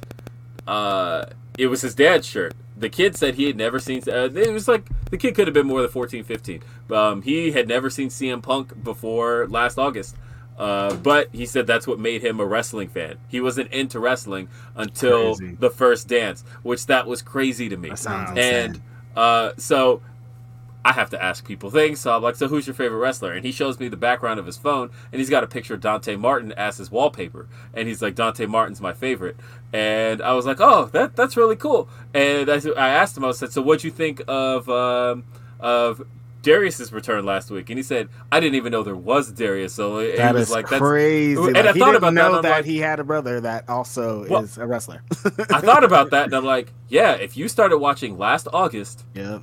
uh, 0.68 1.26
it 1.58 1.68
was 1.68 1.82
his 1.82 1.96
dad's 1.96 2.28
shirt. 2.28 2.54
The 2.78 2.90
kid 2.90 3.16
said 3.16 3.36
he 3.36 3.46
had 3.46 3.56
never 3.56 3.80
seen. 3.80 4.04
Uh, 4.08 4.30
it 4.34 4.52
was 4.52 4.68
like 4.68 4.86
the 5.10 5.18
kid 5.18 5.36
could 5.36 5.48
have 5.48 5.54
been 5.54 5.68
more 5.68 5.82
than 5.82 5.92
14, 5.92 6.24
15. 6.24 6.62
Um, 6.92 7.22
he 7.22 7.52
had 7.52 7.68
never 7.68 7.90
seen 7.90 8.10
CM 8.10 8.42
Punk 8.42 8.84
before 8.84 9.48
last 9.48 9.78
August. 9.78 10.16
Uh, 10.58 10.96
but 10.96 11.28
he 11.34 11.46
said 11.46 11.68
that's 11.68 11.86
what 11.86 12.00
made 12.00 12.24
him 12.24 12.40
a 12.40 12.46
wrestling 12.46 12.88
fan. 12.88 13.18
He 13.28 13.42
wasn't 13.42 13.72
into 13.74 14.00
wrestling 14.00 14.48
until 14.76 15.36
Crazy. 15.36 15.56
the 15.56 15.70
first 15.70 16.08
dance, 16.08 16.44
which 16.64 16.86
that 16.86 17.08
was 17.08 17.22
crazy 17.22 17.68
to 17.68 17.76
me. 17.76 17.92
And 18.08 18.82
uh, 19.18 19.52
so 19.58 20.02
I 20.86 20.94
have 20.94 21.10
to 21.10 21.22
ask 21.22 21.46
people 21.46 21.72
things. 21.72 22.00
So 22.00 22.16
I'm 22.16 22.22
like, 22.22 22.36
so 22.36 22.48
who's 22.48 22.68
your 22.68 22.74
favorite 22.74 23.00
wrestler? 23.00 23.34
And 23.34 23.44
he 23.44 23.52
shows 23.52 23.80
me 23.80 23.90
the 23.90 23.98
background 23.98 24.40
of 24.40 24.46
his 24.46 24.56
phone, 24.56 24.92
and 25.12 25.20
he's 25.20 25.30
got 25.30 25.44
a 25.44 25.48
picture 25.48 25.74
of 25.74 25.82
Dante 25.82 26.16
Martin 26.16 26.54
as 26.54 26.78
his 26.78 26.90
wallpaper. 26.90 27.50
And 27.74 27.88
he's 27.88 28.02
like, 28.02 28.16
Dante 28.16 28.46
Martin's 28.46 28.80
my 28.80 28.94
favorite. 28.94 29.36
And 29.74 30.22
I 30.22 30.34
was 30.34 30.46
like, 30.46 30.62
oh, 30.62 30.86
that 30.94 31.16
that's 31.16 31.36
really 31.36 31.56
cool. 31.58 31.90
And 32.14 32.50
I, 32.50 32.62
I 32.78 32.90
asked 32.90 33.18
him, 33.18 33.26
I 33.26 33.32
said, 33.32 33.52
so 33.52 33.62
what'd 33.62 33.84
you 33.84 33.92
think 33.92 34.22
of 34.28 34.70
um, 34.70 35.26
of 35.60 36.06
Darius's 36.46 36.94
return 36.94 37.26
last 37.26 37.50
week? 37.52 37.70
And 37.70 37.78
he 37.80 37.84
said, 37.84 38.08
I 38.32 38.40
didn't 38.40 38.56
even 38.56 38.72
know 38.72 38.84
there 38.84 38.96
was 38.96 39.32
Darius. 39.32 39.74
So 39.74 39.98
it, 39.98 40.18
That 40.18 40.36
he 40.36 40.42
is 40.42 40.48
was 40.50 40.56
like, 40.56 40.70
that's 40.70 40.80
crazy. 40.82 41.36
And 41.42 41.54
Like, 41.54 41.66
I 41.66 41.74
he 41.74 41.80
thought 41.80 41.86
didn't 41.88 41.96
about 41.98 42.14
know 42.14 42.32
that. 42.34 42.46
and 42.46 42.48
like, 42.58 42.66
he 42.66 42.78
had 42.80 43.00
a 43.00 43.04
brother 43.04 43.42
that 43.42 43.68
also 43.68 44.26
Well- 44.30 44.44
is 44.44 44.58
a 44.58 44.66
wrestler. 44.66 45.02
I 45.50 45.60
thought 45.62 45.84
about 45.84 46.12
that, 46.12 46.26
and 46.26 46.34
I'm 46.34 46.46
like, 46.56 46.72
yeah, 46.88 47.14
if 47.14 47.36
you 47.36 47.48
started 47.48 47.80
watching 47.80 48.18
last 48.18 48.48
August, 48.54 49.04
yeah, 49.14 49.40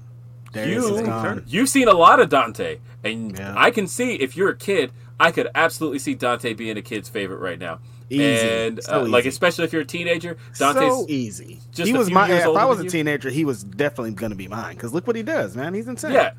Darius 0.52 0.84
you 0.88 0.94
is 0.96 1.02
gone. 1.02 1.44
you've 1.46 1.68
seen 1.68 1.88
a 1.88 1.92
lot 1.94 2.20
of 2.20 2.28
Dante, 2.28 2.78
and 3.04 3.36
Yeah. 3.36 3.54
I 3.56 3.70
can 3.70 3.86
see 3.86 4.14
if 4.14 4.36
you're 4.36 4.50
a 4.50 4.56
kid, 4.56 4.92
I 5.18 5.30
could 5.32 5.48
absolutely 5.54 5.98
see 5.98 6.14
Dante 6.14 6.52
being 6.54 6.76
a 6.78 6.82
kid's 6.82 7.08
favorite 7.08 7.38
right 7.38 7.58
now. 7.58 7.80
Easy. 8.10 8.24
And 8.46 8.82
So 8.84 9.02
uh, 9.02 9.06
like 9.08 9.24
especially 9.24 9.64
if 9.64 9.72
you're 9.72 9.82
a 9.82 9.86
teenager, 9.86 10.36
Dante's 10.58 10.82
so 10.92 11.06
easy. 11.08 11.60
just 11.72 11.86
he 11.90 11.96
was 11.96 12.10
my. 12.10 12.30
If 12.30 12.46
I 12.46 12.64
was 12.66 12.78
a 12.80 12.84
teenager, 12.88 13.30
he 13.30 13.44
was 13.46 13.64
definitely 13.64 14.10
going 14.12 14.30
to 14.30 14.36
be 14.36 14.48
mine. 14.48 14.74
Because 14.74 14.92
look 14.92 15.06
what 15.06 15.16
he 15.16 15.22
does, 15.22 15.56
man. 15.56 15.72
He's 15.72 15.88
insane. 15.88 16.12
yeah. 16.12 16.32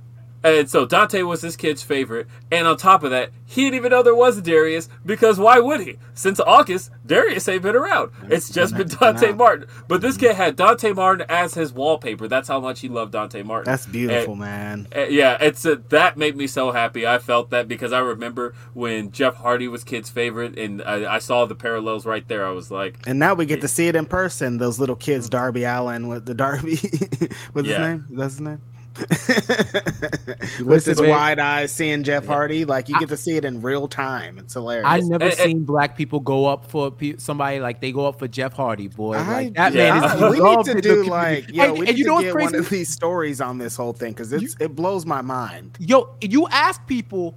And 0.43 0.69
so 0.69 0.85
Dante 0.85 1.21
was 1.21 1.41
this 1.41 1.55
kid's 1.55 1.83
favorite, 1.83 2.27
and 2.51 2.67
on 2.67 2.75
top 2.77 3.03
of 3.03 3.11
that, 3.11 3.29
he 3.45 3.61
didn't 3.63 3.75
even 3.75 3.91
know 3.91 4.03
there 4.03 4.13
was 4.15 4.37
a 4.37 4.41
Darius 4.41 4.89
because 5.05 5.39
why 5.39 5.59
would 5.59 5.79
he? 5.81 5.97
Since 6.15 6.39
August, 6.41 6.91
Darius 7.05 7.47
ain't 7.47 7.61
been 7.61 7.75
around. 7.75 8.11
It's 8.29 8.49
just 8.49 8.75
been 8.75 8.87
Dante. 8.89 9.31
Martin. 9.31 9.67
But 9.87 10.01
this 10.01 10.17
kid 10.17 10.35
had 10.35 10.55
Dante 10.55 10.91
Martin 10.91 11.25
as 11.29 11.53
his 11.53 11.71
wallpaper. 11.71 12.27
That's 12.27 12.47
how 12.49 12.59
much 12.59 12.81
he 12.81 12.89
loved 12.89 13.13
Dante 13.13 13.41
Martin. 13.43 13.71
That's 13.71 13.85
beautiful, 13.85 14.33
And- 14.33 14.41
man. 14.41 14.87
Uh, 14.95 15.01
yeah, 15.03 15.37
it's 15.39 15.65
uh, 15.65 15.75
that 15.89 16.17
made 16.17 16.35
me 16.35 16.47
so 16.47 16.71
happy. 16.71 17.07
I 17.07 17.19
felt 17.19 17.49
that 17.51 17.67
because 17.69 17.93
I 17.93 17.99
remember 17.99 18.53
when 18.73 19.11
Jeff 19.11 19.35
Hardy 19.35 19.67
was 19.69 19.83
kids' 19.83 20.09
favorite, 20.09 20.57
and 20.59 20.81
I, 20.81 21.15
I 21.15 21.19
saw 21.19 21.45
the 21.45 21.55
parallels 21.55 22.05
right 22.05 22.27
there. 22.27 22.45
I 22.45 22.51
was 22.51 22.69
like, 22.69 22.97
And 23.07 23.17
now 23.17 23.33
we 23.33 23.45
get 23.45 23.61
to 23.61 23.67
see 23.69 23.87
it 23.87 23.95
in 23.95 24.05
person. 24.07 24.57
Those 24.57 24.77
little 24.79 24.95
kids, 24.97 25.29
Darby 25.29 25.63
Allin 25.63 26.07
with 26.09 26.25
the 26.25 26.33
Darby, 26.33 26.75
what's 27.53 27.67
Yeah. 27.67 27.77
his 27.77 27.79
name? 27.79 28.05
That's 28.11 28.33
his 28.33 28.41
name. 28.41 28.61
with 30.63 30.85
his 30.85 31.01
wide 31.01 31.39
eyes, 31.39 31.71
seeing 31.71 32.03
Jeff 32.03 32.25
Hardy, 32.25 32.65
like 32.65 32.89
you 32.89 32.99
get 32.99 33.09
to 33.09 33.17
see 33.17 33.35
it 33.37 33.45
in 33.45 33.61
real 33.61 33.87
time. 33.87 34.37
It's 34.37 34.53
hilarious. 34.53 34.85
I've 34.87 35.03
never 35.05 35.23
And- 35.25 35.33
and- 35.33 35.41
seen 35.41 35.63
black 35.63 35.97
people 35.97 36.19
go 36.19 36.45
up 36.45 36.65
for 36.69 36.91
pe- 36.91 37.17
somebody 37.17 37.59
like 37.59 37.81
they 37.81 37.91
go 37.91 38.05
up 38.05 38.19
for 38.19 38.27
Jeff 38.27 38.53
Hardy, 38.53 38.87
boy. 38.87 39.13
I- 39.15 39.27
like 39.45 39.53
that 39.55 39.73
yeah, 39.73 39.93
man 39.99 40.03
is 40.03 40.21
I- 40.21 40.29
we 40.31 40.39
need 40.39 40.65
to 40.65 40.81
do 40.81 41.03
like 41.05 41.49
yo, 41.53 41.63
and, 41.63 41.73
we 41.73 41.79
and 41.87 41.95
need 41.95 41.97
you 41.97 42.05
know 42.05 42.11
to 42.11 42.15
what's 42.15 42.25
get 42.25 42.33
crazy? 42.33 42.45
one 42.53 42.55
of 42.55 42.69
these 42.69 42.89
stories 42.89 43.41
on 43.41 43.57
this 43.57 43.75
whole 43.75 43.93
thing 43.93 44.11
because 44.13 44.31
it's 44.33 44.55
it 44.59 44.75
blows 44.75 45.05
my 45.05 45.21
mind. 45.21 45.77
Yo, 45.79 46.09
you 46.21 46.47
ask 46.49 46.85
people, 46.87 47.35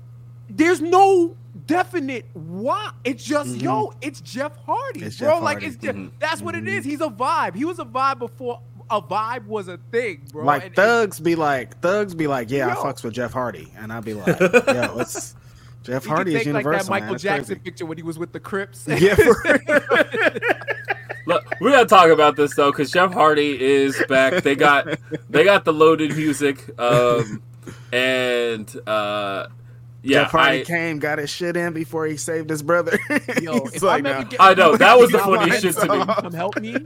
there's 0.49 0.81
no 0.81 1.37
definite 1.67 2.27
why. 2.35 2.91
It's 3.05 3.25
just 3.25 3.57
yo, 3.57 3.93
it's 4.03 4.21
Jeff 4.21 4.57
Hardy, 4.65 5.01
Mm-hmm. 5.01 5.07
It's 5.09 5.19
bro. 5.19 5.31
Jeff 5.35 5.43
like 5.43 5.55
Hardy. 5.55 5.67
it's 5.67 5.77
just 5.77 5.97
Mhm. 5.99 6.11
that's 6.19 6.43
what 6.43 6.55
it 6.55 6.69
is. 6.69 6.85
He's 6.85 7.01
a 7.01 7.09
vibe. 7.09 7.55
He 7.55 7.65
was 7.65 7.79
a 7.79 7.85
vibe 7.85 8.19
before 8.19 8.61
a 8.91 9.01
vibe 9.03 9.47
was 9.47 9.69
a 9.69 9.79
thing, 9.91 10.23
bro. 10.33 10.45
like 10.45 10.67
And- 10.67 10.75
thugs 10.77 11.21
be 11.21 11.35
like 11.35 11.81
thugs 11.81 12.15
be 12.15 12.27
like, 12.27 12.51
yeah, 12.51 12.69
I 12.69 12.75
fucks 12.75 13.03
with 13.05 13.15
Jeff 13.15 13.33
Hardy, 13.33 13.73
and 13.77 13.93
I'd 13.93 14.05
be 14.05 14.15
like, 14.15 14.39
yo, 14.39 14.99
it's 14.99 15.35
Jeff 15.83 16.03
you 16.05 16.09
can 16.09 16.17
Hardy 16.17 16.35
is 16.35 16.43
take 16.45 16.53
like 16.55 16.65
universal. 16.65 16.85
that 16.85 16.91
Michael 16.91 17.09
man. 17.11 17.19
Jackson 17.19 17.47
crazy. 17.57 17.61
picture 17.61 17.87
when 17.87 17.97
he 17.97 18.03
was 18.03 18.19
with 18.19 18.33
the 18.33 18.41
Crips. 18.41 18.87
Yeah, 18.89 19.15
for 19.15 19.35
Look, 21.27 21.45
we 21.61 21.71
gotta 21.73 21.87
talk 21.87 22.09
about 22.11 22.37
this 22.37 22.55
though, 22.55 22.71
because 22.71 22.91
Jeff 22.93 23.13
Hardy 23.13 23.61
is 23.61 24.01
back. 24.09 24.45
They 24.45 24.55
got 24.55 24.87
they 25.29 25.43
got 25.43 25.65
the 25.65 25.73
loaded 25.73 26.15
music, 26.17 26.63
um, 26.79 27.43
and 27.93 28.73
uh, 28.87 29.49
yeah, 30.03 30.23
Jeff 30.23 30.31
Hardy 30.33 30.61
I, 30.61 30.65
came, 30.65 30.99
got 30.99 31.19
his 31.19 31.31
shit 31.31 31.57
in 31.57 31.73
before 31.73 32.07
he 32.07 32.17
saved 32.17 32.51
his 32.51 32.63
brother. 32.63 32.99
Yo, 33.43 33.57
if 33.67 33.83
like, 33.83 34.01
I'm 34.01 34.07
ever 34.07 34.23
"No." 34.23 34.29
get- 34.29 34.41
I 34.41 34.55
know, 34.55 34.77
that 34.77 34.99
was 34.99 35.11
the 35.11 35.19
You 35.25 35.25
funniest 35.25 35.63
shit 35.63 35.75
to 35.77 35.99
me. 35.99 36.05
Come 36.15 36.33
help 36.33 36.61
me. 36.61 36.77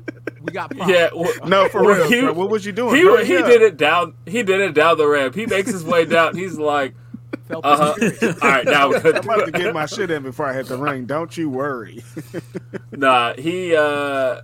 We 0.40 0.52
got 0.52 0.70
problems. 0.76 0.90
yeah. 0.92 1.08
well, 1.14 1.32
No, 1.48 1.68
for 1.68 1.86
real. 1.86 2.08
he- 2.08 2.24
What 2.24 2.48
was 2.50 2.64
you 2.64 2.72
doing? 2.72 2.94
He 2.96 3.02
Hurry 3.02 3.26
he 3.26 3.36
up. 3.36 3.46
did 3.46 3.62
it 3.62 3.76
down. 3.76 4.14
He 4.26 4.42
did 4.42 4.60
it 4.60 4.72
down 4.74 4.96
the 4.98 5.06
ramp. 5.06 5.34
He 5.34 5.46
makes 5.46 5.70
his 5.70 5.84
way 5.84 6.04
down. 6.06 6.36
He's 6.36 6.56
like, 6.58 6.94
uh 7.50 7.60
huh. 7.62 7.94
All 8.42 8.48
right, 8.50 8.64
now 8.64 8.88
we're 8.90 8.98
I'm 8.98 9.16
about 9.16 9.44
to 9.46 9.50
get 9.52 9.74
my 9.74 9.86
shit 9.86 10.10
in 10.10 10.22
before 10.22 10.46
I 10.46 10.52
hit 10.54 10.66
the 10.66 10.76
ring. 10.78 11.06
Don't 11.06 11.36
you 11.36 11.50
worry. 11.50 12.02
Nah, 12.92 13.34
he 13.34 13.74
uh 13.76 14.40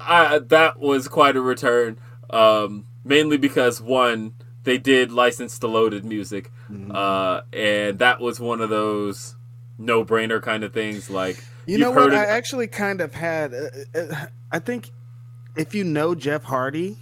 I 0.00 0.38
that 0.40 0.78
was 0.78 1.08
quite 1.08 1.36
a 1.36 1.40
return. 1.40 1.98
Um 2.30 2.86
mainly 3.04 3.36
because 3.36 3.80
one, 3.80 4.34
they 4.64 4.76
did 4.78 5.12
license 5.12 5.58
the 5.58 5.68
loaded 5.68 6.04
music. 6.04 6.50
Mm-hmm. 6.70 6.92
Uh 6.94 7.40
and 7.52 7.98
that 8.00 8.20
was 8.20 8.40
one 8.40 8.60
of 8.60 8.70
those 8.70 9.36
no 9.78 10.04
brainer 10.04 10.42
kind 10.42 10.64
of 10.64 10.72
things 10.72 11.10
like 11.10 11.42
You 11.66 11.78
know 11.78 11.90
what? 11.90 12.04
heard 12.04 12.14
I 12.14 12.24
actually 12.24 12.66
kind 12.66 13.00
of 13.00 13.14
had. 13.14 13.52
Uh, 13.54 13.98
uh, 13.98 14.26
I 14.50 14.58
think 14.58 14.90
if 15.56 15.74
you 15.74 15.84
know 15.84 16.14
Jeff 16.14 16.44
Hardy, 16.44 16.96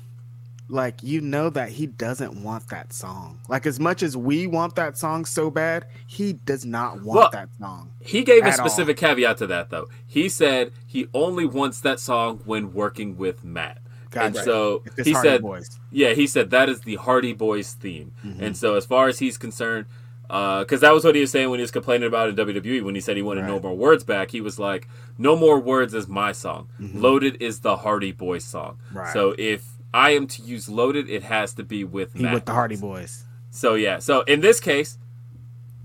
like 0.68 1.02
you 1.02 1.20
know 1.20 1.50
that 1.50 1.68
he 1.68 1.86
doesn't 1.86 2.42
want 2.42 2.68
that 2.70 2.92
song. 2.92 3.40
Like 3.48 3.66
as 3.66 3.78
much 3.78 4.02
as 4.02 4.16
we 4.16 4.46
want 4.46 4.74
that 4.76 4.96
song 4.98 5.24
so 5.24 5.50
bad, 5.50 5.86
he 6.06 6.32
does 6.32 6.64
not 6.64 7.02
want 7.02 7.18
Well, 7.18 7.30
that 7.32 7.48
song. 7.60 7.90
He 8.00 8.24
gave 8.24 8.42
a 8.44 8.48
at 8.48 8.58
all. 8.58 8.66
specific 8.68 8.96
caveat 8.96 9.36
to 9.38 9.46
that 9.48 9.70
though. 9.70 9.86
He 10.06 10.28
said 10.28 10.72
he 10.86 11.06
only 11.14 11.44
wants 11.44 11.80
that 11.80 12.00
song 12.00 12.40
when 12.44 12.72
working 12.72 13.16
with 13.16 13.44
Matt. 13.44 13.78
And 14.16 14.36
so 14.36 14.82
he 15.02 15.12
Hardy 15.12 15.28
said 15.28 15.42
Boys. 15.42 15.78
Yeah, 15.90 16.12
he 16.14 16.26
said 16.26 16.50
that 16.50 16.68
is 16.68 16.80
the 16.82 16.96
Hardy 16.96 17.32
Boys 17.32 17.72
theme. 17.74 18.12
Mm-hmm. 18.24 18.42
And 18.44 18.56
so, 18.56 18.74
as 18.74 18.84
far 18.86 19.08
as 19.08 19.18
he's 19.18 19.36
concerned, 19.38 19.86
because 20.26 20.80
that 20.80 20.92
was 20.92 21.04
what 21.04 21.14
he 21.14 21.20
was 21.20 21.30
saying 21.30 21.50
when 21.50 21.58
he 21.58 21.62
was 21.62 21.70
complaining 21.70 22.06
about 22.08 22.28
in 22.30 22.36
WWE 22.36 22.82
when 22.82 22.94
he 22.94 23.00
said 23.00 23.16
he 23.16 23.22
wanted 23.22 23.46
no 23.46 23.60
more 23.60 23.74
words 23.76 24.04
back. 24.04 24.30
He 24.30 24.40
was 24.40 24.58
like, 24.58 24.88
"No 25.18 25.36
more 25.36 25.58
words 25.60 25.94
is 25.94 26.08
my 26.08 26.32
song. 26.32 26.68
Loaded 26.80 27.36
is 27.40 27.60
the 27.60 27.76
Hardy 27.78 28.12
Boys 28.12 28.44
song. 28.44 28.78
Mm-hmm. 28.88 28.98
Right. 28.98 29.12
So 29.12 29.34
if 29.38 29.64
I 29.92 30.10
am 30.10 30.26
to 30.28 30.42
use 30.42 30.68
Loaded, 30.68 31.08
it 31.10 31.22
has 31.24 31.54
to 31.54 31.62
be 31.62 31.84
with 31.84 32.14
He 32.14 32.22
Matt. 32.24 32.34
with 32.34 32.44
the 32.46 32.52
Hardy 32.52 32.76
Boys. 32.76 33.24
So 33.50 33.74
yeah. 33.74 33.98
So 33.98 34.22
in 34.22 34.40
this 34.40 34.58
case, 34.60 34.98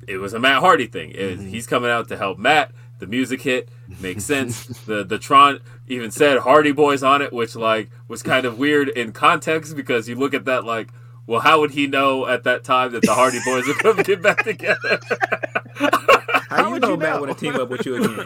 it 0.07 0.17
was 0.17 0.33
a 0.33 0.39
Matt 0.39 0.61
Hardy 0.61 0.87
thing. 0.87 1.11
It- 1.11 1.37
Mm-hmm. 1.39 1.47
He's 1.49 1.67
coming 1.67 1.89
out 1.91 2.07
to 2.07 2.17
help 2.17 2.37
Matt. 2.39 2.71
The 2.99 3.07
music 3.07 3.41
hit 3.43 3.69
makes 4.01 4.23
sense. 4.33 4.65
the 4.85 5.03
the 5.03 5.19
Tron 5.19 5.59
even 5.89 6.11
said 6.11 6.39
Hardy 6.39 6.71
Boys 6.71 7.03
on 7.03 7.21
it, 7.21 7.33
which 7.33 7.55
like 7.55 7.89
was 8.07 8.23
kind 8.23 8.45
of 8.45 8.57
weird 8.59 8.89
in 8.89 9.11
context 9.11 9.75
because 9.75 10.07
you 10.07 10.15
look 10.15 10.33
at 10.33 10.45
that 10.45 10.63
like, 10.65 10.89
well, 11.27 11.41
how 11.41 11.59
would 11.59 11.71
he 11.71 11.87
know 11.87 12.27
at 12.27 12.43
that 12.45 12.63
time 12.63 12.91
that 12.93 13.03
the 13.05 13.13
Hardy 13.13 13.39
Boys 13.45 13.67
are 13.69 13.75
going 13.83 13.97
to 13.97 14.03
get 14.03 14.21
back 14.21 14.43
together? 14.43 14.99
How, 16.49 16.59
you 16.59 16.71
would 16.71 16.81
know 16.81 16.91
you 16.91 16.97
Matt 16.97 17.15
know? 17.15 17.21
would 17.21 17.29
have 17.29 17.37
teamed 17.37 17.59
up 17.59 17.69
with 17.69 17.85
you 17.85 17.95
again? 17.95 18.25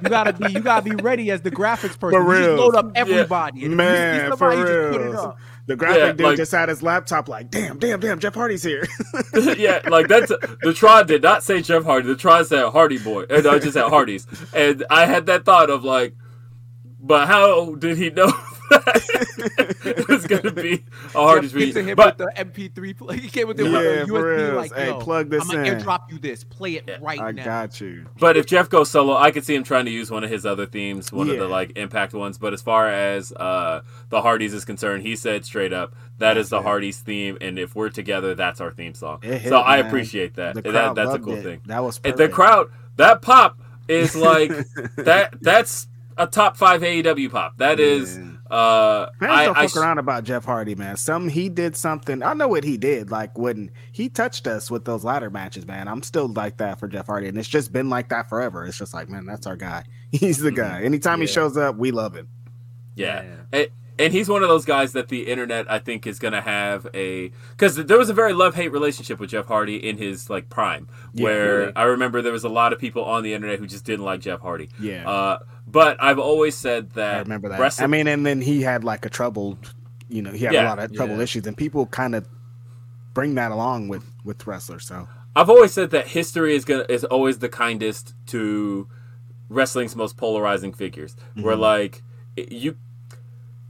You 0.00 0.08
gotta 0.08 0.32
be 0.32 0.52
you 0.52 0.60
gotta 0.60 0.82
be 0.82 0.94
ready 0.96 1.30
as 1.30 1.42
the 1.42 1.50
graphics 1.50 1.98
person. 1.98 2.22
For 2.22 2.24
You 2.24 2.34
just 2.34 2.50
real. 2.50 2.56
load 2.56 2.74
up 2.76 2.92
everybody. 2.94 3.64
And 3.64 3.74
if 3.74 3.80
you 3.80 3.86
Man, 3.86 4.30
for 4.32 4.36
somebody, 4.36 4.58
you 4.60 4.66
just 4.66 4.86
put 4.88 5.00
it 5.00 5.10
real. 5.10 5.36
The 5.66 5.74
graphic 5.76 5.98
Yeah, 6.00 6.12
dude 6.12 6.20
like- 6.20 6.36
just 6.36 6.52
had 6.52 6.68
his 6.68 6.82
laptop 6.82 7.28
like, 7.28 7.50
damn, 7.50 7.78
damn, 7.78 7.98
damn, 7.98 8.20
Jeff 8.20 8.34
Hardy's 8.34 8.62
here. 8.62 8.86
yeah, 9.58 9.80
like 9.88 10.06
that's 10.08 10.28
the 10.62 10.72
Tron 10.74 11.06
did 11.06 11.22
not 11.22 11.42
say 11.42 11.60
Jeff 11.60 11.82
Hardy. 11.84 12.06
The 12.08 12.16
Tron 12.16 12.44
said 12.44 12.68
Hardy 12.70 12.98
Boy, 12.98 13.24
and 13.28 13.46
I 13.46 13.58
just 13.58 13.72
said 13.74 13.88
Hardy's, 13.88 14.26
and 14.54 14.84
I 14.90 15.06
had 15.06 15.26
that 15.26 15.44
thought 15.44 15.68
of 15.70 15.82
like, 15.84 16.14
but 17.00 17.26
how 17.26 17.74
did 17.74 17.98
he 17.98 18.10
know 18.10 18.32
that 18.70 19.76
it 19.84 20.08
was 20.08 20.26
going 20.26 20.42
to 20.42 20.52
be 20.52 20.84
a 21.14 21.18
Hardy's 21.18 21.52
Jeff 21.52 21.60
gets 21.60 21.74
to 21.74 21.80
reunion? 21.80 21.88
him 21.90 21.96
But 21.96 22.18
with 22.18 22.34
the 22.34 22.44
MP3 22.44 22.96
play. 22.96 23.18
He 23.18 23.28
came 23.28 23.48
with 23.48 23.56
the 23.56 23.64
Yeah, 23.64 24.00
with 24.00 24.00
the 24.00 24.06
for 24.06 24.36
real. 24.36 24.54
like, 24.54 24.74
Hey, 24.74 24.92
plug 25.00 25.30
this 25.30 25.42
I'm 25.42 25.48
gonna 25.48 25.68
in. 25.68 25.78
airdrop 25.78 26.10
you 26.10 26.18
this. 26.18 26.44
Play 26.44 26.74
it 26.74 26.88
right 27.00 27.20
I 27.20 27.30
now. 27.32 27.42
I 27.42 27.44
got 27.44 27.80
you. 27.80 28.06
But 28.18 28.36
if 28.36 28.46
Jeff 28.46 28.68
goes 28.68 28.90
solo, 28.90 29.16
I 29.16 29.30
could 29.30 29.44
see 29.44 29.54
him 29.54 29.64
trying 29.64 29.84
to 29.86 29.90
use 29.90 30.10
one 30.10 30.24
of 30.24 30.30
his 30.30 30.44
other 30.46 30.66
themes, 30.66 31.12
one 31.12 31.30
of 31.30 31.38
the 31.38 31.48
like 31.48 31.76
impact 31.76 32.14
ones. 32.14 32.38
But 32.38 32.52
as 32.52 32.62
far 32.62 32.88
as 32.88 33.32
uh, 33.32 33.82
the 34.08 34.22
Hardys 34.22 34.54
is 34.54 34.64
concerned, 34.64 35.02
he 35.02 35.16
said 35.16 35.44
straight 35.44 35.72
up 35.72 35.94
that 36.18 36.36
is 36.38 36.48
the 36.48 36.62
Hardys 36.62 36.98
theme, 37.00 37.36
and 37.40 37.58
if 37.58 37.74
we're 37.74 37.90
together, 37.90 38.34
that's 38.34 38.60
our 38.60 38.70
theme 38.70 38.94
song. 38.94 39.20
Hit, 39.22 39.42
so 39.48 39.58
I 39.58 39.78
appreciate 39.78 40.34
that. 40.36 40.54
The 40.54 40.62
crowd 40.62 40.96
that 40.96 41.04
that's 41.04 41.14
a 41.14 41.18
cool 41.18 41.34
it. 41.34 41.42
thing. 41.42 41.60
That 41.66 41.84
was 41.84 41.98
perfect. 41.98 42.18
the 42.18 42.28
crowd, 42.28 42.70
that 42.96 43.20
pop 43.22 43.58
is 43.88 44.16
like 44.16 44.50
that. 44.96 45.34
That's 45.42 45.88
a 46.16 46.26
top 46.26 46.56
five 46.56 46.80
AEW 46.80 47.30
pop. 47.30 47.58
That 47.58 47.78
is. 47.80 48.18
Yeah. 48.50 48.56
Uh, 48.56 49.10
Fans 49.18 49.32
I, 49.32 49.44
don't 49.44 49.58
I 49.58 49.66
fuck 49.66 49.82
around 49.82 49.98
about 49.98 50.24
Jeff 50.24 50.44
Hardy, 50.44 50.74
man. 50.74 50.96
Some 50.96 51.28
he 51.28 51.48
did 51.48 51.76
something. 51.76 52.22
I 52.22 52.34
know 52.34 52.48
what 52.48 52.64
he 52.64 52.76
did. 52.76 53.10
Like 53.10 53.36
when 53.36 53.70
he 53.92 54.08
touched 54.08 54.46
us 54.46 54.70
with 54.70 54.84
those 54.84 55.04
ladder 55.04 55.30
matches, 55.30 55.66
man. 55.66 55.88
I'm 55.88 56.02
still 56.02 56.28
like 56.28 56.58
that 56.58 56.78
for 56.78 56.88
Jeff 56.88 57.06
Hardy, 57.06 57.28
and 57.28 57.38
it's 57.38 57.48
just 57.48 57.72
been 57.72 57.88
like 57.88 58.08
that 58.10 58.28
forever. 58.28 58.64
It's 58.64 58.78
just 58.78 58.94
like, 58.94 59.08
man, 59.08 59.26
that's 59.26 59.46
our 59.46 59.56
guy. 59.56 59.84
He's 60.12 60.38
the 60.38 60.52
guy. 60.52 60.82
Anytime 60.82 61.20
he 61.20 61.26
shows 61.26 61.56
up, 61.56 61.76
we 61.76 61.90
love 61.90 62.14
him. 62.14 62.28
Yeah. 62.94 63.24
And, 63.52 63.68
and 63.98 64.12
he's 64.12 64.28
one 64.28 64.42
of 64.42 64.48
those 64.48 64.64
guys 64.64 64.92
that 64.92 65.08
the 65.08 65.26
internet 65.26 65.70
I 65.70 65.78
think 65.78 66.06
is 66.06 66.18
going 66.18 66.32
to 66.32 66.40
have 66.40 66.86
a 66.94 67.30
cuz 67.56 67.76
there 67.76 67.98
was 67.98 68.10
a 68.10 68.14
very 68.14 68.32
love-hate 68.32 68.72
relationship 68.72 69.18
with 69.20 69.30
Jeff 69.30 69.46
Hardy 69.46 69.76
in 69.76 69.96
his 69.98 70.28
like 70.30 70.48
prime 70.48 70.88
where 71.14 71.58
really. 71.58 71.72
I 71.76 71.84
remember 71.84 72.20
there 72.22 72.32
was 72.32 72.44
a 72.44 72.48
lot 72.48 72.72
of 72.72 72.78
people 72.78 73.04
on 73.04 73.22
the 73.22 73.32
internet 73.34 73.58
who 73.58 73.66
just 73.66 73.84
didn't 73.84 74.04
like 74.04 74.20
Jeff 74.20 74.40
Hardy. 74.40 74.68
Yeah. 74.80 75.08
Uh 75.08 75.38
but 75.66 75.96
I've 76.00 76.18
always 76.18 76.54
said 76.56 76.90
that 76.92 77.14
I 77.16 77.18
remember 77.20 77.48
that. 77.48 77.58
wrestling- 77.60 77.84
I 77.84 77.86
mean, 77.88 78.06
and 78.06 78.24
then 78.24 78.40
he 78.40 78.62
had 78.62 78.84
like 78.84 79.04
a 79.06 79.08
troubled 79.10 79.74
you 80.08 80.22
know 80.22 80.30
he 80.30 80.44
had 80.44 80.54
Yeah, 80.54 80.66
a 80.66 80.68
lot 80.68 80.78
of 80.78 80.92
trouble 80.92 81.16
yeah. 81.16 81.22
issues, 81.22 81.46
and 81.46 81.56
people 81.56 81.86
kind 81.86 82.14
of 82.14 82.26
bring 83.14 83.34
that 83.36 83.50
along 83.50 83.88
with 83.88 84.04
with 84.24 84.46
wrestlers. 84.46 84.86
So 84.86 85.08
I've 85.34 85.50
always 85.50 85.72
said 85.72 85.90
that 85.90 86.08
history 86.08 86.54
is 86.54 86.64
gonna 86.64 86.86
is 86.88 87.04
always 87.04 87.38
the 87.38 87.48
kindest 87.48 88.14
to 88.28 88.88
wrestling's 89.48 89.96
most 89.96 90.16
polarizing 90.16 90.72
figures. 90.72 91.16
Where 91.34 91.54
Mm-hmm. 91.54 91.62
like 91.62 92.02
you, 92.36 92.76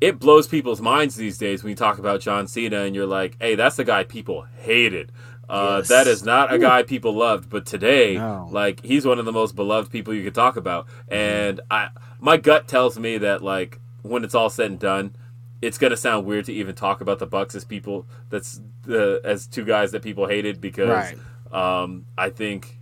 it 0.01 0.19
blows 0.19 0.47
people's 0.47 0.81
minds 0.81 1.15
these 1.17 1.39
days 1.39 1.63
when 1.63 1.71
you 1.71 1.77
talk 1.77 1.99
about 1.99 2.21
John 2.21 2.47
Cena 2.47 2.81
and 2.83 2.95
you're 2.95 3.07
like, 3.07 3.37
hey, 3.41 3.55
that's 3.55 3.77
the 3.77 3.85
guy 3.85 4.05
people 4.05 4.47
hated. 4.59 5.11
Uh, 5.49 5.77
Yes. 5.79 5.89
That 5.89 6.07
is 6.07 6.25
not 6.25 6.53
a 6.53 6.59
guy 6.59 6.83
people 6.83 7.15
loved, 7.15 7.49
but 7.49 7.65
today, 7.67 8.17
No. 8.17 8.49
like 8.51 8.83
he's 8.85 9.07
one 9.07 9.19
of 9.19 9.25
the 9.25 9.33
most 9.33 9.55
beloved 9.57 9.91
people 9.93 10.13
you 10.13 10.25
could 10.25 10.35
talk 10.35 10.57
about. 10.57 10.87
Mm-hmm. 10.87 11.15
And 11.15 11.61
I, 11.71 11.89
my 12.21 12.37
gut 12.37 12.67
tells 12.69 12.99
me 12.99 13.17
that 13.19 13.43
like 13.43 13.79
when 14.03 14.25
it's 14.25 14.35
all 14.35 14.51
said 14.51 14.71
and 14.73 14.79
done, 14.81 15.15
it's 15.63 15.79
gonna 15.79 15.97
sound 15.97 16.27
weird 16.27 16.45
to 16.47 16.53
even 16.53 16.75
talk 16.75 17.01
about 17.01 17.19
the 17.19 17.27
Bucks 17.27 17.55
as 17.55 17.65
people 17.65 18.07
that's 18.29 18.61
the 18.83 19.21
as 19.25 19.47
two 19.47 19.65
guys 19.65 19.93
that 19.93 20.03
people 20.03 20.27
hated 20.27 20.61
because 20.61 20.89
Right. 20.89 21.19
um, 21.53 22.05
I 22.19 22.29
think 22.31 22.79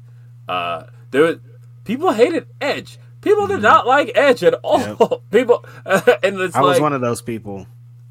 uh, 0.49 0.85
there 1.11 1.23
was, 1.23 1.36
people 1.85 2.12
hated 2.12 2.49
Edge. 2.61 2.99
People 3.24 3.44
Mm-hmm. 3.44 3.52
did 3.55 3.62
not 3.62 3.86
like 3.86 4.12
Edge 4.14 4.44
at 4.44 4.55
all. 4.62 5.22
people 5.32 5.64
and 5.86 6.38
it's 6.40 6.55
I 6.55 6.60
was 6.60 6.78
one 6.80 6.92
of 6.92 7.01
those 7.01 7.20
people. 7.22 7.66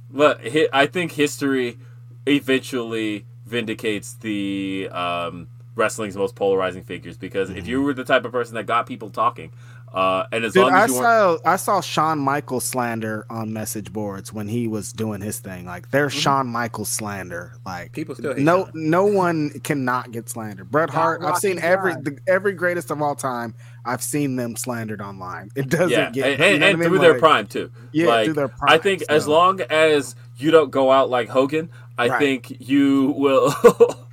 but 0.09 0.41
hi- 0.45 0.67
I 0.73 0.85
think 0.87 1.11
history 1.13 1.77
eventually 2.25 3.25
vindicates 3.45 4.13
the 4.15 4.89
um, 4.91 5.47
wrestling's 5.75 6.15
most 6.17 6.35
polarizing 6.35 6.83
figures 6.83 7.17
because 7.17 7.49
if 7.49 7.67
you 7.67 7.81
were 7.81 7.93
the 7.93 8.03
type 8.03 8.25
of 8.25 8.31
person 8.31 8.55
that 8.55 8.65
got 8.65 8.85
people 8.87 9.09
talking, 9.09 9.51
uh, 9.93 10.25
and 10.31 10.43
as 10.43 10.53
Dude, 10.53 10.63
long 10.63 10.73
I 10.73 10.83
as 10.83 10.89
you 10.89 10.93
weren't, 10.95 11.03
saw 11.03 11.37
I 11.45 11.55
saw 11.55 11.81
Shawn 11.81 12.19
Michaels 12.19 12.65
slander 12.65 13.25
on 13.29 13.53
message 13.53 13.93
boards 13.93 14.33
when 14.33 14.47
he 14.47 14.67
was 14.67 14.91
doing 14.93 15.21
his 15.21 15.39
thing. 15.39 15.65
Like 15.65 15.91
there's 15.91 16.13
Mm-hmm. 16.13 16.19
Shawn 16.21 16.47
Michaels 16.47 16.89
slander. 16.89 17.53
Like 17.65 17.91
People 17.93 18.15
still 18.15 18.33
hate 18.35 18.45
no 18.45 18.65
Shawn. 18.65 18.71
no 18.73 19.05
one 19.05 19.51
cannot 19.61 20.11
get 20.11 20.29
slandered. 20.29 20.71
Bret 20.71 20.89
Hart. 20.89 21.21
I've 21.23 21.37
seen 21.37 21.57
Rocky 21.57 21.67
every 21.67 21.93
the, 21.93 22.17
every 22.27 22.53
greatest 22.53 22.91
of 22.91 23.01
all 23.01 23.15
time. 23.15 23.55
I've 23.85 24.01
seen 24.03 24.35
them 24.37 24.55
slandered 24.55 25.01
online. 25.01 25.51
It 25.55 25.69
doesn't 25.69 25.91
yeah, 25.91 26.09
get 26.11 26.31
and, 26.31 26.43
you 26.49 26.55
and, 26.55 26.61
know 26.61 26.67
and 26.67 26.79
what 26.79 26.85
I 26.85 26.89
through 26.89 26.91
mean? 26.93 27.01
their 27.01 27.13
Like, 27.13 27.19
prime 27.19 27.47
too. 27.47 27.71
Yeah, 27.91 28.07
like, 28.07 28.25
through 28.25 28.33
their 28.35 28.47
prime. 28.49 28.69
I 28.69 28.77
prime, 28.77 28.81
think 28.81 29.03
as 29.09 29.27
long 29.27 29.61
as 29.61 30.15
you 30.37 30.51
don't 30.51 30.71
go 30.71 30.91
out 30.91 31.09
like 31.09 31.29
Hogan, 31.29 31.69
I 31.97 32.07
Right. 32.07 32.19
think 32.19 32.57
you 32.59 33.13
will. 33.17 33.53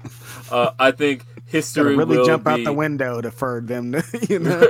uh, 0.51 0.73
I 0.79 0.91
think 0.91 1.27
Gotta 1.27 1.41
history 1.47 1.97
really 1.97 2.19
will 2.19 2.27
jump 2.27 2.45
be, 2.45 2.51
out 2.51 2.65
the 2.65 2.73
window 2.73 3.21
to 3.21 3.31
for 3.31 3.61
them 3.61 3.93
to 3.93 4.03
you 4.29 4.39
know. 4.41 4.61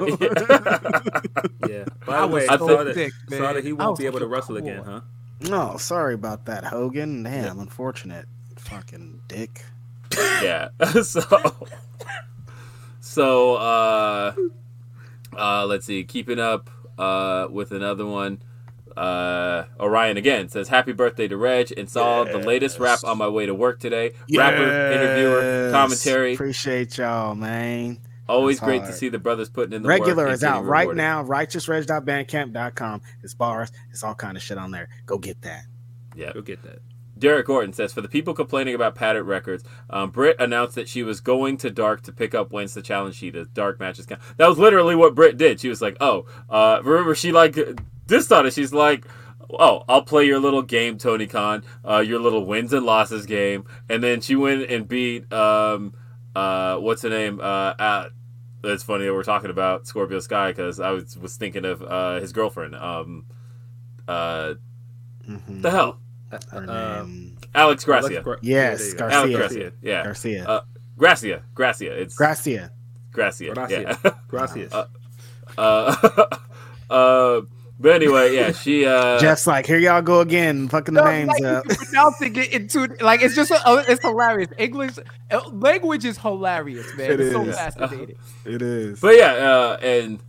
Yeah. 1.69 1.85
By 2.07 2.16
I 2.16 2.20
the 2.23 2.27
was 2.27 2.35
way, 2.35 2.47
so 2.47 2.57
saw 2.59 2.85
that, 2.85 2.94
thick, 2.94 3.12
saw 3.31 3.52
that 3.52 3.65
he 3.65 3.70
I 3.70 3.73
won't 3.73 3.98
be 3.98 4.07
able 4.07 4.20
to 4.20 4.27
wrestle 4.27 4.57
cool. 4.57 4.69
again, 4.69 4.82
huh? 4.85 5.01
no, 5.40 5.77
sorry 5.77 6.15
about 6.15 6.47
that, 6.47 6.65
Hogan. 6.65 7.23
Damn, 7.23 7.61
unfortunate. 7.61 8.27
Fucking 8.57 9.20
dick. 9.28 9.65
yeah. 10.43 10.69
so, 11.02 11.23
so 13.01 13.55
uh, 13.57 14.35
uh, 15.36 15.66
let's 15.66 15.86
see. 15.86 16.05
Keeping 16.05 16.39
up 16.39 16.70
uh, 16.98 17.48
with 17.51 17.73
another 17.73 18.07
one. 18.07 18.43
Uh, 18.97 19.65
Orion 19.79 20.17
again 20.17 20.49
says 20.49 20.69
happy 20.69 20.93
birthday 20.93 21.29
to 21.29 21.37
Reg 21.37 21.73
and 21.77 21.89
saw 21.89 22.25
the 22.25 22.39
latest 22.39 22.79
rap 22.79 23.01
on 23.05 23.19
my 23.19 23.29
way 23.29 23.47
to 23.47 23.55
work 23.55 23.81
today. 23.81 24.12
Rapper, 24.35 24.62
interviewer, 24.62 25.71
commentary. 25.71 26.35
Appreciate 26.35 26.99
y'all, 26.99 27.35
man. 27.35 28.01
Always 28.29 28.61
That's 28.61 28.67
great 28.67 28.85
to 28.85 28.93
see 28.93 29.09
the 29.09 29.19
brothers 29.19 29.49
putting 29.49 29.73
in 29.73 29.83
the 29.83 29.89
Regular 29.89 30.27
and 30.27 30.35
is 30.35 30.45
out 30.45 30.59
getting 30.59 30.69
right 30.69 30.81
rewarded. 30.83 30.99
now. 30.99 31.25
Righteousreg.bandcamp.com. 31.25 33.03
It's 33.25 33.35
bars. 33.35 33.73
It's 33.91 34.05
all 34.05 34.15
kind 34.15 34.37
of 34.37 34.43
shit 34.43 34.57
on 34.57 34.71
there. 34.71 34.89
Go 35.05 35.19
get 35.19 35.43
that. 35.43 35.65
Yeah. 36.15 36.33
Go 36.33 36.41
get 36.41 36.62
that. 36.62 36.79
Derek 37.19 37.47
Gordon 37.47 37.73
says, 37.73 37.93
for 37.93 38.01
the 38.01 38.09
people 38.09 38.33
complaining 38.33 38.75
about 38.75 38.95
padded 38.95 39.25
records, 39.25 39.62
um, 39.91 40.11
Britt 40.11 40.37
announced 40.41 40.75
that 40.77 40.89
she 40.89 41.03
was 41.03 41.21
going 41.21 41.59
to 41.59 41.71
Dark 41.71 42.03
to 42.03 42.12
pick 42.12 42.35
up 42.35 42.51
wins 42.53 42.73
the 42.73 42.83
challenge 42.83 43.17
sheet 43.17 43.37
as 43.37 43.47
Dark 43.49 43.79
matches 43.79 44.07
count. 44.07 44.23
That 44.39 44.49
was 44.49 44.59
literally 44.59 44.95
what 44.97 45.15
Britt 45.15 45.37
did. 45.37 45.61
She 45.61 45.69
was 45.69 45.83
like, 45.83 45.97
oh, 46.01 46.25
uh, 46.49 46.81
remember 46.83 47.15
she 47.15 47.31
like 47.31 47.59
this 48.11 48.31
on 48.31 48.45
it. 48.47 48.53
She's 48.53 48.73
like, 48.74 49.07
oh, 49.49 49.85
I'll 49.89 50.03
play 50.03 50.27
your 50.27 50.39
little 50.39 50.62
game, 50.62 50.99
Tony 50.99 51.27
Khan, 51.27 51.65
uh, 51.89 51.99
your 52.01 52.20
little 52.20 52.45
wins 52.45 52.73
and 52.74 52.85
losses 52.85 53.24
game. 53.24 53.65
And 53.89 54.03
then 54.03 54.20
she 54.20 54.37
went 54.37 54.70
and 54.70 54.87
beat, 54.87 55.32
um, 55.32 55.95
uh, 56.37 56.77
what's 56.77 57.01
her 57.03 57.09
name? 57.11 57.41
Uh, 57.41 57.73
at, 57.78 58.09
it's 58.62 58.82
funny 58.82 59.07
that 59.07 59.15
we're 59.15 59.23
talking 59.23 59.49
about 59.51 59.87
Scorpio 59.87 60.20
Sky 60.20 60.51
because 60.53 60.78
I 60.81 60.91
was, 60.91 61.16
was 61.16 61.37
thinking 61.37 61.65
of 61.65 61.82
uh, 61.82 62.20
his 62.20 62.32
girlfriend. 62.35 62.74
Um, 62.77 63.24
uh, 64.07 64.55
Mhm. 65.28 65.62
the 65.62 65.70
hell? 65.70 65.99
Her 66.51 66.70
uh, 66.70 67.03
name. 67.05 67.39
Alex 67.55 67.85
Gracia. 67.85 68.07
Alex 68.07 68.24
Gra- 68.24 68.39
Yes, 68.43 68.89
there. 68.89 68.99
Garcia. 68.99 69.19
Alex 69.19 69.37
Gracia. 69.37 69.73
Yeah. 69.82 70.05
Garcia. 70.05 70.45
Uh, 70.47 70.61
Gracia. 70.97 71.43
Gracia. 71.55 71.93
It's 72.01 72.15
Gracia. 72.15 72.70
Gracia. 73.12 73.53
Gracias. 73.55 73.99
Yeah. 74.05 74.12
Gracias. 74.28 74.73
Uh, 75.59 75.95
uh, 76.12 76.27
uh, 76.91 77.41
but 77.81 77.93
anyway, 77.93 78.35
yeah, 78.36 78.52
she. 78.52 78.85
Uh, 78.86 79.19
Jeff's 79.19 79.47
like, 79.47 79.66
here 79.66 79.78
y'all 79.78 80.02
go 80.02 80.20
again, 80.20 80.69
fucking 80.69 80.94
the 80.94 81.01
No, 81.02 81.11
names 81.11 81.28
like, 81.28 81.43
up. 81.43 81.65
pronouncing 81.66 82.36
it 82.36 82.52
into 82.52 82.86
like 83.01 83.23
it's 83.23 83.35
just 83.35 83.51
uh, 83.51 83.82
it's 83.89 84.02
hilarious. 84.02 84.51
English 84.59 84.93
uh, 85.31 85.40
language 85.51 86.05
is 86.05 86.19
hilarious, 86.19 86.94
man. 86.97 87.12
It 87.12 87.20
it's 87.20 87.32
so 87.32 87.43
is. 87.47 87.57
fascinating. 87.57 88.16
It 88.44 88.62
is. 88.62 89.01
but 89.01 89.16
yeah, 89.16 89.32
uh, 89.32 89.78
and 89.82 90.20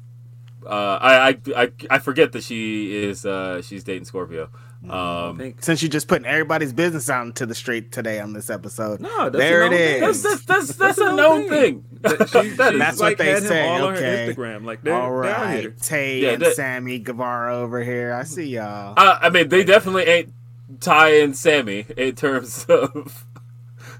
uh, 0.65 0.69
I, 1.01 1.29
I 1.29 1.37
I 1.55 1.71
I 1.91 1.99
forget 1.99 2.31
that 2.31 2.43
she 2.43 3.03
is 3.03 3.25
uh, 3.25 3.61
she's 3.61 3.83
dating 3.83 4.05
Scorpio. 4.05 4.49
I 4.89 5.27
Um, 5.29 5.53
Since 5.59 5.83
you're 5.83 5.89
just 5.89 6.07
putting 6.07 6.25
everybody's 6.25 6.73
business 6.73 7.09
out 7.09 7.25
into 7.25 7.45
the 7.45 7.53
street 7.55 7.91
today 7.91 8.19
on 8.19 8.33
this 8.33 8.49
episode. 8.49 8.99
No, 8.99 9.29
that's 9.29 9.37
there 9.37 9.63
a 9.63 9.67
it 9.67 9.69
thing. 9.69 10.09
is. 10.09 10.23
that's 10.23 10.43
that's 10.45 10.67
that's, 10.67 10.77
that's 10.77 10.97
a 10.97 11.03
the 11.03 11.15
known 11.15 11.41
whole 11.41 11.49
thing. 11.49 11.85
that 12.01 12.29
she, 12.29 12.49
That 12.49 12.73
is- 12.73 12.79
That's 12.79 12.97
what 12.99 13.05
like 13.05 13.17
they 13.19 13.39
say, 13.41 13.67
all 13.67 13.83
okay. 13.89 14.25
her 14.27 14.33
Instagram. 14.33 14.65
Like 14.65 14.81
they're 14.83 14.95
All 14.95 15.21
down 15.21 15.51
here. 15.57 15.75
Tay 15.81 16.21
Yeah, 16.21 16.29
and 16.31 16.41
that- 16.41 16.55
Sammy 16.55 16.97
Guevara 16.99 17.57
over 17.57 17.83
here. 17.83 18.13
I 18.13 18.23
see 18.23 18.45
y'all. 18.45 18.95
Uh, 18.97 19.19
I 19.21 19.29
mean, 19.29 19.49
they 19.49 19.63
definitely 19.63 20.03
ain't 20.03 20.33
Ty 20.79 21.09
and 21.21 21.35
Sammy 21.37 21.85
in 21.95 22.15
terms 22.15 22.65
of 22.69 23.25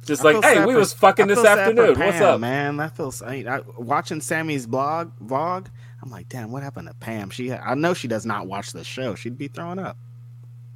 just 0.06 0.26
I 0.26 0.32
like, 0.32 0.44
hey, 0.44 0.66
we 0.66 0.74
for- 0.74 0.80
was 0.80 0.94
fucking 0.94 1.26
I 1.26 1.28
this 1.28 1.36
feel 1.38 1.44
sad 1.46 1.56
for 1.56 1.62
afternoon. 1.82 2.00
What's 2.00 2.22
up? 2.22 2.40
man? 2.40 2.78
That 2.78 2.98
feels. 2.98 3.22
I, 3.22 3.36
I, 3.48 3.62
watching 3.78 4.20
Sammy's 4.20 4.66
blog 4.66 5.12
vlog. 5.24 5.68
I'm 6.02 6.10
like, 6.10 6.28
damn, 6.28 6.52
what 6.52 6.64
happened 6.64 6.88
to 6.88 6.96
Pam? 6.96 7.30
She, 7.30 7.52
I 7.54 7.76
know 7.76 7.94
she 7.94 8.08
does 8.08 8.26
not 8.26 8.48
watch 8.48 8.72
the 8.72 8.84
show. 8.84 9.14
She'd 9.14 9.38
be 9.38 9.48
throwing 9.48 9.78
up. 9.78 9.96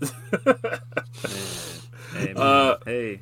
Hey, 2.13 2.27
man. 2.33 2.37
Uh, 2.37 2.77
hey. 2.85 3.21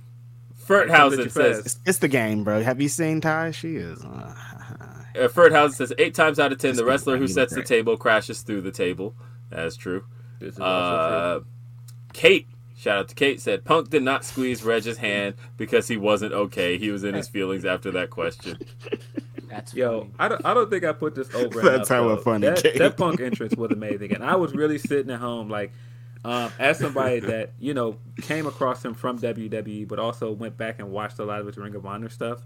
Ferthausen 0.67 0.87
Come 0.87 1.13
at 1.13 1.19
you 1.19 1.29
says. 1.29 1.59
It's, 1.65 1.79
it's 1.85 1.97
the 1.97 2.07
game, 2.07 2.43
bro. 2.43 2.61
Have 2.61 2.79
you 2.79 2.87
seen 2.89 3.21
Ty? 3.21 3.51
She 3.51 3.75
is. 3.77 4.03
Uh, 4.03 4.35
Uh, 5.15 5.27
Ferthausen 5.27 5.73
says 5.73 5.93
eight 5.99 6.15
times 6.15 6.39
out 6.39 6.51
of 6.51 6.57
ten, 6.57 6.75
the 6.75 6.83
wrestler 6.83 7.17
who 7.17 7.27
sets 7.27 7.53
the 7.53 7.61
table 7.61 7.95
crashes 7.97 8.41
through 8.41 8.61
the 8.61 8.71
table. 8.71 9.13
That's 9.51 9.75
true. 9.75 10.05
This 10.39 10.55
is 10.55 10.59
Uh, 10.59 11.41
Kate, 12.13 12.47
shout 12.75 12.97
out 12.97 13.09
to 13.09 13.13
Kate, 13.15 13.39
said 13.39 13.63
Punk 13.63 13.91
did 13.91 14.01
not 14.01 14.25
squeeze 14.25 14.63
Reg's 14.63 14.97
hand 14.97 15.35
because 15.55 15.87
he 15.87 15.97
wasn't 15.97 16.33
okay. 16.33 16.79
He 16.79 16.89
was 16.89 17.03
in 17.03 17.13
his 17.13 17.27
feelings 17.27 17.63
after 17.63 17.91
that 17.91 18.09
question. 18.09 18.57
That's. 19.51 19.71
Yo, 19.75 19.99
funny. 19.99 20.11
I 20.17 20.27
don't, 20.29 20.45
I 20.47 20.53
don't 20.55 20.71
think 20.71 20.83
I 20.83 20.93
put 20.93 21.13
this 21.13 21.31
over. 21.35 21.61
That's 21.61 21.75
enough, 21.75 21.87
hella 21.89 22.15
though. 22.15 22.21
funny, 22.23 22.47
That, 22.47 22.63
Kate. 22.63 22.77
that 22.79 22.97
punk 22.97 23.19
entrance 23.21 23.55
was 23.55 23.69
amazing, 23.69 24.13
and 24.13 24.23
I 24.23 24.35
was 24.35 24.55
really 24.55 24.79
sitting 24.79 25.11
at 25.11 25.19
home 25.19 25.47
like, 25.47 25.71
um, 26.25 26.51
as 26.59 26.79
somebody 26.79 27.19
that 27.19 27.51
you 27.59 27.73
know 27.73 27.97
came 28.21 28.45
across 28.47 28.83
him 28.83 28.93
from 28.93 29.19
WWE, 29.19 29.87
but 29.87 29.99
also 29.99 30.31
went 30.31 30.57
back 30.57 30.79
and 30.79 30.91
watched 30.91 31.19
a 31.19 31.25
lot 31.25 31.39
of 31.41 31.47
his 31.47 31.57
Ring 31.57 31.75
of 31.75 31.85
Honor 31.85 32.09
stuff. 32.09 32.45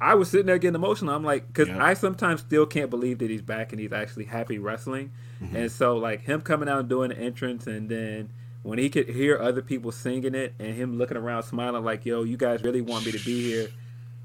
I 0.00 0.14
was 0.14 0.28
sitting 0.28 0.46
there 0.46 0.58
getting 0.58 0.74
emotional. 0.74 1.14
I'm 1.14 1.22
like, 1.22 1.46
because 1.46 1.68
Yep. 1.68 1.78
I 1.80 1.94
sometimes 1.94 2.40
still 2.40 2.66
can't 2.66 2.90
believe 2.90 3.18
that 3.20 3.30
he's 3.30 3.42
back 3.42 3.72
and 3.72 3.80
he's 3.80 3.92
actually 3.92 4.24
happy 4.24 4.58
wrestling. 4.58 5.12
Mm-hmm. 5.40 5.54
And 5.56 5.70
so, 5.72 5.96
like 5.96 6.22
him 6.22 6.40
coming 6.40 6.68
out 6.68 6.80
and 6.80 6.88
doing 6.88 7.10
the 7.10 7.18
entrance, 7.18 7.66
and 7.68 7.88
then 7.88 8.30
when 8.64 8.78
he 8.78 8.88
could 8.90 9.08
hear 9.08 9.38
other 9.38 9.62
people 9.62 9.92
singing 9.92 10.34
it, 10.34 10.54
and 10.58 10.74
him 10.74 10.98
looking 10.98 11.16
around 11.16 11.42
smiling 11.44 11.84
like, 11.84 12.04
"Yo, 12.06 12.22
you 12.24 12.36
guys 12.36 12.62
really 12.64 12.80
want 12.80 13.06
me 13.06 13.12
to 13.12 13.24
be 13.24 13.42
here." 13.42 13.68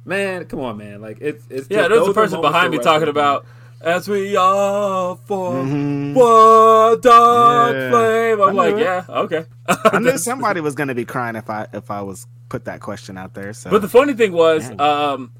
Man, 0.06 0.46
come 0.46 0.60
on, 0.62 0.78
man! 0.78 1.02
Like 1.02 1.18
it's 1.22 1.44
it's 1.50 1.68
Yeah, 1.70 1.88
just- 1.88 1.90
there's 1.92 2.08
a 2.08 2.14
person 2.14 2.42
behind 2.42 2.72
me 2.72 2.78
talking 2.78 2.92
wrestling. 3.08 3.10
about 3.10 3.46
as 3.82 4.08
we 4.10 4.36
all 4.36 5.16
for 5.16 5.54
Mhm. 5.54 6.14
one 6.14 7.00
dark 7.02 7.76
Yeah. 7.76 7.90
flame. 7.92 8.42
I'm 8.42 8.56
like, 8.56 8.76
it. 8.76 8.80
yeah, 8.82 9.04
okay. 9.08 9.46
I 9.68 10.00
knew 10.00 10.18
somebody 10.18 10.62
was 10.62 10.76
gonna 10.76 10.96
be 10.96 11.06
crying 11.06 11.36
if 11.36 11.50
I 11.50 11.68
if 11.74 11.92
I 11.92 12.02
was 12.02 12.28
put 12.50 12.66
that 12.66 12.80
question 12.82 13.18
out 13.18 13.34
there. 13.34 13.54
So, 13.54 13.70
But 13.70 13.82
the 13.82 13.90
funny 13.90 14.14
thing 14.14 14.32
was, 14.34 14.68
Dang. 14.68 14.80
um, 14.82 15.32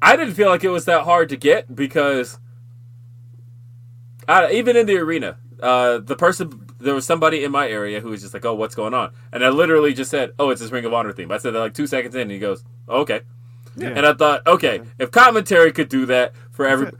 I 0.00 0.16
didn't 0.16 0.34
feel 0.34 0.48
like 0.48 0.64
it 0.64 0.70
was 0.70 0.84
that 0.86 1.04
hard 1.04 1.28
to 1.30 1.36
get 1.36 1.74
because 1.74 2.38
I, 4.26 4.50
even 4.52 4.76
in 4.76 4.86
the 4.86 4.96
arena, 4.98 5.36
uh, 5.62 5.98
the 5.98 6.16
person 6.16 6.64
there 6.80 6.94
was 6.94 7.04
somebody 7.04 7.42
in 7.42 7.50
my 7.50 7.68
area 7.68 8.00
who 8.00 8.10
was 8.10 8.20
just 8.20 8.32
like, 8.34 8.44
"Oh, 8.44 8.54
what's 8.54 8.74
going 8.76 8.94
on?" 8.94 9.10
And 9.32 9.44
I 9.44 9.48
literally 9.48 9.92
just 9.94 10.10
said, 10.10 10.32
"Oh, 10.38 10.50
it's 10.50 10.60
this 10.60 10.70
Ring 10.70 10.84
of 10.84 10.94
Honor 10.94 11.12
theme." 11.12 11.30
I 11.32 11.38
said 11.38 11.54
that 11.54 11.58
like 11.58 11.74
two 11.74 11.86
seconds 11.88 12.14
in, 12.14 12.22
and 12.22 12.30
he 12.30 12.38
goes, 12.38 12.62
"Oh, 12.88 13.00
"Okay." 13.00 13.22
Yeah. 13.76 13.88
And 13.90 14.04
I 14.04 14.12
thought, 14.12 14.44
okay, 14.46 14.80
if 14.98 15.12
commentary 15.12 15.70
could 15.70 15.88
do 15.88 16.06
that 16.06 16.32
for 16.50 16.66
every, 16.66 16.90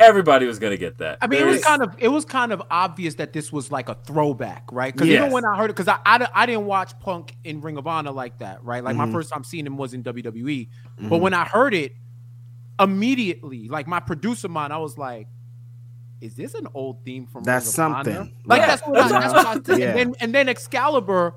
everybody 0.00 0.46
was 0.46 0.58
gonna 0.58 0.76
get 0.76 0.98
that. 0.98 1.18
I 1.20 1.26
mean, 1.26 1.40
it 1.40 1.44
was 1.46 1.54
There's- 1.62 1.64
kind 1.66 1.82
of 1.82 1.94
it 1.98 2.08
was 2.08 2.24
kind 2.24 2.52
of 2.52 2.62
obvious 2.70 3.14
that 3.16 3.32
this 3.32 3.52
was 3.52 3.70
like 3.70 3.88
a 3.88 3.94
throwback, 4.06 4.64
right? 4.72 4.92
Because 4.92 5.08
even 5.08 5.30
when 5.32 5.44
I 5.44 5.56
heard 5.56 5.70
it, 5.70 5.76
because 5.76 5.88
I, 5.88 5.98
I 6.04 6.28
I 6.34 6.46
didn't 6.46 6.66
watch 6.66 6.98
Punk 7.00 7.34
in 7.44 7.60
Ring 7.60 7.76
of 7.76 7.86
Honor 7.86 8.10
like 8.10 8.38
that, 8.38 8.62
right? 8.64 8.82
Like 8.82 8.94
Mhm. 8.96 9.06
my 9.06 9.12
first 9.12 9.30
time 9.32 9.44
seeing 9.44 9.66
him 9.66 9.76
was 9.76 9.94
in 9.94 10.02
WWE, 10.02 10.68
but 10.98 11.16
Mhm. 11.16 11.20
when 11.20 11.34
I 11.34 11.44
heard 11.44 11.74
it, 11.74 11.92
immediately, 12.80 13.68
like 13.68 13.86
my 13.86 14.00
producer 14.00 14.48
mind, 14.48 14.72
I 14.72 14.78
was 14.78 14.98
like, 14.98 15.28
"Is 16.20 16.34
this 16.34 16.54
an 16.54 16.66
old 16.74 17.04
theme 17.04 17.26
from 17.26 17.44
That's 17.44 17.76
Ring 17.78 17.86
of 17.86 17.92
Honor?" 17.92 18.12
something. 18.14 18.36
Like 18.44 18.60
Right. 18.60 18.66
that's 18.68 18.82
what 18.86 18.96
I, 18.98 19.08
that's 19.08 19.32
what 19.34 19.46
I 19.46 19.54
said. 19.64 19.78
Yeah. 19.78 19.86
And 19.90 19.98
then 19.98 20.14
and 20.20 20.34
then 20.34 20.48
Excalibur 20.48 21.34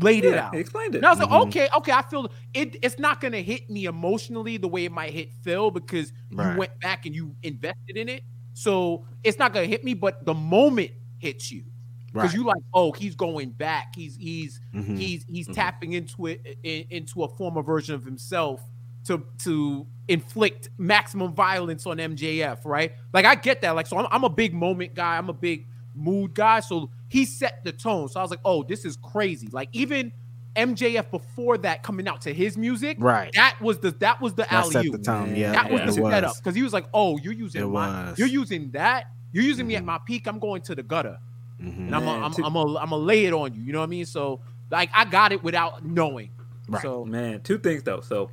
laid 0.00 0.24
it 0.24 0.34
out. 0.34 0.54
explained 0.54 0.94
it. 0.94 0.98
And 0.98 1.06
I 1.06 1.10
was 1.10 1.18
like, 1.20 1.28
Mhm. 1.28 1.46
okay, 1.48 1.68
okay, 1.76 1.92
I 1.92 2.02
feel 2.02 2.30
it. 2.54 2.76
It's 2.82 2.98
not 2.98 3.20
gonna 3.20 3.40
hit 3.40 3.68
me 3.70 3.84
emotionally 3.86 4.56
the 4.56 4.68
way 4.68 4.84
it 4.84 4.92
might 4.92 5.12
hit 5.12 5.32
Phil 5.42 5.70
because 5.70 6.12
Right. 6.32 6.52
you 6.52 6.58
went 6.58 6.78
back 6.80 7.06
and 7.06 7.14
you 7.14 7.34
invested 7.42 7.96
in 7.96 8.08
it. 8.08 8.22
So 8.54 9.06
it's 9.22 9.38
not 9.38 9.52
gonna 9.52 9.66
hit 9.66 9.84
me, 9.84 9.94
but 9.94 10.24
the 10.26 10.34
moment 10.34 10.90
hits 11.18 11.50
you 11.52 11.64
because 12.06 12.30
Right. 12.30 12.34
you 12.34 12.44
like, 12.44 12.62
oh, 12.72 12.92
he's 12.92 13.14
going 13.14 13.50
back. 13.50 13.94
He's 13.96 14.16
he's 14.16 14.60
Mhm. 14.74 14.96
he's 14.98 15.24
he's 15.28 15.48
Mhm. 15.48 15.54
tapping 15.54 15.92
into 15.92 16.26
it 16.26 16.58
in, 16.62 16.84
into 16.90 17.22
a 17.24 17.28
former 17.28 17.62
version 17.62 17.94
of 17.94 18.04
himself 18.04 18.60
to 19.06 19.24
to 19.44 19.86
inflict 20.08 20.70
maximum 20.78 21.34
violence 21.34 21.86
on 21.86 21.98
MJF, 21.98 22.64
right? 22.64 22.92
Like 23.12 23.24
I 23.26 23.34
get 23.34 23.60
that. 23.62 23.72
Like 23.72 23.86
so, 23.86 23.98
I'm, 23.98 24.06
I'm 24.10 24.24
a 24.24 24.28
big 24.30 24.54
moment 24.54 24.94
guy. 24.94 25.16
I'm 25.18 25.28
a 25.28 25.32
big 25.34 25.66
mood 25.94 26.34
guy. 26.34 26.60
So 26.60 26.90
he 27.08 27.24
set 27.24 27.62
the 27.64 27.72
tone. 27.72 28.08
So 28.08 28.20
I 28.20 28.22
was 28.22 28.30
like, 28.30 28.40
oh, 28.44 28.62
this 28.62 28.84
is 28.84 28.96
crazy. 28.96 29.48
Like 29.52 29.68
even 29.72 30.12
MJF 30.56 31.10
before 31.10 31.58
that 31.58 31.82
coming 31.82 32.06
out 32.06 32.20
to 32.22 32.32
his 32.32 32.56
music, 32.56 32.96
Right. 33.00 33.32
That 33.34 33.56
was 33.60 33.78
the 33.80 33.90
that 33.92 34.20
was 34.20 34.34
the 34.34 34.42
That 34.42 34.52
alley 34.52 34.70
set 34.72 34.92
the 34.92 34.98
tone. 34.98 35.34
Yeah, 35.34 35.52
that 35.52 35.70
was 35.70 35.80
Yeah. 35.80 35.86
the 35.86 36.06
it 36.06 36.10
setup 36.10 36.36
because 36.36 36.54
he 36.54 36.62
was 36.62 36.72
like, 36.72 36.86
"Oh, 36.94 37.18
you're 37.18 37.32
using 37.32 37.68
my, 37.72 38.14
you're 38.16 38.28
using 38.28 38.70
that, 38.70 39.06
you're 39.32 39.42
using 39.44 39.66
me 39.66 39.74
at 39.76 39.82
Mhm. 39.82 39.86
my 39.86 39.98
peak. 40.06 40.28
I'm 40.28 40.38
going 40.38 40.62
to 40.62 40.76
the 40.76 40.82
gutter, 40.84 41.18
Mhm. 41.60 41.76
and 41.88 41.94
I'm 41.96 42.04
Man, 42.04 42.22
a, 42.22 42.24
I'm 42.26 42.32
too- 42.32 42.44
I'm 42.44 42.54
a, 42.54 42.60
I'm 42.78 42.90
gonna 42.90 42.96
lay 42.98 43.24
it 43.24 43.32
on 43.32 43.52
you. 43.52 43.62
You 43.62 43.72
know 43.72 43.80
what 43.80 43.86
I 43.86 43.90
mean? 43.90 44.06
So 44.06 44.40
like 44.70 44.90
I 44.94 45.04
got 45.06 45.32
it 45.32 45.42
without 45.42 45.84
knowing. 45.84 46.30
Right. 46.68 46.80
So 46.82 47.04
Man, 47.04 47.40
two 47.42 47.58
things 47.58 47.82
though. 47.82 48.00
So 48.00 48.30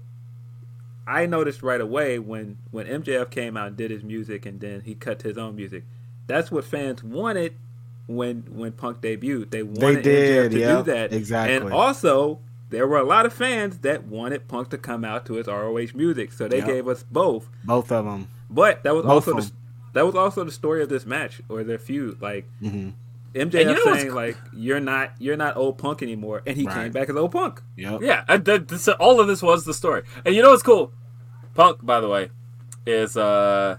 I 1.08 1.26
noticed 1.26 1.64
right 1.64 1.82
away 1.82 2.20
when 2.20 2.58
when 2.70 2.86
MJF 2.86 3.32
came 3.32 3.58
out 3.58 3.68
and 3.70 3.76
did 3.78 3.90
his 3.90 4.04
music, 4.04 4.46
and 4.46 4.60
then 4.60 4.82
he 4.82 4.94
cut 4.94 5.18
to 5.20 5.28
his 5.28 5.38
own 5.40 5.56
music. 5.56 5.86
That's 6.32 6.50
what 6.52 6.64
fans 6.66 7.04
wanted 7.04 7.54
when 8.08 8.44
when 8.50 8.72
Punk 8.72 9.02
debuted. 9.02 9.52
They 9.52 9.64
wanted 9.64 9.98
they 9.98 10.02
did, 10.02 10.52
MJF 10.52 10.54
to 10.54 10.60
yeah, 10.60 10.78
do 10.78 10.84
that 10.84 11.14
exactly. 11.14 11.56
And 11.56 11.74
also, 11.74 12.40
there 12.70 12.88
were 12.88 12.98
a 12.98 13.04
lot 13.04 13.26
of 13.26 13.34
fans 13.34 13.80
that 13.80 14.06
wanted 14.06 14.48
Punk 14.48 14.70
to 14.70 14.78
come 14.78 15.04
out 15.04 15.26
to 15.28 15.34
his 15.34 15.48
ROH 15.48 15.94
music, 15.94 16.32
so 16.32 16.48
they 16.48 16.58
Yep. 16.60 16.66
gave 16.68 16.88
us 16.88 17.04
both. 17.04 17.50
Both 17.64 17.92
of 17.92 18.06
them. 18.06 18.28
But 18.50 18.84
that 18.84 18.94
was 18.96 19.04
Both 19.04 19.28
also 19.28 19.32
of 19.32 19.38
the, 19.38 19.44
'em. 19.44 19.58
that 19.94 20.06
was 20.06 20.16
also 20.16 20.44
the 20.44 20.52
story 20.52 20.82
of 20.84 20.90
this 20.90 21.06
match 21.06 21.42
or 21.50 21.64
their 21.64 21.78
feud. 21.80 22.22
Like 22.22 22.46
hmm 22.60 22.90
MJF 23.34 23.54
you 23.60 23.66
know 23.66 23.72
what's- 23.86 24.02
saying, 24.02 24.14
like 24.14 24.38
you're 24.54 24.80
not 24.82 25.12
you're 25.20 25.38
not 25.38 25.56
old 25.58 25.78
Punk 25.78 26.02
anymore, 26.04 26.42
and 26.46 26.58
he 26.58 26.66
Right. 26.66 26.76
came 26.84 26.92
back 26.92 27.10
as 27.10 27.16
old 27.16 27.32
Punk. 27.32 27.62
Yep. 27.78 28.02
Yeah, 28.02 28.24
I, 28.28 28.38
that, 28.38 28.68
this, 28.68 28.88
all 28.90 29.20
of 29.22 29.28
this 29.28 29.42
was 29.42 29.64
the 29.66 29.74
story. 29.74 30.04
And 30.26 30.36
you 30.36 30.42
know 30.42 30.50
what's 30.52 30.64
cool? 30.64 30.92
Punk, 31.56 31.86
by 31.86 32.00
the 32.02 32.10
way, 32.10 32.30
is 32.86 33.16
uh 33.16 33.78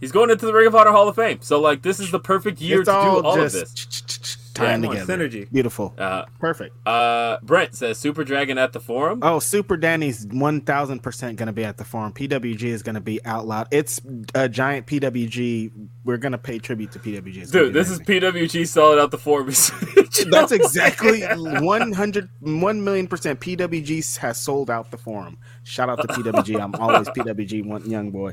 he's 0.00 0.12
going 0.12 0.30
into 0.30 0.46
the 0.46 0.52
Ring 0.52 0.66
of 0.66 0.74
Honor 0.74 0.90
Hall 0.92 1.08
of 1.08 1.16
Fame. 1.16 1.38
So 1.42 1.60
like 1.60 1.82
this 1.82 2.00
is 2.00 2.10
the 2.10 2.20
perfect 2.20 2.60
year 2.60 2.80
It's 2.80 2.88
to 2.88 2.92
do 2.92 2.98
all 2.98 3.26
all 3.26 3.34
of 3.40 3.52
just 3.52 3.54
this. 3.76 4.36
tying 4.54 4.82
Yeah, 4.84 4.90
together. 5.04 5.18
synergy. 5.18 5.52
Beautiful. 5.52 5.94
Uh, 5.98 6.24
Perfect. 6.40 6.74
uh, 6.86 7.36
Brent 7.42 7.74
says 7.74 7.98
Super 7.98 8.24
Dragon 8.24 8.56
at 8.58 8.72
the 8.72 8.80
forum. 8.80 9.20
Oh, 9.22 9.38
Super 9.38 9.76
Danny's 9.76 10.26
one 10.30 10.60
thousand 10.62 11.02
percent 11.02 11.36
going 11.36 11.46
to 11.48 11.52
be 11.52 11.64
at 11.64 11.76
the 11.76 11.84
forum. 11.84 12.12
PWG 12.12 12.62
is 12.64 12.82
going 12.82 12.94
to 12.94 13.00
be 13.02 13.22
out 13.26 13.46
loud. 13.46 13.68
It's 13.70 14.00
a 14.34 14.48
giant 14.48 14.86
PWG. 14.86 15.70
We're 16.04 16.16
going 16.16 16.32
to 16.32 16.38
pay 16.38 16.58
tribute 16.58 16.92
to 16.92 16.98
PWG. 16.98 17.36
It's 17.42 17.50
Dude, 17.50 17.72
be 17.72 17.78
this 17.78 17.90
is. 17.90 18.00
PWG 18.00 18.66
selling 18.66 18.98
out 18.98 19.10
the 19.10 19.18
forum. 19.18 19.46
That's 20.30 20.52
exactly 20.52 21.22
100, 21.22 22.28
1 22.40 22.84
million 22.84 23.06
percent. 23.08 23.40
PWG 23.40 24.16
has 24.18 24.38
sold 24.38 24.70
out 24.70 24.90
the 24.90 24.96
forum. 24.98 25.38
Shout 25.64 25.88
out 25.90 26.00
to 26.00 26.08
PWG. 26.08 26.58
I'm 26.60 26.74
always 26.76 27.08
PWG 27.08 27.64
one 27.66 27.88
young 27.90 28.10
boy. 28.10 28.32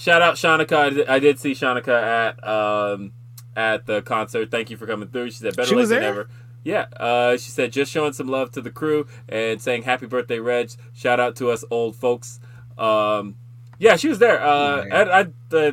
Shout 0.00 0.22
out 0.22 0.36
Shanika. 0.36 0.72
I 0.76 0.88
did, 0.90 1.08
I 1.08 1.18
did 1.18 1.38
see 1.38 1.52
Shanika 1.52 1.88
at 1.88 2.48
um 2.48 3.12
at 3.54 3.84
the 3.84 4.00
concert. 4.00 4.50
Thank 4.50 4.70
you 4.70 4.78
for 4.78 4.86
coming 4.86 5.10
through. 5.10 5.30
She 5.30 5.36
said 5.36 5.54
better 5.54 5.68
She 5.68 5.74
late 5.74 5.88
than 5.88 6.02
ever. 6.02 6.28
Yeah, 6.64 6.86
uh, 6.96 7.32
she 7.36 7.50
said 7.50 7.70
just 7.70 7.92
showing 7.92 8.14
some 8.14 8.26
love 8.26 8.50
to 8.52 8.62
the 8.62 8.70
crew 8.70 9.06
and 9.28 9.60
saying 9.60 9.82
happy 9.82 10.06
birthday, 10.06 10.38
Reg. 10.38 10.70
Shout 10.94 11.20
out 11.20 11.36
to 11.36 11.50
us 11.50 11.64
old 11.70 11.96
folks. 11.96 12.40
Um, 12.78 13.36
yeah, 13.78 13.96
she 13.96 14.08
was 14.08 14.18
there. 14.18 14.42
Uh, 14.42 14.84
Yeah. 14.86 14.94
I, 14.94 15.20
I 15.20 15.56
uh, 15.56 15.72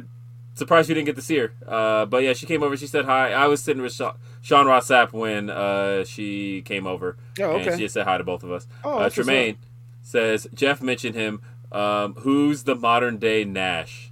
surprised 0.55 0.89
you 0.89 0.95
didn't 0.95 1.05
get 1.05 1.15
to 1.15 1.21
see 1.21 1.37
her. 1.37 1.53
Uh, 1.65 2.05
but 2.05 2.21
yeah, 2.23 2.33
she 2.33 2.45
came 2.45 2.63
over. 2.63 2.75
She 2.75 2.87
said 2.87 3.05
hi. 3.05 3.31
I 3.31 3.47
was 3.47 3.63
sitting 3.63 3.81
with 3.81 3.93
Sean, 3.93 4.17
Sean 4.41 4.67
Ross 4.67 4.87
Sapp 4.89 5.13
when 5.13 5.49
uh, 5.49 6.03
she 6.03 6.63
came 6.63 6.85
over. 6.85 7.15
Oh, 7.39 7.55
And 7.55 7.65
okay. 7.67 7.77
she 7.77 7.87
said 7.87 8.05
hi 8.05 8.17
to 8.17 8.25
both 8.25 8.43
of 8.43 8.51
us. 8.51 8.67
Oh, 8.83 8.97
uh, 8.99 9.09
Tremaine 9.09 9.57
says 10.01 10.47
Jeff 10.53 10.81
mentioned 10.81 11.15
him. 11.15 11.41
Um, 11.71 12.15
who's 12.15 12.63
the 12.63 12.75
modern 12.75 13.17
day 13.17 13.43
Nash? 13.43 14.11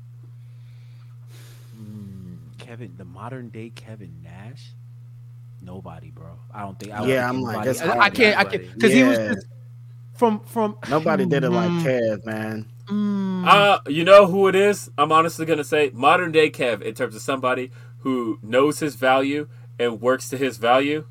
Kevin, 2.76 2.93
the 2.97 3.06
modern 3.06 3.47
day 3.47 3.69
Kevin 3.73 4.11
Nash, 4.22 4.73
nobody, 5.61 6.11
bro. 6.11 6.38
I 6.53 6.64
don't 6.64 6.77
think. 6.77 6.91
I 6.91 7.06
Yeah, 7.06 7.30
I'm 7.30 7.41
like, 7.41 7.68
anybody- 7.68 7.69
it's 7.69 7.81
I, 7.81 7.99
I 7.99 8.10
can't. 8.10 8.38
I 8.38 8.43
can't 8.43 8.73
because 8.73 8.91
he 8.91 9.02
was 9.02 9.18
just 9.18 9.47
from 10.14 10.41
from. 10.41 10.77
Nobody 10.89 11.26
did 11.26 11.45
it 11.45 11.52
like 11.52 11.72
Mm, 11.72 11.84
Kev, 11.84 12.26
man. 12.26 12.65
mm. 12.88 13.47
Uh, 13.47 13.80
you 13.88 14.03
know 14.03 14.26
who 14.26 14.49
it 14.49 14.56
is? 14.56 14.89
I'm 14.97 15.14
honestly 15.14 15.45
gonna 15.45 15.64
say 15.64 15.89
modern 15.93 16.34
day 16.34 16.49
Kev 16.49 16.81
in 16.81 16.93
terms 16.95 17.15
of 17.15 17.22
somebody 17.22 17.72
who 17.99 18.39
knows 18.43 18.80
his 18.80 18.95
value 18.95 19.47
and 19.80 20.02
works 20.02 20.27
to 20.31 20.38
his 20.38 20.57
value. 20.57 21.06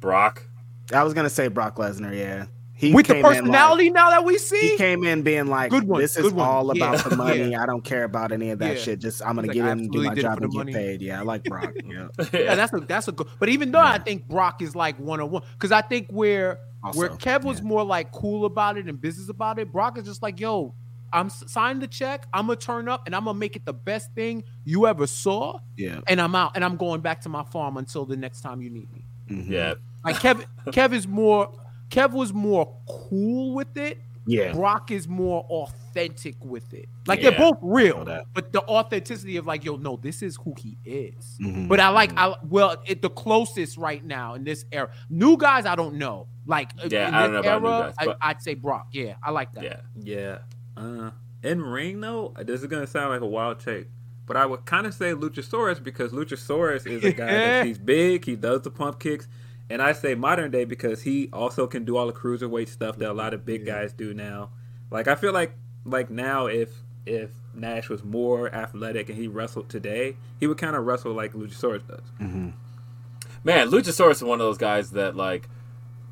Brock. 0.00 0.48
I 0.92 1.04
was 1.04 1.14
gonna 1.14 1.30
say 1.30 1.46
Brock 1.46 1.76
Lesnar. 1.76 2.12
Yeah, 2.12 2.46
he 2.88 2.92
with 2.92 3.06
the 3.06 3.14
came 3.14 3.24
in 3.24 3.30
like- 3.30 3.38
personality 3.38 3.90
now 3.90 4.10
that 4.10 4.24
we 4.24 4.38
see. 4.38 4.60
he 4.70 4.76
came 4.76 5.04
in 5.04 5.22
being 5.22 5.46
like, 5.46 5.70
Good 5.70 5.84
one, 5.84 6.00
"This 6.00 6.16
is 6.16 6.24
good 6.24 6.34
one. 6.34 6.46
all 6.48 6.70
about 6.70 6.96
Yeah, 6.96 7.02
the 7.08 7.16
money. 7.16 7.50
yeah. 7.52 7.62
I 7.62 7.66
don't 7.66 7.84
care 7.84 8.04
about 8.04 8.32
any 8.32 8.50
of 8.50 8.58
that 8.58 8.76
Yeah. 8.76 8.82
shit. 8.82 8.98
Just 8.98 9.22
I'm 9.24 9.36
gonna 9.36 9.48
He's 9.48 9.54
get 9.54 9.62
like, 9.62 9.72
in, 9.72 9.78
and 9.78 9.90
do 9.92 10.02
my 10.02 10.14
job, 10.14 10.42
and 10.42 10.50
get 10.50 10.56
money. 10.58 10.72
paid. 10.72 11.00
Yeah, 11.00 11.20
I 11.20 11.22
like 11.22 11.44
Brock. 11.44 11.72
Yeah, 11.84 12.08
yeah, 12.32 12.54
that's 12.54 12.72
a 12.72 12.80
that's 12.80 13.08
a 13.08 13.12
good. 13.12 13.28
But 13.38 13.48
even 13.48 13.70
though 13.72 13.78
I 13.80 13.98
think 13.98 14.26
Brock 14.28 14.60
is 14.62 14.74
like 14.76 14.98
one 14.98 15.20
on 15.20 15.30
one, 15.30 15.42
because 15.54 15.72
I 15.72 15.80
think 15.82 16.08
where 16.10 16.58
where 16.94 17.10
Kev 17.10 17.44
was 17.44 17.58
yeah. 17.60 17.64
more 17.66 17.84
like 17.84 18.10
cool 18.12 18.44
about 18.44 18.76
it 18.76 18.86
and 18.88 19.00
business 19.00 19.28
about 19.28 19.58
it, 19.60 19.70
Brock 19.72 19.96
is 19.98 20.04
just 20.04 20.20
like, 20.22 20.40
yo, 20.40 20.74
I'm 21.12 21.26
s- 21.26 21.44
signing 21.46 21.78
the 21.80 21.86
check, 21.86 22.26
I'm 22.32 22.46
gonna 22.48 22.56
turn 22.56 22.88
up, 22.88 23.02
and 23.06 23.14
I'm 23.14 23.24
gonna 23.26 23.38
make 23.38 23.54
it 23.54 23.64
the 23.64 23.72
best 23.72 24.12
thing 24.14 24.42
you 24.64 24.88
ever 24.88 25.06
saw, 25.06 25.60
yeah, 25.76 26.00
and 26.08 26.20
I'm 26.20 26.34
out, 26.34 26.52
and 26.56 26.64
I'm 26.64 26.76
going 26.76 27.00
back 27.00 27.20
to 27.20 27.28
my 27.28 27.44
farm 27.44 27.76
until 27.76 28.04
the 28.04 28.16
next 28.16 28.40
time 28.40 28.60
you 28.62 28.70
need 28.70 28.90
me. 28.92 29.04
mhm. 29.30 29.48
Yeah. 29.48 29.74
Like 30.04 30.16
Kev, 30.16 30.44
Kev 30.68 30.92
is 30.92 31.06
more. 31.06 31.52
Kev 31.92 32.12
was 32.12 32.32
more 32.32 32.74
cool 32.88 33.54
with 33.54 33.76
it. 33.76 33.98
yeah. 34.24 34.52
Brock 34.52 34.90
is 34.92 35.08
more 35.08 35.42
authentic 35.50 36.36
with 36.44 36.72
it. 36.72 36.88
Like 37.06 37.20
Yeah. 37.20 37.30
they're 37.30 37.38
both 37.40 37.58
real, 37.60 38.04
but 38.32 38.52
the 38.52 38.62
authenticity 38.62 39.36
of 39.36 39.46
like, 39.46 39.64
yo, 39.64 39.76
no, 39.76 39.96
this 39.96 40.22
is 40.22 40.36
who 40.44 40.54
he 40.58 40.78
is. 40.84 41.38
Mhm. 41.42 41.66
But 41.68 41.80
I 41.80 41.88
like, 41.88 42.12
I 42.16 42.36
well, 42.48 42.76
it 42.86 43.02
the 43.02 43.10
closest 43.10 43.76
right 43.76 44.02
now 44.04 44.34
in 44.34 44.44
this 44.44 44.64
era. 44.70 44.90
New 45.10 45.36
guys, 45.36 45.66
I 45.66 45.74
don't 45.74 45.96
know. 45.96 46.28
Like, 46.46 46.70
Yeah, 46.88 47.08
in 47.08 47.14
I 47.14 47.22
don't 47.24 47.32
this 47.34 47.42
know 47.44 47.56
about 47.56 47.62
new 47.62 47.68
era, 47.68 47.82
guys, 47.98 48.06
but- 48.06 48.18
I, 48.22 48.30
I'd 48.30 48.42
say 48.42 48.54
Brock. 48.54 48.86
Yeah, 48.92 49.14
I 49.22 49.32
like 49.32 49.52
that. 49.54 49.64
Yeah. 49.64 49.80
Yeah. 50.00 50.38
Uh, 50.76 51.10
in 51.42 51.60
ring 51.60 52.00
though, 52.00 52.32
this 52.38 52.60
is 52.62 52.66
gonna 52.68 52.86
sound 52.86 53.10
like 53.10 53.20
a 53.22 53.26
wild 53.26 53.58
take, 53.58 53.88
but 54.26 54.36
I 54.36 54.46
would 54.46 54.64
kind 54.66 54.86
of 54.86 54.94
say 54.94 55.12
Luchasaurus 55.14 55.82
because 55.82 56.12
Luchasaurus 56.12 56.86
is 56.86 57.02
a 57.02 57.12
guy 57.12 57.26
that 57.26 57.66
he's 57.66 57.78
big, 57.78 58.24
he 58.24 58.36
does 58.36 58.62
the 58.62 58.70
pump 58.70 59.00
kicks, 59.00 59.26
and 59.72 59.82
I 59.82 59.92
say 59.92 60.14
modern 60.14 60.50
day 60.50 60.64
because 60.64 61.02
he 61.02 61.28
also 61.32 61.66
can 61.66 61.84
do 61.84 61.96
all 61.96 62.06
the 62.06 62.12
cruiserweight 62.12 62.68
stuff 62.68 62.98
that 62.98 63.10
a 63.10 63.12
lot 63.12 63.32
of 63.34 63.44
big 63.44 63.64
guys 63.66 63.92
do 63.92 64.12
now. 64.14 64.50
Like 64.90 65.08
I 65.08 65.14
feel 65.14 65.32
like 65.32 65.54
like 65.84 66.10
now 66.10 66.46
if 66.46 66.70
if 67.06 67.30
Nash 67.54 67.88
was 67.88 68.04
more 68.04 68.52
athletic 68.54 69.08
and 69.08 69.18
he 69.18 69.26
wrestled 69.28 69.68
today, 69.68 70.16
he 70.38 70.46
would 70.46 70.58
kind 70.58 70.76
of 70.76 70.84
wrestle 70.84 71.12
like 71.12 71.32
Luchasaurus 71.32 71.86
does. 71.88 72.00
Mm-hmm. 72.20 72.50
Man, 73.44 73.70
Luchasaurus 73.70 74.12
is 74.16 74.22
one 74.24 74.40
of 74.40 74.46
those 74.46 74.58
guys 74.58 74.92
that 74.92 75.16
like 75.16 75.48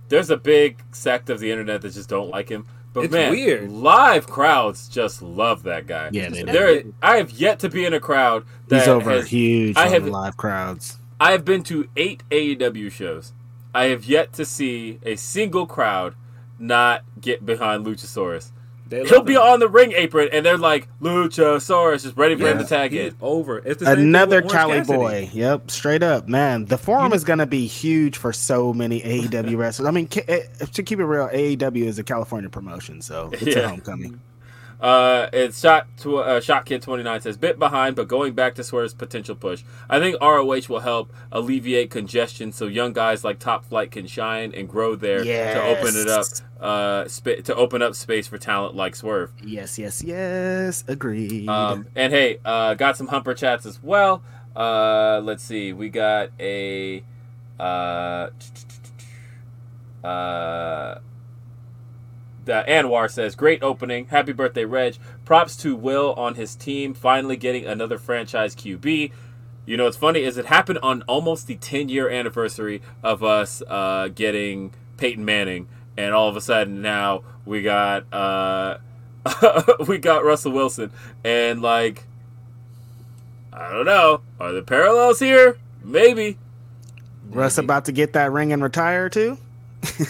there's 0.09 0.31
a 0.31 0.37
big 0.37 0.82
sect 0.93 1.31
of 1.31 1.39
the 1.39 1.51
internet 1.51 1.82
that 1.82 1.93
just 1.93 2.09
don't 2.09 2.28
like 2.31 2.49
him. 2.49 2.66
But 2.93 3.05
It's 3.05 3.12
man, 3.12 3.31
weird. 3.31 3.70
live 3.70 4.27
crowds 4.27 4.89
just 4.89 5.23
love 5.23 5.62
that 5.62 5.87
guy. 5.87 6.11
Yeah, 6.12 6.28
they 6.28 6.43
do. 6.43 6.51
There, 6.53 6.82
I 7.01 7.19
have 7.19 7.31
yet 7.31 7.61
to 7.61 7.69
be 7.69 7.85
in 7.85 7.95
a 7.95 8.01
crowd 8.01 8.45
that 8.66 8.81
He's 8.81 8.89
over 8.89 9.11
has 9.12 9.28
huge 9.28 9.77
I 9.77 9.87
on 9.87 9.93
have- 9.93 10.09
live 10.09 10.37
crowds. 10.37 10.97
I 11.20 11.31
have 11.32 11.45
been 11.45 11.62
to 11.65 11.89
eight 11.97 12.23
AEW 12.31 12.91
shows. 12.91 13.32
I 13.74 13.84
have 13.86 14.05
yet 14.05 14.32
to 14.34 14.44
see 14.44 14.98
a 15.05 15.16
single 15.16 15.66
crowd 15.66 16.14
not 16.59 17.02
get 17.20 17.44
behind 17.47 17.86
Luchasaurus. 17.86 18.51
They 18.88 19.05
He'll 19.05 19.18
love 19.18 19.26
be 19.26 19.34
him. 19.34 19.42
on 19.42 19.60
the 19.60 19.68
ring 19.68 19.92
apron 19.92 20.30
and 20.32 20.44
they're 20.44 20.59
like 20.59 20.88
Luchasaurus, 21.01 22.02
just 22.02 22.16
ready 22.16 22.34
for 22.34 22.48
him 22.48 22.59
to 22.59 22.64
tag 22.64 22.90
he's 22.90 23.12
in. 23.12 23.16
over. 23.20 23.59
It's 23.59 23.80
the 23.82 23.92
Another 23.92 24.42
Cali 24.42 24.78
Cassidy. 24.78 24.98
boy. 24.98 25.30
Yep, 25.32 25.70
straight 25.70 26.02
up, 26.02 26.26
man. 26.28 26.64
The 26.64 26.76
forum 26.78 27.12
is 27.12 27.22
gonna 27.22 27.47
be 27.47 27.66
huge 27.66 28.16
for 28.16 28.32
so 28.32 28.72
many 28.72 29.01
AEW 29.01 29.56
wrestlers. 29.59 29.86
I 29.86 29.92
mean, 29.92 30.09
eh, 30.26 30.40
to 30.72 30.82
keep 30.82 30.98
it 30.98 31.05
real, 31.05 31.28
AEW 31.28 31.84
is 31.86 31.98
a 32.01 32.02
California 32.02 32.51
promotion, 32.51 33.01
so 33.01 33.30
it's 33.32 33.42
Yeah. 33.42 33.60
a 33.60 33.68
homecoming. 33.68 34.20
Uh, 34.81 35.28
it's 35.32 35.61
shot 35.61 35.86
to 35.98 36.19
uh, 36.19 36.40
shot 36.40 36.65
kid 36.65 36.81
twenty 36.81 37.02
nine 37.02 37.20
says 37.20 37.36
bit 37.36 37.59
behind, 37.59 37.97
but 37.97 38.09
going 38.09 38.32
back 38.32 38.55
to 38.55 38.65
Swerve's 38.65 38.94
potential 38.94 39.35
push. 39.35 39.62
I 39.90 39.98
think 39.98 40.16
ROH 40.20 40.62
will 40.69 40.81
help 40.81 41.12
alleviate 41.31 41.90
congestion, 41.90 42.51
so 42.51 42.66
young 42.66 42.93
guys 42.94 43.23
like 43.23 43.39
Top 43.39 43.65
Flight 43.66 43.90
can 43.90 44.07
shine 44.07 44.55
and 44.55 44.69
grow 44.69 44.94
there 44.97 45.23
to 45.55 45.62
open 45.62 45.94
it 45.97 46.09
up. 46.09 46.27
Uh, 46.61 47.09
spa- 47.09 47.40
to 47.44 47.55
open 47.55 47.81
up 47.82 47.94
space 47.94 48.27
for 48.27 48.36
talent 48.39 48.74
like 48.74 48.94
Swerve. 48.97 49.32
Yes, 49.43 49.78
yes, 49.78 50.02
yes. 50.02 50.85
Agreed. 50.89 51.48
Um, 51.48 51.86
and 51.94 52.12
hey, 52.12 52.39
uh, 52.44 52.74
got 52.74 52.97
some 52.97 53.09
humper 53.09 53.35
chats 53.35 53.66
as 53.66 53.82
well. 53.82 54.23
Uh, 54.57 55.20
let's 55.23 55.43
see, 55.44 55.73
we 55.73 55.89
got 55.90 56.31
a 56.40 57.02
uh, 57.59 58.28
uh, 60.05 60.98
the 62.45 62.65
Anwar 62.67 63.11
says, 63.11 63.35
"Great 63.35 63.62
opening, 63.62 64.07
happy 64.07 64.33
birthday, 64.33 64.65
Reg! 64.65 64.97
Props 65.25 65.57
to 65.59 65.77
Will 65.77 66.15
on 66.15 66.35
his 66.35 66.55
team, 66.55 66.95
finally 66.95 67.37
getting 67.37 67.67
another 67.67 67.99
franchise 67.99 68.55
QB." 68.55 69.12
You 69.67 69.77
know, 69.77 69.85
what's 69.85 69.97
funny 69.97 70.23
is 70.23 70.37
it 70.37 70.47
happened 70.47 70.81
on 70.83 71.03
almost 71.03 71.47
the 71.47 71.57
10 71.57 71.89
year 71.89 72.09
anniversary 72.09 72.83
of 73.03 73.23
us 73.23 73.62
uh, 73.69 74.09
getting 74.09 74.73
Peyton 74.97 75.25
Manning, 75.25 75.69
and 75.97 76.15
all 76.15 76.29
of 76.29 76.37
a 76.37 76.41
sudden 76.41 76.83
now 76.83 77.23
we 77.45 77.62
got 77.62 78.12
uh, 78.12 78.79
we 79.87 79.99
got 79.99 80.25
Russell 80.25 80.53
Wilson, 80.53 80.91
and 81.25 81.62
like 81.62 82.05
I 83.53 83.71
don't 83.71 83.87
know, 83.87 84.23
are 84.39 84.53
there 84.53 84.62
parallels 84.62 85.19
here? 85.19 85.59
Maybe. 85.83 86.39
Russ 87.31 87.59
about 87.59 87.85
to 87.85 87.93
get 87.93 88.12
that 88.15 88.33
ring 88.33 88.53
and 88.53 88.62
retire 88.62 89.09
too. 89.09 89.39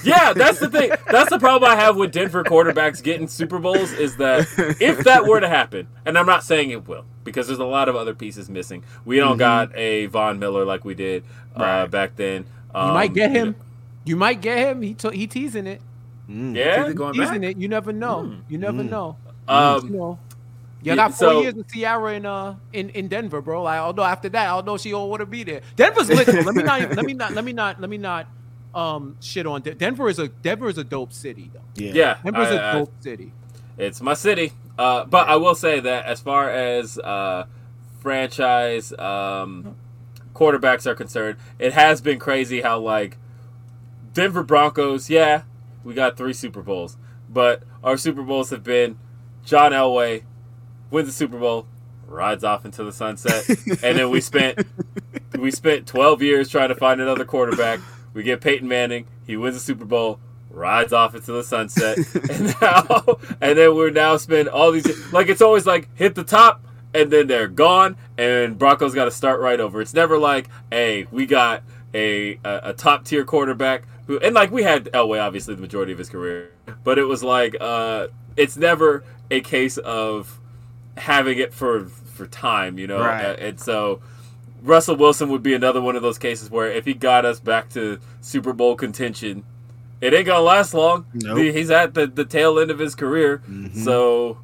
Yeah, 0.05 0.33
that's 0.33 0.59
the 0.59 0.69
thing. 0.69 0.91
That's 1.11 1.31
the 1.31 1.39
problem 1.39 1.71
I 1.71 1.77
have 1.77 1.97
with 1.97 2.13
Denver 2.13 2.43
quarterbacks 2.45 3.03
getting 3.03 3.29
Super 3.29 3.59
Bowls 3.59 3.93
is 3.93 4.17
that 4.17 4.47
if 4.81 5.05
that 5.05 5.27
were 5.27 5.41
to 5.41 5.49
happen, 5.49 5.87
and 6.05 6.19
I'm 6.19 6.27
not 6.27 6.43
saying 6.45 6.71
it 6.71 6.89
will, 6.89 7.05
because 7.25 7.47
there's 7.47 7.59
a 7.61 7.65
lot 7.65 7.89
of 7.89 7.95
other 7.97 8.15
pieces 8.15 8.49
missing. 8.51 8.83
We 9.05 9.17
don't 9.17 9.37
got 9.39 9.75
a 9.77 10.07
Von 10.07 10.39
Miller 10.39 10.65
like 10.65 10.85
we 10.85 10.95
did 10.95 11.23
uh, 11.57 11.61
Right. 11.63 11.91
back 11.91 12.17
then. 12.17 12.47
You 12.75 12.81
Um, 12.81 12.95
might 12.95 13.13
get 13.15 13.31
you 13.33 13.39
him. 13.39 13.57
You 14.05 14.17
might 14.17 14.41
get 14.41 14.59
him. 14.59 14.83
He 14.83 14.95
to- 14.95 15.11
he 15.11 15.27
teasing 15.27 15.67
it. 15.67 15.81
Mm. 16.29 16.57
yeah. 16.57 16.85
Is 16.85 16.91
it 16.91 16.95
going 16.97 17.15
Teasing 17.15 17.45
it. 17.45 17.57
You 17.57 17.69
never 17.69 17.93
know. 17.93 18.37
You 18.49 18.59
never 18.59 18.83
Mm. 18.83 18.91
know. 18.91 19.17
Um, 19.49 19.85
you 19.89 19.97
know. 19.97 20.19
yeah, 20.83 20.93
You 20.93 20.97
got 20.97 21.09
four 21.11 21.17
so- 21.29 21.41
years 21.43 21.55
with 21.55 21.73
Ciara 21.73 22.15
in 22.15 22.27
uh 22.27 22.55
in, 22.73 22.89
in 22.91 23.09
Denver, 23.09 23.41
bro. 23.41 23.63
Like, 23.65 23.81
although 23.81 24.05
after 24.05 24.29
that, 24.31 24.49
I 24.49 24.55
don't 24.57 24.67
know 24.67 24.75
if 24.77 24.81
she 24.81 24.93
want 24.95 25.21
to 25.21 25.27
be 25.27 25.43
there. 25.45 25.61
Denver's 25.77 26.09
lit. 26.09 26.27
though. 26.27 26.41
let 26.41 26.55
me 26.55 26.63
not. 26.63 26.81
Let 26.97 27.05
me 27.05 27.15
not. 27.15 27.35
Let 27.35 27.45
me 27.45 27.53
not. 27.53 27.81
Let 27.81 27.91
me 27.91 27.99
not. 27.99 28.27
Um, 28.75 29.17
shit 29.21 29.47
on 29.47 29.63
Den- 29.63 29.77
Denver 29.79 30.09
is 30.09 30.19
a 30.19 30.29
Denver 30.29 30.69
is 30.69 30.79
a 30.79 30.85
dope 30.85 31.13
city 31.13 31.51
though. 31.53 31.61
Yeah. 31.75 31.93
yeah, 31.93 32.19
Denver's 32.25 32.49
I- 32.49 32.55
a 32.55 32.69
I- 32.71 32.73
dope 32.79 32.93
city. 33.03 33.33
It's 33.79 34.01
my 34.01 34.15
city. 34.15 34.53
Uh, 34.79 35.05
but 35.05 35.29
I 35.29 35.37
will 35.37 35.55
say 35.55 35.81
that 35.81 36.05
as 36.07 36.21
far 36.21 36.51
as 36.51 36.99
uh, 36.99 37.47
franchise 38.01 38.93
um, 38.95 39.77
quarterbacks 40.35 40.87
are 40.87 40.95
concerned, 40.95 41.39
it 41.59 41.73
has 41.73 42.01
been 42.01 42.19
crazy 42.19 42.61
how 42.63 42.79
like 42.79 43.17
Denver 44.13 44.43
Broncos, 44.43 45.09
yeah, 45.11 45.43
we 45.85 45.95
got 45.95 46.17
three 46.17 46.33
Super 46.33 46.63
Bowls, 46.63 46.97
but 47.29 47.63
our 47.85 47.97
Super 47.97 48.23
Bowls 48.23 48.51
have 48.51 48.63
been 48.65 48.99
John 49.45 49.73
Elway 49.73 50.25
wins 50.91 51.09
the 51.09 51.13
Super 51.13 51.39
Bowl, 51.39 51.67
rides 52.07 52.43
off 52.45 52.65
into 52.65 52.83
the 52.85 52.93
sunset, 52.93 53.49
and 53.83 53.99
then 53.99 54.11
we 54.11 54.21
spent 54.21 54.67
we 55.39 55.51
spent 55.51 55.87
12 55.87 56.23
years 56.23 56.49
trying 56.49 56.69
to 56.71 56.75
find 56.75 57.01
another 57.01 57.25
quarterback. 57.25 57.81
We 58.15 58.23
get 58.23 58.41
Peyton 58.41 58.67
Manning, 58.69 59.07
he 59.27 59.37
wins 59.37 59.55
the 59.55 59.61
Super 59.61 59.85
Bowl, 59.85 60.19
rides 60.51 60.93
off 60.93 61.15
into 61.15 61.33
the 61.33 61.45
sunset, 61.45 61.99
and 62.31 62.55
now 62.61 63.19
and 63.41 63.59
then 63.59 63.75
we're 63.77 63.91
now 63.91 64.17
spend 64.17 64.49
all 64.49 64.73
these 64.73 65.13
like 65.13 65.29
it's 65.29 65.43
always 65.43 65.67
like 65.67 65.89
hit 65.97 66.15
the 66.15 66.25
top 66.25 66.63
and 66.93 67.11
then 67.11 67.29
they're 67.29 67.49
gone 67.49 67.97
and 68.19 68.59
Broncos 68.59 68.95
got 68.95 69.05
to 69.05 69.11
start 69.13 69.41
right 69.41 69.61
over. 69.61 69.81
It's 69.81 69.95
never 69.95 70.19
like, 70.19 70.49
hey, 70.71 71.07
we 71.11 71.27
got 71.27 71.63
a 71.95 72.35
a, 72.45 72.61
a 72.65 72.73
top 72.73 73.05
tier 73.05 73.25
quarterback 73.25 73.85
who 74.07 74.19
and 74.19 74.35
like 74.35 74.51
we 74.51 74.63
had 74.65 74.87
Elway 74.87 75.23
obviously 75.23 75.55
the 75.55 75.61
majority 75.61 75.93
of 75.93 75.99
his 75.99 76.09
career, 76.09 76.51
but 76.83 76.99
it 76.99 77.05
was 77.05 77.23
like 77.23 77.57
uh 77.61 78.09
it's 78.37 78.57
never 78.57 79.05
a 79.31 79.41
case 79.41 79.79
of 79.79 80.41
having 80.97 81.39
it 81.39 81.55
for 81.55 81.87
for 81.87 82.27
time, 82.27 82.79
you 82.79 82.87
know. 82.87 83.01
Right. 83.01 83.25
Uh, 83.25 83.37
And 83.39 83.61
so 83.61 84.01
Russell 84.63 84.97
Wilson 84.97 85.29
would 85.31 85.43
be 85.43 85.55
another 85.55 85.81
one 85.81 85.97
of 85.97 86.03
those 86.03 86.19
cases 86.19 86.51
where 86.51 86.71
if 86.71 86.85
he 86.85 86.95
got 86.95 87.25
us 87.25 87.41
back 87.41 87.69
to 87.71 87.99
Super 88.21 88.53
Bowl 88.53 88.77
contention, 88.77 89.45
it 90.01 90.15
ain't 90.15 90.27
gonna 90.27 90.41
last 90.41 90.75
long. 90.75 91.07
Nope. 91.13 91.39
He's 91.39 91.71
at 91.71 91.95
the, 91.95 92.07
the 92.07 92.25
tail 92.25 92.59
end 92.59 92.71
of 92.71 92.79
his 92.79 92.95
career, 92.95 93.39
mm-hmm. 93.39 93.79
so 93.83 94.39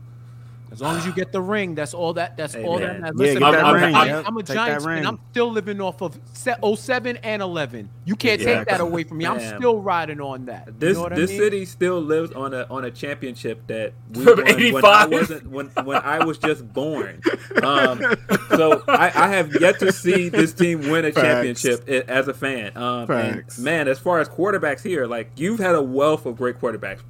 As 0.77 0.82
long 0.82 0.97
as 0.98 1.07
you 1.07 1.12
get 1.12 1.32
the 1.32 1.40
ring, 1.40 1.74
that's 1.74 1.94
all 1.94 2.12
that. 2.12 2.36
That's 2.36 2.53
Hey, 2.53 2.62
all 2.65 2.78
man. 2.78 3.01
that. 3.01 3.07
Yeah, 3.07 3.12
Listen, 3.15 3.39
get 3.40 3.51
that 3.53 3.65
I'm, 3.65 3.74
ring, 3.74 3.94
I'm- 3.94 4.07
yeah. 4.09 4.23
I'm 4.27 4.36
a 4.36 4.40
Take 4.43 4.47
that 4.48 4.55
Giants 4.66 4.85
fan. 4.85 5.07
I'm 5.07 5.19
still 5.31 5.51
living 5.51 5.81
off 5.81 6.03
of 6.03 6.19
se- 6.35 6.57
07 6.62 7.16
and 7.23 7.40
11. 7.40 7.89
You 8.05 8.15
can't 8.15 8.43
Yeah. 8.43 8.59
take 8.59 8.69
that 8.69 8.81
away 8.81 9.05
from 9.05 9.16
me. 9.16 9.24
I'm 9.27 9.40
still 9.40 9.81
riding 9.81 10.20
on 10.20 10.44
that. 10.47 10.78
This 10.78 10.89
you 10.90 10.94
know 10.97 11.03
what 11.05 11.15
this 11.15 11.31
I 11.31 11.32
mean? 11.32 11.40
city 11.43 11.65
still 11.65 11.98
lives 12.01 12.32
on 12.32 12.53
a 12.53 12.66
on 12.70 12.85
a 12.85 12.90
championship 12.90 13.66
that 13.69 13.94
we 14.12 14.23
From 14.24 14.36
won 14.36 14.44
when 14.44 14.55
I 14.55 14.59
85? 14.66 15.11
wasn't 15.12 15.51
when 15.51 15.66
when 15.85 15.97
I 15.97 16.24
was 16.27 16.36
just 16.36 16.70
born. 16.74 17.23
Um, 17.62 18.03
so 18.51 18.82
I, 18.86 19.07
I 19.15 19.28
have 19.28 19.59
yet 19.61 19.78
to 19.78 19.90
see 19.93 20.28
this 20.28 20.53
team 20.53 20.81
win 20.90 21.07
a 21.07 21.12
Facts. 21.12 21.27
championship 21.27 21.89
as 21.89 22.28
a 22.28 22.35
fan. 22.35 22.77
Um, 22.77 23.11
and 23.11 23.44
man, 23.59 23.89
as 23.89 23.98
far 23.98 24.20
as 24.20 24.28
quarterbacks 24.28 24.82
here, 24.82 25.07
like 25.07 25.31
you've 25.36 25.59
had 25.59 25.74
a 25.74 25.82
wealth 25.82 26.27
of 26.27 26.36
great 26.36 26.61
quarterbacks. 26.61 27.01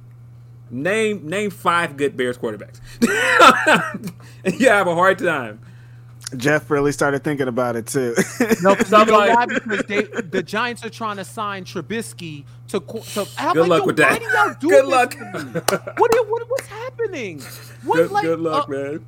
Name 0.69 1.27
name 1.27 1.49
five 1.49 1.95
good 1.97 2.17
Bears 2.17 2.37
quarterbacks. 2.37 2.79
you 4.59 4.67
have 4.69 4.87
a 4.87 4.93
hard 4.95 5.17
time. 5.19 5.59
Jeff 6.35 6.69
really 6.69 6.91
started 6.91 7.23
thinking 7.23 7.47
about 7.47 7.77
it 7.77 7.87
too. 7.87 8.13
No, 8.61 8.75
'cause 8.75 8.87
So 8.87 8.99
you 8.99 9.05
know 9.05 9.19
why? 9.19 9.45
Because 9.45 9.83
they, 9.87 10.01
the 10.03 10.43
Giants 10.43 10.83
are 10.83 10.89
trying 10.89 11.15
to 11.17 11.23
sign 11.23 11.63
Trubisky 11.63 12.43
to. 12.67 12.81
to 12.81 13.25
I'm 13.37 13.53
Good 13.53 13.67
like, 13.69 13.69
luck 13.69 13.79
yo, 13.81 13.85
with 13.85 13.99
why 13.99 14.09
that. 14.09 14.19
do 14.19 14.25
y'all 14.25 14.53
do 14.59 14.67
Good 14.69 14.85
this 14.85 14.91
luck. 14.91 15.97
What, 15.97 16.11
do- 16.11 16.25
what 16.27 16.49
what's 16.49 16.67
happening? 16.67 17.41
What 17.85 17.95
Good, 17.97 18.11
like? 18.11 18.23
good 18.23 18.39
luck, 18.41 18.67
uh, 18.67 18.71
man. 18.71 19.05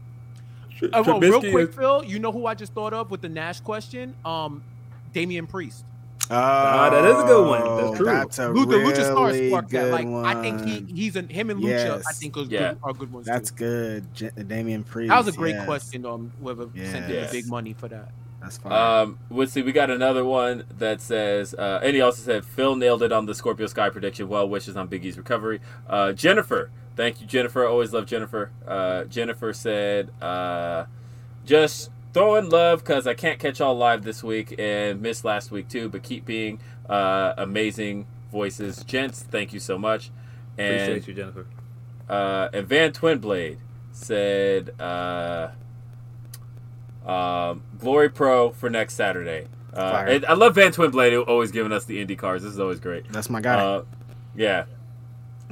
Tr- 0.77 0.85
uh, 0.93 1.03
well, 1.05 1.19
real 1.19 1.41
quick, 1.41 1.69
is- 1.69 1.75
Phil. 1.75 2.05
You 2.05 2.19
know 2.19 2.31
who 2.31 2.45
I 2.45 2.55
just 2.55 2.73
thought 2.73 2.93
of 2.93 3.11
with 3.11 3.21
the 3.21 3.27
Nash 3.29 3.59
question? 3.59 4.15
Um, 4.23 4.63
Damian 5.11 5.45
Priest. 5.45 5.83
Oh, 6.31 6.89
that 6.91 7.05
is 7.05 7.23
a 7.23 7.25
good 7.25 7.47
one. 7.47 7.77
That's 7.85 7.97
true. 7.97 8.05
That's 8.05 8.39
a 8.39 8.49
Lu- 8.49 8.65
really 8.65 8.93
Luchasaurus 8.93 9.49
sparked 9.49 9.69
that. 9.71 9.81
good 9.83 9.91
Like 9.91 10.07
one. 10.07 10.25
I 10.25 10.41
think 10.41 10.63
he 10.63 10.85
he's 10.93 11.15
an 11.15 11.27
him 11.27 11.49
and 11.49 11.59
Lucha. 11.61 12.01
I 12.07 12.13
think 12.13 12.37
are, 12.37 12.41
Yeah. 12.41 12.73
good, 12.73 12.77
are 12.83 12.93
good 12.93 13.11
ones. 13.11 13.25
That's 13.25 13.49
too. 13.49 13.55
good. 13.57 14.13
J- 14.13 14.31
Damian 14.47 14.83
Priest. 14.83 15.09
That 15.09 15.17
was 15.17 15.27
a 15.33 15.37
great 15.37 15.55
yes. 15.55 15.65
question. 15.65 16.05
Um, 16.05 16.31
whoever 16.41 16.69
sent 16.75 17.05
in 17.05 17.11
Yes. 17.11 17.31
the 17.31 17.41
big 17.41 17.49
money 17.49 17.73
for 17.73 17.87
that. 17.87 18.11
That's 18.41 18.57
fine. 18.57 18.71
Um, 18.71 19.19
let's 19.31 19.51
see. 19.51 19.63
We 19.63 19.71
got 19.71 19.89
another 19.89 20.23
one 20.23 20.65
that 20.77 21.01
says, 21.01 21.53
uh, 21.55 21.81
and 21.83 21.93
he 21.95 22.01
also 22.01 22.21
said 22.21 22.45
Phil 22.45 22.75
nailed 22.75 23.01
it 23.03 23.11
on 23.11 23.25
the 23.25 23.33
Scorpio 23.35 23.67
Sky 23.67 23.89
prediction. 23.89 24.29
Well 24.29 24.47
wishes 24.47 24.77
on 24.77 24.87
Biggie's 24.87 25.17
recovery. 25.17 25.59
Uh, 25.89 26.13
Jennifer, 26.13 26.69
thank 26.95 27.19
you, 27.19 27.27
Jennifer. 27.27 27.65
Always 27.67 27.91
love 27.91 28.05
Jennifer. 28.05 28.51
Uh, 28.67 29.05
Jennifer 29.05 29.51
said, 29.51 30.11
uh, 30.21 30.85
just 32.09 32.13
throwing 32.13 32.49
love 32.49 32.79
because 32.79 33.07
I 33.07 33.13
can't 33.13 33.39
catch 33.39 33.59
y'all 33.59 33.77
live 33.77 34.03
this 34.03 34.23
week 34.23 34.55
and 34.57 35.01
missed 35.01 35.23
last 35.25 35.51
week 35.51 35.67
too. 35.67 35.89
But 35.89 36.03
keep 36.03 36.25
being 36.25 36.59
uh, 36.89 37.33
amazing 37.37 38.07
voices, 38.31 38.83
gents. 38.83 39.23
Thank 39.23 39.53
you 39.53 39.59
so 39.59 39.77
much. 39.77 40.11
And 40.57 40.81
Appreciate 40.81 41.07
you, 41.07 41.13
Jennifer. 41.13 41.45
uh, 42.09 42.49
and 42.53 42.67
Van 42.67 42.91
Twinblade 42.91 43.57
said, 43.91 44.79
uh, 44.79 45.49
um, 47.05 47.63
"Glory 47.79 48.09
Pro 48.09 48.51
for 48.51 48.69
next 48.69 48.95
Saturday." 48.95 49.47
Uh, 49.73 49.91
Fire. 49.91 50.07
and 50.07 50.25
I 50.25 50.33
love 50.33 50.55
Van 50.55 50.71
Twinblade 50.71 51.27
always 51.27 51.51
giving 51.51 51.71
us 51.71 51.85
the 51.85 52.01
Indy 52.01 52.15
cars. 52.15 52.43
This 52.43 52.53
is 52.53 52.59
always 52.59 52.79
great. 52.79 53.11
That's 53.11 53.29
my 53.29 53.39
guy. 53.39 53.59
Uh, 53.59 53.83
yeah. 54.35 54.65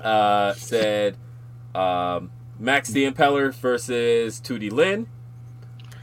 Uh, 0.02 0.53
said 0.53 1.18
um, 1.74 2.32
Max 2.60 2.90
the 2.90 3.10
Impaler 3.10 3.53
versus 3.53 4.40
2D 4.42 4.72
Lin. 4.72 5.08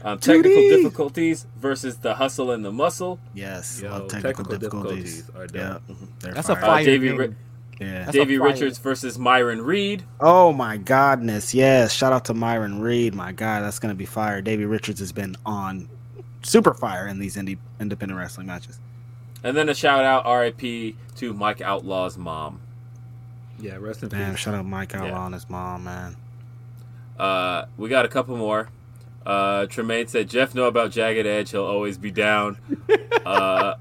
Um, 0.05 0.19
technical 0.19 0.51
2D. 0.61 0.69
difficulties 0.83 1.47
versus 1.57 1.97
the 1.97 2.13
hustle 2.15 2.51
and 2.51 2.63
the 2.63 2.71
muscle. 2.71 3.19
yes. 3.33 3.81
Yo, 3.81 3.89
love 3.89 4.07
technical, 4.07 4.45
technical 4.45 4.57
difficulties. 4.59 5.21
difficulties 5.23 5.55
are 5.55 5.57
yeah, 5.59 5.69
dope. 5.87 5.97
they're 6.19 6.33
That's 6.33 6.49
a 6.49 6.53
Uh, 6.53 6.61
fire. 6.61 6.85
Davey. 6.85 7.09
Ri- 7.11 7.35
Yeah. 7.79 8.05
That's 8.05 8.09
a 8.09 8.19
Davey. 8.19 8.37
Richards 8.37 8.77
versus 8.77 9.17
Myron 9.19 9.61
Reed. 9.63 10.03
Oh 10.21 10.53
my 10.53 10.77
godness, 10.77 11.53
yes! 11.53 11.91
Shout 11.91 12.13
out 12.13 12.23
to 12.25 12.33
Myron 12.35 12.79
Reed. 12.81 13.15
My 13.15 13.31
God, 13.31 13.63
that's 13.63 13.79
gonna 13.79 13.95
be 13.95 14.05
fire. 14.05 14.41
Davey 14.41 14.65
Richards 14.65 14.99
has 14.99 15.11
been 15.11 15.35
on 15.45 15.89
super 16.43 16.73
fire 16.75 17.07
in 17.07 17.17
these 17.19 17.35
indie 17.35 17.57
independent 17.79 18.17
wrestling 18.19 18.45
matches. 18.47 18.79
And 19.43 19.57
then 19.57 19.67
a 19.69 19.73
shout 19.73 20.03
out 20.05 20.25
RIP 20.25 20.95
to 21.17 21.33
Mike 21.33 21.61
Outlaw's 21.61 22.17
mom. 22.17 22.61
Yeah, 23.59 23.77
rest 23.77 24.03
in 24.03 24.09
Damn, 24.09 24.19
peace. 24.19 24.27
Damn, 24.27 24.35
shout 24.35 24.53
out 24.55 24.65
Mike 24.67 24.93
Outlaw 24.93 25.07
Yeah. 25.07 25.25
and 25.25 25.33
his 25.33 25.49
mom, 25.49 25.83
man. 25.85 26.15
Uh, 27.17 27.65
we 27.77 27.89
got 27.89 28.05
a 28.05 28.07
couple 28.07 28.37
more. 28.37 28.69
Uh, 29.25 29.65
Tremaine 29.67 30.07
said 30.07 30.29
Jeff 30.29 30.53
know 30.53 30.65
about 30.65 30.91
Jagged 30.91 31.25
Edge. 31.25 31.51
He'll 31.51 31.63
always 31.65 31.97
be 31.97 32.11
down. 32.11 32.57
uh, 33.25 33.75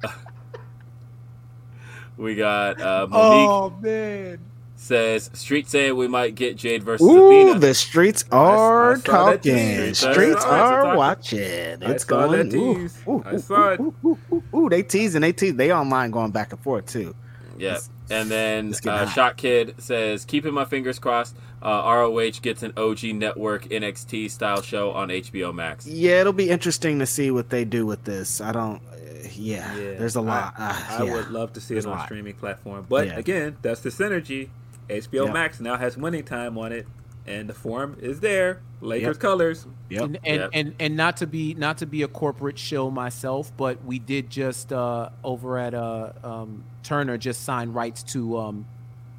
we 2.16 2.34
got 2.34 2.80
uh, 2.80 3.06
Monique 3.10 3.50
Oh 3.50 3.70
man, 3.80 4.38
says 4.76 5.30
Street 5.34 5.68
saying 5.68 5.96
we 5.96 6.08
might 6.08 6.34
get 6.34 6.56
Jade 6.56 6.82
versus 6.82 7.06
Ooh, 7.06 7.26
Athena. 7.26 7.58
the 7.58 7.74
streets 7.74 8.24
are 8.32 8.92
I 8.92 8.94
saw 8.96 9.24
that 9.24 9.42
talking. 9.42 9.54
tease. 9.56 10.04
I 10.04 10.12
Streets 10.12 10.42
saw 10.42 10.50
are 10.50 10.86
I 10.86 10.96
watching. 10.96 11.40
It's 11.40 12.04
going. 12.04 12.48
that 12.48 12.56
Ooh, 12.56 12.74
tease. 12.78 13.02
ooh, 13.06 13.22
I 13.24 13.34
ooh, 13.34 13.40
ooh, 13.80 13.94
ooh, 14.04 14.18
ooh, 14.32 14.42
ooh, 14.54 14.68
They 14.70 14.82
tease 14.82 15.14
and 15.14 15.24
they 15.24 15.32
tease. 15.32 15.54
They 15.54 15.72
online 15.72 16.10
going 16.10 16.30
back 16.30 16.52
and 16.52 16.60
forth 16.62 16.86
too. 16.86 17.14
Yeah. 17.58 17.78
And 18.10 18.30
then 18.30 18.74
uh. 18.86 19.06
Shot 19.06 19.36
Kid 19.36 19.74
says, 19.78 20.24
keeping 20.24 20.52
my 20.52 20.64
fingers 20.66 20.98
crossed, 20.98 21.36
uh, 21.62 21.82
ROH 21.86 22.40
gets 22.42 22.62
an 22.62 22.72
OG 22.76 23.04
network 23.14 23.64
NXT 23.64 24.30
style 24.30 24.60
show 24.60 24.90
on 24.92 25.08
HBO 25.08 25.54
Max. 25.54 25.86
Yeah, 25.86 26.20
it'll 26.20 26.34
be 26.34 26.50
interesting 26.50 26.98
to 26.98 27.06
see 27.06 27.30
what 27.30 27.48
they 27.48 27.64
do 27.64 27.86
with 27.86 28.04
this. 28.04 28.40
I 28.42 28.52
don't. 28.52 28.82
Uh, 28.92 28.96
yeah, 29.34 29.74
Yeah, 29.74 29.94
there's 29.98 30.16
a 30.16 30.20
lot. 30.20 30.54
I, 30.58 30.68
uh, 30.98 31.02
I 31.02 31.04
yeah. 31.06 31.14
would 31.14 31.30
love 31.30 31.54
to 31.54 31.60
see 31.60 31.74
There's 31.74 31.86
it 31.86 31.90
on 31.90 31.98
a 31.98 32.04
streaming 32.04 32.34
platform, 32.34 32.84
but 32.88 33.06
Yeah. 33.06 33.18
again, 33.18 33.56
that's 33.62 33.80
the 33.80 33.88
synergy. 33.90 34.48
HBO 34.90 35.24
Yep. 35.24 35.32
Max 35.32 35.60
now 35.60 35.76
has 35.78 35.96
winning 35.96 36.24
time 36.24 36.58
on 36.58 36.70
it, 36.72 36.86
and 37.26 37.48
the 37.48 37.54
form 37.54 37.96
is 38.00 38.20
there. 38.20 38.60
Lakers 38.80 39.14
Yep. 39.16 39.18
colors. 39.18 39.66
Yep. 39.88 40.02
and 40.02 40.18
and, 40.24 40.40
Yep. 40.40 40.50
and 40.52 40.74
and 40.78 40.96
not 40.96 41.16
to 41.18 41.26
be 41.26 41.54
not 41.54 41.78
to 41.78 41.86
be 41.86 42.02
a 42.02 42.08
corporate 42.08 42.58
shill 42.58 42.90
myself, 42.90 43.50
but 43.56 43.82
we 43.84 43.98
did 43.98 44.28
just 44.30 44.72
uh, 44.72 45.08
over 45.22 45.56
at 45.58 45.74
uh, 45.74 46.12
um, 46.22 46.64
Turner 46.82 47.16
just 47.16 47.44
sign 47.44 47.72
rights 47.72 48.02
to 48.12 48.36
um, 48.38 48.66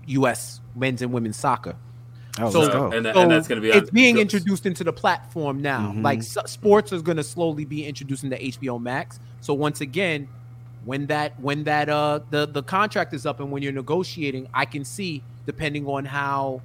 U.S. 0.07 0.61
men's 0.75 1.01
and 1.01 1.11
women's 1.11 1.37
soccer. 1.37 1.75
Oh, 2.37 2.49
So- 2.51 2.59
let's. 2.59 2.75
And, 2.95 3.05
that, 3.05 3.15
So 3.15 3.21
and 3.21 3.31
that's 3.31 3.47
going 3.47 3.61
to 3.61 3.67
be 3.67 3.71
it's 3.75 3.89
on- 3.89 3.93
being 3.93 4.15
so- 4.17 4.21
introduced 4.21 4.65
into 4.65 4.83
the 4.83 4.93
platform 4.93 5.61
now. 5.61 5.93
Mhm. 5.93 6.03
Like 6.03 6.19
s- 6.19 6.37
sports 6.47 6.91
is 6.91 7.01
going 7.01 7.17
to 7.17 7.23
slowly 7.23 7.65
be 7.65 7.85
introduced 7.85 8.23
into 8.23 8.35
HBO 8.35 8.77
Max. 8.79 9.19
So 9.41 9.53
once 9.53 9.81
again, 9.81 10.27
when 10.83 11.07
that 11.07 11.39
when 11.39 11.63
that 11.63 11.89
uh 11.89 12.19
the 12.29 12.45
the 12.45 12.61
contract 12.61 13.13
is 13.15 13.25
up 13.25 13.39
and 13.39 13.51
when 13.51 13.63
you're 13.63 13.71
negotiating, 13.73 14.47
I 14.53 14.65
can 14.65 14.85
see 14.85 15.23
depending 15.47 15.87
on 15.87 16.05
how 16.05 16.61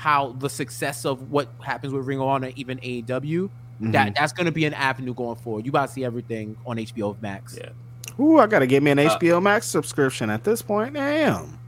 how 0.00 0.32
the 0.38 0.48
success 0.48 1.04
of 1.04 1.30
what 1.30 1.48
happens 1.62 1.92
with 1.92 2.06
Ring 2.06 2.20
of 2.20 2.26
Honor, 2.26 2.50
even 2.56 2.78
AEW, 2.78 3.50
Mm-hmm. 3.80 3.92
that 3.92 4.14
that's 4.14 4.34
going 4.34 4.44
to 4.44 4.52
be 4.52 4.66
an 4.66 4.74
avenue 4.74 5.14
going 5.14 5.36
forward. 5.36 5.64
You 5.64 5.70
about 5.70 5.86
to 5.86 5.92
see 5.94 6.04
everything 6.04 6.54
on 6.66 6.76
HBO 6.76 7.16
Max. 7.22 7.56
Yeah. 7.58 7.70
Ooh, 8.22 8.38
I 8.38 8.46
gotta 8.46 8.66
get 8.66 8.82
me 8.82 8.90
an 8.90 8.98
Uh, 8.98 9.16
HBO 9.16 9.40
Max 9.42 9.66
subscription 9.66 10.28
at 10.28 10.44
this 10.44 10.60
point. 10.60 10.92
Damn. 10.92 11.58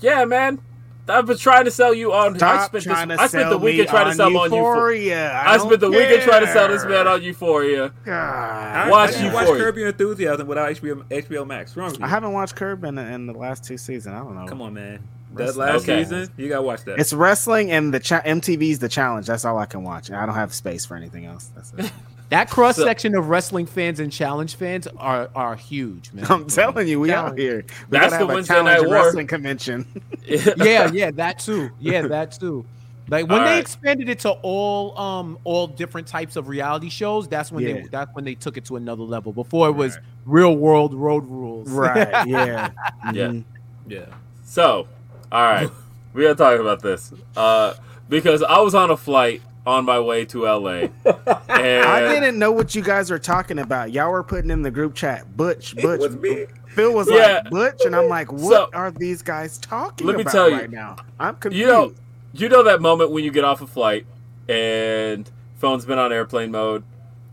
Yeah, 0.00 0.24
man. 0.24 0.58
I've 1.06 1.26
been 1.26 1.36
trying 1.36 1.66
to 1.66 1.70
sell 1.70 1.92
you 1.92 2.14
on. 2.14 2.42
I 2.42 2.64
spent, 2.64 2.84
trying 2.84 3.08
this, 3.08 3.18
to 3.18 3.22
I 3.24 3.26
spent 3.26 3.50
the 3.50 3.58
weekend 3.58 3.88
trying 3.88 4.06
to 4.08 4.14
sell 4.14 4.28
him 4.28 4.36
on 4.38 4.44
Euphoria. 4.44 5.02
Euphoria. 5.02 5.42
I, 5.44 5.56
don't 5.58 5.66
spent 5.66 5.80
the 5.80 5.90
weekend 5.90 6.22
trying 6.22 6.46
to 6.46 6.52
sell 6.52 6.68
this 6.68 6.84
man 6.86 7.06
on 7.06 7.22
Euphoria. 7.22 7.92
God. 8.06 8.90
Watch 8.90 9.10
how 9.10 9.16
do 9.18 9.22
you 9.24 9.28
you 9.28 9.34
watch. 9.34 9.58
Curb 9.58 9.76
Your 9.76 9.88
Enthusiasm 9.88 10.46
without 10.46 10.70
HBO 10.76 11.04
HBO 11.10 11.46
Max? 11.46 11.70
What's 11.72 11.76
wrong 11.76 11.90
with 11.90 11.98
you? 12.00 12.06
I 12.06 12.08
haven't 12.08 12.32
watched 12.32 12.56
Curb 12.56 12.84
in, 12.84 12.96
in 12.96 13.26
the 13.26 13.34
last 13.34 13.64
two 13.64 13.76
seasons. 13.76 14.14
I 14.14 14.18
don't 14.20 14.34
know. 14.34 14.46
Come 14.46 14.62
on, 14.62 14.72
man. 14.72 15.06
That 15.34 15.56
last 15.56 15.82
Okay. 15.82 16.02
season, 16.02 16.28
you 16.36 16.48
gotta 16.48 16.62
watch 16.62 16.84
that. 16.84 16.98
It's 16.98 17.12
wrestling 17.12 17.70
and 17.70 17.94
the 17.94 18.00
cha- 18.00 18.22
MTV's 18.22 18.78
the 18.80 18.88
challenge. 18.88 19.26
That's 19.26 19.44
all 19.44 19.58
I 19.58 19.66
can 19.66 19.82
watch. 19.84 20.10
I 20.10 20.26
don't 20.26 20.34
have 20.34 20.52
space 20.52 20.84
for 20.84 20.96
anything 20.96 21.24
else. 21.26 21.50
That's 21.54 21.72
it. 21.78 21.92
That 22.30 22.48
cross 22.48 22.76
section 22.76 23.16
of 23.16 23.28
wrestling 23.28 23.66
fans 23.66 23.98
and 23.98 24.12
challenge 24.12 24.54
fans 24.54 24.86
are 24.98 25.28
are 25.34 25.56
huge, 25.56 26.12
man. 26.12 26.26
I'm 26.30 26.46
telling 26.46 26.86
you, 26.86 27.00
we 27.00 27.10
out 27.12 27.36
here. 27.36 27.64
We 27.90 27.98
That's 27.98 28.10
gotta 28.10 28.10
the 28.10 28.16
have 28.18 28.30
a 28.30 28.34
Wednesday 28.34 28.54
challenge 28.54 28.82
Night 28.84 28.90
wrestling 28.92 29.26
convention. 29.26 29.84
yeah, 30.24 30.92
yeah, 30.92 31.10
that 31.10 31.40
too. 31.40 31.70
Yeah, 31.80 32.02
that 32.06 32.30
too. 32.30 32.64
Like 33.08 33.26
when 33.28 33.40
All 33.40 33.44
they 33.44 33.54
right. 33.54 33.58
expanded 33.58 34.08
it 34.08 34.20
to 34.20 34.30
all 34.42 34.96
um 34.96 35.38
all 35.42 35.66
different 35.66 36.06
types 36.06 36.36
of 36.36 36.46
reality 36.46 36.88
shows, 36.88 37.26
that's 37.26 37.50
when 37.50 37.64
they 37.64 37.82
that's 37.90 38.14
when 38.14 38.24
they 38.24 38.36
took 38.36 38.56
it 38.56 38.64
to 38.66 38.76
another 38.76 39.02
level. 39.02 39.32
Before 39.32 39.66
it 39.68 39.72
was 39.72 39.98
real 40.24 40.56
world 40.56 40.94
road 40.94 41.26
rules. 41.26 41.68
right. 41.68 42.28
Yeah. 42.28 42.70
Yeah. 43.12 43.26
Mhm. 43.26 43.44
yeah. 43.88 44.04
So, 44.44 44.86
all 45.32 45.42
right, 45.42 45.70
we 46.14 46.22
gotta 46.22 46.34
talk 46.34 46.60
about 46.60 46.80
this 46.82 47.12
uh, 47.36 47.74
because 48.08 48.42
I 48.42 48.58
was 48.60 48.74
on 48.74 48.90
a 48.90 48.96
flight 48.96 49.42
on 49.66 49.84
my 49.84 50.00
way 50.00 50.24
to 50.26 50.44
LA, 50.44 50.70
and 51.48 51.84
I 51.84 52.00
didn't 52.12 52.38
know 52.38 52.50
what 52.52 52.74
you 52.74 52.82
guys 52.82 53.10
were 53.10 53.18
talking 53.18 53.58
about. 53.58 53.92
Y'all 53.92 54.10
were 54.10 54.22
putting 54.24 54.50
in 54.50 54.62
the 54.62 54.70
group 54.70 54.94
chat, 54.94 55.36
Butch, 55.36 55.76
Butch. 55.76 56.00
was 56.00 56.16
me. 56.16 56.46
Phil 56.68 56.92
was 56.92 57.10
Yeah. 57.10 57.40
like 57.42 57.50
Butch, 57.50 57.84
and 57.84 57.94
I'm 57.96 58.08
like, 58.08 58.30
what 58.32 58.52
So- 58.52 58.70
are 58.72 58.90
these 58.90 59.22
guys 59.22 59.58
talking 59.58 60.06
Let 60.06 60.16
me 60.16 60.22
about 60.22 60.32
tell 60.32 60.48
you. 60.48 60.56
right 60.56 60.70
now? 60.70 60.96
I'm 61.18 61.34
confused. 61.36 61.60
You 61.60 61.66
know, 61.66 61.92
you 62.32 62.48
know 62.48 62.62
that 62.62 62.80
moment 62.80 63.10
when 63.10 63.24
you 63.24 63.30
get 63.32 63.44
off 63.44 63.60
a 63.60 63.66
flight 63.66 64.06
and 64.48 65.30
phone's 65.56 65.84
been 65.84 65.98
on 65.98 66.12
airplane 66.12 66.50
mode, 66.50 66.84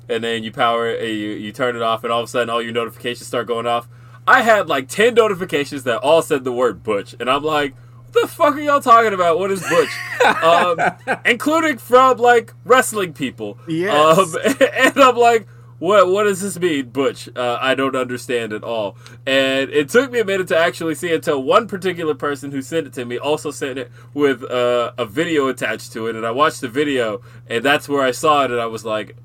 and 0.10 0.24
then 0.24 0.44
you 0.44 0.52
power 0.52 0.88
it, 0.90 1.04
you 1.10 1.30
you 1.30 1.52
turn 1.52 1.76
it 1.76 1.82
off, 1.82 2.04
and 2.04 2.12
all 2.14 2.22
of 2.22 2.26
a 2.26 2.28
sudden 2.30 2.50
all 2.50 2.62
your 2.62 2.74
notifications 2.74 3.28
start 3.28 3.48
going 3.48 3.68
off. 3.68 3.88
I 4.28 4.42
had 4.42 4.68
like 4.68 4.88
ten 4.90 5.14
notifications 5.14 5.84
that 5.84 5.98
all 6.00 6.22
said 6.22 6.44
the 6.44 6.52
word 6.52 6.84
Butch, 6.84 7.16
and 7.20 7.30
I'm 7.30 7.44
like, 7.44 7.74
what 7.74 7.87
the 8.12 8.28
fuck 8.28 8.56
are 8.56 8.60
y'all 8.60 8.82
talking 8.82 9.14
about? 9.14 9.40
What 9.40 9.52
is 9.52 9.62
Butch? 9.62 9.90
um, 10.44 10.80
including 11.26 11.78
from 11.78 12.18
like 12.18 12.54
wrestling 12.66 13.14
people. 13.14 13.58
Yes. 13.68 14.18
Um, 14.18 14.36
and 14.74 14.98
I'm 14.98 15.16
like, 15.16 15.48
what 15.80 16.08
what 16.08 16.24
does 16.24 16.42
this 16.42 16.60
mean, 16.60 16.90
Butch? 16.90 17.30
Uh, 17.36 17.58
I 17.62 17.76
don't 17.76 17.96
understand 17.96 18.52
at 18.52 18.64
all. 18.64 18.98
And 19.26 19.70
it 19.70 19.90
took 19.90 20.12
me 20.12 20.20
a 20.20 20.26
minute 20.26 20.48
to 20.48 20.58
actually 20.58 20.96
see 20.96 21.14
until 21.14 21.44
one 21.44 21.68
particular 21.68 22.16
person 22.16 22.52
who 22.52 22.62
sent 22.62 22.88
it 22.88 22.94
to 22.94 23.06
me 23.06 23.20
also 23.20 23.52
sent 23.52 23.78
it 23.78 23.92
with 24.14 24.44
uh, 24.44 24.94
a 24.98 25.06
video 25.06 25.48
attached 25.48 25.94
to 25.94 26.08
it, 26.08 26.16
and 26.16 26.26
I 26.26 26.32
watched 26.32 26.62
the 26.62 26.68
video, 26.68 27.22
and 27.48 27.64
that's 27.64 27.88
where 27.88 28.02
I 28.02 28.12
saw 28.12 28.46
it, 28.46 28.52
and 28.52 28.60
I 28.60 28.66
was 28.66 28.84
like, 28.84 29.16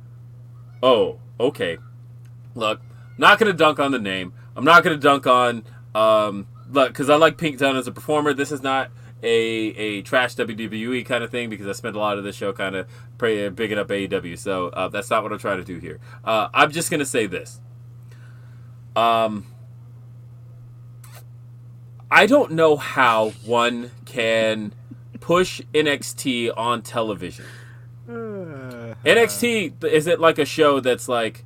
oh, 0.83 1.19
okay. 1.41 1.79
Look, 2.55 2.83
not 3.17 3.39
gonna 3.39 3.55
dunk 3.55 3.79
on 3.79 3.93
the 3.93 3.99
name. 3.99 4.35
I'm 4.55 4.65
not 4.65 4.85
gonna 4.85 4.99
dunk 4.99 5.27
on 5.27 5.65
um, 5.95 6.47
look, 6.73 6.89
because 6.89 7.11
I 7.11 7.17
like 7.17 7.37
Pete 7.37 7.59
Dunne 7.59 7.77
as 7.77 7.87
a 7.87 7.93
performer. 7.93 8.35
This 8.35 8.51
is 8.53 8.63
not 8.63 8.91
a 9.23 9.29
a 9.29 10.03
trash 10.03 10.35
WWE 10.35 11.07
kind 11.07 11.23
of 11.23 11.31
thing 11.31 11.49
because 11.49 11.67
I 11.67 11.73
spent 11.73 11.95
a 11.95 11.99
lot 11.99 12.19
of 12.19 12.25
this 12.25 12.37
show 12.37 12.53
kind 12.53 12.75
of 12.75 12.89
pray, 13.19 13.49
bigging 13.49 13.79
up 13.79 13.89
AEW. 13.89 14.39
So 14.39 14.69
uh, 14.69 14.89
that's 14.89 15.11
not 15.11 15.23
what 15.23 15.33
I'm 15.33 15.39
trying 15.39 15.59
to 15.59 15.65
do 15.65 15.79
here. 15.79 16.01
Uh, 16.25 16.49
I'm 16.53 16.73
just 16.73 16.91
gonna 16.91 17.07
say 17.07 17.27
this. 17.27 17.61
Um, 18.97 19.47
I 22.11 22.27
don't 22.27 22.53
know 22.53 22.77
how 22.77 23.31
one 23.45 23.91
can 24.05 24.75
push 25.21 25.63
NXT 25.73 26.53
on 26.57 26.83
television. 26.83 27.47
NXT 29.05 29.83
is 29.85 30.07
it 30.07 30.21
like 30.21 30.39
a 30.39 30.45
show 30.45 30.81
that's 30.81 31.09
like, 31.09 31.45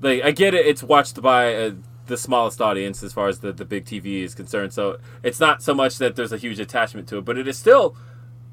like 0.00 0.22
I 0.22 0.30
get 0.30 0.54
it. 0.54 0.64
It's 0.66 0.82
watched 0.82 1.20
by 1.20 1.54
uh, 1.54 1.70
the 2.08 2.16
smallest 2.16 2.60
audience 2.60 3.02
as 3.02 3.12
far 3.12 3.28
as 3.28 3.38
the 3.40 3.52
the 3.52 3.64
big 3.64 3.84
TV 3.84 4.22
is 4.22 4.34
concerned. 4.34 4.72
So 4.72 4.98
it's 5.22 5.40
not 5.40 5.62
so 5.62 5.72
much 5.74 5.98
that 5.98 6.16
there's 6.16 6.32
a 6.32 6.38
huge 6.38 6.58
attachment 6.58 7.08
to 7.08 7.18
it, 7.18 7.24
but 7.24 7.38
it 7.38 7.46
is 7.46 7.56
still 7.56 7.96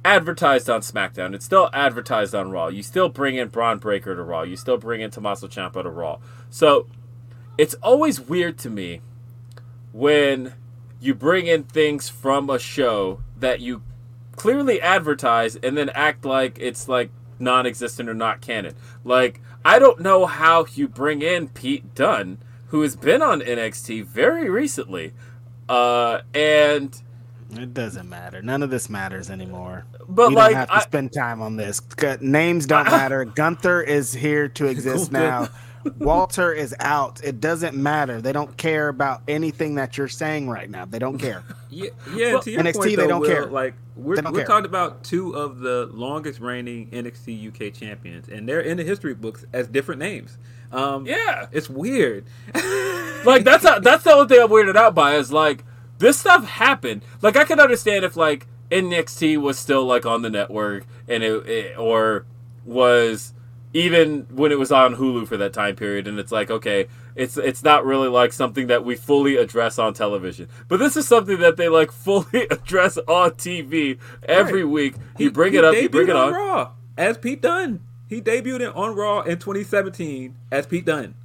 advertised 0.05 0.69
on 0.69 0.81
SmackDown. 0.81 1.33
It's 1.33 1.45
still 1.45 1.69
advertised 1.73 2.35
on 2.35 2.51
Raw. 2.51 2.67
You 2.67 2.83
still 2.83 3.09
bring 3.09 3.35
in 3.35 3.47
Bron 3.47 3.79
Breakker 3.79 4.15
to 4.15 4.21
Raw. 4.21 4.43
You 4.43 4.55
still 4.55 4.77
bring 4.77 5.01
in 5.01 5.09
Tommaso 5.09 5.47
Ciampa 5.47 5.81
to 5.81 5.89
Raw. 5.89 6.19
So 6.51 6.87
it's 7.57 7.73
always 7.75 8.21
weird 8.21 8.57
to 8.59 8.69
me 8.69 9.01
when 9.91 10.53
you 10.99 11.15
bring 11.15 11.47
in 11.47 11.63
things 11.63 12.07
from 12.07 12.49
a 12.49 12.59
show 12.59 13.21
that 13.37 13.59
you 13.59 13.81
clearly 14.35 14.81
advertise 14.81 15.55
and 15.55 15.77
then 15.77 15.89
act 15.89 16.25
like 16.25 16.57
it's 16.59 16.87
like 16.87 17.09
non-existent 17.39 18.07
or 18.07 18.13
not 18.13 18.41
canon. 18.41 18.75
Like 19.03 19.41
I 19.63 19.79
don't 19.79 19.99
know 19.99 20.25
how 20.25 20.65
you 20.73 20.87
bring 20.87 21.21
in 21.21 21.47
Pete 21.49 21.95
Dunne, 21.95 22.37
who 22.75 22.81
has 22.81 22.97
been 22.97 23.21
on 23.21 23.39
NXT 23.39 24.03
very 24.03 24.49
recently, 24.49 25.13
uh, 25.69 26.19
and 26.33 27.01
It 27.53 27.73
doesn't 27.73 28.09
matter. 28.09 28.41
None 28.41 28.61
of 28.63 28.69
this 28.69 28.89
matters 28.89 29.29
anymore. 29.29 29.85
But, 30.09 30.27
we 30.29 30.35
like, 30.35 30.49
don't 30.51 30.59
have 30.59 30.67
to 30.67 30.75
I- 30.75 30.79
spend 30.81 31.13
time 31.13 31.41
on 31.41 31.55
this. 31.55 31.81
Names 32.19 32.65
don't 32.65 32.83
matter. 32.91 33.23
Gunther 33.23 33.81
is 33.83 34.11
here 34.11 34.49
to 34.49 34.65
exist 34.73 35.09
now. 35.13 35.47
Walter 35.99 36.51
is 36.51 36.75
out. 36.81 37.23
It 37.23 37.39
doesn't 37.39 37.77
matter. 37.77 38.19
They 38.19 38.33
don't 38.33 38.57
care 38.57 38.89
about 38.89 39.21
anything 39.29 39.75
that 39.75 39.97
you're 39.97 40.09
saying 40.09 40.49
right 40.49 40.69
now. 40.69 40.83
They 40.83 40.99
don't 40.99 41.17
care. 41.17 41.43
Yeah, 41.69 41.89
yeah. 42.13 42.39
to 42.39 42.51
your 42.51 42.61
NXT, 42.63 42.73
point, 42.75 42.95
they 42.95 43.07
don't 43.07 43.19
Will, 43.19 43.27
care. 43.27 43.45
Like 43.47 43.73
we're 43.97 44.15
we're 44.15 44.31
care. 44.31 44.45
talking 44.45 44.65
about 44.65 45.03
two 45.03 45.35
of 45.35 45.59
the 45.59 45.89
longest 45.91 46.39
reigning 46.39 46.89
NXT 46.91 47.49
UK 47.49 47.73
champions, 47.73 48.29
and 48.29 48.47
they're 48.47 48.61
in 48.61 48.77
the 48.77 48.83
history 48.85 49.13
books 49.13 49.45
as 49.51 49.67
different 49.67 49.99
names. 49.99 50.37
Um, 50.75 51.05
yeah, 51.05 51.47
it's 51.51 51.69
weird. 51.69 52.25
like 53.25 53.43
that's 53.43 53.63
how, 53.63 53.79
that's 53.79 54.03
the 54.03 54.11
only 54.13 54.27
thing 54.27 54.43
I'm 54.43 54.49
weirded 54.49 54.75
out 54.75 54.93
by 54.95 55.15
is 55.15 55.31
like 55.31 55.63
this 55.99 56.19
stuff 56.19 56.45
happened. 56.45 57.03
Like 57.21 57.35
I 57.37 57.43
can 57.45 57.59
understand 57.59 58.03
if 58.05 58.15
like 58.17 58.47
NXT 58.71 59.37
was 59.37 59.57
still 59.57 59.85
like 59.85 60.05
on 60.05 60.21
the 60.21 60.29
network 60.29 60.85
and 61.07 61.23
it, 61.23 61.47
it 61.47 61.77
or 61.77 62.25
was 62.65 63.33
even 63.73 64.25
when 64.31 64.51
it 64.51 64.57
was 64.59 64.71
on 64.71 64.95
Hulu 64.95 65.27
for 65.27 65.37
that 65.37 65.53
time 65.53 65.75
period 65.75 66.07
and 66.07 66.17
it's 66.17 66.31
like 66.31 66.49
okay 66.49 66.87
it's 67.13 67.37
it's 67.37 67.61
not 67.63 67.85
really 67.85 68.07
like 68.07 68.33
something 68.33 68.67
that 68.67 68.83
we 68.85 68.95
fully 68.95 69.35
address 69.37 69.77
on 69.77 69.93
television 69.93 70.47
but 70.67 70.77
this 70.77 70.95
is 70.97 71.07
something 71.07 71.39
that 71.39 71.57
they 71.57 71.67
like 71.69 71.91
fully 72.05 72.47
address 72.49 72.97
on 73.07 73.31
TV 73.31 73.99
every 74.23 74.63
Right. 74.63 74.71
week 74.71 74.95
you 75.17 75.29
bring 75.29 75.53
it 75.53 75.63
up 75.63 75.75
you 75.75 75.89
bring 75.89 76.07
it 76.09 76.15
on 76.15 76.33
Raw 76.33 76.71
as 76.97 77.17
Pete 77.17 77.41
Dunne. 77.41 77.81
He 78.07 78.21
debuted 78.21 78.61
in- 78.61 78.67
on 78.67 78.95
Raw 78.95 79.21
in 79.21 79.39
2017 79.39 80.35
as 80.51 80.65
Pete 80.65 80.85
Dunne. 80.85 81.15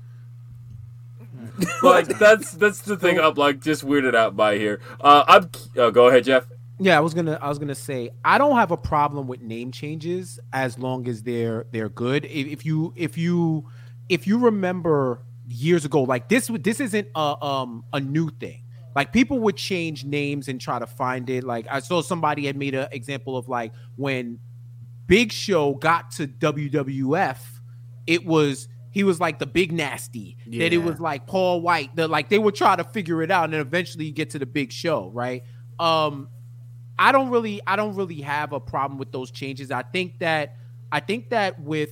like 1.83 2.07
that's 2.19 2.53
that's 2.53 2.81
the 2.83 2.97
thing 2.97 3.19
I'm 3.19 3.35
like 3.35 3.61
just 3.61 3.85
weirded 3.85 4.15
out 4.15 4.37
by 4.37 4.57
here 4.57 4.81
uh 5.01 5.25
I'm 5.27 5.51
uh, 5.79 5.91
go 5.91 6.09
ahead 6.09 6.25
Jeff 6.25 6.47
Yeah, 6.79 6.97
I 6.97 7.01
was 7.01 7.13
gonna 7.13 7.39
I 7.41 7.49
was 7.49 7.59
gonna 7.59 7.75
say 7.75 8.11
I 8.25 8.39
don't 8.39 8.57
have 8.57 8.71
a 8.71 8.77
problem 8.77 9.27
with 9.27 9.41
name 9.43 9.71
changes 9.73 10.39
as 10.53 10.79
long 10.79 11.07
as 11.09 11.23
they're 11.23 11.67
they're 11.73 11.89
good. 11.91 12.25
If, 12.25 12.47
if 12.47 12.65
you 12.67 12.93
if 12.97 13.19
you 13.19 13.67
if 14.09 14.27
you 14.27 14.39
remember 14.39 15.21
years 15.47 15.85
ago, 15.85 16.03
like 16.03 16.29
this 16.29 16.51
this 16.61 16.81
isn't 16.81 17.09
a 17.15 17.45
um 17.45 17.85
a 17.93 18.01
new 18.01 18.31
thing. 18.31 18.63
Like 18.95 19.13
people 19.13 19.39
would 19.41 19.57
change 19.57 20.05
names 20.05 20.49
and 20.49 20.61
try 20.61 20.79
to 20.79 20.87
find 20.87 21.29
it. 21.31 21.45
Like 21.45 21.67
I 21.71 21.81
saw 21.81 22.01
somebody 22.03 22.47
had 22.47 22.57
made 22.57 22.75
an 22.75 22.89
example 22.93 23.37
of 23.37 23.49
like 23.49 23.73
when 23.97 24.39
Big 25.11 25.33
Show 25.33 25.75
got 25.75 26.13
to 26.13 26.29
WWF, 26.29 27.39
it 28.07 28.25
was 28.25 28.69
he 28.93 29.03
was 29.03 29.19
like 29.19 29.41
the 29.41 29.47
big 29.47 29.73
nasty. 29.73 30.37
That 30.47 30.73
it 30.73 30.79
was 30.79 31.01
like 31.01 31.27
Paul 31.27 31.63
White. 31.63 31.97
The 31.97 32.07
like 32.07 32.29
they 32.29 32.39
would 32.39 32.55
try 32.55 32.77
to 32.77 32.85
figure 32.85 33.21
it 33.21 33.31
out, 33.31 33.45
and 33.45 33.53
then 33.53 33.61
eventually 33.61 34.05
you 34.05 34.13
get 34.13 34.31
to 34.31 34.39
the 34.39 34.47
Big 34.47 34.71
Show, 34.71 35.11
right? 35.13 35.43
Um, 35.81 36.29
I 36.97 37.11
don't 37.11 37.31
really, 37.31 37.61
I 37.67 37.75
don't 37.75 37.97
really 37.97 38.21
have 38.21 38.53
a 38.53 38.61
problem 38.61 38.99
with 39.01 39.11
those 39.11 39.33
changes. 39.33 39.73
I 39.73 39.83
think 39.83 40.21
that, 40.21 40.55
I 40.93 41.01
think 41.01 41.31
that 41.31 41.61
with 41.61 41.91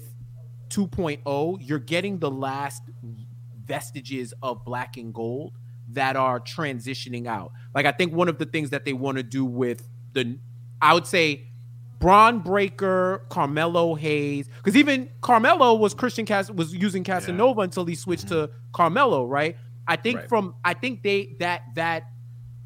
2.0, 0.68 1.58
you're 1.60 1.78
getting 1.80 2.20
the 2.20 2.30
last 2.30 2.82
vestiges 3.64 4.32
of 4.44 4.64
black 4.64 4.96
and 4.96 5.12
gold 5.12 5.54
that 5.88 6.14
are 6.14 6.38
transitioning 6.38 7.26
out. 7.26 7.50
Like 7.74 7.84
I 7.84 7.90
think 7.90 8.12
one 8.12 8.28
of 8.28 8.38
the 8.38 8.46
things 8.46 8.70
that 8.70 8.84
they 8.84 8.92
want 8.92 9.16
to 9.16 9.24
do 9.24 9.44
with 9.44 9.88
the, 10.12 10.38
I 10.80 10.94
would 10.94 11.06
say, 11.06 11.48
Bron 11.98 12.38
Breakker, 12.40 13.22
Carmelo 13.28 13.94
Hayes, 13.94 14.48
because 14.58 14.76
even 14.76 15.10
Carmelo 15.20 15.74
was 15.74 15.94
Christian 15.94 16.24
Cas 16.26 16.50
was 16.50 16.72
using 16.74 17.02
Casanova 17.04 17.62
until 17.62 17.84
he 17.84 17.94
switched 17.94 18.28
to 18.28 18.50
Carmelo, 18.72 19.24
right? 19.26 19.56
I 19.86 19.96
think 19.96 20.18
Right. 20.18 20.28
from 20.28 20.54
I 20.64 20.74
think 20.74 21.02
they 21.02 21.34
that 21.40 21.62
that 21.74 22.04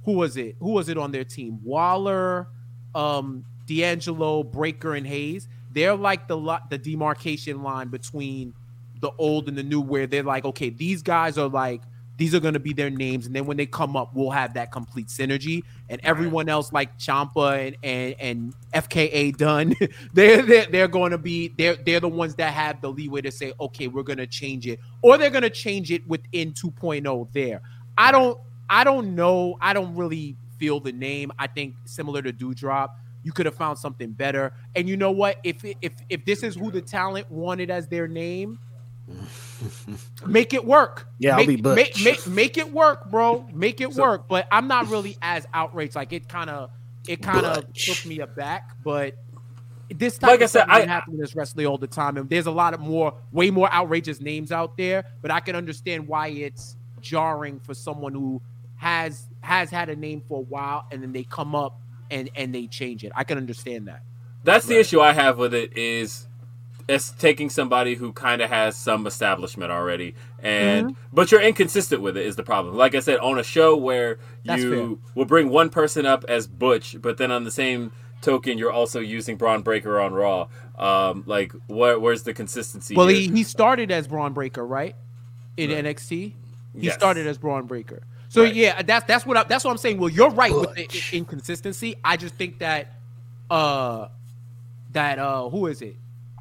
who 0.04 0.12
was 0.12 0.36
it? 0.36 0.56
Who 0.58 0.72
was 0.72 0.88
it 0.88 0.98
on 0.98 1.12
their 1.12 1.24
team? 1.24 1.60
Waller, 1.62 2.48
um, 2.94 3.44
D'Angelo, 3.66 4.42
Breakker, 4.42 4.94
and 4.94 5.06
Hayes. 5.06 5.48
They're 5.70 5.94
like 5.96 6.28
the 6.28 6.36
lo- 6.36 6.58
the 6.68 6.76
demarcation 6.78 7.62
line 7.62 7.88
between 7.88 8.52
the 9.00 9.10
old 9.18 9.48
and 9.48 9.56
the 9.56 9.62
new, 9.62 9.80
where 9.80 10.06
they're 10.06 10.22
like, 10.22 10.44
okay, 10.44 10.68
these 10.70 11.02
guys 11.02 11.38
are 11.38 11.48
like 11.48 11.82
these 12.22 12.36
are 12.36 12.40
going 12.40 12.54
to 12.54 12.60
be 12.60 12.72
their 12.72 12.88
names, 12.88 13.26
and 13.26 13.34
then 13.34 13.46
when 13.46 13.56
they 13.56 13.66
come 13.66 13.96
up, 13.96 14.14
we'll 14.14 14.30
have 14.30 14.54
that 14.54 14.70
complete 14.70 15.08
synergy. 15.08 15.64
And 15.88 16.00
everyone 16.04 16.48
else, 16.48 16.72
like 16.72 16.96
Ciampa 16.96 17.66
and 17.66 17.76
and, 17.82 18.14
and 18.20 18.54
FKA 18.72 19.36
Dunne, 19.36 19.74
they're 20.14 20.40
they're, 20.42 20.66
they're 20.66 20.86
going 20.86 21.10
to 21.10 21.18
be 21.18 21.52
they're 21.58 21.74
they're 21.74 21.98
the 21.98 22.08
ones 22.08 22.36
that 22.36 22.54
have 22.54 22.80
the 22.80 22.88
leeway 22.92 23.22
to 23.22 23.32
say, 23.32 23.52
okay, 23.58 23.88
we're 23.88 24.04
going 24.04 24.18
to 24.18 24.28
change 24.28 24.68
it, 24.68 24.78
or 25.02 25.18
they're 25.18 25.30
going 25.30 25.42
to 25.42 25.50
change 25.50 25.90
it 25.90 26.06
within 26.06 26.52
2.0. 26.52 27.32
There, 27.32 27.60
I 27.98 28.12
don't 28.12 28.38
I 28.70 28.84
don't 28.84 29.16
know. 29.16 29.56
I 29.60 29.72
don't 29.72 29.92
really 29.96 30.36
feel 30.58 30.78
the 30.78 30.92
name. 30.92 31.32
I 31.40 31.48
think 31.48 31.74
similar 31.86 32.22
to 32.22 32.30
Dewdrop, 32.30 32.96
you 33.24 33.32
could 33.32 33.46
have 33.46 33.56
found 33.56 33.78
something 33.78 34.12
better. 34.12 34.52
And 34.76 34.88
you 34.88 34.96
know 34.96 35.10
what? 35.10 35.38
If 35.42 35.64
if 35.64 35.94
if 36.08 36.24
this 36.24 36.44
is 36.44 36.54
who 36.54 36.70
the 36.70 36.82
talent 36.82 37.28
wanted 37.32 37.68
as 37.68 37.88
their 37.88 38.06
name, 38.06 38.60
make 40.26 40.52
it 40.54 40.64
work. 40.64 41.06
Yeah, 41.18 41.32
I'll 41.32 41.36
make, 41.38 41.48
be 41.48 41.56
Butch. 41.56 41.76
Make, 41.76 42.04
make, 42.04 42.26
make 42.26 42.58
it 42.58 42.72
work, 42.72 43.10
bro. 43.10 43.46
Make 43.52 43.80
it 43.80 43.92
work. 43.94 44.28
But 44.28 44.46
I'm 44.50 44.68
not 44.68 44.88
really 44.88 45.16
as 45.22 45.46
outraged. 45.52 45.94
Like 45.94 46.12
it 46.12 46.28
kind 46.28 46.50
of 46.50 46.70
it 47.08 47.22
kind 47.22 47.44
of 47.46 47.66
Butch. 47.66 47.86
took 47.86 48.06
me 48.08 48.20
aback. 48.20 48.76
But 48.84 49.14
this 49.94 50.18
type 50.18 50.30
Like 50.30 50.40
I 50.40 50.44
of 50.44 50.50
said, 50.50 50.62
stuff 50.64 50.68
I- 50.76 50.86
happen 50.86 51.14
in 51.14 51.20
this 51.20 51.34
wrestling 51.34 51.66
all 51.66 51.78
the 51.78 51.86
time. 51.86 52.16
And 52.16 52.28
there's 52.30 52.46
a 52.46 52.50
lot 52.52 52.74
of 52.74 52.80
more, 52.80 53.14
way 53.32 53.50
more 53.50 53.70
outrageous 53.72 54.20
names 54.20 54.50
out 54.52 54.76
there. 54.76 55.04
But 55.20 55.30
I 55.30 55.40
can 55.40 55.54
understand 55.56 56.08
why 56.08 56.28
it's 56.28 56.76
jarring 57.00 57.60
for 57.60 57.74
someone 57.74 58.12
who 58.12 58.40
has 58.76 59.26
has 59.42 59.70
had 59.70 59.88
a 59.88 59.96
name 59.96 60.22
for 60.28 60.38
a 60.38 60.42
while 60.42 60.86
and 60.90 61.02
then 61.02 61.12
they 61.12 61.24
come 61.24 61.54
up 61.54 61.80
and 62.10 62.30
and 62.34 62.54
they 62.54 62.66
change 62.66 63.04
it. 63.04 63.12
I 63.14 63.24
can 63.24 63.38
understand 63.38 63.88
that. 63.88 64.02
That's 64.44 64.66
the 64.66 64.78
issue 64.78 65.00
I 65.00 65.12
have 65.12 65.38
with 65.38 65.54
it 65.54 65.76
is 65.76 66.26
it's 66.88 67.10
taking 67.10 67.50
somebody 67.50 67.94
who 67.94 68.12
kind 68.12 68.42
of 68.42 68.50
has 68.50 68.76
some 68.76 69.06
establishment 69.06 69.70
already 69.72 70.14
and 70.40 70.88
Mm-hmm. 70.88 70.94
but 71.12 71.30
you're 71.32 71.40
inconsistent 71.42 72.02
with 72.02 72.16
it 72.16 72.26
is 72.26 72.36
the 72.36 72.42
problem. 72.42 72.76
Like 72.76 72.94
I 72.94 73.00
said 73.00 73.18
on 73.20 73.38
a 73.38 73.42
show 73.44 73.76
where 73.76 74.18
That's 74.44 74.62
you 74.62 75.00
will 75.14 75.24
bring 75.26 75.48
one 75.50 75.70
person 75.70 76.06
up 76.06 76.24
as 76.28 76.46
Butch 76.46 76.96
but 77.00 77.18
then 77.18 77.30
on 77.30 77.44
the 77.44 77.50
same 77.50 77.92
token 78.22 78.58
you're 78.58 78.72
also 78.72 79.00
using 79.00 79.36
Bron 79.36 79.62
Breakker 79.62 80.00
on 80.00 80.12
Raw. 80.14 80.48
Um 80.78 81.24
like 81.26 81.52
where, 81.68 81.98
where's 81.98 82.22
the 82.24 82.34
consistency 82.34 82.94
Well, 82.96 83.08
here? 83.08 83.16
he, 83.16 83.28
he 83.28 83.42
started 83.44 83.90
as 83.90 84.06
Bron 84.08 84.32
Breakker, 84.32 84.66
right? 84.66 84.96
In 85.56 85.70
Right. 85.70 85.84
NXT, 85.84 86.10
he 86.10 86.34
Yes. 86.80 86.94
started 86.94 87.26
as 87.26 87.38
Bron 87.38 87.66
Breakker. 87.66 88.02
So 88.28 88.42
Right. 88.42 88.54
yeah, 88.54 88.82
that's 88.82 89.06
that's 89.06 89.26
what 89.26 89.36
I, 89.36 89.44
that's 89.44 89.64
what 89.64 89.70
I'm 89.72 89.76
saying. 89.78 89.98
Well, 89.98 90.08
you're 90.08 90.30
right 90.30 90.56
with 90.58 90.74
the 90.74 91.04
inconsistency. 91.12 91.96
I 92.04 92.16
just 92.16 92.34
think 92.36 92.58
that 92.60 92.94
uh 93.50 94.08
that 94.92 95.18
uh 95.18 95.48
who 95.50 95.66
is 95.66 95.82
it? 95.82 95.96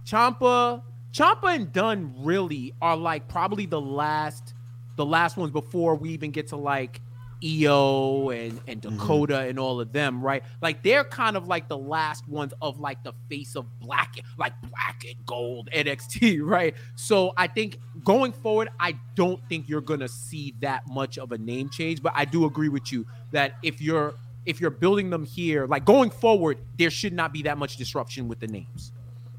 Ciampa, 0.05 0.81
Ciampa 1.11 1.55
and 1.55 1.71
Dunne 1.71 2.13
really 2.19 2.73
are 2.81 2.97
like 2.97 3.27
probably 3.27 3.65
the 3.65 3.81
last 3.81 4.53
the 4.95 5.05
last 5.05 5.37
ones 5.37 5.51
before 5.51 5.95
we 5.95 6.09
even 6.09 6.31
get 6.31 6.47
to 6.49 6.55
like 6.55 7.01
EO 7.43 8.29
and 8.29 8.59
and 8.67 8.81
mm-hmm. 8.81 8.97
Dakota 8.97 9.39
and 9.39 9.59
all 9.59 9.79
of 9.81 9.91
them, 9.91 10.21
right? 10.21 10.43
Like 10.61 10.83
they're 10.83 11.03
kind 11.03 11.35
of 11.35 11.47
like 11.47 11.67
the 11.67 11.77
last 11.77 12.27
ones 12.27 12.53
of 12.61 12.79
like 12.79 13.03
the 13.03 13.13
face 13.29 13.55
of 13.55 13.65
black, 13.79 14.15
like 14.37 14.53
black 14.61 15.03
and 15.07 15.25
gold 15.25 15.69
NXT, 15.73 16.39
right? 16.43 16.75
So 16.95 17.33
I 17.37 17.47
think 17.47 17.77
going 18.03 18.31
forward, 18.31 18.69
I 18.79 18.95
don't 19.15 19.41
think 19.49 19.67
you're 19.67 19.81
gonna 19.81 20.09
see 20.09 20.53
that 20.59 20.87
much 20.87 21.17
of 21.17 21.31
a 21.31 21.37
name 21.37 21.69
change, 21.69 22.01
but 22.01 22.13
I 22.15 22.25
do 22.25 22.45
agree 22.45 22.69
with 22.69 22.91
you 22.91 23.05
that 23.31 23.55
if 23.63 23.81
you're 23.81 24.13
if 24.45 24.59
you're 24.59 24.71
building 24.71 25.09
them 25.09 25.25
here, 25.25 25.67
like 25.67 25.85
going 25.85 26.09
forward, 26.09 26.57
there 26.77 26.89
should 26.89 27.13
not 27.13 27.31
be 27.31 27.43
that 27.43 27.57
much 27.57 27.77
disruption 27.77 28.27
with 28.27 28.39
the 28.39 28.47
names 28.47 28.91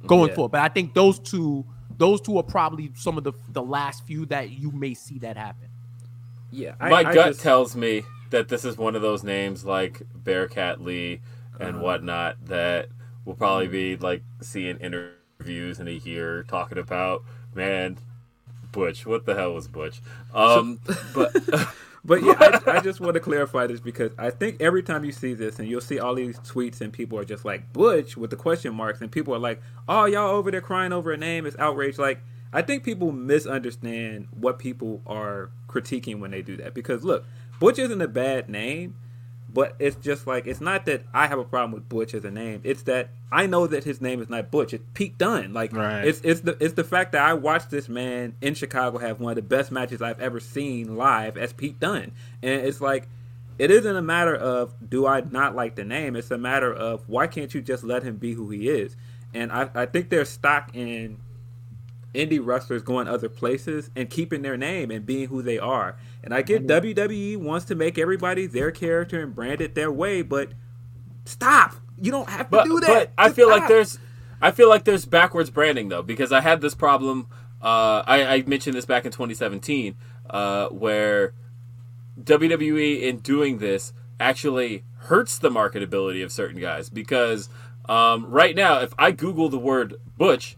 going 0.06 0.28
Yeah. 0.30 0.34
forward. 0.34 0.52
But 0.52 0.60
I 0.62 0.68
think 0.68 0.94
those 0.94 1.18
two, 1.18 1.64
those 1.98 2.20
two 2.20 2.36
are 2.38 2.42
probably 2.42 2.90
some 2.94 3.18
of 3.18 3.24
the 3.24 3.32
the 3.52 3.62
last 3.62 4.06
few 4.06 4.26
that 4.26 4.50
you 4.50 4.70
may 4.72 4.94
see 4.94 5.18
that 5.20 5.36
happen. 5.36 5.68
Yeah, 6.50 6.74
I, 6.80 6.90
My 6.90 6.96
I 6.98 7.14
gut 7.14 7.26
just- 7.28 7.40
tells 7.40 7.74
me 7.76 8.02
that 8.30 8.48
this 8.48 8.64
is 8.64 8.76
one 8.78 8.94
of 8.96 9.02
those 9.02 9.22
names 9.22 9.64
like 9.64 10.02
Bearcat 10.14 10.80
Lee 10.80 11.20
and 11.60 11.76
Uh-huh. 11.76 11.84
whatnot 11.84 12.46
that 12.46 12.88
will 13.24 13.34
probably 13.34 13.68
be 13.68 13.96
like 13.96 14.22
seeing 14.40 14.76
interviews 14.78 15.78
in 15.80 15.86
a 15.88 15.92
year 15.92 16.42
talking 16.44 16.78
about 16.78 17.22
man 17.54 17.98
Butch. 18.72 19.04
What 19.06 19.26
the 19.26 19.34
hell 19.34 19.52
was 19.54 19.68
Butch? 19.68 20.00
Um, 20.34 20.80
but 21.14 21.34
But 22.04 22.22
yeah, 22.22 22.34
I, 22.38 22.78
I 22.78 22.80
just 22.82 23.00
want 23.00 23.14
to 23.14 23.20
clarify 23.20 23.66
this 23.66 23.80
because 23.80 24.12
I 24.18 24.30
think 24.30 24.60
every 24.60 24.82
time 24.82 25.04
you 25.04 25.12
see 25.12 25.34
this 25.34 25.58
and 25.58 25.68
you'll 25.68 25.80
see 25.80 25.98
all 25.98 26.14
these 26.14 26.38
tweets 26.40 26.80
and 26.80 26.92
people 26.92 27.18
are 27.18 27.24
just 27.24 27.44
like 27.44 27.72
Butch 27.72 28.16
with 28.16 28.30
the 28.30 28.36
question 28.36 28.74
marks 28.74 29.00
and 29.00 29.10
people 29.10 29.34
are 29.34 29.38
like, 29.38 29.62
"Oh, 29.88 30.06
y'all 30.06 30.30
over 30.30 30.50
there 30.50 30.60
crying 30.60 30.92
over 30.92 31.12
a 31.12 31.16
name? 31.16 31.46
It's 31.46 31.56
outrage." 31.58 31.98
Like, 31.98 32.20
I 32.52 32.62
think 32.62 32.82
people 32.82 33.12
misunderstand 33.12 34.28
what 34.32 34.58
people 34.58 35.00
are 35.06 35.50
critiquing 35.68 36.18
when 36.18 36.32
they 36.32 36.42
do 36.42 36.56
that 36.56 36.74
because 36.74 37.04
look, 37.04 37.24
Butch 37.60 37.78
isn't 37.78 38.02
a 38.02 38.08
bad 38.08 38.48
name, 38.48 38.96
but 39.52 39.74
it's 39.78 39.96
just 39.96 40.26
like 40.26 40.46
it's 40.46 40.60
not 40.60 40.86
that 40.86 41.02
I 41.12 41.26
have 41.26 41.38
a 41.38 41.44
problem 41.44 41.72
with 41.72 41.88
Butch 41.88 42.14
as 42.14 42.24
a 42.24 42.30
name. 42.30 42.60
It's 42.64 42.82
that 42.84 43.10
I 43.30 43.46
know 43.46 43.66
that 43.66 43.84
his 43.84 44.00
name 44.00 44.20
is 44.22 44.28
not 44.28 44.50
Butch. 44.50 44.72
It's 44.72 44.84
Pete 44.94 45.18
Dunne. 45.18 45.52
Like 45.52 45.72
Right. 45.74 46.04
it's 46.06 46.20
it's 46.22 46.40
the 46.40 46.56
it's 46.60 46.74
the 46.74 46.84
fact 46.84 47.12
that 47.12 47.22
I 47.22 47.34
watched 47.34 47.70
this 47.70 47.88
man 47.88 48.34
in 48.40 48.54
Chicago 48.54 48.98
have 48.98 49.20
one 49.20 49.32
of 49.32 49.36
the 49.36 49.42
best 49.42 49.70
matches 49.70 50.00
I've 50.00 50.20
ever 50.20 50.40
seen 50.40 50.96
live 50.96 51.36
as 51.36 51.52
Pete 51.52 51.78
Dunne, 51.78 52.12
and 52.42 52.66
it's 52.66 52.80
like 52.80 53.08
it 53.58 53.70
isn't 53.70 53.96
a 53.96 54.02
matter 54.02 54.34
of 54.34 54.74
do 54.88 55.06
I 55.06 55.20
not 55.20 55.54
like 55.54 55.74
the 55.74 55.84
name. 55.84 56.16
It's 56.16 56.30
a 56.30 56.38
matter 56.38 56.72
of 56.72 57.08
why 57.08 57.26
can't 57.26 57.52
you 57.52 57.60
just 57.60 57.84
let 57.84 58.02
him 58.02 58.16
be 58.16 58.32
who 58.32 58.48
he 58.50 58.68
is? 58.68 58.96
And 59.34 59.52
I 59.52 59.68
I 59.74 59.86
think 59.86 60.08
there's 60.08 60.30
stock 60.30 60.70
in 60.74 61.18
indie 62.14 62.44
wrestlers 62.44 62.82
going 62.82 63.08
other 63.08 63.28
places 63.28 63.90
and 63.96 64.10
keeping 64.10 64.42
their 64.42 64.56
name 64.56 64.90
and 64.90 65.06
being 65.06 65.28
who 65.28 65.42
they 65.42 65.58
are. 65.58 65.96
And 66.22 66.34
I 66.34 66.42
get 66.42 66.66
WWE 66.66 67.38
wants 67.38 67.64
to 67.66 67.74
make 67.74 67.98
everybody 67.98 68.46
their 68.46 68.70
character 68.70 69.22
and 69.22 69.34
brand 69.34 69.60
it 69.60 69.74
their 69.74 69.90
way, 69.90 70.22
but 70.22 70.50
stop. 71.24 71.76
You 72.00 72.10
don't 72.10 72.28
have 72.28 72.46
to 72.46 72.50
but, 72.50 72.64
do 72.64 72.80
that. 72.80 73.14
but 73.16 73.24
I 73.24 73.30
feel 73.30 73.48
like 73.48 73.68
there's 73.68 73.98
I 74.40 74.50
feel 74.50 74.68
like 74.68 74.84
there's 74.84 75.04
backwards 75.04 75.50
branding 75.50 75.88
though 75.88 76.02
because 76.02 76.32
I 76.32 76.40
had 76.40 76.60
this 76.60 76.74
problem. 76.74 77.28
Uh, 77.62 78.02
I, 78.04 78.24
I 78.24 78.42
mentioned 78.42 78.76
this 78.76 78.84
back 78.84 79.04
in 79.04 79.12
2017 79.12 79.94
uh, 80.28 80.66
where 80.68 81.32
WWE 82.20 83.02
in 83.02 83.18
doing 83.18 83.58
this 83.58 83.92
actually 84.18 84.84
hurts 84.96 85.38
the 85.38 85.48
marketability 85.48 86.24
of 86.24 86.32
certain 86.32 86.60
guys 86.60 86.90
because 86.90 87.48
um, 87.88 88.26
right 88.26 88.56
now 88.56 88.80
if 88.80 88.92
I 88.98 89.12
Google 89.12 89.48
the 89.48 89.58
word 89.58 89.94
Butch, 90.16 90.56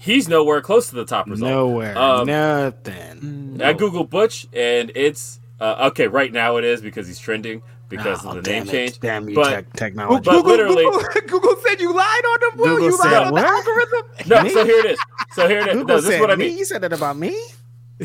he's 0.00 0.28
nowhere 0.28 0.60
close 0.62 0.88
to 0.88 0.94
the 0.96 1.04
top 1.04 1.28
result. 1.28 1.50
Nowhere. 1.50 1.96
Um, 1.96 2.26
Nothing. 2.26 3.60
I 3.62 3.72
Google 3.74 4.04
Butch 4.04 4.46
and 4.52 4.90
it's 4.94 5.38
uh, 5.60 5.88
okay. 5.90 6.06
Right 6.08 6.32
now 6.32 6.56
it 6.56 6.64
is 6.64 6.80
because 6.80 7.06
he's 7.06 7.18
trending 7.18 7.62
because 7.88 8.24
Oh, 8.24 8.30
of 8.30 8.42
the 8.44 8.50
name 8.50 8.62
it. 8.64 8.70
change. 8.70 9.00
Damn 9.00 9.28
you, 9.28 9.34
but 9.34 9.50
tech 9.50 9.72
technology. 9.74 10.22
but 10.24 10.44
literally- 10.44 10.84
Google, 10.84 11.02
Google 11.26 11.56
said 11.62 11.80
you 11.80 11.94
lied 11.94 12.24
on 12.24 12.38
the 12.40 12.56
Google 12.56 12.80
you 12.80 12.90
lied 12.98 13.00
said 13.10 13.22
on 13.24 13.32
what? 13.32 13.40
the 13.42 13.48
algorithm. 13.48 14.28
no, 14.28 14.42
Me? 14.42 14.50
so 14.50 14.64
here 14.64 14.78
it 14.78 14.86
is. 14.92 14.98
So 15.32 15.48
here 15.48 15.58
it 15.60 15.68
is. 15.68 15.72
Google 15.74 15.96
No, 15.96 16.00
this 16.00 16.14
is 16.14 16.20
what 16.20 16.30
I 16.30 16.36
me. 16.36 16.48
mean. 16.48 16.58
You 16.58 16.64
said 16.64 16.80
that 16.82 16.92
about 16.92 17.16
me. 17.18 17.38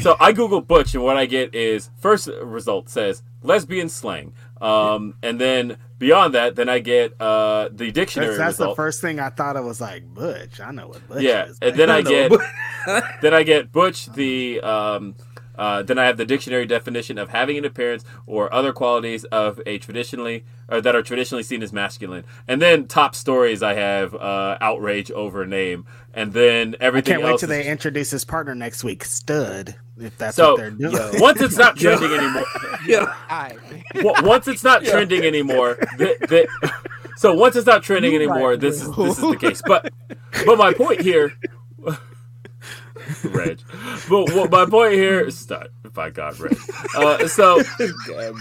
So 0.01 0.17
I 0.19 0.33
Google 0.33 0.59
Butch, 0.59 0.93
and 0.93 1.03
what 1.05 1.15
I 1.15 1.25
get 1.25 1.55
is 1.55 1.89
first 2.01 2.27
result 2.43 2.89
says 2.89 3.23
lesbian 3.43 3.87
slang. 3.87 4.33
Um, 4.61 5.15
and 5.21 5.39
then 5.39 5.77
beyond 5.97 6.33
that, 6.33 6.55
then 6.55 6.69
I 6.69 6.79
get 6.79 7.19
uh, 7.19 7.69
the 7.71 7.91
dictionary 7.91 8.37
That's, 8.37 8.57
that's 8.57 8.69
the 8.69 8.75
first 8.75 9.01
thing 9.01 9.19
I 9.19 9.29
thought. 9.29 9.57
I 9.57 9.61
was 9.61 9.81
like 9.81 10.05
Butch. 10.05 10.59
I 10.59 10.71
know 10.71 10.87
what 10.87 11.07
Butch 11.07 11.23
yeah, 11.23 11.45
is. 11.45 11.59
and 11.61 11.75
then 11.75 11.89
I 11.89 12.01
know, 12.01 12.29
get 12.29 12.41
then 13.21 13.33
I 13.33 13.43
get 13.43 13.71
Butch 13.71 14.05
the 14.07 14.61
um, 14.61 15.15
uh, 15.57 15.83
then 15.83 15.97
I 15.97 16.05
have 16.05 16.17
the 16.17 16.25
dictionary 16.25 16.65
definition 16.65 17.17
of 17.17 17.29
having 17.29 17.57
an 17.57 17.65
appearance 17.65 18.03
or 18.25 18.53
other 18.53 18.73
qualities 18.73 19.23
of 19.25 19.61
a 19.65 19.77
traditionally 19.77 20.45
or 20.69 20.81
that 20.81 20.95
are 20.95 21.03
traditionally 21.03 21.43
seen 21.43 21.63
as 21.63 21.71
masculine. 21.71 22.25
And 22.47 22.61
then 22.61 22.87
top 22.87 23.15
stories 23.15 23.63
I 23.63 23.75
have 23.75 24.13
uh, 24.15 24.57
outrage 24.61 25.11
over 25.11 25.45
name, 25.45 25.85
and 26.13 26.33
then 26.33 26.75
everything. 26.79 27.13
I 27.13 27.17
can't 27.17 27.31
wait 27.31 27.39
till 27.39 27.49
they 27.49 27.65
introduce 27.65 28.11
his 28.11 28.25
partner 28.25 28.55
next 28.55 28.83
week, 28.83 29.05
Stud. 29.05 29.75
If 29.97 30.17
that's 30.17 30.35
so 30.35 30.51
what 30.51 30.57
they're 30.57 30.71
doing. 30.71 31.19
once 31.21 31.41
it's 31.41 31.57
not 31.57 31.77
trending 31.77 32.11
anymore, 32.11 32.45
Yeah. 32.85 33.15
Alright. 33.31 33.57
Once 34.23 34.47
it's 34.47 34.63
not 34.63 34.83
trending 34.83 35.23
anymore, 35.23 35.75
th- 35.97 36.19
th- 36.27 36.49
so 37.17 37.33
once 37.33 37.55
it's 37.55 37.65
not 37.65 37.83
trending 37.83 38.11
You're 38.13 38.23
anymore, 38.23 38.51
right, 38.51 38.59
this 38.59 38.81
is 38.81 38.93
this 38.95 39.17
is 39.17 39.29
the 39.29 39.37
case. 39.37 39.61
But 39.65 39.91
but 40.45 40.57
my 40.57 40.73
point 40.73 41.01
here, 41.01 41.33
Reg. 43.23 43.59
But 44.09 44.33
what 44.33 44.51
my 44.51 44.65
point 44.65 44.93
here, 44.93 45.29
stop. 45.31 45.67
By 45.93 46.09
God, 46.09 46.37
Reg. 46.39 46.57
Uh, 46.95 47.27
so 47.27 47.61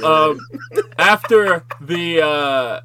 um, 0.03 0.41
after 0.99 1.65
the 1.81 2.21
uh, 2.21 2.81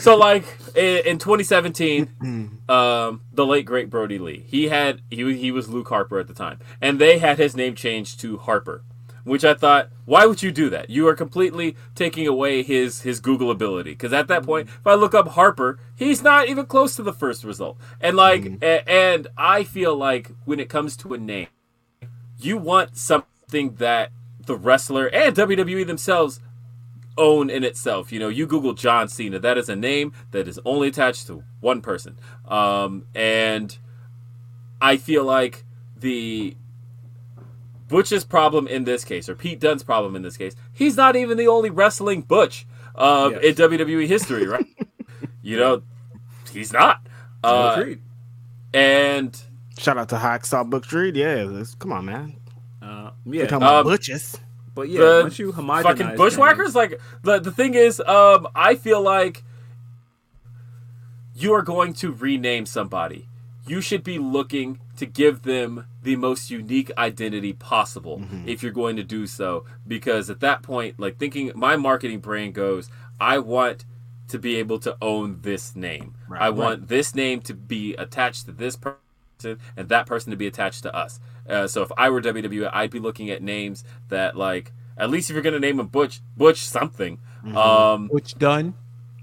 so 0.00 0.16
like 0.16 0.44
in, 0.74 1.06
in 1.06 1.18
2017 1.18 2.60
um, 2.68 3.20
the 3.32 3.46
late 3.46 3.64
great 3.64 3.88
brodie 3.90 4.18
lee 4.18 4.44
he 4.48 4.68
had 4.68 5.00
he, 5.10 5.36
he 5.36 5.52
was 5.52 5.68
luke 5.68 5.88
harper 5.88 6.18
at 6.18 6.26
the 6.26 6.34
time 6.34 6.58
and 6.80 6.98
they 6.98 7.18
had 7.18 7.38
his 7.38 7.54
name 7.54 7.74
changed 7.74 8.18
to 8.20 8.38
harper 8.38 8.82
which 9.24 9.44
i 9.44 9.54
thought 9.54 9.88
why 10.04 10.24
would 10.24 10.42
you 10.42 10.50
do 10.50 10.70
that? 10.70 10.88
You 10.88 11.06
are 11.06 11.14
completely 11.14 11.76
taking 11.94 12.26
away 12.26 12.62
his 12.62 13.02
his 13.02 13.20
google 13.20 13.50
ability 13.50 13.90
because 13.90 14.12
at 14.12 14.26
that 14.28 14.42
point 14.42 14.68
if 14.68 14.86
i 14.86 14.94
look 14.94 15.14
up 15.14 15.28
harper 15.28 15.78
he's 15.96 16.22
not 16.22 16.48
even 16.48 16.64
close 16.66 16.96
to 16.96 17.02
the 17.02 17.12
first 17.12 17.44
result. 17.44 17.76
And 18.00 18.16
like 18.16 18.46
a- 18.62 18.88
and 18.90 19.26
i 19.36 19.64
feel 19.64 19.94
like 19.94 20.32
when 20.44 20.58
it 20.58 20.68
comes 20.68 20.96
to 20.98 21.12
a 21.14 21.18
name 21.18 21.48
you 22.40 22.56
want 22.56 22.96
something 22.96 23.74
that 23.74 24.10
the 24.46 24.56
wrestler 24.56 25.06
and 25.08 25.36
WWE 25.36 25.86
themselves 25.86 26.40
own 27.18 27.50
in 27.50 27.64
itself. 27.64 28.10
You 28.12 28.20
know, 28.20 28.28
you 28.28 28.46
Google 28.46 28.72
John 28.72 29.08
Cena, 29.08 29.38
that 29.40 29.58
is 29.58 29.68
a 29.68 29.76
name 29.76 30.12
that 30.30 30.48
is 30.48 30.58
only 30.64 30.88
attached 30.88 31.26
to 31.26 31.42
one 31.60 31.82
person. 31.82 32.18
Um, 32.46 33.04
and 33.14 33.76
I 34.80 34.96
feel 34.96 35.24
like 35.24 35.64
the 35.96 36.56
Butch's 37.88 38.24
problem 38.24 38.66
in 38.68 38.84
this 38.84 39.04
case, 39.04 39.28
or 39.28 39.34
Pete 39.34 39.60
Dunne's 39.60 39.82
problem 39.82 40.14
in 40.14 40.22
this 40.22 40.36
case, 40.36 40.54
he's 40.72 40.96
not 40.96 41.16
even 41.16 41.36
the 41.38 41.48
only 41.48 41.70
wrestling 41.70 42.22
Butch 42.22 42.66
um, 42.94 43.32
Yes. 43.32 43.44
in 43.44 43.54
WWE 43.70 44.06
history, 44.06 44.46
right? 44.46 44.66
you 45.42 45.56
know, 45.58 45.82
he's 46.52 46.72
not. 46.72 47.06
Uh, 47.42 47.76
Agreed. 47.78 48.00
and 48.74 49.40
Shout 49.78 49.96
out 49.96 50.08
to 50.10 50.16
Hacksaw 50.16 50.68
Butch 50.68 50.92
Reed. 50.92 51.16
Yeah, 51.16 51.64
come 51.78 51.92
on, 51.92 52.04
man. 52.06 52.36
Uh, 52.82 53.10
yeah, 53.26 53.42
talking 53.44 53.56
about 53.58 53.86
Um, 53.86 53.86
Butches. 53.86 54.36
But 54.78 54.88
yeah, 54.88 55.00
the 55.00 55.20
once 55.24 55.38
you 55.38 55.52
homogenize 55.52 55.82
fucking 55.82 56.06
things- 56.08 56.18
bushwhackers 56.18 56.74
like 56.74 56.92
the, 57.22 57.38
the 57.40 57.50
thing 57.50 57.74
is 57.74 58.00
um 58.00 58.46
i 58.54 58.74
feel 58.74 59.00
like 59.02 59.42
you 61.34 61.52
are 61.52 61.62
going 61.62 61.92
to 61.94 62.12
rename 62.12 62.66
somebody. 62.66 63.28
You 63.66 63.80
should 63.80 64.02
be 64.02 64.18
looking 64.18 64.80
to 64.96 65.06
give 65.06 65.42
them 65.42 65.84
the 66.02 66.16
most 66.16 66.50
unique 66.50 66.90
identity 66.98 67.52
possible 67.52 68.18
Mm-hmm. 68.18 68.48
if 68.48 68.62
you're 68.62 68.72
going 68.72 68.96
to 68.96 69.04
do 69.04 69.26
so. 69.26 69.64
Because 69.86 70.30
at 70.30 70.40
that 70.40 70.62
point 70.62 70.98
like 70.98 71.18
thinking 71.18 71.52
my 71.54 71.76
marketing 71.76 72.20
brain 72.20 72.50
goes 72.52 72.90
i 73.20 73.38
want 73.38 73.84
to 74.28 74.38
be 74.38 74.56
able 74.56 74.78
to 74.80 74.96
own 75.00 75.38
this 75.42 75.74
name. 75.76 76.14
I 76.30 76.50
want 76.50 76.88
this 76.88 77.14
name 77.14 77.40
to 77.42 77.54
be 77.54 77.94
attached 77.94 78.46
to 78.46 78.52
this 78.52 78.76
person 78.76 79.58
and 79.76 79.88
that 79.88 80.06
person 80.06 80.30
to 80.32 80.36
be 80.36 80.46
attached 80.48 80.82
to 80.82 80.94
us 80.94 81.20
uh, 81.48 81.66
so 81.66 81.82
if 81.82 81.90
i 81.96 82.08
were 82.08 82.20
wwe 82.20 82.70
i'd 82.74 82.90
be 82.90 82.98
looking 82.98 83.30
at 83.30 83.42
names 83.42 83.84
that 84.08 84.36
like 84.36 84.72
at 84.96 85.10
least 85.10 85.30
if 85.30 85.34
you're 85.34 85.42
gonna 85.42 85.60
name 85.60 85.78
him 85.80 85.86
butch 85.86 86.20
butch 86.36 86.60
something 86.66 87.18
um 87.56 88.08
Which 88.08 88.34
done? 88.34 88.74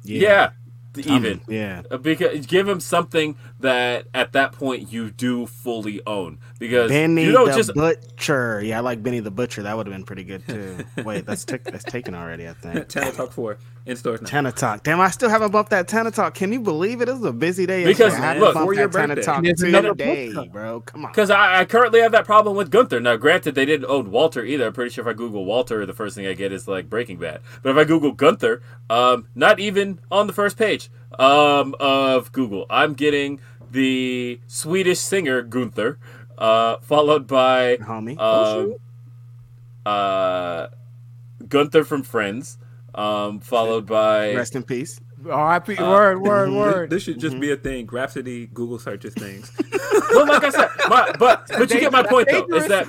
yeah, 0.04 0.52
even 0.98 1.42
Yeah. 1.48 1.82
uh, 1.92 1.98
because 1.98 2.46
give 2.46 2.68
him 2.68 2.80
something 2.80 3.36
that 3.66 4.08
at 4.14 4.34
that 4.34 4.54
point 4.54 4.92
you 4.92 5.12
do 5.12 5.46
fully 5.46 6.02
own 6.08 6.40
because 6.60 6.90
Benny 6.90 7.26
you 7.26 7.32
don't 7.32 7.50
the 7.50 7.56
just 7.56 7.74
Butcher. 7.74 8.62
Yeah, 8.64 8.78
I 8.78 8.82
like 8.82 9.04
Benny 9.04 9.20
the 9.20 9.32
Butcher. 9.32 9.64
That 9.64 9.76
would 9.78 9.88
have 9.88 9.94
been 9.94 10.06
pretty 10.06 10.24
good 10.24 10.48
too. 10.48 10.78
Wait, 11.04 11.26
that's 11.26 11.46
took 11.46 11.64
that's 11.64 11.84
taken 11.84 12.16
already. 12.16 12.48
I 12.48 12.54
think. 12.54 12.90
Channel 12.96 13.12
Talk 13.12 13.32
Four 13.32 13.58
in 13.86 13.96
stores 13.96 14.22
now. 14.22 14.28
Tana 14.28 14.52
Talk. 14.52 14.84
Damn, 14.84 15.00
I 15.00 15.10
still 15.10 15.30
haven't 15.30 15.52
bumped 15.52 15.70
that 15.70 15.88
Tana 15.88 16.12
Talk. 16.12 16.34
Can 16.34 16.52
you 16.52 16.60
believe 16.60 17.02
it? 17.02 17.10
It 17.10 17.14
was 17.14 17.24
a 17.24 17.32
busy 17.32 17.66
day. 17.66 17.86
Because, 17.86 18.14
yesterday. 18.14 18.24
I 18.24 18.28
haven't 18.28 18.44
look, 18.44 18.54
bumped 18.56 18.68
for 18.68 18.74
your 18.74 18.90
Tana 18.90 19.16
birthday. 19.16 19.22
Talk 19.26 19.44
There's 19.44 19.62
another 19.62 19.90
today, 19.90 20.34
book. 20.34 20.52
bro. 20.52 20.82
Come 20.82 21.06
on. 21.06 21.12
because 21.12 21.30
I, 21.30 21.62
I 21.62 21.66
currently 21.66 22.02
have 22.02 22.12
that 22.14 22.26
problem 22.26 22.56
with 22.56 22.72
Gunther. 22.72 23.00
Now, 23.00 23.16
granted, 23.16 23.56
they 23.56 23.66
didn't 23.66 23.90
own 23.90 24.12
Walter 24.12 24.44
either. 24.44 24.68
I'm 24.68 24.74
pretty 24.74 24.92
sure 24.92 25.04
if 25.04 25.08
I 25.08 25.14
Google 25.14 25.46
Walter, 25.46 25.86
the 25.86 25.94
first 25.94 26.16
thing 26.16 26.26
I 26.26 26.34
get 26.34 26.52
is 26.52 26.68
like 26.68 26.90
Breaking 26.90 27.18
Bad. 27.18 27.42
But 27.62 27.72
if 27.72 27.78
I 27.78 27.84
Google 27.84 28.12
Gunther, 28.12 28.62
um, 28.90 29.28
not 29.36 29.60
even 29.60 30.00
on 30.12 30.28
the 30.28 30.34
first 30.34 30.58
page 30.58 30.90
um, 31.20 31.76
of 31.80 32.32
Google, 32.32 32.66
I'm 32.70 32.94
getting 32.94 33.40
the 33.76 34.40
Swedish 34.48 35.00
singer 35.00 35.42
Gunther, 35.42 36.00
uh, 36.38 36.78
followed 36.78 37.28
by 37.28 37.78
Homie. 37.78 38.18
um, 38.18 38.76
uh, 39.86 40.68
Gunther 41.48 41.84
from 41.84 42.04
Friends, 42.04 42.58
um, 42.96 43.40
followed 43.40 43.86
by 43.86 44.34
Rest 44.34 44.56
in 44.56 44.64
peace. 44.64 45.00
R.I.P. 45.30 45.76
word, 45.82 46.22
word, 46.22 46.50
This- 46.50 46.56
word. 46.64 46.90
This 46.90 47.04
should 47.04 47.20
just 47.20 47.40
be 47.40 47.52
a 47.52 47.58
thing. 47.58 47.86
Grapsody 47.88 48.52
Google 48.54 48.80
searches 48.80 49.14
things. 49.14 49.52
well, 50.14 50.28
like 50.28 50.44
I 50.44 50.50
said, 50.50 50.70
my, 50.88 51.12
but 51.20 51.48
but 51.50 51.70
you 51.72 51.80
get 51.80 51.92
my 51.92 52.04
point 52.04 52.30
though. 52.30 52.46
Is 52.56 52.68
that 52.68 52.88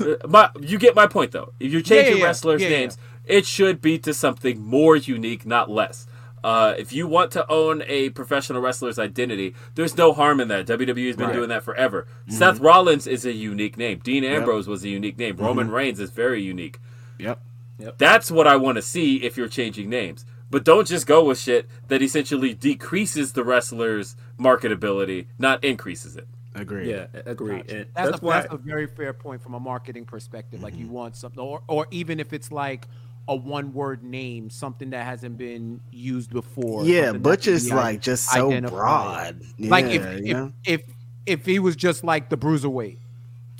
uh, 0.00 0.28
my 0.28 0.50
you 0.60 0.78
get 0.78 0.94
my 0.94 1.06
point 1.06 1.32
though? 1.32 1.52
If 1.60 1.72
you're 1.72 1.80
changing 1.80 2.14
yeah, 2.14 2.18
yeah. 2.20 2.24
wrestlers' 2.24 2.62
Yeah, 2.62 2.68
yeah. 2.68 2.78
names, 2.78 2.98
it 3.24 3.46
should 3.46 3.80
be 3.80 3.98
to 4.00 4.12
something 4.12 4.60
more 4.60 4.96
unique, 4.96 5.46
not 5.46 5.70
less. 5.70 6.06
Uh, 6.42 6.74
if 6.78 6.92
you 6.92 7.06
want 7.06 7.30
to 7.32 7.50
own 7.50 7.82
a 7.86 8.10
professional 8.10 8.60
wrestler's 8.60 8.98
identity, 8.98 9.54
there's 9.74 9.96
no 9.96 10.12
harm 10.12 10.40
in 10.40 10.48
that. 10.48 10.66
WWE's 10.66 11.16
been 11.16 11.32
doing 11.32 11.48
that 11.48 11.62
forever. 11.62 12.06
Mm-hmm. 12.22 12.32
Seth 12.32 12.60
Rollins 12.60 13.06
is 13.06 13.24
a 13.24 13.32
unique 13.32 13.76
name. 13.76 14.00
Dean 14.02 14.24
Ambrose 14.24 14.68
was 14.68 14.84
a 14.84 14.88
unique 14.88 15.18
name. 15.18 15.36
Roman 15.36 15.66
mm-hmm. 15.66 15.74
Reigns 15.74 16.00
is 16.00 16.10
very 16.10 16.42
unique. 16.42 16.78
Yep. 17.18 17.40
yep. 17.78 17.98
That's 17.98 18.30
what 18.30 18.46
I 18.46 18.56
want 18.56 18.76
to 18.76 18.82
see 18.82 19.16
if 19.16 19.36
you're 19.36 19.48
changing 19.48 19.88
names. 19.88 20.24
But 20.50 20.64
don't 20.64 20.86
just 20.86 21.06
go 21.06 21.24
with 21.24 21.38
shit 21.38 21.68
that 21.88 22.00
essentially 22.00 22.54
decreases 22.54 23.32
the 23.32 23.44
wrestler's 23.44 24.16
marketability, 24.38 25.26
not 25.38 25.62
increases 25.62 26.16
it. 26.16 26.26
Agreed. 26.54 26.88
yeah, 26.88 27.06
agree. 27.26 27.60
And 27.68 27.86
That's, 27.94 28.10
that's 28.10 28.22
a, 28.22 28.24
why. 28.24 28.40
that's 28.40 28.52
a 28.52 28.56
very 28.56 28.86
fair 28.86 29.12
point 29.12 29.42
from 29.42 29.54
a 29.54 29.60
marketing 29.60 30.04
perspective. 30.04 30.62
Like 30.62 30.76
you 30.76 30.86
mm-hmm. 30.86 30.94
want 30.94 31.16
something, 31.16 31.38
or, 31.38 31.62
or 31.68 31.86
even 31.90 32.18
if 32.18 32.32
it's 32.32 32.50
like 32.50 32.88
a 33.28 33.36
one-word 33.36 34.02
name, 34.02 34.48
something 34.50 34.90
that 34.90 35.04
hasn't 35.04 35.36
been 35.36 35.80
used 35.92 36.30
before. 36.32 36.84
Yeah, 36.84 37.06
something 37.06 37.12
that 37.14 37.22
Butch 37.22 37.46
is 37.46 37.68
be 37.68 37.74
like 37.74 38.00
just 38.00 38.28
so 38.30 38.48
identified. 38.48 39.38
broad. 39.38 39.42
like 39.58 39.84
if 39.86 40.24
Yeah, 40.24 40.48
if, 40.64 40.80
if 40.80 40.94
if 41.26 41.46
he 41.46 41.58
was 41.58 41.76
just 41.76 42.02
like 42.04 42.30
the 42.30 42.38
bruiserweight, 42.38 42.96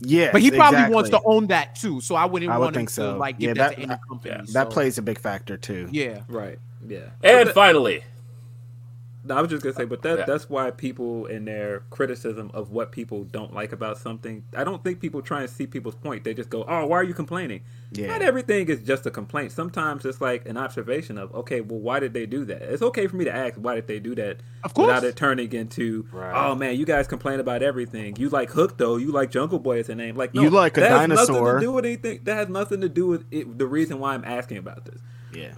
Yeah, 0.00 0.30
but 0.32 0.40
he 0.40 0.50
probably 0.50 0.92
wants 0.92 1.10
to 1.10 1.20
own 1.24 1.48
that 1.48 1.74
too. 1.76 2.00
So 2.00 2.14
I 2.14 2.24
wouldn't 2.24 2.50
I 2.50 2.56
would 2.56 2.64
want 2.64 2.76
him 2.76 2.80
think 2.80 2.88
to 2.90 2.94
so. 2.94 3.16
like 3.18 3.38
give 3.38 3.56
Yeah, 3.56 3.68
that, 3.68 3.76
that- 3.76 3.76
to 3.76 3.92
any 3.92 4.00
company. 4.08 4.34
That 4.52 4.68
so- 4.68 4.72
plays 4.72 4.96
a 4.98 5.02
big 5.02 5.18
factor 5.18 5.56
too. 5.58 5.88
Yeah, 5.92 6.20
Right. 6.28 6.58
Yeah. 6.86 7.10
And 7.22 7.50
finally, 7.50 8.02
No, 9.28 9.36
I 9.36 9.40
was 9.42 9.50
just 9.50 9.62
gonna 9.62 9.74
say, 9.74 9.84
but 9.84 10.02
that 10.02 10.18
Yeah. 10.20 10.24
that's 10.24 10.48
why 10.50 10.70
people 10.70 11.26
in 11.26 11.44
their 11.44 11.80
criticism 11.90 12.50
of 12.54 12.70
what 12.70 12.90
people 12.92 13.24
don't 13.24 13.52
like 13.54 13.72
about 13.72 13.98
something, 13.98 14.42
I 14.56 14.64
don't 14.64 14.82
think 14.82 15.00
people 15.00 15.22
try 15.22 15.42
and 15.42 15.50
see 15.50 15.66
people's 15.66 15.94
point. 15.94 16.24
They 16.24 16.34
just 16.34 16.50
go, 16.50 16.64
"Oh, 16.66 16.86
why 16.86 16.96
are 16.98 17.04
you 17.04 17.14
complaining?" 17.14 17.60
Yeah. 17.92 18.08
Not 18.08 18.22
everything 18.22 18.68
is 18.68 18.80
just 18.82 19.06
a 19.06 19.10
complaint. 19.10 19.52
Sometimes 19.52 20.04
it's 20.04 20.20
like 20.20 20.46
an 20.48 20.56
observation 20.56 21.16
of, 21.18 21.34
"Okay, 21.34 21.60
well, 21.60 21.78
why 21.78 22.00
did 22.00 22.12
they 22.14 22.26
do 22.26 22.44
that?" 22.46 22.62
It's 22.62 22.82
okay 22.82 23.06
for 23.06 23.16
me 23.16 23.24
to 23.24 23.34
ask, 23.34 23.54
"Why 23.56 23.74
did 23.74 23.86
they 23.86 23.98
do 23.98 24.14
that?" 24.16 24.38
Of 24.64 24.74
course. 24.74 24.86
without 24.88 25.04
it 25.04 25.14
turning 25.16 25.52
into, 25.52 26.06
"Oh 26.12 26.54
man, 26.54 26.76
you 26.76 26.84
guys 26.84 27.06
complain 27.06 27.38
about 27.40 27.62
everything. 27.62 28.16
You 28.18 28.28
like 28.30 28.50
Hook 28.50 28.76
though. 28.78 28.96
You 28.96 29.12
like 29.12 29.30
Jungle 29.30 29.58
Boy 29.58 29.78
as 29.80 29.88
a 29.88 29.94
name. 29.94 30.16
Like 30.16 30.34
no, 30.34 30.42
You 30.42 30.50
like 30.50 30.76
a 30.76 30.80
that 30.80 30.90
has 30.90 31.08
nothing 31.08 31.34
dinosaur. 31.34 31.54
to 31.54 31.60
do 31.60 31.72
with 31.72 31.84
anything. 31.84 32.20
That 32.24 32.34
has 32.36 32.48
nothing 32.48 32.80
to 32.80 32.88
do 32.88 33.06
with 33.06 33.24
it, 33.30 33.58
the 33.58 33.66
reason 33.66 33.98
why 34.00 34.14
I'm 34.14 34.24
asking 34.24 34.56
about 34.58 34.84
this." 34.86 35.00
Yeah. 35.34 35.52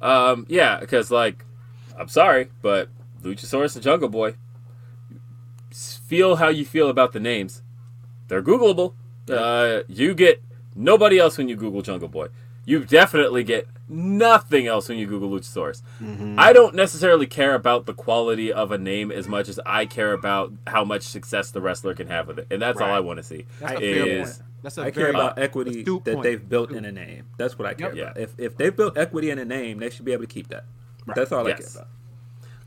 um, 0.00 0.46
yeah, 0.48 0.80
because 0.80 1.10
like, 1.10 1.44
I'm 1.98 2.08
sorry, 2.08 2.48
but 2.62 2.88
Luchasaurus 3.22 3.74
and 3.74 3.82
Jungle 3.82 4.08
Boy, 4.08 4.34
feel 5.70 6.36
how 6.36 6.48
you 6.48 6.64
feel 6.64 6.88
about 6.88 7.12
the 7.12 7.20
names. 7.20 7.62
They're 8.28 8.42
Googleable. 8.42 8.94
Uh, 9.30 9.82
you 9.88 10.14
get 10.14 10.42
nobody 10.74 11.18
else 11.18 11.38
when 11.38 11.48
you 11.48 11.56
Google 11.56 11.82
Jungle 11.82 12.08
Boy. 12.08 12.28
You 12.64 12.84
definitely 12.84 13.42
get 13.44 13.66
nothing 13.88 14.66
else 14.66 14.88
when 14.88 14.98
you 14.98 15.06
Google 15.06 15.30
Luchasaurus. 15.30 15.82
I 16.38 16.52
don't 16.52 16.74
necessarily 16.74 17.26
care 17.26 17.54
about 17.54 17.86
the 17.86 17.94
quality 17.94 18.52
of 18.52 18.70
a 18.70 18.78
name 18.78 19.10
as 19.10 19.26
much 19.26 19.48
as 19.48 19.58
I 19.66 19.86
care 19.86 20.12
about 20.12 20.52
how 20.66 20.84
much 20.84 21.02
success 21.02 21.50
the 21.50 21.60
wrestler 21.60 21.94
can 21.94 22.06
have 22.08 22.28
with 22.28 22.38
it, 22.38 22.46
and 22.50 22.60
that's 22.62 22.80
all 22.80 22.90
I 22.90 23.00
want 23.00 23.18
to 23.18 23.22
see. 23.22 23.46
That's 23.60 23.80
a 23.80 24.20
is 24.20 24.42
That's 24.62 24.78
a 24.78 24.82
I 24.82 24.90
care 24.92 25.04
very 25.04 25.10
about 25.14 25.38
equity 25.38 25.82
that 25.82 26.04
point. 26.04 26.22
they've 26.22 26.48
built 26.48 26.70
in 26.70 26.84
a 26.84 26.92
name. 26.92 27.24
That's 27.36 27.58
what 27.58 27.66
I 27.66 27.74
care 27.74 27.94
Yep. 27.94 28.06
about. 28.12 28.18
If 28.22 28.34
if 28.38 28.56
they've 28.56 28.74
built 28.76 28.96
equity 28.96 29.30
in 29.30 29.38
a 29.38 29.44
name, 29.44 29.78
they 29.78 29.90
should 29.90 30.04
be 30.04 30.12
able 30.12 30.22
to 30.24 30.28
keep 30.32 30.48
that. 30.48 30.64
That's 31.14 31.32
all 31.32 31.46
I 31.46 31.52
care 31.52 31.66
about. 31.74 31.88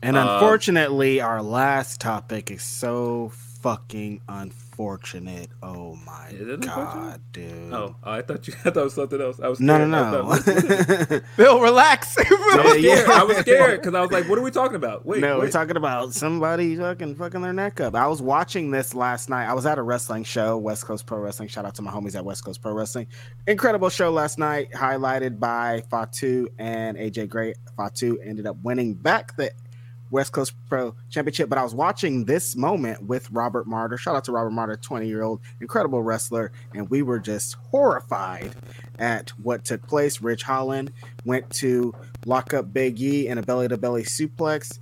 And 0.02 0.16
Um, 0.16 0.28
unfortunately, 0.28 1.20
our 1.20 1.42
last 1.42 2.00
topic 2.00 2.50
is 2.50 2.62
so 2.62 3.32
fucking 3.66 4.20
unfortunate. 4.28 5.48
Oh 5.60 5.96
my 5.96 6.32
god, 6.60 7.20
dude. 7.32 7.72
Oh, 7.72 7.96
oh, 8.00 8.10
I 8.12 8.22
thought 8.22 8.46
you. 8.46 8.54
I 8.64 8.70
thought 8.70 8.76
it 8.76 8.84
was 8.84 8.94
something 8.94 9.20
else. 9.20 9.40
I 9.40 9.48
was 9.48 9.58
no, 9.58 9.74
scared. 9.74 9.90
no, 9.90 10.30
I 10.30 11.10
no. 11.10 11.20
Bill, 11.36 11.60
relax. 11.60 12.16
I 12.16 12.76
Yeah, 12.78 12.94
yeah. 12.94 13.04
I 13.10 13.24
was 13.24 13.38
scared 13.38 13.80
because 13.80 13.92
I 13.96 14.00
was 14.02 14.12
like, 14.12 14.28
"What 14.28 14.38
are 14.38 14.42
we 14.42 14.52
talking 14.52 14.76
about?" 14.76 15.04
Wait, 15.04 15.20
no, 15.20 15.38
we're 15.38 15.50
talking 15.50 15.76
about 15.76 16.14
somebody 16.14 16.76
fucking 16.76 17.16
fucking 17.16 17.42
their 17.42 17.52
neck 17.52 17.80
up. 17.80 17.96
I 17.96 18.06
was 18.06 18.22
watching 18.22 18.70
this 18.70 18.94
last 18.94 19.28
night. 19.28 19.48
I 19.48 19.52
was 19.52 19.66
at 19.66 19.78
a 19.78 19.82
wrestling 19.82 20.22
show, 20.22 20.56
West 20.58 20.86
Coast 20.86 21.04
Pro 21.04 21.18
Wrestling. 21.18 21.48
Shout 21.48 21.64
out 21.64 21.74
to 21.74 21.82
my 21.82 21.90
homies 21.90 22.14
at 22.14 22.24
West 22.24 22.44
Coast 22.44 22.62
Pro 22.62 22.72
Wrestling. 22.72 23.08
Incredible 23.48 23.88
show 23.88 24.12
last 24.12 24.38
night, 24.38 24.70
highlighted 24.70 25.40
by 25.40 25.82
Fatu 25.90 26.46
and 26.60 26.96
AJ 26.96 27.30
Gray. 27.30 27.54
Fatu 27.76 28.16
ended 28.20 28.46
up 28.46 28.58
winning 28.62 28.94
back 28.94 29.36
the 29.36 29.50
West 30.10 30.32
Coast 30.32 30.54
Pro 30.68 30.94
Championship. 31.10 31.48
But 31.48 31.58
I 31.58 31.62
was 31.62 31.74
watching 31.74 32.24
this 32.24 32.54
moment 32.56 33.02
with 33.04 33.30
Robert 33.30 33.66
Martyr. 33.66 33.96
Shout 33.96 34.16
out 34.16 34.24
to 34.24 34.32
Robert 34.32 34.50
Martyr, 34.50 34.76
20 34.76 35.06
year 35.08 35.22
old 35.22 35.40
incredible 35.60 36.02
wrestler. 36.02 36.52
And 36.74 36.88
we 36.90 37.02
were 37.02 37.18
just 37.18 37.54
horrified 37.70 38.54
at 38.98 39.30
what 39.42 39.64
took 39.64 39.86
place. 39.86 40.20
Ridge 40.20 40.42
Holland 40.42 40.92
went 41.24 41.48
to 41.56 41.94
lock 42.24 42.54
up 42.54 42.72
Big 42.72 43.00
E 43.00 43.26
in 43.28 43.38
a 43.38 43.42
belly 43.42 43.68
to 43.68 43.76
belly 43.76 44.02
suplex. 44.04 44.78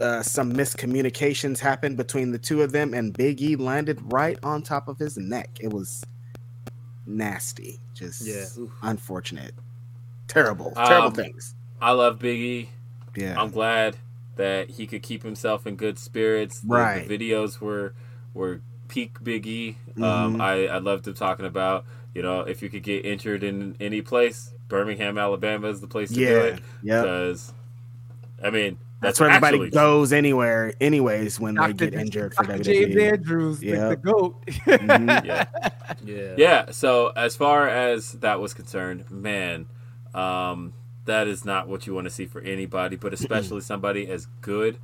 Uh, 0.00 0.22
some 0.22 0.52
miscommunications 0.52 1.60
happened 1.60 1.96
between 1.96 2.32
the 2.32 2.38
two 2.38 2.62
of 2.62 2.72
them, 2.72 2.92
and 2.94 3.16
Big 3.16 3.40
E 3.40 3.54
landed 3.54 4.00
right 4.12 4.36
on 4.42 4.60
top 4.60 4.88
of 4.88 4.98
his 4.98 5.16
neck. 5.16 5.48
It 5.60 5.72
was 5.72 6.02
nasty, 7.06 7.80
just 7.94 8.26
Yeah, 8.26 8.44
oof. 8.58 8.70
unfortunate, 8.82 9.54
terrible, 10.26 10.72
terrible 10.72 11.08
Um, 11.08 11.14
things. 11.14 11.54
I 11.80 11.92
love 11.92 12.18
Biggie. 12.18 12.68
Yeah, 13.14 13.40
I'm 13.40 13.50
glad 13.50 13.96
that 14.36 14.70
he 14.70 14.86
could 14.86 15.02
keep 15.02 15.22
himself 15.22 15.66
in 15.66 15.76
good 15.76 15.98
spirits. 15.98 16.60
Right. 16.66 17.06
The 17.06 17.18
videos 17.18 17.60
were 17.60 17.94
were 18.34 18.60
peak 18.88 19.18
Biggie. 19.20 19.76
Mhm. 19.96 20.02
Um, 20.04 20.40
I 20.40 20.66
I 20.66 20.78
loved 20.78 21.06
him 21.06 21.14
talking 21.14 21.46
about 21.46 21.84
you 22.14 22.22
know 22.22 22.40
if 22.40 22.62
you 22.62 22.68
could 22.68 22.82
get 22.82 23.04
injured 23.04 23.42
in 23.42 23.76
any 23.80 24.02
place, 24.02 24.52
Birmingham, 24.68 25.18
Alabama 25.18 25.68
is 25.68 25.80
the 25.80 25.86
place 25.88 26.08
to 26.10 26.14
do 26.16 26.20
yeah, 26.20 26.28
it. 26.42 26.60
yeah. 26.82 27.00
Because 27.02 27.52
I 28.42 28.50
mean 28.50 28.76
That's 29.00 29.18
that's, 29.18 29.20
where 29.20 29.30
everybody 29.30 29.56
actually- 29.56 29.70
goes 29.70 30.12
anywhere, 30.12 30.72
anyways, 30.80 31.38
when 31.40 31.54
they 31.54 31.72
get 31.72 31.94
injured 31.94 32.34
for 32.34 32.44
Dr. 32.44 32.58
WWE. 32.58 32.64
James 32.64 32.96
Andrews, 32.96 33.58
the- 33.60 33.66
Yep. 33.68 33.88
the 33.90 33.96
goat. 33.96 34.46
Mhm. 34.46 35.24
Yeah. 35.24 35.44
Yeah. 36.04 36.34
Yeah. 36.36 36.70
So 36.72 37.08
as 37.16 37.36
far 37.36 37.68
as 37.68 38.12
that 38.14 38.40
was 38.40 38.52
concerned, 38.54 39.10
man, 39.10 39.66
um, 40.14 40.72
that 41.04 41.28
is 41.28 41.44
not 41.44 41.68
what 41.68 41.86
you 41.86 41.94
want 41.94 42.06
to 42.06 42.10
see 42.10 42.26
for 42.26 42.40
anybody, 42.40 42.96
but 42.96 43.12
especially 43.12 43.60
somebody 43.60 44.08
as 44.08 44.26
good 44.40 44.78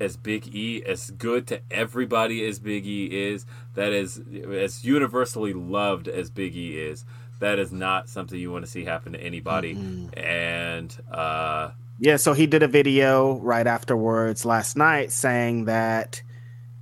as 0.00 0.16
Big 0.16 0.54
E, 0.54 0.82
as 0.84 1.10
good 1.12 1.46
to 1.48 1.60
everybody 1.70 2.44
as 2.46 2.58
Big 2.58 2.86
E 2.86 3.06
is, 3.06 3.46
that 3.74 3.92
is 3.92 4.20
as 4.50 4.84
universally 4.84 5.52
loved 5.52 6.08
as 6.08 6.30
Big 6.30 6.56
E 6.56 6.78
is. 6.78 7.04
That 7.38 7.58
is 7.58 7.72
not 7.72 8.08
something 8.08 8.38
you 8.38 8.52
want 8.52 8.64
to 8.64 8.70
see 8.70 8.84
happen 8.84 9.12
to 9.12 9.20
anybody. 9.20 9.72
And 10.14 10.96
uh, 11.10 11.70
Yeah, 11.98 12.16
so 12.16 12.34
he 12.34 12.46
did 12.46 12.62
a 12.62 12.68
video 12.68 13.38
right 13.38 13.66
afterwards 13.66 14.44
last 14.44 14.76
night 14.76 15.10
saying 15.10 15.64
that 15.64 16.22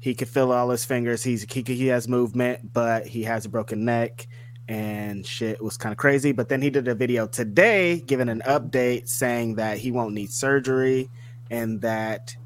he 0.00 0.14
could 0.14 0.28
feel 0.28 0.52
all 0.52 0.70
his 0.70 0.84
fingers. 0.84 1.22
He's 1.22 1.50
he, 1.50 1.62
he 1.62 1.86
has 1.88 2.08
movement, 2.08 2.72
but 2.72 3.06
he 3.06 3.22
has 3.24 3.46
a 3.46 3.48
broken 3.48 3.84
neck 3.84 4.26
and 4.70 5.26
shit 5.26 5.60
was 5.60 5.76
kind 5.76 5.92
of 5.92 5.98
crazy. 5.98 6.30
But 6.30 6.48
then 6.48 6.62
he 6.62 6.70
did 6.70 6.86
a 6.86 6.94
video 6.94 7.26
today 7.26 8.00
giving 8.00 8.28
an 8.28 8.40
update 8.46 9.08
saying 9.08 9.56
that 9.56 9.78
he 9.78 9.90
won't 9.90 10.14
need 10.14 10.30
surgery 10.30 11.10
and 11.50 11.80
that 11.80 12.36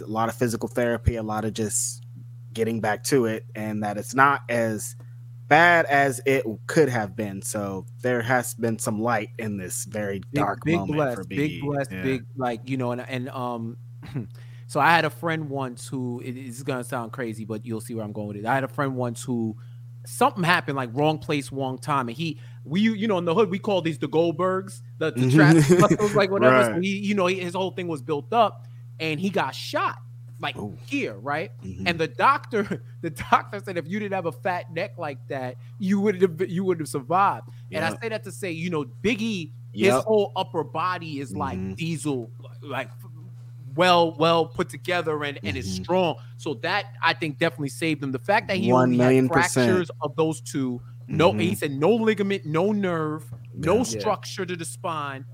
a 0.00 0.06
lot 0.06 0.30
of 0.30 0.34
physical 0.34 0.66
therapy, 0.66 1.16
a 1.16 1.22
lot 1.22 1.44
of 1.44 1.52
just 1.52 2.02
getting 2.54 2.80
back 2.80 3.04
to 3.04 3.26
it, 3.26 3.44
and 3.54 3.82
that 3.82 3.98
it's 3.98 4.14
not 4.14 4.40
as 4.48 4.96
bad 5.46 5.84
as 5.86 6.22
it 6.24 6.46
could 6.66 6.88
have 6.88 7.14
been. 7.14 7.42
So 7.42 7.84
there 8.00 8.22
has 8.22 8.54
been 8.54 8.78
some 8.78 9.02
light 9.02 9.28
in 9.38 9.58
this 9.58 9.84
very 9.84 10.22
dark 10.32 10.60
big 10.64 10.76
moment 10.76 10.96
blessed, 10.96 11.16
for 11.16 11.24
Big, 11.24 11.36
big 11.38 11.50
E. 11.50 11.60
blessed, 11.60 11.92
Yeah. 11.92 12.02
big 12.02 12.24
like 12.36 12.66
you 12.66 12.78
know, 12.78 12.92
and 12.92 13.02
and 13.02 13.28
um, 13.28 13.76
so 14.68 14.80
I 14.80 14.90
had 14.92 15.04
a 15.04 15.10
friend 15.10 15.50
once 15.50 15.86
who 15.86 16.22
it 16.24 16.34
is 16.34 16.62
gonna 16.62 16.82
sound 16.82 17.12
crazy, 17.12 17.44
but 17.44 17.66
you'll 17.66 17.82
see 17.82 17.94
where 17.94 18.06
I'm 18.06 18.12
going 18.12 18.28
with 18.28 18.36
it. 18.38 18.46
I 18.46 18.54
had 18.54 18.64
a 18.64 18.68
friend 18.68 18.96
once 18.96 19.22
who 19.22 19.54
something 20.06 20.42
happened, 20.44 20.76
like 20.76 20.90
wrong 20.92 21.18
place, 21.18 21.50
wrong 21.52 21.78
time, 21.78 22.08
and 22.08 22.16
he 22.16 22.38
we 22.64 22.80
you 22.80 23.06
know 23.06 23.18
in 23.18 23.24
the 23.24 23.34
hood 23.34 23.50
we 23.50 23.58
call 23.58 23.82
these 23.82 23.98
the 23.98 24.08
Goldbergs, 24.08 24.82
the, 24.98 25.10
the 25.12 25.30
trap 25.30 25.54
muscles, 25.78 26.14
like 26.14 26.30
whatever. 26.30 26.64
So 26.64 26.80
he 26.80 26.98
you 26.98 27.14
know 27.14 27.26
he, 27.26 27.38
his 27.40 27.54
whole 27.54 27.70
thing 27.70 27.88
was 27.88 28.02
built 28.02 28.32
up, 28.32 28.66
and 29.00 29.18
he 29.20 29.30
got 29.30 29.54
shot 29.54 29.98
like 30.40 30.56
Ooh. 30.56 30.76
here, 30.86 31.14
right? 31.14 31.50
Mhm. 31.64 31.84
And 31.86 31.98
the 31.98 32.08
doctor, 32.08 32.82
the 33.02 33.10
doctor 33.10 33.60
said 33.60 33.76
if 33.78 33.86
you 33.88 33.98
didn't 33.98 34.14
have 34.14 34.26
a 34.26 34.32
fat 34.32 34.72
neck 34.72 34.98
like 34.98 35.18
that, 35.28 35.56
you 35.78 36.00
would 36.00 36.20
have 36.20 36.50
you 36.50 36.64
would 36.64 36.80
have 36.80 36.88
survived. 36.88 37.48
And 37.72 37.84
I 37.84 37.90
say 38.00 38.08
that 38.08 38.24
to 38.24 38.32
say, 38.32 38.50
you 38.50 38.70
know, 38.70 38.84
Biggie, 39.02 39.52
Yep. 39.76 39.94
his 39.96 40.04
whole 40.04 40.30
upper 40.36 40.62
body 40.62 41.18
is 41.18 41.34
like 41.34 41.58
Mhm. 41.58 41.74
diesel, 41.76 42.30
like 42.62 42.90
well, 43.74 44.14
well 44.18 44.46
put 44.46 44.68
together 44.68 45.22
and, 45.24 45.38
and 45.42 45.56
is 45.56 45.78
Mhm. 45.78 45.82
strong. 45.84 46.16
So 46.36 46.54
that 46.62 46.86
I 47.02 47.12
think 47.14 47.38
definitely 47.38 47.68
saved 47.70 48.02
him. 48.02 48.12
The 48.12 48.18
fact 48.18 48.48
that 48.48 48.56
he 48.58 48.70
One 48.72 48.84
only 48.84 48.96
million 48.98 49.24
had 49.26 49.32
percent. 49.32 49.68
fractures 49.70 49.90
of 50.02 50.14
those 50.16 50.40
two, 50.40 50.80
no, 51.08 51.32
Mhm. 51.32 51.40
he 51.40 51.54
said 51.54 51.72
no 51.72 51.90
ligament, 51.94 52.46
no 52.46 52.72
nerve, 52.72 53.24
no 53.54 53.78
Yeah. 53.78 53.82
structure 53.84 54.46
to 54.46 54.56
the 54.56 54.64
spine, 54.64 55.24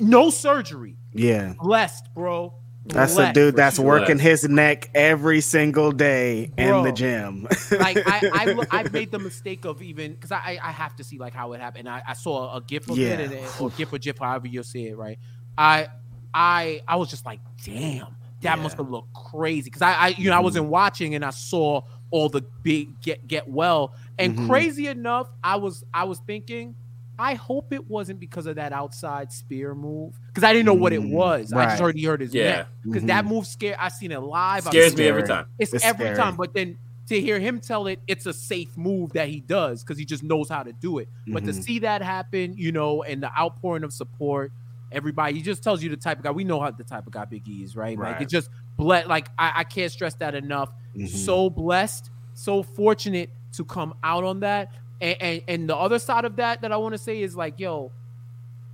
no 0.00 0.30
surgery. 0.30 0.96
Yeah. 1.12 1.54
Blessed, 1.60 2.12
bro. 2.14 2.54
That's 2.86 3.18
a 3.18 3.32
dude 3.34 3.54
that's 3.54 3.76
sure. 3.76 3.84
working 3.84 4.18
his 4.18 4.48
neck 4.48 4.88
every 4.94 5.42
single 5.42 5.92
day 5.92 6.50
in 6.56 6.82
the 6.84 6.92
gym. 6.92 7.46
like 7.72 7.98
I, 8.06 8.30
I, 8.32 8.44
look- 8.52 8.72
I 8.72 8.84
made 8.84 9.10
the 9.10 9.18
mistake 9.18 9.66
of 9.66 9.82
even 9.82 10.14
because 10.14 10.32
I, 10.32 10.58
I 10.62 10.72
have 10.72 10.96
to 10.96 11.04
see 11.04 11.18
like 11.18 11.34
how 11.34 11.52
it 11.52 11.60
happened. 11.60 11.86
I, 11.86 12.02
I 12.06 12.14
saw 12.14 12.56
a 12.56 12.62
gif 12.62 12.88
of 12.88 12.96
Yeah. 12.96 13.08
it, 13.08 13.20
and 13.20 13.32
it, 13.34 13.60
or 13.60 13.68
gif 13.70 13.92
or 13.92 13.98
gif, 13.98 14.18
however 14.18 14.46
you 14.46 14.62
say 14.62 14.84
it, 14.86 14.96
right? 14.96 15.18
I, 15.58 15.88
I, 16.34 16.80
I 16.86 16.96
was 16.96 17.08
just 17.10 17.24
like, 17.26 17.40
damn, 17.64 18.06
that 18.42 18.56
Yeah. 18.56 18.62
must 18.62 18.76
have 18.76 18.88
looked 18.88 19.12
crazy 19.14 19.64
because 19.64 19.82
I, 19.82 19.92
I, 19.92 20.08
you 20.18 20.30
know, 20.30 20.36
I 20.36 20.40
wasn't 20.40 20.66
watching 20.66 21.14
and 21.14 21.24
I 21.24 21.30
saw 21.30 21.82
all 22.10 22.28
the 22.28 22.42
big 22.62 23.00
get 23.02 23.26
get 23.26 23.48
well, 23.48 23.94
and 24.18 24.36
Mhm. 24.36 24.46
crazy 24.46 24.86
enough, 24.88 25.28
I 25.42 25.56
was, 25.56 25.84
I 25.92 26.04
was 26.04 26.20
thinking. 26.26 26.74
I 27.20 27.34
hope 27.34 27.72
it 27.72 27.90
wasn't 27.90 28.20
because 28.20 28.46
of 28.46 28.54
that 28.56 28.72
outside 28.72 29.32
spear 29.32 29.74
move 29.74 30.14
because 30.28 30.44
I 30.44 30.52
didn't 30.52 30.66
know 30.66 30.74
what 30.74 30.92
it 30.92 31.00
Mm, 31.00 31.10
was. 31.10 31.52
I 31.52 31.56
right. 31.56 31.68
just 31.70 31.82
heard 31.82 31.96
he 31.96 32.04
hurt 32.04 32.20
his 32.20 32.32
Yeah. 32.32 32.44
neck 32.44 32.66
because 32.84 33.04
that 33.06 33.24
move 33.24 33.44
scared. 33.44 33.76
I 33.80 33.88
seen 33.88 34.12
it 34.12 34.20
live. 34.20 34.68
I 34.68 34.70
scares 34.70 34.96
me 34.96 35.08
every 35.08 35.24
time. 35.24 35.46
it's, 35.58 35.74
It's 35.74 35.84
every 35.84 36.06
scary. 36.06 36.16
time, 36.16 36.36
but 36.36 36.54
then 36.54 36.78
to 37.08 37.20
hear 37.20 37.40
him 37.40 37.58
tell 37.58 37.88
it, 37.88 37.98
it's 38.06 38.26
a 38.26 38.32
safe 38.32 38.68
move 38.76 39.14
that 39.14 39.28
he 39.28 39.40
does 39.40 39.82
because 39.82 39.98
he 39.98 40.04
just 40.04 40.22
knows 40.22 40.48
how 40.48 40.62
to 40.62 40.72
do 40.74 40.98
it. 40.98 41.08
But 41.26 41.44
to 41.46 41.50
Mhm. 41.50 41.64
see 41.64 41.80
that 41.80 42.02
happen, 42.02 42.54
you 42.56 42.70
know, 42.70 43.02
and 43.02 43.20
the 43.20 43.36
outpouring 43.36 43.82
of 43.82 43.92
support, 43.92 44.52
everybody, 44.92 45.34
he 45.34 45.42
just 45.42 45.62
tells 45.62 45.82
you 45.82 45.90
the 45.90 45.96
type 45.96 46.18
of 46.18 46.24
guy. 46.24 46.30
We 46.30 46.44
know 46.44 46.60
how 46.60 46.70
the 46.70 46.84
type 46.84 47.06
of 47.06 47.12
guy 47.12 47.24
Big 47.24 47.46
E 47.48 47.62
is, 47.62 47.76
right? 47.76 47.98
Like 47.98 48.14
Right. 48.14 48.22
it 48.22 48.28
just 48.28 48.50
blessed. 48.76 49.08
Like 49.08 49.28
I, 49.38 49.52
I 49.56 49.64
can't 49.64 49.90
stress 49.92 50.14
that 50.16 50.34
enough. 50.34 50.70
Mhm. 50.96 51.08
So 51.08 51.50
blessed, 51.50 52.10
so 52.34 52.62
fortunate 52.62 53.30
to 53.52 53.64
come 53.64 53.94
out 54.02 54.24
on 54.24 54.40
that. 54.40 54.72
And, 55.00 55.16
and 55.22 55.42
and 55.48 55.68
the 55.68 55.76
other 55.76 55.98
side 55.98 56.24
of 56.24 56.36
that 56.36 56.60
that 56.62 56.72
I 56.72 56.76
want 56.76 56.94
to 56.94 56.98
say 56.98 57.22
is 57.22 57.36
like, 57.36 57.58
yo, 57.60 57.92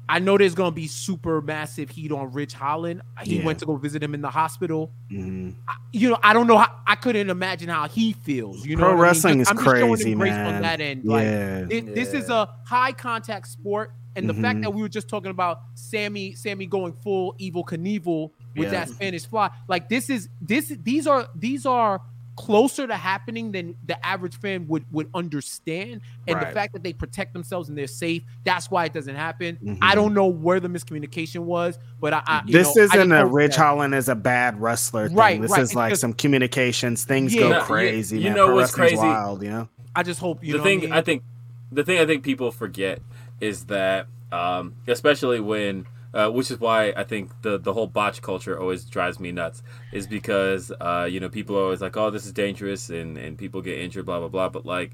I 0.06 0.18
know 0.18 0.36
there's 0.36 0.54
gonna 0.54 0.70
be 0.70 0.86
super 0.86 1.40
massive 1.40 1.88
heat 1.88 2.12
on 2.12 2.30
Ridge 2.32 2.52
Holland. 2.52 3.00
He 3.22 3.38
Yeah. 3.38 3.44
went 3.46 3.58
to 3.60 3.66
go 3.66 3.76
visit 3.76 4.02
him 4.02 4.12
in 4.14 4.20
the 4.20 4.28
hospital 4.30 4.90
Mhm. 5.10 5.54
you 5.92 6.10
know, 6.10 6.18
I 6.22 6.32
don't 6.34 6.46
know 6.46 6.58
how 6.58 6.70
I 6.86 6.94
couldn't 6.96 7.30
imagine 7.30 7.68
how 7.70 7.88
he 7.88 8.12
feels. 8.12 8.66
You 8.66 8.76
know, 8.76 8.80
Pro 8.80 8.88
what 8.88 8.92
I 8.92 8.96
mean? 8.96 9.02
wrestling 9.02 9.38
Just- 9.38 9.50
is 9.52 9.58
I'm 9.58 9.64
just 9.64 9.76
showing 9.78 9.94
crazy, 9.96 10.14
grace 10.14 10.32
on 10.34 10.60
that 10.62 10.80
end. 10.80 11.04
Like, 11.04 11.22
Yeah. 11.24 11.64
this 11.70 12.12
is 12.12 12.28
a 12.28 12.48
high 12.66 12.92
contact 12.92 13.48
sport, 13.48 13.92
and 14.16 14.28
the 14.28 14.34
fact 14.34 14.58
Mhm. 14.58 14.62
that 14.62 14.70
we 14.70 14.82
were 14.82 14.88
just 14.88 15.08
talking 15.08 15.30
about 15.30 15.60
Sammy, 15.74 16.34
Sammy 16.34 16.66
going 16.66 16.92
full 16.92 17.34
evil 17.38 17.64
Knievel 17.64 18.30
with 18.56 18.66
Yeah. 18.72 18.84
that 18.84 18.88
Spanish 18.88 19.26
fly, 19.26 19.50
like 19.68 19.88
this 19.88 20.08
is 20.10 20.28
this. 20.40 20.72
These 20.82 21.06
are 21.06 21.26
these 21.34 21.66
are 21.66 22.00
closer 22.36 22.84
to 22.84 22.96
happening 22.96 23.52
than 23.52 23.76
the 23.86 24.04
average 24.04 24.36
fan 24.40 24.66
would 24.66 24.84
would 24.90 25.08
understand. 25.14 26.00
And 26.26 26.40
the 26.40 26.46
fact 26.46 26.72
that 26.72 26.82
they 26.82 26.92
protect 26.92 27.32
themselves 27.32 27.68
and 27.68 27.78
they're 27.78 27.86
safe, 27.86 28.24
that's 28.42 28.68
why 28.70 28.86
it 28.86 28.92
doesn't 28.92 29.14
happen. 29.14 29.56
Mhm. 29.62 29.78
I 29.80 29.94
don't 29.94 30.14
know 30.14 30.26
where 30.26 30.58
the 30.58 30.66
miscommunication 30.68 31.42
was, 31.42 31.78
but 32.00 32.12
I, 32.12 32.22
I 32.26 32.42
you 32.44 32.52
this 32.52 32.74
know, 32.74 32.82
isn't 32.82 32.98
just 33.08 33.10
a 33.12 33.22
hope 33.22 33.32
Rich 33.32 33.52
that- 33.52 33.60
Holland 33.62 33.94
is 33.94 34.08
a 34.08 34.16
bad 34.16 34.60
wrestler 34.60 35.06
thing. 35.06 35.16
Right, 35.16 35.40
this 35.40 35.52
right. 35.52 35.60
is 35.62 35.68
It's 35.70 35.76
like 35.76 35.90
just- 35.92 36.00
some 36.00 36.12
communications. 36.12 37.04
Things 37.04 37.32
Yeah. 37.32 37.40
go 37.42 37.48
No, 37.50 37.58
you- 37.58 37.64
crazy, 37.66 38.18
you 38.18 38.24
man. 38.24 38.34
know 38.34 38.46
Pro 38.46 38.54
what's 38.56 38.74
crazy? 38.74 38.96
Wild, 38.96 39.42
you 39.44 39.50
know? 39.50 39.68
I 39.94 40.02
just 40.02 40.18
hope 40.18 40.42
you 40.42 40.52
the 40.54 40.58
know 40.58 40.64
thing 40.64 40.80
what 40.80 40.90
I, 40.92 40.98
I, 40.98 41.02
think 41.02 41.22
the 41.70 41.84
thing 41.84 42.00
I 42.00 42.06
think 42.06 42.24
people 42.24 42.50
forget 42.50 42.98
is 43.40 43.66
that 43.66 44.06
um, 44.32 44.74
especially 44.86 45.40
when 45.40 45.86
uh, 46.12 46.30
which 46.30 46.50
is 46.50 46.60
why 46.60 46.92
I 46.96 47.04
think 47.04 47.30
the 47.42 47.58
the 47.58 47.72
whole 47.72 47.86
botch 47.86 48.22
culture 48.22 48.58
always 48.58 48.84
drives 48.84 49.18
me 49.18 49.32
nuts 49.32 49.62
is 49.92 50.06
because 50.06 50.72
uh, 50.80 51.08
you 51.10 51.20
know 51.20 51.28
people 51.28 51.56
are 51.58 51.62
always 51.62 51.80
like 51.80 51.96
oh 51.96 52.10
this 52.10 52.24
is 52.24 52.32
dangerous 52.32 52.90
and 52.90 53.18
and 53.18 53.36
people 53.36 53.62
get 53.62 53.78
injured 53.78 54.06
blah 54.06 54.20
blah 54.20 54.28
blah 54.28 54.48
but 54.48 54.64
like 54.64 54.92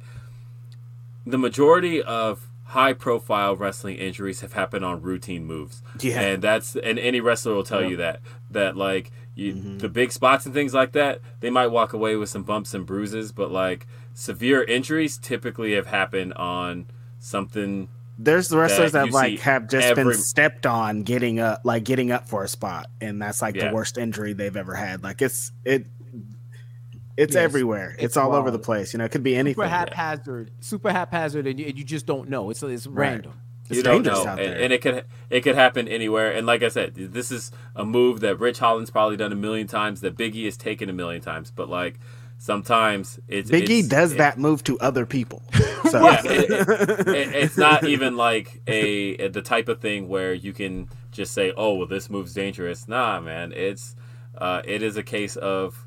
the 1.26 1.38
majority 1.38 2.02
of 2.02 2.48
high 2.70 2.92
profile 2.92 3.56
wrestling 3.56 3.96
injuries 3.96 4.42
have 4.42 4.52
happened 4.52 4.84
on 4.84 5.02
routine 5.02 5.44
moves. 5.44 5.82
Yeah. 5.98 6.20
And 6.20 6.42
that's 6.42 6.76
and 6.76 6.98
any 6.98 7.20
wrestler 7.20 7.54
will 7.54 7.64
tell 7.64 7.84
you 7.84 7.96
that 7.96 8.20
that 8.50 8.76
like 8.76 9.10
you, 9.34 9.78
the 9.78 9.88
big 9.88 10.12
spots 10.12 10.46
and 10.46 10.54
things 10.54 10.72
like 10.72 10.92
that, 10.92 11.20
they 11.40 11.50
might 11.50 11.68
walk 11.68 11.92
away 11.92 12.14
with 12.16 12.28
some 12.28 12.44
bumps 12.44 12.72
and 12.72 12.86
bruises, 12.86 13.32
but 13.32 13.50
like 13.50 13.86
severe 14.14 14.62
injuries 14.62 15.18
typically 15.18 15.74
have 15.74 15.86
happened 15.86 16.32
on 16.34 16.86
something 17.18 17.88
There's 18.22 18.48
the 18.48 18.58
wrestlers 18.58 18.92
that 18.92 19.06
that, 19.06 19.12
like 19.14 19.38
have 19.40 19.68
just 19.68 19.86
every- 19.86 20.04
been 20.04 20.14
stepped 20.14 20.66
on 20.66 21.02
getting 21.04 21.40
up, 21.40 21.62
like 21.64 21.84
getting 21.84 22.10
up 22.12 22.28
for 22.28 22.44
a 22.44 22.48
spot, 22.48 22.88
and 23.00 23.20
that's 23.20 23.40
like 23.40 23.54
Yeah. 23.56 23.68
the 23.68 23.74
worst 23.74 23.96
injury 23.96 24.34
they've 24.34 24.56
ever 24.56 24.74
had. 24.74 25.02
Like 25.02 25.22
it's 25.22 25.52
it, 25.64 25.86
it's 27.16 27.34
Yes, 27.34 27.42
everywhere. 27.42 27.92
It's, 27.94 28.04
it's 28.04 28.16
all 28.16 28.34
over 28.34 28.50
the 28.50 28.58
place. 28.58 28.92
You 28.92 28.98
know, 28.98 29.04
it 29.04 29.10
could 29.10 29.22
be 29.22 29.36
anything. 29.36 29.54
super 29.62 29.68
haphazard, 29.68 30.50
super 30.60 30.90
haphazard, 30.92 31.46
and 31.46 31.58
you, 31.58 31.66
and 31.66 31.78
you 31.78 31.84
just 31.84 32.06
don't 32.06 32.28
know. 32.28 32.50
It's 32.50 32.62
it's 32.62 32.86
Right. 32.86 33.10
random. 33.12 33.32
It's 33.68 33.76
you 33.76 33.82
don't 33.84 34.02
dangerous 34.02 34.24
know, 34.24 34.30
out 34.32 34.40
and, 34.40 34.52
there. 34.52 34.60
and 34.62 34.72
it 34.72 34.82
could 34.82 35.04
it 35.30 35.40
could 35.42 35.54
happen 35.54 35.86
anywhere. 35.88 36.30
And 36.32 36.46
like 36.46 36.62
I 36.62 36.68
said, 36.68 36.94
this 36.94 37.30
is 37.30 37.52
a 37.76 37.84
move 37.84 38.20
that 38.20 38.38
Ridge 38.40 38.58
Holland's 38.58 38.90
probably 38.90 39.16
done 39.16 39.32
a 39.32 39.36
million 39.36 39.66
times, 39.66 40.00
that 40.00 40.16
Biggie 40.16 40.44
has 40.46 40.56
taken 40.56 40.88
a 40.90 40.92
million 40.92 41.22
times. 41.22 41.50
But 41.50 41.68
like 41.68 41.98
sometimes 42.40 43.20
it's 43.28 43.50
Biggie 43.50 43.80
it's, 43.80 43.88
does 43.88 44.12
it- 44.14 44.18
that 44.18 44.38
move 44.38 44.64
to 44.64 44.78
other 44.80 45.06
people. 45.06 45.42
So 45.90 46.00
Yeah, 46.04 46.20
it- 46.24 46.50
it- 46.50 47.08
it- 47.08 47.34
it's 47.34 47.56
not 47.56 47.82
even 47.84 48.16
like 48.16 48.60
a 48.68 49.28
the 49.28 49.42
type 49.42 49.68
of 49.68 49.80
thing 49.80 50.08
where 50.08 50.32
you 50.32 50.52
can 50.52 50.88
just 51.10 51.32
say, 51.34 51.52
"Oh, 51.56 51.74
well, 51.74 51.86
this 51.88 52.08
move's 52.08 52.32
dangerous." 52.32 52.86
Nah, 52.86 53.18
man, 53.20 53.52
it's 53.52 53.96
uh, 54.38 54.62
it 54.64 54.82
is 54.82 54.96
a 54.96 55.02
case 55.02 55.34
of 55.36 55.86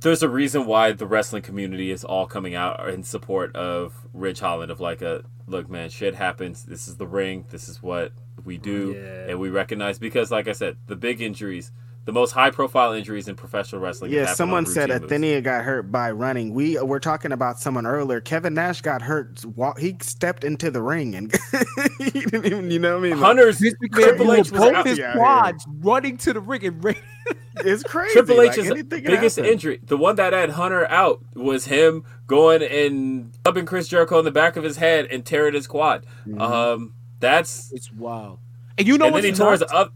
there's 0.00 0.22
a 0.24 0.28
reason 0.28 0.66
why 0.66 0.90
the 0.92 1.06
wrestling 1.06 1.42
community 1.42 1.90
is 1.92 2.02
all 2.04 2.26
coming 2.26 2.54
out 2.56 2.88
in 2.88 3.02
support 3.04 3.54
of 3.54 3.94
Ridge 4.12 4.40
Holland. 4.40 4.70
Of 4.72 4.80
like 4.80 5.02
a 5.02 5.22
look, 5.46 5.68
man, 5.70 5.88
shit 5.90 6.14
happens. 6.16 6.64
This 6.64 6.88
is 6.88 6.96
the 6.96 7.06
ring. 7.06 7.44
This 7.50 7.68
is 7.68 7.80
what 7.82 8.12
we 8.44 8.58
do, 8.58 8.94
Yeah. 8.96 9.30
and 9.30 9.38
we 9.40 9.50
recognize 9.50 9.98
because, 10.00 10.30
like 10.32 10.48
I 10.48 10.52
said, 10.52 10.76
the 10.86 10.96
big 10.96 11.20
injuries. 11.20 11.70
The 12.08 12.12
most 12.14 12.32
high-profile 12.32 12.94
injuries 12.94 13.28
in 13.28 13.36
professional 13.36 13.82
wrestling. 13.82 14.10
yeah, 14.10 14.32
someone 14.32 14.64
said 14.64 14.88
routine 14.88 15.02
moves. 15.02 15.12
Athenia 15.12 15.42
got 15.44 15.62
hurt 15.62 15.92
by 15.92 16.10
running. 16.10 16.54
We 16.54 16.78
were 16.80 17.00
talking 17.00 17.32
about 17.32 17.60
someone 17.60 17.84
earlier. 17.84 18.18
Kevin 18.22 18.54
Nash 18.54 18.80
got 18.80 19.02
hurt. 19.02 19.44
wa- 19.44 19.74
He 19.78 19.94
stepped 20.00 20.42
into 20.42 20.70
the 20.70 20.80
ring 20.80 21.14
and 21.14 21.30
he 21.98 22.08
didn't 22.08 22.46
even, 22.46 22.70
you 22.70 22.78
know 22.78 22.92
what 22.94 23.00
I 23.00 23.02
mean? 23.10 23.20
Like, 23.20 23.26
Hunter's 23.26 23.60
Vince 23.60 23.74
Triple 23.92 24.24
McMahon 24.24 24.38
H 24.38 24.50
was 24.52 24.60
out. 24.62 24.86
his 24.86 24.96
Yeah, 24.98 25.12
quads 25.12 25.66
running 25.80 26.16
to 26.16 26.32
the 26.32 26.40
ring 26.40 26.64
and 26.64 26.82
ring. 26.82 26.96
it's 27.56 27.82
crazy. 27.82 28.14
Triple 28.14 28.38
Like, 28.38 28.52
H's 28.56 28.70
anything 28.70 29.04
biggest 29.04 29.36
happen. 29.36 29.52
injury, 29.52 29.78
the 29.82 29.98
one 29.98 30.16
that 30.16 30.32
had 30.32 30.48
Hunter 30.48 30.86
out, 30.90 31.20
was 31.34 31.66
him 31.66 32.04
going 32.26 32.62
and 32.62 33.36
clubbing 33.44 33.66
Chris 33.66 33.86
Jericho 33.86 34.18
in 34.18 34.24
the 34.24 34.30
back 34.32 34.56
of 34.56 34.64
his 34.64 34.78
head 34.78 35.04
and 35.10 35.26
tearing 35.26 35.52
his 35.52 35.66
quad. 35.66 36.06
Mm-hmm. 36.26 36.40
Um, 36.40 36.94
that's 37.20 37.70
It's 37.70 37.92
wild. 37.92 38.38
And 38.78 38.88
you 38.88 38.96
know 38.96 39.08
and 39.08 39.14
then 39.16 39.24
he 39.24 39.32
tore 39.32 39.52
his 39.52 39.62
up. 39.62 39.92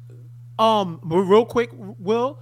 Um, 0.58 1.00
but 1.02 1.18
real 1.18 1.44
quick, 1.44 1.70
Will 1.74 2.38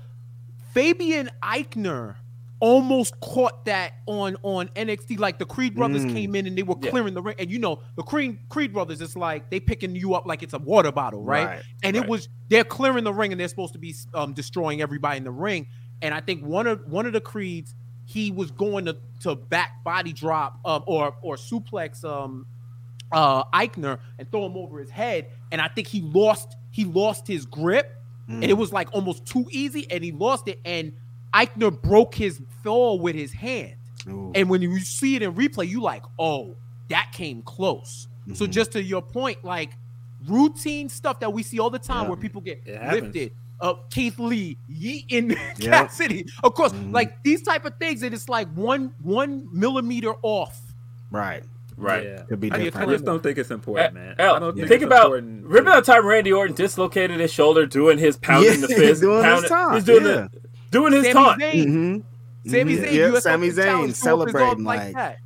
Fabian 0.72 1.30
Aichner 1.42 2.16
almost 2.60 3.18
caught 3.20 3.64
that 3.64 3.94
on 4.06 4.36
on 4.42 4.68
NXT. 4.76 5.18
Like 5.18 5.38
the 5.38 5.46
Creed 5.46 5.74
brothers 5.74 6.04
Mm. 6.04 6.12
came 6.12 6.34
in 6.34 6.46
and 6.46 6.56
they 6.58 6.62
were 6.62 6.76
Yeah. 6.80 6.90
clearing 6.90 7.14
the 7.14 7.22
ring, 7.22 7.34
and 7.38 7.50
you 7.50 7.58
know 7.58 7.80
the 7.96 8.02
Creed 8.02 8.38
Creed 8.50 8.72
brothers. 8.72 9.00
It's 9.00 9.16
like 9.16 9.48
they 9.50 9.60
picking 9.60 9.96
you 9.96 10.14
up 10.14 10.26
like 10.26 10.42
it's 10.42 10.52
a 10.52 10.58
water 10.58 10.92
bottle, 10.92 11.22
right? 11.22 11.46
Right, 11.46 11.62
and 11.82 11.96
right. 11.96 12.04
it 12.04 12.08
was 12.08 12.28
they're 12.48 12.64
clearing 12.64 13.04
the 13.04 13.14
ring 13.14 13.32
and 13.32 13.40
they're 13.40 13.48
supposed 13.48 13.72
to 13.72 13.78
be 13.78 13.94
um 14.14 14.34
destroying 14.34 14.82
everybody 14.82 15.16
in 15.16 15.24
the 15.24 15.30
ring. 15.30 15.68
And 16.02 16.12
I 16.14 16.20
think 16.20 16.44
one 16.44 16.66
of 16.66 16.86
one 16.86 17.06
of 17.06 17.12
the 17.14 17.20
Creeds 17.20 17.74
he 18.04 18.30
was 18.30 18.50
going 18.50 18.84
to 18.86 18.96
to 19.20 19.34
back 19.36 19.82
body 19.84 20.12
drop 20.12 20.58
um 20.64 20.82
or 20.86 21.14
or 21.22 21.36
suplex 21.36 22.04
um 22.04 22.46
uh 23.12 23.44
Aichner 23.54 23.98
and 24.18 24.30
throw 24.30 24.44
him 24.46 24.56
over 24.56 24.78
his 24.80 24.90
head. 24.90 25.28
And 25.50 25.60
I 25.62 25.68
think 25.68 25.86
he 25.88 26.02
lost 26.02 26.56
he 26.70 26.84
lost 26.84 27.26
his 27.26 27.46
grip 27.46 27.96
and 28.30 28.44
it 28.44 28.54
was 28.54 28.72
like 28.72 28.88
almost 28.94 29.26
too 29.26 29.46
easy 29.50 29.86
and 29.90 30.02
he 30.04 30.12
lost 30.12 30.46
it 30.48 30.60
and 30.64 30.92
Aichner 31.34 31.70
broke 31.82 32.14
his 32.14 32.40
fall 32.62 32.98
with 33.00 33.14
his 33.14 33.32
hand. 33.32 33.74
Ooh. 34.08 34.32
And 34.34 34.48
when 34.48 34.62
you 34.62 34.78
see 34.80 35.16
it 35.16 35.22
in 35.22 35.34
replay, 35.34 35.68
you 35.68 35.82
like, 35.82 36.04
oh, 36.18 36.54
that 36.88 37.10
came 37.12 37.42
close. 37.42 38.06
So 38.34 38.44
Mm-hmm. 38.44 38.52
just 38.52 38.72
to 38.72 38.82
your 38.82 39.02
point, 39.02 39.44
like 39.44 39.70
routine 40.26 40.88
stuff 40.88 41.20
that 41.20 41.32
we 41.32 41.42
see 41.42 41.58
all 41.58 41.70
the 41.70 41.78
time 41.78 42.04
Yeah. 42.04 42.08
where 42.08 42.16
people 42.16 42.40
get 42.40 42.66
lifted. 42.66 43.32
Uh, 43.60 43.74
Keith 43.90 44.18
Lee, 44.18 44.56
Yeaton, 44.70 45.30
Yeah. 45.58 45.86
Kassidy, 45.86 46.30
of 46.42 46.54
course, 46.54 46.72
Mhm. 46.72 46.92
like 46.94 47.22
these 47.22 47.42
type 47.42 47.64
of 47.66 47.74
things, 47.78 48.02
and 48.02 48.14
it's 48.14 48.28
like 48.28 48.48
one 48.54 48.94
one 49.02 49.48
millimeter 49.52 50.14
off. 50.22 50.58
Right. 51.10 51.42
Right. 51.80 52.04
Yeah. 52.04 52.22
Could 52.28 52.40
be 52.40 52.52
I, 52.52 52.58
different. 52.64 52.88
I 52.88 52.92
just 52.92 53.04
don't 53.04 53.22
think 53.22 53.38
it's 53.38 53.50
important, 53.50 53.94
man. 53.94 54.14
I 54.18 54.22
L, 54.22 54.40
don't 54.40 54.54
think, 54.56 54.70
it's 54.70 54.84
about 54.84 55.06
important 55.14 55.44
remember 55.44 55.70
to- 55.70 55.76
that 55.76 55.84
time 55.84 56.06
Randy 56.06 56.32
Orton 56.32 56.54
dislocated 56.54 57.18
his 57.20 57.32
shoulder 57.32 57.64
doing 57.66 57.98
his 57.98 58.16
pounding 58.18 58.60
Yeah, 58.60 58.66
the 58.66 58.68
fist, 58.68 59.00
doing 59.00 59.24
his 59.24 59.44
taunt, 59.48 59.74
he's 59.76 59.84
doing 59.84 60.04
yeah. 60.04 60.10
the 60.12 60.30
doing 60.70 60.92
his 60.92 61.04
Sami 61.06 61.14
taunt. 61.14 61.40
Zayn, 61.42 61.64
Mm-hmm. 61.66 62.50
Sami 62.50 62.76
Mhm. 62.76 62.78
Zayn, 62.84 62.92
Yep, 62.92 63.14
US 63.14 63.22
Sami 63.24 63.48
Zayn 63.50 63.94
celebrating 63.94 64.64
like, 64.64 64.80
like, 64.80 64.94
that. 64.94 65.18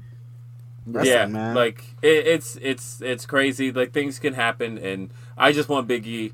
wrestling, 0.86 1.12
yeah, 1.14 1.26
man. 1.26 1.54
like 1.54 1.84
it, 2.02 2.26
it's 2.26 2.56
it's 2.62 3.00
it's 3.02 3.26
crazy. 3.26 3.72
Like 3.72 3.92
things 3.92 4.18
can 4.18 4.34
happen, 4.34 4.78
and 4.78 5.10
I 5.36 5.52
just 5.52 5.68
want 5.68 5.86
Big 5.88 6.06
E. 6.06 6.32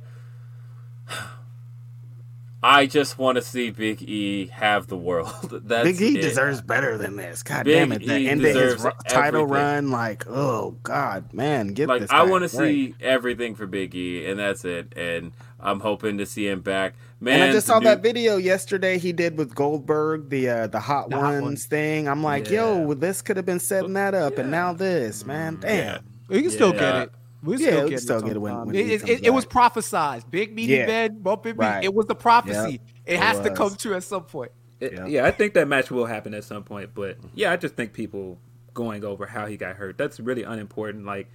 I 2.62 2.84
just 2.86 3.16
want 3.18 3.36
to 3.36 3.42
see 3.42 3.70
Big 3.70 4.02
E 4.02 4.48
have 4.48 4.86
the 4.86 4.97
world. 4.97 5.32
That's 5.64 5.98
Big 5.98 6.00
E 6.02 6.18
it. 6.18 6.22
deserves 6.22 6.60
better 6.60 6.98
than 6.98 7.16
this. 7.16 7.42
God 7.42 7.64
Big 7.64 7.74
damn 7.74 7.92
it! 7.92 8.06
The 8.06 8.18
E 8.18 8.28
end 8.28 8.40
of 8.40 8.47
his 8.48 8.55
deserves 8.55 8.84
ru- 8.84 8.90
title 9.08 9.42
everything. 9.44 9.64
run, 9.64 9.90
like, 9.90 10.26
oh 10.28 10.76
god, 10.82 11.32
man, 11.32 11.68
get 11.68 11.89
like 11.89 12.02
this. 12.02 12.10
I 12.10 12.24
want 12.24 12.42
to 12.42 12.48
see 12.50 12.94
everything 13.00 13.55
for 13.55 13.66
Big 13.66 13.94
E, 13.94 14.26
and 14.26 14.39
that's 14.39 14.64
it. 14.66 14.92
And 14.94 15.32
I'm 15.58 15.80
hoping 15.80 16.18
to 16.18 16.26
see 16.26 16.48
him 16.48 16.60
back. 16.60 16.94
Man, 17.18 17.40
and 17.40 17.42
I 17.44 17.52
just 17.52 17.66
saw 17.66 17.78
new- 17.78 17.84
that 17.84 18.02
video 18.02 18.36
yesterday 18.36 18.98
he 18.98 19.12
did 19.12 19.39
with 19.39 19.55
Goldberg, 19.55 20.28
the 20.28 20.48
uh, 20.50 20.66
the 20.66 20.80
Hot 20.80 21.08
The 21.08 21.16
Hot 21.16 21.22
Ones 21.32 21.42
Ones. 21.42 21.64
thing. 21.66 22.08
I'm 22.08 22.22
like, 22.22 22.50
Yeah. 22.50 22.76
yo, 22.78 22.92
this 22.94 23.22
could 23.22 23.36
have 23.39 23.47
been 23.47 23.60
setting 23.60 23.94
that 23.94 24.12
up, 24.14 24.36
and 24.36 24.50
now 24.50 24.74
this, 24.74 25.24
man, 25.24 25.56
damn. 25.60 26.05
We 26.28 26.42
can 26.42 26.50
still 26.50 26.74
Yeah. 26.74 26.80
get 26.80 26.97
it. 27.05 27.12
We 27.42 27.56
Yeah, 27.56 27.68
still 27.70 27.84
we 27.84 27.90
get 27.90 27.98
it. 27.98 28.02
still 28.02 28.20
get 28.20 28.32
it 28.36 28.38
when- 28.38 28.66
when 28.66 28.74
it, 28.74 28.90
it, 28.90 29.08
it, 29.08 29.26
it 29.26 29.30
was 29.30 29.46
back. 29.46 29.72
prophesized. 29.74 30.30
Big 30.30 30.54
meaty 30.54 30.74
Yeah. 30.74 30.86
bed, 30.86 31.22
bumping 31.22 31.56
me. 31.56 31.64
Right. 31.64 31.84
It 31.84 31.94
was 31.94 32.06
the 32.06 32.14
prophecy. 32.14 32.72
Yep. 32.72 32.80
It 33.06 33.12
It 33.14 33.18
has 33.18 33.40
to 33.40 33.50
come 33.50 33.74
true 33.76 33.94
at 33.94 34.02
some 34.02 34.24
point. 34.24 34.52
It- 34.78 34.92
Yeah. 34.92 35.06
yeah, 35.06 35.24
I 35.26 35.30
think 35.30 35.54
that 35.54 35.66
match 35.68 35.90
will 35.90 36.06
happen 36.06 36.34
at 36.34 36.44
some 36.44 36.64
point, 36.64 36.90
but 36.94 37.16
yeah, 37.34 37.52
I 37.52 37.56
just 37.56 37.76
think 37.76 37.92
people 37.92 38.38
going 38.74 39.04
over 39.04 39.26
how 39.26 39.46
he 39.46 39.56
got 39.56 39.76
hurt 39.76 39.98
that's 39.98 40.20
really 40.20 40.42
unimportant. 40.42 41.04
Like, 41.04 41.28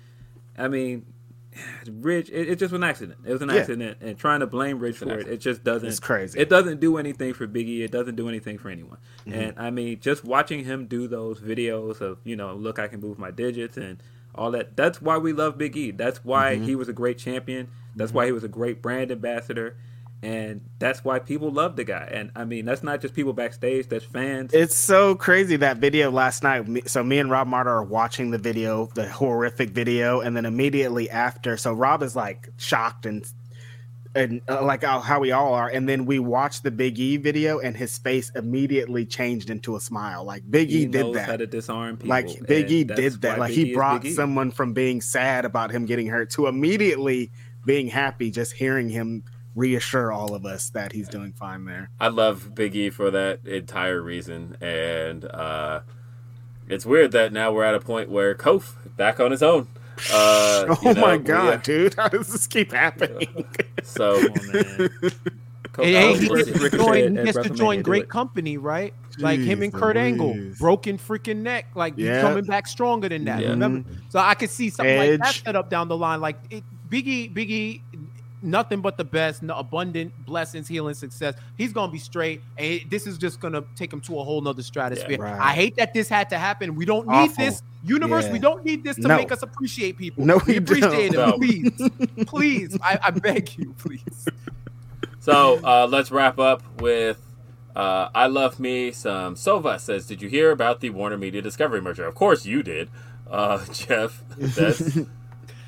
I 0.58 0.68
mean, 0.68 1.06
Ridge, 1.90 2.30
it, 2.30 2.50
it 2.50 2.60
just 2.60 2.72
was 2.74 2.80
an 2.80 2.84
accident. 2.84 3.20
It 3.26 3.32
was 3.32 3.42
an 3.42 3.50
Yeah. 3.50 3.56
accident, 3.56 3.98
and 4.02 4.18
trying 4.18 4.42
to 4.42 4.48
blame 4.48 4.78
Ridge 4.80 4.98
for 4.98 5.18
it, 5.18 5.28
it 5.28 5.38
just 5.38 5.64
doesn't. 5.64 5.88
It's 5.88 6.00
crazy. 6.02 6.38
It 6.38 6.50
doesn't 6.50 6.82
do 6.82 6.98
anything 6.98 7.34
for 7.34 7.48
Biggie. 7.48 7.80
It 7.80 7.92
doesn't 7.92 8.16
do 8.16 8.28
anything 8.28 8.58
for 8.58 8.70
anyone. 8.70 8.98
Mm-hmm. 9.26 9.40
And 9.40 9.54
I 9.58 9.70
mean, 9.72 10.00
just 10.02 10.26
watching 10.26 10.66
him 10.66 10.86
do 10.88 11.08
those 11.08 11.40
videos 11.40 12.02
of 12.02 12.18
you 12.26 12.36
know, 12.36 12.56
look, 12.56 12.78
I 12.78 12.88
can 12.90 13.00
move 13.00 13.18
my 13.18 13.32
digits 13.32 13.78
and 13.78 14.02
all 14.36 14.52
that. 14.52 14.76
That's 14.76 15.02
why 15.02 15.18
we 15.18 15.34
love 15.34 15.58
Big 15.58 15.76
E. 15.78 15.92
That's 15.92 16.24
why 16.24 16.56
Mm-hmm. 16.56 16.66
he 16.66 16.76
was 16.76 16.90
a 16.90 16.94
great 16.94 17.18
champion. 17.18 17.70
That's 17.96 18.14
why 18.14 18.26
he 18.26 18.32
was 18.32 18.44
a 18.44 18.50
great 18.50 18.82
brand 18.82 19.12
ambassador. 19.12 19.78
And 20.22 20.62
that's 20.80 21.04
why 21.04 21.20
people 21.20 21.52
love 21.52 21.76
the 21.76 21.84
guy. 21.84 22.10
And 22.12 22.32
I 22.36 22.46
mean, 22.46 22.66
that's 22.66 22.82
not 22.82 23.00
just 23.00 23.14
people 23.14 23.34
backstage, 23.34 23.88
that's 23.90 24.06
fans. 24.06 24.54
It's 24.54 24.76
so 24.76 25.14
crazy 25.14 25.56
that 25.58 25.78
video 25.78 26.10
last 26.10 26.42
night. 26.42 26.90
So 26.90 27.04
me 27.04 27.20
and 27.20 27.30
Rob 27.30 27.48
Martyr 27.48 27.70
are 27.70 27.84
watching 27.84 28.32
the 28.32 28.38
video, 28.40 28.90
the 28.96 29.08
horrific 29.08 29.70
video, 29.70 30.22
and 30.22 30.36
then 30.36 30.46
immediately 30.46 31.10
after, 31.10 31.58
so 31.58 31.74
Rob 31.74 32.02
is 32.02 32.16
like 32.16 32.50
shocked 32.58 33.06
and 33.06 33.24
and 34.16 34.42
uh, 34.48 34.64
like 34.64 34.84
how, 34.84 35.00
how 35.00 35.20
we 35.20 35.32
all 35.32 35.54
are, 35.54 35.68
and 35.70 35.88
then 35.88 36.06
we 36.06 36.20
watched 36.20 36.64
the 36.64 36.72
Big 36.72 36.98
E 36.98 37.18
video, 37.18 37.60
and 37.60 37.76
his 37.76 37.98
face 37.98 38.32
immediately 38.36 39.06
changed 39.06 39.50
into 39.50 39.76
a 39.76 39.80
smile. 39.80 40.24
Like 40.24 40.50
Big 40.50 40.72
E 40.72 40.86
did 40.86 41.14
that. 41.14 41.26
how 41.28 41.38
to 41.38 41.46
disarm 41.46 41.98
people. 41.98 42.10
like 42.10 42.48
Big 42.48 42.72
E 42.72 42.84
did 42.84 43.22
that. 43.22 43.38
Like 43.38 43.54
Big 43.54 43.68
he 43.68 43.74
brought 43.74 44.06
E. 44.06 44.12
someone 44.14 44.52
from 44.52 44.74
being 44.74 45.02
sad 45.02 45.46
about 45.46 45.72
him 45.72 45.86
getting 45.86 46.08
hurt 46.08 46.30
to 46.32 46.48
immediately 46.48 47.32
being 47.66 47.88
happy 47.88 48.32
just 48.32 48.54
hearing 48.54 48.90
him 48.90 49.24
reassure 49.56 50.12
all 50.12 50.36
of 50.36 50.46
us 50.46 50.70
that 50.70 50.92
he's 50.92 51.08
doing 51.10 51.32
fine 51.34 51.66
there. 51.66 51.90
I 52.00 52.10
love 52.10 52.54
Big 52.56 52.76
E 52.76 52.90
for 52.90 53.12
that 53.12 53.46
entire 53.46 54.02
reason, 54.02 54.58
and 54.62 55.26
uh, 55.26 55.82
it's 56.70 56.86
weird 56.86 57.12
that 57.12 57.34
now 57.34 57.52
we're 57.52 57.64
at 57.64 57.76
a 57.76 57.80
point 57.80 58.10
where 58.10 58.34
Kof 58.34 58.76
back 58.96 59.20
on 59.20 59.32
his 59.32 59.44
own. 59.44 59.68
Uh, 60.12 60.66
oh 60.70 60.78
you 60.84 60.94
know, 60.94 61.02
my 61.02 61.18
we- 61.18 61.24
god, 61.24 61.64
dude! 61.64 61.94
How 61.96 62.08
does 62.10 62.28
this 62.28 62.48
keep 62.48 62.72
happening? 62.72 63.46
So 63.84 64.22
Come 64.28 64.34
on, 64.34 64.54
man. 64.54 64.90
Hey, 65.78 65.92
hey, 65.92 66.18
he 66.18 66.30
Ricochet 66.30 66.52
gets 66.54 66.72
to 66.72 66.78
join, 66.78 67.18
he 67.18 67.24
gets 67.26 67.38
to 67.48 67.50
join 67.50 67.82
great 67.82 68.08
company, 68.08 68.58
right? 68.58 68.94
Like 69.18 69.40
him 69.40 69.62
and 69.62 69.74
Jeez 69.74 69.80
Kurt 69.80 69.98
Angle, 69.98 70.38
broken 70.58 70.98
freaking 70.98 71.38
neck. 71.38 71.68
Like 71.76 71.96
Yeah. 71.98 72.22
coming 72.22 72.46
back 72.46 72.68
stronger 72.68 73.10
than 73.10 73.26
that. 73.26 73.42
Yeah. 73.42 73.50
Remember? 73.50 73.90
So 74.10 74.20
I 74.20 74.36
could 74.36 74.50
see 74.50 74.70
something 74.70 74.98
like 74.98 75.20
that 75.20 75.36
set 75.36 75.56
up 75.56 75.70
down 75.70 75.88
the 75.90 75.98
line. 75.98 76.22
Like 76.22 76.38
it, 76.50 76.64
Biggie, 76.90 77.34
Biggie, 77.34 77.82
nothing 78.46 78.82
but 78.82 78.98
the 78.98 79.04
best, 79.04 79.44
no, 79.44 79.56
abundant 79.56 80.14
blessings, 80.26 80.68
healing, 80.68 80.94
success. 80.94 81.34
He's 81.58 81.74
gonna 81.74 81.92
be 81.92 81.98
straight, 82.00 82.42
and 82.58 82.66
it- 82.68 82.90
this 82.90 83.08
is 83.08 83.18
just 83.18 83.40
gonna 83.40 83.64
take 83.76 83.92
him 83.92 84.00
to 84.02 84.20
a 84.20 84.24
whole 84.24 84.40
nother 84.42 84.62
stratosphere. 84.64 85.18
right. 85.20 85.40
I 85.42 85.54
hate 85.54 85.76
that 85.78 85.94
this 85.94 86.08
had 86.08 86.30
to 86.30 86.38
happen. 86.38 86.76
We 86.76 86.86
don't 86.86 87.08
need 87.08 87.14
Awful. 87.32 87.46
this. 87.46 87.62
Universe, 87.84 88.26
Yeah. 88.26 88.32
we 88.34 88.40
don't 88.40 88.66
need 88.66 88.84
this 88.84 88.96
to 88.96 89.08
No. 89.08 89.16
make 89.18 89.32
us 89.32 89.44
appreciate 89.44 89.96
people. 89.98 90.26
No, 90.26 90.38
we 90.48 90.54
we 90.54 90.58
appreciate 90.58 91.12
don't. 91.12 91.36
it. 91.44 91.76
Please, 91.78 91.90
please, 92.28 92.78
I, 92.82 92.98
I 93.04 93.12
beg 93.12 93.56
you, 93.60 93.76
please. 93.78 94.28
So 95.20 95.60
uh, 95.64 95.88
let's 95.90 96.12
wrap 96.12 96.40
up 96.40 96.64
with 96.82 97.22
uh, 97.76 98.10
I 98.16 98.28
Love 98.28 98.60
Me. 98.60 98.92
Some 98.92 99.36
Sova 99.36 99.80
says, 99.80 100.08
Did 100.08 100.22
you 100.22 100.30
hear 100.30 100.52
about 100.52 100.80
the 100.82 100.90
Warner 100.92 101.18
Media 101.18 101.42
Discovery 101.42 101.82
merger? 101.82 102.06
Of 102.06 102.16
course 102.16 102.46
you 102.46 102.64
did. 102.64 102.90
Uh, 103.30 103.64
Jeff, 103.74 104.24
that's, 104.38 104.98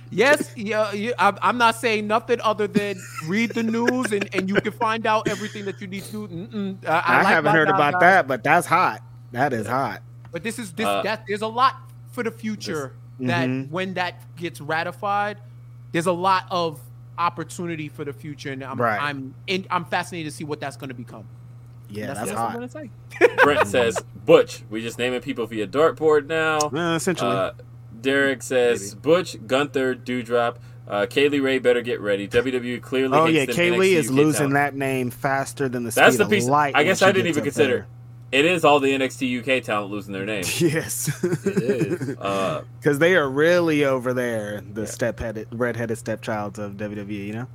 Yes, 0.09 0.51
yeah, 0.55 0.91
yeah 0.93 1.11
I'm, 1.19 1.37
I'm 1.41 1.57
not 1.57 1.75
saying 1.75 2.07
nothing 2.07 2.39
other 2.41 2.67
than 2.67 2.97
read 3.25 3.51
the 3.51 3.63
news 3.63 4.11
and, 4.11 4.29
and 4.33 4.47
you 4.49 4.55
can 4.55 4.71
find 4.73 5.05
out 5.05 5.27
everything 5.27 5.65
that 5.65 5.81
you 5.81 5.87
need 5.87 6.03
to. 6.05 6.27
Mm-mm, 6.27 6.85
uh, 6.85 7.01
I, 7.05 7.17
like 7.17 7.27
haven't 7.27 7.53
heard 7.53 7.69
about 7.69 7.93
guy. 7.93 7.99
that, 7.99 8.27
but 8.27 8.43
that's 8.43 8.67
hot. 8.67 9.01
That 9.31 9.53
is 9.53 9.67
hot. 9.67 10.01
But 10.31 10.43
this 10.43 10.59
is 10.59 10.71
this 10.73 10.85
Uh, 10.85 11.01
that 11.03 11.23
there's 11.27 11.41
a 11.41 11.47
lot 11.47 11.75
for 12.11 12.23
the 12.23 12.31
future 12.31 12.93
that 13.19 13.49
Mhm. 13.49 13.69
when 13.69 13.93
that 13.95 14.21
gets 14.35 14.61
ratified, 14.61 15.37
there's 15.91 16.05
a 16.07 16.11
lot 16.11 16.45
of 16.51 16.79
opportunity 17.17 17.89
for 17.89 18.05
the 18.05 18.13
future, 18.13 18.51
and 18.51 18.63
I'm 18.63 18.79
Right. 18.79 19.01
I'm 19.01 19.33
in, 19.47 19.65
I'm 19.71 19.85
fascinated 19.85 20.31
to 20.31 20.35
see 20.37 20.43
what 20.43 20.59
that's 20.59 20.77
going 20.77 20.89
to 20.89 20.93
become. 20.95 21.25
Yeah, 21.89 22.07
that's, 22.07 22.19
that's, 22.19 22.31
that's 22.31 22.39
what 22.39 22.55
I'm 22.55 22.61
hot. 22.61 22.71
say. 23.29 23.43
Brent 23.43 23.67
says, 23.67 23.97
Butch, 24.25 24.61
we 24.69 24.81
just 24.81 24.99
naming 24.99 25.21
people 25.21 25.45
via 25.47 25.65
dartboard 25.67 26.27
now. 26.27 26.57
Uh, 26.59 26.95
essentially, 26.95 27.31
Uh, 27.35 27.51
Derek 28.07 28.41
says, 28.41 28.95
Butch, 28.95 29.35
Gunther, 29.45 29.95
Dewdrop. 29.95 30.59
Uh, 30.87 31.05
Kay 31.09 31.27
Lee 31.27 31.41
Ray 31.41 31.59
better 31.59 31.81
get 31.81 31.99
ready. 31.99 32.25
WWE 32.25 32.81
clearly 32.81 33.17
oh 33.17 33.25
yeah, 33.25 33.45
Kay 33.45 33.71
Lee 33.71 33.95
is 33.95 34.09
losing 34.09 34.51
that 34.53 34.73
name 34.73 35.11
faster 35.11 35.67
than 35.67 35.83
the 35.83 35.91
That's 35.91 36.15
speed 36.15 36.19
the 36.21 36.23
of 36.23 36.29
piece. 36.31 36.45
light. 36.45 36.73
I 36.77 36.85
guess 36.85 37.01
I 37.01 37.11
didn't 37.11 37.27
even 37.27 37.43
consider. 37.43 37.85
It 38.31 38.45
is 38.45 38.63
all 38.63 38.79
the 38.79 38.91
NXT 38.91 39.39
UK 39.59 39.63
talent 39.63 39.91
losing 39.91 40.13
their 40.13 40.25
name. 40.25 40.43
Yes, 40.57 41.09
It 41.23 41.57
is. 41.63 42.17
Uh, 42.21 42.61
because 42.79 42.99
they 42.99 43.15
are 43.15 43.29
really 43.29 43.83
over 43.83 44.13
there. 44.13 44.61
The 44.61 44.87
step-headed, 44.87 45.49
red-headed 45.51 45.97
stepchilds 45.97 46.57
of 46.57 46.73
WWE. 46.73 47.27
You 47.27 47.33
know. 47.33 47.47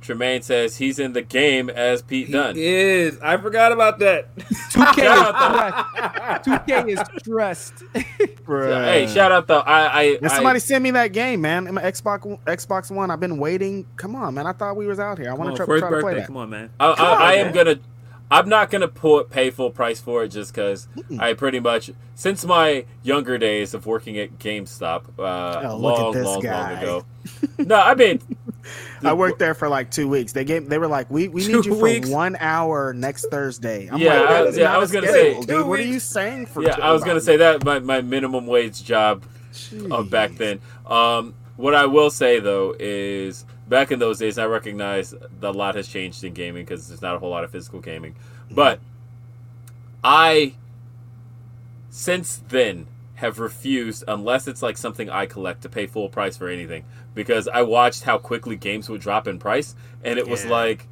Tremaine 0.00 0.42
says 0.42 0.76
he's 0.76 0.98
in 0.98 1.12
the 1.12 1.22
game 1.22 1.68
as 1.68 2.02
Pete 2.02 2.30
Dunne. 2.30 2.56
He 2.56 2.64
is. 2.64 3.18
I 3.20 3.36
forgot 3.36 3.72
about 3.72 3.98
that. 3.98 4.34
2K 4.72 4.98
is 5.68 5.78
stressed. 5.78 6.44
2K 6.44 6.88
is 6.88 7.00
stressed. 7.20 7.84
Hey, 8.48 9.06
shout 9.06 9.30
out 9.30 9.46
though. 9.46 9.58
I, 9.58 9.86
I, 9.86 10.02
And 10.04 10.26
I 10.26 10.34
somebody 10.34 10.58
send 10.58 10.82
me 10.82 10.90
that 10.92 11.08
game, 11.08 11.42
man. 11.42 11.74
My 11.74 11.82
Xbox 11.82 12.40
Xbox 12.44 12.90
One. 12.90 13.10
I've 13.10 13.20
been 13.20 13.36
waiting. 13.36 13.86
Come 13.96 14.16
on, 14.16 14.34
man. 14.34 14.46
I 14.46 14.52
thought 14.52 14.74
we 14.74 14.86
was 14.86 14.98
out 14.98 15.18
here. 15.18 15.30
I 15.30 15.34
want 15.34 15.54
to 15.54 15.56
try, 15.56 15.78
try 15.78 15.80
to 15.80 15.86
play 15.88 16.00
birthday. 16.00 16.20
that. 16.20 16.26
Come 16.28 16.38
on, 16.38 16.48
man. 16.48 16.70
I, 16.80 16.86
I, 16.86 17.12
I 17.12 17.32
am 17.34 17.52
gonna. 17.52 17.78
I'm 18.30 18.48
not 18.48 18.70
gonna 18.70 18.88
put 18.88 19.30
pay 19.30 19.50
full 19.50 19.70
price 19.70 20.00
for 20.00 20.22
it 20.24 20.28
just 20.28 20.52
because 20.54 20.86
I 21.18 21.32
pretty 21.32 21.60
much 21.60 21.90
since 22.14 22.44
my 22.44 22.84
younger 23.02 23.38
days 23.38 23.72
of 23.74 23.86
working 23.86 24.18
at 24.18 24.38
GameStop, 24.38 25.04
uh, 25.18 25.22
Oh, 25.22 25.60
at 25.62 25.70
long, 25.78 26.12
this 26.12 26.24
long, 26.26 26.42
long 26.42 26.72
ago. 26.72 27.04
No, 27.58 27.76
I 27.76 27.94
mean, 27.94 28.20
I 29.02 29.12
worked 29.14 29.38
there 29.38 29.54
for 29.54 29.68
like 29.68 29.90
two 29.90 30.08
weeks. 30.08 30.32
They 30.32 30.44
gave. 30.44 30.68
They 30.68 30.78
were 30.78 30.86
like, 30.88 31.10
"We 31.10 31.28
we 31.28 31.46
need 31.46 31.64
you 31.66 31.74
weeks? 31.74 32.08
for 32.08 32.14
one 32.14 32.36
hour 32.40 32.92
next 32.94 33.26
Thursday." 33.30 33.88
I'm 33.90 33.98
Yeah, 33.98 34.20
like, 34.20 34.30
I- 34.30 34.48
yeah, 34.58 34.74
I 34.74 34.78
was 34.78 34.90
gonna 34.92 35.08
schedule, 35.08 35.42
say- 35.42 35.46
dude. 35.46 35.66
What 35.66 35.78
are 35.78 35.82
you 35.82 36.00
saying 36.00 36.46
for? 36.46 36.62
yeah, 36.62 36.76
I 36.80 36.92
was 36.92 37.04
gonna 37.04 37.20
say 37.20 37.36
that 37.38 37.64
my, 37.64 37.78
my 37.80 38.00
minimum 38.00 38.46
wage 38.46 38.82
job 38.84 39.24
of 39.90 40.10
back 40.10 40.32
then. 40.36 40.60
Um, 40.86 41.34
what 41.56 41.74
I 41.74 41.86
will 41.86 42.10
say 42.10 42.40
though 42.40 42.74
is 42.78 43.44
back 43.68 43.90
in 43.90 43.98
those 43.98 44.18
days, 44.18 44.38
I 44.38 44.46
recognize 44.46 45.10
that 45.10 45.28
a 45.42 45.50
lot 45.50 45.74
has 45.74 45.88
changed 45.88 46.24
in 46.24 46.34
gaming 46.34 46.64
because 46.64 46.88
there's 46.88 47.02
not 47.02 47.14
a 47.14 47.18
whole 47.18 47.30
lot 47.30 47.44
of 47.44 47.50
physical 47.50 47.80
gaming. 47.80 48.14
But 48.50 48.80
I, 50.02 50.54
since 51.90 52.42
then, 52.48 52.86
have 53.16 53.40
refused 53.40 54.04
unless 54.06 54.46
it's 54.46 54.62
like 54.62 54.76
something 54.76 55.10
I 55.10 55.26
collect 55.26 55.62
to 55.62 55.68
pay 55.68 55.86
full 55.86 56.08
price 56.08 56.36
for 56.36 56.48
anything 56.48 56.84
because 57.14 57.48
I 57.48 57.62
watched 57.62 58.04
how 58.04 58.16
quickly 58.16 58.54
games 58.54 58.88
would 58.88 59.00
drop 59.00 59.26
in 59.26 59.40
price, 59.40 59.74
and 60.04 60.18
it 60.18 60.28
was 60.28 60.44
like, 60.46 60.86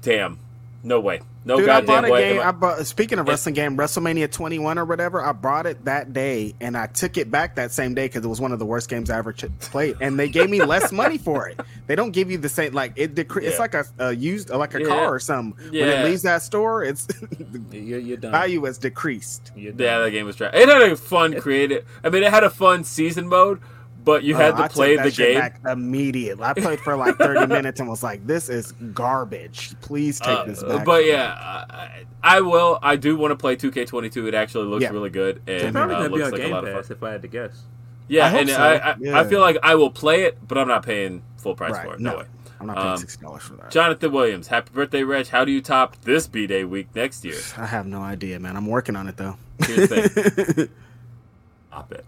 damn, 0.00 0.38
no 0.84 1.00
way, 1.00 1.20
no 1.44 1.56
Dude, 1.56 1.68
I 1.68 1.80
goddamn 1.80 1.86
bought 2.02 2.08
a 2.08 2.12
way. 2.12 2.32
game. 2.34 2.40
I- 2.40 2.48
I 2.48 2.50
bought, 2.52 2.86
speaking 2.86 3.18
of 3.18 3.26
It- 3.26 3.30
wrestling 3.30 3.54
game, 3.54 3.76
WrestleMania 3.76 4.30
21 4.30 4.78
or 4.78 4.84
whatever. 4.84 5.20
I 5.24 5.32
bought 5.32 5.66
it 5.66 5.84
that 5.86 6.12
day, 6.12 6.54
and 6.60 6.76
I 6.76 6.86
took 6.86 7.16
it 7.16 7.30
back 7.30 7.56
that 7.56 7.72
same 7.72 7.94
day 7.94 8.04
because 8.06 8.24
it 8.24 8.28
was 8.28 8.40
one 8.40 8.52
of 8.52 8.58
the 8.58 8.64
worst 8.66 8.88
games 8.88 9.10
I 9.10 9.18
ever 9.18 9.32
ch- 9.32 9.46
played. 9.60 9.96
And 10.00 10.18
they 10.18 10.28
gave 10.28 10.48
me 10.48 10.62
less 10.62 10.92
money 10.92 11.18
for 11.18 11.48
it. 11.48 11.58
They 11.88 11.96
don't 11.96 12.12
give 12.12 12.30
you 12.30 12.38
the 12.38 12.48
same 12.48 12.72
like 12.74 12.92
it. 12.96 13.14
Decre- 13.14 13.42
It's 13.42 13.58
like 13.58 13.74
a, 13.74 13.84
a 13.98 14.12
used 14.12 14.50
like 14.50 14.74
a 14.74 14.80
Yeah. 14.80 14.86
car 14.86 15.14
or 15.14 15.18
something. 15.18 15.70
When 15.72 15.88
it 15.88 16.04
leaves 16.04 16.22
that 16.22 16.42
store, 16.42 16.84
it's 16.84 17.08
You're, 17.72 17.98
you're 17.98 18.16
done. 18.16 18.32
value 18.32 18.64
has 18.64 18.78
decreased. 18.78 19.52
Yeah, 19.56 19.72
that 19.72 20.10
game 20.10 20.26
was 20.26 20.36
trash. 20.36 20.54
It 20.54 20.68
had 20.68 20.82
a 20.82 20.96
fun 20.96 21.40
creative. 21.40 21.84
I 22.04 22.10
mean, 22.10 22.22
it 22.22 22.30
had 22.30 22.44
a 22.44 22.50
fun 22.50 22.84
season 22.84 23.28
mode, 23.28 23.60
but 24.08 24.24
you 24.24 24.34
had 24.34 24.54
Oh, 24.54 24.56
to 24.56 24.62
I 24.64 24.66
took 24.68 24.74
play 24.74 24.96
that 24.96 25.02
the 25.04 25.10
shit 25.10 25.32
game. 25.34 25.38
back 25.40 25.60
immediately. 25.70 26.42
I 26.44 26.54
played 26.54 26.80
for 26.80 26.96
like 26.96 27.16
30 27.18 27.46
minutes 27.54 27.78
and 27.80 27.88
was 27.88 28.02
like, 28.02 28.26
"This 28.26 28.48
is 28.48 28.72
garbage. 28.72 29.74
Please 29.82 30.18
take 30.18 30.28
Uh, 30.38 30.44
this 30.44 30.62
back." 30.62 30.84
but 30.84 30.96
from 30.96 31.02
me." 31.04 31.08
yeah, 31.10 31.34
I, 31.70 32.04
I 32.22 32.40
will. 32.40 32.78
I 32.82 32.96
do 32.96 33.16
want 33.16 33.32
to 33.32 33.36
play 33.36 33.54
2K22. 33.56 34.28
It 34.28 34.34
actually 34.34 34.64
looks 34.66 34.82
Yeah. 34.82 34.90
really 34.90 35.10
good 35.10 35.42
It's 35.46 35.64
and 35.64 35.74
probably 35.74 35.94
uh, 35.94 35.98
gonna 35.98 36.08
be 36.08 36.14
looks 36.16 36.24
on 36.26 36.32
like 36.32 36.40
a 36.40 36.44
Game 36.44 36.64
Pass 36.74 36.86
fun. 36.88 36.96
if 36.96 37.02
I 37.02 37.10
had 37.12 37.22
to 37.22 37.28
guess. 37.28 37.62
Yeah, 38.08 38.26
I 38.26 38.38
and 38.38 38.48
so. 38.48 38.56
I, 38.56 38.74
I, 38.92 38.96
Yeah. 38.98 39.20
I 39.20 39.24
feel 39.24 39.40
like 39.40 39.58
I 39.62 39.74
will 39.74 39.90
play 39.90 40.22
it, 40.22 40.38
but 40.48 40.56
I'm 40.56 40.68
not 40.68 40.82
paying 40.82 41.22
full 41.36 41.54
price 41.54 41.72
Right. 41.72 41.86
for 41.86 41.94
it. 41.94 42.00
No, 42.00 42.12
No. 42.12 42.18
way. 42.20 42.24
I'm 42.60 42.66
not 42.66 42.76
paying 42.76 42.88
um, 42.88 42.96
sixty 42.96 43.22
dollars 43.22 43.42
for 43.42 43.54
that. 43.56 43.70
Jonathan 43.70 44.10
Williams, 44.10 44.48
happy 44.48 44.70
birthday, 44.72 45.02
Reg. 45.04 45.28
How 45.28 45.44
do 45.44 45.52
you 45.52 45.60
top 45.60 45.94
this 46.02 46.26
B 46.26 46.46
Day 46.46 46.64
week 46.64 46.88
next 46.94 47.24
year? 47.24 47.36
I 47.58 47.66
have 47.66 47.86
no 47.86 48.00
idea, 48.00 48.40
man. 48.40 48.56
I'm 48.56 48.66
working 48.66 48.96
on 48.96 49.06
it 49.06 49.16
though. 49.16 49.36
Here's 49.64 49.88
the 49.90 50.08
thing. 50.08 50.68
Stop 51.68 51.92
it. 51.92 52.04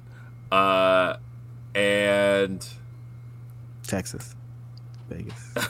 Uh, 0.51 1.17
and 1.75 2.67
Texas, 3.87 4.35
Vegas. 5.09 5.55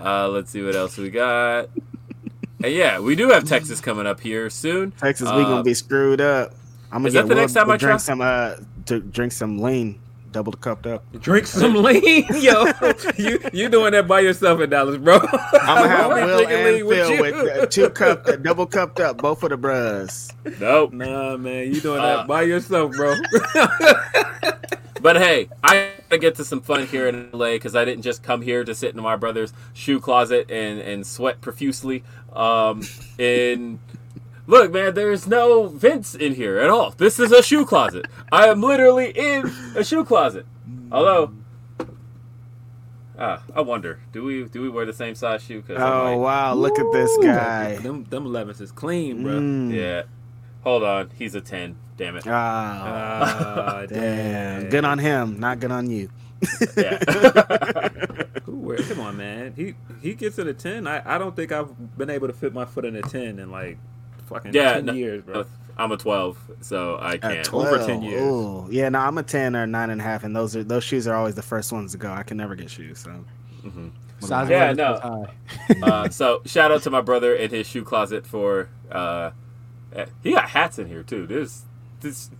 uh, 0.00 0.28
let's 0.28 0.50
see 0.50 0.62
what 0.62 0.76
else 0.76 0.96
we 0.98 1.10
got. 1.10 1.68
And 2.62 2.72
yeah, 2.72 3.00
we 3.00 3.16
do 3.16 3.30
have 3.30 3.44
Texas 3.44 3.80
coming 3.80 4.06
up 4.06 4.20
here 4.20 4.48
soon. 4.50 4.90
Texas, 4.92 5.26
we 5.32 5.42
Uh, 5.42 5.44
gonna 5.44 5.62
be 5.62 5.74
screwed 5.74 6.20
up. 6.20 6.52
I'm 6.90 6.98
gonna 7.02 7.08
is 7.08 7.12
get 7.12 7.14
that 7.14 7.28
the 7.28 7.34
next 7.34 7.52
time 7.54 7.70
I 7.70 7.76
try? 7.76 7.78
drink 7.88 8.00
some 8.00 8.20
uh 8.20 8.54
to 8.86 9.00
drink 9.00 9.32
some 9.32 9.58
lean, 9.58 10.00
double 10.36 10.52
cupped 10.52 10.86
up. 10.86 11.02
Drink 11.22 11.46
some 11.46 11.74
lean, 11.82 12.26
yo. 12.34 12.66
you 13.16 13.40
you 13.54 13.70
doing 13.70 13.92
that 13.92 14.06
by 14.06 14.20
yourself 14.20 14.60
in 14.60 14.68
Dallas, 14.68 14.98
bro? 14.98 15.14
I'm 15.14 15.22
gonna 15.22 15.88
have 15.88 16.10
I'll 16.12 16.46
be 16.46 16.54
and 16.54 16.64
lean 16.74 16.86
with 16.86 16.98
Phil 16.98 17.14
you. 17.14 17.22
with, 17.22 17.34
uh, 17.34 17.66
two 17.66 17.88
cup, 17.88 18.26
uh, 18.28 18.36
double 18.36 18.66
cupped 18.66 19.00
up, 19.00 19.16
both 19.16 19.42
of 19.44 19.48
the 19.48 19.56
bros. 19.56 20.30
Nope. 20.60 20.92
Nah, 20.92 21.38
man, 21.38 21.72
you 21.72 21.80
doing 21.80 22.00
Uh, 22.00 22.18
that 22.18 22.26
by 22.28 22.42
yourself, 22.42 22.92
bro. 22.92 23.14
But 25.02 25.16
hey, 25.18 25.48
I 25.62 25.92
gotta 26.08 26.18
get 26.18 26.34
to 26.36 26.44
some 26.44 26.60
fun 26.62 26.86
here 26.86 27.06
in 27.06 27.30
LA 27.32 27.50
because 27.52 27.76
I 27.76 27.84
didn't 27.84 28.02
just 28.02 28.22
come 28.22 28.42
here 28.42 28.64
to 28.64 28.74
sit 28.74 28.94
in 28.94 29.00
my 29.02 29.14
brother's 29.14 29.52
shoe 29.72 30.00
closet 30.00 30.50
and, 30.50 30.80
and 30.80 31.06
sweat 31.06 31.40
profusely. 31.40 32.02
Um, 32.32 32.82
in 33.18 33.78
look, 34.46 34.72
man, 34.72 34.94
there's 34.94 35.26
no 35.26 35.66
vents 35.68 36.14
in 36.14 36.34
here 36.34 36.58
at 36.58 36.70
all. 36.70 36.90
This 36.90 37.18
is 37.20 37.32
a 37.32 37.42
shoe 37.42 37.64
closet. 37.66 38.06
I 38.32 38.46
am 38.48 38.60
literally 38.62 39.10
in 39.10 39.50
a 39.76 39.84
shoe 39.84 40.04
closet. 40.04 40.46
Although, 40.92 41.32
ah, 43.18 43.42
I 43.54 43.60
wonder, 43.60 44.00
do 44.12 44.22
we 44.24 44.44
do 44.44 44.62
we 44.62 44.68
wear 44.68 44.84
the 44.86 44.92
same 44.92 45.14
size 45.14 45.42
shoe? 45.42 45.62
'Cause 45.62 45.76
I 45.78 45.82
Oh 45.82 46.04
might- 46.04 46.16
wow, 46.16 46.54
look 46.54 46.78
at 46.78 46.86
this 46.92 47.16
guy. 47.22 47.76
them 47.76 48.04
them 48.04 48.24
11s 48.26 48.60
is 48.60 48.72
clean, 48.72 49.22
bro. 49.22 49.32
Mm. 49.34 49.72
yeah. 49.74 50.02
Hold 50.62 50.82
on, 50.82 51.10
he's 51.16 51.34
a 51.34 51.40
ten. 51.40 51.76
Damn 51.96 52.16
it. 52.16 52.24
Ah, 52.26 53.82
Ah, 53.82 53.86
damn. 53.88 54.68
Good 54.68 54.84
on 54.84 54.98
him, 54.98 55.38
not 55.40 55.60
good 55.60 55.70
on 55.70 55.88
you. 55.90 56.10
Yeah. 56.76 56.98
Who 58.44 58.56
wear? 58.58 58.76
Come 58.78 59.00
on, 59.00 59.16
man. 59.16 59.54
He 59.56 59.74
he 60.02 60.14
gets 60.14 60.38
in 60.38 60.46
a 60.48 60.52
ten. 60.54 60.86
I, 60.86 61.02
I 61.14 61.18
don't 61.18 61.34
think 61.34 61.52
I've 61.52 61.96
been 61.96 62.10
able 62.10 62.26
to 62.26 62.34
fit 62.34 62.52
my 62.52 62.64
foot 62.64 62.84
in 62.84 62.96
a 62.96 63.02
ten 63.02 63.38
in 63.38 63.50
like 63.50 63.78
fucking 64.26 64.52
yeah. 64.54 64.74
ten 64.74 64.86
no, 64.86 64.92
years, 64.92 65.22
bro. 65.24 65.44
I'm 65.78 65.92
a 65.92 65.96
twelve, 65.96 66.38
so 66.60 66.98
I 67.00 67.18
can't. 67.18 67.44
12. 67.44 67.66
Over 67.66 67.86
10 67.86 68.02
years. 68.02 68.22
Ooh. 68.22 68.66
Yeah, 68.70 68.88
no, 68.88 69.00
I'm 69.00 69.18
a 69.18 69.22
ten 69.22 69.54
or 69.54 69.66
nine 69.66 69.90
and 69.90 70.00
a 70.00 70.04
half, 70.04 70.24
and 70.24 70.34
those 70.34 70.56
are 70.56 70.64
those 70.64 70.84
shoes 70.84 71.06
are 71.06 71.14
always 71.14 71.34
the 71.34 71.42
first 71.42 71.72
ones 71.72 71.92
to 71.92 71.98
go. 71.98 72.10
I 72.10 72.22
can 72.22 72.36
never 72.36 72.54
get 72.54 72.70
shoes, 72.70 73.00
so 73.00 73.24
Size 74.20 74.48
Yeah, 74.48 74.72
no. 74.72 75.28
uh, 75.82 76.08
so 76.08 76.42
shout 76.46 76.72
out 76.72 76.82
to 76.82 76.90
my 76.90 77.00
brother 77.00 77.34
in 77.34 77.50
his 77.50 77.66
shoe 77.66 77.84
closet 77.84 78.26
for 78.26 78.68
uh, 78.90 79.30
eh, 79.94 80.06
he 80.22 80.32
got 80.32 80.48
hats 80.48 80.78
in 80.78 80.88
here 80.88 81.02
too. 81.02 81.26
This 81.26 81.62
this 82.00 82.30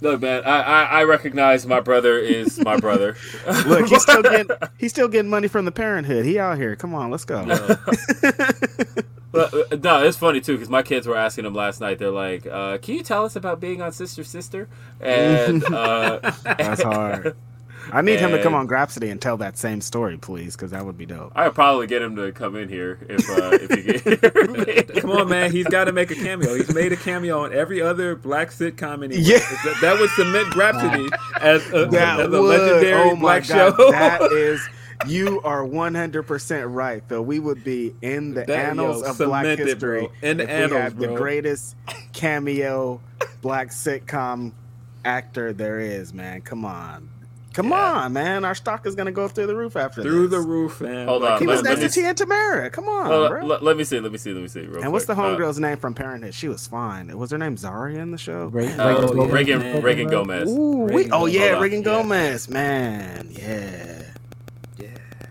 look 0.00 0.20
man, 0.22 0.42
I, 0.44 0.60
I 0.62 0.82
I 0.82 1.04
recognize 1.04 1.66
my 1.66 1.80
brother 1.80 2.18
is 2.18 2.58
my 2.60 2.78
brother. 2.78 3.16
look, 3.66 3.86
he's 3.86 4.02
still 4.02 4.22
getting 4.30 4.56
he's 4.78 4.92
still 4.92 5.08
getting 5.08 5.30
money 5.30 5.48
from 5.48 5.66
the 5.66 5.72
parenthood. 5.72 6.24
He 6.24 6.38
out 6.38 6.56
here. 6.56 6.74
Come 6.74 6.94
on, 6.94 7.10
let's 7.10 7.24
go. 7.24 7.44
But, 9.32 9.54
uh, 9.54 9.76
no, 9.82 10.02
it's 10.02 10.16
funny 10.16 10.40
too 10.40 10.54
because 10.54 10.68
my 10.68 10.82
kids 10.82 11.06
were 11.06 11.16
asking 11.16 11.46
him 11.46 11.54
last 11.54 11.80
night. 11.80 11.98
They're 11.98 12.10
like, 12.10 12.46
uh, 12.46 12.78
"Can 12.78 12.94
you 12.94 13.02
tell 13.02 13.24
us 13.24 13.36
about 13.36 13.60
being 13.60 13.80
on 13.80 13.92
Sister 13.92 14.24
Sister?" 14.24 14.68
And 15.00 15.64
uh, 15.72 16.32
That's 16.44 16.82
hard. 16.82 17.36
I 17.92 18.02
need 18.02 18.20
him 18.20 18.30
to 18.30 18.42
come 18.42 18.54
on 18.54 18.68
Grapsody 18.68 19.10
and 19.10 19.20
tell 19.20 19.36
that 19.38 19.56
same 19.56 19.80
story, 19.80 20.16
please, 20.16 20.54
because 20.54 20.70
that 20.72 20.84
would 20.84 20.98
be 20.98 21.06
dope. 21.06 21.32
I'd 21.34 21.54
probably 21.54 21.86
get 21.86 22.02
him 22.02 22.14
to 22.16 22.30
come 22.32 22.54
in 22.56 22.68
here 22.68 22.98
if 23.08 23.28
uh, 23.30 23.50
if 23.52 23.70
he 23.70 23.82
get. 23.82 24.94
Come 25.00 25.10
on, 25.10 25.28
man. 25.28 25.50
He's 25.50 25.66
got 25.66 25.84
to 25.84 25.92
make 25.92 26.10
a 26.10 26.14
cameo. 26.14 26.54
He's 26.54 26.72
made 26.74 26.92
a 26.92 26.96
cameo 26.96 27.42
on 27.42 27.52
every 27.52 27.80
other 27.80 28.14
black 28.16 28.50
sitcom. 28.50 29.04
Anyway. 29.04 29.22
Yeah. 29.22 29.38
that, 29.38 29.78
that 29.80 29.98
would 29.98 30.10
cement 30.10 30.48
Grapsody 30.48 31.10
as 31.40 31.62
a, 31.72 31.86
as 31.86 32.26
a 32.26 32.28
legendary 32.28 33.10
oh 33.10 33.14
my 33.14 33.20
black 33.20 33.48
God, 33.48 33.76
show. 33.76 33.90
That 33.90 34.22
is. 34.32 34.60
You 35.06 35.40
are 35.42 35.62
100% 35.62 36.74
right, 36.74 37.02
Phil. 37.08 37.22
We 37.24 37.38
would 37.38 37.64
be 37.64 37.94
in 38.02 38.34
the 38.34 38.42
That, 38.44 38.50
annals 38.70 39.02
yo, 39.02 39.10
of 39.10 39.18
black 39.18 39.58
history. 39.58 40.00
bro. 40.00 40.12
In 40.22 40.36
the 40.38 40.42
if 40.44 40.48
we 40.48 40.54
annals, 40.54 40.72
had 40.80 40.98
the 40.98 41.14
greatest 41.16 41.74
cameo 42.12 43.00
black 43.40 43.68
sitcom 43.68 44.52
actor 45.04 45.52
there 45.52 45.80
is, 45.80 46.12
man. 46.12 46.42
Come 46.42 46.64
on. 46.64 47.08
Come 47.52 47.72
on, 47.72 48.12
man. 48.12 48.44
Our 48.44 48.54
stock 48.54 48.86
is 48.86 48.94
going 48.94 49.06
to 49.06 49.12
go 49.12 49.26
through 49.26 49.48
the 49.48 49.56
roof 49.56 49.74
after 49.74 50.02
Through 50.02 50.28
this. 50.28 50.38
the 50.38 50.46
roof, 50.46 50.80
man. 50.80 51.08
Hold 51.08 51.22
Like, 51.22 51.32
on, 51.32 51.38
He 51.40 51.46
was 51.48 51.56
Let- 51.62 51.64
let 51.64 51.70
next 51.80 51.96
me 51.96 52.02
to 52.02 52.14
Tia 52.14 52.26
and 52.26 52.30
Tamera. 52.30 52.70
Come 52.72 52.88
on, 52.88 53.06
Hold 53.06 53.28
bro. 53.30 53.44
let, 53.44 53.62
let 53.64 53.76
me 53.76 53.82
see. 53.82 53.98
Let 53.98 54.12
me 54.12 54.18
see. 54.18 54.32
Let 54.32 54.42
me 54.42 54.48
see. 54.48 54.60
Real 54.60 54.82
and 54.84 54.92
what's 54.92 55.06
the 55.06 55.14
quick. 55.14 55.26
Uh, 55.26 55.36
homegirl's 55.36 55.58
name 55.58 55.76
from 55.78 55.92
Parenthood? 55.94 56.32
She 56.34 56.46
was 56.46 56.68
fine. 56.68 57.16
Was 57.18 57.32
her 57.32 57.38
name 57.38 57.56
Zaria 57.56 57.98
in 58.00 58.12
the 58.12 58.18
show? 58.18 58.46
Ray- 58.46 58.68
Uh, 58.68 58.86
Reagan 58.88 59.04
Oh, 59.04 59.12
Gomez. 59.14 59.32
Reagan, 59.32 59.58
man. 59.58 59.82
Reagan 59.82 60.08
Gomez. 60.10 60.48
Ooh, 60.48 60.84
we, 60.92 61.10
oh 61.10 61.26
yeah, 61.26 61.40
Hold 61.40 61.54
on, 61.54 61.62
Reagan 61.62 61.78
yeah. 61.80 61.84
Gomez, 61.84 62.48
man, 62.48 63.28
yeah. 63.32 64.02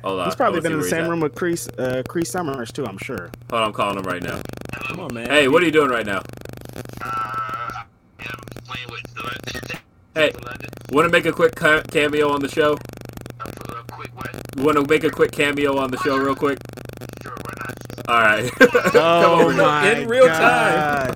Hold 0.04 0.20
on. 0.22 0.26
He's 0.26 0.36
probably 0.36 0.62
been 0.62 0.74
in 0.74 0.80
the 0.80 0.88
same 0.88 1.08
room 1.08 1.20
with 1.20 1.36
Crease, 1.36 1.68
uh, 1.78 2.04
Crease 2.08 2.32
Summers 2.32 2.72
too. 2.72 2.86
I'm 2.86 2.98
sure. 2.98 3.30
Hold 3.50 3.62
on, 3.62 3.64
I'm 3.64 3.74
calling 3.74 3.98
him 3.98 4.04
right 4.04 4.24
now. 4.24 4.42
Come 4.88 5.00
on, 5.02 5.14
man. 5.14 5.30
Hey, 5.30 5.48
what 5.48 5.62
are 5.62 5.66
you 5.66 5.72
doing 5.72 5.90
right 5.90 6.06
now? 6.06 6.22
Hey, 10.16 10.34
want 10.92 11.08
to 11.08 11.12
make 11.12 11.26
a 11.26 11.32
quick 11.32 11.56
cameo 11.56 12.32
on 12.32 12.42
the 12.42 12.50
show? 12.50 12.78
Want 14.58 14.78
to 14.78 14.86
make 14.90 15.04
a 15.04 15.10
quick 15.10 15.32
cameo 15.32 15.78
on 15.78 15.92
the 15.92 15.98
show, 15.98 16.18
real 16.18 16.36
quick? 16.36 16.58
Sure, 17.24 17.32
why 17.32 17.54
not. 17.60 18.10
All 18.10 18.22
right. 18.22 18.52
Oh 18.96 19.42
over 19.42 19.54
my 19.54 19.92
In 19.92 20.08
real 20.08 20.26
God. 20.26 21.14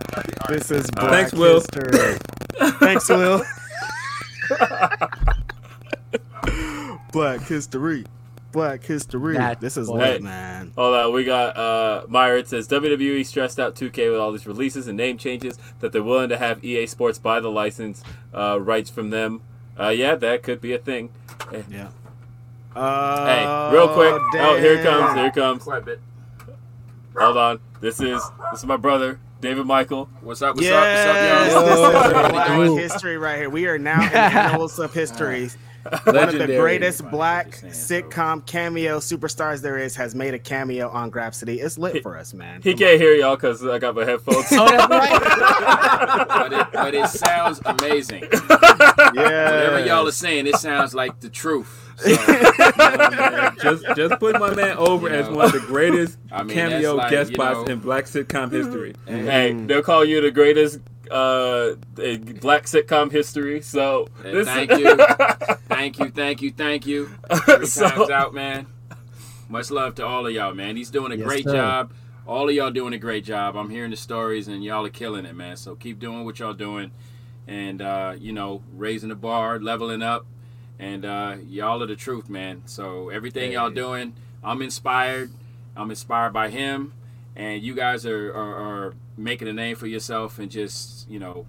This 0.48 0.70
is 0.72 0.90
Black 0.92 1.10
Thanks, 1.10 1.34
Will. 1.34 1.62
Thanks, 2.80 3.10
Will. 3.10 3.44
Black 7.12 7.42
history. 7.42 8.06
Black 8.54 8.84
history. 8.86 9.36
That's 9.36 9.60
this 9.60 9.76
is 9.76 9.88
funny. 9.90 10.00
lit, 10.00 10.24
man. 10.24 10.72
Hold 10.78 10.96
on, 10.96 11.14
we 11.14 11.26
got 11.26 11.58
uh 11.58 12.06
Myron 12.08 12.46
says 12.46 12.68
WWE 12.70 13.26
stressed 13.26 13.60
out 13.60 13.76
2K 13.76 14.10
with 14.12 14.20
all 14.20 14.32
these 14.32 14.48
releases 14.48 14.88
and 14.88 14.96
name 14.96 15.18
changes 15.18 15.58
that 15.82 15.92
they're 15.92 16.02
willing 16.04 16.30
to 16.30 16.38
have 16.38 16.64
EA 16.64 16.86
Sports 16.88 17.18
buy 17.20 17.42
the 17.42 17.50
license 17.52 18.02
uh, 18.34 18.60
rights 18.62 18.90
from 18.90 19.10
them. 19.10 19.42
Uh, 19.78 19.90
yeah, 19.90 20.16
that 20.16 20.44
could 20.44 20.62
be 20.62 20.72
a 20.74 20.78
thing. 20.78 21.10
Hey, 21.52 21.66
Yeah. 21.70 21.90
Uh, 22.76 23.26
hey, 23.70 23.76
real 23.76 23.88
quick. 23.90 24.14
Oh, 24.42 24.58
here 24.60 24.74
it 24.80 24.84
comes. 24.84 25.16
Here 25.16 25.26
it 25.28 25.34
comes. 25.36 25.64
Hold 27.18 27.38
on. 27.38 27.60
This 27.82 28.00
is 28.00 28.22
this 28.52 28.60
is 28.62 28.66
my 28.66 28.78
brother 28.78 29.20
David 29.42 29.66
Michael. 29.66 30.10
What's 30.22 30.42
up? 30.42 30.56
What's 30.56 30.68
Yes, 30.68 31.54
up? 31.54 31.54
What's 31.54 31.56
up, 31.56 31.66
this 31.66 32.14
y'all? 32.14 32.26
is 32.26 32.32
black 32.32 32.60
Ooh. 32.70 32.78
history 32.78 33.18
right 33.18 33.38
here. 33.38 33.50
We 33.50 33.68
are 33.68 33.78
now 33.78 34.02
in 34.02 34.10
the 34.12 34.18
annals 34.40 34.80
of 34.80 34.94
history. 34.94 35.50
One 36.06 36.30
of 36.30 36.38
the 36.38 36.48
greatest 36.48 37.10
black 37.10 37.52
sitcom 37.52 38.46
cameo 38.46 39.00
superstars 39.00 39.62
there 39.62 39.78
is 39.78 39.96
has 39.98 40.16
made 40.16 40.34
a 40.34 40.40
cameo 40.40 40.90
on 40.90 41.12
Grapsody. 41.12 41.62
It's 41.64 41.78
lit 41.78 42.02
for 42.04 42.18
us, 42.18 42.34
man. 42.34 42.62
He 42.62 42.72
Come 42.72 42.80
can't 42.80 43.02
hear 43.02 43.14
y'all 43.14 43.36
because 43.36 43.66
I 43.66 43.80
got 43.80 43.96
my 43.96 44.06
headphones. 44.06 44.46
Oh, 44.54 44.88
but, 44.88 46.54
it, 46.54 46.68
but 46.72 46.94
it 46.94 47.08
sounds 47.10 47.60
amazing. 47.66 48.24
yeah. 48.32 49.10
Whatever 49.14 49.86
y'all 49.86 50.08
are 50.08 50.12
saying, 50.12 50.48
it 50.48 50.56
sounds 50.56 50.94
like 50.94 51.20
the 51.20 51.30
truth. 51.30 51.83
So, 51.98 52.10
man. 52.78 53.56
just 53.62 53.86
just 53.96 54.20
put 54.20 54.40
my 54.40 54.54
man 54.54 54.78
over 54.78 55.08
You 55.10 55.16
as 55.16 55.30
one 55.30 55.46
of 55.46 55.52
the 55.52 55.60
greatest 55.60 56.18
I 56.32 56.44
mean, 56.44 56.54
cameo 56.56 56.96
like, 56.96 57.12
guest 57.12 57.34
spots 57.34 57.60
know- 57.68 57.74
in 57.74 57.80
black 57.80 58.06
sitcom 58.06 58.52
history. 58.52 58.94
hey, 59.08 59.54
they'll 59.54 59.82
call 59.84 60.04
you 60.06 60.22
the 60.22 60.32
greatest 60.32 60.80
uh 61.12 61.76
in 62.02 62.38
black 62.40 62.64
sitcom 62.64 63.12
history. 63.12 63.62
So 63.62 64.08
this 64.22 64.48
thank 64.48 64.72
you. 64.72 64.96
thank 65.68 66.00
you, 66.00 66.10
thank 66.10 66.42
you, 66.42 66.52
thank 66.52 66.86
you. 66.88 67.10
Three 67.46 67.66
So- 67.68 67.90
times 67.90 68.10
out, 68.10 68.34
man. 68.34 68.68
Much 69.50 69.70
love 69.70 69.94
to 69.96 70.06
all 70.06 70.26
of 70.26 70.34
y'all, 70.34 70.54
man. 70.56 70.76
He's 70.78 70.90
doing 70.90 71.12
a 71.12 71.16
Yes, 71.16 71.28
great 71.28 71.44
sir. 71.44 71.52
job. 71.54 71.94
All 72.26 72.48
of 72.50 72.56
y'all 72.56 72.72
doing 72.72 72.94
a 72.94 72.98
great 72.98 73.24
job. 73.26 73.56
I'm 73.56 73.70
hearing 73.70 73.92
the 73.92 73.98
stories, 73.98 74.48
and 74.48 74.64
y'all 74.64 74.86
are 74.86 74.90
killing 74.90 75.26
it, 75.26 75.36
man. 75.36 75.58
So 75.58 75.76
keep 75.76 76.00
doing 76.00 76.24
what 76.26 76.40
y'all 76.40 76.54
doing, 76.54 76.92
and 77.48 77.82
uh, 77.82 78.16
you 78.18 78.32
know, 78.32 78.64
raising 78.74 79.10
the 79.10 79.16
bar, 79.16 79.60
leveling 79.60 80.02
up, 80.02 80.26
and 80.80 81.06
uh, 81.06 81.36
y'all 81.48 81.82
are 81.84 81.88
the 81.88 81.96
truth, 81.96 82.30
man. 82.30 82.64
So 82.66 83.10
everything 83.10 83.52
y'all 83.54 83.70
doing, 83.70 84.14
I'm 84.44 84.62
inspired. 84.62 85.32
I'm 85.76 85.90
inspired 85.90 86.34
by 86.34 86.50
him, 86.50 86.94
and 87.36 87.62
you 87.64 87.74
guys 87.74 88.06
are, 88.06 88.32
are, 88.34 88.56
are 88.56 88.94
making 89.18 89.48
a 89.48 89.54
name 89.54 89.76
for 89.76 89.88
yourself 89.88 90.40
and 90.40 90.52
just 90.52 91.10
you 91.10 91.20
know, 91.20 91.46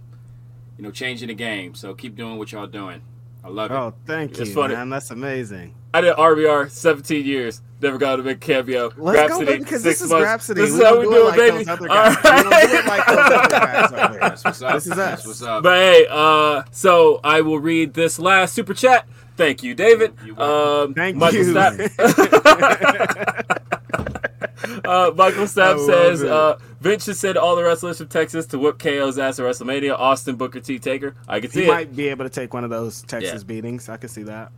you 0.78 0.84
know, 0.84 0.90
changing 0.90 1.28
the 1.28 1.34
game. 1.34 1.74
So 1.74 1.94
keep 1.94 2.16
doing 2.16 2.38
what 2.38 2.52
y'all 2.52 2.66
doing. 2.66 3.02
I 3.42 3.48
love 3.48 3.70
it. 3.70 3.74
Oh, 3.74 3.94
thank 4.06 4.32
It's 4.38 4.48
you, 4.48 4.54
funny. 4.54 4.74
man. 4.74 4.88
That's 4.88 5.10
amazing. 5.10 5.74
I 5.94 6.00
did 6.00 6.14
RBR 6.16 6.68
17 6.70 7.24
years. 7.24 7.62
Never 7.80 7.98
got 7.98 8.18
a 8.18 8.22
big 8.22 8.40
cameo. 8.40 8.90
Let's 8.96 9.32
go, 9.32 9.40
Grapsody, 9.40 9.58
because 9.60 9.82
this 9.84 10.00
is 10.02 10.10
months. 10.10 10.26
Grapsody. 10.48 10.54
This 10.56 10.70
is 10.72 10.78
We 10.78 10.84
how 10.84 10.98
we 10.98 11.04
do 11.04 11.10
do 11.10 11.16
it 11.16 11.20
it, 11.20 11.24
like 11.24 11.36
baby. 11.38 11.56
those 11.58 11.68
other 11.68 11.86
guys. 11.88 12.16
We 12.16 12.22
don't 12.22 12.50
do 12.50 12.50
it 12.50 12.84
right. 12.84 12.86
like 12.86 13.06
those 13.06 13.18
other 13.18 13.48
guys 13.48 13.92
over 13.92 14.08
here. 14.10 14.20
That's 14.20 14.44
what's 14.44 14.62
up. 14.62 14.72
This 14.74 14.86
is 14.86 14.92
us. 14.98 15.26
What's 15.26 15.42
up. 15.42 15.62
But 15.62 15.76
hey, 15.76 16.06
uh, 16.10 16.62
so 16.72 17.20
I 17.22 17.40
will 17.42 17.58
read 17.60 17.94
this 17.94 18.18
last 18.18 18.54
super 18.54 18.74
chat. 18.74 19.06
Thank 19.36 19.62
you, 19.62 19.74
David. 19.74 20.14
You're 20.24 20.40
Um. 20.42 20.94
Thank 20.94 21.16
Michael 21.16 21.38
you. 21.44 21.52
Stapp- 21.54 21.90
uh, 24.84 25.12
Michael 25.14 25.44
Stapp 25.44 25.84
says 25.86 26.22
it. 26.22 26.30
uh, 26.30 26.56
Vince 26.80 27.04
should 27.04 27.16
send 27.16 27.36
all 27.38 27.54
the 27.56 27.62
wrestlers 27.64 27.98
from 27.98 28.08
Texas 28.08 28.46
to 28.46 28.58
whoop 28.58 28.78
KO's 28.78 29.18
ass 29.18 29.38
at 29.38 29.44
WrestleMania. 29.44 29.98
Austin 29.98 30.36
Booker 30.36 30.60
T 30.60 30.78
Taker. 30.78 31.14
I 31.28 31.40
can 31.40 31.50
see 31.50 31.60
He 31.62 31.66
it. 31.66 31.70
might 31.70 31.94
be 31.94 32.08
able 32.08 32.24
to 32.24 32.30
take 32.30 32.52
one 32.54 32.64
of 32.64 32.70
those 32.70 33.02
Texas 33.02 33.42
Yeah. 33.42 33.46
beatings. 33.46 33.88
I 33.88 33.96
can 33.96 34.08
see 34.08 34.22
that. 34.24 34.50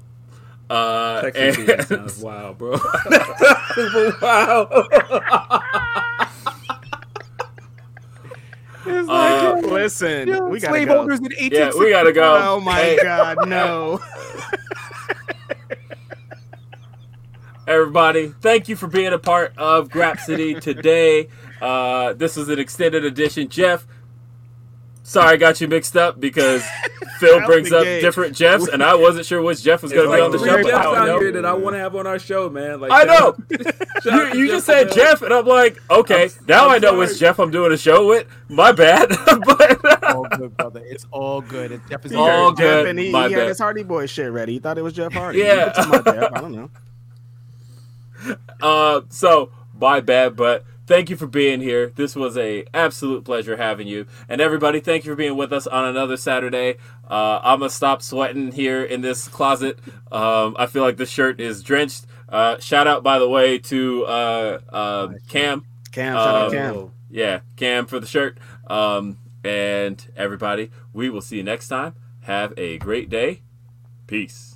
Uh, 0.68 1.22
Texas 1.22 1.56
and- 1.56 1.66
beating 1.66 1.82
sounds 1.84 2.18
wild, 2.18 2.58
bro. 2.58 2.72
wow. 4.22 4.68
uh, 8.86 9.60
Listen, 9.64 10.28
we 10.50 10.60
gotta 10.60 10.84
go. 10.84 10.84
Slaveholders 10.84 11.18
in 11.18 11.24
1860. 11.26 11.56
yeah, 11.56 11.70
we 11.78 11.90
gotta 11.90 12.12
go. 12.12 12.36
Oh 12.42 12.60
my 12.60 12.80
Hey, 12.80 12.98
God, 13.02 13.48
no! 13.48 14.00
everybody 17.68 18.28
thank 18.40 18.68
you 18.68 18.76
for 18.76 18.86
being 18.86 19.12
a 19.12 19.18
part 19.18 19.52
of 19.58 19.88
grapsody 19.88 20.60
today 20.60 21.28
uh 21.60 22.12
this 22.12 22.36
is 22.36 22.48
an 22.48 22.60
extended 22.60 23.04
edition 23.04 23.48
jeff 23.48 23.84
sorry 25.07 25.35
i 25.35 25.36
got 25.36 25.60
you 25.60 25.68
mixed 25.68 25.97
up 25.97 26.18
because 26.20 26.65
phil 27.18 27.39
Out 27.41 27.47
brings 27.47 27.73
up 27.73 27.85
gate. 27.85 28.01
different 28.01 28.36
jeffs 28.36 28.68
and 28.68 28.83
i 28.83 28.94
wasn't 28.94 29.25
sure 29.25 29.41
which 29.41 29.62
jeff 29.62 29.83
was 29.83 29.93
It's 29.93 29.97
going 29.97 30.10
to 30.10 30.15
be 30.17 30.20
like 30.20 30.26
on 30.26 30.33
the 30.33 30.39
show 30.39 30.62
but 30.62 30.68
Jeffs 30.70 30.76
I, 30.78 30.83
don't 30.83 30.97
out 30.99 31.07
know. 31.07 31.20
here 31.20 31.33
that 31.33 31.44
I 31.47 31.52
want 31.55 31.75
to 31.75 31.78
have 31.78 31.94
on 31.97 32.07
our 32.07 32.18
show, 32.18 32.51
man. 32.51 32.81
Like 32.81 32.91
I 32.93 33.05
know. 33.05 33.36
you, 34.35 34.41
you 34.41 34.47
just 34.49 34.67
said 34.67 34.93
jeff 34.93 35.23
and 35.23 35.33
i'm 35.33 35.47
like 35.47 35.81
okay 35.91 36.23
I'm- 36.23 36.31
now 36.49 36.65
I'm 36.67 36.70
i 36.73 36.78
know 36.78 36.89
sorry. 36.91 36.99
which 37.07 37.18
jeff 37.18 37.39
i'm 37.39 37.51
doing 37.51 37.73
a 37.73 37.78
show 37.78 38.07
with 38.09 38.26
my 38.49 38.73
bad 38.73 39.09
but 39.47 40.05
all 40.05 40.25
good, 40.28 40.57
brother. 40.57 40.83
It's 40.85 41.07
all 41.10 41.41
good. 41.41 41.73
It's 41.73 41.89
Jeff 41.89 42.05
is 42.07 42.12
All 42.15 42.26
heard 42.49 42.57
good. 42.57 42.83
Jeff 42.85 42.86
and 42.91 42.99
he, 42.99 43.10
My 43.10 43.26
he 43.26 43.33
had 43.35 43.41
bad. 43.41 43.49
his 43.49 43.59
Hardy 43.59 43.83
Boy 43.83 44.07
shit 44.07 44.31
ready. 44.31 44.52
He 44.55 44.59
thought 44.60 44.78
it 44.78 44.83
was 44.83 44.93
Jeff 44.94 45.12
Hardy. 45.12 45.41
Yeah. 45.41 45.73
You 45.83 45.89
my 45.89 46.01
Jeff. 46.01 46.33
I 46.33 46.41
don't 46.41 46.52
know. 46.52 46.70
Uh, 48.60 49.01
so 49.10 49.51
my 49.78 50.01
bad, 50.01 50.36
but 50.36 50.65
thank 50.86 51.10
you 51.10 51.16
for 51.16 51.26
being 51.26 51.60
here. 51.60 51.92
This 51.94 52.15
was 52.16 52.36
a 52.36 52.65
absolute 52.73 53.24
pleasure 53.24 53.56
having 53.56 53.86
you, 53.86 54.06
and 54.28 54.40
everybody, 54.40 54.81
thank 54.81 55.05
you 55.05 55.12
for 55.12 55.16
being 55.16 55.36
with 55.36 55.52
us 55.52 55.66
on 55.66 55.84
another 55.84 56.16
Saturday. 56.16 56.76
Uh, 57.08 57.40
I'm 57.42 57.58
gonna 57.60 57.70
stop 57.70 58.02
sweating 58.02 58.52
here 58.52 58.82
in 58.82 59.00
this 59.00 59.28
closet. 59.28 59.78
Um, 60.10 60.56
I 60.58 60.66
feel 60.66 60.82
like 60.82 60.97
the 60.97 61.06
shirt 61.06 61.40
is 61.40 61.62
drenched. 61.62 62.06
Uh, 62.28 62.58
shout 62.58 62.86
out, 62.86 63.02
by 63.02 63.18
the 63.18 63.28
way, 63.28 63.58
to 63.58 64.05
uh, 64.05 64.58
uh, 64.73 65.08
Cam. 65.28 65.65
Cam, 65.92 66.15
shout 66.15 66.34
out 66.34 66.44
Um, 66.47 66.52
Cam. 66.52 66.90
Yeah, 67.10 67.40
Cam 67.56 67.86
for 67.86 68.00
the 68.00 68.06
shirt. 68.06 68.39
Um, 68.66 69.18
and 69.44 70.05
everybody, 70.16 70.73
we 70.92 71.08
will 71.08 71.20
see 71.20 71.36
you 71.36 71.44
next 71.44 71.68
time. 71.68 71.94
Have 72.23 72.52
a 72.56 72.78
great 72.78 73.08
day. 73.08 73.42
Peace. 74.08 74.56